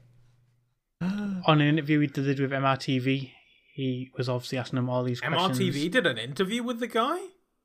on 1.02 1.61
an 1.61 1.68
interview 1.68 1.99
he 1.99 2.07
did 2.07 2.40
with 2.40 2.52
MRTV, 2.52 3.32
he 3.73 4.11
was 4.18 4.30
obviously 4.30 4.57
asking 4.57 4.78
them 4.78 4.90
all 4.90 5.03
these 5.03 5.19
questions. 5.22 5.60
MRTV 5.60 5.91
did 5.91 6.06
an 6.07 6.18
interview 6.18 6.64
with 6.64 6.80
the 6.80 6.88
guy. 6.88 7.19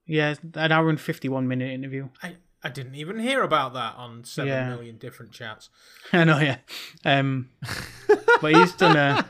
Yeah, 0.07 0.35
an 0.55 0.73
hour 0.73 0.89
and 0.89 1.01
fifty-one 1.01 1.47
minute 1.49 1.71
interview. 1.73 2.09
I, 2.23 2.37
I 2.67 2.69
didn't 2.71 2.97
even 2.97 3.19
hear 3.21 3.43
about 3.43 3.75
that 3.75 3.95
on 3.97 4.25
seven 4.25 4.49
Yeah. 4.53 4.69
million 4.69 4.99
different 4.99 5.33
chats. 5.33 5.71
I 6.13 6.25
know, 6.25 6.39
yeah. 6.41 6.59
Um, 7.05 7.51
but 8.41 8.55
he's 8.55 8.73
done 8.73 8.97
a. 8.97 9.25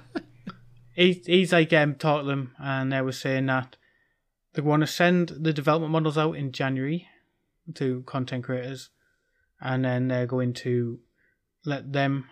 He, 0.94 1.22
he's 1.26 1.52
like 1.52 1.72
um, 1.74 1.94
taught 1.96 2.24
them, 2.24 2.54
and 2.58 2.90
they 2.92 3.02
were 3.02 3.12
saying 3.12 3.46
that 3.46 3.76
they 4.54 4.62
want 4.62 4.80
to 4.80 4.86
send 4.86 5.28
the 5.28 5.52
development 5.52 5.92
models 5.92 6.16
out 6.16 6.32
in 6.32 6.50
January 6.52 7.06
to 7.74 8.02
content 8.06 8.44
creators, 8.44 8.88
and 9.60 9.84
then 9.84 10.08
they're 10.08 10.26
going 10.26 10.54
to 10.54 11.00
let 11.66 11.92
them 11.92 12.24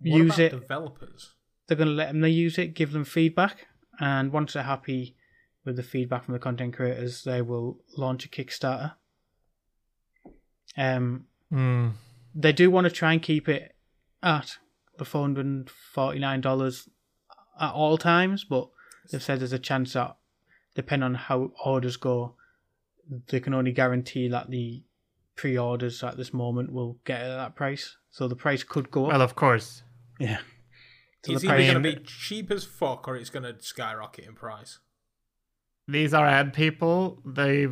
What 0.00 0.16
use 0.18 0.38
it. 0.40 0.50
Developers. 0.50 1.34
They're 1.68 1.76
going 1.76 1.86
to 1.88 1.94
let 1.94 2.08
them 2.08 2.24
use 2.24 2.58
it, 2.58 2.74
give 2.74 2.90
them 2.90 3.04
feedback, 3.04 3.68
and 4.00 4.32
once 4.32 4.54
they're 4.54 4.64
happy 4.64 5.14
with 5.64 5.76
the 5.76 5.84
feedback 5.84 6.24
from 6.24 6.32
the 6.34 6.40
content 6.40 6.74
creators, 6.74 7.22
they 7.22 7.40
will 7.42 7.78
launch 7.96 8.24
a 8.24 8.28
Kickstarter. 8.28 8.94
Um, 10.76 11.26
Hmm. 11.50 11.88
they 12.34 12.52
do 12.52 12.70
want 12.70 12.84
to 12.86 12.90
try 12.90 13.12
and 13.12 13.20
keep 13.22 13.48
it 13.48 13.74
at 14.22 14.58
the 14.98 15.04
four 15.04 15.22
hundred 15.22 15.46
and 15.46 15.68
forty 15.68 16.18
nine 16.20 16.40
dollars 16.40 16.88
at 17.60 17.72
all 17.72 17.98
times, 17.98 18.44
but 18.44 18.68
they've 19.10 19.22
said 19.22 19.40
there's 19.40 19.52
a 19.52 19.58
chance 19.58 19.94
that 19.94 20.16
depending 20.74 21.04
on 21.04 21.14
how 21.14 21.50
orders 21.64 21.96
go, 21.96 22.36
they 23.28 23.40
can 23.40 23.52
only 23.54 23.72
guarantee 23.72 24.28
that 24.28 24.50
the 24.50 24.84
pre 25.34 25.58
orders 25.58 26.02
at 26.04 26.16
this 26.16 26.32
moment 26.32 26.72
will 26.72 26.98
get 27.04 27.20
at 27.20 27.28
that 27.36 27.56
price. 27.56 27.96
So 28.10 28.28
the 28.28 28.36
price 28.36 28.62
could 28.62 28.90
go 28.90 29.06
up. 29.06 29.12
Well, 29.12 29.22
of 29.22 29.34
course. 29.34 29.82
yeah. 30.18 30.38
So 31.24 31.32
it's 31.32 31.44
either 31.44 31.72
going 31.72 31.82
to 31.82 31.96
be 31.96 32.02
cheap 32.04 32.50
as 32.50 32.64
fuck 32.64 33.06
or 33.08 33.14
it's 33.16 33.28
going 33.30 33.42
to 33.42 33.54
skyrocket 33.60 34.24
in 34.26 34.34
price. 34.34 34.78
These 35.86 36.14
are 36.14 36.24
ad 36.26 36.54
people. 36.54 37.20
They, 37.26 37.66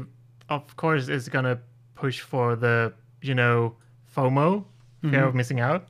of 0.51 0.77
course, 0.77 1.09
is 1.09 1.29
going 1.31 1.45
to 1.47 1.61
push 2.01 2.21
for 2.21 2.57
the, 2.57 2.93
you 3.23 3.35
know, 3.35 3.77
FOMO, 4.17 4.65
fear 5.03 5.25
of 5.25 5.35
missing 5.35 5.61
out. 5.61 5.89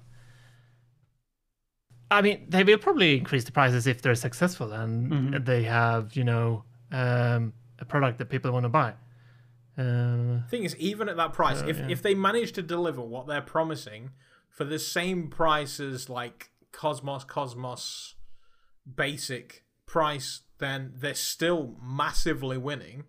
I 2.10 2.22
mean, 2.22 2.46
they 2.48 2.64
will 2.64 2.78
probably 2.78 3.18
increase 3.18 3.44
the 3.44 3.52
prices 3.52 3.86
if 3.86 4.00
they're 4.00 4.14
successful 4.14 4.72
and 4.72 5.44
they 5.44 5.64
have, 5.64 6.16
you 6.16 6.24
know, 6.24 6.64
um, 6.90 7.52
a 7.78 7.84
product 7.84 8.18
that 8.18 8.30
people 8.30 8.50
want 8.52 8.64
to 8.64 8.70
buy. 8.70 8.94
Uh, 9.76 10.40
thing 10.48 10.64
is, 10.64 10.74
even 10.76 11.08
at 11.08 11.16
that 11.16 11.32
price, 11.32 11.60
if, 11.62 11.78
yeah. 11.78 11.86
if 11.88 12.02
they 12.02 12.14
manage 12.14 12.52
to 12.52 12.62
deliver 12.62 13.02
what 13.02 13.26
they're 13.26 13.42
promising 13.42 14.10
for 14.48 14.64
the 14.64 14.78
same 14.78 15.28
price 15.28 15.78
as 15.78 16.08
like 16.08 16.50
Cosmos, 16.72 17.24
Cosmos 17.24 18.14
basic 18.96 19.64
price, 19.86 20.40
then 20.58 20.92
they're 20.96 21.14
still 21.14 21.76
massively 21.82 22.58
winning 22.58 23.04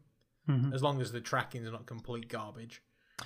Mhm. 0.47 0.73
as 0.73 0.81
long 0.83 0.99
as 1.01 1.11
the 1.11 1.21
tracking 1.21 1.63
is 1.63 1.71
not 1.71 1.85
complete 1.85 2.27
garbage. 2.27 2.81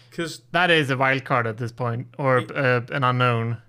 Because 0.09 0.41
that 0.51 0.69
is 0.69 0.89
a 0.89 0.97
wild 0.97 1.25
card 1.25 1.47
at 1.47 1.57
this 1.57 1.71
point, 1.71 2.07
or 2.17 2.39
uh, 2.55 2.81
an 2.91 3.03
unknown. 3.03 3.61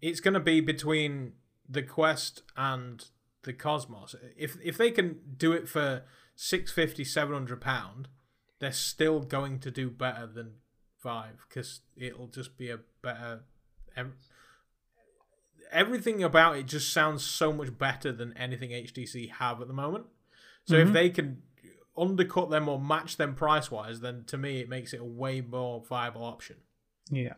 it's 0.00 0.20
going 0.20 0.34
to 0.34 0.40
be 0.40 0.60
between 0.60 1.32
the 1.68 1.82
Quest 1.82 2.42
and 2.56 3.04
the 3.42 3.52
Cosmos. 3.52 4.14
If 4.36 4.56
if 4.62 4.76
they 4.78 4.90
can 4.90 5.18
do 5.36 5.52
it 5.52 5.68
for 5.68 6.02
650 6.36 7.04
700 7.04 7.60
pound, 7.60 8.08
they're 8.60 8.72
still 8.72 9.20
going 9.20 9.58
to 9.60 9.70
do 9.70 9.90
better 9.90 10.26
than 10.26 10.54
5 10.98 11.48
cuz 11.50 11.80
it'll 11.96 12.28
just 12.28 12.56
be 12.56 12.70
a 12.70 12.78
better 13.02 13.40
ev- 13.96 14.14
everything 15.72 16.22
about 16.22 16.56
it 16.56 16.66
just 16.66 16.92
sounds 16.92 17.24
so 17.24 17.52
much 17.52 17.76
better 17.76 18.12
than 18.12 18.36
anything 18.36 18.70
HTC 18.70 19.30
have 19.30 19.60
at 19.60 19.66
the 19.66 19.74
moment. 19.74 20.06
So 20.64 20.76
if 20.76 20.92
they 20.92 21.10
can 21.10 21.42
undercut 21.96 22.50
them 22.50 22.68
or 22.68 22.80
match 22.80 23.16
them 23.16 23.34
price 23.34 23.70
wise, 23.70 24.00
then 24.00 24.24
to 24.26 24.36
me 24.38 24.60
it 24.60 24.68
makes 24.68 24.92
it 24.92 25.00
a 25.00 25.04
way 25.04 25.40
more 25.40 25.82
viable 25.88 26.24
option. 26.24 26.56
Yeah. 27.10 27.34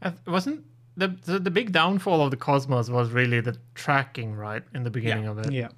I 0.00 0.10
th- 0.10 0.20
wasn't 0.26 0.64
the, 0.96 1.08
the 1.24 1.38
the 1.38 1.50
big 1.50 1.72
downfall 1.72 2.20
of 2.22 2.30
the 2.30 2.36
Cosmos 2.36 2.90
was 2.90 3.10
really 3.10 3.40
the 3.40 3.56
tracking, 3.74 4.34
right, 4.34 4.62
in 4.74 4.82
the 4.82 4.90
beginning 4.90 5.24
Yeah. 5.24 5.30
of 5.30 5.38
it. 5.38 5.52
Yeah. 5.52 5.68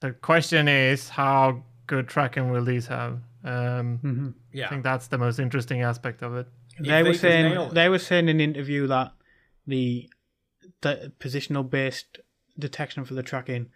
The 0.00 0.12
question 0.12 0.66
is, 0.68 1.10
how 1.10 1.62
good 1.86 2.08
tracking 2.08 2.50
will 2.50 2.64
these 2.64 2.86
have? 2.86 3.20
Um, 3.44 3.98
hmm 3.98 4.28
Yeah. 4.52 4.66
I 4.66 4.68
think 4.70 4.82
that's 4.84 5.08
the 5.08 5.18
most 5.18 5.38
interesting 5.38 5.82
aspect 5.82 6.22
of 6.22 6.34
it. 6.36 6.46
If 6.78 6.86
They 6.86 7.02
were 7.02 7.12
they 7.12 7.18
can 7.18 7.42
nail 7.50 7.54
saying 7.58 7.68
it. 7.70 7.74
they 7.74 7.88
were 7.88 7.98
saying 7.98 8.28
in 8.28 8.36
an 8.36 8.40
interview 8.40 8.86
that 8.86 9.12
the 9.66 10.08
the 10.80 11.12
positional 11.20 11.68
based 11.68 12.18
detection 12.58 13.04
for 13.04 13.12
the 13.14 13.22
tracking 13.22 13.68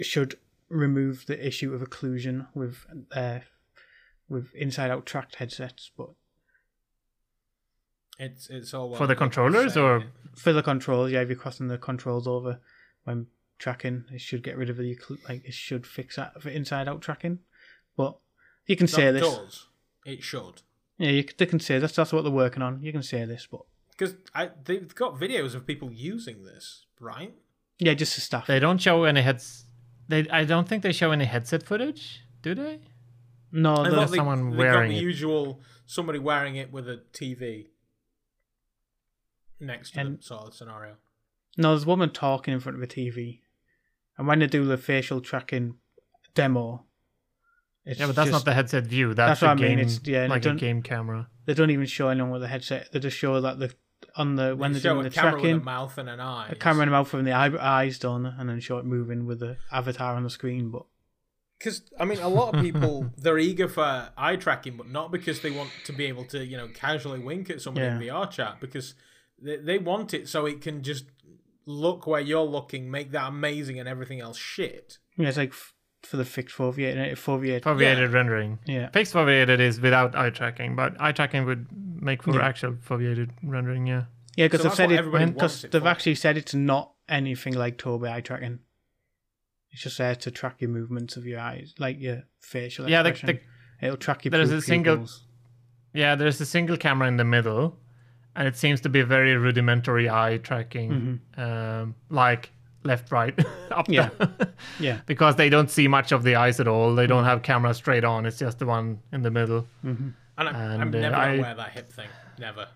should 0.00 0.36
remove 0.68 1.26
the 1.26 1.46
issue 1.46 1.72
of 1.74 1.80
occlusion 1.82 2.46
with 2.54 2.86
uh, 3.12 3.40
with 4.28 4.54
inside 4.54 4.90
out 4.90 5.06
tracked 5.06 5.36
headsets, 5.36 5.90
but 5.96 6.10
It's 8.18 8.48
it's 8.50 8.74
all 8.74 8.90
well 8.90 8.98
For 8.98 9.06
the 9.06 9.16
controllers 9.16 9.74
saying 9.74 9.86
or- 9.86 9.96
it. 9.98 10.06
for 10.36 10.52
the 10.52 10.62
controls, 10.62 11.12
yeah, 11.12 11.20
if 11.20 11.28
you're 11.28 11.38
crossing 11.38 11.68
the 11.68 11.78
controls 11.78 12.26
over 12.26 12.60
when 13.04 13.26
tracking, 13.58 14.04
it 14.12 14.20
should 14.20 14.42
get 14.42 14.56
rid 14.56 14.70
of 14.70 14.76
the 14.76 14.94
occlu- 14.94 15.26
like 15.28 15.44
it 15.44 15.54
should 15.54 15.86
fix 15.86 16.16
that 16.16 16.42
for 16.42 16.48
inside 16.48 16.88
out 16.88 17.00
tracking. 17.00 17.38
But 17.96 18.18
you 18.66 18.76
can 18.76 18.86
say 18.86 19.10
this, 19.10 19.22
does. 19.22 19.66
It 20.04 20.22
should. 20.22 20.62
yeah, 20.98 21.10
you, 21.10 21.24
they 21.36 21.46
can 21.46 21.60
say 21.60 21.78
this. 21.78 21.92
That's 21.94 22.12
what 22.12 22.22
they're 22.22 22.32
working 22.32 22.62
on. 22.62 22.82
You 22.82 22.92
can 22.92 23.02
say 23.02 23.24
this, 23.24 23.46
but 23.50 23.62
Because 23.92 24.14
they've 24.64 24.94
got 24.94 25.14
videos 25.18 25.54
of 25.54 25.66
people 25.66 25.90
using 25.92 26.44
this, 26.44 26.86
right? 27.00 27.34
yeah, 27.78 27.94
just 27.94 28.14
the 28.16 28.20
stuff. 28.20 28.46
They 28.46 28.58
don't 28.60 28.78
show 28.78 29.04
any 29.04 29.22
heads. 29.22 29.64
They 30.08 30.28
I 30.30 30.44
don't 30.44 30.66
think 30.68 30.82
they 30.82 30.92
show 30.92 31.10
any 31.12 31.26
headset 31.26 31.62
footage, 31.62 32.20
do 32.42 32.54
they? 32.54 32.80
no, 33.52 33.76
I 33.76 33.88
the, 33.88 33.96
thought 33.96 34.10
they, 34.10 34.16
someone 34.16 34.50
they 34.50 34.56
wearing 34.56 34.90
got 34.90 34.94
the 34.94 34.98
it. 34.98 35.02
usual 35.02 35.60
somebody 35.86 36.18
wearing 36.18 36.56
it 36.56 36.70
with 36.72 36.88
a 36.88 37.00
TV 37.12 37.68
next 39.60 39.90
to 39.90 39.96
them 39.96 40.18
sort 40.20 40.48
of 40.48 40.54
scenario. 40.54 40.94
No, 41.56 41.70
there's 41.70 41.84
a 41.84 41.86
woman 41.86 42.10
talking 42.10 42.54
in 42.54 42.60
front 42.60 42.76
of 42.76 42.82
a 42.82 42.86
TV, 42.86 43.40
and 44.16 44.26
when 44.26 44.38
they 44.38 44.46
do 44.46 44.64
the 44.64 44.76
facial 44.78 45.20
tracking 45.20 45.76
demo, 46.34 46.84
it's 47.84 47.98
Yeah, 47.98 48.06
but 48.06 48.16
that's 48.16 48.30
just, 48.30 48.32
not 48.40 48.44
the 48.44 48.54
headset 48.54 48.84
view. 48.84 49.14
That's, 49.14 49.40
That's 49.40 49.42
what 49.42 49.48
a 49.48 49.50
I 49.50 49.54
mean, 49.54 49.78
game, 49.78 49.78
it's- 49.80 50.00
yeah, 50.04 50.26
like 50.26 50.46
a 50.46 50.54
game 50.54 50.82
camera. 50.82 51.28
They 51.46 51.54
don't 51.54 51.70
even 51.70 51.86
show 51.86 52.08
anyone 52.08 52.30
with 52.30 52.42
a 52.42 52.48
headset. 52.48 52.92
They 52.92 53.00
just 53.00 53.16
show 53.16 53.40
that 53.40 53.58
the 53.58 53.72
on 54.16 54.36
the 54.36 54.54
when 54.56 54.72
they 54.72 54.78
they're 54.78 54.90
show 54.90 54.94
doing 54.94 55.06
a 55.06 55.08
the 55.08 55.14
camera 55.14 55.32
tracking, 55.32 55.54
with 55.54 55.62
a 55.62 55.64
mouth 55.64 55.98
and 55.98 56.08
an 56.08 56.20
eye. 56.20 56.48
a 56.50 56.54
camera 56.54 56.82
in 56.82 56.88
the 56.88 56.92
mouth 56.92 57.14
and 57.14 57.26
the 57.26 57.32
eye, 57.32 57.82
eyes 57.82 57.98
done, 57.98 58.26
and 58.26 58.48
then 58.48 58.60
show 58.60 58.78
it 58.78 58.84
moving 58.84 59.26
with 59.26 59.40
the 59.40 59.56
avatar 59.72 60.14
on 60.14 60.22
the 60.22 60.30
screen. 60.30 60.70
But 60.70 60.84
because 61.58 61.82
I 61.98 62.04
mean, 62.04 62.18
a 62.18 62.28
lot 62.28 62.54
of 62.54 62.60
people 62.62 63.10
they're 63.16 63.38
eager 63.38 63.68
for 63.68 64.10
eye 64.16 64.36
tracking, 64.36 64.76
but 64.76 64.88
not 64.88 65.10
because 65.10 65.40
they 65.40 65.50
want 65.50 65.70
to 65.84 65.92
be 65.92 66.06
able 66.06 66.24
to, 66.26 66.44
you 66.44 66.56
know, 66.56 66.68
casually 66.68 67.18
wink 67.20 67.50
at 67.50 67.60
somebody 67.60 67.86
in 67.86 67.98
VR 67.98 68.30
chat. 68.30 68.58
Because 68.60 68.94
they, 69.40 69.56
they 69.56 69.78
want 69.78 70.14
it 70.14 70.28
so 70.28 70.46
it 70.46 70.60
can 70.60 70.82
just 70.82 71.06
look 71.66 72.06
where 72.06 72.20
you're 72.20 72.42
looking, 72.42 72.90
make 72.90 73.12
that 73.12 73.28
amazing, 73.28 73.78
and 73.78 73.88
everything 73.88 74.20
else 74.20 74.38
shit. 74.38 74.98
Yeah, 75.16 75.28
it's 75.28 75.36
like 75.36 75.50
f- 75.50 75.74
for 76.02 76.16
the 76.16 76.24
fixed 76.24 76.56
foveated, 76.56 77.12
foveated. 77.12 77.62
Foveated 77.62 78.12
rendering. 78.12 78.58
Yeah. 78.66 78.88
Fixed 78.90 79.12
foveated 79.12 79.60
is 79.60 79.80
without 79.80 80.14
eye 80.16 80.30
tracking, 80.30 80.76
but 80.76 80.96
eye 81.00 81.12
tracking 81.12 81.44
would 81.44 81.66
make 82.00 82.22
for 82.22 82.34
Yeah. 82.34 82.46
actual 82.46 82.72
foveated 82.74 83.30
rendering. 83.42 83.86
Yeah. 83.86 84.04
Yeah, 84.36 84.46
because 84.46 84.60
So 84.62 84.68
they've 84.68 84.76
said 84.76 84.92
it. 84.92 85.04
Because 85.34 85.62
they've 85.62 85.82
for. 85.82 85.88
actually 85.88 86.14
said 86.14 86.36
it's 86.36 86.54
not 86.54 86.92
anything 87.08 87.54
like 87.54 87.76
Tobii 87.78 88.10
eye 88.10 88.20
tracking. 88.20 88.60
It's 89.70 89.82
just 89.82 89.98
there 89.98 90.14
to 90.14 90.30
track 90.30 90.60
your 90.60 90.70
movements 90.70 91.16
of 91.16 91.26
your 91.26 91.40
eyes, 91.40 91.74
like 91.78 92.00
your 92.00 92.22
facial 92.40 92.88
Yeah, 92.88 93.02
the- 93.02 93.10
expression. 93.10 93.40
It'll 93.82 93.96
track 93.96 94.24
your. 94.24 94.30
There's 94.30 94.50
a 94.50 94.62
single- 94.62 94.96
pupils. 94.96 95.24
Yeah, 95.92 96.14
there's 96.14 96.40
a 96.40 96.46
single 96.46 96.76
camera 96.76 97.08
in 97.08 97.16
the 97.16 97.24
middle, 97.24 97.78
and 98.36 98.46
it 98.46 98.56
seems 98.56 98.80
to 98.82 98.88
be 98.88 99.02
very 99.02 99.36
rudimentary 99.36 100.08
eye 100.08 100.38
tracking, 100.38 101.20
um, 101.36 101.94
like 102.08 102.50
left, 102.84 103.10
right, 103.10 103.36
up, 103.70 103.86
Mm-hmm. 103.88 103.92
Yeah. 103.92 104.08
down. 104.18 104.36
Yeah. 104.80 105.00
because 105.06 105.36
they 105.36 105.48
don't 105.48 105.70
see 105.70 105.88
much 105.88 106.12
of 106.12 106.22
the 106.22 106.36
eyes 106.36 106.60
at 106.60 106.68
all. 106.68 106.94
They 106.94 107.06
don't 107.06 107.24
have 107.24 107.42
camera 107.42 107.74
straight 107.74 108.04
on. 108.04 108.24
It's 108.26 108.38
just 108.38 108.58
the 108.60 108.66
one 108.66 109.00
in 109.12 109.22
the 109.22 109.30
middle. 109.30 109.66
And 110.38 110.48
I'm, 110.48 110.54
I'm 110.56 110.80
And, 110.82 110.94
uh, 110.94 110.98
never 111.00 111.16
I- 111.16 111.26
gonna 111.30 111.42
wear 111.42 111.54
that 111.56 111.70
hip 111.72 111.92
thing. 111.92 112.08
Never. 112.38 112.68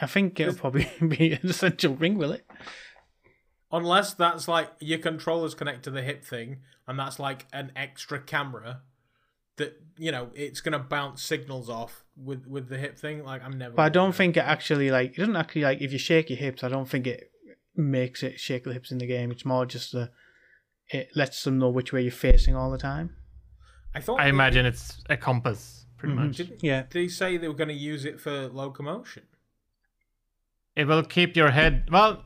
I 0.00 0.06
think 0.06 0.40
it'll 0.40 0.54
probably 0.54 0.88
be 1.06 1.32
an 1.32 1.40
essential 1.50 1.94
ring, 1.96 2.16
will 2.16 2.32
it? 2.32 2.46
Unless 3.70 4.14
that's 4.14 4.48
like 4.48 4.70
your 4.80 4.98
controllers 4.98 5.54
connect 5.54 5.82
to 5.84 5.90
the 5.90 6.02
hip 6.02 6.24
thing, 6.24 6.58
and 6.86 6.98
that's 6.98 7.18
like 7.18 7.46
an 7.52 7.72
extra 7.74 8.20
camera 8.20 8.82
that 9.56 9.80
you 9.96 10.12
know 10.12 10.30
it's 10.34 10.60
gonna 10.60 10.78
bounce 10.78 11.22
signals 11.22 11.70
off 11.70 12.04
with 12.16 12.46
with 12.46 12.68
the 12.68 12.76
hip 12.78 12.98
thing. 12.98 13.24
Like 13.24 13.42
I'm 13.42 13.56
never. 13.58 13.74
But 13.74 13.82
I 13.82 13.88
don't 13.88 14.14
think 14.14 14.36
it 14.36 14.40
actually 14.40 14.90
like 14.90 15.12
it 15.12 15.16
doesn't 15.18 15.36
actually 15.36 15.62
like 15.62 15.80
if 15.80 15.90
you 15.92 15.98
shake 15.98 16.28
your 16.28 16.38
hips. 16.38 16.62
I 16.62 16.68
don't 16.68 16.88
think 16.88 17.06
it 17.06 17.30
makes 17.74 18.22
it 18.22 18.38
shake 18.38 18.64
the 18.64 18.74
hips 18.74 18.90
in 18.92 18.98
the 18.98 19.06
game. 19.06 19.30
It's 19.30 19.44
more 19.46 19.64
just 19.64 19.92
the 19.92 20.10
it 20.88 21.08
lets 21.14 21.42
them 21.44 21.58
know 21.58 21.70
which 21.70 21.92
way 21.94 22.02
you're 22.02 22.12
facing 22.12 22.54
all 22.54 22.70
the 22.70 22.78
time. 22.78 23.16
I 23.94 24.00
thought. 24.00 24.20
I 24.20 24.28
imagine 24.28 24.66
it's 24.66 25.02
a 25.08 25.16
compass, 25.16 25.81
pretty 26.02 26.14
Mhm. 26.16 26.26
much. 26.26 26.36
Didn't 26.36 26.62
Yeah. 26.64 26.84
they 26.90 27.08
say 27.08 27.36
they 27.36 27.48
were 27.48 27.54
going 27.54 27.68
to 27.68 27.74
use 27.92 28.04
it 28.04 28.20
for 28.20 28.48
locomotion? 28.48 29.22
It 30.74 30.86
will 30.86 31.02
keep 31.04 31.36
your 31.36 31.50
head. 31.50 31.88
Well, 31.90 32.24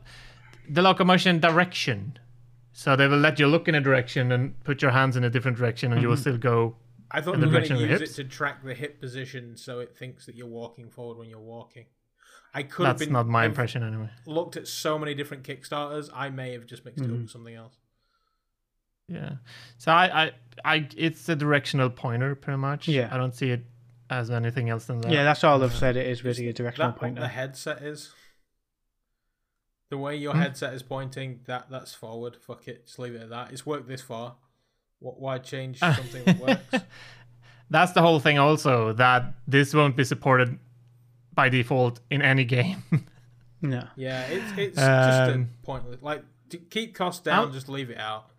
the 0.69 0.81
locomotion 0.81 1.39
direction. 1.39 2.17
So 2.73 2.95
they 2.95 3.07
will 3.07 3.17
let 3.19 3.39
you 3.39 3.47
look 3.47 3.67
in 3.67 3.75
a 3.75 3.81
direction 3.81 4.31
and 4.31 4.61
put 4.63 4.81
your 4.81 4.91
hands 4.91 5.15
in 5.17 5.23
a 5.23 5.29
different 5.29 5.57
direction, 5.57 5.91
and 5.91 6.01
you 6.01 6.07
will 6.07 6.15
Mm-hmm. 6.15 6.21
still 6.21 6.37
go. 6.37 6.77
I 7.09 7.21
thought 7.21 7.35
In 7.35 7.39
they 7.41 7.47
the 7.47 7.53
were 7.53 7.61
going 7.67 7.81
to 7.81 7.87
use 7.87 8.01
it 8.01 8.13
to 8.15 8.23
track 8.23 8.63
the 8.63 8.73
hip 8.73 8.99
position, 8.99 9.55
so 9.57 9.79
it 9.79 9.95
thinks 9.95 10.25
that 10.25 10.35
you're 10.35 10.47
walking 10.47 10.89
forward 10.89 11.17
when 11.17 11.29
you're 11.29 11.39
walking. 11.39 11.85
I 12.53 12.63
could 12.63 12.85
have 12.85 12.97
That's 12.97 13.05
been. 13.07 13.13
not 13.13 13.27
my 13.27 13.43
I've 13.43 13.51
impression 13.51 13.83
anyway. 13.83 14.09
Looked 14.25 14.57
at 14.57 14.67
so 14.67 14.97
many 14.99 15.13
different 15.13 15.43
Kickstarters. 15.43 16.09
I 16.13 16.29
may 16.29 16.51
have 16.53 16.65
just 16.65 16.83
mixed 16.85 16.99
it 16.99 17.03
Mm-hmm. 17.07 17.13
up 17.15 17.21
with 17.21 17.29
something 17.31 17.55
else. 17.55 17.77
Yeah. 19.07 19.33
So 19.77 19.91
I, 19.91 20.23
I, 20.25 20.31
I, 20.65 20.87
it's 20.97 21.27
a 21.29 21.35
directional 21.35 21.89
pointer, 21.89 22.35
pretty 22.35 22.57
much. 22.57 22.87
Yeah. 22.87 23.09
I 23.11 23.17
don't 23.17 23.33
see 23.35 23.51
it 23.51 23.65
as 24.09 24.29
anything 24.31 24.69
else 24.69 24.85
than 24.85 25.01
that. 25.01 25.11
Yeah, 25.11 25.23
that's 25.23 25.43
all 25.43 25.63
I've 25.63 25.73
said. 25.75 25.95
It 25.97 26.07
is 26.07 26.23
really 26.23 26.47
a 26.47 26.53
directional 26.53 26.89
that 26.91 26.95
what 26.95 27.01
pointer. 27.01 27.21
the 27.21 27.27
headset 27.27 27.81
is? 27.81 28.13
The 29.89 29.97
way 29.97 30.15
your 30.17 30.33
Hmm? 30.33 30.39
headset 30.41 30.73
is 30.73 30.83
pointing, 30.83 31.39
that 31.45 31.67
that's 31.69 31.93
forward. 31.93 32.35
Fuck 32.35 32.67
it, 32.67 32.85
just 32.87 32.99
leave 32.99 33.15
it 33.15 33.21
at 33.21 33.29
that. 33.29 33.51
It's 33.53 33.65
worked 33.65 33.87
this 33.87 34.01
far. 34.01 34.35
What? 34.99 35.19
Why 35.19 35.37
change 35.37 35.79
something 35.79 36.25
that 36.25 36.39
works? 36.39 36.85
That's 37.69 37.93
the 37.93 38.01
whole 38.01 38.19
thing. 38.19 38.37
Also, 38.37 38.91
that 38.93 39.33
this 39.47 39.73
won't 39.73 39.95
be 39.95 40.03
supported 40.03 40.59
by 41.33 41.47
default 41.49 41.99
in 42.09 42.21
any 42.21 42.45
game. 42.45 42.83
No. 43.59 43.87
Yeah, 43.95 44.21
it's 44.27 44.51
it's 44.55 44.75
just 44.75 44.87
a 44.87 45.33
Um, 45.33 45.49
pointless. 45.63 45.99
Like 46.03 46.23
to 46.51 46.57
keep 46.59 46.93
costs 46.93 47.23
down, 47.23 47.39
I'll- 47.47 47.49
just 47.51 47.67
leave 47.67 47.89
it 47.89 47.97
out. 47.97 48.29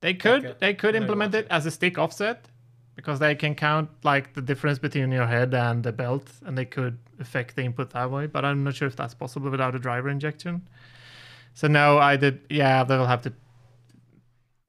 They 0.00 0.14
could 0.14 0.44
Okay. 0.44 0.56
they 0.60 0.74
could 0.74 0.94
implement 0.94 1.34
watch 1.34 1.44
it 1.44 1.46
as 1.50 1.66
a 1.66 1.70
stick 1.70 1.98
offset 1.98 2.48
because 2.94 3.18
they 3.18 3.34
can 3.34 3.54
count 3.54 3.88
like 4.04 4.34
the 4.34 4.40
difference 4.42 4.78
between 4.78 5.10
your 5.12 5.26
head 5.26 5.54
and 5.54 5.82
the 5.82 5.92
belt 5.92 6.30
and 6.44 6.56
they 6.56 6.64
could 6.64 6.98
affect 7.18 7.56
the 7.56 7.62
input 7.62 7.90
that 7.90 8.10
way, 8.10 8.26
but 8.26 8.44
I'm 8.44 8.64
not 8.64 8.74
sure 8.74 8.88
if 8.88 8.96
that's 8.96 9.14
possible 9.14 9.50
without 9.50 9.74
a 9.74 9.78
driver 9.78 10.08
injection. 10.08 10.68
So 11.54 11.68
no, 11.68 11.98
I 11.98 12.16
did 12.16 12.40
yeah, 12.50 12.84
they'll 12.84 13.06
have 13.06 13.22
to 13.22 13.32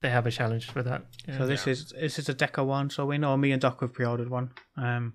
they 0.01 0.09
have 0.09 0.27
a 0.27 0.31
challenge 0.31 0.69
for 0.71 0.83
that. 0.83 1.05
Yeah. 1.27 1.37
So 1.37 1.47
this 1.47 1.67
is 1.67 1.89
this 1.91 2.19
is 2.19 2.29
a 2.29 2.33
Deca 2.33 2.65
one. 2.65 2.89
So 2.89 3.05
we 3.05 3.17
know 3.17 3.35
me 3.35 3.51
and 3.51 3.61
Doc 3.61 3.81
have 3.81 3.93
pre-ordered 3.93 4.29
one. 4.29 4.51
Um, 4.75 5.13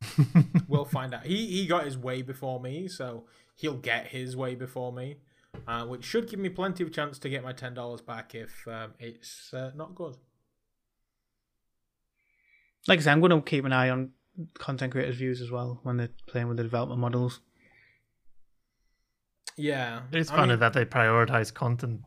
We'll 0.68 0.84
find 0.84 1.14
out. 1.14 1.24
He 1.24 1.46
he 1.46 1.66
got 1.66 1.84
his 1.84 1.96
way 1.96 2.22
before 2.22 2.58
me, 2.60 2.88
so 2.88 3.24
he'll 3.54 3.76
get 3.76 4.08
his 4.08 4.36
way 4.36 4.54
before 4.54 4.92
me, 4.92 5.18
uh, 5.66 5.84
which 5.86 6.04
should 6.04 6.28
give 6.28 6.38
me 6.40 6.48
plenty 6.48 6.82
of 6.82 6.92
chance 6.92 7.18
to 7.20 7.28
get 7.28 7.42
my 7.42 7.52
ten 7.52 7.74
dollars 7.74 8.00
back 8.00 8.34
if 8.34 8.66
um, 8.68 8.94
it's 8.98 9.52
uh, 9.54 9.70
not 9.74 9.94
good. 9.94 10.16
like 12.88 12.98
I 12.98 13.02
said, 13.02 13.12
I'm 13.12 13.20
going 13.20 13.30
to 13.30 13.40
keep 13.42 13.64
an 13.64 13.72
eye 13.72 13.90
on 13.90 14.10
content 14.54 14.92
creators' 14.92 15.16
views 15.16 15.40
as 15.40 15.50
well 15.50 15.80
when 15.82 15.98
they're 15.98 16.08
playing 16.26 16.48
with 16.48 16.56
the 16.56 16.62
development 16.62 17.00
models. 17.00 17.40
Yeah, 19.56 20.02
it's 20.12 20.30
I 20.30 20.36
funny 20.36 20.48
mean, 20.52 20.60
that 20.60 20.72
they 20.72 20.84
prioritize 20.84 21.52
content 21.52 22.00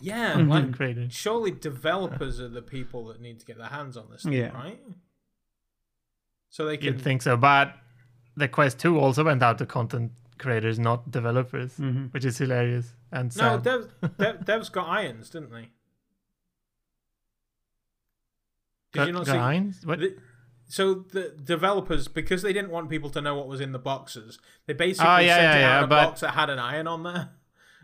yeah, 0.00 0.34
Mhm. 0.36 0.48
like 0.48 0.72
creators. 0.74 1.12
surely 1.14 1.52
developers 1.52 2.40
are 2.40 2.48
the 2.48 2.62
people 2.62 3.06
that 3.06 3.20
need 3.20 3.38
to 3.38 3.46
get 3.46 3.56
their 3.56 3.68
hands 3.68 3.96
on 3.96 4.10
this, 4.10 4.24
thing, 4.24 4.32
Yeah. 4.32 4.48
right? 4.52 4.80
So 6.48 6.66
they 6.66 6.76
can. 6.76 6.86
You'd 6.86 7.00
think 7.00 7.22
so, 7.22 7.36
but 7.36 7.74
the 8.36 8.48
Quest 8.48 8.80
2 8.80 8.98
also 8.98 9.22
went 9.24 9.42
out 9.44 9.58
to 9.58 9.66
content 9.66 10.10
creators, 10.40 10.78
not 10.78 11.10
developers, 11.10 11.74
Mm-hmm. 11.76 12.06
which 12.06 12.24
is 12.24 12.38
hilarious 12.38 12.94
and 13.12 13.34
no, 13.36 13.42
sad. 13.42 13.62
Dev, 13.62 13.90
Dev, 14.18 14.44
Dev's 14.44 14.68
got 14.68 14.88
irons, 14.88 15.30
didn't 15.30 15.52
they? 15.52 15.68
Did 18.92 19.06
you 19.06 19.12
not 19.12 19.26
see? 19.26 19.32
Grinds? 19.32 19.86
What? 19.86 20.00
The, 20.00 20.16
so 20.66 20.94
the 20.94 21.34
developers, 21.42 22.08
because 22.08 22.42
they 22.42 22.52
didn't 22.52 22.70
want 22.70 22.90
people 22.90 23.10
to 23.10 23.20
know 23.20 23.34
what 23.36 23.48
was 23.48 23.60
in 23.60 23.72
the 23.72 23.78
boxes, 23.78 24.38
they 24.66 24.72
basically 24.72 25.08
Oh, 25.10 25.18
yeah, 25.18 25.34
sent 25.36 25.42
yeah, 25.44 25.58
yeah, 25.60 25.78
out 25.78 25.84
a 25.84 25.86
box 25.86 26.20
that 26.20 26.30
had 26.30 26.50
an 26.50 26.58
iron 26.58 26.86
on 26.86 27.02
there. 27.02 27.30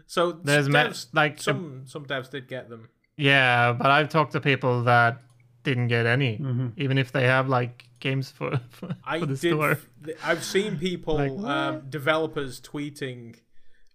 So 0.08 0.30
There's 0.30 0.68
ma- 0.68 0.84
devs, 0.84 1.06
like, 1.12 1.42
some 1.42 1.82
some 1.86 2.06
devs 2.06 2.30
did 2.30 2.46
get 2.46 2.68
them. 2.68 2.90
Yeah, 3.16 3.72
but 3.72 3.90
I've 3.90 4.08
talked 4.08 4.32
to 4.32 4.40
people 4.40 4.84
that 4.84 5.20
didn't 5.66 5.88
get 5.88 6.06
any, 6.06 6.38
Mm-hmm. 6.38 6.68
even 6.78 6.96
if 6.98 7.12
they 7.12 7.24
have 7.24 7.48
like 7.48 7.84
games 8.00 8.30
for, 8.30 8.58
for, 8.70 8.96
I 9.04 9.20
for 9.20 9.26
the 9.26 9.36
did. 9.36 9.52
store. 9.52 9.78
I've 10.24 10.42
seen 10.44 10.78
people, 10.78 11.14
Like, 11.16 11.32
um, 11.44 11.82
developers 11.90 12.60
tweeting, 12.60 13.36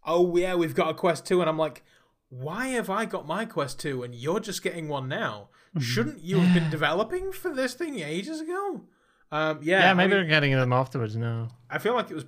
"Oh 0.06 0.36
yeah, 0.38 0.56
we've 0.56 0.76
got 0.76 0.90
a 0.90 0.94
Quest 0.94 1.26
2. 1.26 1.42
and 1.42 1.50
I'm 1.50 1.58
like, 1.58 1.84
"Why 2.30 2.68
have 2.78 2.90
I 2.90 3.06
got 3.06 3.26
my 3.28 3.46
Quest 3.46 3.80
2 3.80 4.04
and 4.04 4.14
you're 4.14 4.40
just 4.40 4.62
getting 4.64 4.88
one 4.90 5.08
now? 5.08 5.50
Mm-hmm. 5.70 5.80
Shouldn't 5.82 6.20
you 6.22 6.40
have 6.40 6.54
been 6.54 6.70
developing 6.70 7.32
for 7.32 7.54
this 7.54 7.74
thing 7.74 8.00
ages 8.00 8.42
ago?" 8.42 8.82
Um, 9.32 9.60
yeah, 9.64 9.80
Yeah, 9.84 9.92
I 9.92 9.94
maybe 9.94 10.10
mean, 10.10 10.18
they're 10.20 10.30
getting 10.30 10.52
them 10.52 10.74
afterwards 10.74 11.16
now. 11.16 11.50
I 11.70 11.78
feel 11.78 11.94
like 11.94 12.12
it 12.12 12.16
was 12.16 12.26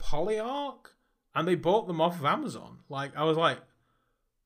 Polyarc, 0.00 0.92
and 1.34 1.46
they 1.48 1.54
bought 1.56 1.86
them 1.88 2.00
off 2.00 2.18
of 2.20 2.24
Amazon. 2.24 2.78
Like 2.88 3.16
I 3.16 3.24
was 3.24 3.36
like, 3.36 3.58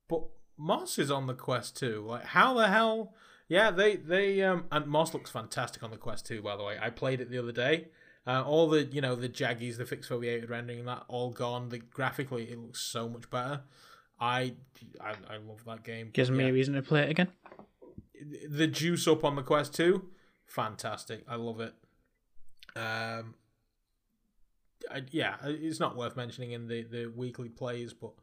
but 0.07 0.23
Moss 0.57 0.97
is 0.97 1.11
on 1.11 1.27
the 1.27 1.33
Quest 1.35 1.77
2. 1.77 2.03
Like 2.07 2.25
how 2.25 2.53
the 2.55 2.67
hell? 2.67 3.13
Yeah, 3.51 3.69
they 3.69 3.97
they 3.97 4.41
um 4.43 4.63
and 4.71 4.87
Moss 4.87 5.13
looks 5.13 5.29
fantastic 5.29 5.83
on 5.83 5.91
the 5.91 5.97
Quest 5.97 6.25
2. 6.25 6.41
By 6.41 6.55
the 6.55 6.63
way, 6.63 6.77
I 6.81 6.89
played 6.89 7.19
it 7.19 7.29
the 7.29 7.37
other 7.37 7.51
day. 7.51 7.89
Uh, 8.25 8.41
all 8.43 8.69
the 8.69 8.85
you 8.85 9.01
know 9.01 9.13
the 9.13 9.27
jaggies, 9.27 9.75
the 9.75 9.85
fixed 9.85 10.09
foveated 10.09 10.49
rendering, 10.49 10.85
that 10.85 11.03
all 11.09 11.31
gone. 11.31 11.67
The 11.67 11.79
graphically, 11.79 12.43
it 12.43 12.57
looks 12.57 12.79
so 12.79 13.09
much 13.09 13.29
better. 13.29 13.63
I 14.21 14.53
I, 15.01 15.15
I 15.29 15.35
love 15.45 15.65
that 15.65 15.83
game. 15.83 16.11
Gives 16.13 16.31
me 16.31 16.47
a 16.47 16.53
reason 16.53 16.75
to 16.75 16.81
play 16.81 17.01
it 17.01 17.09
again. 17.09 17.27
the 18.47 18.67
juice 18.67 19.05
up 19.05 19.25
on 19.25 19.35
the 19.35 19.43
Quest 19.43 19.75
2, 19.75 20.01
fantastic. 20.45 21.25
I 21.27 21.35
love 21.35 21.59
it. 21.59 21.73
Um, 22.77 23.35
I, 24.89 25.01
yeah, 25.11 25.35
it's 25.43 25.81
not 25.81 25.97
worth 25.97 26.15
mentioning 26.15 26.53
in 26.53 26.69
the, 26.69 26.83
the 26.83 27.07
weekly 27.07 27.49
plays, 27.49 27.93
but 27.93 28.13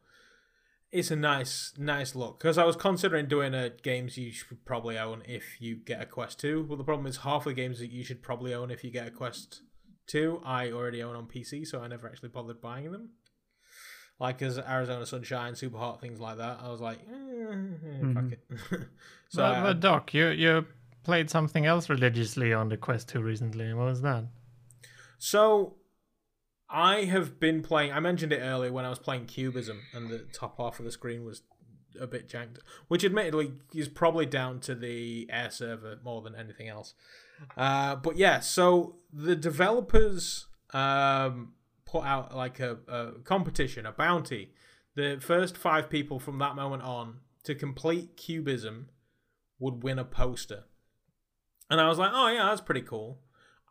it's 0.91 1.11
a 1.11 1.15
nice 1.15 1.73
nice 1.77 2.15
look. 2.15 2.39
Because 2.39 2.57
I 2.57 2.65
was 2.65 2.75
considering 2.75 3.27
doing 3.27 3.53
a 3.53 3.69
games 3.69 4.17
you 4.17 4.31
should 4.31 4.65
probably 4.65 4.97
own 4.97 5.23
if 5.25 5.61
you 5.61 5.75
get 5.75 6.01
a 6.01 6.05
Quest 6.05 6.39
2. 6.39 6.65
Well, 6.67 6.77
the 6.77 6.83
problem 6.83 7.07
is 7.07 7.17
half 7.17 7.43
the 7.45 7.53
games 7.53 7.79
that 7.79 7.91
you 7.91 8.03
should 8.03 8.21
probably 8.21 8.53
own 8.53 8.71
if 8.71 8.83
you 8.83 8.91
get 8.91 9.07
a 9.07 9.11
Quest 9.11 9.61
2, 10.07 10.41
I 10.43 10.71
already 10.71 11.03
own 11.03 11.15
on 11.15 11.27
PC, 11.27 11.65
so 11.65 11.81
I 11.81 11.87
never 11.87 12.07
actually 12.07 12.29
bothered 12.29 12.61
buying 12.61 12.91
them. 12.91 13.09
Like 14.19 14.41
as 14.41 14.57
Arizona 14.57 15.05
Sunshine, 15.05 15.55
Super 15.55 15.77
Hot, 15.77 16.01
things 16.01 16.19
like 16.19 16.37
that. 16.37 16.59
I 16.61 16.69
was 16.69 16.81
like, 16.81 16.99
eh, 17.09 18.13
fuck 18.13 18.31
it. 18.31 18.43
so 19.29 19.43
but, 19.43 19.63
but 19.63 19.79
Doc, 19.79 20.13
you 20.13 20.27
you 20.29 20.65
played 21.03 21.29
something 21.29 21.65
else 21.65 21.89
religiously 21.89 22.53
on 22.53 22.67
the 22.67 22.75
Quest 22.75 23.07
2 23.09 23.21
recently. 23.21 23.73
What 23.73 23.85
was 23.85 24.01
that? 24.01 24.25
So, 25.19 25.75
I 26.69 27.05
have 27.05 27.39
been 27.39 27.61
playing. 27.61 27.91
I 27.91 27.99
mentioned 27.99 28.31
it 28.31 28.41
earlier 28.41 28.71
when 28.71 28.85
I 28.85 28.89
was 28.89 28.99
playing 28.99 29.25
Cubism, 29.25 29.81
and 29.93 30.09
the 30.09 30.19
top 30.33 30.57
half 30.57 30.79
of 30.79 30.85
the 30.85 30.91
screen 30.91 31.25
was 31.25 31.41
a 31.99 32.07
bit 32.07 32.29
janked, 32.29 32.59
which 32.87 33.03
admittedly 33.03 33.53
is 33.73 33.87
probably 33.87 34.25
down 34.25 34.59
to 34.61 34.75
the 34.75 35.27
air 35.31 35.49
server 35.49 35.97
more 36.03 36.21
than 36.21 36.35
anything 36.35 36.67
else. 36.67 36.93
Uh, 37.57 37.95
but 37.95 38.17
yeah, 38.17 38.39
so 38.39 38.97
the 39.11 39.35
developers 39.35 40.45
um, 40.73 41.53
put 41.85 42.03
out 42.03 42.35
like 42.35 42.59
a, 42.59 42.77
a 42.87 43.11
competition, 43.23 43.85
a 43.85 43.91
bounty. 43.91 44.53
The 44.95 45.17
first 45.19 45.57
five 45.57 45.89
people 45.89 46.19
from 46.19 46.37
that 46.39 46.55
moment 46.55 46.83
on 46.83 47.19
to 47.43 47.55
complete 47.55 48.17
cubism 48.17 48.89
would 49.59 49.83
win 49.83 49.97
a 49.97 50.05
poster. 50.05 50.65
And 51.69 51.79
I 51.79 51.87
was 51.87 51.97
like, 51.97 52.11
oh 52.13 52.27
yeah, 52.27 52.45
that's 52.45 52.61
pretty 52.61 52.81
cool. 52.81 53.19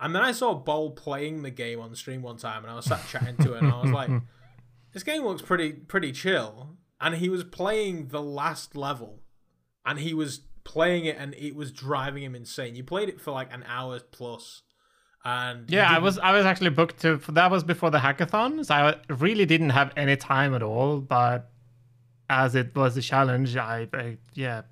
And 0.01 0.15
then 0.15 0.23
I 0.23 0.33
saw 0.33 0.55
Boll 0.55 0.93
playing 0.93 1.43
the 1.43 1.51
game 1.51 1.81
on 1.81 1.95
stream 1.95 2.23
one 2.23 2.37
time, 2.37 2.63
and 2.63 2.71
I 2.71 2.77
was 2.77 2.85
sat 2.85 3.07
chatting 3.09 3.37
to 3.39 3.55
it, 3.55 3.63
and 3.63 3.73
I 3.73 3.83
was 3.83 3.91
like, 3.91 4.11
this 4.93 5.03
game 5.03 5.25
looks 5.25 5.43
pretty 5.43 5.73
pretty 5.73 6.13
chill. 6.13 6.77
And 7.01 7.17
he 7.17 7.29
was 7.29 7.45
playing 7.45 8.09
the 8.09 8.23
last 8.23 8.77
level, 8.77 9.23
and 9.85 9.99
he 9.99 10.15
was 10.15 10.43
playing 10.65 11.05
it, 11.05 11.17
and 11.19 11.35
it 11.35 11.55
was 11.55 11.73
driving 11.73 12.23
him 12.23 12.35
insane. 12.35 12.77
You 12.77 12.85
played 12.85 13.09
it 13.09 13.21
for 13.21 13.33
like 13.33 13.53
an 13.53 13.65
hour 13.67 13.99
plus. 13.99 14.11
plus, 14.11 14.63
and 15.25 15.71
yeah, 15.71 15.91
I 15.91 15.99
was 15.99 16.19
I 16.19 16.33
was 16.33 16.47
actually 16.47 16.71
booked 16.71 17.01
to. 17.03 17.17
That 17.29 17.51
was 17.51 17.65
before 17.65 17.91
the 17.91 17.99
hackathon, 17.99 18.65
so 18.65 18.75
I 18.75 18.97
really 19.13 19.47
didn't 19.47 19.71
have 19.71 19.93
any 19.97 20.17
time 20.17 20.55
at 20.55 20.63
all. 20.63 21.01
But 21.01 21.51
as 22.31 22.55
it 22.55 22.75
was 22.75 22.97
a 22.97 23.03
challenge, 23.03 23.57
I, 23.57 23.89
I 23.93 24.19
yeah, 24.35 24.63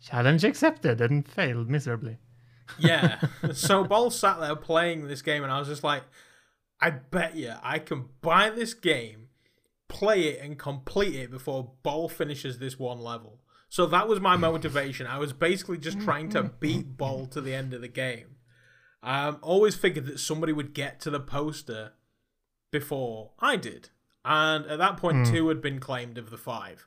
challenge 0.00 0.44
accepted 0.44 1.00
and 1.00 1.28
failed 1.28 1.68
miserably. 1.68 2.18
Yeah. 2.78 3.20
So 3.52 3.84
Boll 3.84 4.10
sat 4.10 4.40
there 4.40 4.56
playing 4.56 5.08
this 5.08 5.22
game, 5.22 5.42
and 5.42 5.52
I 5.52 5.58
was 5.58 5.68
just 5.68 5.84
like, 5.84 6.02
I 6.80 6.90
bet 6.90 7.36
you 7.36 7.54
I 7.62 7.78
can 7.78 8.06
buy 8.20 8.50
this 8.50 8.74
game, 8.74 9.28
play 9.88 10.28
it, 10.28 10.42
and 10.42 10.58
complete 10.58 11.14
it 11.14 11.30
before 11.30 11.72
Boll 11.82 12.08
finishes 12.08 12.58
this 12.58 12.78
one 12.78 13.00
level. 13.00 13.40
So 13.68 13.86
that 13.86 14.06
was 14.06 14.20
my 14.20 14.36
motivation. 14.36 15.06
I 15.06 15.18
was 15.18 15.32
basically 15.32 15.78
just 15.78 16.00
trying 16.00 16.28
to 16.30 16.42
beat 16.42 16.96
Boll 16.96 17.26
to 17.28 17.40
the 17.40 17.54
end 17.54 17.72
of 17.72 17.80
the 17.80 17.88
game. 17.88 18.36
Um, 19.02 19.38
always 19.42 19.74
figured 19.74 20.06
that 20.06 20.20
somebody 20.20 20.52
would 20.52 20.74
get 20.74 21.00
to 21.00 21.10
the 21.10 21.20
poster 21.20 21.92
before 22.70 23.32
I 23.38 23.56
did. 23.56 23.90
And 24.24 24.66
at 24.66 24.78
that 24.78 24.96
point, 24.98 25.26
two 25.26 25.48
had 25.48 25.60
been 25.60 25.80
claimed 25.80 26.18
of 26.18 26.30
the 26.30 26.36
five. 26.36 26.86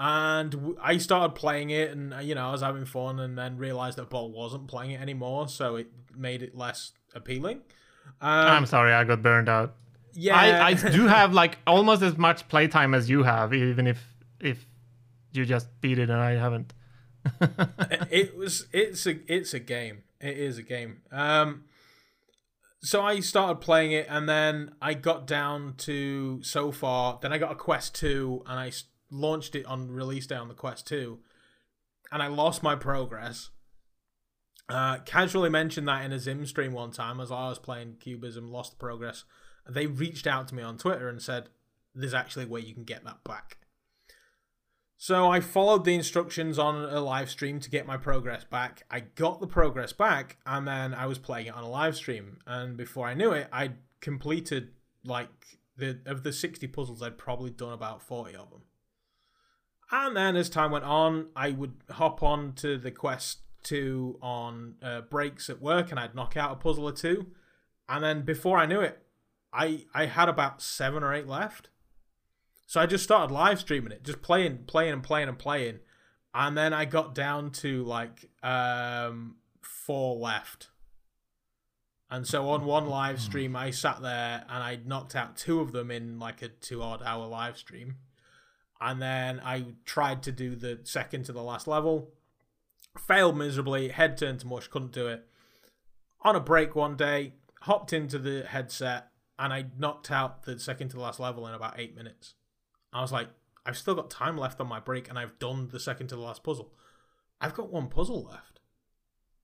And 0.00 0.76
I 0.80 0.98
started 0.98 1.34
playing 1.34 1.70
it, 1.70 1.90
and 1.90 2.14
you 2.22 2.36
know 2.36 2.48
I 2.48 2.52
was 2.52 2.62
having 2.62 2.84
fun, 2.84 3.18
and 3.18 3.36
then 3.36 3.56
realized 3.56 3.98
that 3.98 4.08
Boll 4.08 4.30
wasn't 4.30 4.68
playing 4.68 4.92
it 4.92 5.00
anymore, 5.00 5.48
so 5.48 5.74
it 5.74 5.88
made 6.16 6.42
it 6.42 6.56
less 6.56 6.92
appealing. 7.14 7.62
Um, 8.20 8.30
I'm 8.30 8.66
sorry, 8.66 8.92
I 8.92 9.02
got 9.04 9.22
burned 9.22 9.48
out. 9.48 9.74
Yeah, 10.14 10.36
I, 10.36 10.68
I 10.68 10.74
do 10.74 11.06
have 11.06 11.34
like 11.34 11.58
almost 11.66 12.02
as 12.02 12.16
much 12.16 12.48
playtime 12.48 12.94
as 12.94 13.10
you 13.10 13.24
have, 13.24 13.52
even 13.52 13.86
if 13.86 14.00
if 14.40 14.66
you 15.32 15.44
just 15.44 15.68
beat 15.80 15.98
it 15.98 16.10
and 16.10 16.20
I 16.20 16.32
haven't. 16.32 16.72
it 18.10 18.36
was 18.36 18.66
it's 18.72 19.06
a 19.06 19.18
it's 19.32 19.52
a 19.54 19.60
game. 19.60 20.04
It 20.20 20.36
is 20.38 20.58
a 20.58 20.62
game. 20.62 21.02
Um, 21.12 21.64
so 22.80 23.02
I 23.02 23.20
started 23.20 23.56
playing 23.56 23.92
it, 23.92 24.06
and 24.08 24.28
then 24.28 24.72
I 24.80 24.94
got 24.94 25.26
down 25.26 25.74
to 25.78 26.42
so 26.42 26.70
far. 26.72 27.18
Then 27.20 27.32
I 27.32 27.38
got 27.38 27.52
a 27.52 27.56
Quest 27.56 27.94
two, 27.94 28.42
and 28.46 28.58
I 28.58 28.70
launched 29.10 29.54
it 29.54 29.66
on 29.66 29.90
release 29.90 30.26
day 30.26 30.36
on 30.36 30.48
the 30.48 30.54
Quest 30.54 30.86
2, 30.86 31.18
and 32.10 32.22
I 32.22 32.28
lost 32.28 32.62
my 32.62 32.74
progress. 32.74 33.50
Uh, 34.68 34.98
casually 34.98 35.48
mentioned 35.48 35.88
that 35.88 36.04
in 36.04 36.12
a 36.12 36.18
Zim 36.18 36.44
stream 36.44 36.72
one 36.72 36.90
time 36.90 37.20
as 37.20 37.30
I 37.30 37.48
was 37.48 37.58
playing 37.58 37.96
Cubism, 38.00 38.50
lost 38.50 38.72
the 38.72 38.76
progress. 38.76 39.24
They 39.68 39.86
reached 39.86 40.26
out 40.26 40.48
to 40.48 40.54
me 40.54 40.62
on 40.62 40.78
Twitter 40.78 41.08
and 41.08 41.22
said, 41.22 41.48
There's 41.94 42.14
actually 42.14 42.44
a 42.44 42.48
way 42.48 42.60
you 42.60 42.74
can 42.74 42.84
get 42.84 43.04
that 43.04 43.24
back. 43.24 43.58
So 45.00 45.30
I 45.30 45.40
followed 45.40 45.84
the 45.84 45.94
instructions 45.94 46.58
on 46.58 46.84
a 46.84 47.00
live 47.00 47.30
stream 47.30 47.60
to 47.60 47.70
get 47.70 47.86
my 47.86 47.96
progress 47.96 48.42
back. 48.42 48.82
I 48.90 49.00
got 49.00 49.40
the 49.40 49.46
progress 49.46 49.92
back, 49.92 50.38
and 50.44 50.66
then 50.66 50.92
I 50.92 51.06
was 51.06 51.18
playing 51.18 51.46
it 51.46 51.54
on 51.54 51.62
a 51.62 51.68
live 51.68 51.94
stream. 51.94 52.38
And 52.46 52.76
before 52.76 53.06
I 53.06 53.14
knew 53.14 53.30
it, 53.30 53.48
I'd 53.52 53.76
completed 54.00 54.70
like 55.04 55.28
the 55.76 56.00
of 56.04 56.24
the 56.24 56.32
60 56.32 56.66
puzzles, 56.66 57.02
I'd 57.02 57.16
probably 57.16 57.50
done 57.50 57.72
about 57.72 58.02
40 58.02 58.34
of 58.34 58.50
them. 58.50 58.62
And 59.90 60.16
then 60.16 60.36
as 60.36 60.50
time 60.50 60.70
went 60.70 60.84
on, 60.84 61.28
I 61.34 61.50
would 61.50 61.74
hop 61.90 62.22
on 62.22 62.52
to 62.54 62.76
the 62.76 62.90
quest 62.90 63.38
two 63.62 64.18
on 64.22 64.74
uh, 64.82 65.02
breaks 65.02 65.48
at 65.48 65.62
work, 65.62 65.90
and 65.90 65.98
I'd 65.98 66.14
knock 66.14 66.36
out 66.36 66.52
a 66.52 66.56
puzzle 66.56 66.84
or 66.88 66.92
two. 66.92 67.28
And 67.88 68.04
then 68.04 68.22
before 68.22 68.58
I 68.58 68.66
knew 68.66 68.80
it, 68.80 69.02
I 69.52 69.86
I 69.94 70.06
had 70.06 70.28
about 70.28 70.60
seven 70.60 71.02
or 71.02 71.14
eight 71.14 71.26
left. 71.26 71.70
So 72.66 72.80
I 72.80 72.86
just 72.86 73.04
started 73.04 73.32
live 73.32 73.60
streaming 73.60 73.92
it, 73.92 74.04
just 74.04 74.20
playing, 74.20 74.64
playing, 74.66 74.92
and 74.92 75.02
playing 75.02 75.28
and 75.28 75.38
playing. 75.38 75.78
And 76.34 76.56
then 76.56 76.74
I 76.74 76.84
got 76.84 77.14
down 77.14 77.50
to 77.52 77.82
like 77.84 78.28
um, 78.42 79.36
four 79.62 80.16
left. 80.16 80.68
And 82.10 82.26
so 82.26 82.48
on 82.50 82.66
one 82.66 82.86
live 82.86 83.20
stream, 83.20 83.56
I 83.56 83.70
sat 83.70 84.02
there 84.02 84.44
and 84.48 84.62
I 84.62 84.78
knocked 84.84 85.16
out 85.16 85.36
two 85.36 85.60
of 85.60 85.72
them 85.72 85.90
in 85.90 86.18
like 86.18 86.42
a 86.42 86.48
two 86.48 86.82
odd 86.82 87.02
hour 87.02 87.26
live 87.26 87.56
stream 87.56 87.96
and 88.80 89.02
then 89.02 89.40
I 89.44 89.66
tried 89.84 90.22
to 90.24 90.32
do 90.32 90.54
the 90.54 90.80
second 90.84 91.24
to 91.24 91.32
the 91.32 91.42
last 91.42 91.66
level. 91.66 92.10
Failed 92.96 93.36
miserably, 93.36 93.88
head 93.88 94.16
turned 94.16 94.40
to 94.40 94.46
mush, 94.46 94.68
couldn't 94.68 94.92
do 94.92 95.08
it. 95.08 95.26
On 96.22 96.36
a 96.36 96.40
break 96.40 96.74
one 96.74 96.96
day, 96.96 97.34
hopped 97.62 97.92
into 97.92 98.18
the 98.18 98.44
headset 98.44 99.08
and 99.38 99.52
I 99.52 99.66
knocked 99.78 100.10
out 100.10 100.44
the 100.44 100.58
second 100.58 100.88
to 100.90 100.96
the 100.96 101.02
last 101.02 101.20
level 101.20 101.46
in 101.46 101.54
about 101.54 101.78
eight 101.78 101.96
minutes. 101.96 102.34
I 102.92 103.00
was 103.00 103.12
like, 103.12 103.28
I've 103.64 103.76
still 103.76 103.94
got 103.94 104.10
time 104.10 104.36
left 104.38 104.60
on 104.60 104.68
my 104.68 104.80
break 104.80 105.08
and 105.08 105.18
I've 105.18 105.38
done 105.38 105.68
the 105.70 105.80
second 105.80 106.08
to 106.08 106.16
the 106.16 106.22
last 106.22 106.42
puzzle. 106.42 106.72
I've 107.40 107.54
got 107.54 107.72
one 107.72 107.88
puzzle 107.88 108.24
left. 108.24 108.60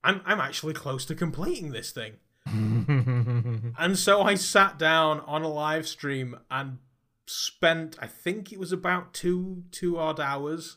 I'm 0.02 0.20
I'm 0.24 0.40
actually 0.40 0.74
close 0.74 1.05
to 1.06 1.15
completing 1.15 1.73
this 1.73 1.90
thing. 1.90 2.15
and 2.47 3.98
so 3.98 4.23
I 4.23 4.35
sat 4.35 4.78
down 4.78 5.20
on 5.20 5.43
a 5.43 5.48
live 5.48 5.89
stream 5.89 6.39
and 6.51 6.78
spent 7.27 7.97
I 8.01 8.07
think 8.07 8.53
it 8.53 8.59
was 8.59 8.73
about 8.73 9.15
two 9.15 9.65
two 9.71 9.99
odd 9.99 10.21
hours 10.21 10.77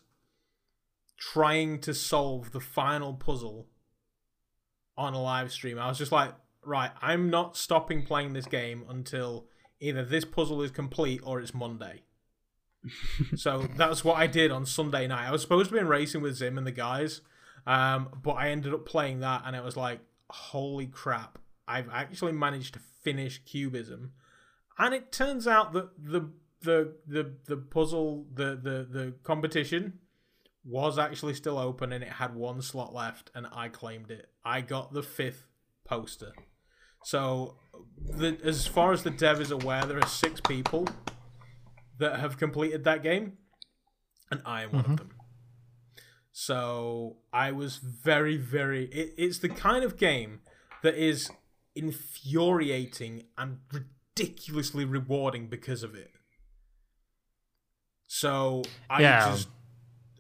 trying 1.18 1.80
to 1.82 1.94
solve 1.94 2.52
the 2.52 2.60
final 2.60 3.14
puzzle 3.14 3.68
on 4.98 5.14
a 5.14 5.22
live 5.22 5.52
stream. 5.52 5.78
I 5.78 5.88
was 5.88 5.98
just 5.98 6.12
like, 6.12 6.34
right, 6.64 6.92
I'm 7.02 7.30
not 7.30 7.58
stopping 7.58 8.04
playing 8.04 8.34
this 8.34 8.46
game 8.46 8.84
until 8.90 9.48
either 9.80 10.04
this 10.04 10.26
puzzle 10.26 10.62
is 10.62 10.72
complete 10.72 11.22
or 11.24 11.40
it's 11.40 11.54
Monday. 11.54 12.04
so 13.36 13.68
that's 13.76 14.04
what 14.04 14.18
I 14.18 14.28
did 14.28 14.52
on 14.52 14.66
Sunday 14.66 15.08
night. 15.08 15.28
I 15.28 15.32
was 15.32 15.42
supposed 15.42 15.70
to 15.70 15.74
be 15.74 15.80
in 15.80 15.88
racing 15.88 16.22
with 16.22 16.36
Zim 16.36 16.58
and 16.58 16.66
the 16.66 16.72
guys, 16.72 17.22
um, 17.66 18.10
but 18.24 18.34
I 18.34 18.50
ended 18.50 18.74
up 18.74 18.86
playing 18.86 19.20
that 19.20 19.44
and 19.46 19.56
it 19.56 19.64
was 19.64 19.78
like, 19.78 20.00
holy 20.30 20.88
crap, 20.88 21.40
I've 21.68 21.90
actually 21.90 22.32
managed 22.34 22.74
to 22.76 22.80
finish 23.04 23.42
Cubism 23.46 24.12
and 24.80 24.94
it 24.94 25.12
turns 25.12 25.48
out 25.48 25.74
that 25.74 25.90
the 26.04 26.30
the 26.62 26.94
the 27.08 27.34
the 27.46 27.58
puzzle 27.58 28.26
the 28.34 28.56
the 28.56 28.88
the 28.90 29.14
competition 29.24 30.00
was 30.66 30.98
actually 31.00 31.34
still 31.34 31.58
open 31.58 31.94
and 31.94 32.04
it 32.04 32.10
had 32.10 32.36
one 32.36 32.62
slot 32.62 32.94
left 32.94 33.32
and 33.34 33.48
I 33.54 33.70
claimed 33.70 34.12
it. 34.12 34.28
I 34.44 34.62
got 34.62 34.92
the 34.92 35.02
fifth 35.04 35.46
poster. 35.86 36.34
So 37.04 37.58
the, 38.00 38.38
as 38.44 38.68
far 38.68 38.92
as 38.92 39.04
the 39.04 39.12
dev 39.12 39.40
is 39.40 39.52
aware, 39.52 39.84
there 39.86 39.98
are 39.98 40.06
six 40.08 40.42
people 40.42 40.88
that 42.00 42.20
have 42.20 42.38
completed 42.38 42.84
that 42.84 43.02
game, 43.02 43.38
and 44.30 44.42
I 44.46 44.64
am 44.64 44.72
one 44.74 44.84
Mhm. 44.84 44.92
of 44.92 44.98
them. 44.98 45.12
So 46.34 47.18
I 47.32 47.52
was 47.52 47.78
very, 47.78 48.36
very. 48.38 48.86
It, 48.86 49.14
it's 49.18 49.40
the 49.40 49.50
kind 49.50 49.84
of 49.86 49.96
game 49.98 50.42
that 50.84 50.96
is 50.96 51.30
infuriating 51.76 53.24
and 53.38 53.60
ridiculously 54.20 54.86
rewarding 54.86 55.48
because 55.48 55.84
of 55.84 55.96
it. 55.96 56.12
So 58.08 58.64
I 58.90 59.02
Yeah. 59.02 59.26
just. 59.26 59.50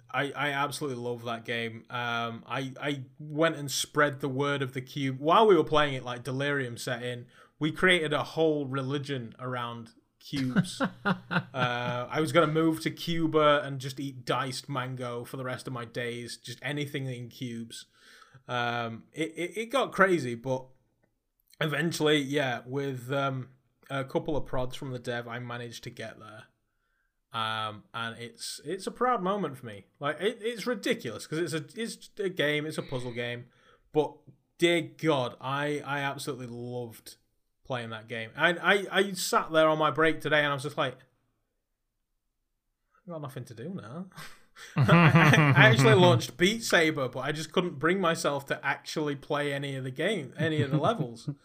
I, 0.09 0.31
I 0.35 0.49
absolutely 0.51 1.03
love 1.03 1.25
that 1.25 1.43
game. 1.43 1.83
Um, 1.89 2.43
I 2.47 2.71
I 2.81 3.01
went 3.19 3.57
and 3.57 3.69
spread 3.69 4.21
the 4.21 4.29
word 4.29 4.61
of 4.61 4.73
the 4.73 4.81
cube 4.81 5.19
while 5.19 5.45
we 5.45 5.55
were 5.55 5.65
playing 5.65 5.95
it. 5.95 6.03
Like 6.03 6.23
Delirium 6.23 6.77
set 6.77 7.03
in, 7.03 7.25
we 7.59 7.71
created 7.71 8.13
a 8.13 8.23
whole 8.23 8.65
religion 8.65 9.35
around 9.37 9.89
cubes. 10.19 10.81
uh, 11.05 11.13
I 11.53 12.19
was 12.21 12.31
gonna 12.31 12.47
move 12.47 12.81
to 12.81 12.89
Cuba 12.89 13.61
and 13.63 13.79
just 13.79 13.99
eat 13.99 14.25
diced 14.25 14.69
mango 14.69 15.25
for 15.25 15.35
the 15.37 15.43
rest 15.43 15.67
of 15.67 15.73
my 15.73 15.83
days. 15.85 16.37
Just 16.37 16.59
anything 16.61 17.05
in 17.07 17.27
cubes. 17.29 17.85
Um, 18.47 19.03
it, 19.11 19.33
it 19.35 19.57
it 19.57 19.65
got 19.71 19.91
crazy, 19.91 20.35
but 20.35 20.65
eventually, 21.59 22.17
yeah, 22.17 22.61
with 22.65 23.11
um, 23.11 23.49
a 23.89 24.03
couple 24.03 24.35
of 24.35 24.45
prods 24.45 24.75
from 24.75 24.91
the 24.91 24.99
dev, 24.99 25.27
I 25.27 25.39
managed 25.39 25.83
to 25.85 25.89
get 25.89 26.17
there. 26.19 26.43
Um, 27.33 27.83
and 27.93 28.17
it's 28.17 28.61
it's 28.63 28.87
a 28.87 28.91
proud 28.91 29.21
moment 29.21 29.57
for 29.57 29.65
me. 29.65 29.85
Like 29.99 30.19
it, 30.21 30.39
it's 30.41 30.65
ridiculous 30.65 31.27
because 31.27 31.53
it's 31.53 31.53
a 31.53 31.81
it's 31.81 32.09
a 32.19 32.29
game, 32.29 32.65
it's 32.65 32.77
a 32.77 32.81
puzzle 32.81 33.11
game, 33.11 33.45
but 33.93 34.13
dear 34.57 34.81
God, 34.81 35.35
I 35.41 35.81
I 35.85 35.99
absolutely 35.99 36.47
loved 36.47 37.17
playing 37.65 37.89
that 37.89 38.07
game. 38.07 38.31
And 38.35 38.59
I 38.61 38.85
I 38.91 39.11
sat 39.11 39.51
there 39.51 39.67
on 39.67 39.77
my 39.77 39.91
break 39.91 40.21
today 40.21 40.39
and 40.39 40.47
I 40.47 40.53
was 40.53 40.63
just 40.63 40.77
like, 40.77 40.95
I've 42.95 43.11
got 43.11 43.21
nothing 43.21 43.43
to 43.45 43.53
do 43.53 43.69
now. 43.69 44.07
I, 44.75 45.53
I 45.55 45.69
actually 45.69 45.93
launched 46.07 46.37
Beat 46.37 46.63
Saber, 46.63 47.07
but 47.09 47.19
I 47.21 47.31
just 47.31 47.51
couldn't 47.51 47.79
bring 47.79 47.99
myself 47.99 48.45
to 48.47 48.65
actually 48.65 49.15
play 49.15 49.53
any 49.53 49.75
of 49.75 49.83
the 49.83 49.91
game, 49.91 50.33
any 50.37 50.61
of 50.61 50.71
the 50.71 50.77
levels. 50.77 51.29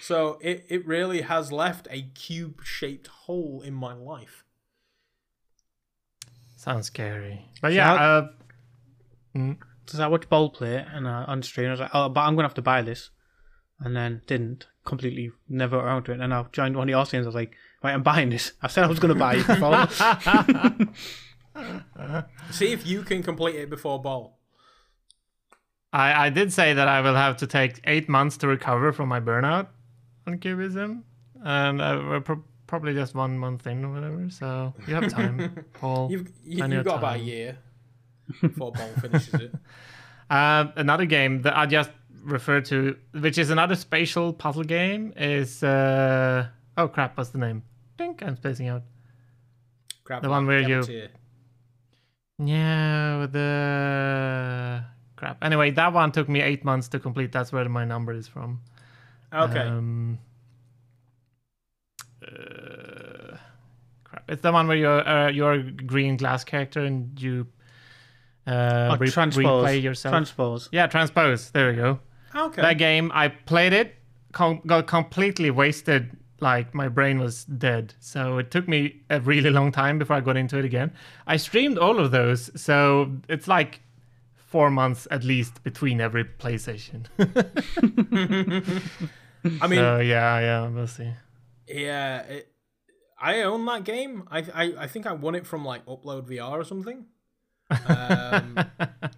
So 0.00 0.38
it, 0.40 0.64
it 0.68 0.84
really 0.88 1.20
has 1.20 1.52
left 1.52 1.86
a 1.88 2.02
cube 2.02 2.62
shaped 2.64 3.06
hole 3.06 3.62
in 3.64 3.74
my 3.74 3.92
life. 3.94 4.42
Sounds 6.56 6.86
scary. 6.86 7.46
But 7.62 7.72
yeah, 7.74 7.96
how- 7.96 8.04
uh, 8.04 8.28
mm, 9.36 9.56
So 9.86 10.02
I 10.02 10.08
watched 10.08 10.28
Boll 10.28 10.50
play 10.50 10.84
and 10.92 11.06
uh, 11.06 11.26
on 11.28 11.44
stream. 11.44 11.68
I 11.68 11.70
was 11.70 11.78
like, 11.78 11.90
oh, 11.94 12.08
but 12.08 12.22
I'm 12.22 12.34
gonna 12.34 12.48
have 12.48 12.54
to 12.54 12.62
buy 12.62 12.82
this, 12.82 13.10
and 13.78 13.94
then 13.94 14.22
didn't 14.26 14.66
completely 14.84 15.30
never 15.48 15.76
around 15.78 16.02
to 16.06 16.12
it. 16.12 16.18
And 16.20 16.34
I 16.34 16.42
joined 16.50 16.74
one 16.76 16.88
of 16.88 16.92
the 16.92 16.98
Austrians. 16.98 17.26
I 17.26 17.28
was 17.28 17.36
like, 17.36 17.54
right, 17.84 17.94
I'm 17.94 18.02
buying 18.02 18.30
this. 18.30 18.54
I 18.60 18.66
said 18.66 18.82
I 18.82 18.88
was 18.88 18.98
gonna 18.98 19.14
buy 19.14 19.36
it 19.36 19.46
before. 19.46 19.86
See 22.50 22.72
if 22.72 22.86
you 22.86 23.02
can 23.02 23.22
complete 23.22 23.56
it 23.56 23.70
before 23.70 24.00
Boll. 24.00 24.38
I, 25.92 26.26
I 26.26 26.30
did 26.30 26.52
say 26.52 26.74
that 26.74 26.86
I 26.88 27.00
will 27.00 27.14
have 27.14 27.38
to 27.38 27.46
take 27.46 27.80
eight 27.84 28.08
months 28.08 28.36
to 28.38 28.46
recover 28.48 28.92
from 28.92 29.08
my 29.08 29.20
burnout 29.20 29.68
on 30.26 30.38
Cubism, 30.38 31.02
and 31.42 31.80
uh, 31.80 32.02
we're 32.06 32.20
pro- 32.20 32.44
probably 32.66 32.92
just 32.92 33.14
one 33.14 33.38
month 33.38 33.66
in 33.66 33.84
or 33.84 33.92
whatever. 33.94 34.28
So 34.30 34.74
you 34.86 34.94
have 34.94 35.10
time, 35.10 35.64
Paul. 35.72 36.10
You've 36.10 36.28
you, 36.44 36.64
you've 36.64 36.72
of 36.72 36.84
got 36.84 36.98
about 36.98 37.16
a 37.16 37.20
year 37.20 37.58
before 38.40 38.72
Boll 38.72 38.88
finishes 39.00 39.34
it. 39.34 39.54
Uh, 40.28 40.66
another 40.76 41.06
game 41.06 41.42
that 41.42 41.56
I 41.56 41.64
just 41.64 41.90
referred 42.22 42.66
to, 42.66 42.96
which 43.18 43.38
is 43.38 43.48
another 43.48 43.74
spatial 43.74 44.34
puzzle 44.34 44.64
game, 44.64 45.14
is 45.16 45.62
uh, 45.62 46.48
oh 46.76 46.88
crap, 46.88 47.16
what's 47.16 47.30
the 47.30 47.38
name? 47.38 47.62
Think 47.96 48.22
I'm 48.22 48.36
spacing 48.36 48.68
out. 48.68 48.82
Grab 50.04 50.22
The 50.22 50.28
one 50.28 50.46
where 50.46 50.60
you-. 50.60 51.08
Yeah, 52.38 53.26
the 53.30 54.84
crap. 55.16 55.42
Anyway, 55.42 55.70
that 55.72 55.92
one 55.92 56.12
took 56.12 56.28
me 56.28 56.40
eight 56.40 56.64
months 56.64 56.88
to 56.88 56.98
complete. 57.00 57.32
That's 57.32 57.52
where 57.52 57.68
my 57.68 57.84
number 57.84 58.12
is 58.12 58.28
from. 58.28 58.60
Okay. 59.34 59.60
Um, 59.60 60.18
uh, 62.22 63.36
crap. 64.04 64.24
It's 64.28 64.42
the 64.42 64.52
one 64.52 64.68
where 64.68 64.76
you're 64.76 65.06
uh, 65.06 65.30
you're 65.30 65.52
a 65.52 65.62
green 65.62 66.16
glass 66.16 66.44
character 66.44 66.84
and 66.84 67.20
you 67.20 67.46
uh, 68.46 68.90
oh, 68.92 68.96
re- 68.98 69.10
transpose. 69.10 69.44
replay 69.44 69.82
yourself. 69.82 70.12
Transpose. 70.12 70.68
yeah, 70.72 70.86
transpose. 70.86 71.50
There 71.50 71.70
we 71.70 71.76
go. 71.76 72.00
okay. 72.34 72.62
That 72.62 72.74
game, 72.74 73.10
I 73.14 73.28
played 73.28 73.72
it, 73.72 73.96
com- 74.32 74.62
got 74.66 74.86
completely 74.86 75.50
wasted. 75.50 76.16
Like 76.40 76.74
my 76.74 76.88
brain 76.88 77.18
was 77.18 77.44
dead, 77.44 77.94
so 77.98 78.38
it 78.38 78.50
took 78.50 78.68
me 78.68 79.00
a 79.10 79.20
really 79.20 79.50
long 79.50 79.72
time 79.72 79.98
before 79.98 80.16
I 80.16 80.20
got 80.20 80.36
into 80.36 80.58
it 80.58 80.64
again. 80.64 80.92
I 81.26 81.36
streamed 81.36 81.78
all 81.78 81.98
of 81.98 82.10
those, 82.12 82.50
so 82.60 83.10
it's 83.28 83.48
like 83.48 83.80
four 84.36 84.70
months 84.70 85.08
at 85.10 85.24
least 85.24 85.62
between 85.64 86.00
every 86.00 86.24
PlayStation. 86.24 87.06
I 89.60 89.66
mean, 89.66 89.78
so 89.78 89.98
yeah, 89.98 90.40
yeah, 90.40 90.68
we'll 90.68 90.86
see. 90.86 91.10
yeah, 91.68 92.20
it, 92.22 92.52
I 93.20 93.42
own 93.42 93.64
that 93.66 93.84
game. 93.84 94.24
I, 94.30 94.38
I 94.54 94.74
I 94.80 94.86
think 94.86 95.06
I 95.06 95.12
won 95.12 95.34
it 95.34 95.46
from 95.46 95.64
like 95.64 95.84
Upload 95.86 96.28
VR 96.28 96.52
or 96.52 96.64
something. 96.64 97.06
Um, 97.70 97.78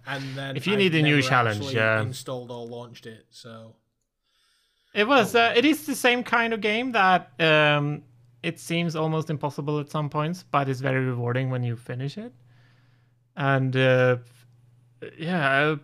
and 0.07 0.23
then 0.35 0.57
If 0.57 0.67
you 0.67 0.73
I've 0.73 0.79
need 0.79 0.95
a 0.95 1.01
new 1.01 1.21
challenge, 1.21 1.71
yeah. 1.73 2.01
installed 2.01 2.51
or 2.51 2.65
launched 2.65 3.05
it. 3.05 3.25
So 3.29 3.75
It 4.93 5.07
was. 5.07 5.35
Uh, 5.35 5.53
it 5.55 5.65
is 5.65 5.85
the 5.85 5.95
same 5.95 6.23
kind 6.23 6.53
of 6.53 6.61
game 6.61 6.91
that 6.91 7.31
um, 7.39 8.03
it 8.43 8.59
seems 8.59 8.95
almost 8.95 9.29
impossible 9.29 9.79
at 9.79 9.89
some 9.89 10.09
points, 10.09 10.43
but 10.43 10.67
it's 10.67 10.81
very 10.81 11.05
rewarding 11.05 11.49
when 11.49 11.63
you 11.63 11.75
finish 11.75 12.17
it. 12.17 12.33
And 13.37 13.75
uh, 13.75 14.17
yeah, 15.17 15.59
uh, 15.59 15.75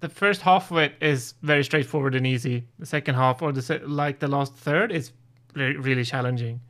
the 0.00 0.08
first 0.08 0.40
half 0.40 0.70
of 0.70 0.78
it 0.78 0.94
is 1.00 1.34
very 1.42 1.64
straightforward 1.64 2.14
and 2.14 2.26
easy. 2.26 2.66
The 2.78 2.86
second 2.86 3.14
half, 3.14 3.42
or 3.42 3.52
the 3.52 3.82
like 3.86 4.20
the 4.20 4.28
last 4.28 4.54
third, 4.54 4.92
is 4.92 5.12
re- 5.54 5.76
really 5.76 6.04
challenging. 6.04 6.60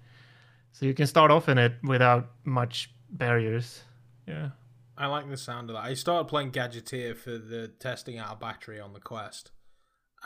So 0.72 0.86
you 0.86 0.94
can 0.94 1.06
start 1.06 1.30
off 1.30 1.48
in 1.48 1.58
it 1.58 1.72
without 1.82 2.30
much 2.44 2.90
barriers. 3.10 3.82
Yeah. 4.26 4.50
I 4.98 5.06
like 5.06 5.28
the 5.28 5.36
sound 5.36 5.70
of 5.70 5.76
that. 5.76 5.84
I 5.84 5.94
started 5.94 6.24
playing 6.26 6.52
Gadgeteer 6.52 7.16
for 7.16 7.38
the 7.38 7.68
testing 7.68 8.18
out 8.18 8.32
a 8.32 8.36
battery 8.36 8.80
on 8.80 8.92
the 8.92 9.00
Quest. 9.00 9.52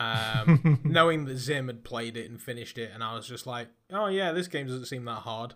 Um, 0.00 0.80
knowing 0.84 1.26
that 1.26 1.36
Zim 1.36 1.66
had 1.66 1.84
played 1.84 2.16
it 2.16 2.30
and 2.30 2.40
finished 2.40 2.78
it, 2.78 2.90
and 2.94 3.04
I 3.04 3.14
was 3.14 3.28
just 3.28 3.46
like, 3.46 3.68
oh 3.92 4.06
yeah, 4.06 4.32
this 4.32 4.48
game 4.48 4.66
doesn't 4.66 4.86
seem 4.86 5.04
that 5.04 5.20
hard. 5.22 5.54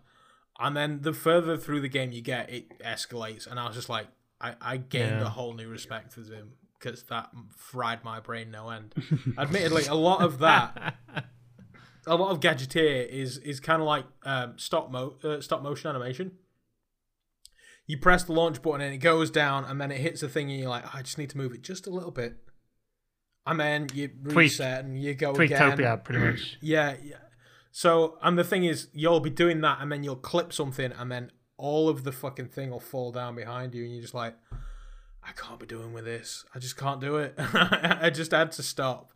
And 0.60 0.76
then 0.76 1.00
the 1.02 1.12
further 1.12 1.56
through 1.56 1.80
the 1.80 1.88
game 1.88 2.12
you 2.12 2.20
get, 2.20 2.50
it 2.50 2.78
escalates, 2.80 3.46
and 3.46 3.58
I 3.58 3.66
was 3.66 3.74
just 3.74 3.88
like, 3.88 4.06
I, 4.40 4.54
I 4.60 4.76
gained 4.76 5.20
Yeah. 5.20 5.22
a 5.26 5.28
whole 5.30 5.54
new 5.54 5.68
respect 5.68 6.12
for 6.12 6.22
Zim 6.22 6.52
because 6.78 7.04
that 7.04 7.30
fried 7.56 8.04
my 8.04 8.20
brain 8.20 8.50
no 8.50 8.68
end. 8.68 8.94
Admittedly, 9.38 9.86
a 9.86 9.94
lot 9.94 10.20
of 10.20 10.38
that, 10.40 10.96
a 12.06 12.14
lot 12.16 12.30
of 12.30 12.40
Gadgeteer 12.40 13.08
is 13.08 13.38
is 13.38 13.58
kind 13.60 13.80
of 13.80 13.86
like 13.88 14.04
um, 14.24 14.58
stop 14.58 14.90
mo 14.90 15.16
uh, 15.24 15.40
stop 15.40 15.62
motion 15.62 15.88
animation 15.88 16.32
you 17.86 17.98
press 17.98 18.24
the 18.24 18.32
launch 18.32 18.62
button 18.62 18.80
and 18.80 18.94
it 18.94 18.98
goes 18.98 19.30
down 19.30 19.62
and 19.64 19.78
then 19.78 19.90
it 19.92 19.98
hits 20.00 20.22
a 20.22 20.28
thing 20.28 20.50
and 20.50 20.58
you're 20.58 20.70
like, 20.70 20.84
"Oh, 20.86 20.90
I 20.94 21.02
just 21.02 21.18
need 21.18 21.28
to 21.30 21.36
move 21.36 21.52
it 21.52 21.60
just 21.62 21.86
a 21.86 21.90
little 21.90 22.10
bit. 22.10 22.36
And 23.46 23.60
then 23.60 23.88
you 23.92 24.10
reset 24.22 24.84
and 24.84 25.00
you 25.00 25.14
go 25.14 25.32
again. 25.32 25.76
Tweaktopia, 25.76 26.02
pretty 26.04 26.20
much. 26.24 26.56
Yeah, 26.60 26.94
yeah. 27.04 27.16
So, 27.72 28.18
and 28.22 28.38
the 28.38 28.44
thing 28.44 28.64
is, 28.64 28.88
you'll 28.94 29.20
be 29.20 29.30
doing 29.30 29.60
that 29.62 29.78
and 29.80 29.90
then 29.90 30.04
you'll 30.04 30.16
clip 30.16 30.52
something 30.52 30.92
and 30.92 31.10
then 31.10 31.30
all 31.56 31.88
of 31.88 32.04
the 32.04 32.12
fucking 32.12 32.48
thing 32.48 32.70
will 32.70 32.80
fall 32.80 33.10
down 33.12 33.34
behind 33.34 33.74
you 33.74 33.82
and 33.84 33.92
you're 33.92 34.02
just 34.02 34.14
like, 34.14 34.34
I 35.22 35.32
can't 35.32 35.58
be 35.58 35.66
doing 35.66 35.92
with 35.92 36.04
this. 36.04 36.44
I 36.54 36.58
just 36.58 36.76
can't 36.76 37.00
do 37.00 37.16
it. 37.16 37.34
I 37.38 38.10
just 38.10 38.30
had 38.30 38.52
to 38.52 38.62
stop. 38.62 39.10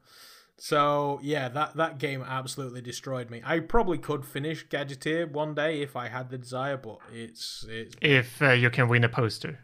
So 0.61 1.21
yeah, 1.23 1.49
that 1.51 1.77
that 1.77 1.99
game 1.99 2.23
absolutely 2.27 2.81
destroyed 2.81 3.31
me. 3.31 3.41
I 3.45 3.61
probably 3.61 3.97
could 3.99 4.25
finish 4.25 4.67
Gadgeteer 4.67 5.31
one 5.31 5.55
day 5.55 5.83
if 5.83 5.95
I 5.95 6.09
had 6.09 6.31
the 6.31 6.39
desire, 6.39 6.77
but 6.77 6.99
it's 7.15 7.65
it's 7.69 7.95
If 8.03 8.43
uh, 8.43 8.51
you 8.53 8.69
can 8.71 8.89
win 8.89 9.05
a 9.05 9.09
poster. 9.09 9.61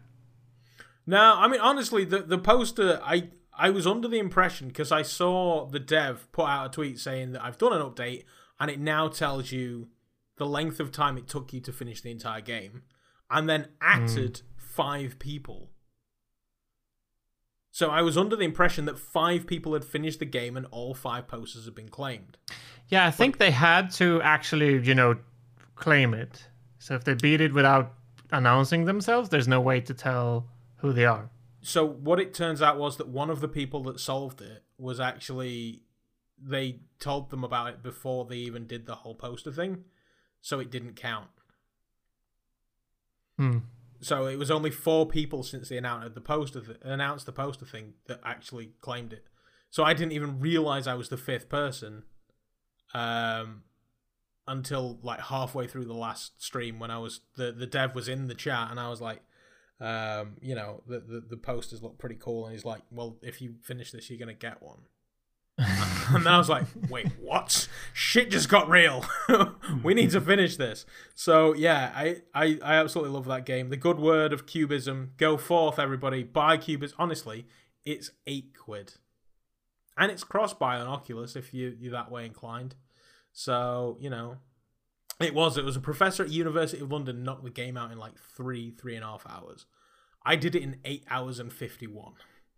no, 1.04 1.34
I 1.36 1.48
mean 1.48 1.60
honestly, 1.60 2.04
the 2.04 2.20
the 2.20 2.38
poster 2.38 3.00
I 3.04 3.30
I 3.56 3.70
was 3.70 3.86
under 3.86 4.08
the 4.08 4.18
impression 4.18 4.68
because 4.68 4.90
I 4.90 5.02
saw 5.02 5.66
the 5.66 5.78
dev 5.78 6.30
put 6.32 6.46
out 6.46 6.66
a 6.66 6.68
tweet 6.70 6.98
saying 6.98 7.32
that 7.32 7.44
I've 7.44 7.58
done 7.58 7.72
an 7.72 7.82
update 7.82 8.24
and 8.58 8.70
it 8.70 8.80
now 8.80 9.08
tells 9.08 9.52
you 9.52 9.88
the 10.36 10.46
length 10.46 10.80
of 10.80 10.90
time 10.90 11.16
it 11.16 11.28
took 11.28 11.52
you 11.52 11.60
to 11.60 11.72
finish 11.72 12.00
the 12.00 12.10
entire 12.10 12.40
game, 12.40 12.82
and 13.30 13.48
then 13.48 13.68
acted 13.80 14.38
hmm. 14.38 14.44
five 14.58 15.18
people. 15.18 15.70
So 17.70 17.90
I 17.90 18.02
was 18.02 18.16
under 18.16 18.36
the 18.36 18.44
impression 18.44 18.84
that 18.84 18.98
five 18.98 19.46
people 19.46 19.72
had 19.72 19.84
finished 19.84 20.20
the 20.20 20.24
game 20.24 20.56
and 20.56 20.66
all 20.70 20.94
five 20.94 21.26
posters 21.26 21.64
had 21.64 21.74
been 21.74 21.88
claimed. 21.88 22.36
Yeah, 22.88 23.06
I 23.06 23.10
think 23.10 23.38
they 23.38 23.50
had 23.50 23.90
to 23.92 24.22
actually, 24.22 24.80
you 24.86 24.94
know, 24.94 25.16
claim 25.74 26.14
it. 26.14 26.46
So 26.78 26.94
if 26.94 27.02
they 27.02 27.14
beat 27.14 27.40
it 27.40 27.52
without 27.52 27.94
announcing 28.30 28.84
themselves, 28.84 29.28
there's 29.28 29.48
no 29.48 29.60
way 29.60 29.80
to 29.80 29.94
tell 29.94 30.46
who 30.76 30.92
they 30.92 31.04
are. 31.04 31.28
So 31.64 31.86
what 31.86 32.20
it 32.20 32.34
turns 32.34 32.60
out 32.60 32.78
was 32.78 32.98
that 32.98 33.08
one 33.08 33.30
of 33.30 33.40
the 33.40 33.48
people 33.48 33.82
that 33.84 33.98
solved 33.98 34.42
it 34.42 34.64
was 34.76 35.00
actually 35.00 35.80
they 36.38 36.80
told 36.98 37.30
them 37.30 37.42
about 37.42 37.68
it 37.68 37.82
before 37.82 38.26
they 38.26 38.36
even 38.36 38.66
did 38.66 38.84
the 38.84 38.96
whole 38.96 39.14
poster 39.14 39.50
thing, 39.50 39.84
so 40.42 40.60
it 40.60 40.70
didn't 40.70 40.94
count. 40.94 41.30
Hmm. 43.38 43.58
So 44.02 44.26
it 44.26 44.38
was 44.38 44.50
only 44.50 44.70
four 44.70 45.06
people 45.06 45.42
since 45.42 45.70
they 45.70 45.78
announced 45.78 46.14
the 46.14 46.20
poster 46.20 46.60
th- 46.60 46.78
announced 46.82 47.24
the 47.24 47.32
poster 47.32 47.64
thing 47.64 47.94
that 48.08 48.20
actually 48.22 48.72
claimed 48.82 49.14
it. 49.14 49.24
So 49.70 49.84
I 49.84 49.94
didn't 49.94 50.12
even 50.12 50.40
realize 50.40 50.86
I 50.86 50.94
was 50.94 51.08
the 51.08 51.16
fifth 51.16 51.48
person 51.48 52.02
um, 52.92 53.62
until 54.46 54.98
like 55.02 55.20
halfway 55.20 55.66
through 55.66 55.86
the 55.86 55.94
last 55.94 56.42
stream 56.42 56.78
when 56.78 56.90
I 56.90 56.98
was 56.98 57.20
the 57.36 57.52
the 57.52 57.66
dev 57.66 57.94
was 57.94 58.06
in 58.06 58.26
the 58.26 58.34
chat 58.34 58.70
and 58.70 58.78
I 58.78 58.90
was 58.90 59.00
like, 59.00 59.22
um, 59.84 60.36
you 60.40 60.54
know, 60.54 60.82
the, 60.86 61.00
the 61.00 61.20
the 61.20 61.36
posters 61.36 61.82
look 61.82 61.98
pretty 61.98 62.14
cool 62.14 62.46
and 62.46 62.54
he's 62.54 62.64
like, 62.64 62.80
well, 62.90 63.18
if 63.20 63.42
you 63.42 63.56
finish 63.60 63.92
this, 63.92 64.08
you're 64.08 64.18
gonna 64.18 64.32
get 64.32 64.62
one. 64.62 64.78
and 65.58 66.24
then 66.24 66.32
I 66.32 66.38
was 66.38 66.48
like, 66.48 66.64
wait, 66.88 67.08
what? 67.20 67.68
Shit 67.92 68.30
just 68.30 68.48
got 68.48 68.68
real. 68.68 69.04
we 69.84 69.92
need 69.92 70.10
to 70.12 70.22
finish 70.22 70.56
this. 70.56 70.86
So 71.14 71.52
yeah, 71.52 71.92
I, 71.94 72.22
I, 72.34 72.58
I 72.64 72.74
absolutely 72.76 73.12
love 73.12 73.26
that 73.26 73.44
game. 73.44 73.68
The 73.68 73.76
good 73.76 74.00
word 74.00 74.32
of 74.32 74.46
cubism. 74.46 75.12
Go 75.18 75.36
forth, 75.36 75.78
everybody. 75.78 76.22
Buy 76.22 76.56
Cubism. 76.56 76.96
Honestly, 76.98 77.46
it's 77.84 78.10
eight 78.26 78.56
quid. 78.58 78.94
And 79.98 80.10
it's 80.10 80.24
cross 80.24 80.54
buy 80.54 80.76
on 80.76 80.88
Oculus 80.88 81.36
if 81.36 81.52
you, 81.52 81.76
you're 81.78 81.92
that 81.92 82.10
way 82.10 82.24
inclined. 82.24 82.74
So, 83.32 83.98
you 84.00 84.08
know. 84.08 84.38
It 85.20 85.34
was. 85.34 85.56
It 85.56 85.64
was 85.64 85.76
a 85.76 85.80
professor 85.80 86.24
at 86.24 86.30
University 86.30 86.82
of 86.82 86.90
London 86.90 87.22
knocked 87.22 87.44
the 87.44 87.50
game 87.50 87.76
out 87.76 87.92
in 87.92 87.98
like 87.98 88.14
three, 88.18 88.72
three 88.72 88.96
and 88.96 89.04
a 89.04 89.06
half 89.06 89.24
hours. 89.28 89.66
I 90.24 90.36
did 90.36 90.54
it 90.54 90.62
in 90.62 90.78
eight 90.84 91.04
hours 91.10 91.38
and 91.38 91.52
fifty 91.52 91.86
one. 91.86 92.14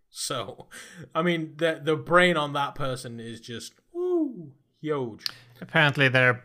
So, 0.08 0.68
I 1.14 1.22
mean, 1.22 1.54
the 1.56 1.80
the 1.82 1.96
brain 1.96 2.36
on 2.36 2.52
that 2.54 2.74
person 2.74 3.20
is 3.20 3.40
just 3.40 3.74
woo 3.92 4.52
huge. 4.80 5.26
Apparently, 5.60 6.08
they're 6.08 6.44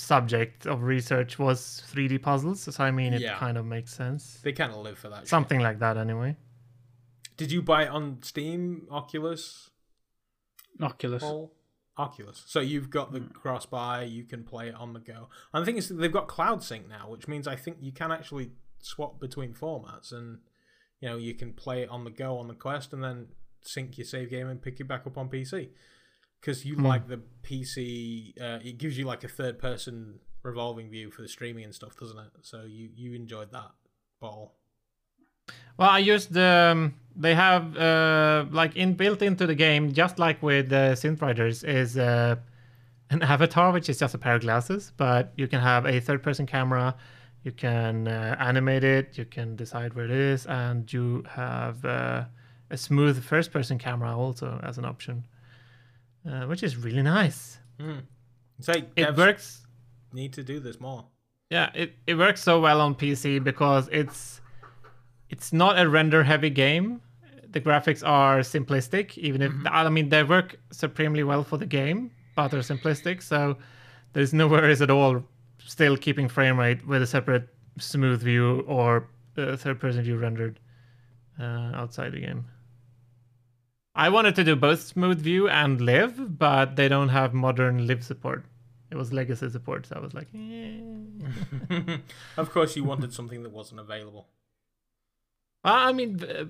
subject 0.00 0.66
of 0.66 0.82
research 0.82 1.38
was 1.38 1.82
3D 1.92 2.22
puzzles. 2.22 2.62
So 2.62 2.82
I 2.82 2.90
mean, 2.90 3.12
it 3.12 3.20
Yeah. 3.20 3.36
kind 3.36 3.58
of 3.58 3.66
makes 3.66 3.92
sense. 3.92 4.40
They 4.42 4.52
kind 4.52 4.72
of 4.72 4.78
live 4.78 4.98
for 4.98 5.08
that. 5.10 5.20
shit. 5.20 5.28
Something 5.28 5.60
like 5.60 5.78
that, 5.80 5.96
anyway. 5.96 6.36
Did 7.36 7.52
you 7.52 7.62
buy 7.62 7.84
it 7.84 7.88
on 7.88 8.22
Steam, 8.22 8.86
Oculus, 8.90 9.70
Oculus. 10.80 11.22
Paul? 11.22 11.52
Oculus. 11.96 12.44
So 12.46 12.60
you've 12.60 12.90
got 12.90 13.12
the 13.12 13.20
mm. 13.20 13.32
cross 13.32 13.66
buy. 13.66 14.02
You 14.04 14.24
can 14.24 14.44
play 14.44 14.68
it 14.68 14.74
on 14.74 14.92
the 14.94 15.00
go. 15.00 15.28
And 15.52 15.62
the 15.62 15.66
thing 15.66 15.76
is, 15.76 15.88
they've 15.88 16.12
got 16.12 16.28
cloud 16.28 16.62
sync 16.62 16.88
now, 16.88 17.10
which 17.10 17.28
means 17.28 17.46
I 17.46 17.56
think 17.56 17.78
you 17.80 17.92
can 17.92 18.10
actually 18.10 18.52
swap 18.78 19.20
between 19.20 19.52
formats, 19.52 20.12
and 20.12 20.38
you 21.00 21.08
know 21.08 21.16
you 21.16 21.34
can 21.34 21.52
play 21.52 21.82
it 21.82 21.88
on 21.88 22.04
the 22.04 22.10
go 22.10 22.38
on 22.38 22.48
the 22.48 22.54
Quest, 22.54 22.92
and 22.92 23.02
then 23.02 23.28
sync 23.62 23.98
your 23.98 24.04
save 24.04 24.30
game 24.30 24.48
and 24.48 24.60
pick 24.60 24.80
it 24.80 24.88
back 24.88 25.06
up 25.06 25.18
on 25.18 25.28
PC. 25.28 25.70
Because 26.40 26.64
you 26.64 26.76
like 26.76 27.06
the 27.06 27.20
PC, 27.42 28.32
uh, 28.40 28.60
it 28.64 28.78
gives 28.78 28.96
you 28.96 29.04
like 29.04 29.24
a 29.24 29.28
third-person 29.28 30.20
revolving 30.42 30.88
view 30.88 31.10
for 31.10 31.20
the 31.20 31.28
streaming 31.28 31.64
and 31.64 31.74
stuff, 31.74 31.94
doesn't 31.98 32.18
it? 32.18 32.30
So 32.42 32.62
you 32.62 32.88
you 32.94 33.14
enjoyed 33.14 33.52
that 33.52 33.72
Boll. 34.20 34.54
Well, 35.76 35.90
I 35.90 35.98
used 35.98 36.36
um, 36.36 36.94
they 37.16 37.34
have 37.34 37.76
uh, 37.76 38.44
like 38.50 38.74
inbuilt 38.74 39.22
into 39.22 39.46
the 39.46 39.54
game, 39.54 39.92
just 39.92 40.18
like 40.18 40.42
with 40.42 40.72
uh, 40.72 40.92
Synth 40.92 41.22
Riders, 41.22 41.64
is 41.64 41.96
uh, 41.96 42.36
an 43.10 43.22
avatar, 43.34 43.72
which 43.72 43.88
is 43.88 43.98
just 43.98 44.14
a 44.14 44.18
pair 44.18 44.34
of 44.34 44.42
glasses. 44.42 44.92
But 44.96 45.32
you 45.36 45.48
can 45.48 45.60
have 45.60 45.86
a 45.86 46.00
third-person 46.00 46.46
camera, 46.46 46.94
you 47.42 47.52
can 47.52 48.06
uh, 48.08 48.36
animate 48.38 48.84
it, 48.84 49.16
you 49.16 49.24
can 49.24 49.56
decide 49.56 49.94
where 49.94 50.04
it 50.04 50.10
is, 50.10 50.46
and 50.46 50.92
you 50.92 51.24
have 51.28 51.84
uh, 51.84 52.24
a 52.70 52.76
smooth 52.76 53.22
first-person 53.22 53.78
camera 53.78 54.16
also 54.16 54.60
as 54.62 54.78
an 54.78 54.84
option, 54.84 55.26
uh, 56.28 56.44
which 56.44 56.62
is 56.62 56.76
really 56.76 57.02
nice. 57.02 57.58
Say 58.60 58.84
It 58.96 59.16
works 59.16 59.62
need 60.12 60.32
to 60.34 60.42
do 60.42 60.60
this 60.60 60.80
more. 60.80 61.06
yeah, 61.50 61.70
it, 61.74 61.94
it 62.06 62.14
works 62.14 62.42
so 62.42 62.60
well 62.60 62.80
on 62.80 62.94
PC 62.94 63.42
because 63.42 63.88
it's 63.90 64.40
it's 65.30 65.52
not 65.52 65.78
a 65.78 65.88
render 65.88 66.22
heavy 66.24 66.50
game. 66.50 67.00
The 67.48 67.60
graphics 67.60 68.06
are 68.06 68.40
simplistic, 68.40 69.16
even 69.18 69.42
if 69.42 69.52
I 69.66 69.88
mean 69.88 70.08
they 70.08 70.24
work 70.24 70.56
supremely 70.70 71.24
well 71.24 71.42
for 71.42 71.56
the 71.56 71.66
game, 71.66 72.10
but 72.36 72.48
they're 72.48 72.60
simplistic. 72.60 73.22
So 73.22 73.56
there's 74.12 74.34
no 74.34 74.46
worries 74.54 74.82
at 74.82 74.90
all. 74.90 75.24
Still 75.70 75.96
keeping 75.96 76.28
frame 76.28 76.58
rate 76.58 76.84
with 76.84 77.00
a 77.00 77.06
separate 77.06 77.48
smooth 77.78 78.20
view 78.20 78.64
or 78.66 79.06
uh, 79.38 79.56
third 79.56 79.78
person 79.78 80.02
view 80.02 80.16
rendered 80.16 80.58
uh, 81.38 81.70
outside 81.72 82.10
the 82.10 82.18
game. 82.18 82.46
I 83.94 84.08
wanted 84.08 84.34
to 84.34 84.42
do 84.42 84.56
both 84.56 84.80
smooth 84.80 85.20
view 85.20 85.48
and 85.48 85.80
LIV, 85.80 86.36
but 86.36 86.74
they 86.74 86.88
don't 86.88 87.10
have 87.10 87.32
modern 87.34 87.86
LIV 87.86 88.02
support. 88.02 88.46
It 88.90 88.96
was 88.96 89.12
legacy 89.12 89.48
support, 89.48 89.86
so 89.86 89.94
I 89.94 90.00
was 90.00 90.12
like, 90.12 90.26
eh. 90.34 91.98
of 92.36 92.50
course, 92.50 92.74
you 92.74 92.82
wanted 92.82 93.12
something 93.12 93.44
that 93.44 93.52
wasn't 93.52 93.78
available. 93.78 94.26
Well, 95.64 95.74
I 95.74 95.92
mean, 95.92 96.20
uh, 96.24 96.46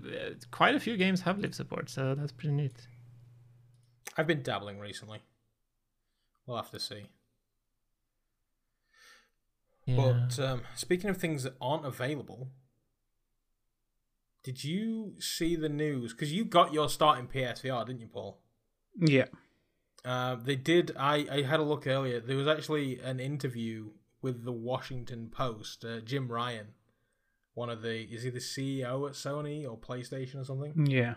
quite 0.51 0.75
a 0.75 0.81
few 0.81 0.97
games 0.97 1.21
have 1.21 1.39
LIV 1.39 1.55
support, 1.55 1.91
so 1.91 2.15
that's 2.15 2.33
pretty 2.33 2.55
neat. 2.55 2.89
I've 4.17 4.27
been 4.27 4.43
dabbling 4.43 4.79
recently. 4.79 5.19
We'll 6.47 6.57
have 6.57 6.71
to 6.71 6.81
see. 6.81 7.05
Yeah. 9.91 10.27
But 10.29 10.39
um, 10.39 10.63
speaking 10.75 11.11
of 11.11 11.17
things 11.17 11.43
that 11.43 11.55
aren't 11.61 11.87
available, 11.87 12.49
did 14.43 14.65
you 14.65 15.15
see 15.19 15.57
the 15.57 15.69
news? 15.69 16.13
Because 16.13 16.33
you 16.33 16.45
got 16.45 16.73
your 16.73 16.89
start 16.89 17.19
in 17.19 17.29
PSVR, 17.29 17.87
didn't 17.87 18.01
you, 18.01 18.07
Paul? 18.09 18.41
Yeah. 18.99 19.27
Uh, 20.05 20.37
they 20.37 20.57
did. 20.57 20.93
I, 20.99 21.27
I 21.31 21.43
had 21.43 21.61
a 21.61 21.63
look 21.63 21.87
earlier. 21.87 22.21
There 22.21 22.37
was 22.37 22.49
actually 22.49 22.99
an 23.01 23.21
interview 23.21 23.91
with 24.23 24.45
the 24.45 24.53
Washington 24.53 25.29
Post. 25.31 25.85
Uh, 25.85 26.01
Jim 26.01 26.29
Ryan, 26.29 26.69
one 27.55 27.69
of 27.69 27.83
the 27.83 28.03
is 28.03 28.23
he 28.23 28.31
the 28.31 28.39
CEO 28.39 29.07
at 29.09 29.15
Sony 29.15 29.71
or 29.71 29.77
PlayStation 29.77 30.37
or 30.41 30.45
something? 30.45 30.87
Yeah. 30.87 31.15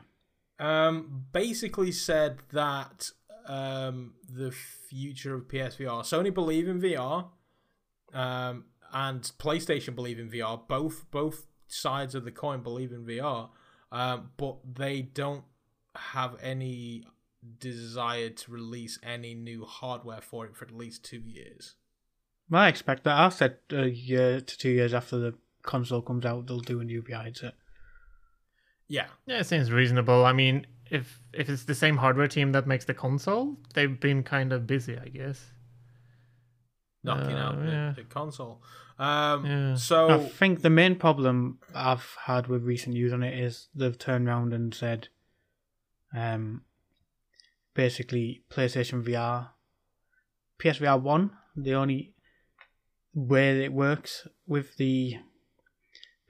um, 0.59 1.25
basically 1.31 1.91
said 1.91 2.39
that 2.51 3.09
um, 3.47 4.13
the 4.29 4.51
future 4.51 5.35
of 5.35 5.47
PSVR, 5.47 6.01
Sony 6.03 6.33
believe 6.33 6.67
in 6.67 6.81
VR, 6.81 7.27
um, 8.13 8.65
and 8.93 9.21
PlayStation 9.39 9.95
believe 9.95 10.19
in 10.19 10.29
VR. 10.29 10.67
Both 10.67 11.05
both 11.11 11.47
sides 11.67 12.15
of 12.15 12.25
the 12.25 12.31
coin 12.31 12.61
believe 12.61 12.91
in 12.91 13.05
VR, 13.05 13.49
um, 13.91 14.31
but 14.37 14.57
they 14.75 15.01
don't 15.01 15.43
have 15.95 16.35
any 16.41 17.05
desire 17.59 18.29
to 18.29 18.51
release 18.51 18.99
any 19.03 19.33
new 19.33 19.65
hardware 19.65 20.21
for 20.21 20.45
it 20.45 20.55
for 20.55 20.65
at 20.65 20.71
least 20.71 21.03
two 21.03 21.21
years. 21.21 21.75
I 22.51 22.67
expect 22.67 23.03
that. 23.03 23.17
I 23.17 23.29
said 23.29 23.57
a 23.71 23.87
year 23.87 24.39
to 24.41 24.57
two 24.57 24.69
years 24.69 24.93
after 24.93 25.17
the 25.17 25.33
console 25.63 26.01
comes 26.01 26.25
out, 26.25 26.45
they'll 26.45 26.59
do 26.59 26.79
a 26.79 26.83
new 26.83 27.01
VR 27.01 27.23
headset. 27.23 27.53
Yeah, 28.87 29.07
yeah, 29.25 29.39
it 29.39 29.45
seems 29.45 29.71
reasonable. 29.71 30.25
I 30.25 30.33
mean, 30.33 30.67
if 30.91 31.19
if 31.33 31.49
it's 31.49 31.63
the 31.63 31.75
same 31.75 31.97
hardware 31.97 32.27
team 32.27 32.51
that 32.51 32.67
makes 32.67 32.85
the 32.85 32.93
console, 32.93 33.57
they've 33.73 33.99
been 33.99 34.23
kind 34.23 34.53
of 34.53 34.67
busy, 34.67 34.97
I 34.97 35.07
guess. 35.07 35.43
Knocking 37.03 37.35
Uh, 37.35 37.43
out 37.45 37.59
the, 37.59 37.65
yeah. 37.71 37.93
the 37.95 38.03
console. 38.03 38.61
Um, 38.99 39.45
Yeah. 39.45 39.75
So 39.75 40.09
I 40.09 40.17
think 40.19 40.61
the 40.61 40.69
main 40.69 40.95
problem 40.95 41.59
I've 41.73 42.15
had 42.25 42.47
with 42.47 42.63
recent 42.63 42.93
news 42.93 43.11
on 43.13 43.23
it 43.23 43.37
is 43.37 43.67
they've 43.75 43.97
turned 43.97 44.27
around 44.27 44.53
and 44.53 44.73
said, 44.73 45.09
um, 46.15 46.61
basically 47.73 48.43
PlayStation 48.49 49.03
VR, 49.03 49.49
PSVR 50.59 51.01
one, 51.01 51.31
the 51.55 51.73
only 51.73 52.13
way 53.13 53.63
it 53.65 53.73
works 53.73 54.27
with 54.47 54.77
the 54.77 55.17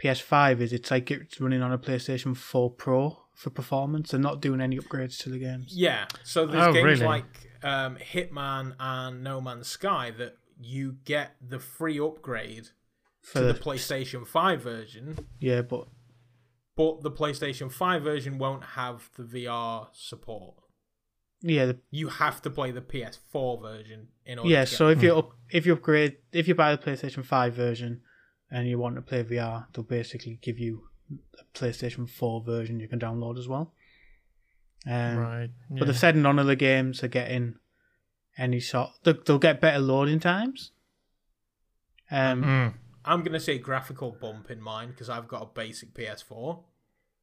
PS5 0.02 0.60
is 0.60 0.74
it's 0.74 0.92
like 0.92 1.12
it's 1.12 1.40
running 1.40 1.62
on 1.62 1.72
a 1.72 1.78
PlayStation 1.78 2.36
4 2.36 2.72
Pro 2.72 3.20
for 3.34 3.50
performance 3.50 4.14
and 4.14 4.22
not 4.22 4.42
doing 4.42 4.62
any 4.62 4.78
upgrades 4.78 5.18
to 5.20 5.30
the 5.30 5.40
games. 5.40 5.74
Yeah, 5.76 6.06
so 6.24 6.46
there's 6.46 6.68
Oh, 6.68 6.74
games 6.74 6.86
really? 7.02 7.06
like 7.06 7.50
um, 7.64 7.98
Hitman 7.98 8.76
and 8.80 9.24
No 9.24 9.40
Man's 9.42 9.68
Sky 9.68 10.12
that 10.18 10.38
you 10.66 10.98
get 11.06 11.36
the 11.42 11.60
free 11.60 12.00
upgrade 12.00 12.70
For 13.22 13.40
to 13.40 13.46
the 13.46 13.54
PlayStation 13.54 14.26
5 14.28 14.62
version, 14.62 15.28
yeah, 15.40 15.62
but 15.62 15.88
but 16.76 17.02
the 17.02 17.12
PlayStation 17.12 17.72
5 17.72 18.02
version 18.02 18.38
won't 18.40 18.64
have 18.64 19.10
the 19.18 19.24
VR 19.24 19.88
support. 19.94 20.56
yeah, 21.42 21.66
the 21.68 21.78
You 21.92 22.08
have 22.10 22.42
to 22.42 22.50
play 22.50 22.72
the 22.72 22.82
PS4 22.82 23.62
version 23.62 24.08
in 24.26 24.40
order 24.40 24.50
Yeah, 24.50 24.66
to 24.66 24.72
get 24.72 24.78
so 24.78 24.88
if 24.90 25.04
you 25.04 25.16
up, 25.16 25.32
if 25.52 25.66
you 25.66 25.74
upgrade 25.74 26.18
if 26.32 26.48
you 26.48 26.56
buy 26.56 26.76
the 26.76 26.82
PlayStation 26.82 27.24
Five 27.26 27.54
version 27.54 28.02
and 28.50 28.68
you 28.68 28.78
want 28.80 28.96
to 28.96 29.02
play 29.02 29.24
VR, 29.24 29.68
they'll 29.74 29.84
basically 29.84 30.40
give 30.42 30.58
you 30.60 30.84
a 31.40 31.58
PlayStation 31.58 32.10
Four 32.10 32.42
version 32.44 32.80
you 32.80 32.88
can 32.88 33.00
download 33.00 33.38
as 33.38 33.48
well. 33.48 33.74
Um, 34.86 35.18
right. 35.18 35.50
But 35.70 35.80
yeah. 35.80 35.86
they've 35.86 35.98
said 35.98 36.16
none 36.16 36.40
of 36.40 36.48
the 36.48 36.56
games 36.56 37.04
are 37.04 37.08
getting 37.08 37.56
any 38.38 38.60
sort. 38.60 38.90
They'll, 39.04 39.18
they'll 39.26 39.40
get 39.40 39.62
better 39.62 39.80
loading 39.80 40.20
times. 40.20 40.72
Um, 42.12 42.44
Mm. 42.44 42.74
I'm 43.06 43.20
going 43.20 43.34
to 43.34 43.40
say 43.40 43.58
graphical 43.58 44.12
bump 44.12 44.50
in 44.50 44.62
mine 44.62 44.90
because 44.90 45.10
I've 45.10 45.28
got 45.28 45.42
a 45.42 45.46
basic 45.48 45.94
PS4. 45.94 46.64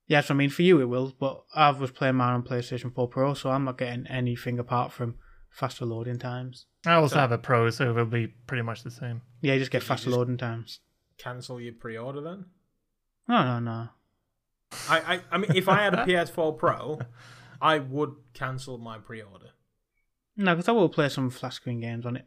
yes, 0.07 0.31
I 0.31 0.35
mean 0.35 0.51
for 0.51 0.63
you 0.63 0.81
it 0.81 0.87
will, 0.87 1.15
but 1.19 1.45
I 1.55 1.71
was 1.71 1.91
playing 1.91 2.17
mine 2.17 2.35
on 2.35 2.43
PlayStation 2.43 2.93
Four 2.95 3.09
Pro, 3.09 3.33
so 3.35 3.51
I'm 3.51 3.65
not 3.65 3.79
getting 3.79 4.07
anything 4.09 4.59
apart 4.59 4.93
from 4.93 5.15
faster 5.51 5.85
loading 5.87 6.19
times. 6.19 6.67
I 6.85 6.95
also 6.95 7.15
So- 7.15 7.21
have 7.21 7.33
a 7.33 7.39
pro, 7.39 7.71
so 7.71 7.91
it 7.91 7.95
will 7.95 8.05
be 8.07 8.27
pretty 8.47 8.63
much 8.63 8.83
the 8.83 8.91
same. 8.91 9.23
Yeah, 9.41 9.55
you 9.55 9.59
just 9.61 9.71
get 9.71 9.83
faster 9.83 10.07
just- 10.07 10.17
loading 10.17 10.37
times. 10.37 10.81
Cancel 11.19 11.61
your 11.61 11.75
pre-order 11.75 12.21
then. 12.21 12.47
No, 13.29 13.43
no, 13.45 13.59
no. 13.61 13.89
I, 14.89 15.15
I, 15.15 15.21
I 15.33 15.39
mean, 15.39 15.53
if 15.55 15.69
I 15.69 15.83
had 15.83 15.95
a 15.95 15.99
PS4 16.07 16.59
Pro, 16.59 16.99
I 17.61 17.79
would 17.79 18.15
cancel 18.35 18.77
my 18.79 18.99
pre-order. 18.99 19.50
No, 20.37 20.55
because 20.55 20.69
I 20.69 20.73
will 20.73 20.89
play 20.89 21.09
some 21.09 21.31
flat 21.31 21.53
screen 21.53 21.81
games 21.81 22.07
on 22.07 22.17
it. 22.17 22.27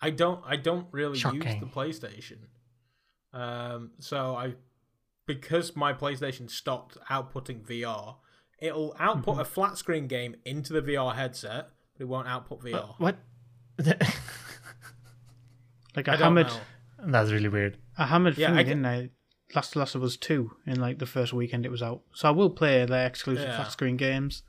I 0.00 0.10
don't 0.10 0.40
I 0.46 0.56
don't 0.56 0.86
really 0.92 1.18
use 1.18 1.22
the 1.24 1.68
PlayStation. 1.74 2.38
Um 3.32 3.90
so 3.98 4.34
I 4.36 4.54
because 5.26 5.76
my 5.76 5.92
PlayStation 5.92 6.50
stopped 6.50 6.96
outputting 7.10 7.62
VR, 7.66 8.16
it'll 8.58 8.96
output 8.98 9.34
Mm-hmm. 9.34 9.40
a 9.40 9.44
flat 9.44 9.78
screen 9.78 10.06
game 10.06 10.36
into 10.44 10.72
the 10.72 10.82
VR 10.82 11.14
headset, 11.14 11.68
but 11.92 12.02
it 12.02 12.08
won't 12.08 12.26
output 12.28 12.60
VR. 12.62 12.94
What? 12.98 13.16
Like 15.96 16.08
I 16.08 16.12
I, 16.12 16.16
don't 16.16 16.24
hammered. 16.36 16.46
know. 16.46 16.60
That's 17.06 17.30
really 17.32 17.48
weird. 17.48 17.78
I 17.98 18.06
hammered 18.06 18.38
Yeah, 18.38 18.52
yeah, 18.52 18.58
I 18.58 18.62
thingy, 18.62 18.66
didn't 18.66 18.86
I? 18.86 19.10
Last 19.54 19.74
Last 19.74 19.94
of 19.96 20.02
Us 20.04 20.16
2 20.16 20.50
in 20.66 20.80
like 20.80 20.98
the 21.00 21.06
first 21.06 21.32
weekend 21.32 21.66
it 21.66 21.70
was 21.70 21.82
out. 21.82 22.02
So 22.14 22.28
I 22.28 22.30
will 22.30 22.50
play 22.50 22.84
their 22.86 23.06
exclusive 23.06 23.48
Yeah. 23.48 23.56
flat 23.56 23.72
screen 23.72 23.96
games. 23.96 24.42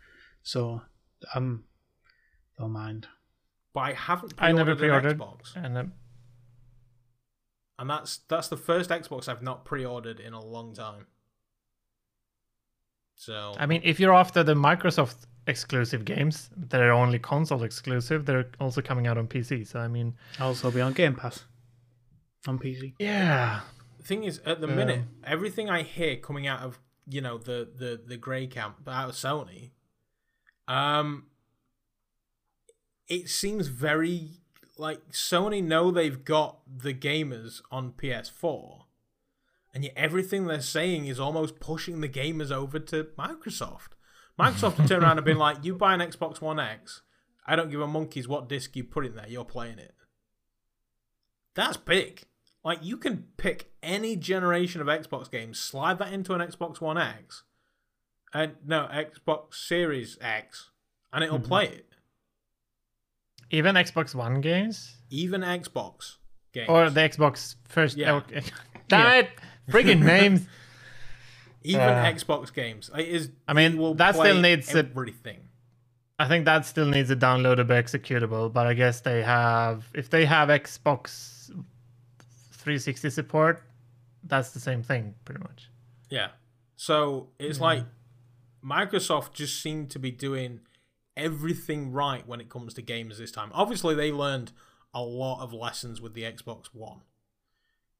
So 0.43 0.81
I'm 1.33 1.63
don't 2.57 2.71
mind. 2.71 3.07
But 3.73 3.79
I 3.81 3.93
haven't 3.93 4.33
I 4.37 4.51
never 4.51 4.75
pre-ordered 4.75 5.11
an 5.11 5.17
pre-ordered. 5.17 5.39
Xbox. 5.53 5.55
And 5.55 5.77
um, 5.77 5.93
And 7.79 7.89
that's 7.89 8.17
that's 8.27 8.47
the 8.49 8.57
first 8.57 8.89
Xbox 8.89 9.27
I've 9.29 9.41
not 9.41 9.65
pre-ordered 9.65 10.19
in 10.19 10.33
a 10.33 10.43
long 10.43 10.73
time. 10.73 11.07
So 13.15 13.53
I 13.59 13.65
mean, 13.65 13.81
if 13.83 13.99
you're 13.99 14.13
after 14.13 14.43
the 14.43 14.53
Microsoft 14.55 15.25
exclusive 15.47 16.05
games. 16.05 16.49
They're 16.55 16.91
only 16.91 17.19
console 17.19 17.63
exclusive. 17.63 18.25
They're 18.25 18.49
also 18.59 18.81
coming 18.81 19.07
out 19.07 19.17
on 19.17 19.27
PC. 19.27 19.65
So 19.67 19.79
I 19.79 19.87
mean, 19.87 20.15
Also 20.39 20.69
be 20.71 20.81
on 20.81 20.93
Game 20.93 21.15
Pass 21.15 21.45
on 22.47 22.59
PC. 22.59 22.93
yeah, 22.99 23.61
The 23.97 24.03
thing 24.03 24.23
is, 24.23 24.39
at 24.45 24.61
the 24.61 24.67
Um, 24.67 24.75
minute, 24.75 25.01
everything 25.23 25.69
I 25.69 25.83
hear 25.83 26.17
coming 26.17 26.47
out 26.47 26.61
of 26.61 26.79
you 27.07 27.21
know 27.21 27.37
the 27.37 27.69
the 27.75 28.01
the 28.05 28.17
grey 28.17 28.47
camp 28.47 28.87
out 28.87 29.09
of 29.09 29.15
Sony, 29.15 29.71
um, 30.67 31.25
it 33.11 33.29
seems 33.29 33.67
very 33.67 34.29
like 34.77 35.11
Sony 35.11 35.61
know 35.61 35.91
they've 35.91 36.23
got 36.23 36.59
the 36.65 36.93
gamers 36.93 37.61
on 37.69 37.91
PS4, 37.91 38.85
and 39.73 39.83
yet 39.83 39.93
everything 39.97 40.47
they're 40.47 40.61
saying 40.61 41.07
is 41.07 41.19
almost 41.19 41.59
pushing 41.59 41.99
the 41.99 42.07
gamers 42.07 42.51
over 42.51 42.79
to 42.79 43.09
Microsoft. 43.19 43.89
Microsoft 44.39 44.77
have 44.77 44.87
turned 44.87 45.03
around 45.03 45.17
and 45.17 45.25
been 45.25 45.37
like, 45.37 45.57
"You 45.61 45.75
buy 45.75 45.93
an 45.93 45.99
Xbox 45.99 46.39
One 46.39 46.57
X, 46.57 47.01
I 47.45 47.57
don't 47.57 47.69
give 47.69 47.81
a 47.81 47.87
monkey's 47.87 48.29
what 48.29 48.47
disc 48.47 48.77
you 48.77 48.85
put 48.85 49.05
in 49.05 49.15
there. 49.15 49.27
You're 49.27 49.43
playing 49.43 49.77
it." 49.77 49.93
That's 51.53 51.75
big. 51.75 52.23
Like 52.63 52.79
you 52.81 52.95
can 52.95 53.27
pick 53.35 53.73
any 53.83 54.15
generation 54.15 54.79
of 54.79 54.87
Xbox 54.87 55.29
games, 55.29 55.59
slide 55.59 55.99
that 55.99 56.13
into 56.13 56.33
an 56.33 56.39
Xbox 56.39 56.79
One 56.79 56.97
X, 56.97 57.43
and 58.33 58.53
no 58.65 58.87
Xbox 58.89 59.55
Series 59.55 60.17
X, 60.21 60.69
and 61.11 61.25
it'll 61.25 61.39
mm-hmm. 61.39 61.47
play 61.47 61.65
it. 61.65 61.90
Even 63.51 63.75
Xbox 63.75 64.15
One 64.15 64.41
games 64.41 64.95
Even 65.09 65.41
Xbox 65.41 66.15
games, 66.53 66.69
or 66.69 66.89
the 66.89 67.01
Xbox 67.01 67.55
first. 67.67 67.97
Yeah. 67.97 68.15
Okay. 68.15 68.41
Damn 68.87 69.25
it! 69.25 69.29
Friggin' 69.69 70.01
names. 70.01 70.47
even 71.63 71.81
uh, 71.81 72.11
Xbox 72.13 72.53
games. 72.53 72.89
It 72.95 73.07
is. 73.07 73.29
I 73.47 73.53
mean, 73.53 73.95
that 73.97 74.15
still 74.15 74.39
needs 74.39 74.73
a- 74.73 74.79
everything. 74.79 75.47
I 76.19 76.27
think 76.27 76.45
that 76.45 76.65
still 76.65 76.85
needs 76.85 77.09
a 77.09 77.15
downloadable 77.15 77.69
executable, 77.69 78.51
but 78.53 78.67
I 78.67 78.73
guess 78.73 79.01
they 79.01 79.23
have 79.23 79.85
if 79.93 80.09
they 80.09 80.25
have 80.25 80.49
Xbox 80.49 81.49
360 82.53 83.09
support, 83.09 83.63
that's 84.23 84.51
the 84.51 84.59
same 84.59 84.83
thing 84.83 85.15
pretty 85.25 85.41
much. 85.41 85.69
Yeah. 86.09 86.29
So 86.75 87.29
it's 87.39 87.59
like 87.59 87.85
Microsoft 88.63 89.33
just 89.33 89.61
seem 89.61 89.87
to 89.87 89.99
be 89.99 90.11
doing 90.11 90.59
everything 91.21 91.91
right 91.91 92.27
when 92.27 92.41
it 92.41 92.49
comes 92.49 92.73
to 92.75 92.81
gamers 92.81 93.17
this 93.17 93.31
time. 93.31 93.51
Obviously, 93.53 93.95
they 93.95 94.11
learned 94.11 94.51
a 94.93 95.01
lot 95.01 95.41
of 95.41 95.53
lessons 95.53 96.01
with 96.01 96.13
the 96.13 96.23
Xbox 96.23 96.65
One. 96.73 97.01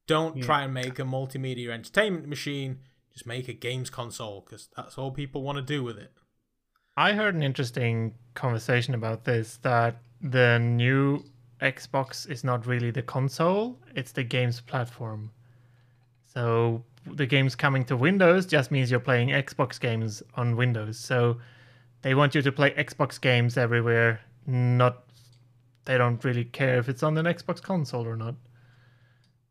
Don't 0.08 0.38
Yeah. 0.38 0.44
try 0.44 0.64
and 0.64 0.74
make 0.74 1.00
a 1.00 1.04
multimedia 1.04 1.70
entertainment 1.70 2.28
machine. 2.28 2.80
Just 3.14 3.26
make 3.26 3.48
a 3.48 3.54
games 3.54 3.90
console 3.90 4.42
because 4.42 4.70
that's 4.76 4.98
all 4.98 5.12
people 5.12 5.42
want 5.44 5.58
to 5.58 5.62
do 5.62 5.84
with 5.84 5.98
it. 5.98 6.14
I 6.98 7.14
heard 7.14 7.36
an 7.36 7.44
interesting 7.44 8.16
conversation 8.34 8.94
about 8.94 9.24
this 9.26 9.58
that 9.58 10.02
the 10.22 10.60
new 10.60 11.24
Xbox 11.62 12.30
is 12.30 12.44
not 12.44 12.66
really 12.66 12.92
the 12.92 13.02
console, 13.02 13.80
it's 13.96 14.12
the 14.12 14.24
games 14.24 14.60
platform. 14.62 15.32
So 16.26 16.84
the 17.06 17.26
games 17.26 17.56
coming 17.56 17.86
to 17.86 17.96
Windows 17.96 18.46
just 18.46 18.72
means 18.72 18.90
you're 18.92 19.00
playing 19.00 19.30
Xbox 19.30 19.80
games 19.80 20.24
on 20.36 20.56
Windows. 20.56 20.98
So 21.00 21.40
they 22.02 22.16
want 22.16 22.36
you 22.36 22.42
to 22.42 22.52
play 22.52 22.72
Xbox 22.72 23.20
games 23.22 23.58
everywhere, 23.58 24.22
not 24.46 25.04
they 25.86 25.98
don't 25.98 26.24
really 26.24 26.46
care 26.46 26.78
if 26.80 26.90
it's 26.90 27.04
on 27.04 27.18
an 27.18 27.26
Xbox 27.26 27.62
console 27.62 28.08
or 28.08 28.16
not. 28.16 28.36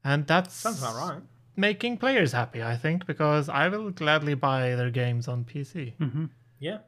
And 0.05 0.27
that's 0.27 0.55
Sounds 0.55 0.81
about 0.83 0.97
right. 0.97 1.23
making 1.57 1.99
players 1.99 2.33
happy, 2.33 2.63
I 2.63 2.77
think, 2.77 3.07
because 3.07 3.49
I 3.49 3.69
will 3.69 3.91
gladly 3.91 4.35
buy 4.35 4.75
their 4.77 4.91
games 4.91 5.29
on 5.29 5.45
PC. 5.45 5.97
hmm 5.97 6.27
Yeah. 6.59 6.79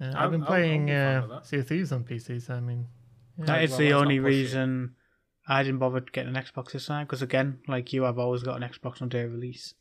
Uh, 0.00 0.06
I'll- 0.06 0.16
I've 0.16 0.30
been 0.30 0.42
I'll- 0.42 0.46
playing 0.46 0.90
I'll 0.90 1.26
be 1.28 1.32
uh. 1.34 1.40
Sea 1.42 1.58
of 1.58 1.68
Thieves 1.68 1.92
on 1.92 2.04
PC, 2.04 2.40
so 2.42 2.54
I 2.54 2.60
mean, 2.60 2.86
That 3.38 3.64
is 3.64 3.70
well, 3.70 3.78
the 3.80 3.92
only 3.94 4.18
not 4.18 4.26
it. 4.26 4.28
reason 4.30 4.94
I 5.48 5.62
didn't 5.62 5.78
bother 5.80 6.00
getting 6.00 6.36
an 6.36 6.42
Xbox 6.42 6.72
this 6.72 6.86
time. 6.86 7.06
Because 7.06 7.22
again, 7.22 7.58
like 7.66 7.92
you, 7.92 8.06
I've 8.06 8.18
always 8.18 8.42
got 8.42 8.62
an 8.62 8.68
Xbox 8.68 9.00
on 9.02 9.08
day 9.08 9.22
of 9.22 9.32
release. 9.32 9.74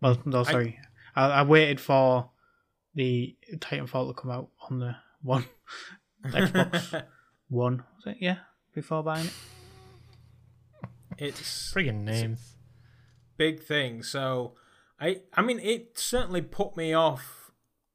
Well, 0.00 0.18
no, 0.24 0.40
I- 0.40 0.52
sorry, 0.52 0.78
I, 1.16 1.26
I 1.26 1.42
waited 1.42 1.80
for 1.80 2.30
the 2.96 3.36
Titanfall 3.58 4.08
to 4.08 4.14
come 4.20 4.30
out 4.32 4.48
on 4.68 4.80
the 4.80 4.96
one 5.22 5.44
Xbox 6.24 7.04
One. 7.48 7.84
Was 7.96 8.06
it? 8.06 8.16
Yeah, 8.20 8.38
before 8.74 9.04
buying 9.04 9.26
it. 9.26 9.32
it's 11.18 11.72
friggin' 11.72 12.02
names. 12.02 12.56
big 13.36 13.62
thing. 13.62 14.02
So, 14.02 14.54
I 15.00 15.20
I 15.34 15.42
mean, 15.42 15.60
it 15.60 15.98
certainly 15.98 16.40
put 16.42 16.76
me 16.76 16.92
off 16.94 17.52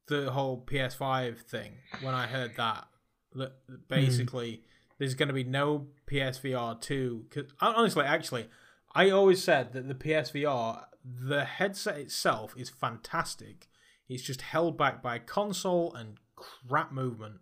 the 0.08 0.32
whole 0.32 0.64
PS5 0.66 1.40
thing 1.40 1.74
when 2.02 2.14
I 2.14 2.28
heard 2.28 2.56
that. 2.58 2.88
That 3.34 3.54
basically 3.88 4.64
there's 5.00 5.16
going 5.16 5.30
to 5.30 5.34
be 5.34 5.44
no 5.44 5.88
PSVR 6.10 6.80
two. 6.80 7.26
Cause 7.34 7.46
uh, 7.60 7.74
honestly, 7.76 8.06
actually, 8.06 8.48
I 8.94 9.10
always 9.10 9.42
said 9.44 9.74
that 9.74 9.88
the 9.88 9.96
PSVR, 9.96 10.84
the 11.04 11.46
headset 11.46 11.98
itself 11.98 12.54
is 12.58 12.70
fantastic. 12.70 13.68
It's 14.12 14.24
just 14.24 14.42
held 14.42 14.78
back 14.78 15.02
by 15.02 15.20
console 15.20 15.94
and 15.94 16.18
crap 16.36 16.92
movement. 16.92 17.40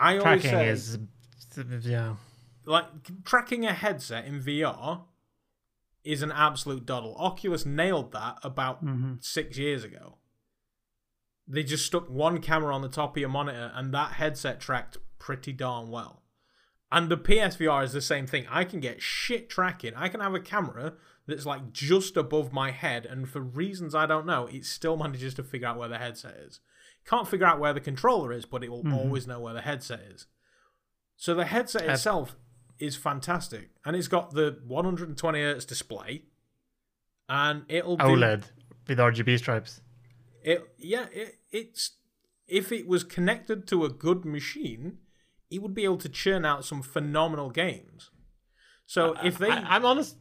I 0.00 0.16
always 0.16 0.22
Tracking 0.22 0.50
say, 0.50 0.68
is, 0.68 0.98
yeah. 1.82 2.16
like 2.64 2.86
tracking 3.22 3.66
a 3.66 3.74
headset 3.74 4.24
in 4.24 4.42
VR 4.42 5.02
is 6.04 6.22
an 6.22 6.32
absolute 6.32 6.86
doddle. 6.86 7.14
Oculus 7.18 7.66
nailed 7.66 8.12
that 8.12 8.38
about 8.42 8.78
hmm 8.78 9.14
six 9.20 9.58
years 9.58 9.84
ago. 9.84 10.16
They 11.46 11.64
just 11.64 11.84
stuck 11.84 12.08
one 12.08 12.40
camera 12.40 12.74
on 12.74 12.80
the 12.80 12.88
top 12.88 13.14
of 13.14 13.20
your 13.20 13.28
monitor, 13.28 13.72
and 13.74 13.92
that 13.92 14.12
headset 14.12 14.58
tracked 14.58 14.96
pretty 15.18 15.52
darn 15.52 15.90
well. 15.90 16.22
And 16.90 17.10
the 17.10 17.18
PSVR 17.18 17.84
is 17.84 17.92
the 17.92 18.00
same 18.00 18.26
thing. 18.26 18.46
I 18.48 18.64
can 18.64 18.80
get 18.80 19.02
shit 19.02 19.50
tracking. 19.50 19.92
I 19.94 20.08
can 20.08 20.20
have 20.20 20.34
a 20.34 20.40
camera 20.40 20.94
that's 21.26 21.46
like 21.46 21.72
just 21.72 22.16
above 22.16 22.52
my 22.52 22.70
head, 22.70 23.06
and 23.06 23.28
for 23.28 23.40
reasons 23.40 23.94
I 23.94 24.06
don't 24.06 24.26
know, 24.26 24.46
it 24.46 24.64
still 24.64 24.96
manages 24.96 25.34
to 25.34 25.42
figure 25.42 25.68
out 25.68 25.78
where 25.78 25.88
the 25.88 25.98
headset 25.98 26.36
is. 26.36 26.60
Can't 27.06 27.28
figure 27.28 27.46
out 27.46 27.58
where 27.60 27.72
the 27.72 27.80
controller 27.80 28.32
is, 28.32 28.44
but 28.46 28.62
it 28.64 28.70
will 28.70 28.84
Mhm. 28.84 28.94
always 28.94 29.26
know 29.26 29.40
where 29.40 29.54
the 29.54 29.60
headset 29.62 30.00
is. 30.00 30.26
So 31.16 31.34
the 31.34 31.44
headset 31.46 31.82
itself 31.94 32.36
is 32.78 32.96
fantastic, 32.96 33.70
and 33.84 33.94
it's 33.96 34.08
got 34.08 34.32
the 34.32 34.60
120 34.66 35.40
hertz 35.40 35.64
display, 35.64 36.24
and 37.28 37.64
it'll 37.68 37.96
do 37.96 38.04
OLED 38.04 38.50
with 38.88 38.98
RGB 38.98 39.38
stripes. 39.38 39.80
it 40.42 40.62
yeah, 40.78 41.06
it, 41.12 41.38
it's 41.50 41.92
if 42.46 42.70
it 42.72 42.86
was 42.86 43.04
connected 43.04 43.66
to 43.68 43.84
a 43.84 43.88
good 43.88 44.24
machine, 44.24 44.98
it 45.50 45.62
would 45.62 45.74
be 45.74 45.84
able 45.84 45.96
to 45.98 46.08
churn 46.08 46.44
out 46.44 46.64
some 46.64 46.82
phenomenal 46.82 47.48
games. 47.50 48.10
So 48.86 49.14
if 49.24 49.38
they 49.38 49.50
I, 49.50 49.76
I'm 49.76 49.84
honest. 49.86 50.16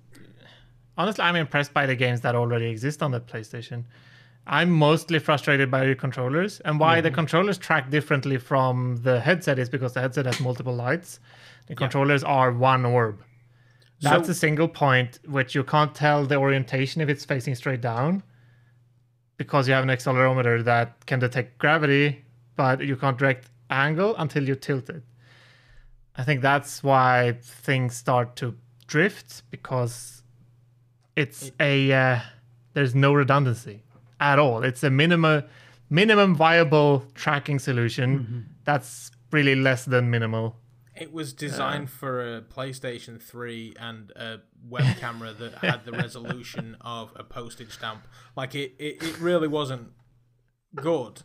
Honestly, 0.98 1.24
I'm 1.24 1.36
impressed 1.36 1.74
by 1.74 1.86
the 1.86 1.96
games 1.96 2.22
that 2.22 2.36
already 2.36 2.66
exist 2.68 3.02
on 3.02 3.12
the 3.12 3.20
PlayStation. 3.20 3.86
I'm 4.46 4.70
mostly 4.70 5.20
frustrated 5.20 5.72
by 5.72 5.86
the 5.86 5.96
controllers, 5.96 6.60
and 6.62 6.80
why 6.80 7.00
the 7.02 7.10
controllers 7.10 7.58
track 7.58 7.90
differently 7.90 8.38
from 8.38 8.98
the 8.98 9.20
headset 9.22 9.58
is 9.58 9.70
because 9.70 9.94
the 9.94 10.02
headset 10.02 10.26
has 10.26 10.40
multiple 10.42 10.76
lights. 10.76 11.20
The 11.68 11.76
controllers 11.76 12.24
are 12.26 12.52
one 12.52 12.86
orb. 12.86 13.24
That's 14.02 14.28
So- 14.28 14.32
a 14.32 14.36
single 14.36 14.68
point 14.68 15.20
which 15.26 15.56
you 15.56 15.64
can't 15.64 15.96
tell 15.96 16.26
the 16.26 16.36
orientation 16.36 17.02
if 17.02 17.08
it's 17.08 17.24
facing 17.24 17.56
straight 17.56 17.80
down 17.80 18.22
because 19.38 19.68
you 19.68 19.74
have 19.74 19.84
an 19.84 19.90
accelerometer 19.90 20.64
that 20.66 21.06
can 21.06 21.20
detect 21.20 21.58
gravity, 21.58 22.26
but 22.58 22.82
you 22.82 22.98
can't 22.98 23.18
direct 23.18 23.50
angle 23.70 24.14
until 24.18 24.44
you 24.48 24.56
tilt 24.56 24.90
it. 24.90 25.04
I 26.18 26.24
think 26.24 26.42
that's 26.42 26.84
why 26.84 27.38
things 27.42 27.96
start 27.96 28.36
to 28.38 28.56
drift 28.88 29.44
because 29.50 30.23
it's 31.16 31.52
a 31.60 31.92
uh, 31.92 32.20
there's 32.74 32.96
no 32.96 33.14
redundancy 33.14 33.84
at 34.20 34.40
all. 34.40 34.64
It's 34.64 34.84
a 34.84 34.90
minimum 34.90 35.44
minimum 35.90 36.36
viable 36.36 37.06
tracking 37.14 37.60
solution 37.60 38.20
mm-hmm. 38.20 38.40
that's 38.64 39.12
really 39.32 39.56
less 39.56 39.86
than 39.86 40.10
minimal. 40.10 40.56
it 40.96 41.12
was 41.12 41.34
designed 41.34 41.88
uh, 41.88 41.92
for 41.92 42.36
a 42.38 42.42
PlayStation 42.42 43.22
3 43.22 43.74
and 43.80 44.12
a 44.12 44.40
web 44.68 44.98
camera 45.00 45.34
that 45.34 45.56
had 45.56 45.86
the 45.86 45.92
resolution 45.92 46.78
of 46.82 47.12
a 47.16 47.24
postage 47.24 47.72
stamp. 47.72 48.08
Like 48.36 48.56
it, 48.56 48.74
it, 48.80 49.02
it 49.02 49.20
really 49.20 49.48
wasn't 49.48 49.92
good. 50.76 51.24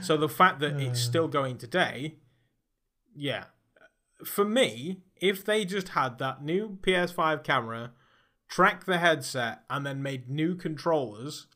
So 0.00 0.16
the 0.16 0.28
fact 0.28 0.60
that 0.60 0.80
it's 0.80 1.00
uh. 1.00 1.10
still 1.10 1.28
going 1.28 1.58
today, 1.58 2.16
yeah. 3.14 3.44
For 4.24 4.44
me, 4.44 5.00
if 5.16 5.44
they 5.44 5.64
just 5.64 5.90
had 5.90 6.18
that 6.18 6.42
new 6.42 6.78
PS5 6.82 7.42
camera, 7.42 7.92
track 8.50 8.84
the 8.84 8.98
headset, 8.98 9.62
and 9.70 9.86
then 9.86 10.02
made 10.02 10.28
new 10.28 10.54
controllers, 10.54 11.46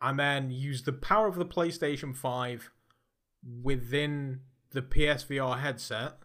and 0.00 0.18
then 0.18 0.50
use 0.50 0.82
the 0.82 0.92
power 0.92 1.28
of 1.28 1.36
the 1.36 1.46
PlayStation 1.46 2.16
5 2.16 2.70
within 3.62 4.40
the 4.70 4.82
PSVR 4.82 5.60
headset, 5.60 6.18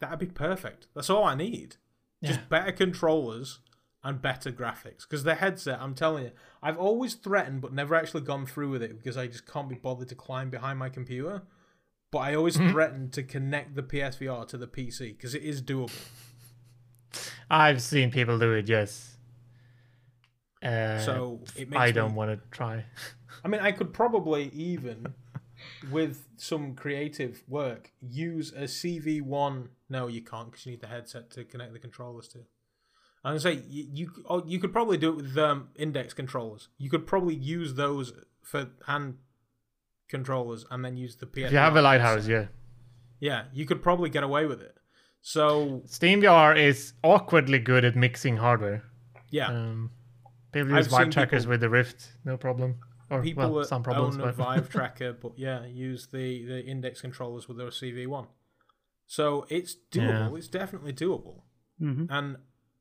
that'd 0.00 0.18
be 0.18 0.26
perfect. 0.26 0.88
That's 0.94 1.10
all 1.10 1.24
I 1.24 1.34
need. 1.34 1.76
Just 2.24 2.48
better 2.48 2.72
controllers 2.72 3.60
and 4.02 4.20
better 4.20 4.50
graphics. 4.50 5.02
Because 5.02 5.22
the 5.22 5.36
headset, 5.36 5.80
I'm 5.80 5.94
telling 5.94 6.24
you, 6.24 6.30
I've 6.62 6.78
always 6.78 7.14
threatened 7.14 7.60
but 7.60 7.72
never 7.72 7.94
actually 7.94 8.22
gone 8.22 8.46
through 8.46 8.70
with 8.70 8.82
it 8.82 8.96
because 8.96 9.16
I 9.16 9.28
just 9.28 9.46
can't 9.46 9.68
be 9.68 9.76
bothered 9.76 10.08
to 10.08 10.14
climb 10.14 10.50
behind 10.50 10.78
my 10.78 10.88
computer. 10.88 11.42
But 12.10 12.18
I 12.18 12.34
always 12.34 12.56
mm-hmm. 12.56 12.70
threatened 12.70 13.12
to 13.12 13.22
connect 13.22 13.76
the 13.76 13.82
PSVR 13.82 14.48
to 14.48 14.56
the 14.56 14.66
PC 14.66 15.16
because 15.16 15.34
it 15.34 15.42
is 15.42 15.62
doable. 15.62 15.92
I've 17.50 17.82
seen 17.82 18.10
people 18.10 18.38
do 18.38 18.52
it. 18.52 18.68
Yes. 18.68 19.17
Uh, 20.62 20.98
So 21.00 21.40
it 21.56 21.70
makes 21.70 21.80
I 21.80 21.90
don't 21.92 22.14
want 22.14 22.30
to 22.30 22.48
try. 22.50 22.84
I 23.44 23.48
mean, 23.48 23.60
I 23.60 23.72
could 23.72 23.92
probably 23.92 24.50
even, 24.52 25.14
with 25.90 26.26
some 26.36 26.74
creative 26.74 27.42
work, 27.48 27.92
use 28.00 28.52
a 28.52 28.64
CV1. 28.64 29.68
No, 29.88 30.08
you 30.08 30.22
can't 30.22 30.50
because 30.50 30.66
you 30.66 30.72
need 30.72 30.80
the 30.80 30.88
headset 30.88 31.30
to 31.32 31.44
connect 31.44 31.72
the 31.72 31.78
controllers 31.78 32.28
to. 32.28 32.38
I'm 33.24 33.30
gonna 33.30 33.40
say 33.40 33.62
you 33.68 33.86
you, 33.92 34.10
oh, 34.28 34.44
you 34.46 34.58
could 34.58 34.72
probably 34.72 34.96
do 34.96 35.10
it 35.10 35.16
with 35.16 35.38
um, 35.38 35.68
index 35.76 36.14
controllers. 36.14 36.68
You 36.78 36.88
could 36.88 37.06
probably 37.06 37.34
use 37.34 37.74
those 37.74 38.12
for 38.42 38.68
hand 38.86 39.16
controllers 40.08 40.64
and 40.70 40.84
then 40.84 40.96
use 40.96 41.16
the 41.16 41.26
PS. 41.26 41.38
If 41.46 41.52
you 41.52 41.58
have 41.58 41.76
a 41.76 41.82
lighthouse, 41.82 42.26
yeah. 42.26 42.46
yeah, 43.20 43.44
you 43.52 43.66
could 43.66 43.82
probably 43.82 44.08
get 44.08 44.22
away 44.22 44.46
with 44.46 44.60
it. 44.62 44.76
So 45.20 45.82
SteamVR 45.86 46.56
is 46.56 46.92
awkwardly 47.02 47.58
good 47.58 47.84
at 47.84 47.96
mixing 47.96 48.36
hardware. 48.36 48.84
yeah, 49.30 49.48
Um, 49.48 49.90
people 50.52 50.72
I've 50.74 50.84
use 50.84 50.86
Vive 50.88 51.10
trackers 51.10 51.42
people- 51.42 51.50
with 51.50 51.60
the 51.60 51.68
Rift, 51.70 52.08
no 52.24 52.36
problem. 52.36 52.80
Or 53.10 53.22
people 53.22 53.50
well, 53.50 53.64
some 53.64 53.82
problems, 53.82 54.16
own 54.16 54.28
a 54.28 54.32
Vive 54.44 54.68
tracker, 54.68 55.14
but 55.14 55.38
yeah, 55.38 55.64
use 55.64 56.08
the 56.08 56.44
the 56.44 56.64
index 56.64 57.00
controllers 57.00 57.48
with 57.48 57.56
their 57.56 57.68
CV1. 57.68 58.26
So 59.06 59.46
it's 59.48 59.74
doable. 59.90 60.30
Yeah. 60.32 60.36
It's 60.36 60.48
definitely 60.48 60.92
doable, 60.92 61.42
hmm 61.78 62.04
and 62.10 62.36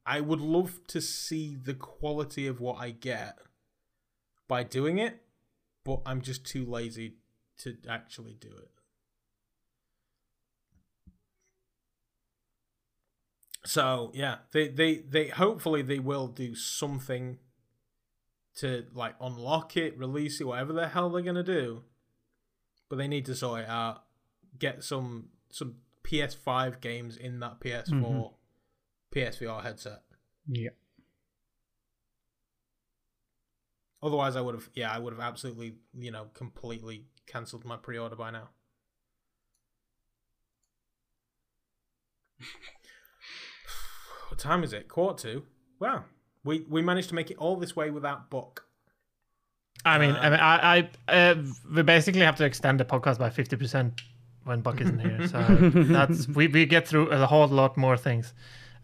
I 0.06 0.20
would 0.22 0.42
love 0.42 0.82
to 0.88 1.02
see 1.02 1.56
the 1.56 1.74
quality 1.74 2.46
of 2.48 2.60
what 2.60 2.78
I 2.78 2.92
get 2.92 3.38
by 4.50 4.64
doing 4.64 4.98
it, 4.98 5.22
but 5.86 6.02
I'm 6.06 6.22
just 6.22 6.46
too 6.46 6.66
lazy 6.66 7.16
to 7.60 7.78
actually 7.88 8.34
do 8.34 8.50
it. 8.50 8.72
So 13.66 14.12
yeah, 14.14 14.38
they 14.52 14.68
they 14.70 14.96
they 14.98 15.28
hopefully 15.28 15.82
they 15.82 16.00
will 16.00 16.28
do 16.28 16.56
something 16.56 17.40
to 18.58 18.86
like 18.94 19.16
unlock 19.22 19.76
it, 19.78 19.98
release 19.98 20.40
it, 20.42 20.46
whatever 20.48 20.74
the 20.74 20.88
hell 20.88 21.10
they're 21.10 21.22
gonna 21.22 21.44
do. 21.44 21.84
But 22.90 22.98
they 22.98 23.08
need 23.08 23.26
to 23.26 23.36
sort 23.36 23.62
it 23.62 23.70
out. 23.70 24.04
Get 24.58 24.84
some 24.84 25.30
some 25.50 25.76
PS5 26.04 26.80
games 26.82 27.18
in 27.18 27.40
that 27.40 27.60
PS4 27.60 27.92
Mhm. 27.92 28.34
PSVR 29.12 29.62
headset. 29.62 30.04
Yeah. 30.48 30.70
Otherwise, 34.02 34.36
I 34.36 34.42
would 34.42 34.56
have 34.56 34.70
yeah, 34.74 34.92
I 34.92 35.00
would 35.00 35.14
have 35.14 35.22
absolutely 35.22 35.76
you 35.94 36.12
know 36.12 36.26
completely 36.34 37.06
cancelled 37.26 37.66
my 37.66 37.78
pre-order 37.78 38.16
by 38.16 38.32
now. 38.32 38.50
what 44.30 44.40
time 44.40 44.64
is 44.64 44.74
it? 44.74 44.88
Quarter 44.88 45.34
to. 45.34 45.44
Wow, 45.80 46.06
we 46.48 46.66
we 46.70 46.82
managed 46.82 47.10
to 47.10 47.16
make 47.16 47.30
it 47.32 47.38
all 47.38 47.56
this 47.58 47.76
way 47.76 47.92
without 47.92 48.30
Buck. 48.30 48.64
I 49.86 49.98
mean, 50.00 50.12
Uh, 50.16 50.20
I 50.26 50.30
mean, 50.30 50.40
I, 50.40 50.56
I 50.78 50.90
uh, 51.32 51.36
we 51.76 51.82
basically 51.84 52.22
have 52.22 52.36
to 52.38 52.46
extend 52.46 52.80
the 52.80 52.86
podcast 52.86 53.20
by 53.20 53.30
fifty 53.30 53.56
percent 53.56 54.02
when 54.44 54.62
Buck 54.62 54.82
isn't 54.82 55.00
here. 55.00 55.28
So 55.28 55.40
that's 55.96 56.28
we, 56.28 56.48
we 56.48 56.66
get 56.66 56.88
through 56.88 57.10
a 57.10 57.26
whole 57.28 57.48
lot 57.48 57.78
more 57.78 57.98
things. 57.98 58.34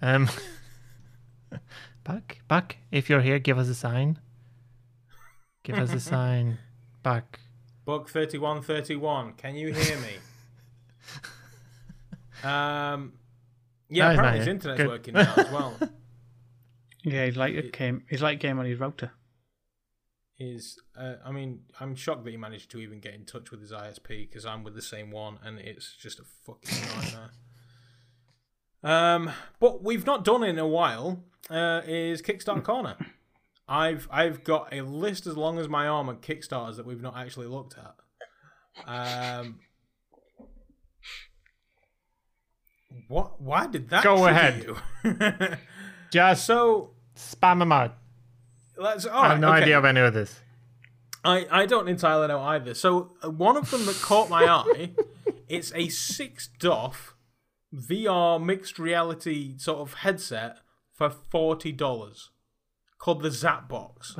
Um, 0.02 0.30
Buck, 2.04 2.38
Buck, 2.48 2.76
if 2.92 3.10
you're 3.10 3.22
here, 3.22 3.40
give 3.40 3.58
us 3.58 3.70
a 3.70 3.76
sign. 3.76 4.20
Give 5.64 5.78
us 5.78 5.94
a 5.94 6.00
sign, 6.14 6.58
Buck. 7.02 7.40
Buck 7.86 8.10
thirty 8.10 8.38
one 8.38 8.62
thirty 8.62 8.96
one. 8.96 9.34
Can 9.34 9.56
you 9.56 9.74
hear 9.74 9.98
me? 10.00 10.16
um, 12.44 13.14
yeah, 13.90 14.08
No, 14.08 14.14
apparently 14.14 14.40
his 14.40 14.48
internet's 14.48 14.78
Good. 14.82 14.88
working 14.88 15.14
now 15.14 15.34
as 15.38 15.52
well. 15.52 15.74
Yeah, 17.04 17.26
he's 17.26 17.38
like 17.38 17.56
a 17.56 17.64
game. 17.64 18.04
He's 18.10 18.22
like 18.22 18.40
game 18.40 18.60
on 18.60 18.66
his 18.66 18.80
router. 18.80 19.12
is 20.40 20.80
uh, 20.98 21.16
I 21.26 21.32
mean 21.32 21.62
I'm 21.80 21.96
shocked 21.96 22.24
that 22.24 22.32
he 22.32 22.38
managed 22.38 22.72
to 22.72 22.80
even 22.80 23.00
get 23.00 23.14
in 23.14 23.26
touch 23.26 23.52
with 23.52 23.62
his 23.62 23.72
ISP 23.72 24.28
because 24.30 24.46
I'm 24.46 24.64
with 24.64 24.76
the 24.76 24.82
same 24.82 25.12
one 25.12 25.38
and 25.44 25.60
it's 25.60 25.96
just 25.96 26.20
a 26.20 26.24
fucking 26.46 26.88
nightmare. 26.98 27.32
Um, 28.86 29.32
but 29.62 29.82
we've 29.82 30.06
not 30.06 30.26
done 30.26 30.44
in 30.44 30.60
a 30.60 30.68
while. 30.68 31.24
Uh, 31.50 31.80
is 31.88 32.22
Kickstarter 32.22 32.62
corner? 32.66 32.98
I've 33.66 34.10
I've 34.12 34.44
got 34.44 34.74
a 34.74 34.82
list 34.82 35.26
as 35.26 35.38
long 35.38 35.58
as 35.58 35.70
my 35.70 35.88
arm 35.88 36.10
of 36.10 36.20
Kickstarters 36.20 36.76
that 36.76 36.86
we've 36.86 37.02
not 37.02 37.16
actually 37.16 37.48
looked 37.48 37.76
at. 37.78 37.96
Um, 38.86 39.60
what? 43.08 43.42
Why 43.42 43.68
did 43.68 43.90
that? 43.90 44.04
Go 44.04 44.28
ahead. 44.28 44.66
You? 46.14 46.20
Just 46.20 46.46
so 46.46 46.92
spam 47.16 47.60
them 47.60 47.72
out. 47.72 47.96
let's. 48.78 49.06
I 49.06 49.30
have 49.30 49.40
no 49.40 49.50
idea 49.50 49.78
of 49.78 49.86
any 49.86 50.00
of 50.02 50.14
this. 50.14 50.40
I, 51.26 51.46
I 51.50 51.66
don't 51.66 51.88
entirely 51.88 52.28
know 52.28 52.42
either. 52.42 52.74
So 52.74 53.12
uh, 53.24 53.30
one 53.30 53.56
of 53.56 53.72
them 53.72 53.86
that 53.86 53.96
caught 54.02 54.30
my 54.30 54.44
eye, 54.46 54.92
it's 55.48 55.72
a 55.74 55.88
six 55.88 56.50
DOF 56.60 57.16
VR 57.74 58.44
mixed 58.44 58.78
reality 58.78 59.58
sort 59.58 59.80
of 59.80 59.94
headset 59.96 60.58
for 60.92 61.10
forty 61.10 61.72
dollars, 61.72 62.32
called 62.98 63.22
the 63.22 63.30
Zapbox. 63.30 64.18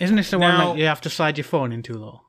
Isn't 0.00 0.16
this 0.16 0.30
the 0.30 0.38
one 0.38 0.56
Now- 0.56 0.68
like 0.70 0.78
you 0.78 0.86
have 0.86 1.00
to 1.02 1.10
slide 1.10 1.36
your 1.38 1.44
phone 1.44 1.70
into 1.72 1.92
though? 1.94 2.22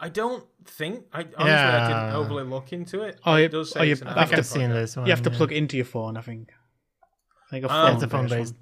I 0.00 0.08
don't 0.08 0.44
think 0.64 1.04
I 1.12 1.20
honestly 1.36 1.40
I 1.52 1.88
didn't 1.88 2.16
overly 2.16 2.44
look 2.44 2.72
into 2.72 3.02
it. 3.02 3.20
Oh, 3.24 3.34
it 3.34 3.42
you- 3.42 3.48
does 3.48 3.76
oh, 3.76 3.82
you- 3.82 3.92
it's 3.92 4.00
an 4.02 4.08
I 4.08 4.10
I 4.10 4.14
think 4.14 4.28
think 4.30 4.38
I've 4.38 4.46
seen 4.46 4.60
product. 4.68 4.80
this 4.80 4.96
one. 4.96 5.06
You 5.06 5.12
have 5.12 5.22
to 5.22 5.30
yeah. 5.30 5.36
plug 5.36 5.52
it 5.52 5.56
into 5.56 5.76
your 5.76 5.84
phone. 5.86 6.16
I 6.16 6.22
think. 6.22 6.50
I 7.46 7.50
think 7.50 7.64
a 7.64 7.68
Oh. 7.68 7.70
phone. 7.70 7.94
It's 7.94 8.02
a 8.02 8.08
phone 8.08 8.28
based 8.28 8.54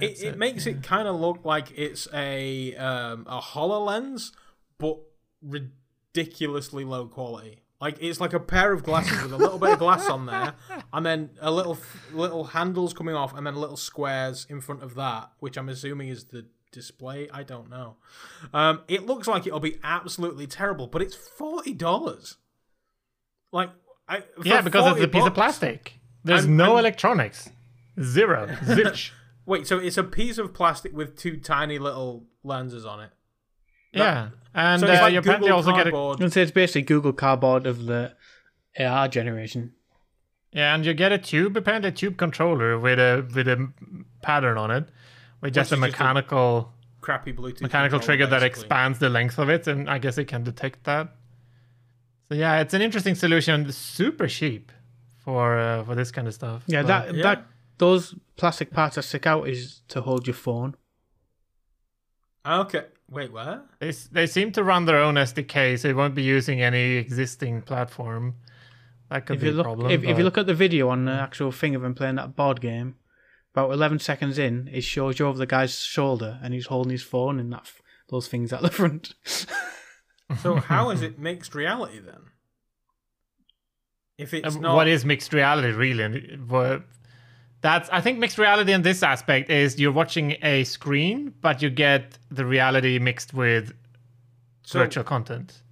based. 0.00 0.22
It, 0.22 0.26
it 0.26 0.38
makes 0.38 0.66
it 0.66 0.82
kind 0.82 1.06
of 1.08 1.16
look 1.20 1.44
like 1.44 1.72
it's 1.76 2.06
a 2.12 2.74
um, 2.76 3.26
a 3.28 3.40
Hololens, 3.40 4.32
but 4.78 4.98
ridiculously 5.42 6.84
low 6.84 7.06
quality. 7.06 7.62
Like 7.80 7.98
it's 8.00 8.20
like 8.20 8.32
a 8.32 8.40
pair 8.40 8.72
of 8.72 8.82
glasses 8.84 9.22
with 9.22 9.32
a 9.34 9.36
little 9.36 9.58
bit 9.58 9.70
of 9.72 9.78
glass 9.78 10.08
on 10.08 10.24
there, 10.26 10.54
and 10.94 11.04
then 11.04 11.30
a 11.40 11.50
little 11.50 11.76
little 12.12 12.44
handles 12.44 12.94
coming 12.94 13.14
off, 13.14 13.36
and 13.36 13.46
then 13.46 13.54
little 13.56 13.76
squares 13.76 14.46
in 14.48 14.60
front 14.62 14.82
of 14.82 14.94
that, 14.94 15.30
which 15.40 15.58
I'm 15.58 15.68
assuming 15.68 16.08
is 16.08 16.24
the 16.24 16.46
display. 16.76 17.28
I 17.32 17.42
don't 17.42 17.68
know. 17.68 17.96
Um, 18.54 18.82
it 18.86 19.06
looks 19.06 19.26
like 19.26 19.46
it'll 19.46 19.60
be 19.60 19.78
absolutely 19.82 20.46
terrible, 20.46 20.86
but 20.86 21.02
it's 21.02 21.16
forty 21.16 21.72
dollars. 21.74 22.36
Like, 23.52 23.70
I 24.08 24.22
Yeah, 24.44 24.60
because 24.60 24.84
it's 24.86 24.92
a 24.96 24.98
40 24.98 25.06
piece 25.08 25.26
of 25.26 25.34
plastic. 25.34 25.98
There's 26.24 26.44
I'm- 26.44 26.56
no 26.56 26.70
I'm- 26.72 26.78
electronics. 26.80 27.50
Zero. 28.00 28.46
Zilch. 28.64 29.10
Wait, 29.46 29.66
so 29.66 29.78
it's 29.78 29.96
a 29.96 30.04
piece 30.04 30.38
of 30.38 30.52
plastic 30.52 30.92
with 30.94 31.16
two 31.16 31.36
tiny 31.38 31.78
little 31.78 32.26
lenses 32.44 32.84
on 32.84 33.00
it. 33.00 33.10
yeah. 33.92 34.30
And 34.54 34.80
so 34.80 34.86
it's 34.86 34.98
uh, 34.98 35.02
like 35.02 35.12
you 35.12 35.18
apparently 35.20 35.48
Google 35.48 35.58
also 35.58 35.76
get 35.76 35.92
a 35.92 36.22
And 36.22 36.32
so 36.32 36.40
it's 36.40 36.50
basically 36.50 36.82
Google 36.82 37.12
Cardboard 37.12 37.66
of 37.66 37.86
the 37.86 38.14
AR 38.78 39.06
generation. 39.08 39.72
Yeah, 40.52 40.74
and 40.74 40.84
you 40.86 40.94
get 40.94 41.12
a 41.12 41.18
tube, 41.18 41.56
apparently 41.56 41.90
a 41.90 41.92
tube 41.92 42.16
controller 42.16 42.78
with 42.78 42.98
a 42.98 43.26
with 43.34 43.46
a 43.48 43.70
pattern 44.22 44.56
on 44.56 44.70
it, 44.70 44.88
with 45.46 45.54
just 45.54 45.72
a 45.72 45.74
is 45.74 45.80
just 45.80 45.94
a 45.94 45.98
mechanical 45.98 46.72
crappy 47.00 47.32
Bluetooth 47.32 47.60
mechanical 47.62 47.98
controller, 47.98 48.18
trigger 48.18 48.26
that 48.26 48.42
expands 48.42 48.98
the 48.98 49.08
length 49.08 49.38
of 49.38 49.48
it, 49.48 49.66
and 49.66 49.88
I 49.88 49.98
guess 49.98 50.18
it 50.18 50.26
can 50.26 50.42
detect 50.44 50.84
that. 50.84 51.08
So 52.28 52.34
yeah, 52.34 52.60
it's 52.60 52.74
an 52.74 52.82
interesting 52.82 53.14
solution. 53.14 53.70
Super 53.72 54.26
cheap 54.28 54.72
for 55.18 55.58
uh, 55.58 55.84
for 55.84 55.94
this 55.94 56.10
kind 56.10 56.26
of 56.28 56.34
stuff. 56.34 56.62
Yeah, 56.66 56.82
But- 56.82 56.88
that 56.88 57.14
Yeah. 57.14 57.22
that 57.22 57.46
those 57.78 58.14
plastic 58.36 58.70
parts 58.72 58.96
that 58.96 59.02
stick 59.02 59.26
out 59.26 59.48
is 59.48 59.82
to 59.88 60.00
hold 60.00 60.26
your 60.26 60.34
phone. 60.34 60.74
Okay, 62.46 62.84
wait, 63.10 63.32
where? 63.32 63.62
they 63.80 63.90
they 64.12 64.26
seem 64.26 64.52
to 64.52 64.62
run 64.62 64.84
their 64.84 64.98
own 64.98 65.14
SDK, 65.16 65.76
so 65.78 65.88
it 65.88 65.96
won't 65.96 66.14
be 66.14 66.22
using 66.22 66.62
any 66.62 66.94
existing 66.96 67.62
platform. 67.62 68.34
That 69.10 69.26
could 69.26 69.36
If 69.36 69.40
be 69.42 69.46
you 69.48 69.52
a 69.52 69.56
look, 69.56 69.64
problem. 69.66 69.90
if, 69.90 70.04
if 70.04 70.18
you 70.18 70.24
look 70.24 70.38
at 70.38 70.46
the 70.46 70.54
video 70.54 70.88
on 70.88 71.04
the 71.04 71.12
actual 71.12 71.52
thing 71.52 71.74
of 71.74 71.84
him 71.84 71.94
playing 71.94 72.16
that 72.16 72.34
board 72.36 72.60
game, 72.60 72.96
about 73.56 73.72
eleven 73.72 73.98
seconds 73.98 74.38
in, 74.38 74.68
it 74.72 74.82
shows 74.82 75.18
you 75.18 75.26
over 75.26 75.38
the 75.38 75.46
guy's 75.46 75.78
shoulder, 75.80 76.38
and 76.42 76.52
he's 76.52 76.66
holding 76.66 76.92
his 76.92 77.02
phone 77.02 77.40
and 77.40 77.52
that 77.52 77.60
f- 77.62 77.80
those 78.10 78.28
things 78.28 78.52
at 78.52 78.62
the 78.62 78.70
front. 78.70 79.14
So 80.42 80.56
how 80.56 80.90
is 80.90 81.02
it 81.02 81.20
mixed 81.20 81.54
reality 81.54 82.00
then? 82.00 82.22
If 84.18 84.34
it's 84.34 84.56
Um, 84.56 84.62
not, 84.62 84.74
what 84.74 84.88
is 84.88 85.04
mixed 85.04 85.32
reality 85.32 85.68
really? 85.70 86.02
And 86.02 86.48
what- 86.50 86.82
That's 87.60 87.88
I 87.90 88.00
think 88.00 88.18
mixed 88.18 88.36
reality 88.36 88.72
in 88.72 88.82
this 88.82 89.02
aspect 89.04 89.50
is 89.50 89.78
you're 89.78 89.92
watching 89.92 90.36
a 90.42 90.64
screen, 90.64 91.32
but 91.40 91.62
you 91.62 91.70
get 91.70 92.18
the 92.28 92.44
reality 92.44 92.98
mixed 92.98 93.34
with 93.34 93.72
so, 94.64 94.80
virtual 94.80 95.04
content. 95.04 95.62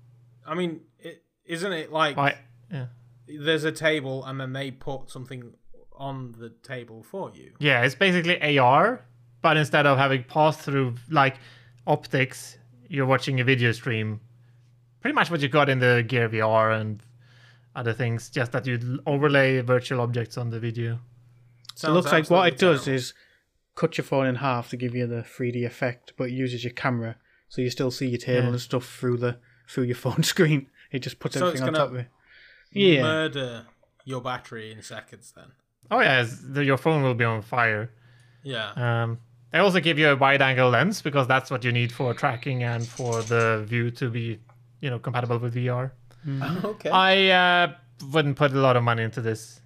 I 0.47 0.55
mean, 0.55 0.81
it, 1.01 1.25
isn't 1.45 1.73
it 1.73 1.91
like 1.93 2.17
Why? 2.17 2.39
Yeah. 2.71 2.87
there's 3.27 3.65
a 3.65 3.73
table 3.73 4.25
and 4.25 4.41
then 4.41 4.53
they 4.53 4.71
put 4.71 5.11
something 5.11 5.55
on 5.95 6.35
the 6.39 6.51
table 6.63 7.03
for 7.03 7.31
you. 7.35 7.53
Yeah, 7.59 7.83
it's 7.83 7.95
basically 7.95 8.59
AR, 8.59 9.05
but 9.43 9.57
instead 9.57 9.87
of 9.87 9.99
having 9.99 10.25
pass 10.25 10.57
through 10.57 10.95
like 11.11 11.37
optics, 11.87 12.59
you're 12.89 13.07
watching 13.07 13.41
a 13.41 13.45
video 13.45 13.73
stream. 13.73 14.21
Pretty 15.01 15.15
much 15.15 15.31
what 15.31 15.41
you 15.41 15.49
got 15.49 15.69
in 15.69 15.79
the 15.79 16.05
Gear 16.07 16.29
VR 16.29 16.81
and 16.81 17.03
other 17.77 17.93
things, 17.93 18.31
just 18.31 18.53
that 18.53 18.67
you 18.67 19.01
overlay 19.07 19.61
virtual 19.61 20.01
objects 20.01 20.39
on 20.39 20.51
the 20.51 20.59
video. 20.61 20.99
So 21.75 21.91
it 21.91 21.93
looks 21.93 22.13
like 22.13 22.31
what 22.31 22.49
it 22.53 22.59
does 22.59 22.87
is 22.89 23.15
cut 23.75 23.99
your 23.99 24.05
phone 24.05 24.27
in 24.27 24.37
half 24.37 24.71
to 24.71 24.77
give 24.77 24.95
you 24.95 25.07
the 25.07 25.23
3D 25.23 25.65
effect, 25.67 26.13
but 26.17 26.29
it 26.29 26.33
uses 26.33 26.63
your 26.65 26.73
camera, 26.73 27.17
so 27.49 27.61
you 27.61 27.71
still 27.71 27.91
see 27.91 28.07
your 28.07 28.19
table 28.19 28.45
Yeah. 28.45 28.51
and 28.51 28.61
stuff 28.61 28.89
through 28.89 29.19
the 29.19 29.39
through 29.69 29.85
your 29.85 29.97
phone 30.07 30.23
screen. 30.23 30.69
It 30.93 31.01
just 31.01 31.19
puts 31.19 31.35
So 31.35 31.49
it's 31.49 31.61
everything 31.61 31.69
on 31.69 31.75
gonna 31.75 31.85
top 31.85 31.95
of 31.95 32.01
it. 32.01 32.09
Yeah, 32.73 33.03
murder 33.03 33.67
your 34.05 34.21
battery 34.21 34.71
in 34.73 34.83
seconds. 34.83 35.33
Then, 35.35 35.47
Oh 35.91 36.01
yeah, 36.01 36.27
the, 36.43 36.65
your 36.65 36.77
phone 36.77 37.03
will 37.03 37.15
be 37.15 37.25
on 37.25 37.43
fire. 37.43 37.91
yeah. 38.43 38.73
Um, 38.77 39.19
they 39.53 39.61
also 39.61 39.79
give 39.79 40.01
you 40.01 40.09
a 40.09 40.17
wide-angle 40.17 40.71
lens 40.71 41.01
because 41.01 41.29
that's 41.29 41.49
what 41.49 41.63
you 41.63 41.71
need 41.71 41.93
for 41.93 42.13
tracking 42.13 42.65
and 42.65 42.85
for 42.85 43.23
the 43.23 43.63
view 43.69 43.93
to 43.93 44.11
be, 44.11 44.41
you 44.81 44.91
know, 44.91 44.99
compatible 44.99 45.39
with 45.39 45.55
VR. 45.55 45.93
okay. 46.65 46.91
I 46.91 47.29
uh, 47.29 47.73
wouldn't 48.13 48.37
put 48.37 48.51
a 48.53 48.59
lot 48.59 48.77
of 48.77 48.83
money 48.83 49.05
into 49.05 49.21
this. 49.21 49.61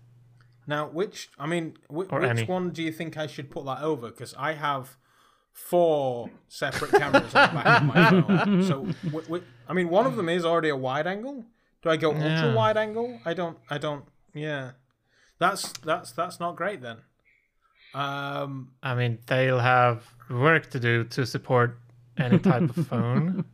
Now, 0.66 0.88
which 0.88 1.30
I 1.38 1.46
mean, 1.46 1.78
wh- 1.88 2.12
which 2.12 2.22
any. 2.22 2.44
one 2.44 2.68
do 2.70 2.82
you 2.82 2.92
think 2.92 3.16
I 3.16 3.26
should 3.26 3.50
put 3.50 3.64
that 3.64 3.80
over? 3.80 4.08
Because 4.10 4.34
I 4.34 4.52
have 4.52 4.98
four 5.54 6.30
separate 6.48 6.90
cameras 6.92 7.34
on 7.34 7.48
the 7.48 7.54
back 7.54 7.80
of 7.80 7.86
my 7.86 8.10
phone. 8.44 8.62
So, 8.64 8.84
wh- 9.10 9.26
wh- 9.30 9.44
I 9.68 9.72
mean, 9.72 9.88
one 9.88 10.04
of 10.04 10.16
them 10.16 10.28
is 10.28 10.44
already 10.44 10.68
a 10.68 10.76
wide 10.76 11.06
angle. 11.06 11.46
Do 11.80 11.88
I 11.88 11.96
go 11.96 12.10
ultra 12.12 12.52
wide 12.54 12.76
angle? 12.76 13.20
I 13.24 13.32
don't. 13.32 13.56
I 13.70 13.78
don't. 13.78 14.04
Yeah, 14.34 14.72
that's 15.38 15.72
that's 15.84 16.12
that's 16.12 16.40
not 16.40 16.56
great 16.56 16.80
then. 16.82 16.98
Um, 17.94 18.72
I 18.82 18.94
mean, 18.94 19.18
they'll 19.26 19.58
have 19.60 20.04
work 20.30 20.70
to 20.70 20.80
do 20.80 21.04
to 21.04 21.24
support 21.26 21.78
any 22.18 22.38
type 22.38 22.76
of 22.76 22.86
phone. 22.88 23.44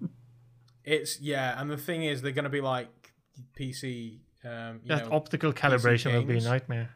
it's 0.85 1.21
yeah, 1.21 1.61
and 1.61 1.71
the 1.71 1.77
thing 1.77 2.03
is, 2.03 2.23
they're 2.23 2.33
going 2.33 2.45
to 2.45 2.51
be 2.51 2.61
like 2.61 3.13
PC. 3.59 4.19
Um, 4.45 4.81
you 4.83 4.89
Just 4.89 5.05
know, 5.09 5.17
optical 5.17 5.53
calibration 5.53 6.13
will 6.13 6.23
be 6.25 6.39
a 6.39 6.41
nightmare. 6.41 6.91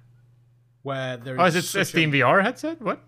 where 0.82 1.16
there 1.16 1.34
is 1.34 1.40
Oh, 1.40 1.44
is 1.46 1.56
it 1.56 1.58
a 1.60 1.62
such 1.62 1.86
Steam 1.88 2.12
VR 2.12 2.42
headset? 2.42 2.80
What? 2.82 3.00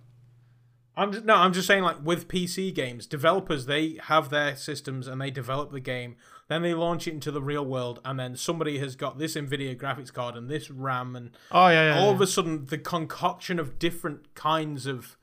I'm 0.97 1.13
just, 1.13 1.25
no, 1.25 1.35
I'm 1.35 1.53
just 1.53 1.67
saying 1.67 1.83
like 1.83 2.03
with 2.03 2.27
PC 2.29 2.75
games, 2.75 3.07
developers 3.07 3.67
they 3.67 3.99
have 4.05 4.31
their 4.31 4.57
systems 4.57 5.07
and 5.07 5.21
they 5.21 5.31
develop 5.31 5.73
the 5.73 5.81
game, 5.81 6.17
then 6.51 6.63
they 6.63 6.75
launch 6.75 7.07
it 7.07 7.15
into 7.15 7.31
the 7.31 7.41
real 7.41 7.65
world, 7.65 8.01
and 8.05 8.19
then 8.19 8.37
somebody 8.37 8.79
has 8.79 8.97
got 8.97 9.19
this 9.19 9.37
Nvidia 9.37 9.75
graphics 9.79 10.13
card 10.13 10.35
and 10.37 10.51
this 10.51 10.71
RAM, 10.71 11.15
and 11.17 11.31
Oh 11.51 11.69
yeah, 11.69 11.95
yeah. 11.95 11.99
all 12.01 12.09
yeah. 12.09 12.15
of 12.15 12.21
a 12.21 12.27
sudden 12.27 12.67
the 12.67 12.77
concoction 12.79 13.59
of 13.59 13.79
different 13.79 14.35
kinds 14.35 14.87
of 14.87 15.17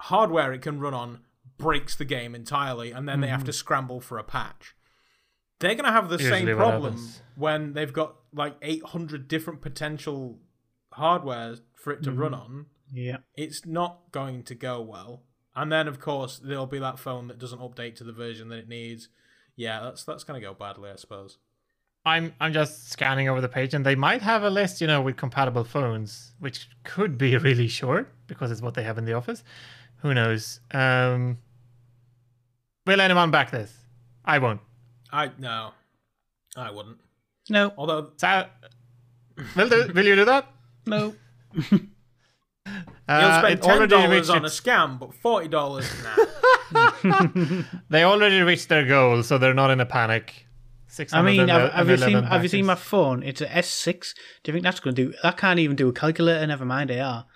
hardware 0.00 0.52
it 0.52 0.62
can 0.62 0.80
run 0.80 0.92
on 0.94 1.20
breaks 1.56 1.94
the 1.96 2.04
game 2.04 2.34
entirely, 2.34 2.90
and 2.92 3.08
then 3.08 3.20
they 3.20 3.28
have 3.28 3.44
to 3.44 3.52
scramble 3.52 4.00
for 4.00 4.18
a 4.18 4.24
patch. 4.24 4.74
They're 5.60 5.74
gonna 5.74 5.92
have 5.92 6.08
the 6.10 6.16
Mm-hmm. 6.16 6.24
Usually 6.24 6.46
same 6.46 6.56
problem 6.56 6.98
when 7.36 7.72
they've 7.72 7.92
got 7.92 8.16
like 8.34 8.56
800 8.60 9.26
different 9.28 9.62
potential 9.62 10.38
hardware 10.92 11.54
for 11.74 11.92
it 11.92 12.02
to 12.02 12.12
run 12.12 12.32
Mm-hmm. 12.32 12.40
on 12.42 12.66
yeah. 12.92 13.16
it's 13.36 13.64
not 13.64 14.12
going 14.12 14.42
to 14.44 14.54
go 14.54 14.80
well. 14.82 15.22
And 15.54 15.72
then 15.72 15.88
of 15.88 15.98
course 16.00 16.38
there'll 16.38 16.66
be 16.66 16.78
that 16.80 16.98
phone 16.98 17.28
that 17.28 17.38
doesn't 17.38 17.60
update 17.60 17.94
to 17.96 18.04
the 18.04 18.12
version 18.12 18.48
that 18.50 18.58
it 18.58 18.68
needs. 18.68 19.08
Yeah, 19.56 19.80
that's 19.80 20.04
that's 20.04 20.24
gonna 20.24 20.40
go 20.40 20.54
badly, 20.54 20.90
I 20.90 20.96
suppose. 20.96 21.38
I'm 22.04 22.34
I'm 22.40 22.52
just 22.52 22.90
scanning 22.90 23.28
over 23.28 23.40
the 23.40 23.48
page, 23.48 23.74
and 23.74 23.84
they 23.84 23.94
might 23.96 24.22
have 24.22 24.42
a 24.44 24.50
list, 24.50 24.80
you 24.80 24.86
know, 24.86 25.00
with 25.00 25.16
compatible 25.16 25.64
phones, 25.64 26.32
which 26.38 26.68
could 26.84 27.18
be 27.18 27.36
really 27.48 27.68
short 27.68 28.12
because 28.26 28.50
it's 28.50 28.60
what 28.62 28.74
they 28.74 28.82
have 28.84 28.98
in 28.98 29.04
the 29.04 29.12
office. 29.14 29.42
Who 30.02 30.12
knows? 30.14 30.60
Um, 30.72 31.38
will 32.86 33.00
anyone 33.00 33.30
back 33.30 33.50
this? 33.50 33.72
I 34.24 34.38
won't. 34.38 34.60
I 35.10 35.30
no, 35.38 35.70
I 36.56 36.70
wouldn't. 36.70 36.98
No, 37.48 37.72
Although 37.78 38.10
So, 38.16 38.46
will 39.56 39.68
do, 39.68 39.90
will 39.94 40.04
you 40.04 40.16
do 40.16 40.24
that? 40.26 40.46
no. 40.84 41.14
you'll 41.70 41.80
Uh, 43.08 43.38
spend 43.40 43.62
ten 43.62 43.88
dollars 43.88 44.28
on 44.30 44.44
a 44.44 44.48
scam, 44.48 44.98
but 44.98 45.14
forty 45.14 45.48
dollars 45.48 45.88
nah. 46.02 46.24
They 47.90 48.04
already 48.04 48.40
reached 48.40 48.68
their 48.68 48.86
goal, 48.86 49.22
so 49.22 49.38
they're 49.38 49.54
not 49.54 49.70
in 49.70 49.80
a 49.80 49.86
panic. 49.86 50.46
I 51.12 51.20
mean, 51.22 51.48
have, 51.48 51.72
have 51.72 51.90
you 51.90 51.96
seen 51.98 52.22
have 52.22 52.42
you 52.42 52.48
seen 52.48 52.64
my 52.66 52.74
phone? 52.74 53.22
It's 53.22 53.40
an 53.40 53.48
S6. 53.48 54.14
Do 54.42 54.50
you 54.50 54.52
think 54.54 54.62
that's 54.64 54.80
going 54.80 54.96
to 54.96 55.06
do? 55.06 55.14
That 55.22 55.36
can't 55.36 55.58
even 55.58 55.76
do 55.76 55.88
a 55.88 55.92
calculator. 55.92 56.46
Never 56.46 56.64
mind 56.64 56.90
AR. 56.90 57.26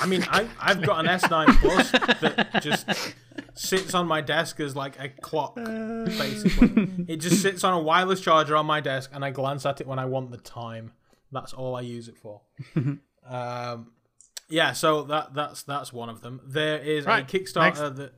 I 0.00 0.06
mean, 0.06 0.24
I 0.30 0.46
I've 0.60 0.82
got 0.82 1.00
an 1.00 1.08
S 1.08 1.28
nine 1.28 1.48
Plus 1.56 1.90
that 1.90 2.60
just 2.62 3.14
sits 3.54 3.94
on 3.94 4.06
my 4.06 4.20
desk 4.20 4.60
as 4.60 4.76
like 4.76 4.98
a 5.00 5.08
clock. 5.08 5.56
Basically, 5.56 7.04
it 7.08 7.16
just 7.16 7.42
sits 7.42 7.64
on 7.64 7.74
a 7.74 7.80
wireless 7.80 8.20
charger 8.20 8.56
on 8.56 8.66
my 8.66 8.80
desk, 8.80 9.10
and 9.12 9.24
I 9.24 9.30
glance 9.30 9.66
at 9.66 9.80
it 9.80 9.86
when 9.86 9.98
I 9.98 10.04
want 10.04 10.30
the 10.30 10.38
time. 10.38 10.92
That's 11.32 11.52
all 11.52 11.74
I 11.74 11.80
use 11.80 12.08
it 12.08 12.18
for. 12.18 12.42
um, 13.26 13.92
yeah, 14.48 14.72
so 14.72 15.02
that 15.04 15.34
that's 15.34 15.62
that's 15.62 15.92
one 15.92 16.08
of 16.08 16.20
them. 16.20 16.40
There 16.46 16.78
is 16.78 17.06
Right, 17.06 17.22
a 17.22 17.38
Kickstarter 17.38 17.94
that 17.96 18.12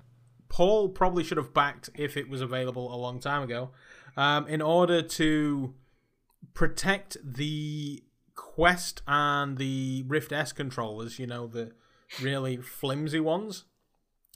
Paul 0.54 0.90
probably 0.90 1.24
should 1.24 1.36
have 1.36 1.52
backed 1.52 1.90
if 1.96 2.16
it 2.16 2.28
was 2.28 2.40
available 2.40 2.94
a 2.94 2.96
long 2.96 3.18
time 3.18 3.42
ago, 3.42 3.70
um, 4.16 4.46
in 4.46 4.62
order 4.62 5.02
to 5.02 5.74
protect 6.52 7.16
the 7.24 8.04
Quest 8.36 9.02
and 9.08 9.58
the 9.58 10.04
Rift 10.06 10.30
S 10.30 10.52
controllers. 10.52 11.18
You 11.18 11.26
know 11.26 11.48
the 11.48 11.72
really 12.22 12.56
flimsy 12.56 13.18
ones. 13.18 13.64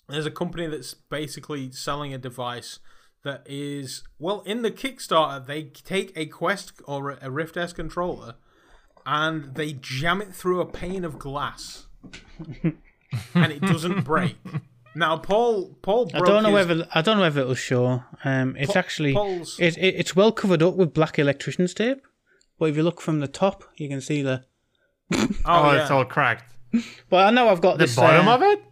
There's 0.09 0.27
a 0.27 0.33
company 0.33 0.67
that's 0.67 0.93
basically 0.93 1.71
selling 1.71 2.13
a 2.13 2.19
device 2.19 2.81
that 3.23 3.45
is 3.47 4.03
well 4.19 4.41
in 4.41 4.63
the 4.63 4.73
Kickstarter. 4.73 5.47
They 5.47 5.63
take 5.63 6.13
a 6.17 6.27
Quest 6.27 6.73
or 6.87 7.17
a 7.23 7.31
Rift 7.31 7.57
S 7.57 7.73
controller 7.73 8.35
and 9.07 9.55
they 9.55 9.73
jam 9.73 10.21
it 10.21 10.35
through 10.35 10.61
a 10.61 10.67
pane 10.67 11.05
of 11.05 11.17
glass, 11.17 11.87
and 12.65 13.53
it 13.53 13.63
doesn't 13.63 14.03
break. 14.05 14.37
Now, 14.95 15.17
Paul, 15.19 15.77
Paul, 15.83 16.11
I 16.15 16.21
don't 16.21 16.43
know 16.43 16.57
his- 16.57 16.67
whether 16.67 16.89
I 16.95 17.03
don't 17.03 17.17
know 17.19 17.23
whether 17.23 17.41
it'll 17.43 17.55
show. 17.55 18.03
Um, 18.25 18.57
it's 18.59 18.73
Pa- 18.73 18.79
actually 18.81 19.13
Paul's- 19.15 19.59
it, 19.61 19.77
it 19.79 19.95
it's 19.97 20.17
well 20.17 20.33
covered 20.33 20.63
up 20.63 20.75
with 20.75 20.93
black 20.95 21.19
electrician's 21.19 21.75
tape. 21.75 22.03
But 22.59 22.71
if 22.71 22.77
you 22.77 22.83
look 22.83 23.01
from 23.01 23.21
the 23.21 23.29
top, 23.29 23.65
you 23.77 23.89
can 23.89 24.01
see 24.01 24.23
the. 24.23 24.45
Oh, 25.13 25.29
Oh, 25.45 25.73
yeah. 25.73 25.83
it's 25.83 25.91
all 25.91 26.05
cracked. 26.05 26.53
But 27.09 27.27
I 27.27 27.31
know 27.31 27.49
I've 27.49 27.61
got 27.61 27.79
The 27.79 27.85
this. 27.87 27.97
bottom 27.97 28.29
uh, 28.29 28.35
of 28.35 28.43
it? 28.43 28.63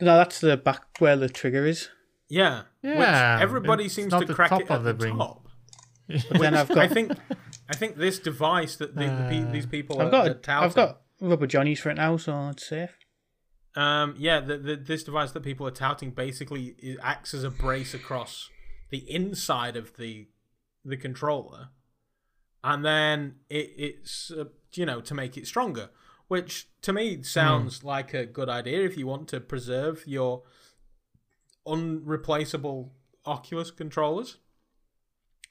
No, 0.00 0.16
that's 0.16 0.40
the 0.40 0.56
back 0.56 0.82
where 0.98 1.16
the 1.16 1.28
trigger 1.28 1.64
is. 1.66 1.88
yeah, 2.28 2.62
Yeah, 2.82 3.34
Which 3.36 3.42
everybody 3.42 3.84
it's 3.84 3.94
seems 3.94 4.12
to 4.12 4.26
crack 4.26 4.50
top 4.50 4.62
it 4.62 4.70
at 4.70 4.82
the 4.82 4.92
the 4.92 5.04
ring. 5.04 5.16
top. 5.18 5.46
But 6.08 6.40
then 6.40 6.54
I've 6.54 6.68
got 6.68 6.78
I 6.78 6.88
think, 6.88 7.12
I 7.70 7.76
think 7.76 7.96
this 7.96 8.18
device 8.18 8.76
that 8.76 8.94
the, 8.96 9.04
the 9.06 9.48
these 9.52 9.66
people 9.66 10.00
I've 10.02 10.10
got 10.10 10.26
are 10.28 10.30
a, 10.32 10.34
touting, 10.34 10.64
I've 10.64 10.74
got 10.74 11.00
rubber 11.20 11.46
johnnies 11.46 11.80
for 11.80 11.90
it 11.90 11.94
now, 11.94 12.16
so 12.16 12.48
it's 12.48 12.66
safe. 12.66 12.90
Um, 13.76 14.14
yeah, 14.18 14.40
the, 14.40 14.56
the, 14.56 14.76
this 14.76 15.02
device 15.02 15.32
that 15.32 15.42
people 15.42 15.66
are 15.66 15.72
touting 15.72 16.12
basically 16.12 16.76
acts 17.02 17.34
as 17.34 17.42
a 17.42 17.50
brace 17.50 17.92
across 17.92 18.50
the 18.90 18.98
inside 19.10 19.76
of 19.76 19.96
the 19.96 20.28
the 20.84 20.96
controller, 20.96 21.68
and 22.62 22.84
then 22.84 23.36
it, 23.48 23.72
it's 23.76 24.30
uh, 24.30 24.44
you 24.74 24.86
know 24.86 25.00
to 25.00 25.14
make 25.14 25.36
it 25.36 25.46
stronger, 25.46 25.90
which 26.28 26.68
to 26.82 26.92
me 26.92 27.22
sounds 27.22 27.82
like 27.82 28.14
a 28.14 28.26
good 28.26 28.48
idea 28.48 28.84
if 28.84 28.96
you 28.96 29.06
want 29.06 29.26
to 29.28 29.40
preserve 29.40 30.04
your 30.06 30.42
unreplaceable 31.66 32.92
Oculus 33.26 33.70
controllers. 33.70 34.38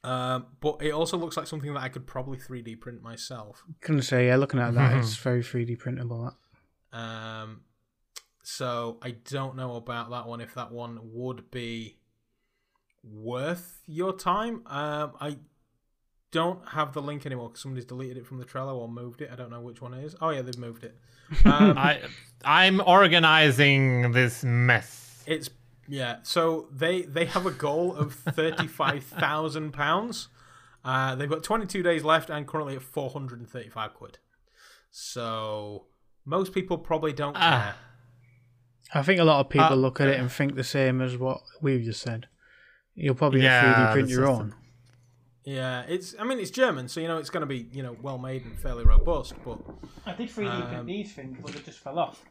Um, 0.06 0.48
but 0.60 0.82
it 0.82 0.92
also 0.92 1.18
looks 1.18 1.38
like 1.38 1.48
something 1.48 1.74
that 1.74 1.82
I 1.82 1.88
could 1.88 2.06
probably 2.06 2.38
3D 2.38 2.80
print 2.82 3.02
myself. 3.02 3.64
Couldn't 3.80 4.02
say, 4.02 4.28
yeah, 4.28 4.36
looking 4.36 4.60
at 4.60 4.74
that, 4.74 4.98
it's 4.98 5.16
very 5.24 5.42
3D 5.42 5.80
printable. 5.80 6.34
That. 6.92 6.98
Um, 6.98 7.62
so 8.44 8.98
I 9.02 9.12
don't 9.30 9.56
know 9.56 9.76
about 9.76 10.12
that 10.12 10.28
one. 10.28 10.42
If 10.42 10.54
that 10.54 10.72
one 10.72 11.00
would 11.02 11.50
be 11.50 11.98
worth 13.04 13.82
your 13.88 14.14
time. 14.14 14.62
Um, 14.68 15.14
I 15.20 15.38
don't 16.32 16.68
have 16.70 16.94
the 16.94 17.02
link 17.02 17.26
anymore 17.26 17.50
because 17.50 17.62
somebody's 17.62 17.86
deleted 17.86 18.18
it 18.18 18.26
from 18.26 18.38
the 18.40 18.46
Trello 18.46 18.76
or 18.76 18.88
moved 18.88 19.22
it. 19.22 19.30
I 19.32 19.36
don't 19.36 19.52
know 19.52 19.62
which 19.62 19.82
one 19.82 19.94
it 19.94 20.04
is. 20.04 20.16
Oh 20.22 20.30
yeah, 20.30 20.42
they've 20.42 20.58
moved 20.58 20.84
it. 20.84 20.98
Um, 21.46 21.78
I 21.78 22.02
I'm 22.46 22.82
organizing 22.86 24.12
this 24.12 24.44
mess. 24.44 25.24
it's 25.26 25.50
yeah. 25.88 26.18
So 26.24 26.68
they 26.72 27.02
they 27.04 27.26
have 27.26 27.46
a 27.46 27.52
goal 27.52 27.96
of 27.96 28.14
thirty 28.14 28.68
five 28.68 29.04
thousand 29.04 29.72
pounds. 29.72 30.28
Uh, 30.86 31.16
they've 31.16 31.30
got 31.30 31.44
twenty 31.44 31.66
two 31.66 31.82
days 31.82 32.04
left 32.04 32.30
and 32.30 32.46
currently 32.48 32.76
at 32.76 32.82
four 32.84 33.10
hundred 33.10 33.40
and 33.40 33.50
thirty 33.50 33.70
five 33.70 33.94
quid. 33.94 34.20
So 34.92 35.86
most 36.26 36.54
people 36.54 36.78
probably 36.78 37.14
don't 37.14 37.36
Ah. 37.40 37.76
I 38.94 39.02
think 39.04 39.20
a 39.20 39.24
lot 39.24 39.40
of 39.40 39.50
people 39.50 39.68
Uh, 39.68 39.76
look 39.76 40.00
at 40.02 40.08
it 40.08 40.20
and 40.20 40.32
think 40.32 40.56
the 40.56 40.64
same 40.64 41.02
as 41.02 41.18
what 41.18 41.42
we've 41.62 41.84
just 41.84 42.02
said. 42.02 42.28
You'll 42.96 43.16
probably 43.16 43.42
Yeah, 43.44 43.88
3D 43.88 43.92
print 43.94 44.10
your 44.10 44.28
system. 44.28 44.40
own. 44.42 44.56
Yeah, 45.46 45.82
it's. 45.90 46.16
I 46.20 46.24
mean, 46.24 46.40
it's 46.40 46.52
German, 46.52 46.88
so 46.88 47.00
you 47.02 47.08
know 47.08 47.18
it's 47.18 47.30
going 47.30 47.42
to 47.42 47.48
be 47.48 47.68
you 47.72 47.84
know 47.84 47.98
well 48.02 48.18
made 48.18 48.46
and 48.46 48.58
fairly 48.60 48.86
robust. 48.86 49.34
But 49.44 49.60
I 50.06 50.14
did 50.14 50.30
3D 50.30 50.62
print 50.68 50.80
Um, 50.80 50.86
these 50.86 51.12
things, 51.14 51.38
but 51.42 51.52
they 51.52 51.60
just 51.60 51.80
fell 51.80 52.00
off. 52.00 52.24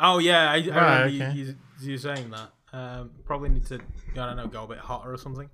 oh 0.00 0.18
yeah, 0.18 0.50
I, 0.50 0.54
I 0.54 0.58
remember 0.58 1.04
okay. 1.04 1.32
you, 1.32 1.44
you, 1.44 1.56
you 1.92 1.98
saying 1.98 2.30
that. 2.30 2.50
Um, 2.72 3.10
probably 3.24 3.50
need 3.50 3.66
to 3.66 3.74
I 4.12 4.14
don't 4.14 4.36
know 4.36 4.46
go 4.46 4.64
a 4.64 4.66
bit 4.66 4.78
hotter 4.78 5.12
or 5.12 5.18
something. 5.18 5.50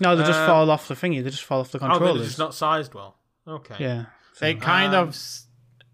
No, 0.00 0.14
they 0.14 0.22
just 0.22 0.38
Uh, 0.38 0.46
fall 0.46 0.70
off 0.70 0.86
the 0.88 0.94
thingy. 0.94 1.22
They 1.22 1.30
just 1.30 1.42
fall 1.44 1.60
off 1.60 1.72
the 1.72 1.78
Oh, 1.82 1.98
they're 1.98 2.24
just 2.24 2.38
not 2.38 2.54
sized 2.54 2.94
well. 2.94 3.16
Okay. 3.46 3.74
Yeah. 3.80 4.04
They 4.40 4.54
kind 4.54 4.94
Um, 4.94 5.08
of. 5.08 5.16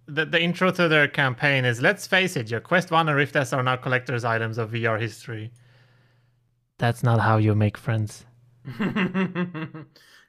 The, 0.07 0.27
the 0.27 0.41
intro 0.41 0.71
to 0.71 0.89
their 0.89 1.09
campaign 1.09 1.65
is 1.65 1.81
let's 1.81 2.07
face 2.07 2.37
it, 2.37 2.51
your 2.51 2.61
Quest 2.61 2.91
1 2.91 3.09
and 3.09 3.17
Rift 3.17 3.37
S 3.37 3.53
are 3.53 3.63
now 3.63 3.77
collector's 3.77 4.25
items 4.25 4.59
of 4.59 4.71
VR 4.71 5.01
history. 5.01 5.51
That's 6.79 7.03
not 7.03 7.21
how 7.21 7.39
you 7.39 7.55
make 7.55 7.79
friends. 7.79 8.27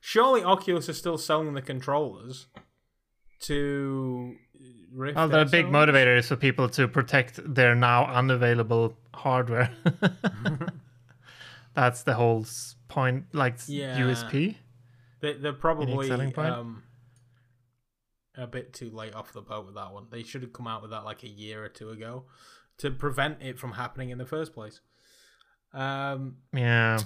Surely 0.02 0.44
Oculus 0.44 0.88
is 0.88 0.98
still 0.98 1.18
selling 1.18 1.54
the 1.54 1.62
controllers 1.62 2.48
to 3.42 4.36
Rift. 4.94 5.16
Well, 5.16 5.28
the 5.28 5.46
big 5.46 5.66
motivator 5.66 6.18
is 6.18 6.28
for 6.28 6.36
people 6.36 6.70
to 6.70 6.88
protect 6.88 7.40
their 7.54 7.76
now 7.76 8.06
unavailable 8.06 8.98
hardware. 9.14 9.72
That's 11.74 12.04
the 12.04 12.14
whole 12.14 12.46
point, 12.88 13.26
like 13.34 13.56
Yeah. 13.68 14.00
USP. 14.00 14.56
They, 15.20 15.34
they're 15.34 15.54
probably 15.54 16.08
selling 16.08 16.32
point? 16.32 16.54
um, 16.54 16.84
a 18.38 18.48
bit 18.48 18.74
too 18.74 18.90
late 18.90 19.14
off 19.16 19.34
the 19.34 19.42
boat 19.42 19.66
with 19.66 19.76
that 19.76 19.92
one. 19.94 20.08
They 20.12 20.24
should 20.24 20.42
have 20.42 20.54
come 20.54 20.68
out 20.68 20.82
with 20.82 20.92
that 20.92 21.06
like 21.06 21.24
a 21.24 21.28
year 21.30 21.64
or 21.64 21.70
two 21.70 21.90
ago 21.90 22.26
to 22.80 22.92
prevent 22.92 23.42
it 23.42 23.58
from 23.60 23.74
happening 23.74 24.10
in 24.10 24.18
the 24.18 24.26
first 24.26 24.54
place. 24.54 24.82
Um, 25.74 26.38
Yeah. 26.54 27.00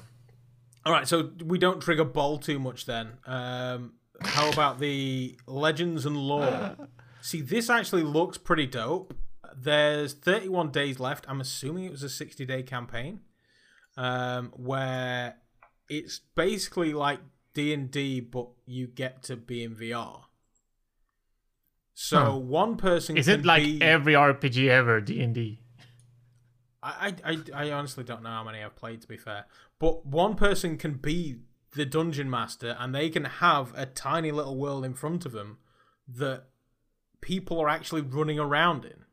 all 0.86 0.94
right, 0.94 1.08
so 1.08 1.32
we 1.44 1.58
don't 1.58 1.82
trigger 1.82 2.04
Boll 2.06 2.38
too 2.38 2.60
much 2.60 2.86
then. 2.86 3.18
Um, 3.26 3.94
how 4.22 4.50
about 4.52 4.80
the 4.80 5.38
legends 5.48 6.06
and 6.06 6.18
lore? 6.18 6.76
See, 7.22 7.42
this 7.42 7.70
actually 7.70 8.04
looks 8.04 8.38
pretty 8.38 8.66
dope. 8.66 9.14
There's 9.56 10.14
31 10.14 10.72
days 10.72 11.00
left. 11.00 11.26
I'm 11.28 11.42
assuming 11.42 11.86
it 11.86 11.92
was 11.92 12.04
a 12.04 12.10
60 12.10 12.46
day 12.46 12.64
campaign, 12.64 13.22
um, 13.98 14.52
where 14.56 15.36
it's 15.90 16.20
basically 16.36 16.94
like 16.94 17.20
D 17.54 17.74
and 17.74 17.90
D, 17.92 18.20
but 18.20 18.48
you 18.66 18.88
get 18.88 19.24
to 19.24 19.36
be 19.36 19.64
in 19.64 19.76
VR. 19.76 20.22
So 22.02 22.18
Huh. 22.18 22.38
one 22.38 22.78
person 22.78 23.18
Is 23.18 23.28
it 23.28 23.44
like 23.44 23.62
be, 23.62 23.82
every 23.82 24.14
RPG 24.14 24.70
ever, 24.70 25.02
D&D? 25.02 25.60
I, 26.82 27.14
I, 27.26 27.32
I 27.34 27.66
I 27.66 27.72
honestly 27.72 28.06
don't 28.06 28.24
know 28.24 28.30
how 28.30 28.46
many 28.46 28.64
I've 28.64 28.78
played 28.78 29.02
to 29.02 29.08
be 29.08 29.18
fair, 29.18 29.48
but 29.80 30.06
one 30.06 30.36
person 30.36 30.78
can 30.78 30.94
be 30.94 31.40
the 31.76 31.86
dungeon 31.86 32.30
master 32.30 32.78
and 32.80 32.96
they 32.96 33.10
can 33.10 33.26
have 33.26 33.74
a 33.76 33.86
tiny 33.86 34.32
little 34.32 34.56
world 34.56 34.86
in 34.86 34.94
front 34.94 35.26
of 35.26 35.34
them 35.34 35.58
that 36.08 36.46
people 37.20 37.60
are 37.60 37.68
actually 37.68 38.02
running 38.02 38.40
around 38.40 38.86
in. 38.86 39.04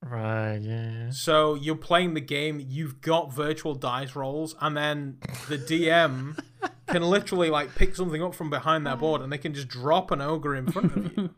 Right, 0.00 0.56
yeah. 0.62 1.10
So 1.10 1.54
you're 1.54 1.76
playing 1.76 2.14
the 2.14 2.22
game, 2.22 2.64
you've 2.66 3.02
got 3.02 3.30
virtual 3.30 3.74
dice 3.74 4.16
rolls, 4.16 4.56
and 4.58 4.74
then 4.74 5.18
the 5.50 5.58
DM 5.58 6.38
can 6.86 7.02
literally 7.02 7.50
like 7.50 7.74
pick 7.74 7.94
something 7.94 8.22
up 8.22 8.34
from 8.34 8.48
behind 8.48 8.86
their 8.86 8.96
board 8.96 9.20
and 9.20 9.30
they 9.30 9.36
can 9.38 9.52
just 9.52 9.68
drop 9.68 10.10
an 10.10 10.22
ogre 10.22 10.54
in 10.54 10.72
front 10.72 10.96
of 10.96 11.12
you. 11.18 11.34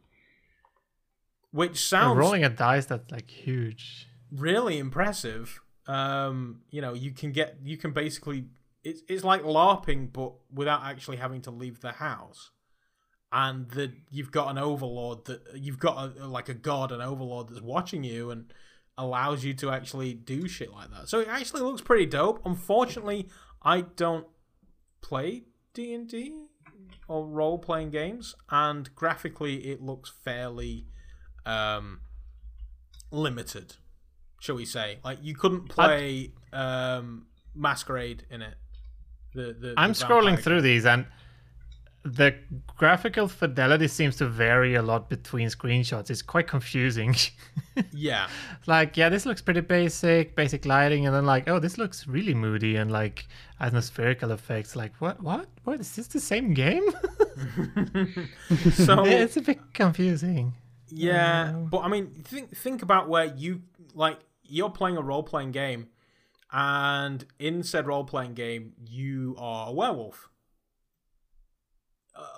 Which 1.52 1.88
sounds 1.88 2.18
rolling 2.18 2.44
a 2.44 2.48
dice 2.48 2.86
that's 2.86 3.10
like 3.10 3.30
huge. 3.30 4.08
really 4.30 4.78
impressive. 4.78 5.60
Um, 5.86 6.60
you 6.70 6.80
know, 6.80 6.94
you 6.94 7.12
can 7.12 7.32
get 7.32 7.58
you 7.62 7.76
can 7.76 7.92
basically 7.92 8.46
it's 8.84 9.02
it's 9.08 9.24
like 9.24 9.42
LARPing 9.42 10.12
but 10.12 10.32
without 10.52 10.82
actually 10.84 11.16
having 11.16 11.42
to 11.42 11.50
leave 11.50 11.80
the 11.80 11.92
house. 11.92 12.50
And 13.32 13.68
the 13.70 13.92
you've 14.10 14.30
got 14.30 14.50
an 14.50 14.58
overlord 14.58 15.24
that 15.26 15.40
you've 15.54 15.78
got 15.78 16.16
a, 16.16 16.26
like 16.26 16.48
a 16.48 16.54
god, 16.54 16.92
an 16.92 17.00
overlord 17.00 17.48
that's 17.48 17.60
watching 17.60 18.04
you 18.04 18.30
and 18.30 18.52
allows 18.98 19.44
you 19.44 19.52
to 19.54 19.70
actually 19.70 20.14
do 20.14 20.48
shit 20.48 20.72
like 20.72 20.90
that. 20.90 21.08
So 21.08 21.20
it 21.20 21.28
actually 21.28 21.62
looks 21.62 21.82
pretty 21.82 22.06
dope. 22.06 22.40
Unfortunately, 22.44 23.28
I 23.62 23.82
don't 23.82 24.26
play 25.02 25.44
D 25.74 25.92
and 25.94 26.08
D 26.08 26.32
or 27.08 27.26
role 27.26 27.58
playing 27.58 27.90
games, 27.90 28.34
and 28.50 28.94
graphically 28.94 29.68
it 29.68 29.82
looks 29.82 30.10
fairly 30.24 30.86
um, 31.46 32.00
limited, 33.10 33.74
shall 34.40 34.56
we 34.56 34.66
say? 34.66 34.98
Like 35.04 35.18
you 35.22 35.34
couldn't 35.34 35.68
play 35.68 36.32
um, 36.52 37.26
Masquerade 37.54 38.24
in 38.30 38.42
it. 38.42 38.54
The, 39.34 39.56
the 39.58 39.74
I'm 39.76 39.90
the 39.90 39.94
scrolling 39.94 40.38
through 40.38 40.62
these 40.62 40.86
and 40.86 41.06
the 42.06 42.34
graphical 42.76 43.26
fidelity 43.26 43.88
seems 43.88 44.16
to 44.16 44.26
vary 44.26 44.76
a 44.76 44.82
lot 44.82 45.10
between 45.10 45.48
screenshots. 45.48 46.10
It's 46.10 46.22
quite 46.22 46.46
confusing. 46.46 47.14
Yeah, 47.92 48.28
like, 48.66 48.96
yeah, 48.96 49.10
this 49.10 49.26
looks 49.26 49.42
pretty 49.42 49.60
basic, 49.60 50.34
basic 50.34 50.64
lighting, 50.64 51.04
and 51.04 51.14
then 51.14 51.26
like, 51.26 51.46
oh, 51.46 51.58
this 51.58 51.76
looks 51.76 52.06
really 52.06 52.32
moody 52.32 52.76
and 52.76 52.90
like 52.90 53.26
atmospherical 53.60 54.30
effects. 54.30 54.74
Like, 54.74 54.94
what, 54.98 55.22
what, 55.22 55.46
what 55.64 55.78
is 55.78 55.94
this 55.94 56.06
the 56.06 56.18
same 56.18 56.54
game? 56.54 56.82
so 58.72 59.04
it's 59.04 59.36
a 59.36 59.42
bit 59.42 59.58
confusing. 59.74 60.54
Yeah, 60.88 61.52
but 61.52 61.78
I 61.78 61.88
mean, 61.88 62.10
think 62.24 62.56
think 62.56 62.82
about 62.82 63.08
where 63.08 63.24
you 63.24 63.62
like 63.94 64.18
you're 64.44 64.70
playing 64.70 64.96
a 64.96 65.02
role 65.02 65.22
playing 65.22 65.52
game, 65.52 65.88
and 66.52 67.24
in 67.38 67.62
said 67.62 67.86
role 67.86 68.04
playing 68.04 68.34
game, 68.34 68.74
you 68.84 69.34
are 69.38 69.68
a 69.68 69.72
werewolf. 69.72 70.28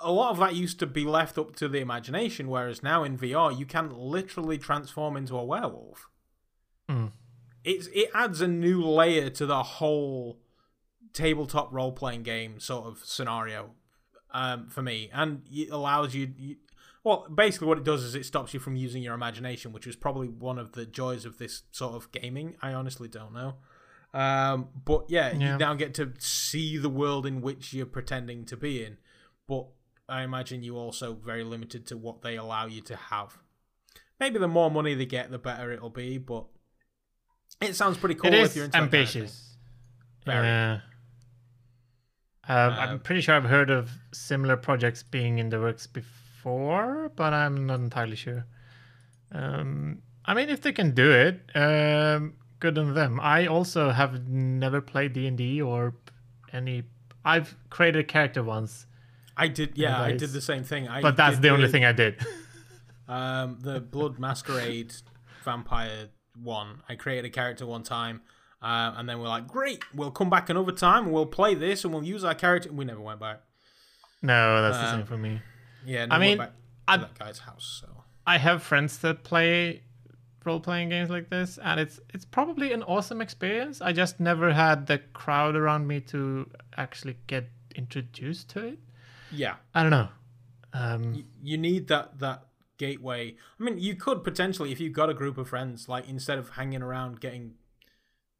A- 0.02 0.10
lot 0.10 0.30
of 0.30 0.38
that 0.38 0.54
used 0.54 0.78
to 0.80 0.86
be 0.86 1.04
left 1.04 1.38
up 1.38 1.54
to 1.56 1.68
the 1.68 1.78
imagination, 1.78 2.48
whereas 2.48 2.82
now 2.82 3.04
in 3.04 3.18
VR, 3.18 3.56
you 3.56 3.66
can 3.66 3.90
literally 3.90 4.58
transform 4.58 5.16
into 5.16 5.36
a 5.36 5.44
werewolf. 5.44 6.08
Hmm. 6.88 7.06
It's 7.64 7.88
it 7.88 8.10
adds 8.14 8.40
a 8.40 8.48
new 8.48 8.82
layer 8.82 9.30
to 9.30 9.46
the 9.46 9.62
whole 9.62 10.40
tabletop 11.12 11.72
role 11.72 11.92
playing 11.92 12.22
game 12.22 12.60
sort 12.60 12.86
of 12.86 13.04
scenario 13.04 13.74
um, 14.32 14.68
for 14.68 14.82
me, 14.82 15.10
and 15.12 15.42
it 15.50 15.70
allows 15.70 16.14
you, 16.14 16.32
you. 16.36 16.56
Well, 17.04 17.26
basically, 17.32 17.68
what 17.68 17.78
it 17.78 17.84
does 17.84 18.02
is 18.02 18.14
it 18.14 18.26
stops 18.26 18.52
you 18.52 18.60
from 18.60 18.76
using 18.76 19.02
your 19.02 19.14
imagination, 19.14 19.72
which 19.72 19.86
was 19.86 19.96
probably 19.96 20.28
one 20.28 20.58
of 20.58 20.72
the 20.72 20.84
joys 20.84 21.24
of 21.24 21.38
this 21.38 21.62
sort 21.70 21.94
of 21.94 22.10
gaming. 22.12 22.56
I 22.60 22.72
honestly 22.74 23.08
don't 23.08 23.32
know. 23.32 23.56
Um, 24.12 24.68
but 24.84 25.04
yeah, 25.08 25.32
Yeah. 25.32 25.52
you 25.52 25.58
now 25.58 25.74
get 25.74 25.94
to 25.94 26.12
see 26.18 26.76
the 26.76 26.88
world 26.88 27.24
in 27.26 27.40
which 27.40 27.72
you're 27.72 27.86
pretending 27.86 28.44
to 28.46 28.56
be 28.56 28.84
in. 28.84 28.96
But 29.46 29.66
I 30.08 30.22
imagine 30.22 30.62
you 30.62 30.76
also 30.76 31.14
very 31.14 31.44
limited 31.44 31.86
to 31.88 31.96
what 31.96 32.22
they 32.22 32.36
allow 32.36 32.66
you 32.66 32.80
to 32.82 32.96
have. 32.96 33.38
Maybe 34.18 34.38
the 34.38 34.48
more 34.48 34.70
money 34.70 34.94
they 34.94 35.06
get, 35.06 35.30
the 35.30 35.38
better 35.38 35.70
it'll 35.70 35.90
be. 35.90 36.18
But 36.18 36.46
it 37.60 37.74
sounds 37.76 37.96
pretty 37.96 38.14
cool 38.16 38.32
it 38.32 38.40
if 38.40 38.56
you're 38.56 38.64
into 38.64 38.72
that 38.72 38.78
kind 38.78 38.84
of 38.86 38.90
thing. 38.90 39.00
ambitious. 39.00 39.56
Very. 40.26 40.46
Yeah. 40.46 40.80
Um, 42.48 42.72
I'm 42.72 42.88
Um, 42.94 42.98
pretty 43.00 43.20
sure 43.20 43.34
I've 43.34 43.44
heard 43.44 43.70
of 43.70 43.90
similar 44.12 44.56
projects 44.56 45.02
being 45.02 45.38
in 45.38 45.50
the 45.50 45.60
works 45.60 45.86
before, 45.86 46.10
but 47.16 47.32
I'm 47.32 47.66
not 47.66 47.80
entirely 47.80 48.16
sure. 48.16 48.46
Um, 49.32 50.02
I 50.24 50.34
mean, 50.34 50.48
if 50.48 50.60
they 50.60 50.72
can 50.72 50.92
do 50.92 51.10
it, 51.10 51.40
um, 51.54 52.34
good 52.60 52.78
on 52.78 52.94
them. 52.94 53.20
I 53.20 53.46
also 53.46 53.90
have 53.90 54.28
never 54.28 54.80
played 54.80 55.12
D 55.12 55.26
and 55.26 55.36
D 55.36 55.60
or 55.62 55.94
any. 56.52 56.84
I've 57.24 57.56
created 57.70 58.00
a 58.00 58.04
character 58.04 58.42
once, 58.42 58.86
I 59.38 59.46
did, 59.46 59.78
yeah, 59.78 60.02
I 60.02 60.12
did 60.12 60.30
the 60.30 60.40
same 60.40 60.64
thing. 60.64 60.88
I 60.88 61.00
but 61.00 61.16
that's 61.16 61.38
the 61.38 61.50
only 61.50 61.68
thing 61.68 61.84
I 61.84 61.92
did. 61.92 62.16
Um, 63.10 63.58
the 63.62 63.80
Blood 63.80 64.18
Masquerade 64.18 64.92
Vampire 65.42 66.08
one. 66.42 66.82
I 66.90 66.94
created 66.94 67.24
a 67.24 67.30
character 67.30 67.64
one 67.64 67.82
time, 67.82 68.20
uh, 68.60 68.92
and 68.98 69.08
then 69.08 69.18
we're 69.18 69.28
like, 69.28 69.48
great, 69.48 69.82
we'll 69.94 70.10
come 70.10 70.28
back 70.28 70.50
another 70.50 70.72
time 70.72 71.04
and 71.04 71.12
we'll 71.14 71.24
play 71.24 71.54
this 71.54 71.84
and 71.84 71.94
we'll 71.94 72.04
use 72.04 72.22
our 72.22 72.34
character. 72.34 72.70
We 72.70 72.84
never 72.84 73.00
went 73.00 73.18
back. 73.18 73.40
no, 74.20 74.60
that's 74.60 74.76
the 74.76 74.84
Um, 74.92 74.98
same 74.98 75.06
for 75.06 75.16
me. 75.16 75.40
Yeah, 75.84 76.06
I 76.10 76.18
mean, 76.18 76.40
I- 76.86 76.96
that 76.96 77.18
guy's 77.18 77.38
house. 77.40 77.80
So 77.80 78.04
I 78.26 78.38
have 78.38 78.62
friends 78.62 78.98
that 78.98 79.24
play 79.24 79.82
role 80.44 80.60
playing 80.60 80.88
games 80.88 81.10
like 81.10 81.28
this, 81.30 81.58
and 81.58 81.78
it's 81.80 82.00
it's 82.14 82.24
probably 82.24 82.72
an 82.72 82.82
awesome 82.82 83.20
experience. 83.20 83.80
I 83.80 83.92
just 83.92 84.18
never 84.20 84.52
had 84.52 84.86
the 84.86 84.98
crowd 84.98 85.56
around 85.56 85.86
me 85.86 86.00
to 86.12 86.48
actually 86.76 87.16
get 87.26 87.48
introduced 87.74 88.48
to 88.50 88.64
it. 88.64 88.78
yeah, 89.30 89.56
I 89.74 89.82
don't 89.82 89.90
know. 89.90 90.08
Um, 90.72 91.14
you, 91.14 91.24
you 91.42 91.58
need 91.58 91.88
that 91.88 92.18
that 92.20 92.44
gateway. 92.78 93.34
I 93.58 93.62
mean, 93.62 93.78
you 93.78 93.94
could 93.94 94.22
potentially 94.24 94.72
if 94.72 94.80
you've 94.80 94.92
got 94.92 95.10
a 95.10 95.14
group 95.14 95.36
of 95.38 95.48
friends, 95.48 95.88
like 95.88 96.08
instead 96.08 96.38
of 96.38 96.50
hanging 96.50 96.82
around 96.82 97.20
getting 97.20 97.54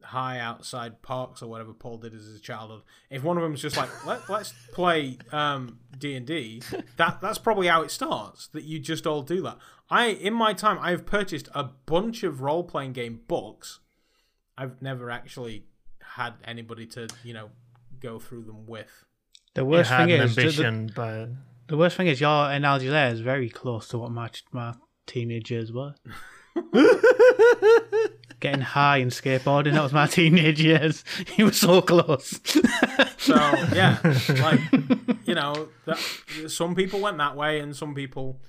high 0.02 0.38
outside 0.38 1.02
parks 1.02 1.42
or 1.42 1.48
whatever 1.48 1.72
Paul 1.72 1.98
did 1.98 2.14
as 2.14 2.26
a 2.28 2.38
childhood. 2.38 2.82
If 3.10 3.22
one 3.22 3.36
of 3.36 3.42
them 3.42 3.52
them's 3.52 3.62
just 3.62 3.76
like 3.76 4.06
Let, 4.06 4.20
let's 4.30 4.54
play 4.72 5.18
um 5.32 5.78
D 5.98 6.14
and 6.14 6.26
D, 6.26 6.62
that 6.96 7.20
that's 7.20 7.38
probably 7.38 7.66
how 7.66 7.82
it 7.82 7.90
starts. 7.90 8.48
That 8.48 8.64
you 8.64 8.78
just 8.78 9.06
all 9.06 9.22
do 9.22 9.42
that. 9.42 9.58
I 9.90 10.06
in 10.06 10.34
my 10.34 10.52
time 10.52 10.78
I've 10.80 11.06
purchased 11.06 11.48
a 11.54 11.64
bunch 11.64 12.22
of 12.22 12.40
role 12.40 12.64
playing 12.64 12.92
game 12.92 13.20
books. 13.26 13.80
I've 14.56 14.80
never 14.82 15.10
actually 15.10 15.64
had 16.02 16.34
anybody 16.44 16.86
to 16.86 17.08
you 17.22 17.34
know 17.34 17.50
go 18.00 18.18
through 18.18 18.44
them 18.44 18.66
with. 18.66 19.04
The 19.54 19.62
You 19.62 19.66
worst 19.66 19.90
had 19.90 20.06
thing 20.06 20.12
an 20.12 20.20
is 20.22 20.34
the, 20.36 20.42
the, 20.42 20.48
ambition, 20.48 20.92
but 20.94 21.28
the 21.68 21.76
worst 21.76 21.96
thing 21.96 22.06
is 22.06 22.20
your 22.20 22.50
analogy 22.50 22.88
there 22.88 23.12
is 23.12 23.20
very 23.20 23.48
close 23.48 23.88
to 23.88 23.98
what 23.98 24.10
my 24.10 24.30
my 24.52 24.74
teenage 25.06 25.50
years 25.50 25.72
were. 25.72 25.94
Getting 28.40 28.60
high 28.60 28.98
and 28.98 29.10
skateboarding, 29.10 29.72
that 29.72 29.82
was 29.82 29.92
my 29.92 30.06
teenage 30.18 30.60
years. 30.60 31.04
He 31.36 31.42
was 31.42 31.58
so 31.58 31.82
close. 31.82 32.40
So 33.18 33.34
yeah, 33.74 33.98
like 34.40 34.60
you 35.26 35.34
know, 35.34 35.68
that, 35.86 35.98
some 36.46 36.74
people 36.76 37.00
went 37.00 37.18
that 37.18 37.36
way, 37.36 37.58
and 37.58 37.74
some 37.76 37.94
people, 37.94 38.40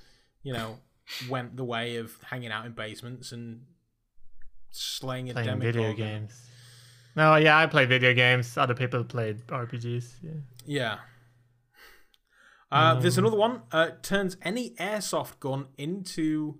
you 0.42 0.52
know, 0.52 0.78
went 1.28 1.56
the 1.56 1.64
way 1.64 1.96
of 1.96 2.16
hanging 2.22 2.50
out 2.52 2.64
in 2.66 2.72
basements 2.72 3.32
and 3.32 3.62
slaying 4.70 5.28
a 5.28 5.32
playing 5.32 5.48
demi 5.48 5.66
video 5.66 5.92
games. 5.92 6.40
No, 7.16 7.34
yeah, 7.34 7.58
I 7.58 7.66
played 7.66 7.88
video 7.88 8.14
games. 8.14 8.56
Other 8.56 8.74
people 8.74 9.04
played 9.04 9.46
RPGs. 9.48 10.14
Yeah. 10.22 10.30
Yeah. 10.64 10.98
Uh, 12.70 12.94
There's 12.94 13.18
another 13.18 13.36
one. 13.36 13.62
Uh, 13.72 13.90
turns 14.02 14.36
any 14.42 14.70
airsoft 14.76 15.40
gun 15.40 15.66
into 15.76 16.58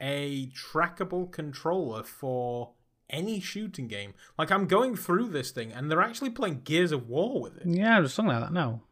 a 0.00 0.48
trackable 0.48 1.30
controller 1.30 2.02
for 2.02 2.72
any 3.10 3.38
shooting 3.40 3.86
game. 3.88 4.14
Like 4.38 4.50
I'm 4.50 4.66
going 4.66 4.96
through 4.96 5.28
this 5.28 5.50
thing, 5.50 5.72
and 5.72 5.90
they're 5.90 6.00
actually 6.02 6.30
playing 6.30 6.62
Gears 6.64 6.92
of 6.92 7.08
War 7.08 7.40
with 7.40 7.56
it. 7.58 7.66
yeah, 7.66 8.00
there's 8.00 8.14
something 8.14 8.34
like 8.34 8.42
that 8.44 8.52
now. 8.52 8.82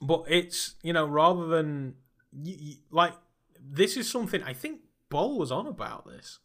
But 0.00 0.24
it's 0.28 0.74
you 0.82 0.92
know 0.92 1.06
rather 1.06 1.46
than 1.46 1.94
y 2.32 2.56
y 2.60 2.74
like 2.90 3.14
this 3.60 3.96
is 3.96 4.10
something 4.10 4.42
I 4.42 4.52
think 4.52 4.80
Bull 5.08 5.38
was 5.38 5.50
on 5.50 5.66
about 5.66 6.06
this. 6.06 6.38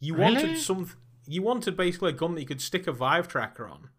You 0.00 0.14
Really? 0.14 0.34
wanted 0.34 0.58
some. 0.58 0.90
You 1.26 1.42
wanted 1.42 1.76
basically 1.76 2.10
a 2.10 2.14
gun 2.14 2.34
that 2.34 2.40
you 2.40 2.46
could 2.46 2.60
stick 2.60 2.86
a 2.86 2.92
Vive 2.92 3.28
tracker 3.28 3.66
on, 3.68 3.90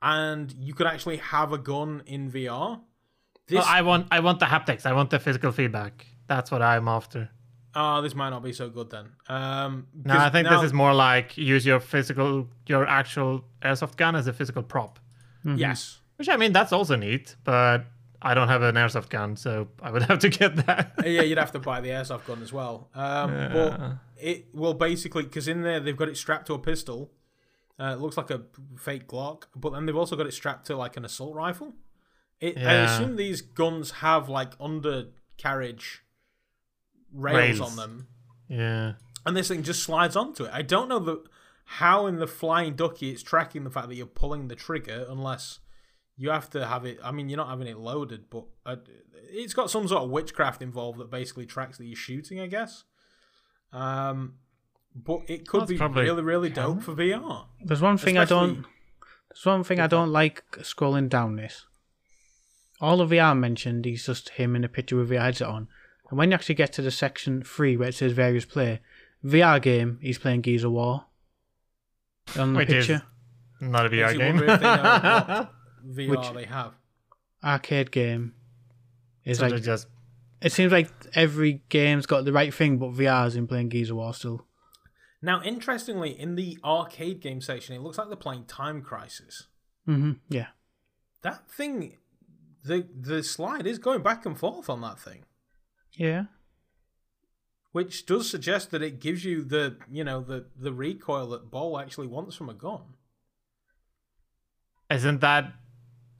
and 0.00 0.52
you 0.52 0.74
could 0.74 0.86
actually 0.86 1.16
have 1.18 1.52
a 1.52 1.58
gun 1.58 2.02
in 2.06 2.30
VR. 2.30 2.80
This 3.48 3.56
Well, 3.56 3.64
I 3.66 3.82
want 3.82 4.08
I 4.10 4.20
want 4.20 4.40
the 4.40 4.46
haptics. 4.46 4.86
I 4.86 4.92
want 4.92 5.10
the 5.10 5.18
physical 5.18 5.52
feedback. 5.52 6.06
That's 6.26 6.50
what 6.50 6.62
I'm 6.62 6.88
after. 6.88 7.30
Oh, 7.78 8.00
this 8.00 8.14
might 8.14 8.30
not 8.30 8.42
be 8.42 8.52
so 8.54 8.70
good 8.70 8.88
then. 8.90 9.06
Um, 9.28 9.86
No, 10.04 10.14
'cause 10.14 10.22
I 10.22 10.30
think 10.30 10.48
now- 10.48 10.56
this 10.56 10.66
is 10.68 10.72
more 10.72 10.94
like 10.94 11.36
use 11.36 11.66
your 11.66 11.78
physical, 11.78 12.48
your 12.66 12.86
actual 12.86 13.44
airsoft 13.62 13.96
gun 13.96 14.16
as 14.16 14.26
a 14.26 14.32
physical 14.32 14.62
prop. 14.62 14.98
yes. 15.44 16.00
Which 16.16 16.30
I 16.30 16.36
mean, 16.38 16.52
that's 16.52 16.72
also 16.72 16.96
neat, 16.96 17.36
but 17.44 17.84
I 18.22 18.32
don't 18.32 18.48
have 18.48 18.62
an 18.62 18.76
airsoft 18.76 19.10
gun, 19.10 19.36
so 19.36 19.68
I 19.82 19.90
would 19.90 20.02
have 20.10 20.18
to 20.20 20.30
get 20.30 20.56
that. 20.64 20.92
yeah, 21.04 21.20
you'd 21.20 21.36
have 21.38 21.52
to 21.52 21.58
buy 21.58 21.82
the 21.82 21.90
airsoft 21.90 22.24
gun 22.26 22.40
as 22.42 22.52
well. 22.52 22.88
Um, 22.94 23.30
But 23.52 23.80
it 24.18 24.46
will 24.54 24.72
basically 24.72 25.24
because 25.24 25.46
in 25.46 25.60
there 25.62 25.78
they've 25.78 25.96
got 25.96 26.08
it 26.08 26.16
strapped 26.16 26.46
to 26.46 26.54
a 26.54 26.58
pistol. 26.58 27.12
Uh, 27.78 27.92
it 27.94 28.00
looks 28.00 28.16
like 28.16 28.30
a 28.30 28.40
fake 28.78 29.06
Glock, 29.06 29.42
but 29.54 29.74
then 29.74 29.84
they've 29.84 29.94
also 29.94 30.16
got 30.16 30.26
it 30.26 30.32
strapped 30.32 30.66
to 30.68 30.74
like 30.76 30.96
an 30.96 31.04
assault 31.04 31.34
rifle. 31.34 31.74
It, 32.40 32.56
I 32.56 32.72
assume 32.84 33.16
these 33.16 33.42
guns 33.42 33.90
have 34.06 34.30
like 34.30 34.54
undercarriage 34.58 36.02
rails, 37.12 37.58
Rails. 37.58 37.60
on 37.60 37.76
them, 37.76 38.08
yeah. 38.48 38.92
and 39.24 39.36
this 39.36 39.48
thing 39.48 39.62
just 39.62 39.82
slides 39.82 40.16
onto 40.16 40.44
it. 40.44 40.50
I 40.52 40.62
don't 40.62 40.88
know 40.88 40.98
the 40.98 41.24
how 41.64 42.06
in 42.06 42.16
the 42.16 42.26
flying 42.26 42.74
ducky 42.74 43.10
it's 43.10 43.22
tracking 43.22 43.64
the 43.64 43.70
fact 43.70 43.88
that 43.88 43.96
you're 43.96 44.06
pulling 44.06 44.48
the 44.48 44.54
trigger 44.54 45.04
unless 45.08 45.58
you 46.16 46.30
have 46.30 46.48
to 46.50 46.66
have 46.66 46.84
it. 46.84 46.98
I 47.02 47.12
mean, 47.12 47.28
you're 47.28 47.36
not 47.36 47.48
having 47.48 47.66
it 47.66 47.78
loaded, 47.78 48.30
but 48.30 48.44
uh, 48.64 48.76
it's 49.30 49.52
got 49.52 49.70
some 49.70 49.86
sort 49.88 50.02
of 50.02 50.10
witchcraft 50.10 50.62
involved 50.62 50.98
that 50.98 51.10
basically 51.10 51.46
tracks 51.46 51.78
that 51.78 51.84
you're 51.84 51.96
shooting. 51.96 52.40
I 52.40 52.46
guess. 52.46 52.84
Um, 53.72 54.34
but 54.94 55.20
it 55.28 55.46
could 55.46 55.62
That's 55.62 55.72
be 55.72 55.76
really, 55.78 56.22
really 56.22 56.48
dope 56.48 56.82
for 56.82 56.94
VR. 56.94 57.46
There's 57.62 57.82
one 57.82 57.98
thing 57.98 58.16
I 58.16 58.24
don't. 58.24 58.64
There's 59.30 59.44
one 59.44 59.64
thing 59.64 59.80
I 59.80 59.86
don't 59.86 60.10
like 60.10 60.44
scrolling 60.58 61.08
down 61.08 61.36
this. 61.36 61.66
All 62.80 63.00
of 63.00 63.08
the 63.08 63.16
VR 63.16 63.36
mentioned, 63.36 63.84
he's 63.84 64.06
just 64.06 64.30
him 64.30 64.56
in 64.56 64.64
a 64.64 64.68
picture 64.68 64.96
with 64.96 65.08
the 65.08 65.20
headset 65.20 65.48
on. 65.48 65.68
And 66.08 66.18
when 66.18 66.30
you 66.30 66.34
actually 66.34 66.54
get 66.54 66.72
to 66.74 66.82
the 66.82 66.90
section 66.90 67.42
three 67.42 67.76
where 67.76 67.88
it 67.88 67.94
says 67.94 68.12
various 68.12 68.44
play, 68.44 68.80
VR 69.24 69.60
game, 69.60 69.98
he's 70.02 70.18
playing 70.18 70.42
Gears 70.42 70.64
of 70.64 70.72
War. 70.72 71.06
On 72.38 72.52
the 72.52 72.58
Which 72.58 72.70
is 72.70 72.86
picture. 72.86 73.06
Not 73.60 73.86
a 73.86 73.88
VR 73.88 73.90
Makes 74.06 74.12
you 74.12 74.18
game. 74.18 74.36
wonder 74.36 74.52
if 74.52 74.60
they 74.60 74.66
know 74.66 74.82
what 74.82 75.96
VR 75.96 76.08
Which- 76.10 76.34
they 76.34 76.44
have. 76.44 76.72
Arcade 77.44 77.90
game. 77.90 78.34
Is 79.24 79.38
so 79.38 79.44
like 79.44 79.50
they're 79.50 79.58
just 79.60 79.88
it 80.40 80.52
seems 80.52 80.70
like 80.70 80.90
every 81.14 81.62
game's 81.68 82.06
got 82.06 82.24
the 82.24 82.32
right 82.32 82.52
thing, 82.52 82.78
but 82.78 82.92
VR's 82.92 83.34
in 83.36 83.46
playing 83.46 83.68
Gears 83.70 83.90
of 83.90 83.96
War 83.96 84.12
still. 84.14 84.46
Now, 85.22 85.42
interestingly, 85.42 86.10
in 86.10 86.34
the 86.36 86.58
arcade 86.62 87.20
game 87.20 87.40
section, 87.40 87.74
it 87.74 87.80
looks 87.80 87.98
like 87.98 88.08
they're 88.08 88.16
playing 88.16 88.44
Time 88.44 88.82
Crisis. 88.82 89.48
hmm 89.84 90.12
Yeah. 90.28 90.48
That 91.22 91.50
thing, 91.50 91.96
the 92.64 92.86
the 92.98 93.22
slide 93.22 93.66
is 93.66 93.78
going 93.78 94.02
back 94.02 94.24
and 94.26 94.38
forth 94.38 94.68
on 94.70 94.80
that 94.82 95.00
thing. 95.00 95.24
Yeah. 95.96 96.24
which 97.72 98.06
does 98.06 98.30
suggest 98.30 98.70
that 98.70 98.82
it 98.82 99.00
gives 99.00 99.24
you 99.24 99.42
the 99.42 99.76
you 99.90 100.04
know 100.04 100.20
the 100.20 100.46
the 100.56 100.72
recoil 100.72 101.26
that 101.30 101.50
Boll 101.50 101.78
actually 101.78 102.06
wants 102.06 102.36
from 102.36 102.48
a 102.48 102.54
gun. 102.54 102.82
isn't 104.90 105.20
that? 105.20 105.52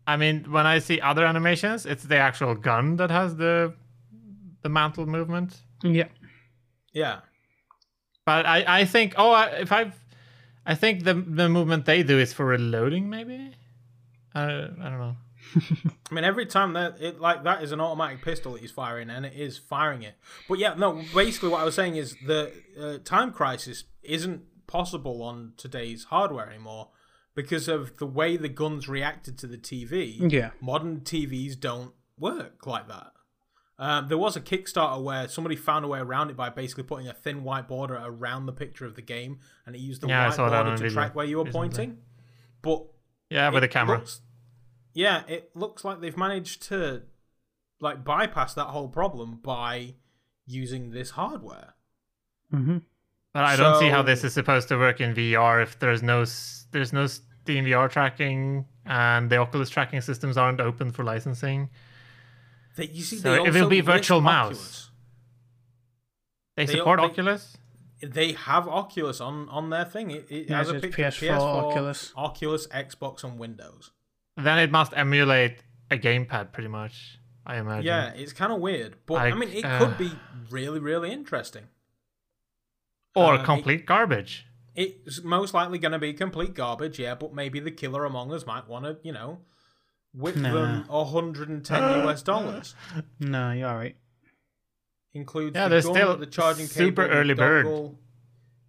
I 0.06 0.16
mean, 0.16 0.50
when 0.52 0.66
I 0.66 0.78
see 0.80 1.00
other 1.00 1.24
animations, 1.26 1.84
it's 1.86 2.04
the 2.04 2.16
actual 2.16 2.54
gun 2.54 2.96
that 2.96 3.10
has 3.10 3.36
the 3.36 3.74
the 4.62 4.68
mantle 4.68 5.06
movement. 5.06 5.60
Yeah. 5.82 6.08
Yeah, 6.92 7.20
But 8.24 8.46
I, 8.46 8.80
I 8.80 8.84
think 8.86 9.14
oh 9.18 9.30
I, 9.30 9.46
if 9.60 9.70
I've 9.70 9.94
I 10.64 10.74
think 10.74 11.04
the 11.04 11.12
the 11.14 11.48
movement 11.48 11.84
they 11.84 12.02
do 12.02 12.18
is 12.18 12.32
for 12.32 12.46
reloading 12.46 13.10
maybe. 13.10 13.52
I, 14.34 14.44
I 14.44 14.88
don't 14.90 14.98
know. 14.98 15.16
I 16.10 16.14
mean 16.14 16.24
every 16.24 16.46
time 16.46 16.72
that 16.74 17.00
it 17.00 17.20
like 17.20 17.44
that 17.44 17.62
is 17.62 17.72
an 17.72 17.80
automatic 17.80 18.22
pistol 18.22 18.52
that 18.52 18.60
he's 18.62 18.70
firing, 18.70 19.10
and 19.10 19.24
it 19.26 19.34
is 19.34 19.58
firing 19.58 20.02
it. 20.02 20.14
But 20.48 20.58
yeah, 20.58 20.74
no. 20.74 21.02
Basically, 21.14 21.48
what 21.48 21.60
I 21.60 21.64
was 21.64 21.74
saying 21.74 21.96
is 21.96 22.16
the 22.26 22.52
uh, 22.80 22.98
time 23.04 23.32
crisis 23.32 23.84
isn't 24.02 24.42
possible 24.66 25.22
on 25.22 25.52
today's 25.56 26.04
hardware 26.04 26.48
anymore 26.50 26.88
because 27.34 27.68
of 27.68 27.96
the 27.98 28.06
way 28.06 28.36
the 28.36 28.48
guns 28.48 28.88
reacted 28.88 29.38
to 29.38 29.46
the 29.46 29.58
TV. 29.58 30.30
Yeah. 30.32 30.50
modern 30.60 31.00
TVs 31.00 31.58
don't 31.58 31.92
work 32.18 32.66
like 32.66 32.88
that. 32.88 33.12
Um, 33.78 34.08
there 34.08 34.16
was 34.16 34.36
a 34.36 34.40
Kickstarter 34.40 35.02
where 35.02 35.28
somebody 35.28 35.54
found 35.54 35.84
a 35.84 35.88
way 35.88 35.98
around 35.98 36.30
it 36.30 36.36
by 36.36 36.48
basically 36.48 36.84
putting 36.84 37.08
a 37.08 37.12
thin 37.12 37.44
white 37.44 37.68
border 37.68 38.00
around 38.02 38.46
the 38.46 38.52
picture 38.52 38.86
of 38.86 38.94
the 38.94 39.02
game, 39.02 39.40
and 39.66 39.76
it 39.76 39.80
used 39.80 40.00
the 40.00 40.08
Yeah, 40.08 40.28
white 40.28 40.36
border 40.38 40.64
to 40.64 40.76
video 40.78 40.90
track 40.94 41.14
where 41.14 41.26
you 41.26 41.36
were 41.38 41.44
pointing. 41.44 41.98
But 42.62 42.84
Yeah, 43.28 43.50
with 43.50 43.58
it 43.62 43.66
the 43.66 43.72
camera. 43.72 43.98
looks- 43.98 44.22
yeah, 44.96 45.22
it 45.28 45.50
looks 45.54 45.84
like 45.84 46.00
they've 46.00 46.16
managed 46.16 46.62
to 46.68 47.02
like 47.80 48.02
bypass 48.02 48.54
that 48.54 48.68
whole 48.68 48.88
problem 48.88 49.38
by 49.42 49.94
using 50.46 50.90
this 50.90 51.10
hardware. 51.10 51.74
hmm 52.50 52.78
But 53.34 53.44
I 53.44 53.56
don't 53.56 53.78
see 53.78 53.90
how 53.90 54.02
this 54.02 54.24
is 54.24 54.32
supposed 54.32 54.68
to 54.68 54.76
work 54.78 55.00
in 55.00 55.14
VR 55.14 55.62
if 55.62 55.78
there's 55.78 56.02
no 56.02 56.24
there's 56.72 56.92
no 56.92 57.06
Steam 57.06 57.64
VR 57.66 57.88
tracking 57.90 58.64
and 58.86 59.28
the 59.30 59.36
Oculus 59.36 59.68
tracking 59.68 60.00
systems 60.00 60.36
aren't 60.38 60.60
open 60.60 60.90
for 60.90 61.04
licensing. 61.04 61.68
That 62.76 62.90
you 62.92 63.02
see, 63.02 63.18
So 63.18 63.32
they 63.32 63.44
it 63.48 63.52
will 63.54 63.68
be 63.68 63.80
virtual 63.82 64.20
mouse. 64.20 64.52
Oculus. 64.56 64.90
They, 66.56 66.64
They- 66.66 66.76
support 66.78 67.00
they- 67.00 67.06
Oculus. 67.06 67.56
They 68.02 68.32
have 68.32 68.68
Oculus 68.68 69.20
on 69.22 69.48
on 69.48 69.70
their 69.70 69.84
thing. 69.86 70.10
It, 70.10 70.26
it 70.30 70.50
Yeah, 70.50 70.58
has 70.58 70.68
a 70.70 70.76
it's 70.76 70.82
picture 70.96 71.06
of 71.06 71.14
PS4, 71.14 71.40
Oculus. 71.40 72.12
Oculus, 72.14 72.66
Xbox, 72.68 73.24
and 73.24 73.38
Windows. 73.38 73.90
Then 74.36 74.58
it 74.58 74.70
must 74.70 74.92
emulate 74.96 75.58
a 75.90 75.96
gamepad 75.98 76.52
pretty 76.52 76.68
much. 76.68 77.18
I 77.46 77.56
imagine. 77.58 77.86
Yeah, 77.86 78.12
it's 78.14 78.32
kind 78.32 78.52
of 78.52 78.58
weird, 78.60 78.96
but 79.06 79.14
I 79.16 79.32
mean, 79.34 79.50
it 79.50 79.64
uh, 79.64 79.78
could 79.78 79.96
be 79.98 80.10
really, 80.50 80.80
really 80.80 81.12
interesting. 81.12 81.64
Or 83.14 83.34
uh, 83.34 83.40
it- 83.40 83.44
complete 83.44 83.86
garbage. 83.86 84.46
It's 84.74 85.22
most 85.22 85.54
likely 85.54 85.78
going 85.78 85.92
to 85.92 85.98
be 85.98 86.12
complete 86.12 86.52
garbage, 86.52 86.98
yeah, 86.98 87.14
but 87.14 87.32
maybe 87.32 87.60
the 87.60 87.70
killer 87.70 88.04
among 88.04 88.30
us 88.32 88.44
might 88.44 88.68
want 88.68 88.84
to, 88.84 88.98
you 89.02 89.12
know, 89.12 89.38
whip 90.12 90.36
Nah. 90.36 90.52
them 90.52 90.84
110 90.88 92.06
US 92.06 92.22
dollars. 92.32 92.74
No, 93.18 93.52
you're 93.52 93.68
alright. 93.70 93.96
Includes 95.14 95.54
Yeah, 95.56 95.64
the 95.64 95.68
there's 95.70 95.86
gun, 95.86 95.94
still 95.94 96.16
the 96.18 96.26
charging 96.26 96.66
super 96.66 97.04
cable, 97.04 97.14
the 97.14 97.20
early 97.20 97.32
bird. 97.34 97.66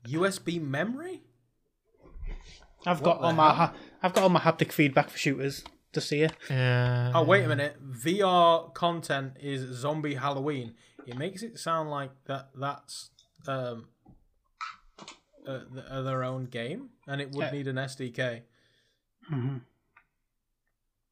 USB 0.07 0.61
memory. 0.61 1.23
I've 2.85 3.02
What 3.02 3.06
got 3.06 3.19
the 3.22 3.27
all 3.27 3.34
my 3.34 3.48
hell? 3.48 3.53
ha- 3.56 3.73
I've 4.03 4.14
got 4.14 4.24
all 4.24 4.30
my 4.30 4.40
haptic 4.40 4.72
feedback 4.72 5.10
for 5.10 5.18
shooters 5.18 5.64
to 5.94 6.02
see 6.02 6.22
it. 6.22 6.34
Yeah. 6.49 7.11
Oh 7.15 7.24
wait 7.24 7.44
a 7.45 7.48
minute, 7.48 7.78
VR 7.91 8.74
content 8.74 9.34
is 9.40 9.61
zombie 9.76 10.15
Halloween. 10.15 10.76
It 11.06 11.18
makes 11.18 11.41
it 11.44 11.57
sound 11.57 11.90
like 11.90 12.11
that 12.26 12.49
that's 12.56 13.10
um 13.48 13.88
uh, 15.48 15.60
th- 15.74 15.86
uh, 15.90 16.02
their 16.02 16.24
own 16.24 16.45
game, 16.45 16.90
and 17.07 17.22
it 17.22 17.32
would 17.32 17.45
Yeah. 17.45 17.52
need 17.52 17.68
an 17.68 17.78
SDK. 17.78 18.41
hmm 19.30 19.57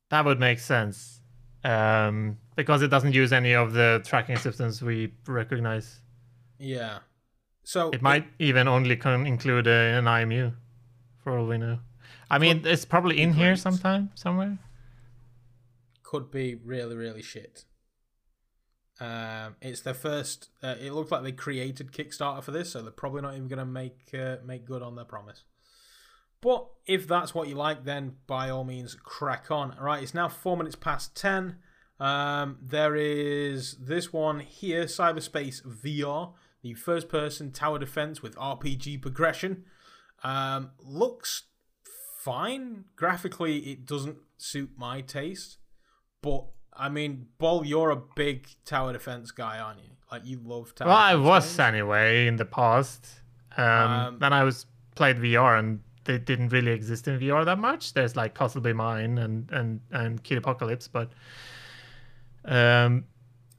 That 0.09 0.25
would 0.25 0.39
make 0.39 0.59
sense. 0.59 1.21
Um, 1.63 2.37
because 2.55 2.81
it 2.83 2.89
doesn't 2.89 3.13
use 3.13 3.33
any 3.33 3.53
of 3.55 3.73
the 3.73 4.01
tracking 4.05 4.37
systems 4.37 4.81
we 4.81 5.13
recognize. 5.25 5.99
Yeah. 6.59 6.99
So 7.63 7.89
It 7.89 8.01
might 8.03 8.27
even 8.37 8.67
only 8.67 8.95
con- 8.97 9.25
include 9.25 9.65
a, 9.67 9.97
an 9.97 10.05
IMU, 10.05 10.53
for 11.23 11.37
all 11.39 11.47
we 11.47 11.57
know. 11.57 11.79
I 12.29 12.39
mean, 12.39 12.61
it's 12.65 12.85
probably 12.85 13.21
in 13.21 13.33
here 13.33 13.55
sometime, 13.55 14.11
somewhere. 14.15 14.57
Could 16.03 16.31
be 16.31 16.55
really, 16.55 16.95
really 16.95 17.21
shit. 17.21 17.65
Um, 18.99 19.55
it's 19.61 19.81
their 19.81 19.93
first. 19.93 20.49
Uh, 20.63 20.75
it 20.79 20.93
looks 20.93 21.11
like 21.11 21.23
they 21.23 21.31
created 21.31 21.91
Kickstarter 21.91 22.43
for 22.43 22.51
this, 22.51 22.71
so 22.71 22.81
they're 22.81 22.91
probably 22.91 23.21
not 23.21 23.35
even 23.35 23.47
going 23.47 23.59
to 23.59 23.65
make 23.65 24.09
uh, 24.17 24.37
make 24.45 24.65
good 24.65 24.81
on 24.81 24.95
their 24.95 25.05
promise. 25.05 25.43
But 26.41 26.67
if 26.85 27.07
that's 27.07 27.33
what 27.33 27.47
you 27.47 27.55
like, 27.55 27.83
then 27.83 28.17
by 28.27 28.49
all 28.49 28.63
means, 28.63 28.95
crack 28.95 29.51
on. 29.51 29.71
All 29.77 29.85
right, 29.85 30.01
it's 30.01 30.13
now 30.13 30.29
four 30.29 30.55
minutes 30.55 30.75
past 30.75 31.15
ten. 31.15 31.57
Um, 31.99 32.57
there 32.61 32.95
is 32.95 33.77
this 33.77 34.11
one 34.13 34.41
here, 34.41 34.85
Cyberspace 34.85 35.61
VR, 35.65 36.33
the 36.61 36.73
first-person 36.73 37.51
tower 37.51 37.79
defense 37.79 38.21
with 38.21 38.35
RPG 38.35 39.01
progression. 39.01 39.63
Um, 40.23 40.71
looks 40.79 41.43
fine 42.25 42.85
graphically. 42.95 43.57
It 43.71 43.85
doesn't 43.85 44.17
suit 44.37 44.71
my 44.77 45.01
taste, 45.01 45.57
but 46.21 46.45
I 46.73 46.89
mean, 46.89 47.27
Boll, 47.37 47.65
you're 47.65 47.91
a 47.91 48.01
big 48.15 48.47
tower 48.65 48.91
defense 48.93 49.31
guy, 49.31 49.59
aren't 49.59 49.79
you? 49.79 49.91
Like 50.11 50.25
you 50.25 50.39
love 50.43 50.73
tower. 50.75 50.87
Well, 50.89 50.97
I 50.97 51.15
was 51.15 51.45
games. 51.45 51.59
anyway 51.59 52.27
in 52.27 52.35
the 52.35 52.45
past. 52.45 53.07
Um, 53.57 53.65
Um, 53.65 54.19
then 54.19 54.33
I 54.33 54.43
was 54.43 54.65
played 54.95 55.17
VR 55.17 55.59
and 55.59 55.79
they 56.03 56.17
didn't 56.17 56.49
really 56.49 56.71
exist 56.71 57.07
in 57.07 57.19
VR 57.19 57.45
that 57.45 57.59
much. 57.59 57.93
There's 57.93 58.15
like 58.15 58.35
Castle 58.35 58.61
Be 58.61 58.73
Mine 58.73 59.17
and 59.17 59.51
and 59.51 59.79
and 59.91 60.23
Kittypocalypse, 60.23 60.89
but 60.91 61.11
um, 62.43 63.05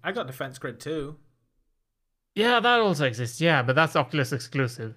I 0.04 0.12
got 0.12 0.26
Defense 0.26 0.58
Grid 0.58 0.78
too. 0.80 1.16
yeah, 2.34 2.60
that 2.60 2.80
also 2.80 3.06
exists. 3.06 3.40
Yeah, 3.40 3.62
but 3.62 3.74
that's 3.74 3.96
Oculus 3.96 4.32
exclusive. 4.32 4.94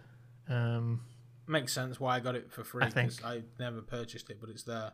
Um, 0.47 1.01
Makes 1.49 1.73
sense 1.73 1.99
why 1.99 2.15
I 2.15 2.19
got 2.19 2.35
it 2.35 2.51
for 2.51 2.63
free 2.63 2.83
I 2.85 2.89
think. 2.89 3.09
because 3.09 3.25
I 3.25 3.41
never 3.59 3.81
purchased 3.81 4.29
it, 4.29 4.37
but 4.39 4.49
it's 4.49 4.63
there. 4.63 4.91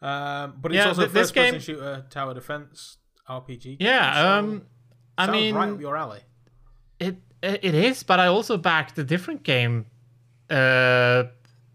Um, 0.00 0.54
but 0.60 0.72
it's 0.72 0.76
Yeah, 0.78 0.88
also 0.88 1.02
th- 1.02 1.10
a 1.10 1.12
this 1.12 1.28
first-person 1.28 1.52
game- 1.52 1.60
shooter 1.60 2.06
tower 2.08 2.32
defense 2.34 2.96
RPG. 3.28 3.62
game, 3.64 3.76
yeah, 3.80 4.14
so 4.14 4.28
um, 4.38 4.62
I 5.18 5.30
mean, 5.30 5.54
right 5.54 5.68
up 5.70 5.80
your 5.80 5.96
alley. 5.96 6.20
It 6.98 7.16
it 7.42 7.74
is, 7.74 8.02
but 8.02 8.18
I 8.18 8.26
also 8.26 8.56
backed 8.56 8.98
a 8.98 9.04
different 9.04 9.42
game, 9.42 9.86
uh, 10.48 11.24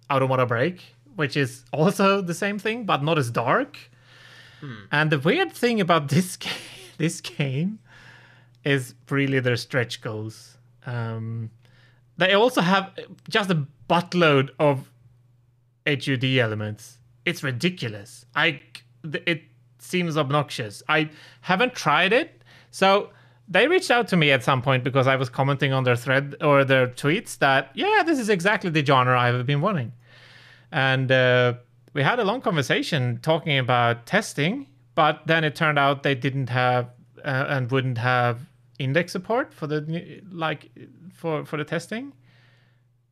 Automata 0.10 0.46
Break, 0.46 0.82
which 1.16 1.38
is 1.38 1.64
also 1.72 2.22
the 2.22 2.34
same 2.34 2.58
thing, 2.60 2.86
but 2.86 3.04
not 3.04 3.18
as 3.18 3.30
dark. 3.32 3.78
And 4.92 5.12
the 5.12 5.20
weird 5.20 5.52
thing 5.52 5.80
about 5.80 6.10
this 6.16 6.38
game, 6.38 6.54
this 6.98 7.22
game, 7.22 7.78
is 8.64 8.96
really 9.12 9.40
their 9.40 9.58
stretch 9.58 10.02
goals. 10.02 10.58
Um, 10.88 11.52
they 12.18 12.34
also 12.34 12.62
have 12.62 12.92
just 13.30 13.50
a 13.50 13.66
buttload 13.90 14.50
of 14.60 14.92
HUD 15.86 16.24
elements. 16.24 16.98
It's 17.26 17.44
ridiculous. 17.44 18.26
I 18.36 18.62
it 19.04 19.44
seems 19.80 20.18
obnoxious. 20.18 20.82
I 20.90 21.10
haven't 21.42 21.76
tried 21.76 22.14
it. 22.14 22.42
So 22.72 23.10
they 23.48 23.68
reached 23.68 23.92
out 23.92 24.08
to 24.10 24.18
me 24.18 24.32
at 24.32 24.44
some 24.44 24.62
point 24.62 24.84
because 24.84 25.08
I 25.08 25.16
was 25.16 25.30
commenting 25.30 25.74
on 25.74 25.84
their 25.84 25.96
thread 25.96 26.36
or 26.42 26.64
their 26.64 26.88
tweets 26.88 27.38
that 27.40 27.72
yeah, 27.76 28.04
this 28.06 28.20
is 28.20 28.30
exactly 28.30 28.70
the 28.70 28.84
genre 28.84 29.20
I've 29.20 29.46
been 29.46 29.62
wanting. 29.62 29.92
And 30.72 31.12
uh, 31.12 31.54
we 31.94 32.04
had 32.04 32.20
a 32.20 32.24
long 32.24 32.42
conversation 32.42 33.20
talking 33.22 33.58
about 33.58 34.06
testing, 34.06 34.68
but 34.96 35.22
then 35.28 35.44
it 35.44 35.56
turned 35.56 35.80
out 35.80 36.04
they 36.04 36.16
didn't 36.16 36.50
have 36.50 36.90
uh, 37.24 37.46
and 37.50 37.72
wouldn't 37.72 37.98
have 37.98 38.40
index 38.80 39.12
support 39.12 39.54
for 39.54 39.68
the 39.68 40.22
like 40.32 40.70
for 41.14 41.46
for 41.46 41.58
the 41.58 41.64
testing. 41.66 42.14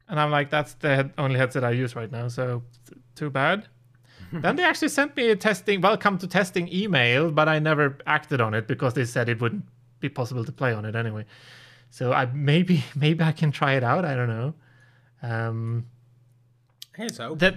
And 0.10 0.20
I'm 0.20 0.32
like, 0.32 0.50
that's 0.50 0.74
the 0.76 0.96
head- 0.96 1.14
only 1.18 1.38
headset 1.40 1.64
I 1.64 1.72
use 1.72 1.96
right 1.96 2.12
now, 2.12 2.28
so 2.28 2.64
t- 2.90 2.96
too 3.16 3.30
bad. 3.30 3.68
then 4.34 4.56
they 4.58 4.64
actually 4.64 4.90
sent 4.90 5.16
me 5.16 5.30
a 5.30 5.36
testing 5.36 5.80
welcome 5.82 6.18
to 6.18 6.28
testing 6.28 6.68
email, 6.74 7.32
but 7.32 7.48
I 7.48 7.60
never 7.60 7.98
acted 8.06 8.42
on 8.42 8.54
it 8.54 8.68
because 8.68 8.94
they 8.96 9.06
said 9.06 9.30
it 9.30 9.40
wouldn't 9.42 9.64
be 10.02 10.10
possible 10.10 10.44
to 10.44 10.52
play 10.52 10.74
on 10.74 10.84
it 10.86 10.96
anyway. 10.96 11.26
So 11.90 12.12
I 12.12 12.26
maybe 12.26 12.84
maybe 12.96 13.24
I 13.24 13.32
can 13.32 13.52
try 13.52 13.74
it 13.74 13.84
out. 13.84 14.04
I 14.06 14.16
don't 14.16 14.28
know. 14.30 14.54
Um, 15.22 15.86
Here's 16.98 17.18
hope. 17.18 17.40
that 17.40 17.56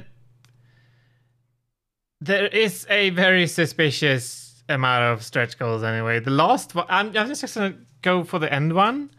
there 2.21 2.47
is 2.47 2.87
a 2.89 3.11
very 3.11 3.47
suspicious 3.47 4.46
amount 4.69 5.05
of 5.05 5.25
stretch 5.25 5.59
goals 5.59 5.83
anyway. 5.83 6.21
The 6.21 6.31
last 6.31 6.75
one, 6.75 6.87
I'm, 6.89 7.17
I'm 7.17 7.29
just 7.29 7.55
gonna 7.55 7.75
go 8.03 8.25
for 8.25 8.39
the 8.39 8.53
end 8.53 8.73
one. 8.75 9.11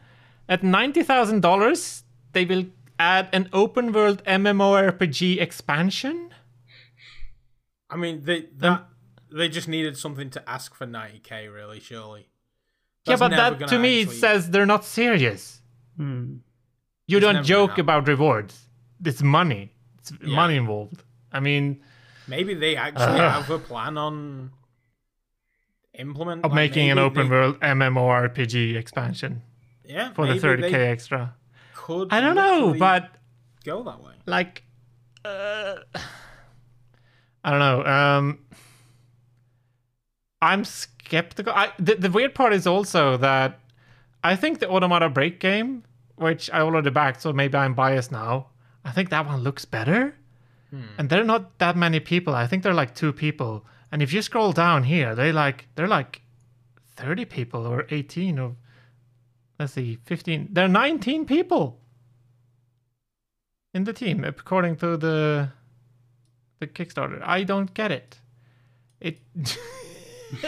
At 0.50 0.64
ninety 0.64 1.04
thousand 1.04 1.42
dollars, 1.42 2.04
they 2.34 2.46
will 2.46 2.66
add 3.00 3.30
an 3.34 3.50
open 3.54 3.92
world 3.92 4.24
MMORPG 4.26 5.40
expansion. 5.42 6.34
I 7.90 7.96
mean, 7.96 8.24
they 8.24 8.48
that 8.58 8.86
they 9.32 9.50
just 9.50 9.68
needed 9.68 9.98
something 9.98 10.30
to 10.32 10.50
ask 10.50 10.74
for 10.74 10.86
90k, 10.86 11.54
really. 11.54 11.80
Surely. 11.80 12.28
That's 13.06 13.22
yeah, 13.22 13.28
but 13.28 13.36
that 13.36 13.60
gonna 13.60 13.70
to 13.72 13.80
me 13.80 14.02
it 14.02 14.12
says 14.12 14.50
they're 14.50 14.66
not 14.66 14.84
serious. 14.86 15.62
Hmm. 15.98 16.38
You 17.08 17.18
It's 17.18 17.26
don't 17.26 17.44
joke 17.44 17.78
about 17.78 18.08
rewards. 18.08 18.68
It's 19.04 19.22
money. 19.22 19.72
It's 20.00 20.12
Yeah. 20.22 20.36
money 20.36 20.56
involved. 20.58 21.04
I 21.32 21.40
mean, 21.40 21.82
Maybe 22.28 22.54
they 22.54 22.76
actually 22.76 23.20
have 23.20 23.50
a 23.50 23.60
plan 23.60 23.98
on 23.98 24.52
implement 25.98 26.46
of 26.46 26.52
like, 26.52 26.56
making 26.56 26.90
an 26.92 26.98
open 26.98 27.28
they- 27.28 27.36
world 27.36 27.60
MMORPG 27.60 28.76
expansion 28.76 29.42
Yeah, 29.86 30.14
for 30.14 30.26
the 30.28 30.34
30k 30.36 30.74
extra. 30.74 31.34
Could 31.76 32.10
I 32.12 32.20
don't 32.22 32.36
know, 32.36 32.76
but 32.78 33.10
go 33.64 33.84
that 33.84 34.04
way. 34.04 34.14
like 34.26 34.64
uh, 35.26 35.76
I 37.44 37.50
don't 37.52 37.60
know. 37.60 37.84
Um 37.86 38.40
I'm 40.42 40.64
skeptical. 40.66 41.54
I 41.54 41.72
the, 41.80 41.96
the 41.96 42.10
weird 42.12 42.36
part 42.36 42.54
is 42.54 42.68
also 42.68 43.18
that 43.18 43.60
I 44.24 44.36
think 44.36 44.60
the 44.60 44.70
Automata 44.70 45.10
Break 45.10 45.40
game, 45.40 45.84
which 46.16 46.50
I 46.52 46.62
already 46.62 46.90
backed, 46.90 47.22
so 47.22 47.34
maybe 47.34 47.58
I'm 47.58 47.74
biased 47.74 48.12
now. 48.12 48.48
I 48.84 48.92
think 48.92 49.10
that 49.10 49.26
one 49.26 49.42
looks 49.42 49.66
better. 49.66 50.16
And 50.98 51.10
they're 51.10 51.24
not 51.24 51.58
that 51.60 51.78
many 51.78 52.00
people. 52.02 52.36
I 52.36 52.46
think 52.46 52.62
they're 52.62 52.74
like 52.74 52.94
two 52.94 53.14
people. 53.14 53.66
And 53.92 54.02
if 54.02 54.12
you 54.14 54.22
scroll 54.22 54.52
down 54.52 54.84
here, 54.84 55.16
they 55.16 55.32
like 55.32 55.68
they're 55.76 55.88
like 55.88 56.22
30 56.96 57.26
people 57.26 57.66
or 57.66 57.86
18 57.90 58.40
or 58.40 58.56
let's 59.60 59.74
see, 59.74 59.98
15. 60.06 60.50
They're 60.52 60.68
19 60.68 61.26
people 61.26 61.80
in 63.74 63.84
the 63.86 63.94
team 63.94 64.24
according 64.24 64.76
to 64.78 64.98
the 64.98 65.50
the 66.60 66.68
Kickstarter. 66.68 67.22
I 67.24 67.44
don't 67.44 67.74
get 67.74 67.92
it. 67.92 68.20
It 69.00 69.20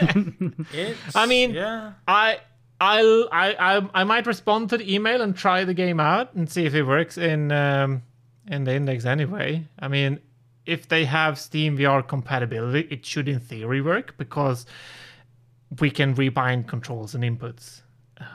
I 1.14 1.26
mean- 1.26 1.54
yeah, 1.54 1.92
I 2.06 2.38
I'll 2.80 3.28
I, 3.32 3.54
I 3.76 3.88
I 4.00 4.04
might 4.04 4.26
respond 4.26 4.70
to 4.70 4.78
the 4.78 4.94
email 4.94 5.20
and 5.22 5.36
try 5.36 5.64
the 5.64 5.74
game 5.74 6.00
out 6.00 6.34
and 6.34 6.50
see 6.50 6.64
if 6.66 6.74
it 6.74 6.82
works 6.84 7.16
in 7.18 7.52
um 7.52 8.02
in 8.46 8.64
the 8.64 8.74
index 8.74 9.04
anyway. 9.04 9.66
I 9.78 9.88
mean, 9.88 10.18
if 10.66 10.88
they 10.88 11.04
have 11.04 11.38
Steam 11.38 11.76
VR 11.76 12.06
compatibility, 12.06 12.86
it 12.90 13.04
should 13.04 13.28
in 13.28 13.40
theory 13.40 13.80
work 13.80 14.16
because 14.18 14.66
we 15.80 15.90
can 15.90 16.14
rebind 16.14 16.66
controls 16.68 17.14
and 17.14 17.24
inputs. 17.24 17.82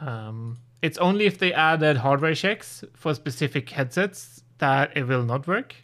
Um, 0.02 0.58
it's 0.82 0.98
only 0.98 1.26
if 1.26 1.38
they 1.38 1.54
added 1.54 1.98
hardware 1.98 2.36
checks 2.36 2.84
for 2.94 3.14
specific 3.14 3.70
headsets 3.70 4.44
that 4.58 4.96
it 4.96 5.08
will 5.08 5.24
not 5.24 5.48
work. 5.48 5.76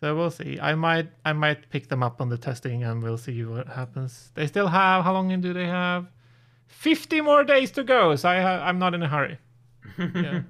So 0.00 0.14
we'll 0.14 0.30
see. 0.30 0.58
I 0.60 0.74
might 0.74 1.08
I 1.24 1.32
might 1.32 1.70
pick 1.70 1.88
them 1.88 2.02
up 2.02 2.20
on 2.20 2.28
the 2.28 2.36
testing 2.36 2.84
and 2.84 3.02
we'll 3.02 3.16
see 3.16 3.42
what 3.44 3.66
happens. 3.66 4.30
They 4.34 4.46
still 4.46 4.68
have 4.68 5.04
how 5.04 5.14
long 5.14 5.40
do 5.40 5.52
they 5.52 5.66
have? 5.66 6.06
50 6.66 7.20
more 7.22 7.44
days 7.44 7.70
to 7.72 7.84
go, 7.84 8.14
so 8.16 8.28
I 8.28 8.40
ha- 8.40 8.62
I'm 8.62 8.78
not 8.78 8.94
in 8.94 9.02
a 9.02 9.08
hurry. 9.08 9.38
Yeah. 9.98 10.42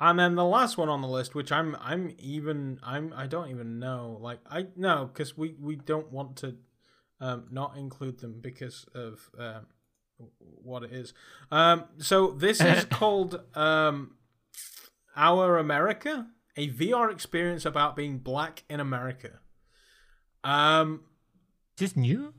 And 0.00 0.18
then 0.18 0.34
the 0.34 0.44
last 0.44 0.78
one 0.78 0.88
on 0.88 1.02
the 1.02 1.08
list, 1.08 1.34
which 1.34 1.52
I'm 1.52 1.76
I'm 1.80 2.14
even 2.18 2.80
I'm 2.82 3.12
I 3.14 3.26
don't 3.26 3.50
even 3.50 3.78
know. 3.78 4.18
Like 4.20 4.40
I 4.50 4.66
no, 4.74 5.10
because 5.12 5.36
we 5.36 5.54
we 5.60 5.76
don't 5.76 6.10
want 6.10 6.36
to 6.36 6.56
um, 7.20 7.44
not 7.50 7.76
include 7.76 8.20
them 8.20 8.40
because 8.40 8.86
of 8.94 9.30
um, 9.38 9.66
what 10.38 10.82
it 10.82 10.92
is. 10.92 11.12
Um, 11.50 11.84
so 11.98 12.30
this 12.30 12.60
is 12.60 12.84
called 12.90 13.42
um, 13.54 14.16
Our 15.16 15.58
America, 15.58 16.28
a 16.56 16.70
VR 16.70 17.12
experience 17.12 17.66
about 17.66 17.94
being 17.94 18.18
black 18.18 18.64
in 18.70 18.80
America. 18.80 19.40
Um, 20.42 21.02
Is 21.76 21.90
this 21.90 21.96
new? 21.96 22.32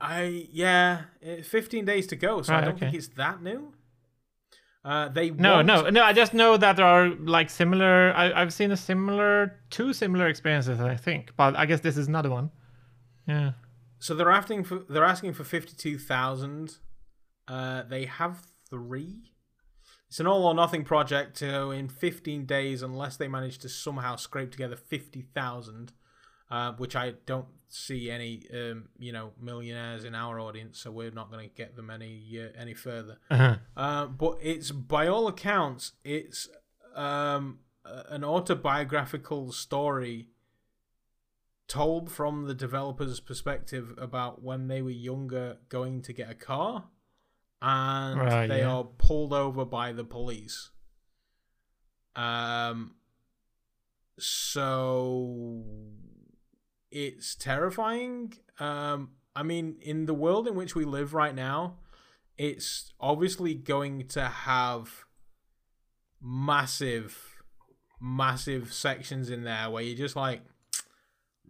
I 0.00 0.48
yeah, 0.50 1.04
15 1.42 1.84
days 1.86 2.06
to 2.08 2.16
go, 2.16 2.42
so 2.42 2.54
I 2.54 2.60
don't 2.60 2.74
okay. 2.74 2.80
think 2.80 2.94
it's 2.94 3.08
that 3.08 3.42
new. 3.42 3.72
Uh, 4.84 5.08
they 5.08 5.30
No, 5.30 5.54
want- 5.56 5.66
no, 5.66 5.88
no. 5.90 6.02
I 6.04 6.12
just 6.12 6.34
know 6.34 6.56
that 6.58 6.76
there 6.76 6.84
are 6.86 7.08
like 7.08 7.48
similar. 7.48 8.12
I, 8.14 8.32
I've 8.42 8.52
seen 8.52 8.70
a 8.70 8.76
similar, 8.76 9.60
two 9.70 9.92
similar 9.94 10.28
experiences, 10.28 10.78
I 10.80 10.96
think. 10.96 11.32
But 11.36 11.56
I 11.56 11.64
guess 11.64 11.80
this 11.80 11.96
is 11.96 12.06
another 12.06 12.30
one. 12.30 12.50
Yeah. 13.26 13.52
So 13.98 14.14
they're 14.14 14.30
asking 14.30 14.64
for 14.64 14.80
they're 14.88 15.04
asking 15.04 15.32
for 15.32 15.44
52,000. 15.44 16.76
Uh, 17.48 17.82
they 17.84 18.04
have 18.04 18.42
three. 18.68 19.30
It's 20.08 20.20
an 20.20 20.26
all 20.26 20.44
or 20.44 20.54
nothing 20.54 20.84
project. 20.84 21.38
So 21.38 21.70
in 21.70 21.88
15 21.88 22.44
days, 22.44 22.82
unless 22.82 23.16
they 23.16 23.26
manage 23.26 23.58
to 23.60 23.68
somehow 23.70 24.16
scrape 24.16 24.50
together 24.52 24.76
50,000, 24.76 25.92
uh, 26.54 26.72
which 26.74 26.94
I 26.94 27.14
don't 27.26 27.48
see 27.68 28.10
any, 28.10 28.42
um, 28.54 28.88
you 28.96 29.12
know, 29.12 29.32
millionaires 29.40 30.04
in 30.04 30.14
our 30.14 30.38
audience, 30.38 30.78
so 30.78 30.92
we're 30.92 31.10
not 31.10 31.32
going 31.32 31.48
to 31.48 31.54
get 31.54 31.74
them 31.74 31.90
any 31.90 32.22
uh, 32.40 32.48
any 32.56 32.74
further. 32.74 33.18
Uh-huh. 33.28 33.56
Uh, 33.76 34.06
but 34.06 34.38
it's 34.40 34.70
by 34.70 35.08
all 35.08 35.26
accounts, 35.26 35.92
it's 36.04 36.48
um, 36.94 37.58
an 37.84 38.22
autobiographical 38.22 39.50
story 39.50 40.28
told 41.66 42.12
from 42.12 42.46
the 42.46 42.54
developer's 42.54 43.18
perspective 43.18 43.94
about 43.98 44.42
when 44.42 44.68
they 44.68 44.80
were 44.80 44.90
younger 44.90 45.56
going 45.68 46.02
to 46.02 46.12
get 46.12 46.30
a 46.30 46.34
car 46.34 46.84
and 47.62 48.20
Right, 48.20 48.46
they 48.46 48.58
yeah. 48.58 48.70
are 48.70 48.84
pulled 48.84 49.32
over 49.32 49.64
by 49.64 49.92
the 49.92 50.04
police. 50.04 50.70
Um 52.14 52.96
so 54.18 55.64
it's 56.94 57.34
terrifying. 57.34 58.32
Um 58.58 59.10
I 59.36 59.42
mean 59.42 59.76
in 59.82 60.06
the 60.06 60.14
world 60.14 60.46
in 60.48 60.54
which 60.54 60.74
we 60.74 60.84
live 60.84 61.12
right 61.12 61.34
now, 61.34 61.76
it's 62.38 62.92
obviously 63.00 63.54
going 63.54 64.06
to 64.08 64.24
have 64.28 65.04
massive 66.22 67.42
massive 68.00 68.72
sections 68.72 69.30
in 69.30 69.44
there 69.44 69.70
where 69.70 69.82
you're 69.82 69.96
just 69.96 70.16
like 70.16 70.42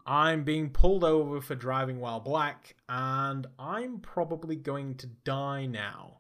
I'm 0.07 0.45
being 0.45 0.69
pulled 0.71 1.03
over 1.03 1.41
for 1.41 1.55
driving 1.55 1.99
while 1.99 2.21
black 2.21 2.77
and 2.89 3.47
I'm 3.59 4.01
probably 4.01 4.55
going 4.57 4.97
to 4.97 5.07
die 5.07 5.65
now. 5.67 6.19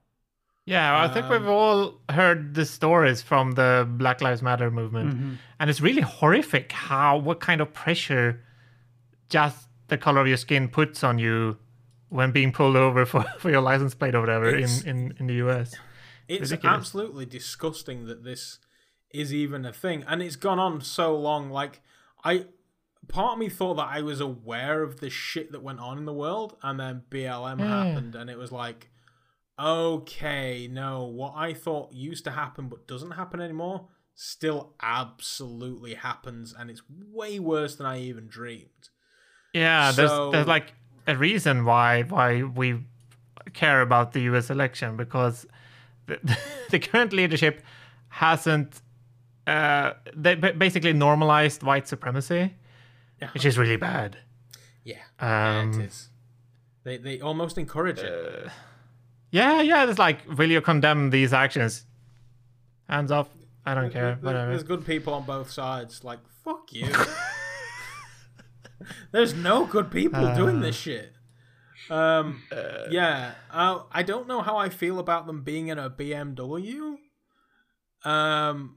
Yeah, 0.64 1.02
I 1.02 1.08
think 1.12 1.28
we've 1.28 1.42
Um, 1.42 1.48
all 1.48 2.00
heard 2.08 2.54
the 2.54 2.64
stories 2.64 3.20
from 3.20 3.52
the 3.52 3.86
Black 3.86 4.22
Lives 4.22 4.40
Matter 4.40 4.70
movement, 4.70 5.10
Mm-hmm. 5.14 5.34
and 5.60 5.68
it's 5.68 5.82
really 5.82 6.00
horrific 6.00 6.72
how 6.72 7.18
what 7.18 7.40
kind 7.40 7.60
of 7.60 7.74
pressure 7.74 8.40
just 9.28 9.68
the 9.88 9.98
color 9.98 10.20
of 10.20 10.26
your 10.28 10.36
skin 10.36 10.68
puts 10.68 11.02
on 11.04 11.18
you 11.18 11.58
when 12.08 12.30
being 12.32 12.52
pulled 12.52 12.76
over 12.76 13.04
for, 13.04 13.22
for 13.38 13.50
your 13.50 13.60
license 13.60 13.94
plate 13.94 14.14
or 14.14 14.20
whatever 14.20 14.48
in, 14.48 14.54
It's- 14.56 14.82
in, 14.82 15.14
in 15.18 15.26
the 15.26 15.34
US. 15.46 15.74
It's 16.26 16.50
Ridiculous. 16.50 16.76
absolutely 16.78 17.26
disgusting 17.26 18.06
that 18.06 18.24
this 18.24 18.58
is 19.10 19.32
even 19.34 19.64
a 19.66 19.72
thing, 19.72 20.04
and 20.06 20.22
it's 20.22 20.36
gone 20.36 20.58
on 20.58 20.80
so 20.80 21.14
long. 21.16 21.50
Like 21.50 21.82
I, 22.24 22.46
part 23.08 23.34
of 23.34 23.38
me 23.38 23.48
thought 23.50 23.74
that 23.74 23.88
I 23.90 24.00
was 24.00 24.20
aware 24.20 24.82
of 24.82 25.00
the 25.00 25.10
shit 25.10 25.52
that 25.52 25.62
went 25.62 25.80
on 25.80 25.98
in 25.98 26.06
the 26.06 26.14
world, 26.14 26.56
and 26.62 26.80
then 26.80 27.02
BLM 27.10 27.58
Yeah. 27.60 27.66
happened, 27.68 28.14
and 28.14 28.30
it 28.30 28.38
was 28.38 28.50
like, 28.50 28.88
okay, 29.58 30.68
no, 30.70 31.04
what 31.04 31.34
I 31.36 31.52
thought 31.54 31.92
used 31.92 32.24
to 32.24 32.30
happen 32.32 32.68
but 32.68 32.86
doesn't 32.86 33.12
happen 33.12 33.40
anymore 33.40 33.88
still 34.14 34.74
absolutely 34.80 35.94
happens, 35.94 36.54
and 36.56 36.70
it's 36.70 36.82
way 36.88 37.38
worse 37.38 37.76
than 37.76 37.86
I 37.86 38.00
even 38.00 38.28
dreamed. 38.28 38.88
Yeah, 39.54 39.92
there's 39.92 40.10
So- 40.10 40.30
there's 40.30 40.46
like 40.46 40.72
a 41.06 41.16
reason 41.16 41.64
why 41.64 42.02
why 42.02 42.42
we 42.42 42.80
care 43.52 43.80
about 43.82 44.12
the 44.12 44.20
US 44.32 44.50
election 44.50 44.96
because 44.96 45.46
the, 46.06 46.18
the 46.70 46.78
current 46.78 47.12
leadership 47.12 47.62
hasn't 48.08 48.80
uh 49.46 49.92
they 50.16 50.34
basically 50.34 50.92
normalized 50.92 51.62
white 51.62 51.86
supremacy, 51.88 52.54
Yeah. 53.20 53.30
which 53.34 53.44
is 53.44 53.56
really 53.58 53.76
bad. 53.76 54.16
Yeah, 54.84 55.02
Um, 55.20 55.70
it 55.80 55.86
is. 55.86 56.10
They 56.84 56.96
they 56.98 57.20
almost 57.20 57.56
encourage 57.58 57.98
it. 58.00 58.50
Yeah, 59.30 59.62
yeah, 59.62 59.88
it's 59.88 59.98
like 59.98 60.18
will 60.38 60.50
you 60.50 60.60
condemn 60.60 61.10
these 61.10 61.32
actions? 61.32 61.86
Hands 62.88 63.10
off. 63.10 63.28
I 63.66 63.74
don't 63.74 63.90
care. 63.92 64.16
There- 64.16 64.18
Whatever. 64.32 64.50
There's 64.50 64.62
good 64.64 64.84
people 64.84 65.14
on 65.14 65.24
both 65.24 65.50
sides. 65.50 66.04
Like, 66.04 66.20
fuck 66.44 66.72
you. 66.72 66.88
There's 69.12 69.34
no 69.34 69.64
good 69.64 69.90
people 69.90 70.34
doing 70.34 70.60
this 70.60 70.76
shit. 70.76 71.12
Um, 71.90 72.42
yeah. 72.90 73.32
Uh, 73.50 73.80
I 73.92 74.02
don't 74.02 74.26
know 74.26 74.40
how 74.40 74.56
I 74.56 74.68
feel 74.68 74.98
about 74.98 75.26
them 75.26 75.42
being 75.42 75.68
in 75.68 75.78
a 75.78 75.90
BMW. 75.90 76.96
Um, 78.04 78.76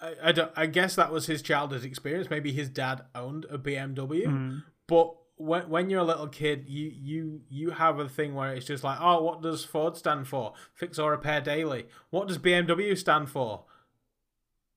I, 0.00 0.14
I, 0.24 0.32
don't, 0.32 0.52
I 0.56 0.66
guess 0.66 0.96
that 0.96 1.12
was 1.12 1.26
his 1.26 1.42
childhood 1.42 1.84
experience. 1.84 2.30
Maybe 2.30 2.52
his 2.52 2.68
dad 2.68 3.02
owned 3.14 3.46
a 3.50 3.58
BMW. 3.58 4.26
Mm-hmm. 4.26 4.58
But 4.86 5.14
when 5.36 5.68
when 5.68 5.90
you're 5.90 6.00
a 6.00 6.04
little 6.04 6.28
kid, 6.28 6.64
you 6.68 6.92
you 6.94 7.40
you 7.48 7.70
have 7.70 7.98
a 7.98 8.08
thing 8.08 8.34
where 8.34 8.54
it's 8.54 8.66
just 8.66 8.84
like, 8.84 8.98
oh, 9.00 9.22
what 9.22 9.42
does 9.42 9.64
Ford 9.64 9.96
stand 9.96 10.28
for? 10.28 10.52
Fix 10.74 10.98
or 10.98 11.10
repair 11.10 11.40
daily. 11.40 11.86
What 12.10 12.28
does 12.28 12.38
BMW 12.38 12.96
stand 12.96 13.30
for? 13.30 13.64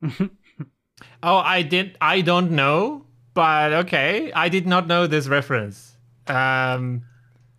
Oh, 1.22 1.38
I 1.38 1.62
did. 1.62 1.98
I 2.00 2.22
don't 2.22 2.52
know, 2.52 3.06
but 3.36 3.72
okay. 3.74 4.32
I 4.34 4.49
did 4.49 4.66
not 4.66 4.88
know 4.88 5.06
this 5.06 5.28
reference. 5.28 5.95
Um, 6.28 7.03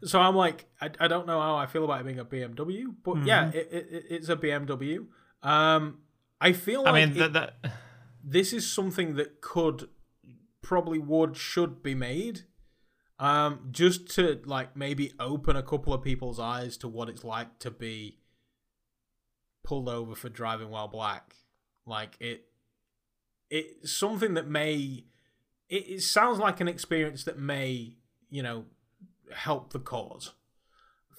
so 0.02 0.18
I'm 0.20 0.34
like, 0.34 0.66
I, 0.80 0.90
I 0.98 1.06
don't 1.06 1.26
know 1.26 1.40
how 1.40 1.54
I 1.54 1.66
feel 1.66 1.84
about 1.84 2.00
it 2.00 2.04
being 2.04 2.18
a 2.18 2.24
BMW, 2.24 2.86
but 3.04 3.24
yeah, 3.24 3.50
it, 3.50 3.68
it, 3.70 3.86
it- 3.92 4.04
it's 4.10 4.28
a 4.28 4.36
BMW. 4.36 5.06
Um, 5.42 5.98
I 6.40 6.52
feel 6.52 6.80
I 6.80 6.90
like 6.90 6.94
mean, 6.94 7.16
it- 7.22 7.32
the, 7.32 7.52
the, 7.62 7.70
this 8.24 8.52
is 8.52 8.68
something 8.70 9.14
that 9.14 9.40
could, 9.40 9.88
probably 10.62 10.98
would, 10.98 11.36
should 11.36 11.82
be 11.82 11.94
made, 11.94 12.40
um, 13.20 13.68
just 13.70 14.08
to 14.16 14.40
like 14.44 14.76
maybe 14.76 15.12
open 15.20 15.54
a 15.56 15.62
couple 15.62 15.94
of 15.94 16.02
people's 16.02 16.40
eyes 16.40 16.76
to 16.78 16.88
what 16.88 17.08
it's 17.08 17.22
like 17.24 17.58
to 17.60 17.70
be 17.70 18.18
pulled 19.64 19.88
over 19.88 20.14
for 20.14 20.28
driving 20.28 20.70
while 20.70 20.88
black. 20.88 21.36
Like 21.86 22.16
it, 22.20 22.46
it's 23.48 23.92
something 23.92 24.34
that 24.34 24.48
may, 24.48 25.04
it, 25.68 25.88
it 25.88 26.02
sounds 26.02 26.38
like 26.38 26.60
an 26.60 26.68
experience 26.68 27.24
that 27.24 27.38
may, 27.38 27.96
you 28.30 28.42
know, 28.42 28.64
help 29.32 29.72
the 29.72 29.78
cause. 29.78 30.32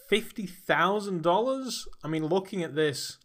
Fifty 0.09 0.45
thousand 0.45 1.21
dollars. 1.21 1.87
I 2.03 2.07
mean, 2.07 2.25
looking 2.25 2.63
at 2.63 2.75
this, 2.75 3.17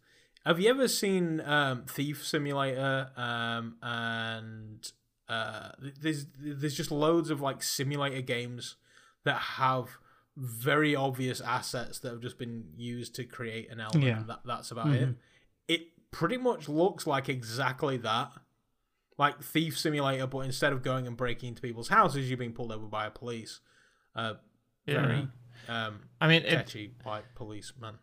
have 0.44 0.58
you 0.58 0.68
ever 0.70 0.88
seen 0.88 1.40
um, 1.42 1.84
Thief 1.86 2.26
Simulator? 2.26 3.10
Um, 3.16 3.76
and 3.80 4.90
uh, 5.28 5.70
there's 6.00 6.26
there's 6.38 6.74
just 6.74 6.90
loads 6.90 7.30
of 7.30 7.40
like 7.40 7.62
simulator 7.62 8.20
games 8.20 8.76
that 9.24 9.36
have 9.36 9.90
very 10.36 10.96
obvious 10.96 11.40
assets 11.40 11.98
that 12.00 12.10
have 12.10 12.20
just 12.20 12.38
been 12.38 12.64
used 12.76 13.14
to 13.14 13.24
create 13.24 13.70
an 13.70 13.80
element. 13.80 14.04
Yeah. 14.04 14.22
That, 14.26 14.40
that's 14.44 14.70
about 14.70 14.88
it. 14.88 15.10
It 15.68 15.82
pretty 16.10 16.38
much 16.38 16.68
looks 16.68 17.06
like 17.06 17.28
exactly 17.28 17.96
that. 17.98 18.32
Like 19.18 19.42
Thief 19.42 19.78
Simulator, 19.78 20.26
but 20.26 20.40
instead 20.40 20.72
of 20.72 20.82
going 20.82 21.06
and 21.06 21.16
breaking 21.16 21.50
into 21.50 21.62
people's 21.62 21.88
houses, 21.88 22.28
you're 22.28 22.38
being 22.38 22.52
pulled 22.52 22.72
over 22.72 22.86
by 22.86 23.06
a 23.06 23.10
police. 23.10 23.60
Uh, 24.16 24.34
very 24.86 25.28
um, 25.68 26.00
I 26.20 26.28
mean, 26.28 26.42
it, 26.42 26.50
catchy 26.50 26.92
white 27.04 27.24
policeman. 27.34 27.96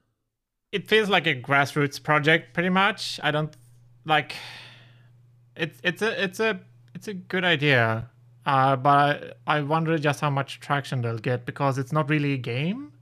it 0.71 0.87
feels 0.87 1.09
like 1.09 1.27
a 1.27 1.35
grassroots 1.35 2.01
project, 2.01 2.53
pretty 2.53 2.69
much. 2.69 3.19
I 3.23 3.31
don't 3.31 3.55
like. 4.05 4.35
It's 5.55 5.79
it's 5.83 6.01
a 6.01 6.23
it's 6.23 6.39
a 6.39 6.59
it's 6.95 7.07
a 7.07 7.13
good 7.13 7.43
idea, 7.43 8.09
uh, 8.45 8.75
but 8.75 9.39
I, 9.45 9.57
I 9.57 9.61
wonder 9.61 9.97
just 9.97 10.21
how 10.21 10.29
much 10.29 10.59
traction 10.59 11.01
they'll 11.01 11.17
get 11.17 11.45
because 11.45 11.77
it's 11.77 11.91
not 11.91 12.09
really 12.09 12.33
a 12.33 12.37
game. 12.37 12.93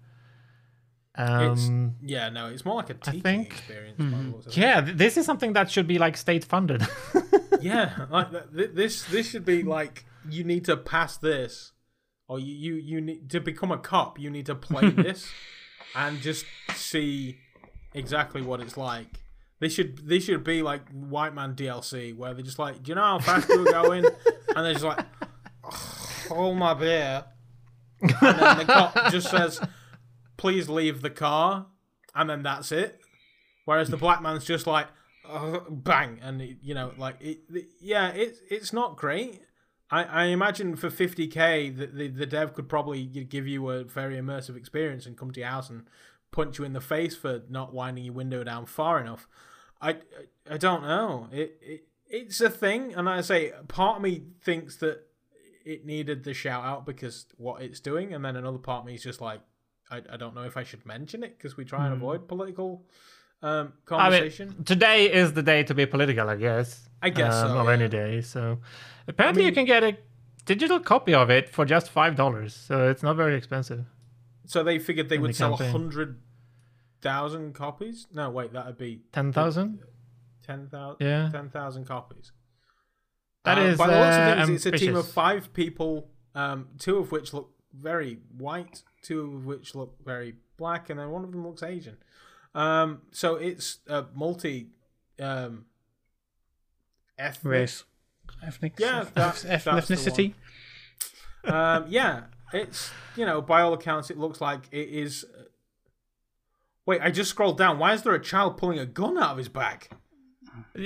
Um, 1.18 1.96
Yeah, 2.02 2.30
no, 2.30 2.48
it's 2.48 2.64
more 2.64 2.76
like 2.76 2.90
a 2.92 2.94
teaching 2.94 3.22
think- 3.22 3.48
experience. 3.52 3.98
by 3.98 4.06
the 4.06 4.30
looks 4.36 4.58
yeah, 4.58 4.82
th- 4.82 4.98
this 4.98 5.18
is 5.18 5.26
something 5.26 5.54
that 5.54 5.72
should 5.72 5.88
be 5.88 5.98
like 5.98 6.16
state 6.18 6.46
funded. 6.46 6.86
yeah, 7.62 8.06
like 8.12 8.32
th- 8.32 8.44
th- 8.56 8.72
this. 8.74 9.04
This 9.06 9.30
should 9.30 9.46
be 9.46 9.64
like 9.64 10.06
you 10.30 10.44
need 10.44 10.66
to 10.66 10.78
pass 10.78 11.18
this, 11.18 11.72
or 12.28 12.40
you 12.40 12.54
you 12.54 12.74
you 12.76 13.02
need 13.02 13.30
to 13.32 13.40
become 13.40 13.72
a 13.72 13.78
cop. 13.78 14.20
You 14.20 14.30
need 14.30 14.46
to 14.46 14.56
play 14.56 14.90
this, 15.06 15.28
and 15.96 16.22
just 16.22 16.46
see 16.76 17.38
exactly 17.96 18.42
what 18.44 18.60
it's 18.60 18.78
like. 18.78 19.08
This 19.60 19.74
should 19.74 20.08
this 20.08 20.26
should 20.26 20.44
be 20.44 20.62
like 20.62 20.88
White 20.92 21.34
Man 21.34 21.56
DLC, 21.56 22.16
where 22.16 22.36
they're 22.36 22.44
just 22.44 22.60
like, 22.60 22.84
do 22.84 22.90
you 22.92 22.96
know 22.96 23.02
how 23.02 23.18
fast 23.20 23.50
we're 23.50 23.66
going? 23.66 24.06
and 24.06 24.66
they're 24.66 24.74
just 24.74 24.86
like, 24.86 25.04
hold 25.64 26.58
my 26.58 26.74
beer, 26.76 27.26
and 28.02 28.10
then 28.12 28.58
the 28.60 28.66
cop 28.66 29.12
just 29.12 29.30
says, 29.32 29.60
please 30.38 30.70
leave 30.70 31.02
the 31.02 31.10
car, 31.10 31.68
and 32.16 32.30
then 32.30 32.44
that's 32.44 32.72
it. 32.72 33.02
Whereas 33.66 33.90
the 33.90 33.98
black 33.98 34.22
man's 34.22 34.46
just 34.46 34.66
like, 34.68 34.88
uh, 35.28 35.60
bang, 35.70 36.20
and 36.22 36.42
you 36.62 36.74
know, 36.74 36.94
like, 36.98 37.16
it, 37.20 37.40
it- 37.54 37.68
yeah, 37.82 38.10
it's 38.10 38.40
it's 38.50 38.72
not 38.72 38.96
great. 38.96 39.42
I, 39.90 40.04
I 40.04 40.24
imagine 40.26 40.76
for 40.76 40.90
50k, 40.90 41.76
the, 41.78 41.88
the 41.88 42.08
the 42.10 42.26
dev 42.26 42.54
could 42.54 42.70
probably 42.70 43.04
give 43.06 43.48
you 43.48 43.70
a 43.70 43.84
very 43.84 44.16
immersive 44.16 44.56
experience 44.58 45.06
and 45.06 45.18
come 45.18 45.32
to 45.32 45.40
your 45.40 45.50
house 45.50 45.70
and 45.70 45.88
punch 46.32 46.60
you 46.60 46.66
in 46.66 46.74
the 46.74 46.82
face 46.82 47.16
for 47.16 47.42
not 47.50 47.74
winding 47.74 48.04
your 48.06 48.14
window 48.14 48.44
down 48.44 48.66
far 48.66 49.00
enough. 49.00 49.28
I 49.82 49.92
I, 49.92 49.96
I 50.52 50.58
don't 50.58 50.84
know. 50.84 51.28
It, 51.32 51.58
it 51.62 51.84
it's 52.10 52.40
a 52.40 52.50
thing, 52.50 52.94
and 52.94 53.10
I 53.10 53.20
say 53.22 53.52
part 53.68 53.98
of 53.98 54.02
me 54.02 54.24
thinks 54.42 54.78
that 54.78 55.00
it 55.66 55.86
needed 55.86 56.24
the 56.24 56.34
shout 56.34 56.64
out 56.64 56.86
because 56.86 57.26
what 57.38 57.62
it's 57.62 57.82
doing, 57.82 58.14
and 58.14 58.24
then 58.24 58.38
another 58.38 58.58
part 58.60 58.82
of 58.82 58.86
me 58.86 58.96
is 58.96 59.04
just 59.04 59.20
like, 59.20 59.42
I, 59.90 60.02
I 60.14 60.18
don't 60.18 60.36
know 60.36 60.44
if 60.44 60.58
I 60.58 60.64
should 60.64 60.86
mention 60.86 61.24
it 61.24 61.38
because 61.38 61.56
we 61.58 61.66
try 61.66 61.86
and 61.86 61.94
avoid 61.94 62.28
political 62.28 62.84
um, 63.42 63.74
I 63.86 63.90
conversation. 63.90 64.50
mean, 64.50 64.64
today 64.64 65.12
is 65.12 65.34
the 65.34 65.44
day 65.44 65.64
to 65.64 65.74
be 65.74 65.86
political, 65.86 66.30
I 66.30 66.36
guess. 66.36 66.90
I 67.02 67.10
guess 67.10 67.34
um, 67.36 67.50
so, 67.50 67.58
Of 67.60 67.68
yeah. 67.68 67.74
any 67.74 67.88
day. 67.88 68.22
So 68.22 68.60
apparently, 69.08 69.44
you 69.44 69.48
mean- 69.50 69.56
can 69.56 69.66
get 69.66 69.84
a 69.84 69.98
digital 70.46 70.80
copy 70.80 71.14
of 71.14 71.30
it 71.30 71.50
for 71.50 71.64
just 71.66 71.90
five 71.90 72.16
dollars. 72.16 72.54
So 72.56 72.90
it's 72.90 73.04
not 73.04 73.16
very 73.16 73.36
expensive. 73.36 73.86
so 74.46 74.64
they 74.64 74.80
figured 74.80 75.10
they 75.10 75.18
would 75.20 75.32
the 75.32 75.36
sell 75.36 75.52
campaign. 75.58 75.72
hundred 75.72 76.20
thousand 77.02 77.54
copies. 77.54 78.08
No, 78.14 78.30
wait, 78.30 78.54
that'd 78.54 78.78
be 78.78 79.02
Ten 79.12 79.32
thousand. 79.32 79.80
ten 80.46 80.68
thousand. 80.68 81.06
Yeah. 81.06 81.30
ten 81.32 81.50
thousand 81.50 81.86
copies. 81.86 82.32
That 83.46 83.58
Uh, 83.60 83.62
is 83.62 83.78
by 83.78 83.88
the 83.88 84.00
looks 84.00 84.16
of 84.18 84.22
uh, 84.40 84.46
things, 84.46 84.66
it's 84.66 84.66
a 84.66 84.86
team 84.86 84.96
of 84.96 85.08
five 85.08 85.54
people, 85.54 86.10
um, 86.36 86.68
two 86.80 86.98
of 86.98 87.12
which 87.12 87.34
look 87.34 87.52
very 87.74 88.20
white, 88.38 88.82
two 89.08 89.22
of 89.38 89.46
which 89.46 89.76
look 89.76 89.96
very 90.04 90.36
black, 90.58 90.90
and 90.90 91.00
then 91.00 91.10
one 91.12 91.24
of 91.24 91.32
them 91.32 91.46
looks 91.46 91.64
Asian. 91.64 91.98
Um, 92.56 93.02
so 93.12 93.36
it's 93.36 93.80
a 93.88 94.06
multi 94.14 94.68
um, 95.22 95.66
ethnic. 97.18 97.52
Race. 97.52 97.84
Ethnic. 98.46 98.74
Yeah, 98.80 99.02
eth- 99.02 99.14
that's- 99.16 99.46
eth- 99.46 99.64
the 99.66 99.72
ethnicity. 99.72 100.34
Um, 101.44 101.86
yeah, 101.88 102.24
it's 102.54 102.92
you 103.16 103.26
know 103.26 103.42
by 103.42 103.62
all 103.62 103.74
accounts 103.74 104.10
it 104.10 104.18
looks 104.18 104.42
like 104.42 104.68
it 104.72 104.90
is. 104.90 105.24
uh, 105.24 105.44
Wait, 106.86 107.02
I 107.02 107.12
just 107.12 107.30
scrolled 107.30 107.58
down. 107.58 107.80
Why 107.80 107.94
is 107.94 108.04
there 108.04 108.14
a 108.14 108.22
child 108.22 108.58
pulling 108.58 108.80
a 108.80 108.86
gun 108.86 109.18
out 109.18 109.32
of 109.32 109.38
his 109.38 109.50
back? 109.50 109.90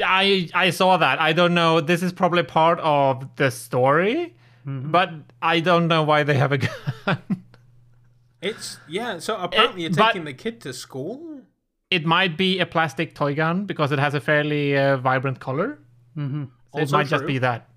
I 0.04 0.50
I 0.54 0.70
saw 0.72 0.98
that. 0.98 1.20
I 1.22 1.32
don't 1.34 1.54
know. 1.54 1.80
This 1.82 2.04
is 2.04 2.12
probably 2.12 2.44
part 2.44 2.80
of 2.80 3.36
the 3.38 3.50
story, 3.52 4.36
Mm-hmm. 4.68 4.92
but 4.92 5.10
I 5.42 5.60
don't 5.60 5.88
know 5.88 6.04
why 6.04 6.24
they 6.24 6.36
have 6.36 6.52
a 6.52 6.58
gun. 6.60 6.72
It's 8.42 8.78
yeah. 8.90 9.20
So 9.20 9.38
apparently 9.38 9.84
you're 9.84 9.92
but- 9.92 10.08
taking 10.08 10.26
the 10.26 10.34
kid 10.34 10.62
to 10.62 10.74
school. 10.74 11.42
it 11.92 12.06
might 12.06 12.38
be 12.38 12.60
a 12.60 12.66
plastic 12.66 13.14
toy 13.14 13.36
gun 13.36 13.66
because 13.66 13.92
it 13.92 14.00
has 14.00 14.14
a 14.14 14.20
fairly 14.22 14.78
uh, 14.78 14.98
vibrant 14.98 15.40
color. 15.40 15.80
Mm-hmm. 16.18 16.44
So 16.74 16.78
it 16.78 16.82
Also 16.82 16.98
might 16.98 17.08
just 17.08 17.26
be 17.26 17.38
that. 17.40 17.68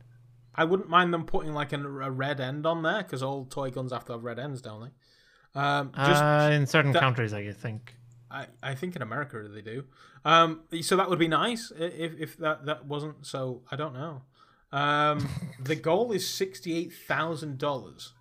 I 0.54 0.64
wouldn't 0.64 0.88
mind 0.88 1.12
them 1.12 1.24
putting 1.26 1.52
like 1.52 1.72
an, 1.72 1.84
a 1.84 2.10
red 2.10 2.40
end 2.40 2.64
on 2.64 2.82
there 2.82 3.02
because 3.02 3.22
all 3.24 3.44
toy 3.44 3.70
guns 3.70 3.92
have 3.92 4.04
to 4.04 4.12
have 4.12 4.22
red 4.22 4.38
ends, 4.38 4.62
don't 4.62 4.82
they? 4.84 5.60
Um, 5.60 5.90
just 5.96 6.22
uh, 6.22 6.50
in 6.52 6.66
certain 6.66 6.92
that- 6.92 7.00
countries, 7.00 7.34
I 7.34 7.50
think. 7.52 7.96
I, 8.30 8.46
I 8.62 8.74
think 8.74 8.96
in 8.96 9.02
America 9.02 9.46
they 9.48 9.62
do. 9.62 9.84
Um, 10.24 10.62
so 10.80 10.96
that 10.96 11.08
would 11.10 11.18
be 11.20 11.28
nice 11.28 11.70
if, 11.76 12.14
if 12.18 12.36
that, 12.38 12.66
that 12.66 12.86
wasn't 12.86 13.26
so. 13.26 13.62
I 13.70 13.76
don't 13.76 13.94
know. 13.94 14.22
Um, 14.72 15.28
the 15.60 15.76
goal 15.76 16.10
is 16.12 16.28
sixty 16.28 16.76
eight 16.76 16.92
thousand 16.92 17.58
dollars. 17.58 18.12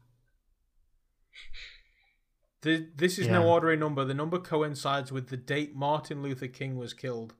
The, 2.63 2.87
this 2.95 3.19
is 3.19 3.27
no 3.27 3.47
ordinary 3.47 3.77
number. 3.77 4.03
The 4.05 4.13
number 4.13 4.39
coincides 4.39 5.11
with 5.11 5.27
the 5.27 5.37
date 5.37 5.75
Martin 5.75 6.21
Luther 6.23 6.47
King 6.47 6.77
was 6.77 6.93
killed, 6.93 7.33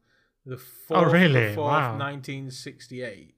the 0.45 0.57
fourth, 0.57 1.07
Oh, 1.07 1.11
really? 1.11 1.47
the 1.47 1.53
fourth, 1.55 1.71
Wow. 1.71 1.97
nineteen 1.97 2.51
sixty 2.51 3.01
eight. 3.03 3.35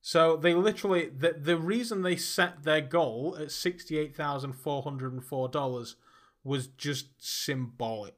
So 0.00 0.36
they 0.36 0.54
literally 0.54 1.08
the 1.10 1.32
the 1.34 1.56
reason 1.56 2.02
they 2.02 2.16
set 2.16 2.62
their 2.64 2.80
goal 2.80 3.36
at 3.38 3.50
sixty 3.50 3.98
eight 3.98 4.16
thousand 4.16 4.54
four 4.54 4.82
hundred 4.82 5.12
and 5.12 5.22
four 5.24 5.48
dollars 5.48 5.96
was 6.44 6.66
just 6.68 7.08
symbolic. 7.18 8.14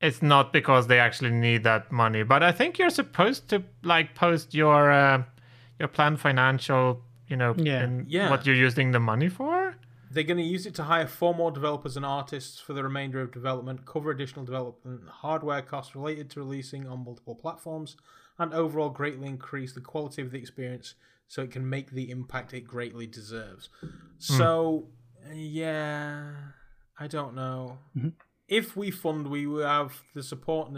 It's 0.00 0.20
not 0.20 0.52
because 0.52 0.86
they 0.88 0.98
actually 0.98 1.30
need 1.30 1.64
that 1.64 1.90
money, 1.90 2.22
but 2.22 2.42
I 2.42 2.52
think 2.52 2.78
you're 2.78 2.90
supposed 2.90 3.48
to 3.48 3.62
like 3.82 4.14
post 4.14 4.52
your 4.52 4.90
uh, 4.92 5.22
your 5.78 5.88
planned 5.88 6.20
financial, 6.20 7.02
you 7.28 7.36
know, 7.36 7.54
Yeah. 7.56 7.80
and 7.82 8.06
Yeah. 8.10 8.28
what 8.28 8.44
you're 8.44 8.54
using 8.68 8.90
the 8.90 9.00
money 9.00 9.30
for. 9.30 9.63
They're 10.14 10.22
going 10.22 10.38
to 10.38 10.44
use 10.44 10.64
it 10.64 10.74
to 10.76 10.84
hire 10.84 11.08
four 11.08 11.34
more 11.34 11.50
developers 11.50 11.96
and 11.96 12.06
artists 12.06 12.60
for 12.60 12.72
the 12.72 12.84
remainder 12.84 13.20
of 13.20 13.32
development, 13.32 13.84
cover 13.84 14.10
additional 14.12 14.44
development 14.44 15.08
hardware 15.08 15.60
costs 15.60 15.96
related 15.96 16.30
to 16.30 16.40
releasing 16.40 16.86
on 16.86 17.04
multiple 17.04 17.34
platforms, 17.34 17.96
and 18.38 18.54
overall 18.54 18.90
greatly 18.90 19.26
increase 19.26 19.72
the 19.72 19.80
quality 19.80 20.22
of 20.22 20.30
the 20.30 20.38
experience 20.38 20.94
so 21.26 21.42
it 21.42 21.50
can 21.50 21.68
make 21.68 21.90
the 21.90 22.10
impact 22.10 22.54
it 22.54 22.60
greatly 22.60 23.06
deserves. 23.08 23.68
So, 24.18 24.86
yeah, 25.32 26.30
I 26.98 27.08
don't 27.08 27.34
know. 27.34 27.78
If 28.46 28.76
we 28.76 28.90
fund, 28.90 29.28
we 29.28 29.46
will 29.46 29.66
have 29.66 30.02
the 30.14 30.22
support 30.22 30.68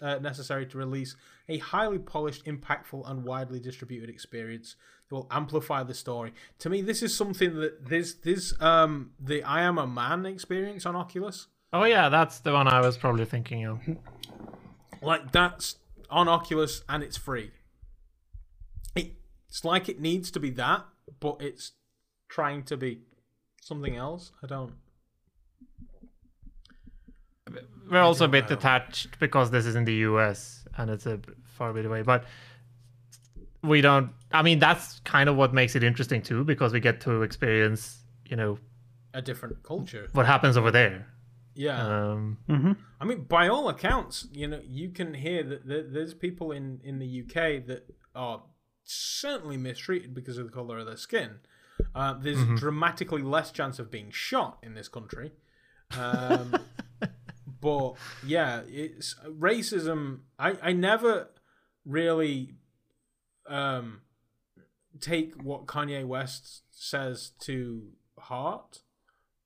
uh, 0.00 0.18
necessary 0.20 0.64
to 0.66 0.78
release 0.78 1.16
a 1.48 1.58
highly 1.58 1.98
polished, 1.98 2.46
impactful, 2.46 3.10
and 3.10 3.24
widely 3.24 3.58
distributed 3.60 4.08
experience 4.08 4.76
that 5.10 5.16
will 5.16 5.26
amplify 5.30 5.82
the 5.82 5.94
story. 5.94 6.32
To 6.60 6.70
me, 6.70 6.82
this 6.82 7.02
is 7.02 7.16
something 7.16 7.60
that 7.60 7.88
this 7.88 8.14
this 8.14 8.54
um 8.60 9.10
the 9.20 9.42
I 9.42 9.62
am 9.62 9.78
a 9.78 9.86
man 9.86 10.24
experience 10.24 10.86
on 10.86 10.96
Oculus. 10.96 11.48
Oh 11.72 11.84
yeah, 11.84 12.08
that's 12.08 12.40
the 12.40 12.52
one 12.52 12.68
I 12.68 12.80
was 12.80 12.96
probably 12.96 13.24
thinking 13.24 13.66
of. 13.66 13.80
Like 15.02 15.32
that's 15.32 15.76
on 16.10 16.28
Oculus 16.28 16.82
and 16.88 17.02
it's 17.02 17.16
free. 17.16 17.52
It's 18.94 19.64
like 19.64 19.88
it 19.88 20.00
needs 20.00 20.30
to 20.30 20.40
be 20.40 20.50
that, 20.50 20.84
but 21.18 21.38
it's 21.40 21.72
trying 22.28 22.62
to 22.64 22.76
be 22.76 23.00
something 23.60 23.96
else. 23.96 24.30
I 24.44 24.46
don't. 24.46 24.74
We're 27.90 28.00
also 28.00 28.26
a 28.26 28.28
bit 28.28 28.46
detached 28.46 29.18
because 29.18 29.50
this 29.50 29.66
is 29.66 29.74
in 29.74 29.84
the 29.84 29.94
US 29.94 30.64
and 30.76 30.88
it's 30.88 31.06
a 31.06 31.18
far 31.42 31.72
bit 31.72 31.84
away, 31.84 32.02
but 32.02 32.24
we 33.62 33.80
don't. 33.80 34.10
I 34.32 34.42
mean, 34.42 34.58
that's 34.58 35.00
kind 35.00 35.28
of 35.28 35.36
what 35.36 35.52
makes 35.52 35.74
it 35.76 35.82
interesting 35.82 36.22
too, 36.22 36.44
because 36.44 36.72
we 36.72 36.80
get 36.80 37.00
to 37.02 37.22
experience, 37.22 37.98
you 38.26 38.36
know, 38.36 38.58
A 39.14 39.20
different 39.22 39.62
culture. 39.62 40.08
what 40.12 40.26
happens 40.26 40.56
over 40.56 40.70
there. 40.70 41.06
Yeah. 41.54 42.12
Um, 42.12 42.38
I 43.00 43.04
mean, 43.04 43.24
by 43.24 43.48
all 43.48 43.68
accounts, 43.68 44.28
you 44.32 44.46
know, 44.46 44.60
you 44.64 44.90
can 44.90 45.14
hear 45.14 45.42
that 45.42 45.92
there's 45.92 46.14
people 46.14 46.52
in, 46.52 46.80
in 46.84 46.98
the 46.98 47.22
UK 47.22 47.66
that 47.66 47.86
are 48.14 48.42
certainly 48.84 49.56
mistreated 49.56 50.14
because 50.14 50.38
of 50.38 50.46
the 50.46 50.52
color 50.52 50.78
of 50.78 50.86
their 50.86 50.96
skin. 50.96 51.40
Uh, 51.94 52.14
there's 52.14 52.44
dramatically 52.58 53.22
less 53.22 53.50
chance 53.50 53.78
of 53.78 53.90
being 53.90 54.10
shot 54.10 54.58
in 54.62 54.74
this 54.74 54.88
country. 54.88 55.32
Um, 55.98 56.54
but 57.60 57.94
yeah, 58.24 58.60
it's 58.68 59.16
racism. 59.28 60.20
I, 60.38 60.56
I 60.62 60.72
never 60.72 61.28
really 61.84 62.54
um, 63.48 64.00
take 65.00 65.34
what 65.42 65.66
Kanye 65.66 66.04
West 66.06 66.62
says 66.70 67.32
to 67.40 67.88
heart 68.18 68.82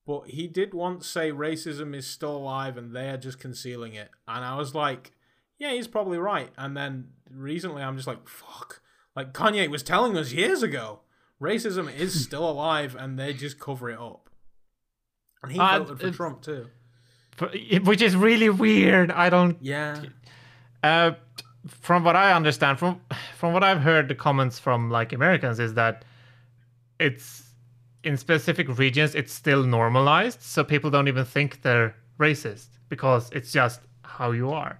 but 0.07 0.27
he 0.29 0.47
did 0.47 0.75
once 0.75 1.07
say 1.07 1.31
racism 1.31 1.95
is 1.95 2.05
still 2.05 2.37
alive 2.37 2.77
and 2.77 2.95
they 2.95 3.09
are 3.09 3.17
just 3.17 3.39
concealing 3.39 3.95
it. 3.95 4.11
And 4.27 4.45
I 4.45 4.55
was 4.55 4.75
like, 4.75 5.13
yeah, 5.57 5.71
he's 5.71 5.87
probably 5.87 6.19
right. 6.19 6.51
And 6.59 6.77
then 6.77 7.07
recently 7.27 7.81
I'm 7.81 7.95
just 7.95 8.05
like, 8.05 8.29
fuck. 8.29 8.81
Like 9.15 9.33
Kanye 9.33 9.67
was 9.67 9.81
telling 9.81 10.15
us 10.15 10.31
years 10.31 10.61
ago, 10.61 10.99
racism 11.41 11.91
is 11.91 12.23
still 12.23 12.47
alive 12.47 12.95
and 12.95 13.17
they 13.17 13.33
just 13.33 13.59
cover 13.59 13.89
it 13.89 13.97
up. 13.97 14.29
And 15.41 15.51
he 15.51 15.57
Uh, 15.59 15.79
voted 15.79 15.99
for 15.99 16.11
Trump 16.11 16.43
too. 16.43 16.67
but- 17.37 17.55
which 17.83 18.03
is 18.03 18.15
really 18.15 18.51
weird. 18.51 19.09
I 19.09 19.31
don't. 19.31 19.57
Yeah. 19.59 20.03
Uh, 20.83 21.13
from 21.67 22.03
what 22.03 22.15
I 22.15 22.33
understand, 22.33 22.79
from 22.79 23.01
from 23.37 23.53
what 23.53 23.63
I've 23.63 23.81
heard, 23.81 24.07
the 24.07 24.15
comments 24.15 24.59
from 24.59 24.89
like 24.89 25.13
Americans 25.13 25.59
is 25.59 25.73
that 25.75 26.05
it's 26.99 27.43
in 28.03 28.17
specific 28.17 28.77
regions 28.77 29.15
it's 29.15 29.33
still 29.33 29.63
normalized, 29.63 30.41
so 30.41 30.63
people 30.63 30.89
don't 30.91 31.07
even 31.07 31.25
think 31.25 31.61
they're 31.61 31.95
racist 32.19 32.67
because 32.89 33.29
it's 33.31 33.51
just 33.51 33.81
how 34.03 34.31
you 34.31 34.51
are. 34.51 34.79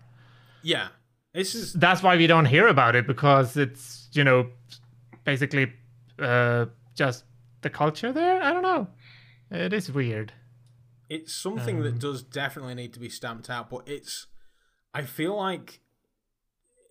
Yeah. 0.63 0.87
This 1.33 1.53
is 1.55 1.73
That's 1.73 2.01
why 2.01 2.15
we 2.15 2.27
don't 2.27 2.45
hear 2.45 2.67
about 2.67 2.95
it 2.95 3.05
because 3.07 3.57
it's 3.57 4.07
you 4.13 4.23
know 4.23 4.47
basically 5.25 5.73
uh, 6.19 6.67
just 6.95 7.25
the 7.61 7.69
culture 7.69 8.13
there. 8.13 8.41
I 8.41 8.53
don't 8.53 8.63
know. 8.63 8.87
It 9.51 9.73
is 9.73 9.91
weird. 9.91 10.31
it's 11.09 11.33
something 11.33 11.81
that 11.83 11.99
does 11.99 12.23
definitely 12.23 12.73
need 12.75 12.93
to 12.93 12.99
be 12.99 13.09
stamped 13.09 13.49
out, 13.49 13.69
but 13.69 13.87
it's 13.87 14.27
I 14.93 15.01
feel 15.03 15.35
like 15.35 15.81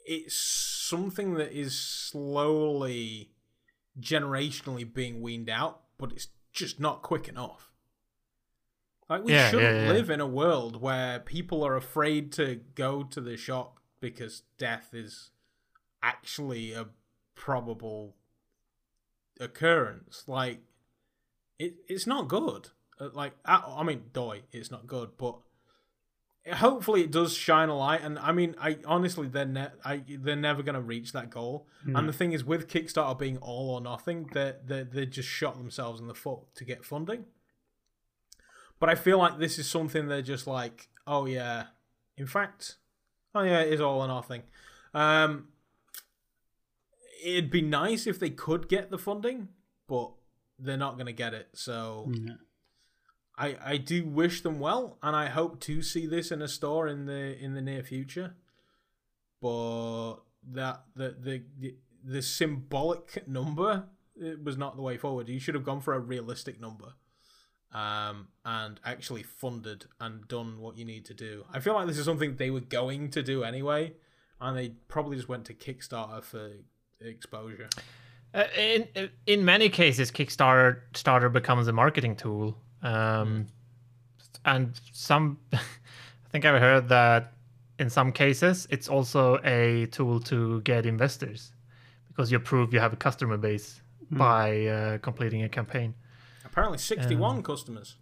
it's 0.05 0.35
something 0.37 1.35
that 1.35 1.53
is 1.53 1.79
slowly 1.79 3.31
generationally 4.01 4.93
being 4.93 5.21
weaned 5.21 5.49
out, 5.51 5.83
but 5.99 6.13
it's 6.13 6.29
just 6.53 6.81
not 6.81 7.03
quick 7.03 7.29
enough. 7.29 7.73
Like 9.09 9.25
we 9.25 9.33
Yeah, 9.33 9.51
shouldn't 9.51 9.75
yeah, 9.75 9.83
yeah. 9.87 9.93
live 9.93 10.11
in 10.11 10.21
a 10.21 10.27
world 10.27 10.81
where 10.81 11.21
people 11.21 11.65
are 11.65 11.77
afraid 11.77 12.33
to 12.33 12.57
go 12.75 13.03
to 13.05 13.21
the 13.21 13.37
shop 13.37 13.79
because 14.01 14.43
death 14.59 14.91
is 14.95 15.31
actually 16.03 16.73
a 16.73 16.87
probable 17.35 18.17
occurrence. 19.41 20.25
Like 20.27 20.61
it, 21.59 21.75
it's 21.89 22.07
not 22.07 22.29
good. 22.29 22.71
Uh, 23.01 23.11
Like 23.13 23.35
I, 23.45 23.63
I 23.79 23.83
mean, 23.85 24.05
doy, 24.13 24.43
it's 24.53 24.71
not 24.71 24.87
good, 24.87 25.11
but 25.19 25.39
hopefully 26.53 27.03
it 27.03 27.11
does 27.11 27.35
shine 27.35 27.69
a 27.69 27.77
light. 27.77 28.03
And 28.03 28.19
I 28.19 28.33
mean, 28.33 28.55
I 28.61 28.79
honestly, 28.87 29.29
they're 29.29 29.47
ne- 29.47 29.71
I, 29.85 30.03
they're 30.07 30.37
never 30.37 30.63
gonna 30.63 30.81
reach 30.81 31.13
that 31.13 31.31
goal. 31.31 31.67
And 31.87 32.09
the 32.09 32.13
thing 32.13 32.33
is, 32.33 32.45
with 32.45 32.69
Kickstarter 32.69 33.19
being 33.19 33.39
all 33.39 33.71
or 33.71 33.81
nothing, 33.81 34.29
they 34.33 34.55
they 34.65 34.83
they 34.83 35.07
just 35.07 35.29
shot 35.29 35.57
themselves 35.57 36.01
in 36.01 36.07
the 36.07 36.15
foot 36.15 36.41
to 36.57 36.65
get 36.65 36.85
funding. 36.85 37.25
But 38.81 38.89
I 38.89 38.95
feel 38.95 39.19
like 39.19 39.39
this 39.39 39.59
is 39.59 39.69
something 39.71 40.09
they're 40.09 40.21
just 40.23 40.47
like, 40.47 40.89
oh 41.07 41.27
yeah, 41.27 41.67
In 42.17 42.27
fact, 42.27 42.77
oh 43.35 43.43
yeah, 43.43 43.61
it 43.61 43.73
is 43.73 43.81
all 43.81 44.01
or 44.01 44.09
nothing. 44.09 44.43
Um, 44.93 45.49
it'd 47.25 47.51
be 47.51 47.63
nice 47.63 48.07
if 48.07 48.19
they 48.19 48.31
could 48.31 48.69
get 48.69 48.91
the 48.91 48.99
funding, 48.99 49.49
but 49.89 50.13
they're 50.59 50.77
not 50.77 50.95
going 50.95 51.07
to 51.07 51.13
get 51.13 51.35
it. 51.35 51.49
So 51.55 52.11
Yeah. 52.13 52.35
I 53.37 53.57
I 53.65 53.77
do 53.77 54.05
wish 54.05 54.43
them 54.43 54.61
well, 54.61 54.99
and 55.03 55.17
I 55.17 55.27
hope 55.27 55.61
to 55.61 55.83
see 55.83 56.07
this 56.07 56.31
in 56.31 56.43
a 56.43 56.49
store 56.49 56.89
in 56.89 57.07
the 57.07 57.37
in 57.39 57.55
the 57.55 57.63
near 57.63 57.83
future. 57.83 58.35
But 59.41 60.17
that 60.53 60.85
the 60.95 61.17
the 61.21 61.43
the, 61.59 61.75
the 62.05 62.23
symbolic 62.23 63.27
number 63.27 63.85
was 64.43 64.57
not 64.57 64.77
the 64.77 64.83
way 64.83 64.97
forward. 64.97 65.29
You 65.29 65.41
should 65.41 65.55
have 65.55 65.65
gone 65.65 65.81
for 65.81 65.95
a 65.95 65.99
realistic 65.99 66.61
number, 66.61 66.95
um, 67.73 68.29
and 68.45 68.79
actually 68.85 69.23
funded 69.23 69.87
and 70.01 70.27
done 70.29 70.61
what 70.61 70.77
you 70.77 70.85
need 70.85 71.05
to 71.07 71.15
do. 71.15 71.45
I 71.53 71.61
feel 71.61 71.75
like 71.75 71.87
this 71.87 71.99
is 71.99 72.05
something 72.05 72.37
they 72.37 72.51
were 72.51 72.61
going 72.61 73.11
to 73.11 73.23
do 73.23 73.43
anyway, 73.43 73.95
and 74.41 74.57
they 74.57 74.71
probably 74.89 75.17
just 75.17 75.29
went 75.29 75.45
to 75.47 75.55
Kickstarter 75.55 76.23
for 76.23 76.53
exposure. 77.01 77.69
Uh, 78.33 78.45
in 78.57 78.89
in 79.27 79.45
many 79.45 79.69
cases, 79.69 80.11
Kickstarter 80.11 80.81
starter 80.95 81.29
becomes 81.29 81.69
a 81.69 81.73
marketing 81.73 82.17
tool, 82.17 82.57
um, 82.85 83.47
and 84.45 84.73
some. 84.93 85.39
I 85.53 85.59
think 86.31 86.45
I've 86.45 86.61
heard 86.61 86.89
that 86.89 87.33
in 87.79 87.89
some 87.91 88.13
cases 88.13 88.67
it's 88.71 88.89
also 88.89 89.39
a 89.45 89.87
tool 89.87 90.21
to 90.21 90.61
get 90.63 90.87
investors, 90.87 91.53
because 92.09 92.31
you 92.31 92.39
prove 92.39 92.73
you 92.73 92.81
have 92.81 92.93
a 92.93 92.97
customer 92.97 93.37
base 93.37 93.81
by 94.11 94.67
uh, 94.67 94.99
completing 94.99 95.43
a 95.43 95.49
campaign. 95.49 95.95
Apparently, 96.45 96.79
sixty-one 96.79 97.43
customers. 97.43 97.97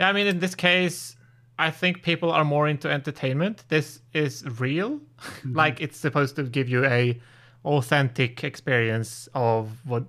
Yeah, 0.00 0.08
I 0.08 0.12
mean, 0.12 0.26
in 0.26 0.40
this 0.40 0.54
case, 0.54 1.16
I 1.58 1.70
think 1.70 2.02
people 2.02 2.32
are 2.32 2.44
more 2.44 2.66
into 2.66 2.90
entertainment. 2.90 3.64
This 3.68 4.00
is 4.12 4.44
real, 4.60 5.00
like 5.44 5.80
it's 5.80 5.96
supposed 5.96 6.36
to 6.36 6.42
give 6.42 6.68
you 6.68 6.84
a 6.84 7.20
authentic 7.64 8.42
experience 8.44 9.28
of 9.34 9.70
what 9.86 10.04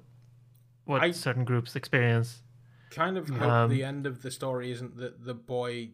what 0.86 1.02
I- 1.04 1.12
certain 1.12 1.46
groups 1.46 1.76
experience. 1.76 2.42
Kind 2.92 3.18
of 3.18 3.30
hope 3.30 3.42
Um, 3.42 3.70
the 3.70 3.84
end 3.84 4.06
of 4.06 4.22
the 4.22 4.32
story 4.32 4.72
isn't 4.72 4.98
that 4.98 5.26
the 5.26 5.34
boy 5.34 5.90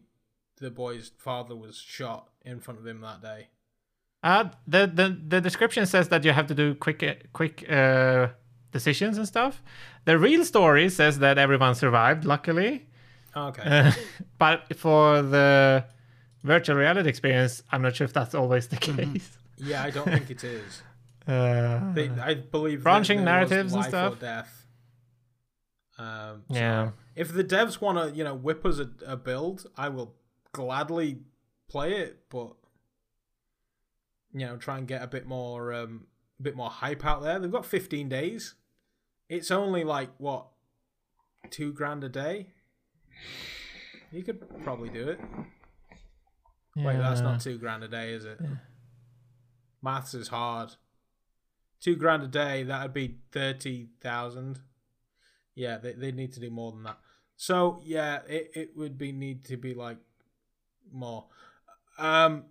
the 0.58 0.70
boy's 0.70 1.10
father 1.18 1.56
was 1.56 1.76
shot 1.78 2.28
in 2.44 2.60
front 2.60 2.78
of 2.80 2.86
him 2.86 3.00
that 3.00 3.20
day 3.22 3.48
Uh, 4.22 4.44
the, 4.68 4.86
the 4.86 5.08
the 5.32 5.40
description 5.40 5.84
says 5.86 6.08
that 6.08 6.24
you 6.24 6.32
have 6.32 6.46
to 6.46 6.54
do 6.54 6.74
quick 6.74 7.02
uh, 7.02 7.14
quick 7.32 7.64
uh, 7.68 8.28
decisions 8.70 9.18
and 9.18 9.26
stuff. 9.26 9.62
The 10.04 10.16
real 10.18 10.44
story 10.44 10.88
says 10.88 11.18
that 11.18 11.36
everyone 11.38 11.74
survived, 11.74 12.24
luckily. 12.24 12.86
okay 13.36 13.62
Uh, 13.66 13.92
but 14.38 14.58
for 14.76 15.22
the 15.22 15.84
virtual 16.44 16.76
reality 16.76 17.08
experience, 17.08 17.62
I'm 17.72 17.82
not 17.82 17.96
sure 17.96 18.04
if 18.04 18.12
that's 18.12 18.34
always 18.34 18.68
the 18.68 18.76
case. 18.76 19.38
yeah 19.58 19.82
i 19.88 19.90
don't 19.90 20.06
think 20.16 20.30
it 20.30 20.44
is 20.44 20.82
Uh, 21.28 21.92
they, 21.94 22.08
i 22.30 22.34
believe 22.34 22.82
Branching 22.82 23.22
narratives 23.24 23.72
and 23.72 23.80
life 23.82 23.86
or 23.86 23.90
stuff. 23.90 24.18
death 24.18 24.61
um 25.98 26.42
so 26.50 26.58
yeah. 26.58 26.90
if 27.14 27.32
the 27.32 27.44
devs 27.44 27.80
want 27.80 27.98
to 27.98 28.16
you 28.16 28.24
know 28.24 28.34
whip 28.34 28.64
us 28.64 28.78
a, 28.78 28.88
a 29.06 29.16
build 29.16 29.66
i 29.76 29.88
will 29.88 30.14
gladly 30.52 31.18
play 31.68 31.92
it 31.92 32.20
but 32.30 32.52
you 34.32 34.46
know 34.46 34.56
try 34.56 34.78
and 34.78 34.88
get 34.88 35.02
a 35.02 35.06
bit 35.06 35.26
more 35.26 35.72
um 35.72 36.06
a 36.40 36.42
bit 36.42 36.56
more 36.56 36.70
hype 36.70 37.04
out 37.04 37.22
there 37.22 37.38
they've 37.38 37.52
got 37.52 37.66
15 37.66 38.08
days 38.08 38.54
it's 39.28 39.50
only 39.50 39.84
like 39.84 40.10
what 40.18 40.46
two 41.50 41.72
grand 41.72 42.02
a 42.04 42.08
day 42.08 42.46
you 44.10 44.22
could 44.22 44.42
probably 44.62 44.88
do 44.88 45.08
it 45.08 45.20
Wait, 46.76 46.96
that's 46.96 47.20
not 47.20 47.40
two 47.40 47.58
grand 47.58 47.84
a 47.84 47.88
day, 47.88 48.12
is 48.12 48.24
it? 48.24 48.38
Maths 49.82 50.14
is 50.14 50.28
hard. 50.28 50.70
Two 51.80 51.96
grand 51.96 52.22
a 52.22 52.28
day, 52.28 52.62
that'd 52.62 52.94
be 52.94 53.16
thirty 53.32 53.88
thousand. 54.00 54.60
Yeah, 55.54 55.78
they 55.78 55.92
they 55.92 56.12
need 56.12 56.32
to 56.34 56.40
do 56.40 56.50
more 56.50 56.72
than 56.72 56.84
that. 56.84 56.98
So 57.36 57.80
yeah, 57.84 58.20
it, 58.28 58.50
it 58.54 58.76
would 58.76 58.98
be 58.98 59.12
need 59.12 59.44
to 59.46 59.56
be 59.56 59.74
like 59.74 59.98
more. 60.92 61.26
Um 61.98 62.44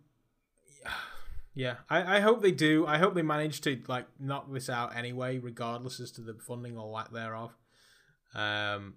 yeah, 1.53 1.75
I, 1.89 2.17
I 2.17 2.19
hope 2.21 2.41
they 2.41 2.51
do. 2.51 2.85
I 2.87 2.97
hope 2.97 3.13
they 3.13 3.21
manage 3.21 3.61
to 3.61 3.81
like 3.87 4.07
knock 4.19 4.51
this 4.51 4.69
out 4.69 4.95
anyway, 4.95 5.37
regardless 5.37 5.99
as 5.99 6.11
to 6.13 6.21
the 6.21 6.35
funding 6.35 6.77
or 6.77 6.87
lack 6.87 7.11
thereof. 7.11 7.55
Um 8.35 8.95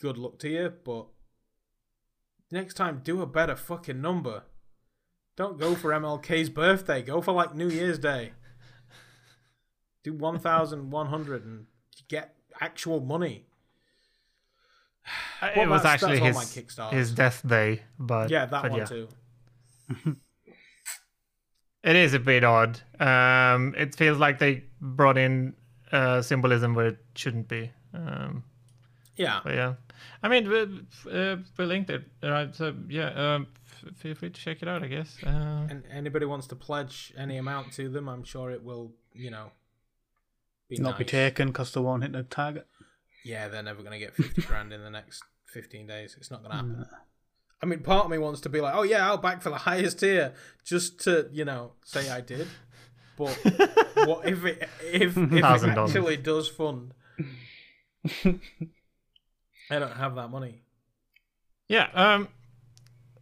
good 0.00 0.18
luck 0.18 0.38
to 0.40 0.48
you, 0.48 0.72
but 0.84 1.06
next 2.50 2.74
time 2.74 3.00
do 3.04 3.22
a 3.22 3.26
better 3.26 3.56
fucking 3.56 4.00
number. 4.00 4.44
Don't 5.36 5.58
go 5.58 5.74
for 5.74 5.90
MLK's 5.90 6.50
birthday. 6.50 7.02
Go 7.02 7.22
for 7.22 7.32
like 7.32 7.54
New 7.54 7.68
Year's 7.68 7.98
Day. 7.98 8.32
Do 10.04 10.12
1,100 10.12 11.44
and 11.44 11.66
get 12.08 12.34
actual 12.60 13.00
money. 13.00 13.46
Uh, 15.40 15.50
Well, 15.56 15.64
it 15.64 15.68
was 15.68 15.84
actually 15.84 16.18
his 16.20 16.62
his 16.90 17.12
death 17.12 17.42
day, 17.46 17.82
but 17.98 18.30
Yeah, 18.30 18.46
that 18.46 18.62
but 18.62 18.70
one 18.70 18.80
yeah. 18.80 18.84
too. 18.86 19.08
It 21.84 21.96
is 21.96 22.14
a 22.14 22.20
bit 22.20 22.44
odd. 22.44 22.80
Um, 23.00 23.74
it 23.76 23.96
feels 23.96 24.18
like 24.18 24.38
they 24.38 24.62
brought 24.80 25.18
in 25.18 25.54
uh, 25.90 26.22
symbolism 26.22 26.74
where 26.74 26.86
it 26.86 26.98
shouldn't 27.16 27.48
be. 27.48 27.72
Um, 27.92 28.44
Yeah. 29.16 29.40
but 29.44 29.54
yeah, 29.54 29.74
I 30.22 30.28
mean, 30.28 30.48
we, 30.48 30.62
uh, 31.10 31.36
we 31.58 31.64
linked 31.64 31.90
it, 31.90 32.04
right? 32.22 32.54
So 32.54 32.72
yeah, 32.88 33.10
um, 33.34 33.48
f- 33.66 33.96
feel 33.96 34.14
free 34.14 34.30
to 34.30 34.40
check 34.40 34.62
it 34.62 34.68
out. 34.68 34.84
I 34.84 34.86
guess. 34.86 35.18
Uh, 35.24 35.66
And 35.70 35.82
anybody 35.90 36.24
wants 36.24 36.46
to 36.48 36.56
pledge 36.56 37.12
any 37.16 37.36
amount 37.36 37.72
to 37.72 37.88
them, 37.88 38.08
I'm 38.08 38.22
sure 38.24 38.52
it 38.52 38.62
will, 38.62 38.92
you 39.14 39.30
know, 39.30 39.50
be 40.76 40.82
Not 40.82 40.98
be 40.98 41.04
taken 41.04 41.48
because 41.48 41.72
they 41.72 41.80
won't 41.80 42.02
hit 42.02 42.12
the 42.12 42.22
target. 42.22 42.66
Yeah, 43.24 43.48
they're 43.48 43.62
never 43.62 43.82
going 43.82 43.92
to 43.92 43.98
get 43.98 44.14
50 44.14 44.42
grand 44.42 44.72
in 44.72 44.82
the 44.82 44.90
next 44.90 45.22
15 45.46 45.86
days. 45.86 46.16
It's 46.18 46.30
not 46.30 46.42
going 46.42 46.50
to 46.50 46.56
happen. 46.56 46.86
I 47.62 47.66
mean, 47.66 47.78
part 47.80 48.06
of 48.06 48.10
me 48.10 48.18
wants 48.18 48.40
to 48.40 48.48
be 48.48 48.60
like, 48.60 48.74
oh, 48.74 48.82
yeah, 48.82 49.06
I'll 49.06 49.18
back 49.18 49.42
for 49.42 49.50
the 49.50 49.58
highest 49.58 50.00
tier 50.00 50.34
just 50.64 51.00
to, 51.04 51.28
you 51.32 51.44
know, 51.44 51.72
say 51.84 52.10
I 52.10 52.20
did. 52.20 52.48
But 53.16 53.30
what 53.94 54.26
if 54.26 54.44
it 54.44 54.68
if, 54.92 55.16
if 55.16 55.16
it 55.16 55.30
$1,000. 55.30 55.88
actually 55.88 56.16
does 56.16 56.48
fund? 56.48 56.94
I 58.24 59.78
don't 59.78 59.96
have 59.96 60.16
that 60.16 60.28
money. 60.28 60.62
yeah. 61.68 61.88
Um, 61.94 62.28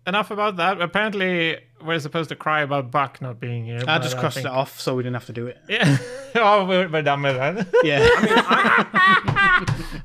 enough 0.06 0.30
about 0.30 0.56
that. 0.56 0.80
Apparently, 0.80 1.58
we're 1.84 1.98
supposed 1.98 2.28
to 2.30 2.36
cry 2.36 2.62
about 2.62 2.90
Buck 2.90 3.20
not 3.20 3.40
being 3.40 3.64
here. 3.64 3.82
I 3.86 3.98
just 3.98 4.18
crossed 4.18 4.36
think- 4.36 4.46
it 4.46 4.52
off 4.52 4.80
so 4.80 4.94
we 4.96 5.02
didn't 5.02 5.14
have 5.14 5.26
to 5.26 5.32
do 5.32 5.46
it. 5.46 5.58
Yeah. 5.68 5.96
oh, 6.36 6.64
we're, 6.66 6.88
we're 6.88 7.02
done 7.02 7.22
with 7.22 7.36
that. 7.36 7.66
Yeah. 7.84 8.06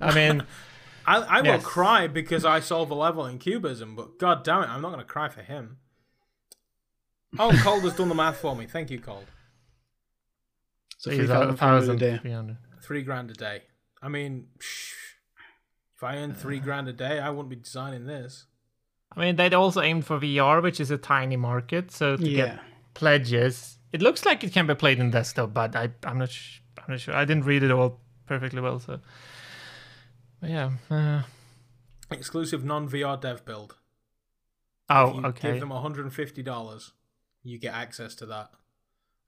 I 0.01 0.14
mean, 0.14 0.43
I, 1.06 1.17
I 1.17 1.41
will 1.41 1.48
Yes. 1.48 1.64
cry 1.64 2.07
because 2.07 2.45
I 2.45 2.59
solve 2.59 2.91
a 2.91 2.95
level 2.95 3.25
in 3.25 3.40
cubism, 3.40 3.95
but 3.95 4.19
god 4.19 4.43
damn 4.43 4.64
it, 4.64 4.69
I'm 4.69 4.82
not 4.82 4.90
going 4.90 4.99
to 4.99 5.06
cry 5.06 5.30
for 5.30 5.41
him. 5.41 5.77
Oh, 7.38 7.51
Cold 7.64 7.83
has 7.83 7.95
done 7.95 8.09
the 8.09 8.15
math 8.15 8.38
for 8.38 8.56
me. 8.56 8.65
Thank 8.65 8.90
you, 8.90 8.99
Cold. 8.99 9.25
so 10.98 11.09
he's 11.09 11.19
three 11.19 11.25
a 11.25 11.27
thousand 11.30 11.57
five 11.57 11.83
hundred 11.83 12.01
a 12.01 12.09
thousand 12.09 12.48
day. 12.48 12.56
Three 12.82 13.03
grand 13.03 13.32
a 13.32 13.33
day. 13.33 13.64
I 14.01 14.07
mean, 14.07 14.48
psh, 14.57 14.91
if 15.95 16.03
I 16.03 16.17
earned 16.17 16.38
three 16.38 16.59
uh. 16.59 16.64
grand 16.64 16.88
a 16.88 16.93
day, 16.93 17.19
I 17.19 17.30
wouldn't 17.30 17.49
be 17.49 17.56
designing 17.57 18.06
this. 18.06 18.45
I 19.15 19.21
mean, 19.21 19.35
they'd 19.37 19.53
also 19.53 19.81
aimed 19.81 20.05
for 20.05 20.19
VR, 20.19 20.61
which 20.61 20.79
is 20.79 20.91
a 20.91 20.97
tiny 20.97 21.37
market. 21.37 21.91
So 21.91 22.17
to 22.17 22.27
Yeah. 22.29 22.45
get 22.45 22.59
pledges, 22.93 23.77
it 23.93 24.01
looks 24.01 24.25
like 24.25 24.43
it 24.43 24.51
can 24.51 24.67
be 24.67 24.75
played 24.75 24.99
in 24.99 25.11
desktop, 25.11 25.53
but 25.53 25.75
I, 25.75 25.89
I'm 26.03 26.17
not, 26.17 26.29
sh- 26.31 26.59
I'm 26.77 26.85
not 26.89 26.99
sure. 26.99 27.15
I 27.15 27.23
didn't 27.25 27.45
read 27.45 27.63
it 27.63 27.71
all 27.71 28.01
perfectly 28.25 28.59
well, 28.61 28.79
so. 28.79 28.99
But 30.41 30.49
yeah. 30.49 30.71
Uh, 30.89 31.21
Exclusive 32.11 32.63
non 32.63 32.87
VR 32.89 33.19
dev 33.19 33.45
build. 33.45 33.77
oh, 34.89 35.09
If 35.09 35.15
you 35.15 35.25
okay. 35.27 35.51
Give 35.53 35.59
them 35.61 35.69
$150, 35.69 36.91
you 37.43 37.57
get 37.57 37.73
access 37.73 38.15
to 38.15 38.25
that. 38.27 38.51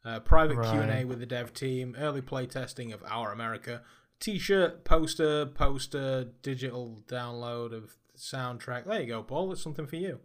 Uh, 0.06 0.20
private 0.20 0.56
Q 0.62 0.80
and 0.82 0.92
A 0.92 1.06
with 1.06 1.20
the 1.20 1.26
dev 1.26 1.54
team, 1.54 1.96
early 1.98 2.22
play 2.22 2.46
testing 2.46 2.94
of 2.94 3.04
Our 3.08 3.32
America, 3.32 3.82
T-shirt, 4.20 4.84
poster, 4.86 5.46
poster, 5.46 6.26
digital 6.42 7.04
download 7.08 7.74
of 7.74 7.98
the 8.07 8.07
soundtrack. 8.18 8.86
There 8.86 9.00
you 9.02 9.08
go, 9.08 9.24
Paul. 9.24 9.52
It's 9.52 9.62
something 9.62 9.88
for 9.88 9.96
you. 9.96 10.20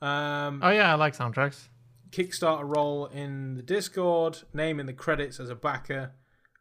Um, 0.00 0.60
Oh 0.62 0.70
yeah, 0.70 0.92
I 0.92 0.94
like 0.94 1.16
soundtracks. 1.16 1.68
Kickstarter 2.10 2.62
role 2.64 3.06
in 3.06 3.54
the 3.54 3.62
Discord, 3.62 4.38
name 4.52 4.78
in 4.80 4.86
the 4.86 4.92
credits 4.92 5.40
as 5.40 5.50
a 5.50 5.54
backer, 5.54 6.12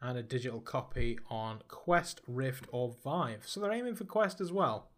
and 0.02 0.18
a 0.18 0.24
digital 0.24 0.60
copy 0.60 1.18
on 1.30 1.61
Quest, 1.68 2.22
Rift, 2.27 2.66
or 2.72 2.95
Vive. 3.03 3.43
So 3.48 3.60
they're 3.60 3.72
aiming 3.72 3.95
for 3.95 4.03
Quest 4.06 4.42
as 4.42 4.52
well. 4.52 4.90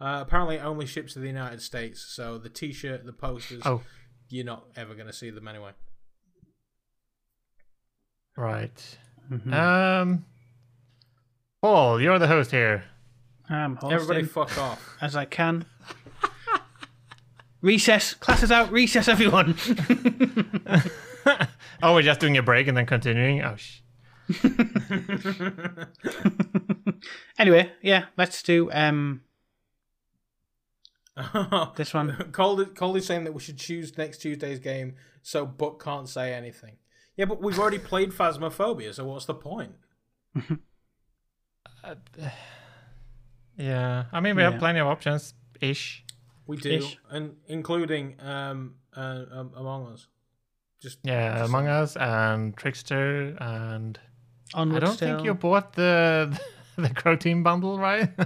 Uh, 0.00 0.18
apparently, 0.22 0.56
it 0.56 0.64
only 0.64 0.86
ships 0.86 1.12
to 1.12 1.18
the 1.18 1.26
United 1.26 1.60
States, 1.60 2.00
so 2.08 2.38
the 2.38 2.48
T-shirt, 2.48 3.04
the 3.04 3.12
posters, 3.12 3.62
Oh, 3.66 3.82
you're 4.30 4.46
not 4.46 4.64
ever 4.74 4.94
going 4.94 5.06
to 5.08 5.12
see 5.12 5.28
them 5.30 5.46
anyway. 5.46 5.72
right. 8.36 8.98
Mhm. 9.30 9.52
Um, 9.52 10.24
Paul, 11.62 12.00
you're 12.00 12.18
the 12.18 12.26
host 12.26 12.50
here. 12.50 12.84
I'm 13.50 13.76
hosting 13.76 13.92
Everybody, 13.92 14.24
fuck 14.24 14.56
off. 14.58 14.96
as 15.00 15.16
I 15.16 15.24
can. 15.24 15.66
Recess. 17.60 18.14
Classes 18.14 18.50
out. 18.50 18.72
Recess, 18.72 19.08
everyone. 19.08 19.56
Oh, 21.82 21.94
we're 21.94 22.02
just 22.02 22.20
doing 22.20 22.36
a 22.36 22.42
break 22.42 22.68
and 22.68 22.76
then 22.76 22.84
continuing. 22.86 23.40
Oh, 23.42 23.56
sh- 23.56 23.80
anyway, 27.38 27.72
yeah, 27.82 28.06
let's 28.16 28.42
do 28.42 28.70
um 28.72 29.22
this 31.76 31.94
one. 31.94 32.30
Cole, 32.32 32.64
Cole 32.66 32.96
is 32.96 33.06
saying 33.06 33.24
that 33.24 33.32
we 33.32 33.40
should 33.40 33.58
choose 33.58 33.96
next 33.96 34.18
Tuesday's 34.18 34.58
game 34.58 34.94
so 35.22 35.46
Buck 35.46 35.82
can't 35.82 36.08
say 36.08 36.32
anything. 36.34 36.76
Yeah, 37.16 37.24
but 37.24 37.42
we've 37.42 37.58
already 37.58 37.78
played 37.78 38.12
Phasmophobia, 38.12 38.94
so 38.94 39.04
what's 39.06 39.24
the 39.26 39.34
point? 39.34 39.72
Yeah. 43.60 44.04
I 44.12 44.20
mean, 44.20 44.36
we 44.36 44.42
Yeah. 44.42 44.50
have 44.50 44.58
plenty 44.58 44.80
of 44.80 44.86
options 44.86 45.34
ish. 45.60 46.04
We 46.46 46.56
do, 46.56 46.70
Ish. 46.70 46.98
and 47.10 47.36
including 47.46 48.16
um, 48.20 48.74
uh, 48.96 49.24
um, 49.30 49.52
Among 49.54 49.92
Us. 49.92 50.06
Just 50.82 50.98
Yeah, 51.04 51.38
just- 51.38 51.48
Among 51.48 51.68
Us 51.68 51.96
and 51.96 52.56
Trickster 52.56 53.36
and 53.38 54.00
Onward 54.54 54.82
I 54.82 54.86
don't 54.86 54.96
still. 54.96 55.08
think 55.16 55.24
you 55.26 55.34
bought 55.34 55.74
the 55.74 56.36
the 56.76 56.88
Croteam 56.88 57.44
bundle, 57.44 57.78
right? 57.78 58.08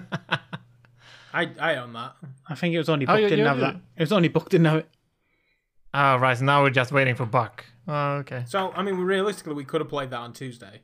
I 1.34 1.50
I 1.60 1.76
own 1.76 1.92
that. 1.94 2.14
I 2.48 2.54
think 2.54 2.74
it 2.74 2.78
was 2.78 2.88
only 2.88 3.04
Oh, 3.06 3.12
Buck 3.12 3.20
you- 3.20 3.28
didn't 3.28 3.38
you 3.40 3.44
have 3.46 3.56
did 3.56 3.64
that. 3.64 3.74
it. 3.74 3.80
It 3.96 4.02
was 4.02 4.12
only 4.12 4.28
Buck 4.28 4.48
didn't 4.48 4.66
have 4.66 4.78
it. 4.78 4.88
oh, 5.92 6.16
right. 6.16 6.38
So 6.38 6.44
now 6.44 6.62
we're 6.62 6.70
just 6.70 6.92
waiting 6.92 7.16
for 7.16 7.26
Buck. 7.26 7.64
Oh, 7.88 8.12
okay. 8.22 8.44
So 8.46 8.72
I 8.72 8.82
mean, 8.82 8.96
realistically, 8.96 9.54
we 9.54 9.64
could 9.64 9.80
have 9.82 9.90
played 9.90 10.10
that 10.10 10.20
on 10.20 10.32
Tuesday. 10.32 10.82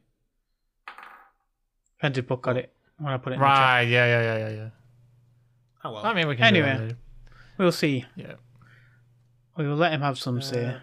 Depends 1.97 2.19
if 2.19 2.27
Buck 2.27 2.43
got 2.43 2.57
it 2.57 2.73
when 3.01 3.13
I 3.13 3.17
put 3.17 3.33
it 3.33 3.37
in 3.37 3.41
the 3.41 3.47
chat. 3.47 3.59
Right. 3.59 3.83
Yeah, 3.83 4.07
yeah, 4.07 4.23
yeah, 4.23 4.39
yeah, 4.49 4.55
yeah. 4.57 4.69
Oh 5.85 5.93
well. 5.93 6.05
I 6.07 6.15
mean, 6.15 6.29
we 6.29 6.37
can 6.37 6.53
do 6.53 6.63
that 6.63 6.69
Anyway. 6.69 6.85
later. 6.87 6.99
We'll 7.59 7.73
see. 7.73 8.05
Yeah. 8.17 8.35
We 9.57 9.67
will 9.67 9.77
let 9.77 9.93
him 9.93 10.01
have 10.01 10.19
some 10.19 10.41
say 10.41 10.67
Uh, 10.67 10.79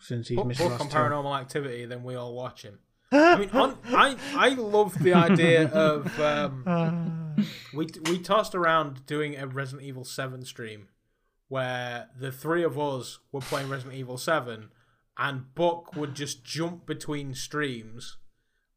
since 0.00 0.28
he's 0.28 0.36
Buck, 0.36 0.46
missed 0.46 0.60
the 0.60 0.68
book 0.68 0.72
on 0.80 0.86
last 0.86 0.92
two. 0.92 0.98
Paranormal 0.98 1.40
Activity, 1.40 1.84
then 1.86 2.02
we 2.02 2.14
all 2.14 2.34
watch 2.34 2.62
him. 2.62 2.78
I 3.12 3.36
mean, 3.36 3.50
on, 3.50 3.78
I 3.88 4.16
I 4.34 4.48
love 4.50 4.98
the 4.98 5.14
idea 5.14 5.68
of 5.68 6.18
um, 6.20 7.34
we 7.74 7.86
we 8.08 8.18
tossed 8.18 8.54
around 8.54 9.06
doing 9.06 9.36
a 9.36 9.46
Resident 9.46 9.86
Evil 9.86 10.04
Seven 10.04 10.44
stream 10.44 10.88
where 11.48 12.08
the 12.18 12.32
three 12.32 12.64
of 12.64 12.76
us 12.78 13.20
were 13.30 13.40
playing 13.40 13.68
Resident 13.68 13.94
Evil 13.96 14.18
Seven, 14.18 14.70
and 15.16 15.54
Buck 15.54 15.94
would 15.94 16.14
just 16.16 16.42
jump 16.44 16.84
between 16.86 17.34
streams 17.34 18.16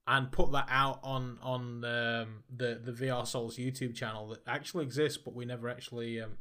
and 0.09 0.31
put 0.31 0.51
that 0.51 0.67
out 0.69 0.99
on 1.03 1.37
on 1.41 1.85
um, 1.85 2.43
the 2.53 2.81
the 2.83 2.91
VR 2.91 3.25
Souls 3.25 3.57
YouTube 3.57 3.95
channel 3.95 4.27
that 4.29 4.41
actually 4.47 4.83
exists, 4.83 5.17
but 5.17 5.33
we 5.33 5.45
never 5.45 5.69
actually 5.69 6.19
um, 6.19 6.37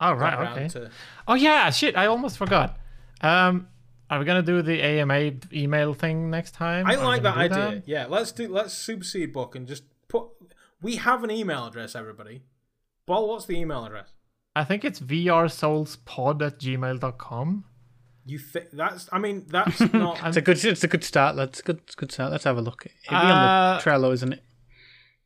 Oh, 0.00 0.12
right. 0.14 0.50
Okay. 0.50 0.68
to. 0.68 0.90
Oh, 1.28 1.34
yeah. 1.34 1.70
Shit. 1.70 1.96
I 1.96 2.06
almost 2.06 2.38
forgot. 2.38 2.78
Um, 3.20 3.68
are 4.08 4.18
we 4.18 4.24
gonna 4.24 4.42
do 4.42 4.62
the 4.62 4.82
AMA 4.82 5.32
email 5.52 5.94
thing 5.94 6.30
next 6.30 6.52
time? 6.52 6.86
I 6.86 6.96
like 6.96 7.22
that 7.22 7.36
idea. 7.36 7.82
Yeah, 7.86 8.06
let's 8.08 8.32
do 8.32 8.48
let's 8.48 8.74
supersede 8.74 9.32
Buck 9.32 9.54
and 9.54 9.68
just 9.68 9.84
put. 10.08 10.28
We 10.82 10.96
have 10.96 11.22
an 11.22 11.30
email 11.30 11.66
address, 11.66 11.94
everybody. 11.94 12.42
Boll, 13.06 13.28
what's 13.28 13.44
the 13.44 13.56
email 13.56 13.84
address? 13.84 14.12
I 14.56 14.64
think 14.64 14.84
it's 14.84 14.98
vrsoulspod 14.98 16.42
at 16.42 16.58
gmail.com. 16.58 17.64
You 18.30 18.38
think 18.38 18.66
that's? 18.72 19.08
I 19.12 19.18
mean, 19.18 19.46
that's 19.48 19.80
not. 19.92 20.20
It's 20.26 20.36
a 20.36 20.40
good. 20.40 20.64
It's 20.64 20.84
a 20.84 20.88
good 20.88 21.04
start. 21.04 21.36
Let's 21.36 21.60
good. 21.62 21.78
it's 21.84 21.94
a 21.94 21.96
Good 21.96 22.12
start. 22.12 22.30
Let's 22.32 22.44
have 22.44 22.56
a 22.58 22.62
look. 22.62 22.86
It'll 22.86 23.10
be 23.10 23.16
on 23.16 23.30
Uh, 23.30 23.78
the 23.82 23.90
Trello, 23.90 24.12
isn't 24.12 24.32
it? 24.34 24.42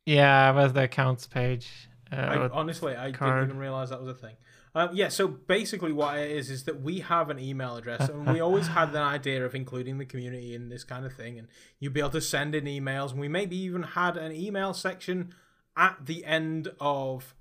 Yeah, 0.05 0.51
where's 0.51 0.73
the 0.73 0.83
accounts 0.83 1.27
page? 1.27 1.67
Uh, 2.11 2.15
I, 2.15 2.49
honestly, 2.49 2.95
I 2.95 3.11
card. 3.11 3.41
didn't 3.41 3.49
even 3.49 3.57
realize 3.59 3.89
that 3.89 3.99
was 3.99 4.09
a 4.09 4.13
thing. 4.13 4.35
Um, 4.75 4.89
yeah, 4.93 5.07
so 5.07 5.27
basically, 5.27 5.93
what 5.93 6.17
it 6.19 6.29
is 6.31 6.49
is 6.49 6.65
that 6.65 6.81
we 6.81 6.99
have 6.99 7.29
an 7.29 7.39
email 7.39 7.75
address, 7.77 8.09
and 8.09 8.27
we 8.31 8.39
always 8.47 8.67
had 8.67 8.91
the 8.91 8.99
idea 8.99 9.45
of 9.45 9.55
including 9.55 9.97
the 9.99 10.05
community 10.05 10.53
in 10.53 10.69
this 10.69 10.83
kind 10.83 11.05
of 11.05 11.13
thing, 11.13 11.39
and 11.39 11.47
you'd 11.79 11.93
be 11.93 12.01
able 12.01 12.09
to 12.11 12.21
send 12.21 12.53
in 12.55 12.65
emails, 12.65 13.11
and 13.11 13.19
we 13.19 13.27
maybe 13.29 13.55
even 13.57 13.83
had 13.83 14.17
an 14.17 14.31
email 14.33 14.73
section 14.73 15.33
at 15.77 16.05
the 16.05 16.25
end 16.25 16.69
of 16.79 17.33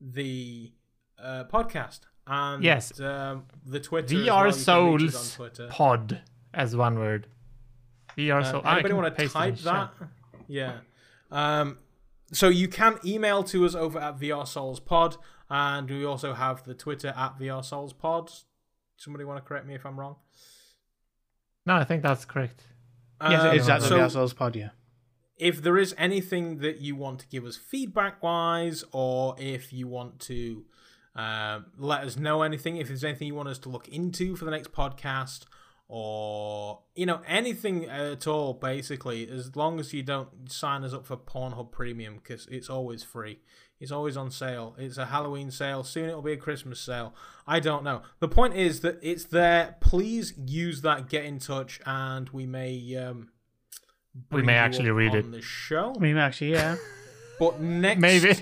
the 0.00 0.72
uh, 1.22 1.44
podcast. 1.52 2.00
And 2.30 2.62
Yes. 2.62 3.00
um, 3.00 3.46
the 3.64 3.80
Twitter. 3.80 4.04
as 4.06 4.12
VR 4.12 4.26
well, 4.26 4.46
you 4.46 4.52
can 4.52 4.52
reach 4.52 4.54
us 4.60 4.68
on 4.68 5.24
Souls 5.24 5.34
Twitter. 5.34 5.68
pod 5.70 6.20
as 6.52 6.76
one 6.76 6.98
word. 6.98 7.26
VR 8.16 8.40
Uh, 8.40 8.44
Soul. 8.44 8.60
I 8.64 8.72
anybody 8.74 8.88
can 8.90 8.96
want 9.02 9.14
to 9.16 9.20
paste 9.22 9.34
it 9.34 9.38
in 9.38 9.54
type 9.56 9.64
chat. 9.64 9.90
that? 9.98 10.08
Yeah. 10.46 10.78
Um, 11.30 11.78
so 12.32 12.48
you 12.48 12.68
can 12.68 12.98
email 13.04 13.42
to 13.44 13.64
us 13.64 13.74
over 13.74 13.98
at 13.98 14.18
VR 14.18 14.46
Souls 14.46 14.80
Pod, 14.80 15.16
and 15.48 15.88
we 15.88 16.04
also 16.04 16.34
have 16.34 16.64
the 16.64 16.74
Twitter 16.74 17.14
at 17.16 17.38
VR 17.38 17.64
Souls 17.64 17.92
Pod. 17.94 18.30
Somebody 18.96 19.24
want 19.24 19.42
to 19.42 19.48
correct 19.48 19.66
me 19.66 19.74
if 19.74 19.86
I'm 19.86 19.98
wrong? 19.98 20.16
No, 21.64 21.74
I 21.76 21.84
think 21.84 22.02
that's 22.02 22.24
correct. 22.24 22.64
Yes, 23.22 23.40
Um, 23.42 23.46
it 23.54 23.56
is 23.60 23.66
that 23.66 23.80
the 23.80 23.86
so 23.88 24.00
Assholes 24.00 24.32
pod. 24.34 24.56
Yeah. 24.56 24.70
if 25.36 25.62
there 25.62 25.76
is 25.78 25.94
anything 25.98 26.58
that 26.58 26.80
you 26.80 26.96
want 26.96 27.20
to 27.20 27.26
give 27.28 27.44
us 27.44 27.56
feedback 27.56 28.22
wise, 28.22 28.84
or 28.92 29.34
if 29.38 29.72
you 29.72 29.86
want 29.86 30.18
to 30.20 30.64
um, 31.18 31.66
let 31.76 32.04
us 32.04 32.16
know 32.16 32.42
anything, 32.42 32.76
if 32.76 32.86
there's 32.86 33.02
anything 33.02 33.26
you 33.26 33.34
want 33.34 33.48
us 33.48 33.58
to 33.58 33.68
look 33.68 33.88
into 33.88 34.36
for 34.36 34.44
the 34.44 34.52
next 34.52 34.70
podcast, 34.70 35.46
or 35.88 36.78
you 36.94 37.06
know 37.06 37.22
anything 37.26 37.86
at 37.86 38.28
all, 38.28 38.54
basically, 38.54 39.28
as 39.28 39.56
long 39.56 39.80
as 39.80 39.92
you 39.92 40.04
don't 40.04 40.48
sign 40.48 40.84
us 40.84 40.94
up 40.94 41.04
for 41.04 41.16
Pornhub 41.16 41.72
Premium 41.72 42.20
because 42.22 42.46
it's 42.46 42.70
always 42.70 43.02
free. 43.02 43.40
It's 43.80 43.90
always 43.90 44.16
on 44.16 44.30
sale. 44.30 44.76
It's 44.78 44.96
a 44.96 45.06
Halloween 45.06 45.50
sale. 45.50 45.82
Soon 45.82 46.08
it'll 46.08 46.22
be 46.22 46.32
a 46.32 46.36
Christmas 46.36 46.78
sale. 46.78 47.14
I 47.48 47.58
don't 47.58 47.82
know. 47.82 48.02
The 48.20 48.28
point 48.28 48.54
is 48.54 48.80
that 48.80 48.98
it's 49.02 49.24
there. 49.24 49.76
Please 49.80 50.34
use 50.36 50.82
that. 50.82 51.08
Get 51.08 51.24
in 51.24 51.40
touch, 51.40 51.80
and 51.84 52.28
we 52.30 52.46
may 52.46 52.94
um, 52.94 53.30
We 54.30 54.42
may 54.42 54.54
actually 54.54 54.90
up 54.90 54.96
read 54.96 55.10
on 55.10 55.16
it. 55.16 55.32
The 55.32 55.42
show, 55.42 55.94
I 55.96 55.98
mean, 55.98 56.16
actually, 56.16 56.52
yeah. 56.52 56.76
but 57.40 57.60
next 57.60 58.00
Maybe. 58.00 58.36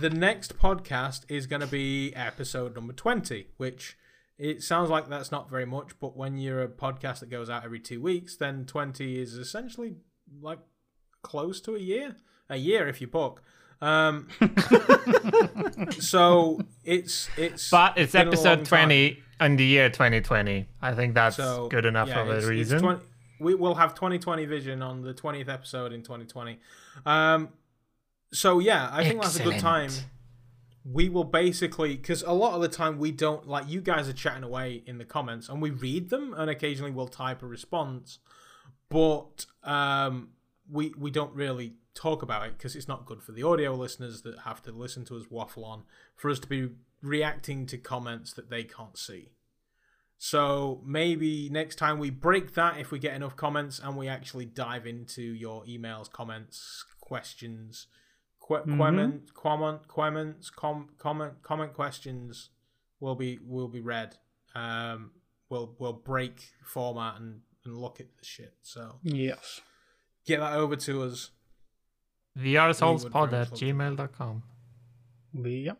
The 0.00 0.10
next 0.10 0.58
podcast 0.58 1.24
is 1.28 1.46
going 1.46 1.60
to 1.60 1.66
be 1.66 2.12
episode 2.14 2.74
number 2.74 2.92
twenty, 2.92 3.48
which 3.56 3.96
it 4.38 4.62
sounds 4.62 4.90
like 4.90 5.08
that's 5.08 5.32
not 5.32 5.50
very 5.50 5.66
much, 5.66 5.98
but 5.98 6.16
when 6.16 6.38
you're 6.38 6.62
a 6.62 6.68
podcast 6.68 7.20
that 7.20 7.30
goes 7.30 7.48
out 7.48 7.64
every 7.64 7.80
two 7.80 8.00
weeks, 8.00 8.36
then 8.36 8.64
twenty 8.64 9.20
is 9.20 9.34
essentially 9.34 9.96
like 10.40 10.58
close 11.22 11.60
to 11.62 11.74
a 11.74 11.80
year. 11.80 12.16
A 12.48 12.56
year 12.56 12.86
if 12.88 13.00
you 13.00 13.06
book. 13.06 13.42
Um, 13.80 14.28
so 15.98 16.60
it's 16.84 17.28
it's 17.36 17.70
but 17.70 17.98
it's 17.98 18.12
been 18.12 18.22
a 18.22 18.24
long 18.24 18.32
episode 18.32 18.64
20 18.64 19.22
in 19.40 19.56
the 19.56 19.64
year 19.64 19.90
2020. 19.90 20.66
I 20.80 20.94
think 20.94 21.14
that's 21.14 21.36
So 21.36 21.68
good 21.68 21.84
enough 21.84 22.08
yeah, 22.08 22.22
of 22.22 22.44
a 22.44 22.46
reason. 22.46 22.80
20 22.80 23.00
we 23.38 23.54
will 23.54 23.74
have 23.74 23.94
2020 23.94 24.46
vision 24.46 24.82
on 24.82 25.02
the 25.02 25.12
20th 25.12 25.48
episode 25.48 25.92
in 25.92 26.02
2020. 26.02 26.58
Um, 27.04 27.50
so 28.36 28.58
yeah, 28.58 28.90
I 28.92 29.02
think 29.02 29.22
that's 29.22 29.40
a 29.40 29.42
good 29.42 29.58
time. 29.58 29.90
We 30.84 31.08
will 31.08 31.24
basically 31.24 31.96
because 31.96 32.22
a 32.22 32.32
lot 32.32 32.54
of 32.54 32.60
the 32.60 32.68
time 32.68 32.98
we 32.98 33.10
don't 33.10 33.48
like 33.48 33.68
you 33.68 33.80
guys 33.80 34.08
are 34.08 34.12
chatting 34.12 34.44
away 34.44 34.82
in 34.86 34.98
the 34.98 35.04
comments 35.04 35.48
and 35.48 35.60
we 35.60 35.70
read 35.70 36.10
them 36.10 36.34
and 36.36 36.48
occasionally 36.48 36.92
we'll 36.92 37.08
type 37.08 37.42
a 37.42 37.46
response, 37.46 38.18
but 38.88 39.46
um, 39.64 40.28
we 40.70 40.92
we 40.98 41.10
don't 41.10 41.34
really 41.34 41.74
talk 41.94 42.22
about 42.22 42.46
it 42.46 42.58
because 42.58 42.76
it's 42.76 42.86
not 42.86 43.06
good 43.06 43.22
for 43.22 43.32
the 43.32 43.42
audio 43.42 43.74
listeners 43.74 44.22
that 44.22 44.40
have 44.40 44.62
to 44.62 44.70
listen 44.70 45.04
to 45.06 45.16
us 45.16 45.24
waffle 45.30 45.64
on 45.64 45.84
for 46.14 46.30
us 46.30 46.38
to 46.38 46.46
be 46.46 46.68
reacting 47.02 47.66
to 47.66 47.78
comments 47.78 48.34
that 48.34 48.50
they 48.50 48.62
can't 48.62 48.98
see. 48.98 49.30
So 50.18 50.82
maybe 50.84 51.48
next 51.48 51.76
time 51.76 51.98
we 51.98 52.10
break 52.10 52.54
that 52.54 52.78
if 52.78 52.90
we 52.90 52.98
get 52.98 53.14
enough 53.14 53.34
comments 53.34 53.80
and 53.82 53.96
we 53.96 54.08
actually 54.08 54.46
dive 54.46 54.86
into 54.86 55.22
your 55.22 55.64
emails, 55.64 56.10
comments, 56.10 56.84
questions, 57.00 57.86
que- 58.46 58.76
comment, 58.76 59.32
comment, 59.34 59.88
comments, 59.88 60.50
com- 60.50 60.88
comment, 60.98 61.32
comment 61.42 61.72
questions 61.72 62.50
will 63.00 63.14
be 63.14 63.38
will 63.44 63.68
be 63.68 63.80
read. 63.80 64.16
Um, 64.54 65.10
we'll 65.48 65.74
we'll 65.78 65.92
break 65.92 66.50
format 66.64 67.20
and 67.20 67.40
and 67.66 67.76
look 67.76 68.00
at 68.00 68.06
the 68.18 68.24
shit. 68.24 68.54
So 68.62 68.96
yes. 69.02 69.60
get 70.26 70.40
that 70.40 70.54
over 70.54 70.76
to 70.76 71.02
us. 71.02 71.30
vrsoulspod 72.38 73.30
very 73.30 73.42
at 73.42 73.50
much 73.50 73.60
gmail.com. 73.60 74.42
Yep. 75.34 75.78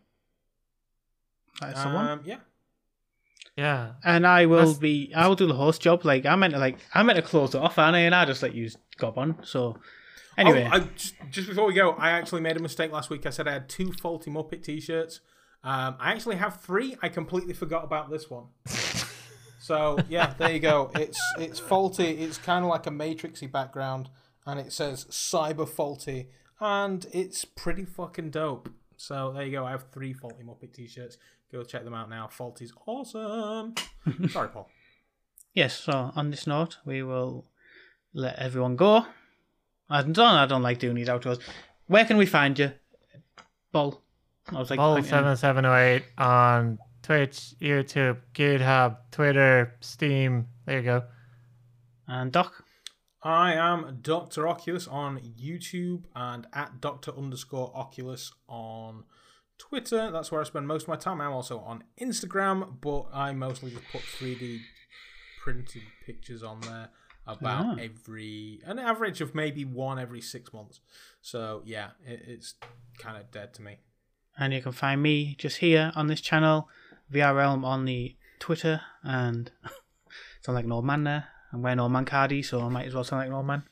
That's 1.61 1.83
the 1.83 1.89
one. 1.89 2.07
Um, 2.07 2.21
yeah. 2.25 2.37
Yeah. 3.55 3.93
And 4.03 4.27
I 4.27 4.45
will 4.45 4.57
That's- 4.57 4.77
be. 4.77 5.11
I 5.15 5.27
will 5.27 5.35
do 5.35 5.47
the 5.47 5.55
host 5.55 5.81
job. 5.81 6.05
Like 6.05 6.25
I 6.25 6.35
meant 6.35 6.53
to. 6.53 6.59
Like 6.59 6.77
I 6.93 7.01
meant 7.03 7.15
to 7.15 7.23
close 7.23 7.55
it 7.55 7.61
off, 7.61 7.79
Annie, 7.79 8.05
and 8.05 8.13
I 8.13 8.25
just 8.25 8.43
like 8.43 8.53
you 8.53 8.69
gob 8.97 9.17
on. 9.17 9.37
So 9.43 9.79
anyway, 10.37 10.69
Oh, 10.71 10.75
I, 10.75 10.79
just, 10.95 11.15
just 11.29 11.47
before 11.49 11.65
we 11.65 11.73
go, 11.73 11.91
I 11.91 12.11
actually 12.11 12.41
made 12.41 12.57
a 12.57 12.61
mistake 12.61 12.91
last 12.91 13.09
week. 13.09 13.25
I 13.25 13.29
said 13.29 13.47
I 13.47 13.53
had 13.53 13.69
two 13.69 13.91
faulty 13.93 14.31
Muppet 14.31 14.63
T-shirts. 14.63 15.21
Um, 15.63 15.95
I 15.99 16.11
actually 16.11 16.37
have 16.37 16.61
three. 16.61 16.95
I 17.01 17.09
completely 17.09 17.53
forgot 17.53 17.83
about 17.83 18.09
this 18.09 18.29
one. 18.29 18.45
so 19.59 19.97
yeah, 20.07 20.33
there 20.37 20.51
you 20.51 20.59
go. 20.59 20.91
It's 20.95 21.19
it's 21.39 21.59
faulty. 21.59 22.05
It's 22.05 22.37
kind 22.37 22.63
of 22.63 22.69
like 22.69 22.87
a 22.87 22.91
matrixy 22.91 23.51
background, 23.51 24.09
and 24.45 24.59
it 24.59 24.71
says 24.71 25.05
cyber 25.05 25.67
faulty, 25.67 26.29
and 26.59 27.05
it's 27.11 27.43
pretty 27.43 27.85
fucking 27.85 28.29
dope. 28.29 28.69
So 28.95 29.33
there 29.33 29.43
you 29.43 29.51
go. 29.51 29.65
I 29.65 29.71
have 29.71 29.91
three 29.91 30.13
faulty 30.13 30.43
Muppet 30.43 30.73
T-shirts. 30.73 31.17
Go 31.51 31.63
check 31.63 31.83
them 31.83 31.93
out 31.93 32.09
now. 32.09 32.27
Faulty's 32.27 32.73
awesome. 32.85 33.73
Sorry, 34.29 34.49
Paul. 34.49 34.69
Yes. 35.53 35.79
So 35.79 36.11
on 36.15 36.29
this 36.29 36.45
note, 36.47 36.77
we 36.85 37.03
will 37.03 37.45
let 38.13 38.37
everyone 38.37 38.75
go. 38.75 39.05
I 39.89 40.01
don't. 40.01 40.19
I 40.19 40.45
don't 40.45 40.63
like 40.63 40.79
doing 40.79 40.95
these 40.95 41.07
outros. 41.07 41.39
Where 41.87 42.05
can 42.05 42.17
we 42.17 42.25
find 42.25 42.57
you, 42.59 42.71
Boll? 43.71 44.01
I 44.53 44.59
was 44.59 44.69
like 44.69 44.77
Boll 44.77 44.95
pointing- 44.95 45.09
seven 45.09 45.37
seven 45.37 45.65
oh 45.65 45.75
eight 45.75 46.03
on 46.17 46.77
Twitch, 47.03 47.53
YouTube, 47.61 48.17
GitHub, 48.33 48.97
Twitter, 49.11 49.75
Steam. 49.79 50.47
There 50.65 50.77
you 50.77 50.83
go. 50.83 51.03
and 52.07 52.31
Doc. 52.31 52.63
I 53.23 53.53
am 53.53 53.99
Dr. 54.01 54.47
Oculus 54.47 54.87
on 54.87 55.19
YouTube 55.19 56.03
and 56.15 56.47
at 56.53 56.79
Dr. 56.79 57.11
underscore 57.17 57.71
Oculus 57.75 58.31
on 58.47 59.03
Twitter. 59.57 60.11
That's 60.11 60.31
where 60.31 60.39
I 60.39 60.43
spend 60.45 60.67
most 60.67 60.83
of 60.83 60.87
my 60.89 60.95
time. 60.97 61.19
I'm 61.19 61.31
also 61.33 61.59
on 61.59 61.83
Instagram, 61.99 62.79
but 62.79 63.05
I 63.13 63.33
mostly 63.33 63.71
just 63.71 63.83
put 63.91 64.01
3D 64.01 64.59
printed 65.43 65.81
pictures 66.05 66.43
on 66.43 66.61
there 66.61 66.89
about 67.27 67.65
Ah. 67.65 67.75
every, 67.81 68.61
an 68.65 68.79
average 68.79 69.21
of 69.21 69.35
maybe 69.35 69.65
one 69.65 69.99
every 69.99 70.21
six 70.21 70.53
months. 70.53 70.79
So 71.21 71.61
yeah, 71.65 71.89
it, 72.05 72.21
it's 72.27 72.55
kind 72.99 73.17
of 73.17 73.31
dead 73.31 73.53
to 73.55 73.61
me. 73.61 73.77
And 74.37 74.53
you 74.53 74.61
can 74.61 74.71
find 74.71 75.01
me 75.01 75.35
just 75.37 75.57
here 75.57 75.91
on 75.95 76.07
this 76.07 76.21
channel, 76.21 76.69
VR 77.11 77.35
Realm 77.35 77.65
on 77.65 77.85
the 77.85 78.15
Twitter, 78.39 78.81
and 79.03 79.51
sound 80.41 80.55
like 80.55 80.65
an 80.65 80.71
old 80.71 80.85
man 80.85 81.03
there. 81.03 81.27
I'm 81.51 81.61
wearing 81.61 81.79
old 81.79 81.91
man 81.91 82.05
cardi, 82.05 82.43
so 82.43 82.61
I 82.61 82.69
might 82.69 82.85
as 82.87 82.93
well 82.93 83.03
sound 83.03 83.21
like 83.21 83.29
an 83.29 83.33
old 83.33 83.47
man. 83.47 83.63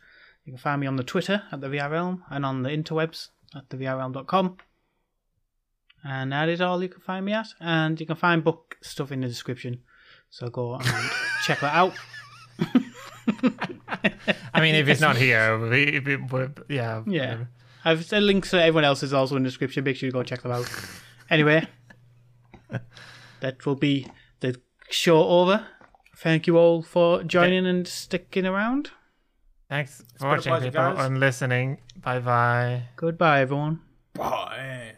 You 0.43 0.53
can 0.53 0.57
find 0.59 0.79
me 0.81 0.87
on 0.87 0.95
the 0.95 1.03
Twitter 1.03 1.43
at 1.51 1.61
the 1.61 1.67
VR 1.67 1.89
Realm 1.91 2.23
and 2.29 2.45
on 2.45 2.63
the 2.63 2.69
interwebs 2.69 3.29
at 3.55 3.69
the 3.69 3.77
thevrrealm.com. 3.77 4.57
And 6.03 6.31
that 6.31 6.49
is 6.49 6.61
all 6.61 6.81
you 6.83 6.89
can 6.89 7.01
find 7.01 7.25
me 7.25 7.33
at. 7.33 7.47
And 7.59 7.99
you 7.99 8.05
can 8.05 8.15
find 8.15 8.43
Buck 8.43 8.77
stuff 8.81 9.11
in 9.11 9.21
the 9.21 9.27
description. 9.27 9.81
So 10.29 10.49
go 10.49 10.75
and 10.75 10.85
check 11.45 11.59
that 11.61 11.73
out. 11.73 11.93
I 14.53 14.61
mean, 14.61 14.75
if 14.75 14.87
it's 14.87 15.01
not 15.01 15.17
here, 15.17 15.57
we, 15.57 15.99
we, 15.99 16.15
we, 16.15 16.47
yeah. 16.69 17.03
Yeah. 17.05 17.45
I've 17.83 18.05
said 18.05 18.23
links 18.23 18.49
to 18.51 18.61
everyone 18.61 18.83
else 18.83 19.03
else's 19.03 19.13
also 19.13 19.35
in 19.35 19.43
the 19.43 19.49
description. 19.49 19.83
Make 19.83 19.97
sure 19.97 20.07
you 20.07 20.13
go 20.13 20.23
check 20.23 20.41
them 20.41 20.51
out. 20.51 20.69
Anyway, 21.29 21.67
that 23.41 23.65
will 23.65 23.75
be 23.75 24.07
the 24.39 24.59
show 24.89 25.23
over. 25.23 25.67
Thank 26.15 26.47
you 26.47 26.57
all 26.57 26.81
for 26.81 27.23
joining 27.23 27.67
and 27.67 27.87
sticking 27.87 28.45
around. 28.45 28.91
Thanks 29.69 29.99
been 29.99 30.17
for 30.19 30.27
watching, 30.29 30.51
pleasure, 30.51 30.65
people, 30.65 30.93
guys. 30.93 31.05
and 31.05 31.19
listening. 31.19 31.77
Bye 32.01 32.19
bye. 32.19 32.83
Goodbye, 32.95 33.41
everyone. 33.41 33.81
Bye. 34.13 34.95